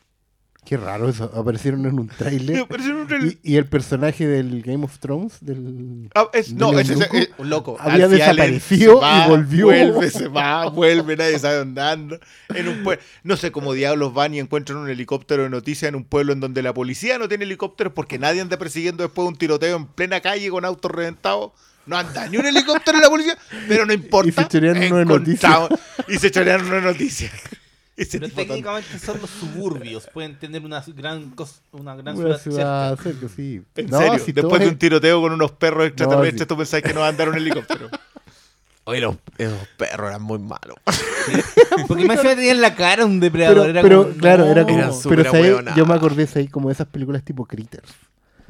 Qué 0.63 0.77
raro 0.77 1.09
eso. 1.09 1.23
Aparecieron 1.35 1.85
en 1.87 1.99
un 1.99 2.07
tráiler. 2.07 2.65
En 2.69 3.27
y, 3.43 3.53
y 3.53 3.55
el 3.57 3.65
personaje 3.65 4.27
del 4.27 4.61
Game 4.61 4.85
of 4.85 4.99
Thrones, 4.99 5.37
del... 5.41 6.07
Ah, 6.13 6.27
es- 6.33 6.53
no, 6.53 6.77
ese- 6.79 6.95
loco. 6.95 7.17
eh, 7.17 7.29
un 7.39 7.49
loco. 7.49 7.77
Había 7.79 8.05
Alfie 8.05 8.19
desaparecido 8.19 8.99
va, 9.01 9.25
y 9.25 9.29
volvió. 9.29 9.65
Vuelve, 9.65 10.09
se 10.11 10.27
va, 10.27 10.69
vuelve, 10.69 11.17
nadie 11.17 11.39
sabe 11.39 11.57
dónde 11.57 11.81
anda. 11.81 12.19
En 12.53 12.67
un 12.67 12.83
pue- 12.83 12.99
no 13.23 13.37
sé 13.37 13.51
cómo 13.51 13.73
diablos 13.73 14.13
van 14.13 14.35
y 14.35 14.39
encuentran 14.39 14.77
un 14.77 14.87
helicóptero 14.89 15.43
de 15.43 15.49
noticias 15.49 15.89
en 15.89 15.95
un 15.95 16.03
pueblo 16.03 16.31
en 16.31 16.39
donde 16.39 16.61
la 16.61 16.73
policía 16.75 17.17
no 17.17 17.27
tiene 17.27 17.45
helicópteros 17.45 17.91
porque 17.93 18.19
nadie 18.19 18.39
anda 18.41 18.57
persiguiendo 18.57 19.03
después 19.03 19.25
de 19.25 19.29
un 19.29 19.35
tiroteo 19.37 19.75
en 19.75 19.87
plena 19.87 20.21
calle 20.21 20.49
con 20.51 20.63
autos 20.63 20.91
reventados. 20.91 21.51
No 21.87 21.97
anda 21.97 22.29
ni 22.29 22.37
un 22.37 22.45
helicóptero 22.45 22.99
de 22.99 23.03
la 23.03 23.09
policía, 23.09 23.35
pero 23.67 23.87
no 23.87 23.93
importa. 23.93 24.29
Y 24.29 24.31
se 24.31 24.57
uno 24.91 24.97
de 24.97 25.05
Encontramos- 25.05 25.79
Y 26.07 26.17
se 26.19 26.29
chorean 26.29 26.63
uno 26.65 26.75
de 26.75 26.81
noticias. 26.81 27.31
Ese 27.97 28.19
Pero 28.19 28.31
tan- 28.33 28.47
técnicamente 28.47 28.97
son 28.99 29.19
los 29.21 29.29
suburbios. 29.29 30.07
Pueden 30.13 30.39
tener 30.39 30.63
una 30.63 30.83
gran, 30.95 31.35
cos- 31.35 31.61
una 31.71 31.95
gran 31.95 32.15
Una 32.17 32.37
ciudad, 32.37 32.95
ciudad 32.95 32.99
cerca. 32.99 33.27
sí. 33.35 33.61
En 33.75 33.87
No, 33.89 33.97
serio, 33.99 34.19
si 34.19 34.31
después 34.31 34.61
de 34.61 34.67
un 34.69 34.77
tiroteo 34.77 35.21
con 35.21 35.33
unos 35.33 35.51
perros 35.51 35.87
extraterrestres, 35.87 36.41
sí. 36.41 36.45
tú 36.47 36.57
pensás 36.57 36.81
que 36.81 36.93
no 36.93 37.01
va 37.01 37.07
a 37.07 37.09
andar 37.09 37.29
un 37.29 37.35
helicóptero. 37.35 37.89
Oye, 38.85 38.99
los, 39.01 39.15
esos 39.37 39.67
perros 39.77 40.09
eran 40.09 40.21
muy 40.23 40.39
malos. 40.39 40.75
Porque 41.87 42.05
más 42.05 42.17
encima 42.17 42.35
tenían 42.35 42.61
la 42.61 42.75
cara 42.75 43.03
de 43.03 43.09
un 43.09 43.19
depredador. 43.19 43.57
Pero, 43.67 43.69
era 43.69 43.81
pero, 43.81 44.03
como, 44.03 44.15
claro, 44.17 44.45
no. 44.45 44.51
era 44.51 44.63
como... 44.65 44.93
Súper 44.93 45.17
pero 45.19 45.31
¿sabes? 45.31 45.75
yo 45.75 45.85
me 45.85 45.93
acordé 45.93 46.25
de 46.25 46.39
ahí 46.39 46.47
como 46.47 46.69
de 46.69 46.73
esas 46.73 46.87
películas 46.87 47.23
tipo 47.23 47.45
Critters. 47.45 47.91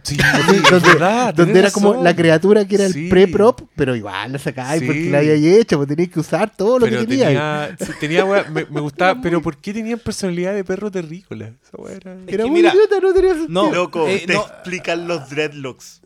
Sí, 0.03 0.17
es 0.63 0.69
donde, 0.71 0.87
verdad, 0.89 1.33
donde 1.33 1.53
tenés 1.53 1.57
era 1.57 1.71
como 1.71 2.01
la 2.03 2.15
criatura 2.15 2.65
que 2.67 2.75
era 2.75 2.85
el 2.87 3.09
pre-prop, 3.09 3.61
pero 3.75 3.95
igual 3.95 4.31
la 4.31 4.39
sacáis 4.39 4.79
Sí. 4.81 4.85
porque 4.87 5.09
la 5.11 5.19
había 5.19 5.33
hecho, 5.35 5.77
pues 5.77 5.87
tenías 5.89 6.09
que 6.09 6.19
usar 6.19 6.55
todo 6.55 6.79
lo 6.79 6.85
Pero 6.87 6.99
que 7.01 7.05
querías. 7.07 7.27
tenía, 7.27 7.75
sí, 7.85 7.91
tenía 7.99 8.25
wea- 8.25 8.49
me, 8.49 8.65
me 8.65 8.81
gustaba, 8.81 9.21
pero 9.21 9.41
¿por 9.41 9.57
qué 9.57 9.73
tenían 9.73 9.99
personalidad 9.99 10.53
de 10.55 10.63
perro 10.63 10.89
terrícola? 10.89 11.51
Esa 11.63 11.77
wea 11.77 11.95
era- 11.95 12.13
Era 12.27 12.43
que 12.43 12.49
muy 12.49 12.61
mira, 12.61 12.73
idiota, 12.73 12.99
no 12.99 13.13
tenía 13.13 13.33
sentido. 13.35 13.63
No, 13.63 13.71
Loco, 13.71 14.07
eh, 14.07 14.23
te 14.25 14.33
no. 14.33 14.41
explican 14.41 15.07
los 15.07 15.29
dreadlocks. 15.29 16.01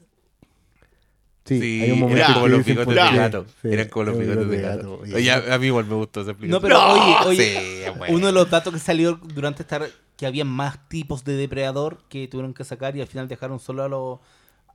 Sí, 1.45 1.81
hay 1.83 1.91
un 1.91 1.99
momento 1.99 2.23
eran 2.23 2.33
como 2.33 2.47
los 2.47 2.65
bigotes 2.65 2.87
de 2.95 3.17
gato. 3.17 3.45
Sí, 3.61 3.67
eran 3.71 3.87
como 3.89 4.05
los 4.05 4.17
bigotes 4.17 4.49
de 4.49 4.61
gato. 4.61 4.97
gato. 4.99 5.15
Oye, 5.15 5.31
a, 5.31 5.57
mí 5.59 5.67
igual 5.67 5.85
me 5.85 5.93
gustó 5.93 6.21
esa 6.21 6.31
explicación. 6.31 6.59
No, 6.59 6.67
pero 6.67 6.83
oye, 6.91 7.15
oye, 7.27 7.83
Sí, 7.85 7.91
bueno. 7.99 8.15
uno 8.15 8.25
de 8.27 8.33
los 8.33 8.49
datos 8.49 8.73
que 8.73 8.79
salió 8.79 9.19
durante 9.23 9.61
esta 9.61 9.79
que 10.17 10.25
había 10.25 10.45
más 10.45 10.87
tipos 10.87 11.23
de 11.23 11.33
depredador 11.35 12.03
que 12.09 12.27
tuvieron 12.27 12.53
que 12.53 12.63
sacar 12.63 12.95
y 12.95 13.01
al 13.01 13.07
final 13.07 13.27
dejaron 13.27 13.59
solo 13.59 13.83
a 13.83 13.89
los 13.89 14.19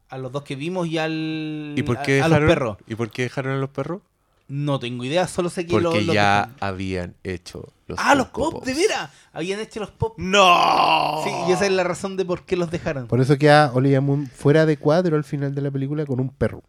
a 0.09 0.19
los 0.19 0.33
dos 0.33 0.43
que 0.43 0.57
vimos 0.57 0.89
y 0.89 0.99
al 0.99 1.75
¿Y 1.77 1.83
por 1.83 2.03
qué 2.03 2.21
a, 2.21 2.29
los 2.29 2.41
perros. 2.41 2.77
¿Y 2.87 2.97
por 2.97 3.11
qué 3.11 3.23
dejaron 3.23 3.53
a 3.53 3.59
los 3.59 3.71
perros? 3.71 4.03
No 4.49 4.81
tengo 4.81 5.05
idea, 5.05 5.29
solo 5.29 5.49
sé 5.49 5.65
que 5.65 5.75
Porque 5.75 5.99
los, 5.99 6.07
los 6.07 6.15
ya 6.15 6.41
dejaron. 6.41 6.57
habían 6.61 7.15
hecho 7.23 7.73
los 7.87 7.99
Ah, 8.01 8.17
los 8.17 8.29
pop, 8.29 8.65
de 8.65 8.75
veras. 8.75 9.11
Habían 9.33 9.61
hecho 9.61 9.79
los 9.79 9.93
pop. 9.93 10.15
¡No! 10.19 11.21
Sí, 11.23 11.31
y 11.49 11.53
esa 11.53 11.67
es 11.67 11.73
la 11.73 11.85
razón 11.85 12.17
de 12.17 12.25
por 12.25 12.43
qué 12.45 12.57
los 12.57 12.69
dejaron. 12.71 13.07
Por 13.07 13.21
eso 13.21 13.39
queda 13.39 13.71
Olivia 13.73 14.01
Moon 14.01 14.27
fuera 14.27 14.67
de 14.67 14.77
cuadro 14.77 15.17
al 15.17 15.23
final 15.23 15.55
de 15.55 15.63
la 15.63 15.71
película 15.71 16.05
con 16.05 16.19
un 16.19 16.31
perro. 16.31 16.65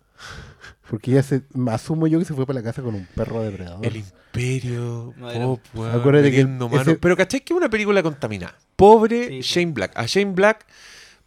Porque 0.90 1.12
ella 1.12 1.24
se, 1.24 1.44
asumo 1.70 2.08
yo 2.08 2.20
que 2.20 2.26
se 2.26 2.34
fue 2.34 2.46
para 2.46 2.60
la 2.60 2.64
casa 2.64 2.82
con 2.82 2.96
un 2.96 3.06
perro 3.16 3.42
depredador. 3.44 3.86
El 3.86 3.98
Imperio, 3.98 5.14
Pop, 5.20 5.62
Acuérdate 5.94 6.32
que 6.32 6.42
ese- 6.42 6.96
Pero 6.96 7.16
¿cachai 7.18 7.42
que 7.42 7.54
es 7.54 7.58
una 7.58 7.70
película 7.70 8.02
contaminada? 8.04 8.58
Pobre 8.76 9.28
Sí, 9.28 9.44
sí. 9.44 9.60
Shane 9.60 9.72
Black. 9.74 9.92
A 9.96 10.06
Shane 10.06 10.34
Black 10.34 10.66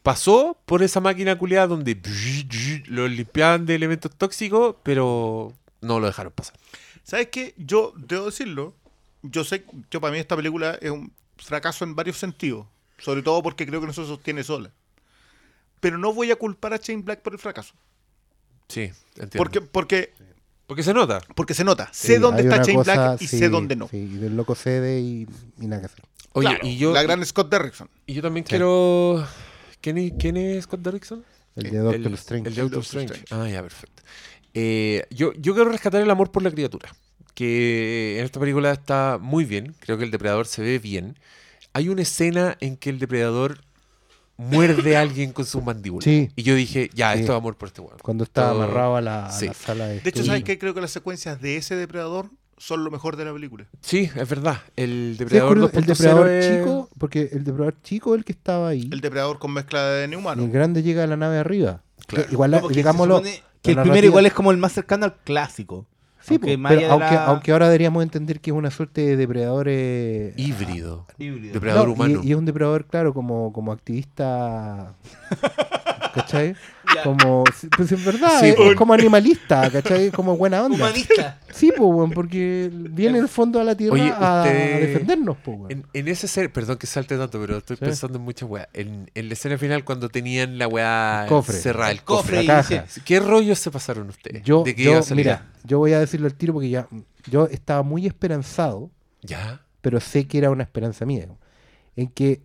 pasó 0.02 0.58
por 0.66 0.82
esa 0.82 1.00
máquina 1.00 1.38
culiada 1.38 1.66
donde 1.66 1.98
lo 2.86 3.08
limpiaban 3.08 3.64
de 3.64 3.74
elementos 3.74 4.10
tóxicos, 4.16 4.76
pero 4.82 5.52
no 5.80 6.00
lo 6.00 6.06
dejaron 6.06 6.32
pasar. 6.32 6.56
¿Sabes 7.02 7.28
qué? 7.28 7.54
Yo 7.56 7.92
debo 7.96 8.26
decirlo. 8.26 8.74
Yo 9.22 9.44
sé, 9.44 9.64
yo 9.90 10.00
para 10.00 10.12
mí 10.12 10.18
esta 10.18 10.36
película 10.36 10.76
es 10.82 10.90
un 10.90 11.12
fracaso 11.38 11.84
en 11.84 11.94
varios 11.94 12.18
sentidos. 12.18 12.66
Sobre 12.98 13.22
todo 13.22 13.42
porque 13.42 13.66
creo 13.66 13.80
que 13.80 13.86
no 13.86 13.92
se 13.92 14.04
sostiene 14.06 14.44
sola. 14.44 14.70
Pero 15.80 15.98
no 15.98 16.12
voy 16.12 16.30
a 16.30 16.36
culpar 16.36 16.72
a 16.74 16.76
Shane 16.76 17.02
Black 17.02 17.20
por 17.22 17.32
el 17.32 17.38
fracaso. 17.38 17.74
Sí, 18.68 18.90
entiendo. 19.16 19.30
Porque, 19.36 19.60
porque, 19.60 20.12
Porque 20.66 20.82
se 20.82 20.94
nota. 20.94 21.20
porque 21.36 21.54
se 21.54 21.64
nota. 21.64 21.88
Sé 21.92 22.18
dónde 22.18 22.42
está 22.42 22.58
Shane 22.62 22.74
cosa- 22.74 22.94
Black 23.08 23.22
y 23.22 23.26
sí, 23.26 23.38
sé 23.38 23.48
dónde 23.48 23.76
no. 23.76 23.88
Sí, 23.88 23.96
y 23.98 24.16
del 24.16 24.36
loco 24.36 24.54
cede 24.54 25.00
y, 25.00 25.26
y 25.60 25.66
nada 25.66 25.80
que 25.82 25.86
hacer. 25.86 26.02
Oye, 26.32 26.48
Claro, 26.48 26.66
y 26.66 26.76
yo 26.78 26.92
la 26.92 27.02
gran 27.02 27.24
Scott 27.24 27.50
Derrickson. 27.50 27.88
y 28.06 28.14
yo 28.14 28.22
también 28.22 28.44
quiero 28.44 29.24
¿Quién 29.80 29.98
es, 29.98 30.12
quién 30.18 30.36
es 30.36 30.64
Scott 30.64 30.80
Derrickson? 30.80 31.24
El 31.56 31.70
de 31.70 31.78
Doctor 31.78 32.06
el, 32.06 32.14
Strange. 32.14 32.48
El 32.48 32.54
de 32.54 32.62
Doctor 32.62 32.82
Doctor 32.82 33.02
Strange. 33.02 33.24
Ah, 33.30 33.48
ya, 33.48 33.62
perfecto. 33.62 34.02
Eh, 34.54 35.04
yo, 35.10 35.32
yo 35.34 35.54
quiero 35.54 35.70
rescatar 35.70 36.00
el 36.02 36.10
amor 36.10 36.32
por 36.32 36.42
la 36.42 36.50
criatura. 36.50 36.92
Que 37.34 38.18
en 38.18 38.24
esta 38.24 38.40
película 38.40 38.72
está 38.72 39.18
muy 39.20 39.44
bien. 39.44 39.74
Creo 39.80 39.98
que 39.98 40.04
el 40.04 40.10
depredador 40.10 40.46
se 40.46 40.62
ve 40.62 40.78
bien. 40.78 41.18
Hay 41.72 41.88
una 41.88 42.02
escena 42.02 42.56
en 42.60 42.76
que 42.76 42.90
el 42.90 42.98
depredador 42.98 43.60
muerde 44.36 44.96
a 44.96 45.00
alguien 45.00 45.32
con 45.32 45.44
su 45.44 45.60
mandíbula. 45.62 46.02
Sí. 46.04 46.30
Y 46.36 46.42
yo 46.42 46.54
dije, 46.54 46.90
ya, 46.94 47.12
Sí. 47.14 47.20
esto 47.20 47.32
es 47.32 47.38
amor 47.38 47.56
por 47.56 47.68
este 47.68 47.80
weón. 47.80 47.98
Cuando 48.02 48.24
Todo- 48.26 48.62
amarrado 48.62 48.96
a 48.96 49.00
la, 49.00 49.26
a 49.26 49.30
sala 49.54 49.86
de 49.86 50.00
De 50.00 50.10
hecho. 50.10 50.24
¿sabes 50.24 50.44
qué? 50.44 50.58
Creo 50.58 50.74
que 50.74 50.80
las 50.80 50.90
secuencias 50.90 51.40
de 51.40 51.56
ese 51.56 51.76
depredador 51.76 52.30
son 52.56 52.84
lo 52.84 52.90
mejor 52.90 53.16
de 53.16 53.24
la 53.24 53.32
película. 53.32 53.66
Sí, 53.80 54.10
es 54.14 54.28
verdad. 54.28 54.58
El 54.76 55.16
depredador 55.18 55.56
el 55.58 55.62
2.0 55.64 55.86
depredador 55.86 56.28
es- 56.30 56.58
chico, 56.58 56.88
porque 56.98 57.28
el 57.32 57.44
depredador 57.44 57.74
chico 57.82 58.14
es 58.14 58.18
el 58.18 58.24
que 58.24 58.32
estaba 58.32 58.68
ahí. 58.68 58.88
El 58.92 59.00
depredador 59.00 59.38
con 59.38 59.52
mezcla 59.52 59.84
de 59.84 60.08
y 60.08 60.12
el 60.44 60.50
grande 60.50 60.82
llega 60.82 61.04
a 61.04 61.06
la 61.06 61.16
nave 61.16 61.38
arriba. 61.38 61.82
Claro. 62.06 62.26
Que 62.26 62.32
Igual, 62.32 62.50
No, 62.52 62.68
digámoslo. 62.68 63.22
que 63.62 63.70
el 63.70 63.80
primero 63.80 64.06
igual 64.06 64.26
es 64.26 64.32
como 64.32 64.50
el 64.50 64.56
más 64.56 64.72
cercano 64.72 65.04
al 65.06 65.14
clásico. 65.24 65.86
Sí, 66.26 66.34
Aunque 66.34 66.56
po, 66.56 66.68
pero 66.68 66.90
aunque, 66.92 67.14
la- 67.14 67.24
aunque 67.26 67.52
ahora 67.52 67.66
deberíamos 67.66 68.02
entender 68.02 68.40
que 68.40 68.50
es 68.50 68.56
una 68.56 68.70
suerte 68.70 69.02
de 69.02 69.16
depredador. 69.16 69.66
eh, 69.68 70.32
híbrido. 70.38 71.06
Híbrido. 71.18 71.52
Depredador 71.52 71.88
no, 71.88 71.92
y- 71.92 71.94
humano. 71.96 72.20
Y, 72.24 72.30
es 72.32 72.36
un 72.38 72.46
depredador, 72.46 72.86
claro, 72.86 73.12
como, 73.12 73.52
como 73.52 73.72
activista. 73.72 74.94
¿Cachai? 76.14 76.54
Como. 77.02 77.44
Pues 77.76 77.90
es 77.92 78.04
verdad, 78.04 78.38
Sí, 78.40 78.46
es, 78.48 78.54
po. 78.56 78.62
es 78.70 78.76
como 78.76 78.92
animalista, 78.94 79.70
¿cachai? 79.70 80.10
Como 80.10 80.36
buena 80.36 80.62
onda. 80.62 80.76
Humanista. 80.76 81.38
Sí, 81.50 81.72
pues, 81.76 81.80
weón, 81.90 82.10
porque 82.12 82.70
viene 82.72 83.18
el 83.18 83.28
fondo 83.28 83.58
a 83.60 83.64
la 83.64 83.74
tierra 83.74 83.94
Oye, 83.94 84.12
a 84.14 84.42
usted- 84.44 84.80
defendernos, 84.80 85.36
pues. 85.42 85.58
En, 85.70 85.84
en 85.92 86.08
ese 86.08 86.28
ser, 86.28 86.52
perdón 86.52 86.76
que 86.76 86.86
salte 86.86 87.16
tanto, 87.16 87.40
pero 87.40 87.56
estoy 87.58 87.76
Sí. 87.76 87.84
pensando 87.84 88.18
en 88.18 88.24
muchas 88.24 88.48
weas. 88.48 88.68
En, 88.74 89.10
en 89.14 89.28
la 89.28 89.32
escena 89.34 89.56
final, 89.58 89.82
cuando 89.84 90.08
tenían 90.10 90.58
la 90.58 91.26
cofre. 91.28 91.56
cerrada, 91.56 91.90
el 91.90 92.02
cofre. 92.02 92.36
La 92.36 92.42
y 92.42 92.46
caja. 92.46 92.82
dice, 92.82 93.00
¿Qué 93.04 93.18
rollos 93.18 93.58
se 93.58 93.70
pasaron 93.70 94.08
ustedes? 94.10 94.42
Yo, 94.44 94.62
¿De 94.62 94.74
qué 94.74 94.84
yo 94.84 94.90
iba 94.92 95.00
a 95.00 95.02
salir? 95.02 95.24
mira, 95.26 95.46
yo 95.64 95.78
voy 95.78 95.94
a 95.94 96.00
decirlo 96.00 96.26
al 96.26 96.34
tiro 96.34 96.52
porque 96.52 96.68
ya. 96.70 96.86
Yo 97.30 97.46
estaba 97.46 97.82
muy 97.82 98.06
esperanzado, 98.06 98.90
¿Ya? 99.22 99.62
pero 99.80 99.98
sé 100.00 100.26
que 100.26 100.36
era 100.38 100.50
una 100.50 100.62
esperanza 100.64 101.06
mía. 101.06 101.26
En 101.96 102.08
que 102.08 102.30
eh, 102.32 102.40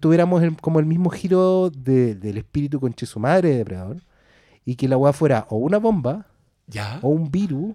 tuviéramos 0.00 0.42
el- 0.42 0.56
como 0.60 0.78
el 0.80 0.86
mismo 0.86 1.10
giro 1.10 1.70
de- 1.70 2.14
del 2.14 2.38
espíritu 2.38 2.80
conche 2.80 3.06
su 3.06 3.18
madre 3.20 3.50
de 3.50 3.56
depredador. 3.58 3.96
Y 4.64 4.76
que 4.76 4.88
la 4.88 4.96
weá 4.96 5.12
fuera 5.12 5.46
o 5.50 5.56
una 5.56 5.78
bomba, 5.78 6.26
¿Ya? 6.68 6.98
o 7.02 7.08
un 7.08 7.30
virus, 7.30 7.74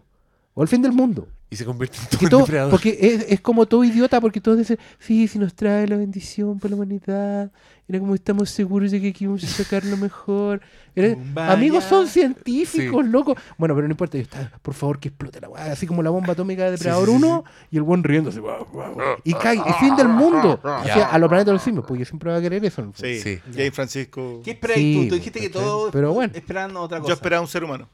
o 0.53 0.61
el 0.61 0.67
fin 0.67 0.81
del 0.81 0.93
mundo. 0.93 1.27
Y 1.49 1.55
se 1.55 1.63
convierte 1.63 1.97
en 1.97 2.07
todo 2.09 2.23
un 2.25 2.29
todo- 2.29 2.39
depredador. 2.41 2.71
porque 2.71 2.97
es, 2.99 3.25
es 3.29 3.39
como 3.39 3.65
todo 3.67 3.83
idiota, 3.85 4.19
porque 4.19 4.41
todos 4.41 4.57
dicen, 4.57 4.77
sí, 4.99 5.29
si 5.29 5.39
nos 5.39 5.53
trae 5.53 5.87
la 5.87 5.95
bendición 5.95 6.59
para 6.59 6.71
la 6.71 6.75
humanidad, 6.75 7.51
era 7.87 7.99
como 7.99 8.15
estamos 8.15 8.49
seguros 8.49 8.91
de 8.91 8.99
que 8.99 9.07
aquí 9.09 9.25
vamos 9.27 9.45
a 9.45 9.47
sacar 9.47 9.85
lo 9.85 9.95
mejor. 9.95 10.59
Era- 10.93 11.15
amigos 11.53 11.85
son 11.85 12.05
científicos, 12.07 13.05
Sí. 13.05 13.11
loco. 13.11 13.37
Bueno, 13.57 13.75
pero 13.75 13.87
no 13.87 13.93
importa, 13.93 14.17
yo 14.17 14.23
estaba, 14.23 14.51
por 14.61 14.73
favor 14.73 14.99
que 14.99 15.07
explote 15.07 15.39
la 15.39 15.47
weá, 15.47 15.71
así 15.71 15.87
como 15.87 16.03
la 16.03 16.09
bomba 16.09 16.33
atómica 16.33 16.65
de 16.65 16.71
Depredador 16.71 17.05
sí, 17.07 17.11
sí, 17.11 17.17
1 17.23 17.43
y 17.71 17.77
el 17.77 17.83
buen 17.83 18.03
riéndose. 18.03 18.41
y 19.23 19.33
cae, 19.35 19.55
y 19.55 19.73
fin 19.79 19.95
del 19.95 20.09
mundo. 20.09 20.59
O 20.61 20.83
sea, 20.83 21.05
a 21.11 21.17
los 21.17 21.29
planetas 21.29 21.45
de 21.47 21.53
los 21.53 21.61
simios, 21.61 21.85
porque 21.87 22.03
siempre 22.03 22.29
va 22.29 22.37
a 22.39 22.41
querer 22.41 22.65
eso. 22.65 22.81
en 22.81 22.87
el. 22.89 22.93
Sí. 22.95 23.21
Sí. 23.21 23.39
Jane 23.53 23.71
Francisco. 23.71 24.41
¿Qué 24.43 24.51
esperas 24.51 24.75
Sí, 24.77 24.99
tú? 25.03 25.07
Tú 25.09 25.15
dijiste 25.15 25.39
que 25.39 25.49
todos 25.49 25.91
Pero 25.93 26.11
bueno. 26.11 26.33
esperan 26.35 26.75
otra 26.75 26.99
cosa. 26.99 27.07
Yo 27.07 27.13
esperaba 27.13 27.41
un 27.41 27.47
ser 27.47 27.63
humano. 27.63 27.87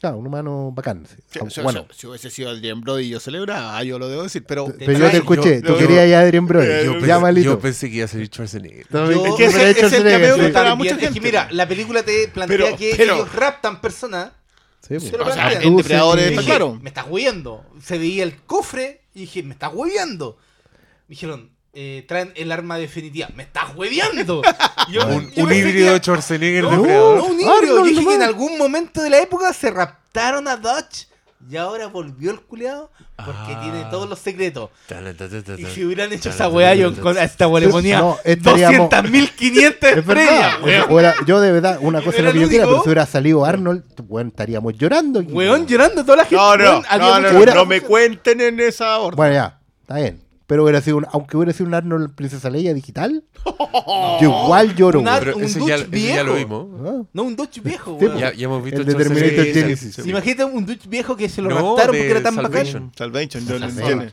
Claro, 0.00 0.16
un 0.16 0.26
humano 0.26 0.72
bacán. 0.74 1.06
sí. 1.06 1.38
Ah, 1.38 1.62
bueno, 1.62 1.86
si, 1.92 2.00
si 2.00 2.06
hubiese 2.06 2.30
sido 2.30 2.48
Adrian 2.48 2.80
Brody 2.80 3.10
yo 3.10 3.20
celebraba, 3.20 3.84
yo 3.84 3.98
lo 3.98 4.08
debo 4.08 4.22
decir, 4.22 4.42
pero... 4.46 4.66
pero 4.78 4.92
yo 4.98 5.10
te 5.10 5.16
escuché, 5.18 5.60
yo- 5.60 5.66
tú 5.66 5.72
yo- 5.74 5.78
querías 5.78 6.08
ya 6.08 6.20
a 6.20 6.22
Adrien 6.22 6.46
Brody. 6.46 6.66
Yo, 6.66 6.72
ya, 6.72 6.92
pensé, 6.92 7.06
ya 7.06 7.18
malito. 7.18 7.50
yo 7.50 7.58
pensé 7.60 7.90
que 7.90 7.96
iba 7.96 8.04
a 8.06 8.08
salir 8.08 8.28
Schwarzenegger. 8.28 8.86
No, 8.88 9.12
Yo- 9.12 9.26
Es 9.26 9.34
que 9.34 9.42
me 9.42 9.70
ese 9.70 9.96
el 9.96 10.02
cameo 10.04 10.36
que 10.36 10.88
sí. 10.88 10.88
es 10.88 10.96
que 10.96 11.04
gente. 11.04 11.20
mira, 11.20 11.48
la 11.52 11.68
película 11.68 12.02
te 12.02 12.28
plantea 12.28 12.56
Pero- 12.56 12.76
que 12.78 12.94
pero- 12.96 13.14
ellos 13.16 13.34
raptan 13.34 13.80
personas. 13.82 14.30
Sí, 14.80 14.94
pues. 14.98 15.12
O 15.12 15.32
sea, 15.32 15.52
está 15.52 16.42
claro. 16.42 16.78
Me 16.80 16.88
estás 16.88 17.04
hueviendo. 17.08 17.64
Se 17.84 17.98
veía 17.98 18.22
el 18.22 18.36
cofre 18.42 19.02
y 19.14 19.20
dije, 19.20 19.42
me 19.42 19.52
estás 19.52 19.70
hueviendo. 19.74 20.38
Dijeron, 21.08 21.50
eh, 21.72 22.04
traen 22.08 22.32
el 22.36 22.50
arma 22.52 22.78
definitiva. 22.78 23.28
Me 23.36 23.42
estás 23.44 23.74
hueviando. 23.76 24.42
Yo- 24.90 25.06
Un, 25.06 25.30
yo 25.32 25.44
un 25.44 25.52
híbrido 25.52 25.92
de 25.94 26.00
Schwarzenegger 26.00 26.64
No, 26.64 26.70
depredador. 26.70 27.16
no, 27.18 27.24
un 27.26 27.32
híbrido. 27.40 27.52
Arnold 27.56 27.76
Yo 27.76 27.84
dije 27.84 28.04
que 28.06 28.14
en 28.14 28.22
algún 28.22 28.58
momento 28.58 29.02
de 29.02 29.10
la 29.10 29.18
época 29.20 29.52
se 29.52 29.70
raptaron 29.70 30.48
a 30.48 30.56
Dodge 30.56 31.06
y 31.48 31.56
ahora 31.56 31.86
volvió 31.86 32.32
el 32.32 32.40
culeado 32.40 32.90
porque 33.16 33.54
Ah. 33.54 33.60
tiene 33.62 33.84
todos 33.90 34.08
los 34.08 34.18
secretos. 34.18 34.70
Y 35.58 35.64
si 35.66 35.84
hubieran 35.84 36.12
hecho 36.12 36.28
esa 36.30 36.48
weá, 36.48 36.74
yo 36.74 36.94
con 37.00 37.16
esta 37.16 37.46
weá 37.48 37.64
le 37.66 37.68
ponía 37.72 37.98
No, 38.00 38.18
estaríamos- 38.24 38.90
200.500 38.90 39.98
Es 39.98 40.06
verdad. 40.06 40.24
estrellas, 40.58 40.86
weón. 40.90 41.14
Yo 41.26 41.40
de 41.40 41.52
verdad, 41.52 41.78
una 41.80 42.02
cosa 42.02 42.18
era 42.18 42.28
es 42.30 42.34
lo 42.34 42.40
que 42.40 42.44
yo 42.44 42.48
quiera, 42.50 42.64
pero 42.66 42.82
si 42.82 42.88
hubiera 42.88 43.06
salido 43.06 43.44
Arnold, 43.44 43.84
weón, 44.08 44.28
estaríamos 44.28 44.74
llorando. 44.76 45.20
Weón, 45.20 45.66
llorando 45.66 46.02
toda 46.04 46.16
la 46.18 46.24
gente. 46.24 46.36
No, 46.36 46.56
no, 46.56 46.64
weón, 46.64 46.82
no, 46.98 47.20
no, 47.32 47.44
no, 47.46 47.54
no 47.54 47.64
me 47.66 47.80
cuenten 47.80 48.40
en 48.40 48.60
esa 48.60 48.98
orden. 48.98 49.16
Bueno, 49.16 49.34
ya, 49.34 49.60
está 49.82 49.94
bien. 49.96 50.20
Pero 50.50 50.64
hubiera 50.64 50.80
sido 50.80 50.96
un- 50.96 51.06
aunque 51.12 51.36
hubiera 51.36 51.52
sido 51.52 51.66
un 51.68 51.74
Arnold 51.74 52.12
Princesa 52.12 52.50
Leia 52.50 52.74
digital, 52.74 53.22
yo 54.20 54.44
igual 54.44 54.74
lloro, 54.74 54.98
Una- 54.98 55.12
weón. 55.12 55.24
Pero 55.24 55.36
un 55.36 55.44
eso 55.44 55.58
ya, 55.66 55.76
Dutch 55.78 55.94
eso 55.94 56.06
ya 56.08 56.24
lo 56.24 56.34
viejo. 56.34 56.64
vimos. 56.66 56.66
Ah, 56.84 57.02
No, 57.12 57.22
un 57.22 57.36
Dodge 57.36 57.60
viejo, 57.62 57.96
Sí, 58.00 58.04
weón. 58.06 58.18
Ya, 58.18 58.32
ya 58.34 58.44
hemos 58.46 58.64
visto 58.64 58.80
El. 58.80 58.86
Terminator 58.96 59.44
Sí, 59.44 59.52
sí, 59.52 59.60
Genesis. 59.60 59.94
sí, 59.94 60.02
¿Se 60.02 60.10
imagina 60.10 60.46
un 60.46 60.66
Dutch 60.66 60.88
viejo 60.88 61.16
que 61.16 61.28
se 61.28 61.40
lo 61.40 61.50
No, 61.50 61.54
raptaron 61.54 61.94
porque 61.96 62.10
era 62.10 62.22
tan 62.22 62.34
bacán? 62.34 62.52
Salvation. 62.52 62.92
Salvation, 62.96 63.46
no, 63.46 63.58
no, 63.60 63.70
Salvation. 63.70 64.12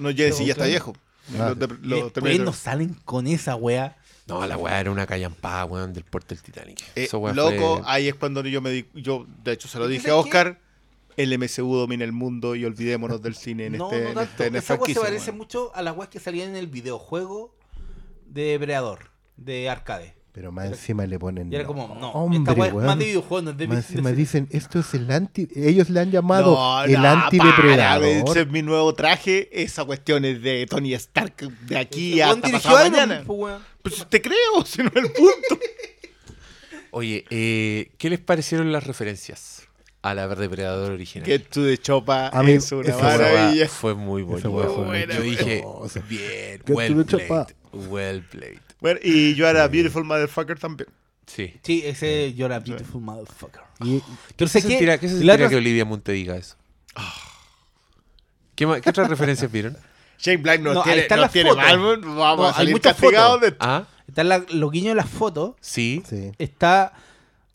no, 0.00 0.10
no, 0.10 0.16
Jenny, 0.16 0.46
ya 0.46 0.52
está 0.52 0.66
viejo. 0.66 0.96
Ah. 1.38 1.54
Los 1.82 2.12
Y 2.24 2.36
los 2.38 2.44
nos 2.44 2.56
salen 2.56 2.96
con 3.04 3.28
esa 3.28 3.54
weá. 3.54 3.96
No, 4.26 4.44
la 4.48 4.56
weá 4.58 4.80
era 4.80 4.90
una 4.90 5.06
callampada, 5.06 5.64
weón, 5.64 5.92
del 5.94 6.02
puerto 6.02 6.34
del 6.34 6.42
Titanic. 6.42 6.80
Eh, 6.96 7.04
Esa 7.04 7.18
weá 7.18 7.32
loco, 7.34 7.76
fue- 7.78 7.82
ahí 7.86 8.08
es 8.08 8.16
cuando 8.16 8.42
yo 8.44 8.60
me 8.60 8.70
di, 8.70 8.84
yo 8.94 9.26
de 9.44 9.52
hecho 9.52 9.68
se 9.68 9.78
lo 9.78 9.88
¿Y 9.88 9.92
dije 9.92 10.10
a 10.10 10.16
Oscar, 10.16 10.58
el 11.18 11.38
MCU 11.38 11.74
domina 11.76 12.04
el 12.04 12.12
mundo 12.12 12.54
y 12.54 12.64
olvidémonos 12.64 13.20
del 13.20 13.34
cine 13.34 13.66
en 13.66 13.72
no, 13.76 13.90
este, 13.90 14.02
no 14.02 14.08
en 14.08 14.14
tanto. 14.14 14.30
este, 14.30 14.46
en 14.46 14.56
Esa 14.56 14.78
se 14.84 14.94
parece 14.94 15.32
mucho 15.32 15.70
a 15.74 15.82
las 15.82 15.96
weas 15.96 16.08
que 16.08 16.20
salían 16.20 16.48
en 16.50 16.56
el 16.56 16.68
videojuego 16.68 17.54
de 18.26 18.42
Depredador, 18.44 19.10
de 19.36 19.68
arcade. 19.68 20.14
Pero 20.32 20.52
más 20.52 20.68
encima 20.68 21.04
le 21.04 21.18
ponen. 21.18 21.52
Y 21.52 21.56
era 21.56 21.64
como, 21.64 21.96
no, 21.98 22.12
hombre, 22.12 22.38
esta 22.38 22.52
weón. 22.52 22.86
más 22.86 22.96
de 22.98 23.06
videojuego, 23.06 23.42
no 23.42 23.50
es 23.50 23.56
de 23.56 23.66
Más 23.66 23.76
de- 23.88 23.92
encima 23.94 24.10
de- 24.10 24.16
dicen, 24.16 24.48
esto 24.52 24.78
es 24.78 24.94
el 24.94 25.10
anti. 25.10 25.48
Ellos 25.56 25.90
le 25.90 25.98
han 25.98 26.12
llamado 26.12 26.54
No, 26.54 26.84
el 26.84 26.92
no, 26.92 26.98
para, 27.02 27.24
antidepredador. 27.24 28.06
ese 28.06 28.40
es 28.42 28.48
mi 28.48 28.62
nuevo 28.62 28.94
traje, 28.94 29.48
esa 29.62 29.84
cuestión 29.84 30.24
es 30.24 30.40
de 30.40 30.64
Tony 30.70 30.94
Stark 30.94 31.34
de 31.66 31.76
aquí 31.78 32.20
Man, 32.20 32.40
mañana. 32.70 33.22
pues, 33.26 33.38
weón. 33.40 33.62
Pues 33.82 34.06
te 34.08 34.22
creo, 34.22 34.64
si 34.64 34.82
no 34.82 34.90
es 34.90 34.96
el 34.96 35.10
punto. 35.12 35.58
Oye, 36.90 37.24
eh, 37.30 37.90
¿qué 37.98 38.08
les 38.10 38.20
parecieron 38.20 38.70
las 38.72 38.86
referencias 38.86 39.67
a 40.02 40.14
la 40.14 40.28
depredador 40.28 40.92
original? 40.92 41.26
Get 41.26 41.48
to 41.50 41.64
the 41.64 41.76
Chopa 41.78 42.28
A 42.28 42.42
mí, 42.42 42.52
es 42.52 42.70
una 42.72 42.96
maravilla. 42.96 43.68
fue 43.68 43.94
muy 43.94 44.22
buena, 44.22 44.48
Yo 44.48 45.22
dije, 45.22 45.64
bien, 46.08 46.62
well 46.68 47.04
Chopa. 47.06 47.46
played, 47.46 47.88
well 47.90 48.22
played. 48.22 48.58
Bueno, 48.80 49.00
y 49.02 49.34
yo 49.34 49.48
era 49.48 49.66
Beautiful 49.68 50.04
Motherfucker 50.04 50.58
también. 50.58 50.88
Sí. 51.26 51.52
Sí, 51.62 51.82
ese 51.84 52.32
You're 52.34 52.54
a 52.54 52.60
Beautiful 52.60 53.00
Motherfucker. 53.02 53.60
Y, 53.84 54.00
¿Qué 54.36 54.48
se 54.48 54.62
que 54.62 54.68
sentirá, 54.68 54.98
qué 54.98 55.08
se 55.08 55.14
la 55.14 55.18
sentirá 55.18 55.34
otra- 55.34 55.48
que 55.50 55.56
Olivia 55.56 55.84
Munn 55.84 56.00
te 56.00 56.12
diga 56.12 56.36
eso? 56.36 56.56
¿Qué, 58.54 58.80
qué 58.82 58.90
otras 58.90 59.08
referencias 59.08 59.50
vieron? 59.50 59.76
Shane 60.18 60.38
Black 60.38 60.60
no, 60.60 60.82
tiene, 60.82 61.06
no 61.08 61.28
tiene. 61.28 61.54
Malvern, 61.54 62.00
vamos 62.16 62.38
No, 62.38 62.44
a 62.46 62.48
hay 62.48 62.54
salir 62.54 62.72
muchas 62.74 62.92
castigados 62.94 63.34
fotos. 63.40 63.50
de 63.50 63.56
Ah, 63.60 63.84
Están 64.08 64.28
los 64.58 64.70
guiños 64.72 64.88
de 64.92 64.94
las 64.96 65.08
fotos. 65.08 65.54
sí. 65.60 66.02
sí. 66.08 66.32
Está. 66.38 66.92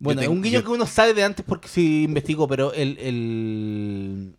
Bueno, 0.03 0.21
es 0.21 0.27
un 0.27 0.41
guiño 0.41 0.59
yo- 0.59 0.65
que 0.65 0.71
uno 0.71 0.85
sabe 0.85 1.13
de 1.13 1.23
antes 1.23 1.45
porque 1.47 1.67
sí 1.67 2.03
investigó, 2.03 2.47
pero 2.47 2.73
el. 2.73 2.97
El, 2.99 4.35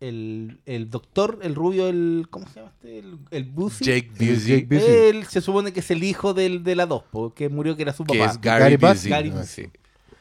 el, 0.00 0.60
el 0.66 0.90
doctor, 0.90 1.38
el 1.42 1.54
rubio, 1.54 1.88
el. 1.88 2.26
¿Cómo 2.28 2.46
se 2.48 2.56
llama 2.60 2.72
este? 2.76 2.98
El, 2.98 3.18
el. 3.30 3.46
Jake 3.80 4.66
Busey. 4.68 4.68
Él 5.08 5.24
se 5.26 5.40
supone 5.40 5.72
que 5.72 5.80
es 5.80 5.90
el 5.90 6.04
hijo 6.04 6.34
del, 6.34 6.62
de 6.62 6.74
la 6.76 6.86
2, 6.86 7.04
que 7.34 7.48
murió 7.48 7.76
que 7.76 7.82
era 7.82 7.92
su 7.94 8.04
que 8.04 8.18
papá. 8.18 8.30
es 8.32 8.40
Gary, 8.40 8.76
Gary. 8.76 9.08
Gary 9.08 9.30
Ah, 9.34 9.38
Busey. 9.40 9.64
sí. 9.64 9.70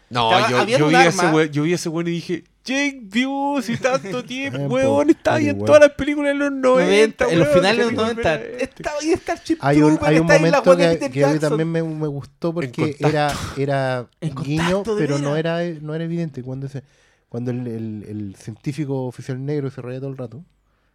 No, 0.09 0.29
Estaba- 0.31 0.49
yo, 0.51 0.57
había 0.59 0.77
yo 0.77 0.85
un 0.85 0.91
vi 0.91 0.95
a 0.97 1.05
ese 1.07 1.27
we- 1.27 1.49
yo 1.49 1.63
vi 1.63 1.71
a 1.73 1.75
ese 1.75 1.89
weón 1.89 2.07
y 2.07 2.11
dije, 2.11 2.43
Jake 2.65 3.01
Busey, 3.03 3.77
tanto 3.77 4.23
tiempo, 4.25 4.59
weón, 4.73 5.11
está 5.11 5.35
ahí 5.35 5.49
en 5.49 5.59
todas 5.63 5.81
las 5.81 5.91
películas 5.91 6.33
de 6.33 6.39
los 6.39 6.51
90. 6.51 7.25
90, 7.25 7.29
en 7.31 7.39
los 7.39 7.47
finales 7.49 7.77
de 7.77 7.83
los 7.83 7.93
tiene 7.93 8.09
que 8.09 8.15
90. 8.15 8.31
volver 8.37 8.55
a 8.55 8.57
este. 8.63 8.63
Estaba 8.81 8.97
ahí 8.99 9.09
está 9.11 9.33
el 9.33 9.39
Chip 9.43 9.59
Hay 9.61 9.81
un, 9.81 9.99
hay 10.01 10.15
un 10.17 10.21
está 10.23 10.33
ahí 10.33 10.41
la 10.51 10.61
momento 10.61 10.99
que, 11.05 11.11
que 11.11 11.25
a 11.25 11.27
mí 11.33 11.39
también 11.39 11.71
me, 11.71 11.83
me 11.83 12.07
gustó 12.07 12.53
porque 12.53 12.95
era, 12.99 13.31
era 13.55 14.07
guiño, 14.43 14.83
pero 14.97 15.19
no 15.19 15.37
era, 15.37 15.59
no 15.81 15.93
era 15.93 16.03
evidente. 16.03 16.41
Cuando, 16.43 16.65
ese, 16.65 16.83
cuando 17.29 17.51
el, 17.51 17.67
el- 17.67 18.05
el 18.09 18.35
científico 18.35 19.05
oficial 19.05 19.43
negro 19.45 19.69
se 19.69 19.81
reía 19.81 19.99
todo 19.99 20.09
el 20.09 20.17
rato, 20.17 20.43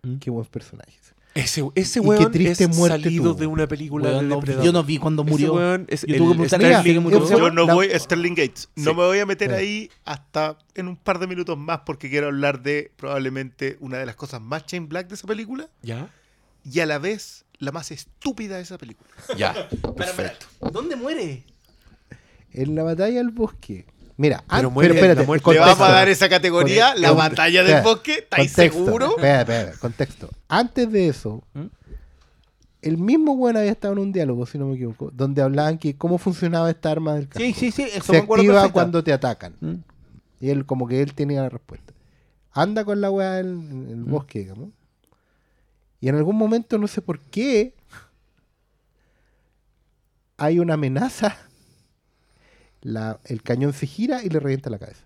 ¿Mm? 0.03 0.17
qué 0.17 0.31
buenos 0.31 0.49
personajes. 0.49 1.15
Ese, 1.35 1.63
ese 1.77 2.01
Y 2.01 2.03
qué 2.03 2.09
weón 2.09 2.33
triste 2.33 2.65
es 2.65 2.77
muerte 2.77 3.03
salido 3.05 3.31
tuvo. 3.31 3.41
de 3.41 3.47
una 3.47 3.67
película 3.69 4.09
Weón, 4.09 4.19
de 4.21 4.29
no- 4.29 4.35
Depredador. 4.37 4.65
yo 4.67 4.73
no 4.73 4.83
vi 4.83 4.99
cuando 4.99 5.23
Ese 5.23 5.31
murió. 5.31 5.55
weón 5.55 5.87
es 5.89 6.01
Yo 6.03 6.15
el 6.15 6.19
tuve 6.19 6.49
que 6.49 6.55
a 6.55 6.77
alguien 6.79 6.95
que 6.97 7.01
murió. 7.01 7.19
¿cómo 7.19 7.29
se 7.29 7.35
llama? 7.37 7.49
Yo 7.49 7.55
no 7.55 7.67
La- 7.67 7.75
voy, 7.75 7.89
Sterling 7.95 8.35
Gates, 8.35 8.69
no 8.75 8.95
me 8.95 9.05
voy 9.05 9.19
a 9.21 9.27
meter 9.27 9.51
Sí. 9.51 9.57
ahí 9.57 9.91
hasta 10.05 10.59
en 10.75 10.89
un 10.89 10.97
par 10.97 11.21
de 11.21 11.29
minutos 11.29 11.57
más 11.57 11.81
porque 11.87 12.11
quiero 12.11 12.27
hablar 12.27 12.63
de 12.63 12.91
probablemente 12.97 13.77
una 13.81 13.99
de 13.99 14.07
las 14.07 14.17
cosas 14.17 14.41
más 14.41 14.65
Shane 14.67 14.87
Black 14.87 15.07
de 15.09 15.15
esa 15.15 15.27
película 15.29 15.69
¿Ya? 15.83 16.09
y 16.65 16.81
a 16.81 16.87
la 16.87 16.99
vez 16.99 17.45
la 17.59 17.71
más 17.71 17.91
estúpida 17.93 18.57
de 18.57 18.63
esa 18.63 18.77
película. 18.79 19.09
Ya. 19.37 19.53
Espera, 19.71 20.11
espera, 20.11 20.35
¿Dónde 20.73 20.97
muere? 20.97 21.45
En 22.53 22.75
la 22.75 22.83
batalla 22.83 23.19
del 23.19 23.31
bosque. 23.31 23.87
Mira, 24.21 24.45
Pero 24.51 24.69
an- 24.69 24.75
muere 24.75 24.89
pero 24.93 25.13
espérate. 25.13 25.53
Le 25.55 25.59
vamos 25.61 25.81
a 25.81 25.93
dar 25.93 26.09
esa 26.11 26.29
categoría, 26.29 26.95
la 26.95 27.13
batalla 27.13 27.63
del 27.65 27.83
bosque, 27.83 28.19
¿estáis 28.19 28.53
seguro? 28.53 29.17
Espera, 29.17 29.41
espera, 29.41 29.73
contexto. 29.81 30.29
Antes 30.47 30.93
de 30.93 31.09
eso, 31.09 31.43
¿Mm? 31.55 31.67
el 32.83 32.99
mismo 32.99 33.33
weón 33.33 33.57
había 33.57 33.71
estado 33.71 33.95
en 33.95 34.01
un 34.01 34.13
diálogo, 34.13 34.45
si 34.45 34.59
no 34.59 34.67
me 34.67 34.75
equivoco, 34.75 35.11
donde 35.15 35.41
hablaban 35.41 35.79
que 35.79 35.97
cómo 35.97 36.19
funcionaba 36.19 36.69
esta 36.69 36.91
arma 36.91 37.15
del 37.15 37.29
casco. 37.29 37.39
Sí, 37.41 37.55
sí, 37.55 37.71
sí, 37.71 37.85
eso 37.85 38.05
Se 38.05 38.13
me 38.13 38.19
acuerdo 38.19 38.43
activa 38.45 38.71
cuando 38.73 39.03
te 39.03 39.13
atacan. 39.15 39.55
¿Mm? 39.61 39.75
Y 40.41 40.51
él, 40.51 40.67
como 40.67 40.87
que 40.87 41.01
él 41.01 41.15
tenía 41.15 41.41
la 41.41 41.49
respuesta. 41.49 41.95
Anda 42.53 42.85
con 42.85 43.01
la 43.01 43.11
weá 43.11 43.39
en 43.41 43.47
en 43.71 43.89
el 43.89 43.97
Mm. 44.05 44.11
bosque, 44.11 44.41
digamos. 44.41 44.69
Y 46.03 46.09
en 46.11 46.17
algún 46.17 46.37
momento, 46.37 46.77
no 46.77 46.89
sé 46.89 47.01
por 47.01 47.21
qué, 47.21 47.73
hay 50.37 50.59
una 50.59 50.75
amenaza. 50.75 51.37
La- 52.83 53.21
el 53.25 53.43
cañón 53.43 53.73
se 53.73 53.87
gira 53.87 54.23
y 54.25 54.29
le 54.29 54.41
revienta 54.41 54.71
la 54.71 54.79
cabeza. 54.79 55.05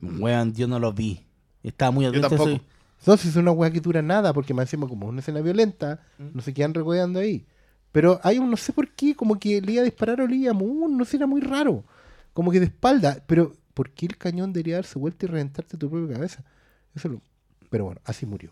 Weón, 0.00 0.54
yo 0.54 0.66
no 0.68 0.78
lo 0.78 0.92
vi. 0.92 1.24
Estaba 1.62 1.90
muy 1.90 2.04
Yo 2.04 2.10
atento. 2.10 2.28
tampoco. 2.28 2.50
soy- 2.50 2.60
Entonces 3.00 3.30
es 3.30 3.36
una 3.36 3.50
weá 3.52 3.70
que 3.70 3.80
dura 3.80 4.02
nada, 4.02 4.32
porque 4.32 4.54
más 4.54 4.64
encima 4.64 4.88
como 4.88 5.06
es 5.06 5.10
una 5.10 5.20
escena 5.20 5.40
violenta, 5.40 6.00
Mm. 6.18 6.28
no 6.34 6.42
se 6.42 6.52
quedan 6.54 6.74
regodeando 6.74 7.20
ahí. 7.20 7.44
Pero 7.92 8.20
hay 8.22 8.38
un, 8.38 8.50
no 8.50 8.56
sé 8.56 8.72
por 8.72 8.88
qué, 8.90 9.14
como 9.14 9.38
que 9.38 9.60
le 9.60 9.72
iba 9.72 9.82
a 9.82 9.84
disparar 9.84 10.20
a 10.20 10.24
Olivia 10.24 10.52
Moon, 10.52 10.96
no 10.96 11.04
sé, 11.04 11.16
era 11.16 11.26
muy 11.26 11.40
raro. 11.40 11.84
Como 12.32 12.50
que 12.50 12.58
de 12.60 12.66
espalda. 12.66 13.22
Pero, 13.26 13.54
¿por 13.74 13.90
qué 13.90 14.06
el 14.06 14.16
cañón 14.16 14.52
debería 14.52 14.76
darse 14.76 14.98
vuelta 14.98 15.24
y 15.26 15.28
reventarte 15.28 15.76
tu 15.76 15.88
propia 15.90 16.14
cabeza? 16.16 16.42
Eso 16.94 17.08
lo- 17.08 17.20
Pero 17.70 17.84
bueno, 17.86 18.00
así 18.04 18.26
murió. 18.26 18.50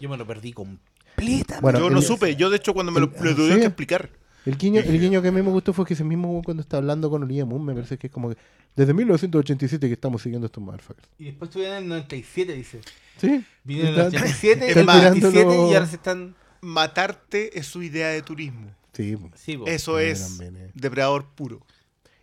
Yo 0.00 0.08
me 0.08 0.16
lo 0.16 0.26
perdí 0.26 0.52
completamente. 0.52 1.54
Bueno, 1.60 1.78
yo 1.78 1.90
no 1.90 1.98
el- 1.98 2.04
supe, 2.04 2.36
yo 2.36 2.50
de 2.50 2.56
hecho 2.56 2.74
cuando 2.74 2.90
me 2.92 3.00
lo, 3.00 3.06
el- 3.06 3.12
lo 3.12 3.16
¿en 3.16 3.22
tuvieron 3.36 3.36
que 3.36 3.52
serio? 3.54 3.66
explicar. 3.68 4.10
El 4.46 4.56
guiño, 4.58 4.80
el 4.80 5.00
guiño 5.00 5.22
que 5.22 5.28
a 5.28 5.32
mí 5.32 5.42
me 5.42 5.50
gustó 5.50 5.72
fue 5.72 5.84
que 5.86 5.94
ese 5.94 6.04
mismo 6.04 6.42
cuando 6.44 6.62
está 6.62 6.78
hablando 6.78 7.08
con 7.10 7.22
Olivia 7.22 7.44
Moon, 7.44 7.64
me 7.64 7.74
parece 7.74 7.96
que 7.98 8.06
es 8.08 8.12
como 8.12 8.30
que 8.30 8.36
desde 8.74 8.94
1987 8.94 9.86
que 9.86 9.92
estamos 9.94 10.22
siguiendo 10.22 10.46
estos 10.46 10.62
motherfuckers. 10.62 11.08
Y 11.18 11.24
después 11.26 11.48
estuvieron 11.50 11.76
en 11.78 11.82
el 11.84 11.88
97, 11.90 12.54
dice. 12.54 12.80
¿Sí? 13.18 13.44
Vinieron 13.64 13.94
en 13.94 14.00
el 14.00 14.06
87, 14.06 14.64
en 14.64 14.70
Es 14.70 14.76
el 14.78 14.84
más, 14.86 14.96
97 15.02 15.38
tirándolo- 15.44 15.70
y 15.70 15.74
ahora 15.74 15.86
se 15.86 15.96
están... 15.96 16.34
Matarte 16.64 17.58
es 17.58 17.66
su 17.66 17.82
idea 17.82 18.08
de 18.08 18.22
turismo. 18.22 18.70
Sí. 18.92 19.16
Sí. 19.34 19.58
Eso 19.66 19.98
Sí, 19.98 20.04
es 20.04 20.28
también, 20.38 20.56
eh. 20.56 20.70
depredador 20.74 21.26
puro. 21.34 21.60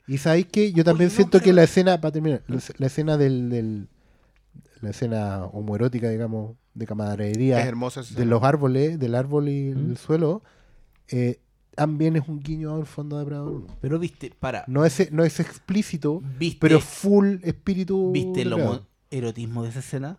Y 0.08 0.18
sabéis 0.18 0.48
que 0.48 0.72
yo 0.72 0.84
también 0.86 1.10
no, 1.10 1.16
siento 1.16 1.41
que 1.41 1.52
la 1.54 1.64
escena, 1.64 2.00
para 2.00 2.14
terminar, 2.14 2.41
la, 2.48 2.60
la 2.78 2.88
escena 2.88 3.18
del, 3.18 3.50
del- 3.50 3.88
la 4.82 4.91
escena 4.91 5.44
homoerótica, 5.46 6.10
digamos, 6.10 6.56
de 6.74 6.86
Es 6.86 6.88
camaradería 6.88 7.60
hermosa 7.66 8.00
esa 8.00 8.10
de 8.10 8.14
escena. 8.22 8.30
los 8.30 8.44
árboles, 8.44 8.98
del 8.98 9.14
árbol 9.16 9.50
y 9.50 9.74
¿Mm? 9.76 9.91
el 9.91 9.98
suelo, 9.98 10.41
eh, 11.10 11.40
también 11.80 12.18
es 12.18 12.27
un 12.27 12.41
guiño 12.41 12.76
al 12.76 12.85
fondo 12.85 13.15
de 13.15 13.23
Depredador. 13.23 13.64
Pero 13.80 13.99
viste, 13.99 14.34
para. 14.38 14.65
No 14.68 14.84
es, 14.84 15.14
no 15.14 15.23
es 15.23 15.39
explícito, 15.39 16.22
¿Viste, 16.38 16.60
pero 16.60 16.81
full 16.81 17.38
espíritu. 17.41 18.11
¿viste 18.11 18.41
el 18.41 18.51
homoerotismo 18.51 19.64
de 19.64 19.69
esa 19.69 19.80
escena? 19.80 20.18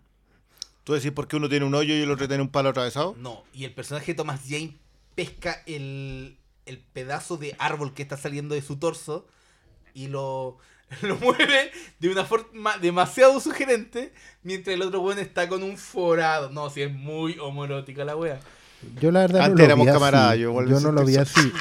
¿Tú 0.85 0.95
decís 0.95 1.12
por 1.12 1.28
qué 1.28 1.37
uno 1.37 1.51
tiene 1.51 1.66
un 1.66 1.74
hoyo 1.74 1.95
y 1.95 2.01
el 2.01 2.11
otro 2.11 2.27
tiene 2.27 2.43
un 2.43 2.49
palo 2.49 2.70
atravesado? 2.70 3.15
No, 3.18 3.44
y 3.52 3.65
el 3.65 3.75
personaje 3.75 4.12
de 4.12 4.17
Thomas 4.17 4.41
Jane 4.49 4.78
pesca 5.15 5.62
el, 5.67 6.39
el 6.65 6.78
pedazo 6.78 7.36
de 7.36 7.55
árbol 7.59 7.93
que 7.93 8.01
está 8.01 8.17
saliendo 8.17 8.55
de 8.55 8.62
su 8.62 8.76
torso 8.76 9.26
y 9.93 10.07
lo, 10.07 10.57
lo 11.02 11.17
mueve 11.17 11.73
de 11.99 12.09
una 12.09 12.25
forma 12.25 12.78
demasiado 12.78 13.39
sugerente, 13.39 14.15
mientras 14.43 14.73
el 14.73 14.81
otro 14.81 15.02
weón 15.02 15.18
está 15.18 15.47
con 15.47 15.62
un 15.62 15.76
forado. 15.76 16.49
No, 16.49 16.70
si 16.70 16.81
es 16.81 16.91
muy 16.91 17.39
homoerótica 17.39 18.02
la 18.07 18.17
wea. 18.17 18.41
Yo 19.00 19.10
la 19.10 19.20
verdad 19.20 19.42
Antes 19.42 19.52
no 19.52 19.59
lo 19.59 19.65
éramos 19.65 19.86
vi 19.86 19.92
camaradas, 19.92 20.31
así. 20.33 20.41
yo 20.41 20.50
igual 20.50 20.68
Yo 20.68 20.81
no 20.81 20.92
lo 20.92 21.05
vi 21.05 21.17
así. 21.17 21.52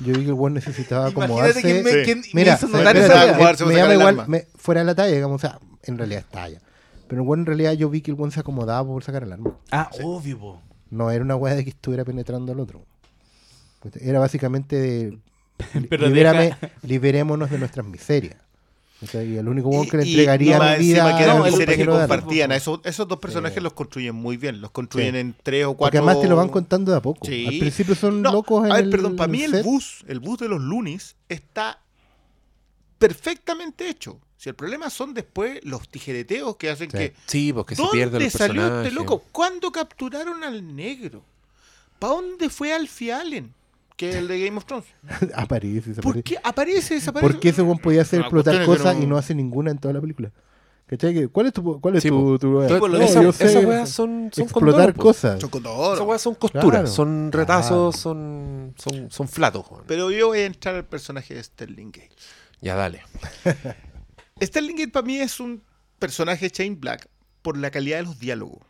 Yo 0.00 0.12
vi 0.14 0.20
que 0.20 0.26
el 0.28 0.32
weón 0.34 0.54
necesitaba 0.54 1.10
Imagínate 1.10 1.24
acomodarse. 1.32 1.62
quién 2.04 2.22
me, 2.32 2.42
hizo 2.42 2.68
notar 2.68 2.96
esa 2.96 3.26
llama 3.26 3.92
el 3.92 3.98
igual, 3.98 4.20
arma. 4.20 4.38
fuera 4.56 4.80
de 4.82 4.84
la 4.86 4.94
talla, 4.94 5.12
digamos, 5.14 5.36
o 5.36 5.38
sea, 5.48 5.58
en 5.82 5.98
realidad 5.98 6.20
es 6.20 6.30
talla. 6.30 6.60
Pero 7.08 7.22
el 7.22 7.26
weón 7.28 7.40
en 7.40 7.46
realidad 7.46 7.72
yo 7.72 7.90
vi 7.90 8.00
que 8.00 8.12
el 8.12 8.16
weón 8.16 8.30
se 8.30 8.38
acomodaba 8.40 8.86
por 8.86 9.02
sacar 9.02 9.24
el 9.24 9.32
arma. 9.32 9.56
Ah, 9.72 9.90
obvio, 10.02 10.38
po. 10.38 10.62
No 10.90 11.10
era 11.10 11.24
una 11.24 11.34
weá 11.36 11.54
de 11.54 11.64
que 11.64 11.70
estuviera 11.70 12.04
penetrando 12.04 12.52
al 12.52 12.60
otro. 12.60 12.84
Era 14.00 14.18
básicamente 14.20 14.76
de 14.76 15.18
Pero 15.90 16.06
libérame- 16.08 16.56
liberémonos 16.82 17.50
de 17.50 17.58
nuestras 17.58 17.84
miserias. 17.86 18.36
O 19.00 19.06
sea, 19.06 19.22
y 19.22 19.36
el 19.36 19.46
único 19.48 19.70
que 19.88 19.96
le 19.98 20.04
Y- 20.04 20.08
y 20.08 20.12
entregaría 20.14 20.58
mi 20.58 20.84
vida 20.84 21.16
que 21.16 21.26
No, 21.26 21.46
el 21.46 21.52
miserias 21.52 21.76
que 21.78 21.86
compartían. 21.86 22.50
Esos, 22.50 22.80
esos 22.84 23.06
dos 23.06 23.18
personajes 23.20 23.54
Sí. 23.58 23.62
los 23.62 23.72
construyen 23.72 24.14
muy 24.16 24.36
bien. 24.36 24.60
Los 24.60 24.72
construyen 24.72 25.14
Sí. 25.14 25.20
en 25.20 25.36
tres 25.40 25.64
o 25.66 25.68
Porque 25.68 25.78
cuatro. 25.78 25.98
además 26.00 26.20
te 26.20 26.28
lo 26.28 26.34
van 26.36 26.48
contando 26.48 26.90
de 26.90 26.98
a 26.98 27.00
poco. 27.00 27.24
Sí. 27.26 27.46
Al 27.46 27.58
principio 27.60 27.94
son 27.94 28.22
No, 28.22 28.32
locos 28.32 28.64
en 28.66 28.72
A 28.72 28.74
ver, 28.76 28.84
el 28.84 28.90
perdón, 28.90 29.14
para 29.14 29.28
mí 29.30 29.42
el 29.44 29.52
set. 29.52 29.64
bus, 29.64 30.04
el 30.08 30.18
bus 30.18 30.38
de 30.40 30.48
los 30.48 30.60
Lunis 30.60 31.14
está 31.28 31.80
perfectamente 32.98 33.88
hecho. 33.88 34.20
Si 34.36 34.48
el 34.48 34.54
problema 34.54 34.88
son 34.90 35.14
después 35.14 35.60
los 35.64 35.88
tijereteos 35.88 36.56
que 36.56 36.70
hacen 36.70 36.90
Sí. 36.90 36.96
que. 36.96 37.14
Sí, 37.26 37.52
porque 37.52 37.74
se 37.74 37.82
¿Dónde 37.82 37.96
pierden 37.96 38.22
los 38.24 38.32
salió 38.32 38.62
personajes. 38.62 38.86
este 38.88 38.94
loco? 39.00 39.22
¿Cuándo 39.32 39.72
capturaron 39.72 40.44
al 40.44 40.74
negro? 40.76 41.22
¿Para 41.98 42.14
dónde 42.14 42.48
fue 42.48 42.72
Alfie 42.72 43.12
Allen? 43.12 43.54
Que 43.98 44.10
es 44.10 44.14
el 44.16 44.28
de 44.28 44.42
Game 44.44 44.56
of 44.56 44.64
Thrones. 44.64 44.86
aparece, 45.34 45.80
¿Por 45.80 45.88
desaparece. 45.96 46.22
qué 46.22 46.36
aparece, 46.42 46.94
desaparece? 46.94 47.32
¿Por 47.32 47.40
qué 47.40 47.48
ese 47.50 47.62
weón 47.62 47.78
podía 47.78 48.02
hacer 48.02 48.20
La 48.20 48.26
explotar 48.26 48.64
cosas 48.64 48.96
y 49.02 49.06
no- 49.06 49.18
hace 49.18 49.34
ninguna 49.34 49.70
en 49.72 49.78
toda 49.78 49.92
la 49.92 50.00
película? 50.00 50.32
¿Cachai? 50.86 51.26
¿Cuál 51.26 51.46
es 51.48 51.52
tu, 51.52 51.80
cuál 51.82 51.96
es 51.96 52.02
Sí, 52.04 52.08
tu, 52.08 52.14
po. 52.18 52.38
tu- 52.38 52.62
Entonces, 52.62 52.90
No, 52.90 53.04
esa- 53.04 53.22
yo 53.22 53.32
sé 53.32 53.44
esas 53.46 53.64
weas 53.64 53.90
son, 53.90 54.30
son 54.32 54.44
explotar 54.44 54.94
cosas? 54.94 55.38
Son. 55.40 55.50
Esas 55.94 56.00
weas 56.06 56.22
son 56.22 56.34
costuras, 56.36 56.64
Claro. 56.64 56.86
son 56.86 57.30
retazos, 57.32 57.96
son, 57.96 58.72
son, 58.78 59.10
son 59.10 59.28
flatos. 59.28 59.66
Pero 59.86 60.10
yo 60.10 60.28
voy 60.28 60.38
a 60.38 60.46
entrar 60.46 60.76
al 60.76 60.86
personaje 60.86 61.34
de 61.34 61.42
Sterling 61.42 61.88
Gate. 61.90 62.08
Ya, 62.62 62.74
dale. 62.76 63.02
Sterling 64.42 64.76
Gate 64.76 64.92
para 64.92 65.04
mí 65.06 65.18
es 65.18 65.40
un 65.40 65.62
personaje 65.98 66.48
Shane 66.48 66.76
Black 66.76 67.08
por 67.42 67.58
la 67.58 67.70
calidad 67.70 67.98
de 67.98 68.04
los 68.04 68.18
diálogos. 68.18 68.62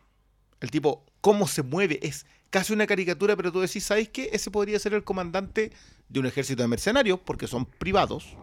El 0.60 0.70
tipo, 0.70 1.04
cómo 1.20 1.46
se 1.46 1.62
mueve, 1.62 2.00
es 2.02 2.26
casi 2.50 2.72
una 2.72 2.86
caricatura, 2.86 3.36
pero 3.36 3.52
tú 3.52 3.60
decís, 3.60 3.84
¿sabes 3.84 4.08
qué? 4.08 4.30
Ese 4.32 4.50
podría 4.50 4.78
ser 4.78 4.94
el 4.94 5.04
comandante 5.04 5.72
de 6.08 6.20
un 6.20 6.26
ejército 6.26 6.62
de 6.62 6.68
mercenarios, 6.68 7.20
porque 7.20 7.46
son 7.46 7.66
privados, 7.66 8.36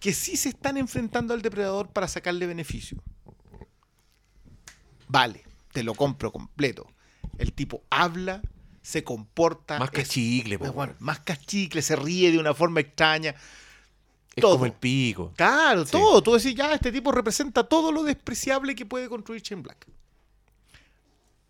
que 0.00 0.12
sí 0.12 0.36
se 0.36 0.50
están 0.50 0.76
enfrentando 0.76 1.32
al 1.34 1.42
depredador 1.42 1.88
para 1.88 2.08
sacarle 2.08 2.46
beneficio. 2.46 3.02
Vale, 5.08 5.44
te 5.72 5.82
lo 5.82 5.94
compro 5.94 6.32
completo. 6.32 6.86
El 7.38 7.52
tipo 7.52 7.82
habla, 7.90 8.42
se 8.82 9.04
comporta, 9.04 9.78
Más 9.78 9.90
cachicle, 9.90 10.58
es, 10.60 10.72
bueno, 10.72 10.94
más 10.98 11.20
cachicle, 11.20 11.82
se 11.82 11.96
ríe 11.96 12.30
de 12.32 12.38
una 12.38 12.54
forma 12.54 12.80
extraña. 12.80 13.34
Es 14.34 14.42
todo. 14.42 14.52
como 14.52 14.66
el 14.66 14.72
pico. 14.72 15.32
Claro, 15.36 15.86
Sí. 15.86 15.92
todo. 15.92 16.22
Tú 16.22 16.34
decís, 16.34 16.54
ya, 16.54 16.74
este 16.74 16.92
tipo 16.92 17.10
representa 17.10 17.64
todo 17.64 17.90
lo 17.90 18.02
despreciable 18.02 18.74
que 18.74 18.84
puede 18.84 19.08
construir 19.08 19.40
Shane 19.40 19.62
Black. 19.62 19.86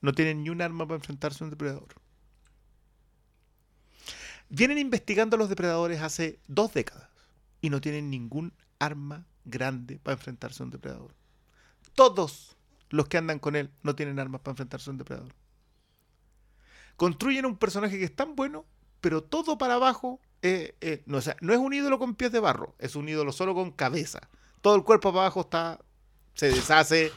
No 0.07 0.13
tienen 0.13 0.45
ni 0.45 0.51
un 0.51 0.63
arma 0.63 0.87
para 0.87 0.99
enfrentarse 0.99 1.43
a 1.43 1.47
un 1.47 1.51
depredador. 1.51 1.89
Vienen 4.49 4.79
investigando 4.79 5.35
a 5.35 5.39
los 5.41 5.49
depredadores 5.49 6.01
hace 6.01 6.39
dos 6.47 6.73
décadas. 6.73 7.11
y 7.61 7.71
no 7.71 7.81
tienen 7.81 8.09
ningún 8.09 8.53
arma 8.79 9.27
grande 9.45 9.99
para 9.99 10.13
enfrentarse 10.13 10.63
a 10.63 10.67
un 10.67 10.71
depredador. 10.71 11.13
Todos 11.95 12.57
los 12.89 13.09
que 13.09 13.19
andan 13.19 13.41
con 13.41 13.57
él 13.57 13.73
no 13.83 13.97
tienen 13.97 14.21
armas 14.21 14.43
para 14.43 14.53
enfrentarse 14.53 14.89
a 14.89 14.93
un 14.93 14.99
depredador. 14.99 15.35
Construyen 16.95 17.45
un 17.45 17.57
personaje 17.57 17.99
que 17.99 18.05
es 18.05 18.15
tan 18.15 18.37
bueno, 18.37 18.65
pero 19.01 19.25
todo 19.25 19.59
para 19.59 19.75
abajo 19.75 20.21
eh, 20.43 20.77
eh, 20.83 21.03
no, 21.07 21.19
no 21.41 21.53
es 21.53 21.59
un 21.59 21.73
ídolo 21.73 21.99
con 21.99 22.15
pies 22.15 22.31
de 22.31 22.39
barro, 22.39 22.77
es 22.79 22.95
un 22.95 23.09
ídolo 23.09 23.33
solo 23.33 23.57
con 23.57 23.73
cabeza. 23.73 24.21
Todo 24.61 24.77
el 24.77 24.85
cuerpo 24.85 25.11
para 25.11 25.23
abajo 25.23 25.41
está 25.41 25.81
se 26.35 26.53
deshace, 26.53 27.11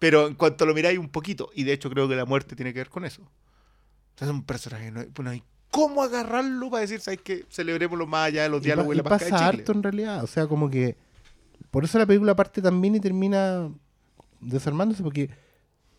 pero 0.00 0.26
en 0.26 0.34
cuanto 0.34 0.66
lo 0.66 0.74
miráis 0.74 0.98
un 0.98 1.10
poquito, 1.10 1.50
y 1.54 1.62
de 1.62 1.74
hecho 1.74 1.88
creo 1.88 2.08
que 2.08 2.16
la 2.16 2.24
muerte 2.24 2.56
tiene 2.56 2.72
que 2.72 2.80
ver 2.80 2.88
con 2.88 3.04
eso. 3.04 3.22
O 3.22 4.18
sea, 4.18 4.26
es 4.26 4.34
un 4.34 4.42
personaje, 4.42 4.90
no 4.90 5.00
hay, 5.00 5.06
pues 5.06 5.24
no 5.24 5.30
hay 5.30 5.44
cómo 5.70 6.02
agarrarlo 6.02 6.70
para 6.70 6.80
decir, 6.80 7.00
¿sabes 7.00 7.20
qué? 7.22 7.44
Celebremoslo 7.48 8.06
más 8.06 8.26
allá 8.28 8.42
de 8.42 8.48
los 8.48 8.62
diálogos 8.62 8.94
y, 8.94 8.98
y 8.98 9.02
la 9.02 9.02
de 9.04 9.08
pasa 9.08 9.24
chicle. 9.26 9.44
harto 9.44 9.72
en 9.72 9.82
realidad. 9.82 10.24
O 10.24 10.26
sea, 10.26 10.46
como 10.46 10.68
que. 10.68 10.96
Por 11.70 11.84
eso 11.84 11.98
la 11.98 12.06
película 12.06 12.34
parte 12.34 12.60
también 12.60 12.96
y 12.96 13.00
termina 13.00 13.70
desarmándose, 14.40 15.02
porque 15.02 15.30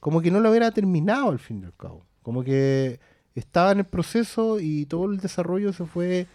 como 0.02 0.22
que 0.22 0.32
no 0.32 0.40
lo 0.40 0.50
hubiera 0.50 0.72
terminado 0.72 1.30
al 1.30 1.40
fin 1.40 1.62
y 1.62 1.66
al 1.66 1.76
cabo. 1.76 2.06
Como 2.24 2.44
que 2.44 3.00
estaba 3.36 3.72
en 3.72 3.80
el 3.80 3.86
proceso 3.86 4.60
y 4.60 4.86
todo 4.88 5.06
el 5.06 5.18
desarrollo 5.18 5.72
se 5.72 5.86
fue 5.86 6.28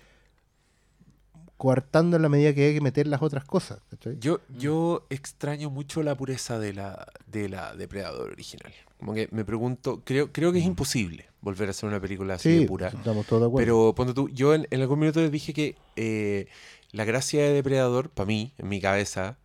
coartando 1.57 2.17
en 2.17 2.23
la 2.23 2.29
medida 2.29 2.55
que 2.55 2.67
hay 2.67 2.75
que 2.75 2.81
meter 2.81 3.07
las 3.07 3.23
otras 3.23 3.45
cosas. 3.45 3.81
¿cachai? 3.91 4.19
Yo, 4.19 4.41
yo 4.59 5.07
extraño 5.11 5.71
mucho 5.71 6.03
la 6.03 6.15
pureza 6.15 6.59
de 6.59 6.75
la, 6.75 7.07
de 7.27 7.49
la 7.49 7.75
Depredador 7.75 8.31
original. 8.31 8.73
Como 8.99 9.15
que 9.15 9.29
me 9.31 9.45
pregunto, 9.45 10.03
creo, 10.05 10.33
creo 10.33 10.53
que 10.53 10.59
es 10.59 10.65
imposible 10.65 11.27
volver 11.41 11.69
a 11.69 11.71
hacer 11.71 11.89
una 11.89 12.01
película 12.01 12.35
así 12.35 12.51
Sí, 12.53 12.59
de 12.61 12.67
pura. 12.67 12.89
estamos 12.89 13.27
todos 13.27 13.43
de 13.43 13.47
acuerdo. 13.49 13.65
Pero 13.65 13.95
ponte 13.95 14.15
tú, 14.15 14.29
yo 14.31 14.55
en, 14.55 14.67
en 14.71 14.81
algún 14.81 14.99
minuto 14.99 15.21
les 15.21 15.31
dije 15.31 15.53
que 15.53 15.77
eh, 15.97 16.47
la 16.93 17.05
gracia 17.05 17.43
de 17.43 17.53
Depredador, 17.53 18.11
para 18.11 18.27
mí, 18.27 18.53
en 18.59 18.69
mi 18.69 18.81
cabeza, 18.81 19.39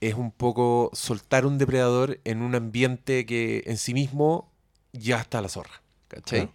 es 0.00 0.14
un 0.14 0.32
poco 0.32 0.90
soltar 0.94 1.46
un 1.46 1.58
depredador 1.58 2.20
en 2.24 2.42
un 2.42 2.54
ambiente 2.54 3.24
que 3.26 3.62
en 3.66 3.76
sí 3.76 3.94
mismo 3.94 4.52
ya 4.92 5.20
está 5.20 5.38
a 5.38 5.42
la 5.42 5.48
zorra. 5.48 5.82
¿Cachai? 6.08 6.40
Claro. 6.40 6.52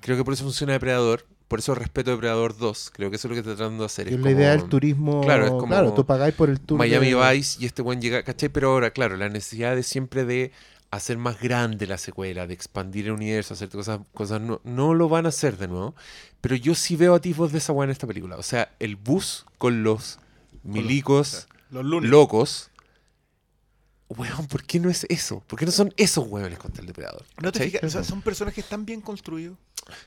Creo 0.00 0.16
que 0.16 0.24
por 0.24 0.34
eso 0.34 0.44
funciona 0.44 0.72
Depredador. 0.74 1.26
Por 1.48 1.60
eso 1.60 1.74
respeto 1.74 2.10
Depredador 2.10 2.56
2. 2.56 2.90
Creo 2.94 3.10
que 3.10 3.16
eso 3.16 3.26
es 3.26 3.30
lo 3.30 3.34
que 3.34 3.40
está 3.40 3.56
tratando 3.56 3.82
de 3.82 3.86
hacer. 3.86 4.06
Y 4.06 4.10
es 4.10 4.16
es 4.18 4.24
la 4.24 4.30
idea 4.30 4.50
del 4.50 4.64
turismo. 4.68 5.22
Claro, 5.22 5.44
es 5.46 5.50
como 5.50 5.66
claro, 5.68 5.94
tú 5.94 6.04
pagáis 6.04 6.34
por 6.34 6.50
el 6.50 6.60
tour. 6.60 6.78
Miami 6.78 7.12
de- 7.12 7.32
Vice 7.34 7.58
y 7.62 7.66
este 7.66 7.80
buen 7.82 8.00
llega, 8.02 8.22
¿cachai? 8.22 8.50
Pero 8.50 8.70
ahora, 8.72 8.90
claro, 8.90 9.16
la 9.16 9.28
necesidad 9.30 9.74
de 9.74 9.82
siempre 9.82 10.24
de 10.26 10.52
hacer 10.90 11.18
más 11.18 11.40
grande 11.40 11.86
la 11.86 11.98
secuela, 11.98 12.46
de 12.46 12.54
expandir 12.54 13.06
el 13.06 13.12
universo, 13.12 13.54
hacer 13.54 13.68
cosas, 13.70 14.00
cosas 14.14 14.40
no, 14.40 14.60
no 14.64 14.94
lo 14.94 15.08
van 15.08 15.26
a 15.26 15.30
hacer 15.30 15.56
de 15.56 15.68
nuevo. 15.68 15.94
Pero 16.40 16.54
yo 16.54 16.74
sí 16.74 16.96
veo 16.96 17.14
atisbos 17.14 17.50
de 17.52 17.58
esa 17.58 17.72
weá 17.72 17.84
en 17.86 17.90
esta 17.90 18.06
película. 18.06 18.36
O 18.36 18.42
sea, 18.42 18.70
el 18.78 18.96
bus 18.96 19.44
con 19.58 19.82
los 19.82 20.18
milicos 20.62 21.48
Los 21.70 21.84
locos. 21.84 22.70
Weón, 24.10 24.46
¿por 24.46 24.64
qué 24.64 24.80
no 24.80 24.88
es 24.88 25.04
eso? 25.10 25.42
¿Por 25.46 25.58
qué 25.58 25.66
no 25.66 25.70
son 25.72 25.92
esos 25.98 26.26
weones 26.28 26.58
contra 26.58 26.80
el 26.80 26.86
depredador? 26.86 27.24
¿No 27.42 27.52
te 27.52 27.60
fijas? 27.64 27.84
O 27.84 27.90
sea, 27.90 28.02
son 28.04 28.22
personajes 28.22 28.64
tan 28.64 28.86
bien 28.86 29.00
construidos. 29.02 29.56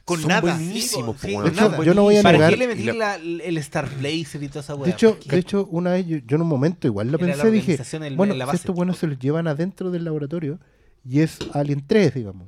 Con 0.06 0.20
Son 0.20 0.30
nada. 0.30 0.42
buenísimos, 0.42 1.20
Sí, 1.22 1.30
hecho, 1.36 1.84
yo 1.84 1.94
no 1.94 2.04
voy 2.04 2.18
a 2.18 2.22
¿Para 2.24 2.38
negar- 2.38 2.50
qué 2.52 2.58
le 2.58 2.68
metí 2.68 2.84
la- 2.84 2.94
la- 2.94 3.16
el 3.18 3.58
Star 3.58 3.90
Blazer 3.98 4.42
y 4.44 4.48
toda 4.48 4.62
esa 4.62 4.76
weá? 4.76 4.86
De 4.86 4.92
hecho, 4.92 5.18
de 5.26 5.38
hecho, 5.40 5.68
una 5.72 5.92
vez 5.94 6.06
yo, 6.08 6.18
yo 6.18 6.36
en 6.36 6.42
un 6.42 6.48
momento 6.48 6.88
igual 6.88 7.12
lo 7.12 7.18
Era 7.18 7.28
la 7.36 7.44
pensé, 7.44 7.52
dije, 7.52 7.78
bueno, 8.16 8.34
si 8.50 8.56
estos 8.56 8.76
buenos 8.76 8.98
se 8.98 9.08
los 9.08 9.18
llevan 9.20 9.48
adentro 9.48 9.90
del 9.92 10.04
laboratorio 10.04 10.60
y 11.04 11.22
es 11.22 11.38
Alien 11.54 11.84
3, 11.86 12.14
digamos. 12.14 12.48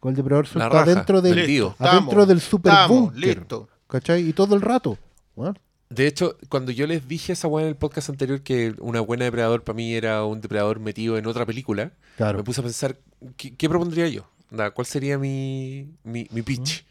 Con 0.00 0.10
el 0.10 0.16
depredador 0.16 0.46
suelto 0.46 0.76
adentro 0.78 1.20
del, 1.22 1.34
vendido. 1.36 1.74
adentro 1.78 2.08
Estamos, 2.10 2.28
del 2.28 2.40
super 2.40 2.72
estamos, 2.72 3.14
listo. 3.14 3.68
¿Cachai? 3.86 4.26
Y 4.28 4.32
todo 4.32 4.54
el 4.54 4.60
rato. 4.62 4.98
Bueno, 5.36 5.54
De 5.94 6.06
hecho, 6.06 6.36
cuando 6.48 6.72
yo 6.72 6.86
les 6.86 7.06
dije 7.06 7.32
a 7.32 7.34
esa 7.34 7.48
weá 7.48 7.64
en 7.64 7.68
el 7.70 7.76
podcast 7.76 8.08
anterior 8.08 8.40
que 8.42 8.74
una 8.78 9.00
buena 9.00 9.24
depredador 9.24 9.62
para 9.62 9.76
mí 9.76 9.94
era 9.94 10.24
un 10.24 10.40
depredador 10.40 10.80
metido 10.80 11.18
en 11.18 11.26
otra 11.26 11.44
película, 11.46 11.92
claro. 12.16 12.38
me 12.38 12.44
puse 12.44 12.60
a 12.60 12.64
pensar, 12.64 12.96
¿qué, 13.36 13.54
qué 13.54 13.68
propondría 13.68 14.08
yo? 14.08 14.26
¿Cuál 14.74 14.86
sería 14.86 15.18
mi, 15.18 15.86
mi, 16.04 16.26
mi 16.30 16.42
pitch? 16.42 16.84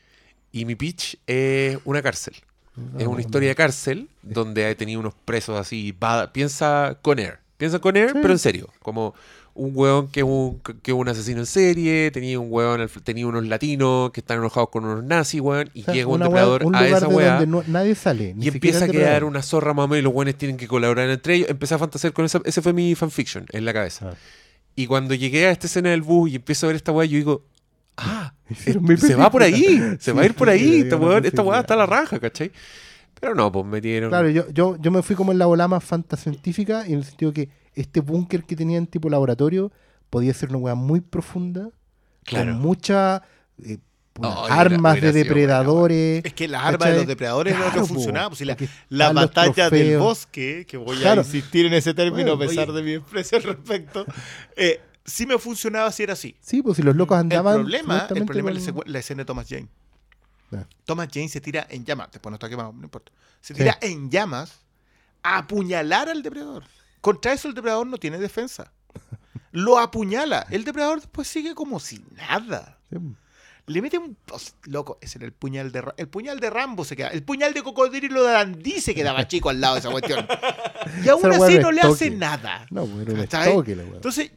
Y 0.52 0.66
mi 0.66 0.76
pitch 0.76 1.18
es 1.28 1.78
una 1.86 2.02
cárcel. 2.02 2.36
es 2.98 3.06
una 3.08 3.22
historia 3.22 3.50
de 3.50 3.56
cárcel 3.56 4.10
donde 4.22 4.66
ha 4.66 4.76
tenido 4.76 5.00
unos 5.00 5.14
presos 5.26 5.60
así. 5.60 5.92
bada- 5.98 6.32
piensa 6.34 6.98
con 7.02 7.20
Air. 7.20 7.40
Piensa 7.58 7.80
con 7.80 7.96
Air, 7.96 8.12
Sí. 8.14 8.18
pero 8.22 8.34
en 8.34 8.40
serio. 8.40 8.70
Como 8.82 9.14
un 9.54 9.72
hueón 9.74 10.08
que 10.08 10.22
es 10.22 10.26
un, 10.26 10.62
que 10.82 10.94
un 10.94 11.08
asesino 11.10 11.40
en 11.42 11.46
serie, 11.46 12.10
tenía 12.12 12.40
un 12.40 12.58
al- 12.62 12.90
tenía 13.04 13.28
unos 13.28 13.46
latinos 13.46 14.12
que 14.12 14.22
están 14.22 14.38
enojados 14.40 14.70
con 14.70 14.86
unos 14.86 15.04
nazis, 15.04 15.42
hueón, 15.42 15.70
y 15.74 15.82
O 15.82 15.86
sea, 15.86 15.94
llega 15.94 16.08
un 16.08 16.20
depredador 16.22 16.64
un 16.66 16.76
a 16.76 16.88
esa 16.88 17.00
de 17.08 17.16
weá 17.16 17.46
no- 17.46 17.64
nadie 17.68 17.96
sale. 17.96 18.34
ni 18.34 18.46
y 18.46 18.48
empieza 18.50 18.86
a 18.86 18.88
quedar 18.88 19.24
una 19.26 19.42
zorra 19.42 19.74
mamá 19.74 19.98
y 19.98 20.02
los 20.02 20.14
buenos 20.14 20.36
tienen 20.36 20.58
que 20.58 20.68
colaborar 20.68 21.10
entre 21.10 21.36
ellos. 21.36 21.50
Empecé 21.50 21.76
a 21.76 21.80
fantasear 21.80 22.14
con 22.14 22.24
eso. 22.26 22.42
Ese 22.46 22.62
fue 22.62 22.72
mi 22.74 22.96
fanfiction 22.96 23.46
en 23.52 23.66
la 23.66 23.74
cabeza. 23.74 24.12
Ah. 24.12 24.16
Y 24.76 24.88
cuando 24.88 25.14
llegué 25.16 25.48
a 25.48 25.52
esta 25.52 25.68
escena 25.68 25.90
del 25.90 26.02
bus 26.02 26.32
y 26.32 26.36
empiezo 26.38 26.66
a 26.66 26.68
ver 26.68 26.78
esta 26.78 26.94
weá, 26.94 27.06
yo 27.06 27.18
digo, 27.18 27.44
ah, 27.98 28.34
se 28.98 29.16
va 29.16 29.30
por 29.30 29.44
ahí, 29.44 29.78
se 30.00 30.12
Sí, 30.12 30.12
va 30.12 30.22
a 30.22 30.26
ir 30.26 30.34
por 30.34 30.48
sí, 30.48 30.54
ahí. 30.54 30.68
había 30.70 30.84
Esta 30.84 30.96
una 30.96 31.06
weá, 31.08 31.18
esta 31.20 31.42
weá 31.42 31.60
está 31.60 31.74
a 31.74 31.78
la 31.78 31.86
raja, 31.86 32.20
¿cachai? 32.20 32.52
Pero 33.20 33.36
no, 33.36 33.52
pues 33.52 33.66
metieron. 33.66 34.10
Claro, 34.10 34.30
yo, 34.30 34.50
yo, 34.52 34.78
yo 34.80 34.92
me 34.92 35.04
fui 35.04 35.16
como 35.16 35.32
en 35.34 35.38
la 35.38 35.46
bola 35.46 35.68
más 35.68 35.84
fantascientífica 35.84 36.86
en 36.88 36.94
el 36.96 37.04
sentido 37.04 37.34
que 37.34 37.50
este 37.76 38.00
búnker 38.02 38.44
que 38.44 38.56
tenían 38.56 38.88
tipo 38.88 39.10
laboratorio 39.10 39.72
podía 40.10 40.34
ser 40.34 40.50
una 40.50 40.58
weá 40.60 40.76
muy 40.76 41.02
profunda, 41.02 41.70
Claro. 42.24 42.52
con 42.54 42.62
muchas 42.62 43.22
eh, 43.64 43.78
Oh, 44.22 44.46
armas 44.50 44.96
de 44.96 45.00
sido 45.00 45.14
depredadores. 45.14 46.24
Es 46.26 46.34
que 46.34 46.48
las 46.50 46.66
armas 46.66 46.90
de 46.90 46.96
los 46.98 47.08
depredadores 47.08 47.54
no 47.58 47.62
Claro, 47.64 47.80
no 47.82 47.86
funcionaban. 47.88 48.30
Pues, 48.30 48.40
si 48.40 48.46
la, 48.46 48.58
la 48.90 49.14
batalla 49.14 49.70
del 49.70 49.98
bosque, 50.00 50.66
que 50.68 50.76
voy 50.76 50.98
Claro. 50.98 51.22
a 51.22 51.24
insistir 51.24 51.66
en 51.66 51.74
ese 51.74 51.94
término 51.94 52.36
Bueno, 52.36 52.44
a 52.44 52.48
pesar 52.50 52.70
oye. 52.70 52.78
de 52.78 52.84
mi 52.84 52.92
desprecio 52.92 53.38
al 53.38 53.44
respecto, 53.46 54.06
eh, 54.58 54.82
sí 55.06 55.26
me 55.26 55.38
funcionaba 55.40 55.90
si 55.94 56.04
era 56.04 56.12
así. 56.14 56.36
Sí, 56.42 56.62
pues 56.62 56.76
si 56.76 56.84
los 56.84 56.94
locos 56.98 57.16
El 57.16 57.22
andaban. 57.22 57.56
problema, 57.62 58.06
el 58.14 58.26
problema 58.26 58.52
es 58.52 58.66
la, 58.68 58.74
con- 58.74 58.84
secue- 58.84 58.88
la 58.88 59.00
escena 59.00 59.20
de 59.20 59.26
Thomas 59.26 59.48
Jane. 59.50 59.68
Thomas 60.84 61.08
Jane 61.12 61.30
se 61.30 61.40
tira 61.40 61.66
en 61.70 61.86
llamas, 61.86 62.10
después 62.12 62.30
no 62.32 62.36
está 62.36 62.50
quemado, 62.50 62.74
no 62.74 62.84
importa. 62.84 63.14
Se 63.40 63.54
Sí. 63.54 63.60
tira 63.60 63.78
en 63.82 64.12
llamas 64.12 64.60
a 65.24 65.38
apuñalar 65.40 66.10
al 66.10 66.22
depredador. 66.22 66.64
Contra 67.02 67.34
eso 67.34 67.48
el 67.48 67.54
depredador 67.54 67.88
no 67.88 67.98
tiene 67.98 68.18
defensa. 68.20 68.72
Lo 69.52 69.78
apuñala. 69.80 70.46
El 70.50 70.64
depredador 70.64 71.00
después 71.00 71.28
sigue 71.28 71.54
como 71.56 71.80
si 71.80 72.04
nada. 72.16 72.78
Sí. 72.90 72.98
Le 73.68 73.82
mete 73.82 73.98
un. 73.98 74.18
Loco, 74.66 74.98
ese 75.02 75.18
era 75.20 75.26
el 75.26 75.34
puñal 75.34 75.72
de 75.72 75.84
El 75.98 76.08
puñal 76.08 76.40
de 76.40 76.50
Rambo 76.50 76.84
se 76.84 76.96
queda. 76.96 77.10
El 77.10 77.24
puñal 77.24 77.54
de 77.54 77.62
cocodrilo 77.64 78.24
de 78.24 78.34
Dandy 78.34 78.82
se 78.82 78.94
quedaba 78.96 79.28
chico 79.28 79.50
al 79.50 79.62
lado 79.62 79.76
de 79.76 79.80
esa 79.82 79.92
cuestión. 79.92 80.26
Y 81.06 81.10
aún 81.10 81.32
Esa 81.32 81.46
así 81.46 81.60
no 81.60 81.72
le 81.72 81.82
hace 81.82 82.10
nada. 82.10 82.66
No, 82.72 82.84
weá. 82.84 83.06
Entonces, 83.94 84.32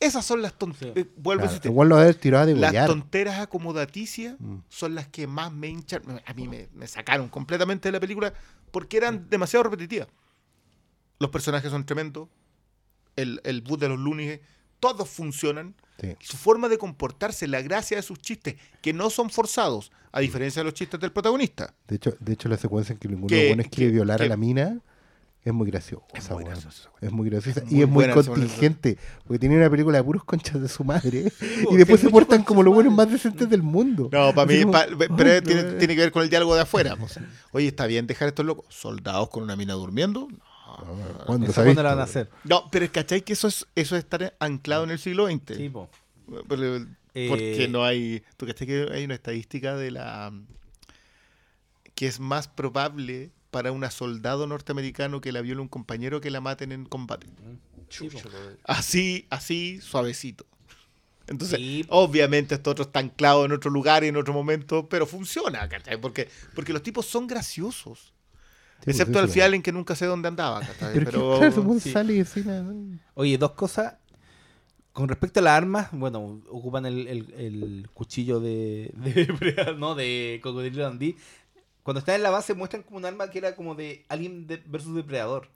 esas 0.00 0.24
son 0.24 0.40
las 0.42 0.54
tonterías. 0.54 0.94
vuelvo 1.16 1.42
a 1.42 1.44
Claro, 1.44 1.44
insistir. 1.44 1.70
igual 1.70 1.88
lo 1.90 1.96
haber 1.98 2.14
tirado 2.14 2.46
de 2.46 2.54
Las 2.56 2.86
tonteras 2.86 3.38
acomodaticias 3.38 4.34
Mm. 4.40 4.56
son 4.68 4.94
las 4.94 5.06
que 5.08 5.26
más 5.26 5.52
me 5.52 5.68
hinchan. 5.68 6.02
A 6.24 6.32
mí 6.32 6.48
me, 6.48 6.68
me 6.74 6.86
sacaron 6.86 7.28
completamente 7.28 7.88
de 7.88 7.92
la 7.92 8.00
película 8.00 8.32
porque 8.70 8.96
eran 8.96 9.28
demasiado 9.28 9.64
repetitivas. 9.64 10.08
Los 11.20 11.30
personajes 11.30 11.70
son 11.70 11.84
tremendos. 11.84 12.28
El, 13.14 13.40
el 13.44 13.60
bus 13.60 13.78
de 13.78 13.88
los 13.88 13.98
lunes, 13.98 14.40
todos 14.80 15.08
funcionan. 15.08 15.74
Sí. 16.00 16.16
Su 16.20 16.38
forma 16.38 16.68
de 16.70 16.78
comportarse, 16.78 17.46
la 17.46 17.60
gracia 17.60 17.98
de 17.98 18.02
sus 18.02 18.18
chistes, 18.18 18.56
que 18.80 18.94
no 18.94 19.10
son 19.10 19.28
forzados, 19.28 19.92
a 20.12 20.20
diferencia 20.20 20.60
de 20.60 20.64
los 20.64 20.74
chistes 20.74 20.98
del 20.98 21.12
protagonista. 21.12 21.74
De 21.86 21.96
hecho, 21.96 22.14
de 22.18 22.32
hecho, 22.32 22.48
la 22.48 22.56
secuencia 22.56 22.94
en 22.94 22.98
que 22.98 23.08
ninguno 23.08 23.28
Que- 23.28 23.34
de 23.36 23.42
los 23.42 23.56
buenos 23.56 23.70
quiere 23.70 23.90
que- 23.90 23.94
violar 23.96 24.18
que- 24.18 24.24
a 24.24 24.28
la 24.28 24.36
mina 24.38 24.80
es 25.44 25.52
muy 25.52 25.70
graciosa. 25.70 26.06
Es 26.14 26.30
muy 26.30 26.44
graciosa 26.44 26.90
Es 27.02 27.12
muy 27.12 27.28
graciosa. 27.28 27.60
Es 27.66 27.70
y 27.72 27.82
es 27.82 27.88
muy 27.88 28.08
contingente. 28.08 28.96
Porque 29.24 29.38
tiene 29.38 29.56
una 29.58 29.68
película 29.68 29.98
de 29.98 30.04
puros 30.04 30.24
conchas 30.24 30.58
de 30.62 30.68
su 30.68 30.84
madre. 30.84 31.30
y 31.70 31.76
después 31.76 32.00
se 32.00 32.08
portan 32.08 32.42
como 32.44 32.62
los 32.62 32.72
buenos 32.72 32.94
más 32.94 33.10
decentes 33.10 33.50
del 33.50 33.62
mundo. 33.62 34.08
No, 34.10 34.34
para 34.34 34.46
mí, 34.46 34.64
pero 35.16 35.32
"Ay, 35.32 35.42
tiene, 35.42 35.94
que 35.94 36.00
ver 36.00 36.12
con 36.12 36.22
el 36.22 36.30
diálogo 36.30 36.54
de 36.54 36.62
afuera. 36.62 36.96
Oye, 37.52 37.66
¿está 37.66 37.84
bien 37.86 38.06
dejar 38.06 38.28
estos 38.28 38.46
locos? 38.46 38.64
¿Soldados 38.70 39.28
con 39.28 39.42
una 39.42 39.56
mina 39.56 39.74
durmiendo? 39.74 40.28
No. 40.30 40.49
¿Cuándo 41.26 41.46
¿Eso 41.46 41.54
se 41.54 41.60
ha 41.60 41.64
cuándo 41.64 41.82
la 41.82 41.90
van 41.90 42.00
a 42.00 42.04
hacer? 42.04 42.30
No, 42.44 42.68
pero 42.70 42.90
¿cachai 42.92 43.22
que 43.22 43.32
eso 43.34 43.48
es, 43.48 43.66
eso 43.74 43.96
es 43.96 44.04
estar 44.04 44.34
anclado 44.40 44.84
en 44.84 44.90
el 44.90 44.98
siglo 44.98 45.26
XX? 45.26 45.56
Sí, 45.56 45.68
po. 45.68 45.88
Pero, 46.48 46.86
Porque 47.28 47.64
Eh, 47.64 47.68
no 47.68 47.84
hay. 47.84 48.22
¿Tú 48.36 48.46
cachai 48.46 48.66
que 48.66 48.88
hay 48.92 49.04
una 49.04 49.14
estadística 49.14 49.74
de 49.76 49.90
la. 49.90 50.32
que 51.94 52.06
es 52.06 52.20
más 52.20 52.48
probable 52.48 53.30
para 53.50 53.72
una 53.72 53.90
soldado 53.90 54.46
norteamericano 54.46 55.20
que 55.20 55.32
la 55.32 55.40
viole 55.40 55.60
un 55.60 55.68
compañero 55.68 56.20
que 56.20 56.30
la 56.30 56.40
maten 56.40 56.72
en 56.72 56.84
combate? 56.86 57.26
Sí. 57.88 58.08
Así, 58.64 59.26
así, 59.30 59.80
suavecito. 59.80 60.46
Entonces, 61.26 61.58
Sí. 61.58 61.84
obviamente 61.88 62.54
esto 62.54 62.70
otro 62.70 62.84
está 62.84 63.00
anclado 63.00 63.44
en 63.44 63.52
otro 63.52 63.70
lugar 63.70 64.02
y 64.04 64.08
en 64.08 64.16
otro 64.16 64.32
momento, 64.32 64.88
pero 64.88 65.06
funciona, 65.06 65.68
¿cachai? 65.68 66.00
Porque, 66.00 66.28
porque 66.54 66.72
los 66.72 66.82
tipos 66.82 67.06
son 67.06 67.26
graciosos. 67.26 68.12
Sí, 68.84 68.90
excepto 68.90 69.14
sí, 69.14 69.18
al 69.18 69.28
sí, 69.28 69.34
fiel 69.34 69.54
en 69.54 69.62
que 69.62 69.72
nunca 69.72 69.94
sé 69.94 70.06
dónde 70.06 70.28
andaba. 70.28 70.60
Pero, 70.80 70.92
Pero, 70.92 71.34
es 71.34 71.40
que, 71.40 71.46
claro, 71.50 71.62
weón 71.62 71.80
sí. 71.80 71.92
sale 71.92 72.14
y 72.14 72.20
escena. 72.20 72.64
Oye, 73.14 73.36
dos 73.38 73.52
cosas. 73.52 73.94
Con 74.92 75.08
respecto 75.08 75.38
a 75.40 75.42
las 75.44 75.52
armas, 75.56 75.88
bueno, 75.92 76.42
ocupan 76.50 76.84
el, 76.84 77.06
el- 77.06 77.34
el 77.38 77.88
cuchillo 77.94 78.40
de, 78.40 78.90
de, 78.96 79.74
no, 79.78 79.94
de 79.94 80.40
Cocodrilo 80.42 80.82
Dandy. 80.82 81.16
Cuando 81.82 82.00
está 82.00 82.14
en 82.14 82.22
la 82.22 82.30
base 82.30 82.54
muestran 82.54 82.82
como 82.82 82.96
un 82.98 83.04
arma 83.04 83.30
que 83.30 83.38
era 83.38 83.54
como 83.54 83.74
de 83.74 84.04
Alien 84.08 84.46
de- 84.46 84.62
versus 84.66 84.94
Depredador. 84.94 85.48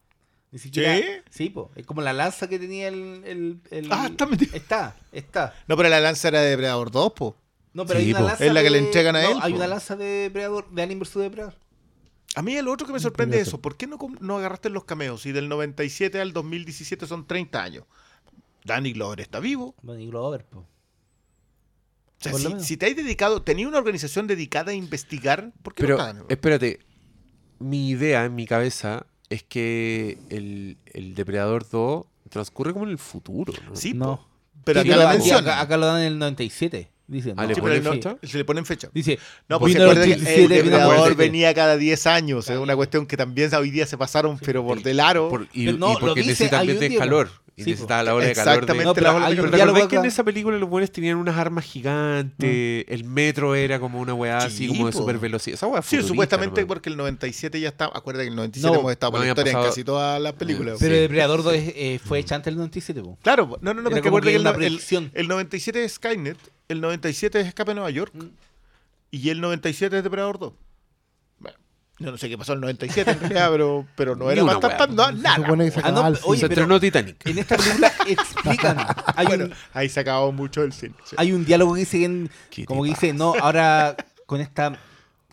Ni 0.52 0.58
siquiera. 0.60 0.96
¿Sí? 0.96 1.02
Sí, 1.30 1.50
po. 1.50 1.72
Es 1.74 1.84
como 1.84 2.00
la 2.00 2.12
lanza 2.12 2.48
que 2.48 2.58
tenía 2.60 2.86
el. 2.88 3.22
el- 3.24 3.60
el- 3.70 3.88
Ah, 3.92 4.06
está 4.08 4.24
metido. 4.26 4.54
Está, 4.54 4.96
está. 5.10 5.52
No, 5.66 5.76
pero 5.76 5.88
la 5.88 6.00
lanza 6.00 6.28
era 6.28 6.40
de 6.40 6.50
Depredador 6.50 6.92
2, 6.92 7.12
po. 7.12 7.36
No, 7.72 7.84
pero 7.86 7.98
Sí, 7.98 8.06
hay 8.06 8.10
una 8.12 8.20
po. 8.20 8.26
lanza. 8.28 8.44
Es 8.46 8.52
la 8.52 8.62
que 8.62 8.70
le 8.70 8.78
de- 8.80 8.86
entregan 8.86 9.16
a 9.16 9.22
no, 9.22 9.30
él, 9.32 9.38
Hay 9.42 9.50
po. 9.52 9.56
una 9.58 9.66
lanza 9.66 9.96
de 9.96 10.04
Depredador, 10.04 10.70
de 10.70 10.82
Alien 10.82 11.00
versus 11.00 11.20
Depredador. 11.22 11.54
A 12.36 12.42
mí 12.42 12.56
el 12.56 12.68
otro 12.68 12.86
que 12.86 12.92
me 12.92 13.00
sorprende 13.00 13.40
es 13.40 13.48
eso. 13.48 13.60
¿Por 13.60 13.76
qué 13.76 13.86
no, 13.86 13.96
no 14.20 14.36
agarraste 14.38 14.68
los 14.70 14.84
cameos? 14.84 15.24
Y 15.26 15.32
del 15.32 15.48
97 15.48 16.20
al 16.20 16.32
2017 16.32 17.06
son 17.06 17.26
30 17.26 17.62
años. 17.62 17.84
Danny 18.64 18.92
Glover 18.92 19.20
está 19.20 19.40
vivo. 19.40 19.74
Danny 19.82 20.06
Glover, 20.08 20.44
po. 20.46 20.58
O 20.60 20.66
sea, 22.20 22.32
si, 22.34 22.60
si 22.60 22.76
te 22.76 22.86
has 22.86 22.96
dedicado, 22.96 23.42
tenía 23.42 23.68
una 23.68 23.78
organización 23.78 24.26
dedicada 24.26 24.72
a 24.72 24.74
investigar, 24.74 25.52
¿por 25.62 25.74
qué 25.74 25.82
Pero, 25.82 25.96
no 25.96 26.00
está 26.02 26.06
Danny 26.06 26.18
Glover? 26.20 26.32
espérate. 26.32 26.80
Mi 27.58 27.88
idea 27.90 28.24
en 28.24 28.34
mi 28.34 28.46
cabeza 28.46 29.06
es 29.30 29.42
que 29.42 30.18
el, 30.30 30.78
el 30.86 31.14
Depredador 31.14 31.68
2 31.68 32.04
transcurre 32.30 32.72
como 32.72 32.84
en 32.86 32.90
el 32.92 32.98
futuro. 32.98 33.52
¿no? 33.68 33.76
Sí, 33.76 33.94
No. 33.94 34.16
po. 34.16 34.28
pero 34.64 34.82
Sí, 34.82 34.90
acá 34.90 35.38
acá, 35.38 35.60
acá 35.60 35.76
lo 35.76 35.86
dan 35.86 36.00
en 36.00 36.06
el 36.06 36.18
97. 36.18 36.90
Dicen. 37.06 37.34
Ah, 37.36 37.42
no. 37.42 37.48
¿le 37.48 37.54
Sí, 37.54 37.60
ponen 37.60 37.78
pero 37.82 37.90
no- 37.90 38.00
fecha? 38.00 38.16
se 38.22 38.38
le 38.38 38.44
ponen 38.44 38.64
fecha. 38.66 38.88
Dice. 38.94 39.18
No, 39.48 39.60
pues 39.60 39.72
se 39.74 39.78
el 39.78 39.84
que 39.84 39.90
el 39.92 39.98
87, 39.98 40.40
vino 40.40 40.54
el 40.54 40.64
depredador 40.64 40.96
47. 40.96 41.14
venía 41.30 41.54
cada 41.54 41.76
10 41.76 42.06
años. 42.06 42.48
Es 42.48 42.58
una 42.58 42.74
cuestión 42.76 43.06
que 43.06 43.16
también 43.16 43.54
hoy 43.54 43.70
día 43.70 43.86
se 43.86 43.98
pasaron, 43.98 44.38
pero 44.38 44.64
por 44.64 44.82
del 44.82 45.00
aro. 45.00 45.28
Por- 45.28 45.46
y, 45.52 45.66
no, 45.72 45.96
porque 46.00 46.20
dice, 46.22 46.44
necesitan 46.44 46.98
calor. 46.98 47.28
Y 47.56 47.62
Sí, 47.62 47.70
necesitaba 47.70 48.02
la 48.02 48.14
ola 48.16 48.26
de 48.26 48.32
calor. 48.32 48.46
De... 48.48 48.72
Exactamente. 48.72 49.00
No, 49.02 49.10
la 49.10 49.12
de 49.12 49.18
un 49.18 49.20
Pero 49.20 49.30
calor. 49.36 49.50
¿te 49.50 49.56
diálogo 49.56 49.76
acordás 49.76 49.88
que 49.90 49.96
en 49.96 50.04
esa 50.06 50.24
película 50.24 50.58
los 50.58 50.68
buenos 50.68 50.90
tenían 50.90 51.18
unas 51.18 51.36
armas 51.36 51.64
gigantes? 51.64 52.84
El 52.88 53.04
metro 53.04 53.54
era 53.54 53.78
como 53.78 54.00
una 54.00 54.12
weá 54.14 54.38
así 54.38 54.66
Sí, 54.66 54.68
como 54.68 54.86
de 54.86 54.92
super 54.92 55.18
velocidad. 55.18 55.54
Esa 55.54 55.66
weá 55.68 55.82
Sí, 55.82 56.02
supuestamente 56.02 56.62
¿no? 56.62 56.66
porque 56.66 56.88
el 56.88 56.96
97 56.96 57.60
ya 57.60 57.68
está. 57.68 57.84
Acuérdate 57.84 58.24
que 58.24 58.30
el 58.30 58.36
97 58.36 58.72
No, 58.74 58.80
hemos 58.80 58.90
estado 58.92 59.12
por 59.12 59.20
no 59.20 59.24
la 59.26 59.30
historia 59.30 59.52
en 59.52 59.62
casi 59.62 59.84
todas 59.84 60.20
las 60.20 60.32
películas. 60.32 60.78
Pero 60.80 60.94
Sí. 60.96 61.00
Depredador 61.02 61.42
2 61.44 61.54
es- 61.54 61.72
eh, 61.76 62.00
fue 62.04 62.18
hecha 62.18 62.34
antes 62.34 62.46
del 62.46 62.56
97, 62.56 63.00
po. 63.02 63.18
Claro, 63.22 63.46
no, 63.60 63.72
no, 63.72 63.82
no, 63.82 63.88
Era 63.88 63.96
porque 63.96 64.08
acuérdate 64.08 64.26
que 64.26 64.32
que 64.32 64.36
el, 64.36 64.40
una 64.40 64.50
no- 64.50 64.56
el- 64.58 64.64
predicción. 64.66 65.10
el 65.14 65.28
97 65.28 65.84
es 65.84 65.92
Skynet, 65.92 66.38
el 66.68 66.80
97 66.80 67.40
es 67.40 67.46
Escape 67.48 67.72
a 67.72 67.74
Nueva 67.74 67.90
York 67.90 68.12
Mm. 68.14 68.26
y 69.10 69.28
el 69.30 69.40
97 69.40 69.98
es 69.98 70.04
Depredador 70.04 70.38
2. 70.38 70.52
Bueno, 71.38 71.58
yo 71.98 72.10
no 72.10 72.18
sé 72.18 72.28
qué 72.28 72.36
pasó 72.38 72.52
en 72.52 72.56
el 72.58 72.60
97 72.62 73.10
en 73.10 73.20
realidad, 73.20 73.50
pero, 73.50 73.86
pero 73.96 74.16
no 74.16 74.26
Ni 74.26 74.32
era 74.32 74.44
más 74.44 74.60
tan- 74.60 74.94
no, 74.94 75.06
Se 75.06 75.12
nada. 75.12 75.70
se 75.70 75.80
Ah, 75.84 75.90
no, 75.92 76.18
oye, 76.24 76.40
Se 76.40 76.46
estrenó 76.46 76.80
Titanic. 76.80 77.26
En 77.26 77.38
esta 77.38 77.56
película 77.56 77.92
explican. 78.08 78.76
Hay, 79.16 79.26
Bueno, 79.26 79.44
un, 79.46 79.54
ahí 79.72 79.88
se 79.88 80.00
acabó 80.00 80.32
mucho 80.32 80.62
el 80.62 80.72
cine. 80.72 80.94
sí. 81.04 81.16
hay 81.18 81.32
un 81.32 81.44
diálogo 81.44 81.74
que 81.74 81.80
dice, 81.80 82.04
en- 82.04 82.30
¿Qué 82.50 82.64
como 82.64 82.82
que 82.84 82.90
dice, 82.90 83.12
no, 83.12 83.34
ahora 83.40 83.96
con 84.26 84.40
esta 84.40 84.78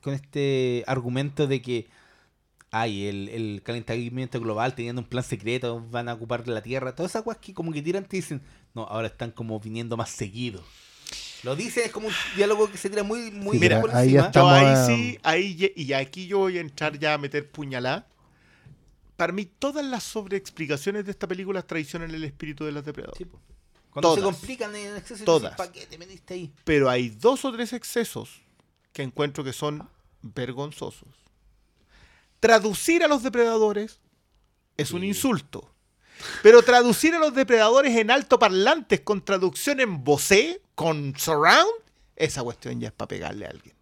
con 0.01 0.13
este 0.15 0.83
argumento 0.87 1.45
de 1.45 1.61
que 1.61 1.87
hay 2.71 3.05
el, 3.05 3.29
el 3.29 3.61
calentamiento 3.63 4.39
global 4.39 4.73
teniendo 4.73 5.01
un 5.01 5.07
plan 5.07 5.23
secreto, 5.23 5.85
van 5.91 6.09
a 6.09 6.13
ocupar 6.13 6.47
la 6.47 6.61
Tierra, 6.63 6.95
todas 6.95 7.11
esas 7.11 7.21
cosas 7.23 7.39
que 7.39 7.53
como 7.53 7.71
que 7.71 7.81
tiran 7.83 8.05
te 8.05 8.15
dicen, 8.17 8.41
no, 8.73 8.83
ahora 8.83 9.07
están 9.07 9.29
como 9.31 9.59
viniendo 9.59 9.97
más 9.97 10.09
seguido. 10.09 10.63
Lo 11.43 11.55
dice, 11.55 11.85
es 11.85 11.91
como 11.91 12.07
un 12.07 12.13
diálogo 12.35 12.69
que 12.71 12.77
se 12.77 12.89
tira 12.89 13.03
muy, 13.03 13.31
muy 13.31 13.53
Sí, 13.53 13.59
pero 13.59 13.81
por 13.81 13.95
ahí 13.95 14.15
ahí 14.15 14.85
sí, 14.85 15.19
ahí 15.23 15.73
y 15.75 15.93
aquí 15.93 16.27
yo 16.27 16.39
voy 16.39 16.57
a 16.57 16.61
entrar 16.61 16.97
ya 16.99 17.15
a 17.15 17.17
meter 17.17 17.49
puñalada. 17.49 18.07
Para 19.17 19.33
mí, 19.33 19.45
todas 19.45 19.85
las 19.85 20.03
sobreexplicaciones 20.03 21.05
de 21.05 21.11
esta 21.11 21.27
película 21.27 21.61
traicionan 21.61 22.11
el 22.11 22.23
espíritu 22.23 22.65
de 22.65 22.71
las 22.71 22.85
depredadoras. 22.85 23.17
Sí. 23.17 23.25
Cuando 23.91 24.15
se 24.15 24.21
Todas. 24.21 24.35
complican 24.35 24.75
en 24.75 24.95
exceso, 24.95 25.25
Todas. 25.25 25.55
Pero 26.63 26.89
hay 26.89 27.09
dos 27.09 27.43
o 27.43 27.51
tres 27.51 27.73
excesos 27.73 28.41
que 28.93 29.03
encuentro 29.03 29.43
que 29.43 29.53
son 29.53 29.87
vergonzosos. 30.21 31.09
Traducir 32.39 33.03
a 33.03 33.07
los 33.07 33.21
depredadores 33.21 33.99
es 34.77 34.91
un 34.91 35.03
insulto. 35.03 35.69
Pero 36.41 36.61
traducir 36.61 37.13
a 37.15 37.19
los 37.19 37.33
depredadores 37.33 37.95
en 37.97 38.11
altoparlantes 38.11 39.01
con 39.01 39.23
traducción 39.23 39.79
en 39.79 40.03
vocé, 40.03 40.60
con 40.75 41.13
surround, 41.17 41.69
esa 42.15 42.43
cuestión 42.43 42.79
ya 42.79 42.87
es 42.89 42.93
para 42.93 43.07
pegarle 43.09 43.45
a 43.45 43.49
alguien. 43.49 43.75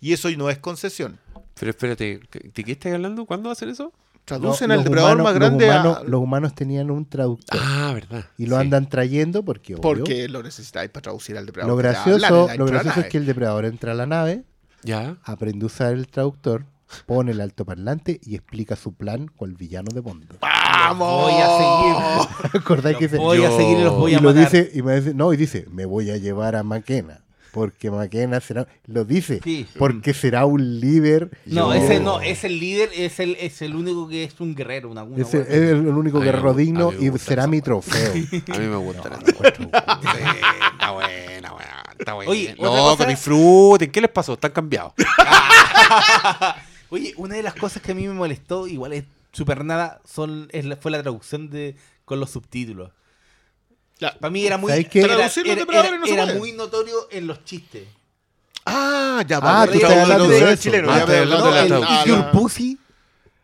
Y 0.00 0.12
eso 0.12 0.28
no 0.36 0.50
es 0.50 0.58
concesión. 0.58 1.18
Pero 1.58 1.70
espérate, 1.70 2.20
¿de 2.54 2.64
qué 2.64 2.72
estás 2.72 2.92
hablando? 2.92 3.24
¿Cuándo 3.26 3.48
va 3.48 3.52
a 3.52 3.54
hacer 3.54 3.68
eso? 3.68 3.92
Traducen 4.24 4.68
No, 4.68 4.74
al 4.74 4.84
depredador 4.84 5.14
humanos- 5.20 5.24
más 5.32 5.34
grande 5.34 5.66
los 5.66 5.74
a- 5.74 5.80
humanos, 5.80 6.08
los 6.08 6.20
humanos 6.20 6.54
tenían 6.54 6.90
un 6.90 7.08
traductor 7.08 7.60
Ah, 7.62 7.90
verdad. 7.92 8.24
y 8.38 8.46
lo 8.46 8.56
Sí. 8.56 8.60
andan 8.62 8.88
trayendo 8.88 9.44
porque, 9.44 9.74
obvio, 9.74 9.82
porque 9.82 10.28
lo 10.28 10.42
necesitáis 10.42 10.90
para 10.90 11.02
traducir 11.02 11.36
al 11.36 11.44
depredador. 11.46 11.72
lo 11.72 11.76
gracioso, 11.76 12.48
lo 12.56 12.66
gracioso 12.66 13.00
es 13.00 13.06
que 13.08 13.18
el 13.18 13.26
depredador 13.26 13.64
entra 13.64 13.92
a 13.92 13.94
la 13.96 14.06
nave, 14.06 14.44
Ya. 14.84 15.16
aprende 15.24 15.64
a 15.64 15.66
usar 15.66 15.92
el 15.92 16.06
traductor, 16.06 16.66
pone 17.06 17.32
el 17.32 17.40
altoparlante 17.40 18.20
y 18.24 18.34
explica 18.34 18.76
su 18.76 18.94
plan 18.94 19.26
con 19.28 19.50
el 19.50 19.56
villano 19.56 19.88
de 19.92 20.00
Bond. 20.00 20.24
¡Vamos! 20.40 21.22
Voy 21.22 21.40
a 21.40 21.46
seguir. 21.46 22.50
¿Acordáis 22.62 22.96
que 22.98 23.04
dice, 23.06 23.18
voy 23.18 23.44
a 23.44 23.50
seguir 23.50 23.78
y 23.78 23.82
los 23.84 23.94
voy 23.94 24.12
y 24.12 24.14
a 24.14 24.20
lo 24.20 24.30
matar. 24.32 24.50
dice, 24.50 24.70
y 24.74 24.82
me 24.82 24.96
dice, 25.00 25.14
no, 25.14 25.32
y 25.32 25.36
dice, 25.36 25.66
me 25.70 25.84
voy 25.86 26.10
a 26.10 26.16
llevar 26.16 26.56
a 26.56 26.62
Maquena, 26.62 27.20
porque 27.52 27.90
Maquena 27.90 28.40
será, 28.40 28.66
lo 28.86 29.04
dice, 29.04 29.40
Sí. 29.44 29.66
porque 29.78 30.14
será 30.14 30.46
un 30.46 30.80
líder. 30.80 31.30
No, 31.46 31.74
Yo- 31.74 31.80
ese 31.82 32.00
no, 32.00 32.20
es 32.20 32.44
el 32.44 32.58
líder, 32.58 32.90
es 32.96 33.20
el, 33.20 33.36
es 33.38 33.60
el 33.62 33.74
único 33.76 34.08
que 34.08 34.24
es 34.24 34.40
un 34.40 34.54
guerrero, 34.54 34.90
una, 34.90 35.02
una 35.04 35.22
es 35.22 35.34
el 35.34 35.86
único 35.88 36.18
A 36.18 36.20
mí 36.20 36.26
que 36.26 36.32
me 36.32 36.38
es 36.38 36.44
gu- 36.44 36.50
a 36.50 36.54
digno 36.54 36.92
y 36.92 37.10
será 37.18 37.46
mi 37.46 37.60
trofeo. 37.60 38.12
A 38.54 38.58
mí 38.58 38.66
me 38.66 38.76
gusta. 38.76 39.10
No, 39.10 39.16
está 39.16 40.90
buena, 40.92 41.54
weá, 41.54 41.82
Está 41.98 42.14
buena. 42.14 42.30
Oye, 42.30 42.56
no, 42.58 42.94
pero 42.98 43.10
disfruten. 43.10 43.90
¿Qué 43.92 44.00
les 44.00 44.10
pasó? 44.10 44.32
Están 44.32 44.50
cambiados. 44.50 44.92
Oye, 46.92 47.14
una 47.16 47.36
de 47.36 47.42
las 47.42 47.54
cosas 47.54 47.82
que 47.82 47.92
a 47.92 47.94
mí 47.94 48.06
me 48.06 48.12
molestó, 48.12 48.66
igual 48.68 48.92
es 48.92 49.04
súper 49.32 49.64
nada, 49.64 50.02
son, 50.04 50.48
es 50.52 50.66
la- 50.66 50.76
fue 50.76 50.90
la 50.90 51.00
traducción 51.00 51.48
de 51.48 51.74
con 52.04 52.20
los 52.20 52.28
subtítulos. 52.30 52.90
Para 54.20 54.30
mí 54.30 54.44
era 54.44 54.58
muy, 54.58 54.70
era, 54.72 56.26
no 56.26 56.38
muy 56.38 56.52
notorio 56.52 57.08
en 57.10 57.26
los 57.26 57.42
chistes. 57.44 57.86
Ah, 58.66 59.24
ya 59.26 59.38
Ah, 59.38 59.40
va. 59.40 59.66
tú 59.66 59.72
tú 59.72 59.78
estás 59.78 59.98
hablando 60.02 60.28
de 60.28 60.52
eso. 60.52 60.62
chileno. 60.62 60.92
Ah, 60.92 60.98
no, 61.00 61.06
de 61.06 61.26
la 61.26 61.62
el- 61.64 61.72
ah, 61.82 62.04
Your 62.04 62.18
la- 62.18 62.30
Pussy, 62.32 62.78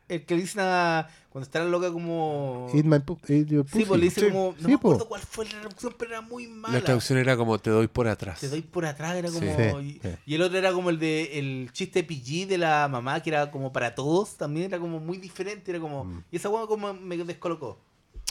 el 0.08 0.24
que 0.24 0.34
le 0.34 0.42
dicen 0.42 0.60
a... 0.62 1.08
Cuando 1.30 1.44
está 1.44 1.60
la 1.60 1.66
loca 1.66 1.92
como... 1.92 2.68
Eat 2.74 2.84
my 2.84 2.96
eat 3.28 3.46
your 3.48 3.66
Sí, 3.70 3.84
pues 3.84 4.00
le 4.00 4.06
dice 4.06 4.28
como... 4.28 4.54
No 4.58 4.66
Sí, 4.66 4.72
me 4.72 4.78
po. 4.78 4.88
acuerdo 4.88 5.08
cuál 5.08 5.20
fue 5.20 5.44
la 5.44 5.60
traducción, 5.60 5.94
pero 5.98 6.10
era 6.12 6.20
muy 6.20 6.46
mala. 6.48 6.78
La 6.78 6.84
traducción 6.84 7.18
era 7.18 7.36
como 7.36 7.58
te 7.58 7.70
doy 7.70 7.86
por 7.86 8.08
atrás. 8.08 8.40
Te 8.40 8.48
doy 8.48 8.62
por 8.62 8.86
atrás, 8.86 9.14
era 9.16 9.28
como... 9.30 9.40
Sí. 9.40 9.86
y, 9.86 9.92
Sí. 10.02 10.08
y 10.26 10.34
el 10.34 10.42
otro 10.42 10.58
era 10.58 10.72
como 10.72 10.90
el 10.90 10.98
de 10.98 11.38
el 11.38 11.70
chiste 11.72 12.02
PG 12.02 12.48
de 12.48 12.58
la 12.58 12.88
mamá, 12.88 13.20
que 13.22 13.30
era 13.30 13.50
como 13.50 13.72
para 13.72 13.94
todos, 13.94 14.36
también 14.36 14.66
era 14.66 14.78
como 14.78 15.00
muy 15.00 15.18
diferente, 15.18 15.70
era 15.70 15.80
como... 15.80 16.04
Mm. 16.04 16.24
Y 16.32 16.36
esa 16.36 16.48
hueá 16.48 16.66
como 16.66 16.94
me 16.94 17.16
descolocó. 17.18 17.78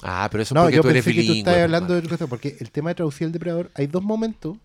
Ah, 0.01 0.27
pero 0.31 0.43
eso 0.43 0.53
No, 0.53 0.61
porque 0.64 0.75
yo 0.75 0.81
tú 0.81 0.89
eres 0.89 1.03
pensé 1.03 1.15
que 1.15 1.22
tú 1.25 1.31
bilingüe. 1.31 1.39
estabas 1.39 1.57
pues, 1.57 1.64
hablando 1.64 1.93
de 1.93 1.99
otra 1.99 2.09
cosa, 2.11 2.27
porque 2.27 2.57
el 2.59 2.72
tema 2.72 2.89
de 2.89 2.95
traducir 2.95 3.25
el 3.27 3.31
depredador, 3.31 3.72
hay 3.73 3.88
dos 3.88 4.03
momentos. 4.03 4.57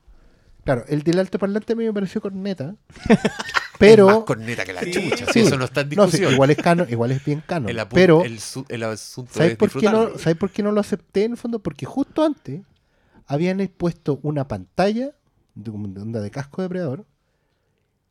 Claro, 0.64 0.84
el 0.88 1.02
del 1.02 1.18
altoparlante 1.18 1.72
a 1.72 1.76
mí 1.76 1.84
me 1.84 1.92
pareció 1.92 2.20
corneta, 2.20 2.76
pero... 3.78 4.08
Es 4.08 4.16
más 4.16 4.24
corneta 4.24 4.64
que 4.64 4.72
la 4.72 4.82
chucha. 4.82 5.26
Sí. 5.26 5.32
Si 5.32 5.40
eso 5.40 5.56
no 5.58 5.64
está 5.64 5.80
en 5.80 5.88
No, 5.90 6.04
sí, 6.06 6.12
discusión. 6.18 6.32
igual 6.34 6.50
es 6.50 6.58
igual 6.90 7.10
es 7.10 7.24
bien 7.24 7.42
canon. 7.46 7.68
el, 7.68 7.80
pero, 7.88 8.22
el, 8.24 8.38
el 8.68 8.82
asunto 8.84 9.32
¿sabes 9.34 9.52
es 9.52 9.58
por, 9.58 9.70
qué 9.72 9.90
no. 9.90 10.18
¿sabes 10.18 10.36
por 10.36 10.50
qué 10.50 10.62
no 10.62 10.70
lo 10.72 10.80
acepté 10.80 11.24
en 11.24 11.32
el 11.32 11.36
fondo? 11.36 11.58
Porque 11.58 11.84
justo 11.86 12.24
antes 12.24 12.60
habían 13.26 13.58
puesto 13.76 14.20
una 14.22 14.46
pantalla 14.46 15.10
de, 15.54 15.70
onda 15.70 16.20
de 16.20 16.30
casco 16.30 16.62
de 16.62 16.66
depredador 16.66 17.06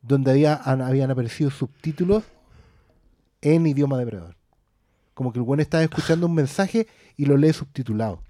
donde 0.02 0.30
había, 0.32 0.56
han- 0.62 0.82
habían 0.82 1.10
aparecido 1.10 1.50
subtítulos 1.50 2.24
en 3.40 3.66
idioma 3.66 3.96
depredador. 3.98 4.36
Como 5.14 5.32
que 5.32 5.38
el 5.38 5.44
buen 5.44 5.60
estaba 5.60 5.82
escuchando 5.84 6.26
un 6.26 6.34
mensaje 6.34 6.86
y 7.16 7.26
lo 7.26 7.36
lee 7.36 7.52
subtitulado. 7.52 8.22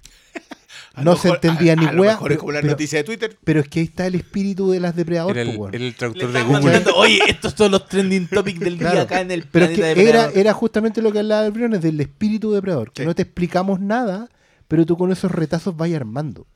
A 0.94 1.02
No 1.04 1.16
se 1.16 1.28
entendía 1.30 1.72
a- 1.72 1.76
ni 1.76 1.86
a 1.86 1.90
wea, 1.92 2.12
mejor 2.12 2.32
es 2.32 2.38
como 2.38 2.52
la 2.52 2.60
pero- 2.60 2.72
noticia 2.72 2.98
de 2.98 3.04
Twitter. 3.04 3.36
Pero 3.44 3.60
es 3.60 3.68
que 3.68 3.80
ahí 3.80 3.86
está 3.86 4.06
el 4.06 4.14
espíritu 4.14 4.70
de 4.70 4.80
las 4.80 4.94
depredador, 4.94 5.36
Era 5.38 5.52
pues, 5.56 5.74
el, 5.74 5.94
traductor 5.94 6.32
de 6.32 6.42
Google. 6.42 6.60
mandando, 6.62 6.94
oye, 6.96 7.18
estos 7.28 7.54
son 7.54 7.70
los 7.72 7.86
trending 7.88 8.28
topics 8.28 8.60
del 8.60 8.78
día 8.78 8.90
Claro. 8.90 9.02
acá 9.04 9.20
en 9.20 9.30
el 9.30 9.44
Pero 9.44 9.64
es 9.66 9.70
que 9.72 9.82
de 9.82 9.90
era, 9.92 10.00
Depredador. 10.02 10.38
era 10.38 10.52
justamente 10.52 11.02
lo 11.02 11.12
que 11.12 11.18
hablaba 11.20 11.42
del 11.44 11.52
Briones, 11.52 11.80
del 11.82 12.00
espíritu 12.00 12.52
depredador, 12.52 12.92
que 12.92 13.02
Sí. 13.02 13.06
no 13.06 13.14
te 13.14 13.22
explicamos 13.22 13.80
nada, 13.80 14.28
pero 14.68 14.84
tú 14.86 14.96
con 14.96 15.10
esos 15.12 15.30
retazos 15.30 15.76
vas 15.76 15.92
armando. 15.92 16.46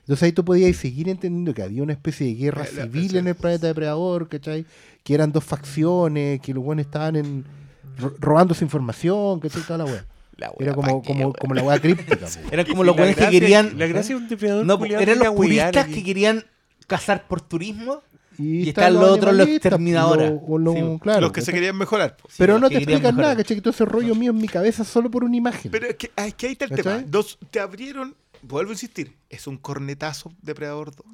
Entonces 0.00 0.22
ahí 0.22 0.32
tú 0.32 0.44
podías 0.44 0.74
seguir 0.76 1.08
entendiendo 1.10 1.52
que 1.52 1.62
había 1.62 1.82
una 1.82 1.92
especie 1.92 2.26
de 2.26 2.34
guerra 2.34 2.64
la- 2.74 2.84
civil 2.84 3.16
en 3.16 3.28
el 3.28 3.34
planeta 3.34 3.66
depredador, 3.66 4.28
¿cachai? 4.28 4.64
Que 5.04 5.12
eran 5.14 5.32
dos 5.32 5.44
facciones, 5.44 6.40
que 6.40 6.54
los 6.54 6.64
buenos 6.64 6.86
estaban 6.86 7.16
en, 7.16 7.44
ro- 7.98 8.14
robándose 8.18 8.64
información, 8.64 9.38
¿cachai? 9.40 9.62
Toda 9.62 9.78
la 9.78 9.84
wea. 9.84 10.04
La 10.38 10.50
Era 10.58 10.72
como, 10.72 11.02
¿pa' 11.02 11.06
qué, 11.06 11.12
como, 11.12 11.32
como 11.34 11.54
la 11.54 11.62
wea 11.62 11.78
críptica. 11.80 12.16
Eran 12.50 12.64
como 12.66 12.84
los 12.84 12.96
buenos 12.96 13.16
que 13.16 13.28
querían... 13.28 13.76
La 13.78 13.86
gracia 13.86 14.14
de 14.16 14.22
un 14.22 14.28
depredador 14.28 14.64
No, 14.64 14.82
eran 14.84 15.02
era 15.02 15.14
los 15.16 15.34
puristas 15.34 15.86
que 15.88 16.02
querían 16.02 16.44
cazar 16.86 17.26
por 17.28 17.40
turismo. 17.42 18.02
Y 18.38 18.68
están 18.68 18.84
están 18.84 18.94
los 18.94 19.10
otros, 19.10 19.34
los 19.34 19.48
exterminadores. 19.48 20.30
lo- 20.30 20.36
o 20.46 20.58
lo- 20.58 20.72
Sí. 20.72 20.98
claro, 21.02 21.20
los 21.22 21.32
que 21.32 21.40
se 21.42 21.52
querían 21.52 21.76
mejorar. 21.76 22.16
Pero 22.38 22.58
no 22.60 22.68
que 22.68 22.76
te 22.76 22.82
explican 22.84 23.16
nada. 23.16 23.36
¿cachai? 23.36 23.56
Que 23.56 23.60
todo 23.62 23.72
ese 23.74 23.84
rollo 23.84 24.14
mío 24.14 24.30
en 24.30 24.38
mi 24.38 24.46
cabeza 24.46 24.84
solo 24.84 25.10
por 25.10 25.24
una 25.24 25.34
imagen. 25.36 25.72
Pero 25.72 25.88
es 25.88 25.96
que, 25.96 26.12
es 26.16 26.34
que 26.34 26.46
ahí 26.46 26.52
está 26.52 26.66
el 26.66 26.70
¿Cachai? 26.70 26.98
tema. 27.00 27.04
Dos, 27.10 27.36
te 27.50 27.58
abrieron, 27.58 28.14
vuelvo 28.42 28.70
a 28.70 28.74
insistir, 28.74 29.16
es 29.28 29.48
un 29.48 29.56
cornetazo 29.58 30.32
Depredador 30.40 30.94
2. 30.94 31.04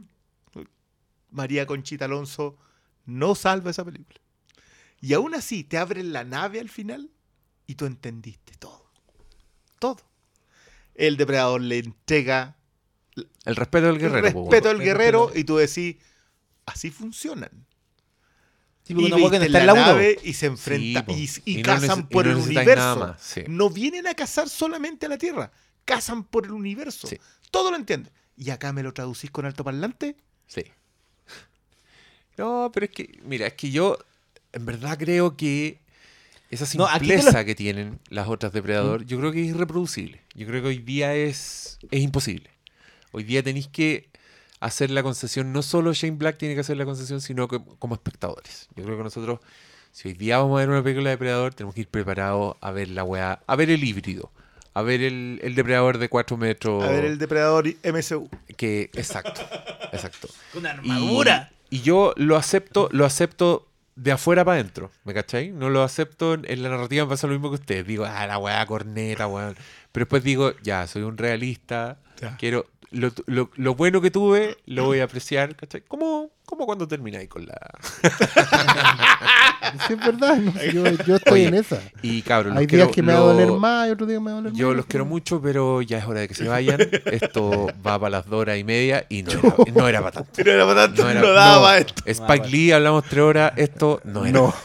María 1.30 1.66
Conchita 1.66 2.04
Alonso 2.04 2.56
no 3.06 3.34
salva 3.34 3.70
esa 3.70 3.84
película. 3.86 4.20
Y 5.00 5.14
aún 5.14 5.34
así 5.34 5.64
te 5.64 5.78
abren 5.78 6.12
la 6.12 6.24
nave 6.24 6.60
al 6.60 6.68
final 6.68 7.10
y 7.66 7.74
tú 7.74 7.86
entendiste 7.86 8.52
todo. 8.58 8.83
Todo. 9.84 10.00
El 10.94 11.16
depredador 11.16 11.60
le 11.60 11.78
entrega 11.78 12.56
El 13.44 13.56
respeto 13.56 13.86
del 13.86 13.96
el 13.96 14.00
guerrero. 14.00 14.40
respeto 14.42 14.70
al 14.70 14.78
guerrero 14.80 15.30
y 15.34 15.44
tú 15.44 15.56
decís, 15.56 15.96
así 16.66 16.90
funcionan. 16.90 17.50
Sí, 18.84 18.92
y 18.92 19.08
no 19.08 19.32
en 19.32 19.52
la 19.52 19.64
la 19.64 19.74
nave 19.74 20.18
y 20.22 20.34
se 20.34 20.46
enfrentan 20.46 21.04
y, 21.08 21.28
y 21.46 21.58
Y 21.60 21.62
no 21.62 21.62
cazan 21.64 22.00
y 22.00 22.02
por 22.04 22.26
no 22.26 22.32
el 22.32 22.36
universo. 22.38 22.76
nada 22.76 22.96
más, 22.96 23.22
sí. 23.22 23.42
No 23.48 23.70
vienen 23.70 24.06
a 24.06 24.14
cazar 24.14 24.48
solamente 24.48 25.06
a 25.06 25.08
la 25.08 25.16
Tierra, 25.18 25.50
cazan 25.84 26.24
por 26.24 26.44
el 26.44 26.52
universo. 26.52 27.06
Sí. 27.06 27.18
Todo 27.50 27.70
lo 27.70 27.76
entienden. 27.76 28.12
Y 28.36 28.50
acá 28.50 28.72
me 28.72 28.82
lo 28.82 28.92
traducís 28.92 29.30
con 29.30 29.46
altoparlante. 29.46 30.16
Sí. 30.46 30.64
No, 32.36 32.70
pero 32.74 32.86
es 32.86 32.92
que, 32.92 33.20
mira, 33.24 33.46
es 33.46 33.54
que 33.54 33.70
yo 33.70 33.96
en 34.52 34.66
verdad 34.66 34.98
creo 34.98 35.36
que 35.36 35.80
esa 36.50 36.64
No, 36.76 36.88
simpleza 36.88 37.38
lo- 37.40 37.44
que 37.44 37.54
tienen 37.54 37.98
las 38.10 38.28
otras 38.28 38.52
Depredador, 38.52 39.04
yo 39.06 39.18
creo 39.18 39.32
que 39.32 39.42
es 39.42 39.48
irreproducible. 39.48 40.20
Yo 40.34 40.46
creo 40.46 40.62
que 40.62 40.68
hoy 40.68 40.78
día 40.78 41.14
es, 41.14 41.78
es 41.90 42.00
imposible. 42.02 42.50
Hoy 43.12 43.24
día 43.24 43.42
tenéis 43.42 43.68
que 43.68 44.08
hacer 44.60 44.90
la 44.90 45.02
concesión, 45.02 45.52
no 45.52 45.62
solo 45.62 45.92
Shane 45.92 46.16
Black 46.16 46.38
tiene 46.38 46.54
que 46.54 46.60
hacer 46.62 46.76
la 46.76 46.84
concesión, 46.84 47.20
sino 47.20 47.48
que 47.48 47.60
como 47.78 47.94
espectadores. 47.94 48.68
Yo 48.76 48.84
creo 48.84 48.96
que 48.96 49.02
nosotros, 49.04 49.40
si 49.92 50.08
hoy 50.08 50.14
día 50.14 50.38
vamos 50.38 50.56
a 50.56 50.60
ver 50.60 50.70
una 50.70 50.82
película 50.82 51.10
de 51.10 51.16
Depredador, 51.16 51.54
tenemos 51.54 51.74
que 51.74 51.82
ir 51.82 51.88
preparados 51.88 52.56
a 52.60 52.70
ver 52.70 52.88
la 52.88 53.04
weá, 53.04 53.40
a 53.46 53.56
ver 53.56 53.70
el 53.70 53.84
híbrido, 53.84 54.30
a 54.72 54.82
ver 54.82 55.02
el, 55.02 55.38
el 55.42 55.54
depredador 55.54 55.98
de 55.98 56.08
4 56.08 56.36
metros. 56.36 56.82
A 56.82 56.88
ver 56.90 57.04
el 57.04 57.18
depredador 57.18 57.66
MSU. 57.84 58.28
Que, 58.56 58.90
exacto, 58.94 59.40
exacto. 59.92 60.28
Con 60.52 60.64
Y- 60.64 60.66
armadura. 60.66 61.50
Y, 61.70 61.82
yo 61.82 62.12
lo 62.16 62.36
acepto, 62.36 62.88
lo 62.92 63.04
acepto 63.04 63.68
de 63.96 64.12
afuera 64.12 64.44
para 64.44 64.58
adentro, 64.60 64.90
¿me 65.04 65.14
cachai? 65.14 65.50
No 65.52 65.70
lo 65.70 65.82
acepto 65.82 66.34
en, 66.34 66.44
en 66.48 66.62
la 66.62 66.68
narrativa, 66.68 67.04
me 67.04 67.10
pasa 67.10 67.26
lo 67.26 67.32
mismo 67.34 67.48
que 67.50 67.56
ustedes. 67.56 67.86
Digo, 67.86 68.04
ah, 68.04 68.26
la 68.26 68.38
weá 68.38 68.64
corneta, 68.66 69.26
weón. 69.26 69.54
Pero 69.92 70.04
después 70.04 70.24
digo, 70.24 70.52
ya, 70.62 70.86
soy 70.86 71.02
un 71.02 71.16
realista, 71.16 71.98
Ya. 72.20 72.36
quiero... 72.36 72.66
Lo, 72.94 73.10
lo- 73.26 73.50
lo 73.56 73.74
bueno 73.74 74.00
que 74.00 74.10
tuve, 74.10 74.56
lo 74.66 74.84
voy 74.86 75.00
a 75.00 75.04
apreciar, 75.04 75.56
¿cachai? 75.56 75.82
Como, 75.82 76.30
como 76.46 76.64
cuando 76.66 76.86
termináis 76.88 77.28
con 77.28 77.44
la... 77.46 77.58
Sí, 79.88 79.94
es 79.94 79.98
verdad. 79.98 80.36
no 80.36 80.52
yo, 80.72 80.84
yo 81.04 81.16
estoy 81.16 81.32
Oye, 81.40 81.46
en 81.48 81.54
esa. 81.54 81.80
Y 82.02 82.20
cabrón, 82.22 82.52
Hay 82.56 82.64
los 82.64 82.68
quiero- 82.68 82.84
días 82.84 82.94
que 82.94 83.02
me 83.02 83.12
va 83.14 83.18
a 83.18 83.22
doler 83.22 83.50
más 83.52 83.88
y 83.88 83.90
otros 83.92 84.08
días 84.08 84.20
me 84.20 84.26
va 84.30 84.32
a 84.38 84.40
doler 84.42 84.52
Yo 84.52 84.66
menos, 84.68 84.76
los 84.76 84.86
quiero 84.86 85.04
mucho, 85.06 85.40
pero 85.42 85.80
ya 85.82 85.98
es 85.98 86.04
hora 86.06 86.20
de 86.20 86.28
que 86.28 86.34
se 86.34 86.46
vayan. 86.46 86.78
Esto 87.06 87.66
va 87.84 87.98
para 87.98 88.10
las 88.10 88.26
dos 88.26 88.40
horas 88.42 88.58
y 88.58 88.64
media 88.64 89.06
y 89.08 89.22
no 89.22 89.32
era, 89.32 89.54
no 89.74 89.88
era 89.88 90.00
para 90.00 90.12
tanto. 90.12 90.44
No 90.44 90.50
era 90.52 90.66
para 90.66 90.86
tanto, 90.86 91.02
No 91.02 91.14
no, 91.14 91.18
era- 91.20 91.30
daba 91.32 91.56
no. 91.56 91.62
para 91.62 91.78
esto. 91.78 92.02
Spike 92.06 92.48
Lee, 92.48 92.72
hablamos 92.72 93.04
tres 93.04 93.22
horas, 93.22 93.52
esto 93.56 94.00
no 94.04 94.24
era. 94.26 94.32
No. 94.38 94.54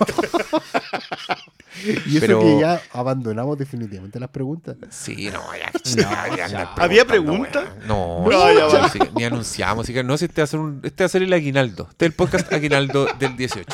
y 2.06 2.18
eso 2.18 2.20
Pero- 2.22 2.40
que 2.42 2.60
ya 2.60 2.82
abandonamos 2.92 3.58
definitivamente 3.58 4.20
las 4.20 4.30
preguntas. 4.30 4.76
Sí, 4.90 5.30
no, 5.32 5.42
ya. 5.56 5.72
Ya, 5.96 6.36
ya. 6.36 6.48
ya, 6.48 6.74
¿Había 6.78 7.06
preguntas? 7.06 7.66
No, 7.88 8.26
No, 8.28 8.54
no, 8.54 8.72
ya 8.72 8.92
ni 9.16 9.24
anunciamos. 9.24 9.86
Así 9.86 9.94
que 9.94 10.04
no, 10.04 10.18
si 10.18 10.26
este 10.26 10.42
va 10.42 10.44
a 10.44 10.48
ser, 10.48 10.60
un, 10.60 10.82
este 10.84 11.04
va 11.04 11.06
a 11.06 11.10
ser 11.10 11.24
el 11.24 11.34
aguinaldo. 11.34 11.88
Este 11.92 12.06
es 12.06 12.10
el 12.12 12.16
podcast 12.16 12.52
aguinaldo 12.54 13.08
del 13.20 13.36
18. 13.38 13.66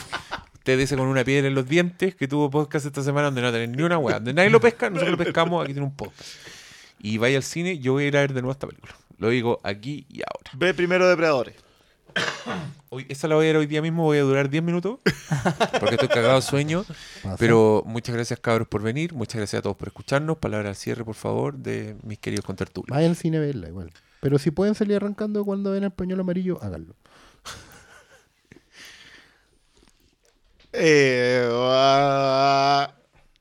Usted 0.53 0.77
dice 0.79 0.97
con 0.97 1.07
una 1.07 1.23
piedra 1.23 1.47
en 1.47 1.53
los 1.55 1.67
dientes 1.67 2.15
que 2.15 2.27
tuvo 2.27 2.49
podcast 2.49 2.85
esta 2.87 3.03
semana 3.03 3.25
donde 3.25 3.41
no 3.41 3.51
tiene 3.51 3.67
ni 3.67 3.83
una 3.83 3.97
weá. 3.99 4.15
Donde 4.15 4.33
nadie 4.33 4.49
lo 4.49 4.59
pesca, 4.59 4.89
nosotros 4.89 5.17
lo 5.17 5.23
pescamos, 5.23 5.63
aquí 5.63 5.73
tiene 5.73 5.85
un 5.87 5.95
podcast. 5.95 6.27
Y 6.99 7.17
vaya 7.19 7.37
al 7.37 7.43
cine, 7.43 7.77
yo 7.79 7.93
voy 7.93 8.05
a 8.05 8.07
ir 8.07 8.17
a 8.17 8.21
ver 8.21 8.33
de 8.33 8.41
nuevo 8.41 8.51
esta 8.53 8.65
película. 8.65 8.95
Lo 9.19 9.29
digo 9.29 9.59
aquí 9.63 10.05
y 10.09 10.21
ahora. 10.21 10.51
Ve 10.53 10.73
primero 10.73 11.07
depredadores. 11.07 11.55
Hoy, 12.89 13.05
esa 13.09 13.27
la 13.27 13.35
voy 13.35 13.45
a 13.45 13.47
ver 13.47 13.57
hoy 13.57 13.65
día 13.65 13.81
mismo, 13.81 14.03
voy 14.03 14.17
a 14.19 14.21
durar 14.21 14.49
10 14.49 14.63
minutos. 14.63 14.99
Porque 15.79 15.95
estoy 15.95 16.07
cagado 16.07 16.35
de 16.35 16.41
sueño. 16.41 16.85
Pasa. 17.23 17.35
Pero 17.37 17.83
muchas 17.85 18.15
gracias, 18.15 18.39
cabros, 18.39 18.67
por 18.67 18.81
venir. 18.81 19.13
Muchas 19.13 19.35
gracias 19.37 19.59
a 19.59 19.63
todos 19.63 19.75
por 19.75 19.89
escucharnos. 19.89 20.37
Palabra 20.37 20.69
al 20.69 20.75
cierre, 20.75 21.03
por 21.03 21.15
favor, 21.15 21.57
de 21.57 21.97
mis 22.03 22.19
queridos 22.19 22.45
contertulios. 22.45 22.95
Vayan 22.95 23.11
al 23.11 23.17
cine 23.17 23.37
a 23.37 23.41
verla 23.41 23.67
igual. 23.67 23.91
Pero 24.21 24.39
si 24.39 24.51
pueden 24.51 24.75
salir 24.75 24.95
arrancando 24.95 25.43
cuando 25.43 25.71
ven 25.71 25.83
el 25.83 25.91
pañuelo 25.91 26.21
amarillo, 26.21 26.59
háganlo. 26.61 26.95
Eh, 30.77 31.47
ah, 31.53 32.93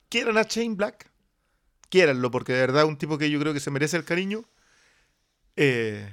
quieran 0.07 0.37
a 0.37 0.43
Shane 0.43 0.75
Black. 0.75 1.11
Quiéranlo, 1.89 2.31
porque 2.31 2.53
de 2.53 2.61
verdad 2.61 2.83
es 2.83 2.87
un 2.87 2.97
tipo 2.97 3.17
que 3.17 3.29
yo 3.29 3.41
creo 3.41 3.53
que 3.53 3.59
se 3.59 3.71
merece 3.71 3.97
el 3.97 4.05
cariño. 4.05 4.45
Eh, 5.57 6.09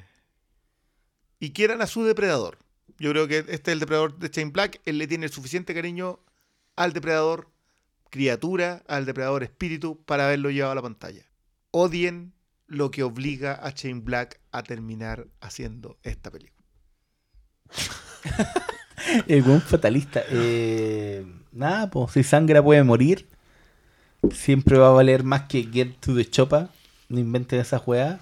y 1.43 1.51
quieran 1.51 1.83
a 1.83 1.89
su 1.89 2.05
depredador. 2.05 2.57
Yo 3.01 3.11
creo 3.11 3.27
que 3.27 3.39
este 3.39 3.53
es 3.53 3.69
el 3.69 3.81
depredador 3.81 4.17
de 4.17 4.29
Shane 4.29 4.53
Black. 4.53 4.81
Él 4.85 4.99
le 4.99 5.09
tiene 5.09 5.27
el 5.27 5.33
suficiente 5.33 5.75
cariño 5.75 6.21
al 6.77 6.93
depredador 6.93 7.49
criatura, 8.11 8.85
al 8.87 9.07
depredador 9.07 9.43
espíritu, 9.43 10.01
para 10.05 10.27
haberlo 10.27 10.51
llevado 10.51 10.71
a 10.71 10.77
la 10.77 10.83
pantalla. 10.83 11.25
Odien 11.73 12.33
lo 12.69 12.93
que 12.93 13.03
obliga 13.03 13.55
a 13.55 13.71
Shane 13.71 14.03
Black 14.03 14.41
a 14.53 14.63
terminar 14.63 15.27
haciendo 15.41 15.99
esta 16.05 16.31
película. 16.31 16.65
El 19.27 19.43
buen 19.43 19.63
fatalista. 19.63 20.23
Eh, 20.31 21.27
nada, 21.51 21.91
pues 21.91 22.13
si 22.13 22.23
sangra 22.23 22.63
puede 22.63 22.85
morir. 22.85 23.27
Siempre 24.31 24.79
va 24.79 24.91
a 24.91 24.93
valer 24.93 25.25
más 25.25 25.49
que 25.49 25.65
Get 25.65 25.97
to 25.99 26.15
the 26.15 26.25
Chopa. 26.25 26.71
No 27.09 27.19
inventen 27.19 27.59
esa 27.59 27.81
juega. 27.81 28.21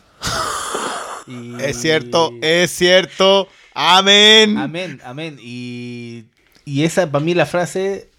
Es 1.60 1.80
cierto, 1.80 2.32
es 2.42 2.70
cierto. 2.70 3.48
Amén. 3.74 4.58
Amén, 4.58 5.00
amén. 5.04 5.38
Y, 5.40 6.24
y 6.64 6.82
esa, 6.84 7.10
para 7.10 7.24
mí, 7.24 7.34
la 7.34 7.46
frase: 7.46 8.10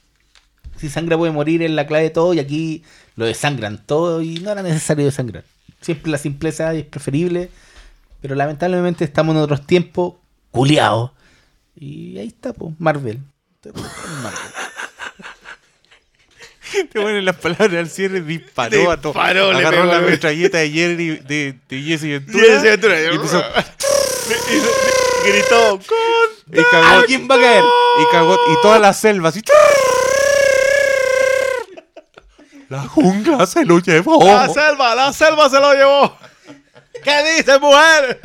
si 0.78 0.90
sangra 0.90 1.18
puede 1.18 1.32
morir 1.32 1.62
es 1.62 1.72
la 1.72 1.88
clave 1.88 2.06
de 2.06 2.10
todo. 2.10 2.34
Y 2.34 2.40
aquí 2.40 2.84
lo 3.16 3.26
desangran 3.26 3.86
todo. 3.86 4.22
Y 4.22 4.36
no 4.36 4.52
era 4.52 4.64
necesario 4.64 5.06
desangrar. 5.06 5.44
Siempre 5.82 6.12
la 6.12 6.18
simpleza 6.18 6.74
es 6.74 6.86
preferible. 6.86 7.50
Pero 8.22 8.36
lamentablemente 8.36 9.04
estamos 9.04 9.36
en 9.36 9.42
otros 9.42 9.66
tiempos. 9.68 10.16
Culeados. 10.52 11.12
Y 11.76 12.18
ahí 12.18 12.28
está, 12.28 12.54
pues, 12.54 12.74
Marvel. 12.78 13.20
Marvel. 13.64 14.40
Te 16.72 16.86
ponen 17.02 17.26
las 17.26 17.36
palabras 17.36 17.74
al 17.74 17.90
cierre, 17.90 18.22
disparó 18.22 18.92
a 18.92 18.98
todo. 19.00 19.14
Disparó, 19.14 19.52
Agarró 19.52 19.86
la 19.86 20.00
le- 20.02 20.12
metralleta 20.12 20.58
de 20.60 20.70
Jerry 20.72 21.18
de, 21.18 21.56
de 21.70 21.82
Jesse 21.82 22.04
Ventura. 22.04 22.44
Jesse 22.46 22.64
Ventura. 22.64 23.02
Y 23.02 23.06
empezó- 23.08 23.44
Y- 24.52 25.30
Gritó 25.30 25.80
y 26.52 26.64
cagó, 26.72 26.86
¿A 27.00 27.04
quién 27.06 27.28
va 27.30 27.36
a 27.36 27.40
caer? 27.40 27.64
y 27.64 28.12
cagó, 28.12 28.34
y 28.34 28.62
toda 28.64 28.80
la 28.80 28.92
selva 28.94 29.30
así. 29.30 29.42
La 32.70 32.82
jungla 32.88 33.46
se 33.46 33.66
lo 33.66 33.80
llevó. 33.80 34.24
la 34.26 34.48
selva, 34.50 34.96
la 34.96 35.14
selva 35.14 35.50
se 35.50 35.60
lo 35.60 35.74
llevó. 35.74 36.18
¿Qué 37.04 37.36
dice 37.38 37.60
mujer? 37.60 38.20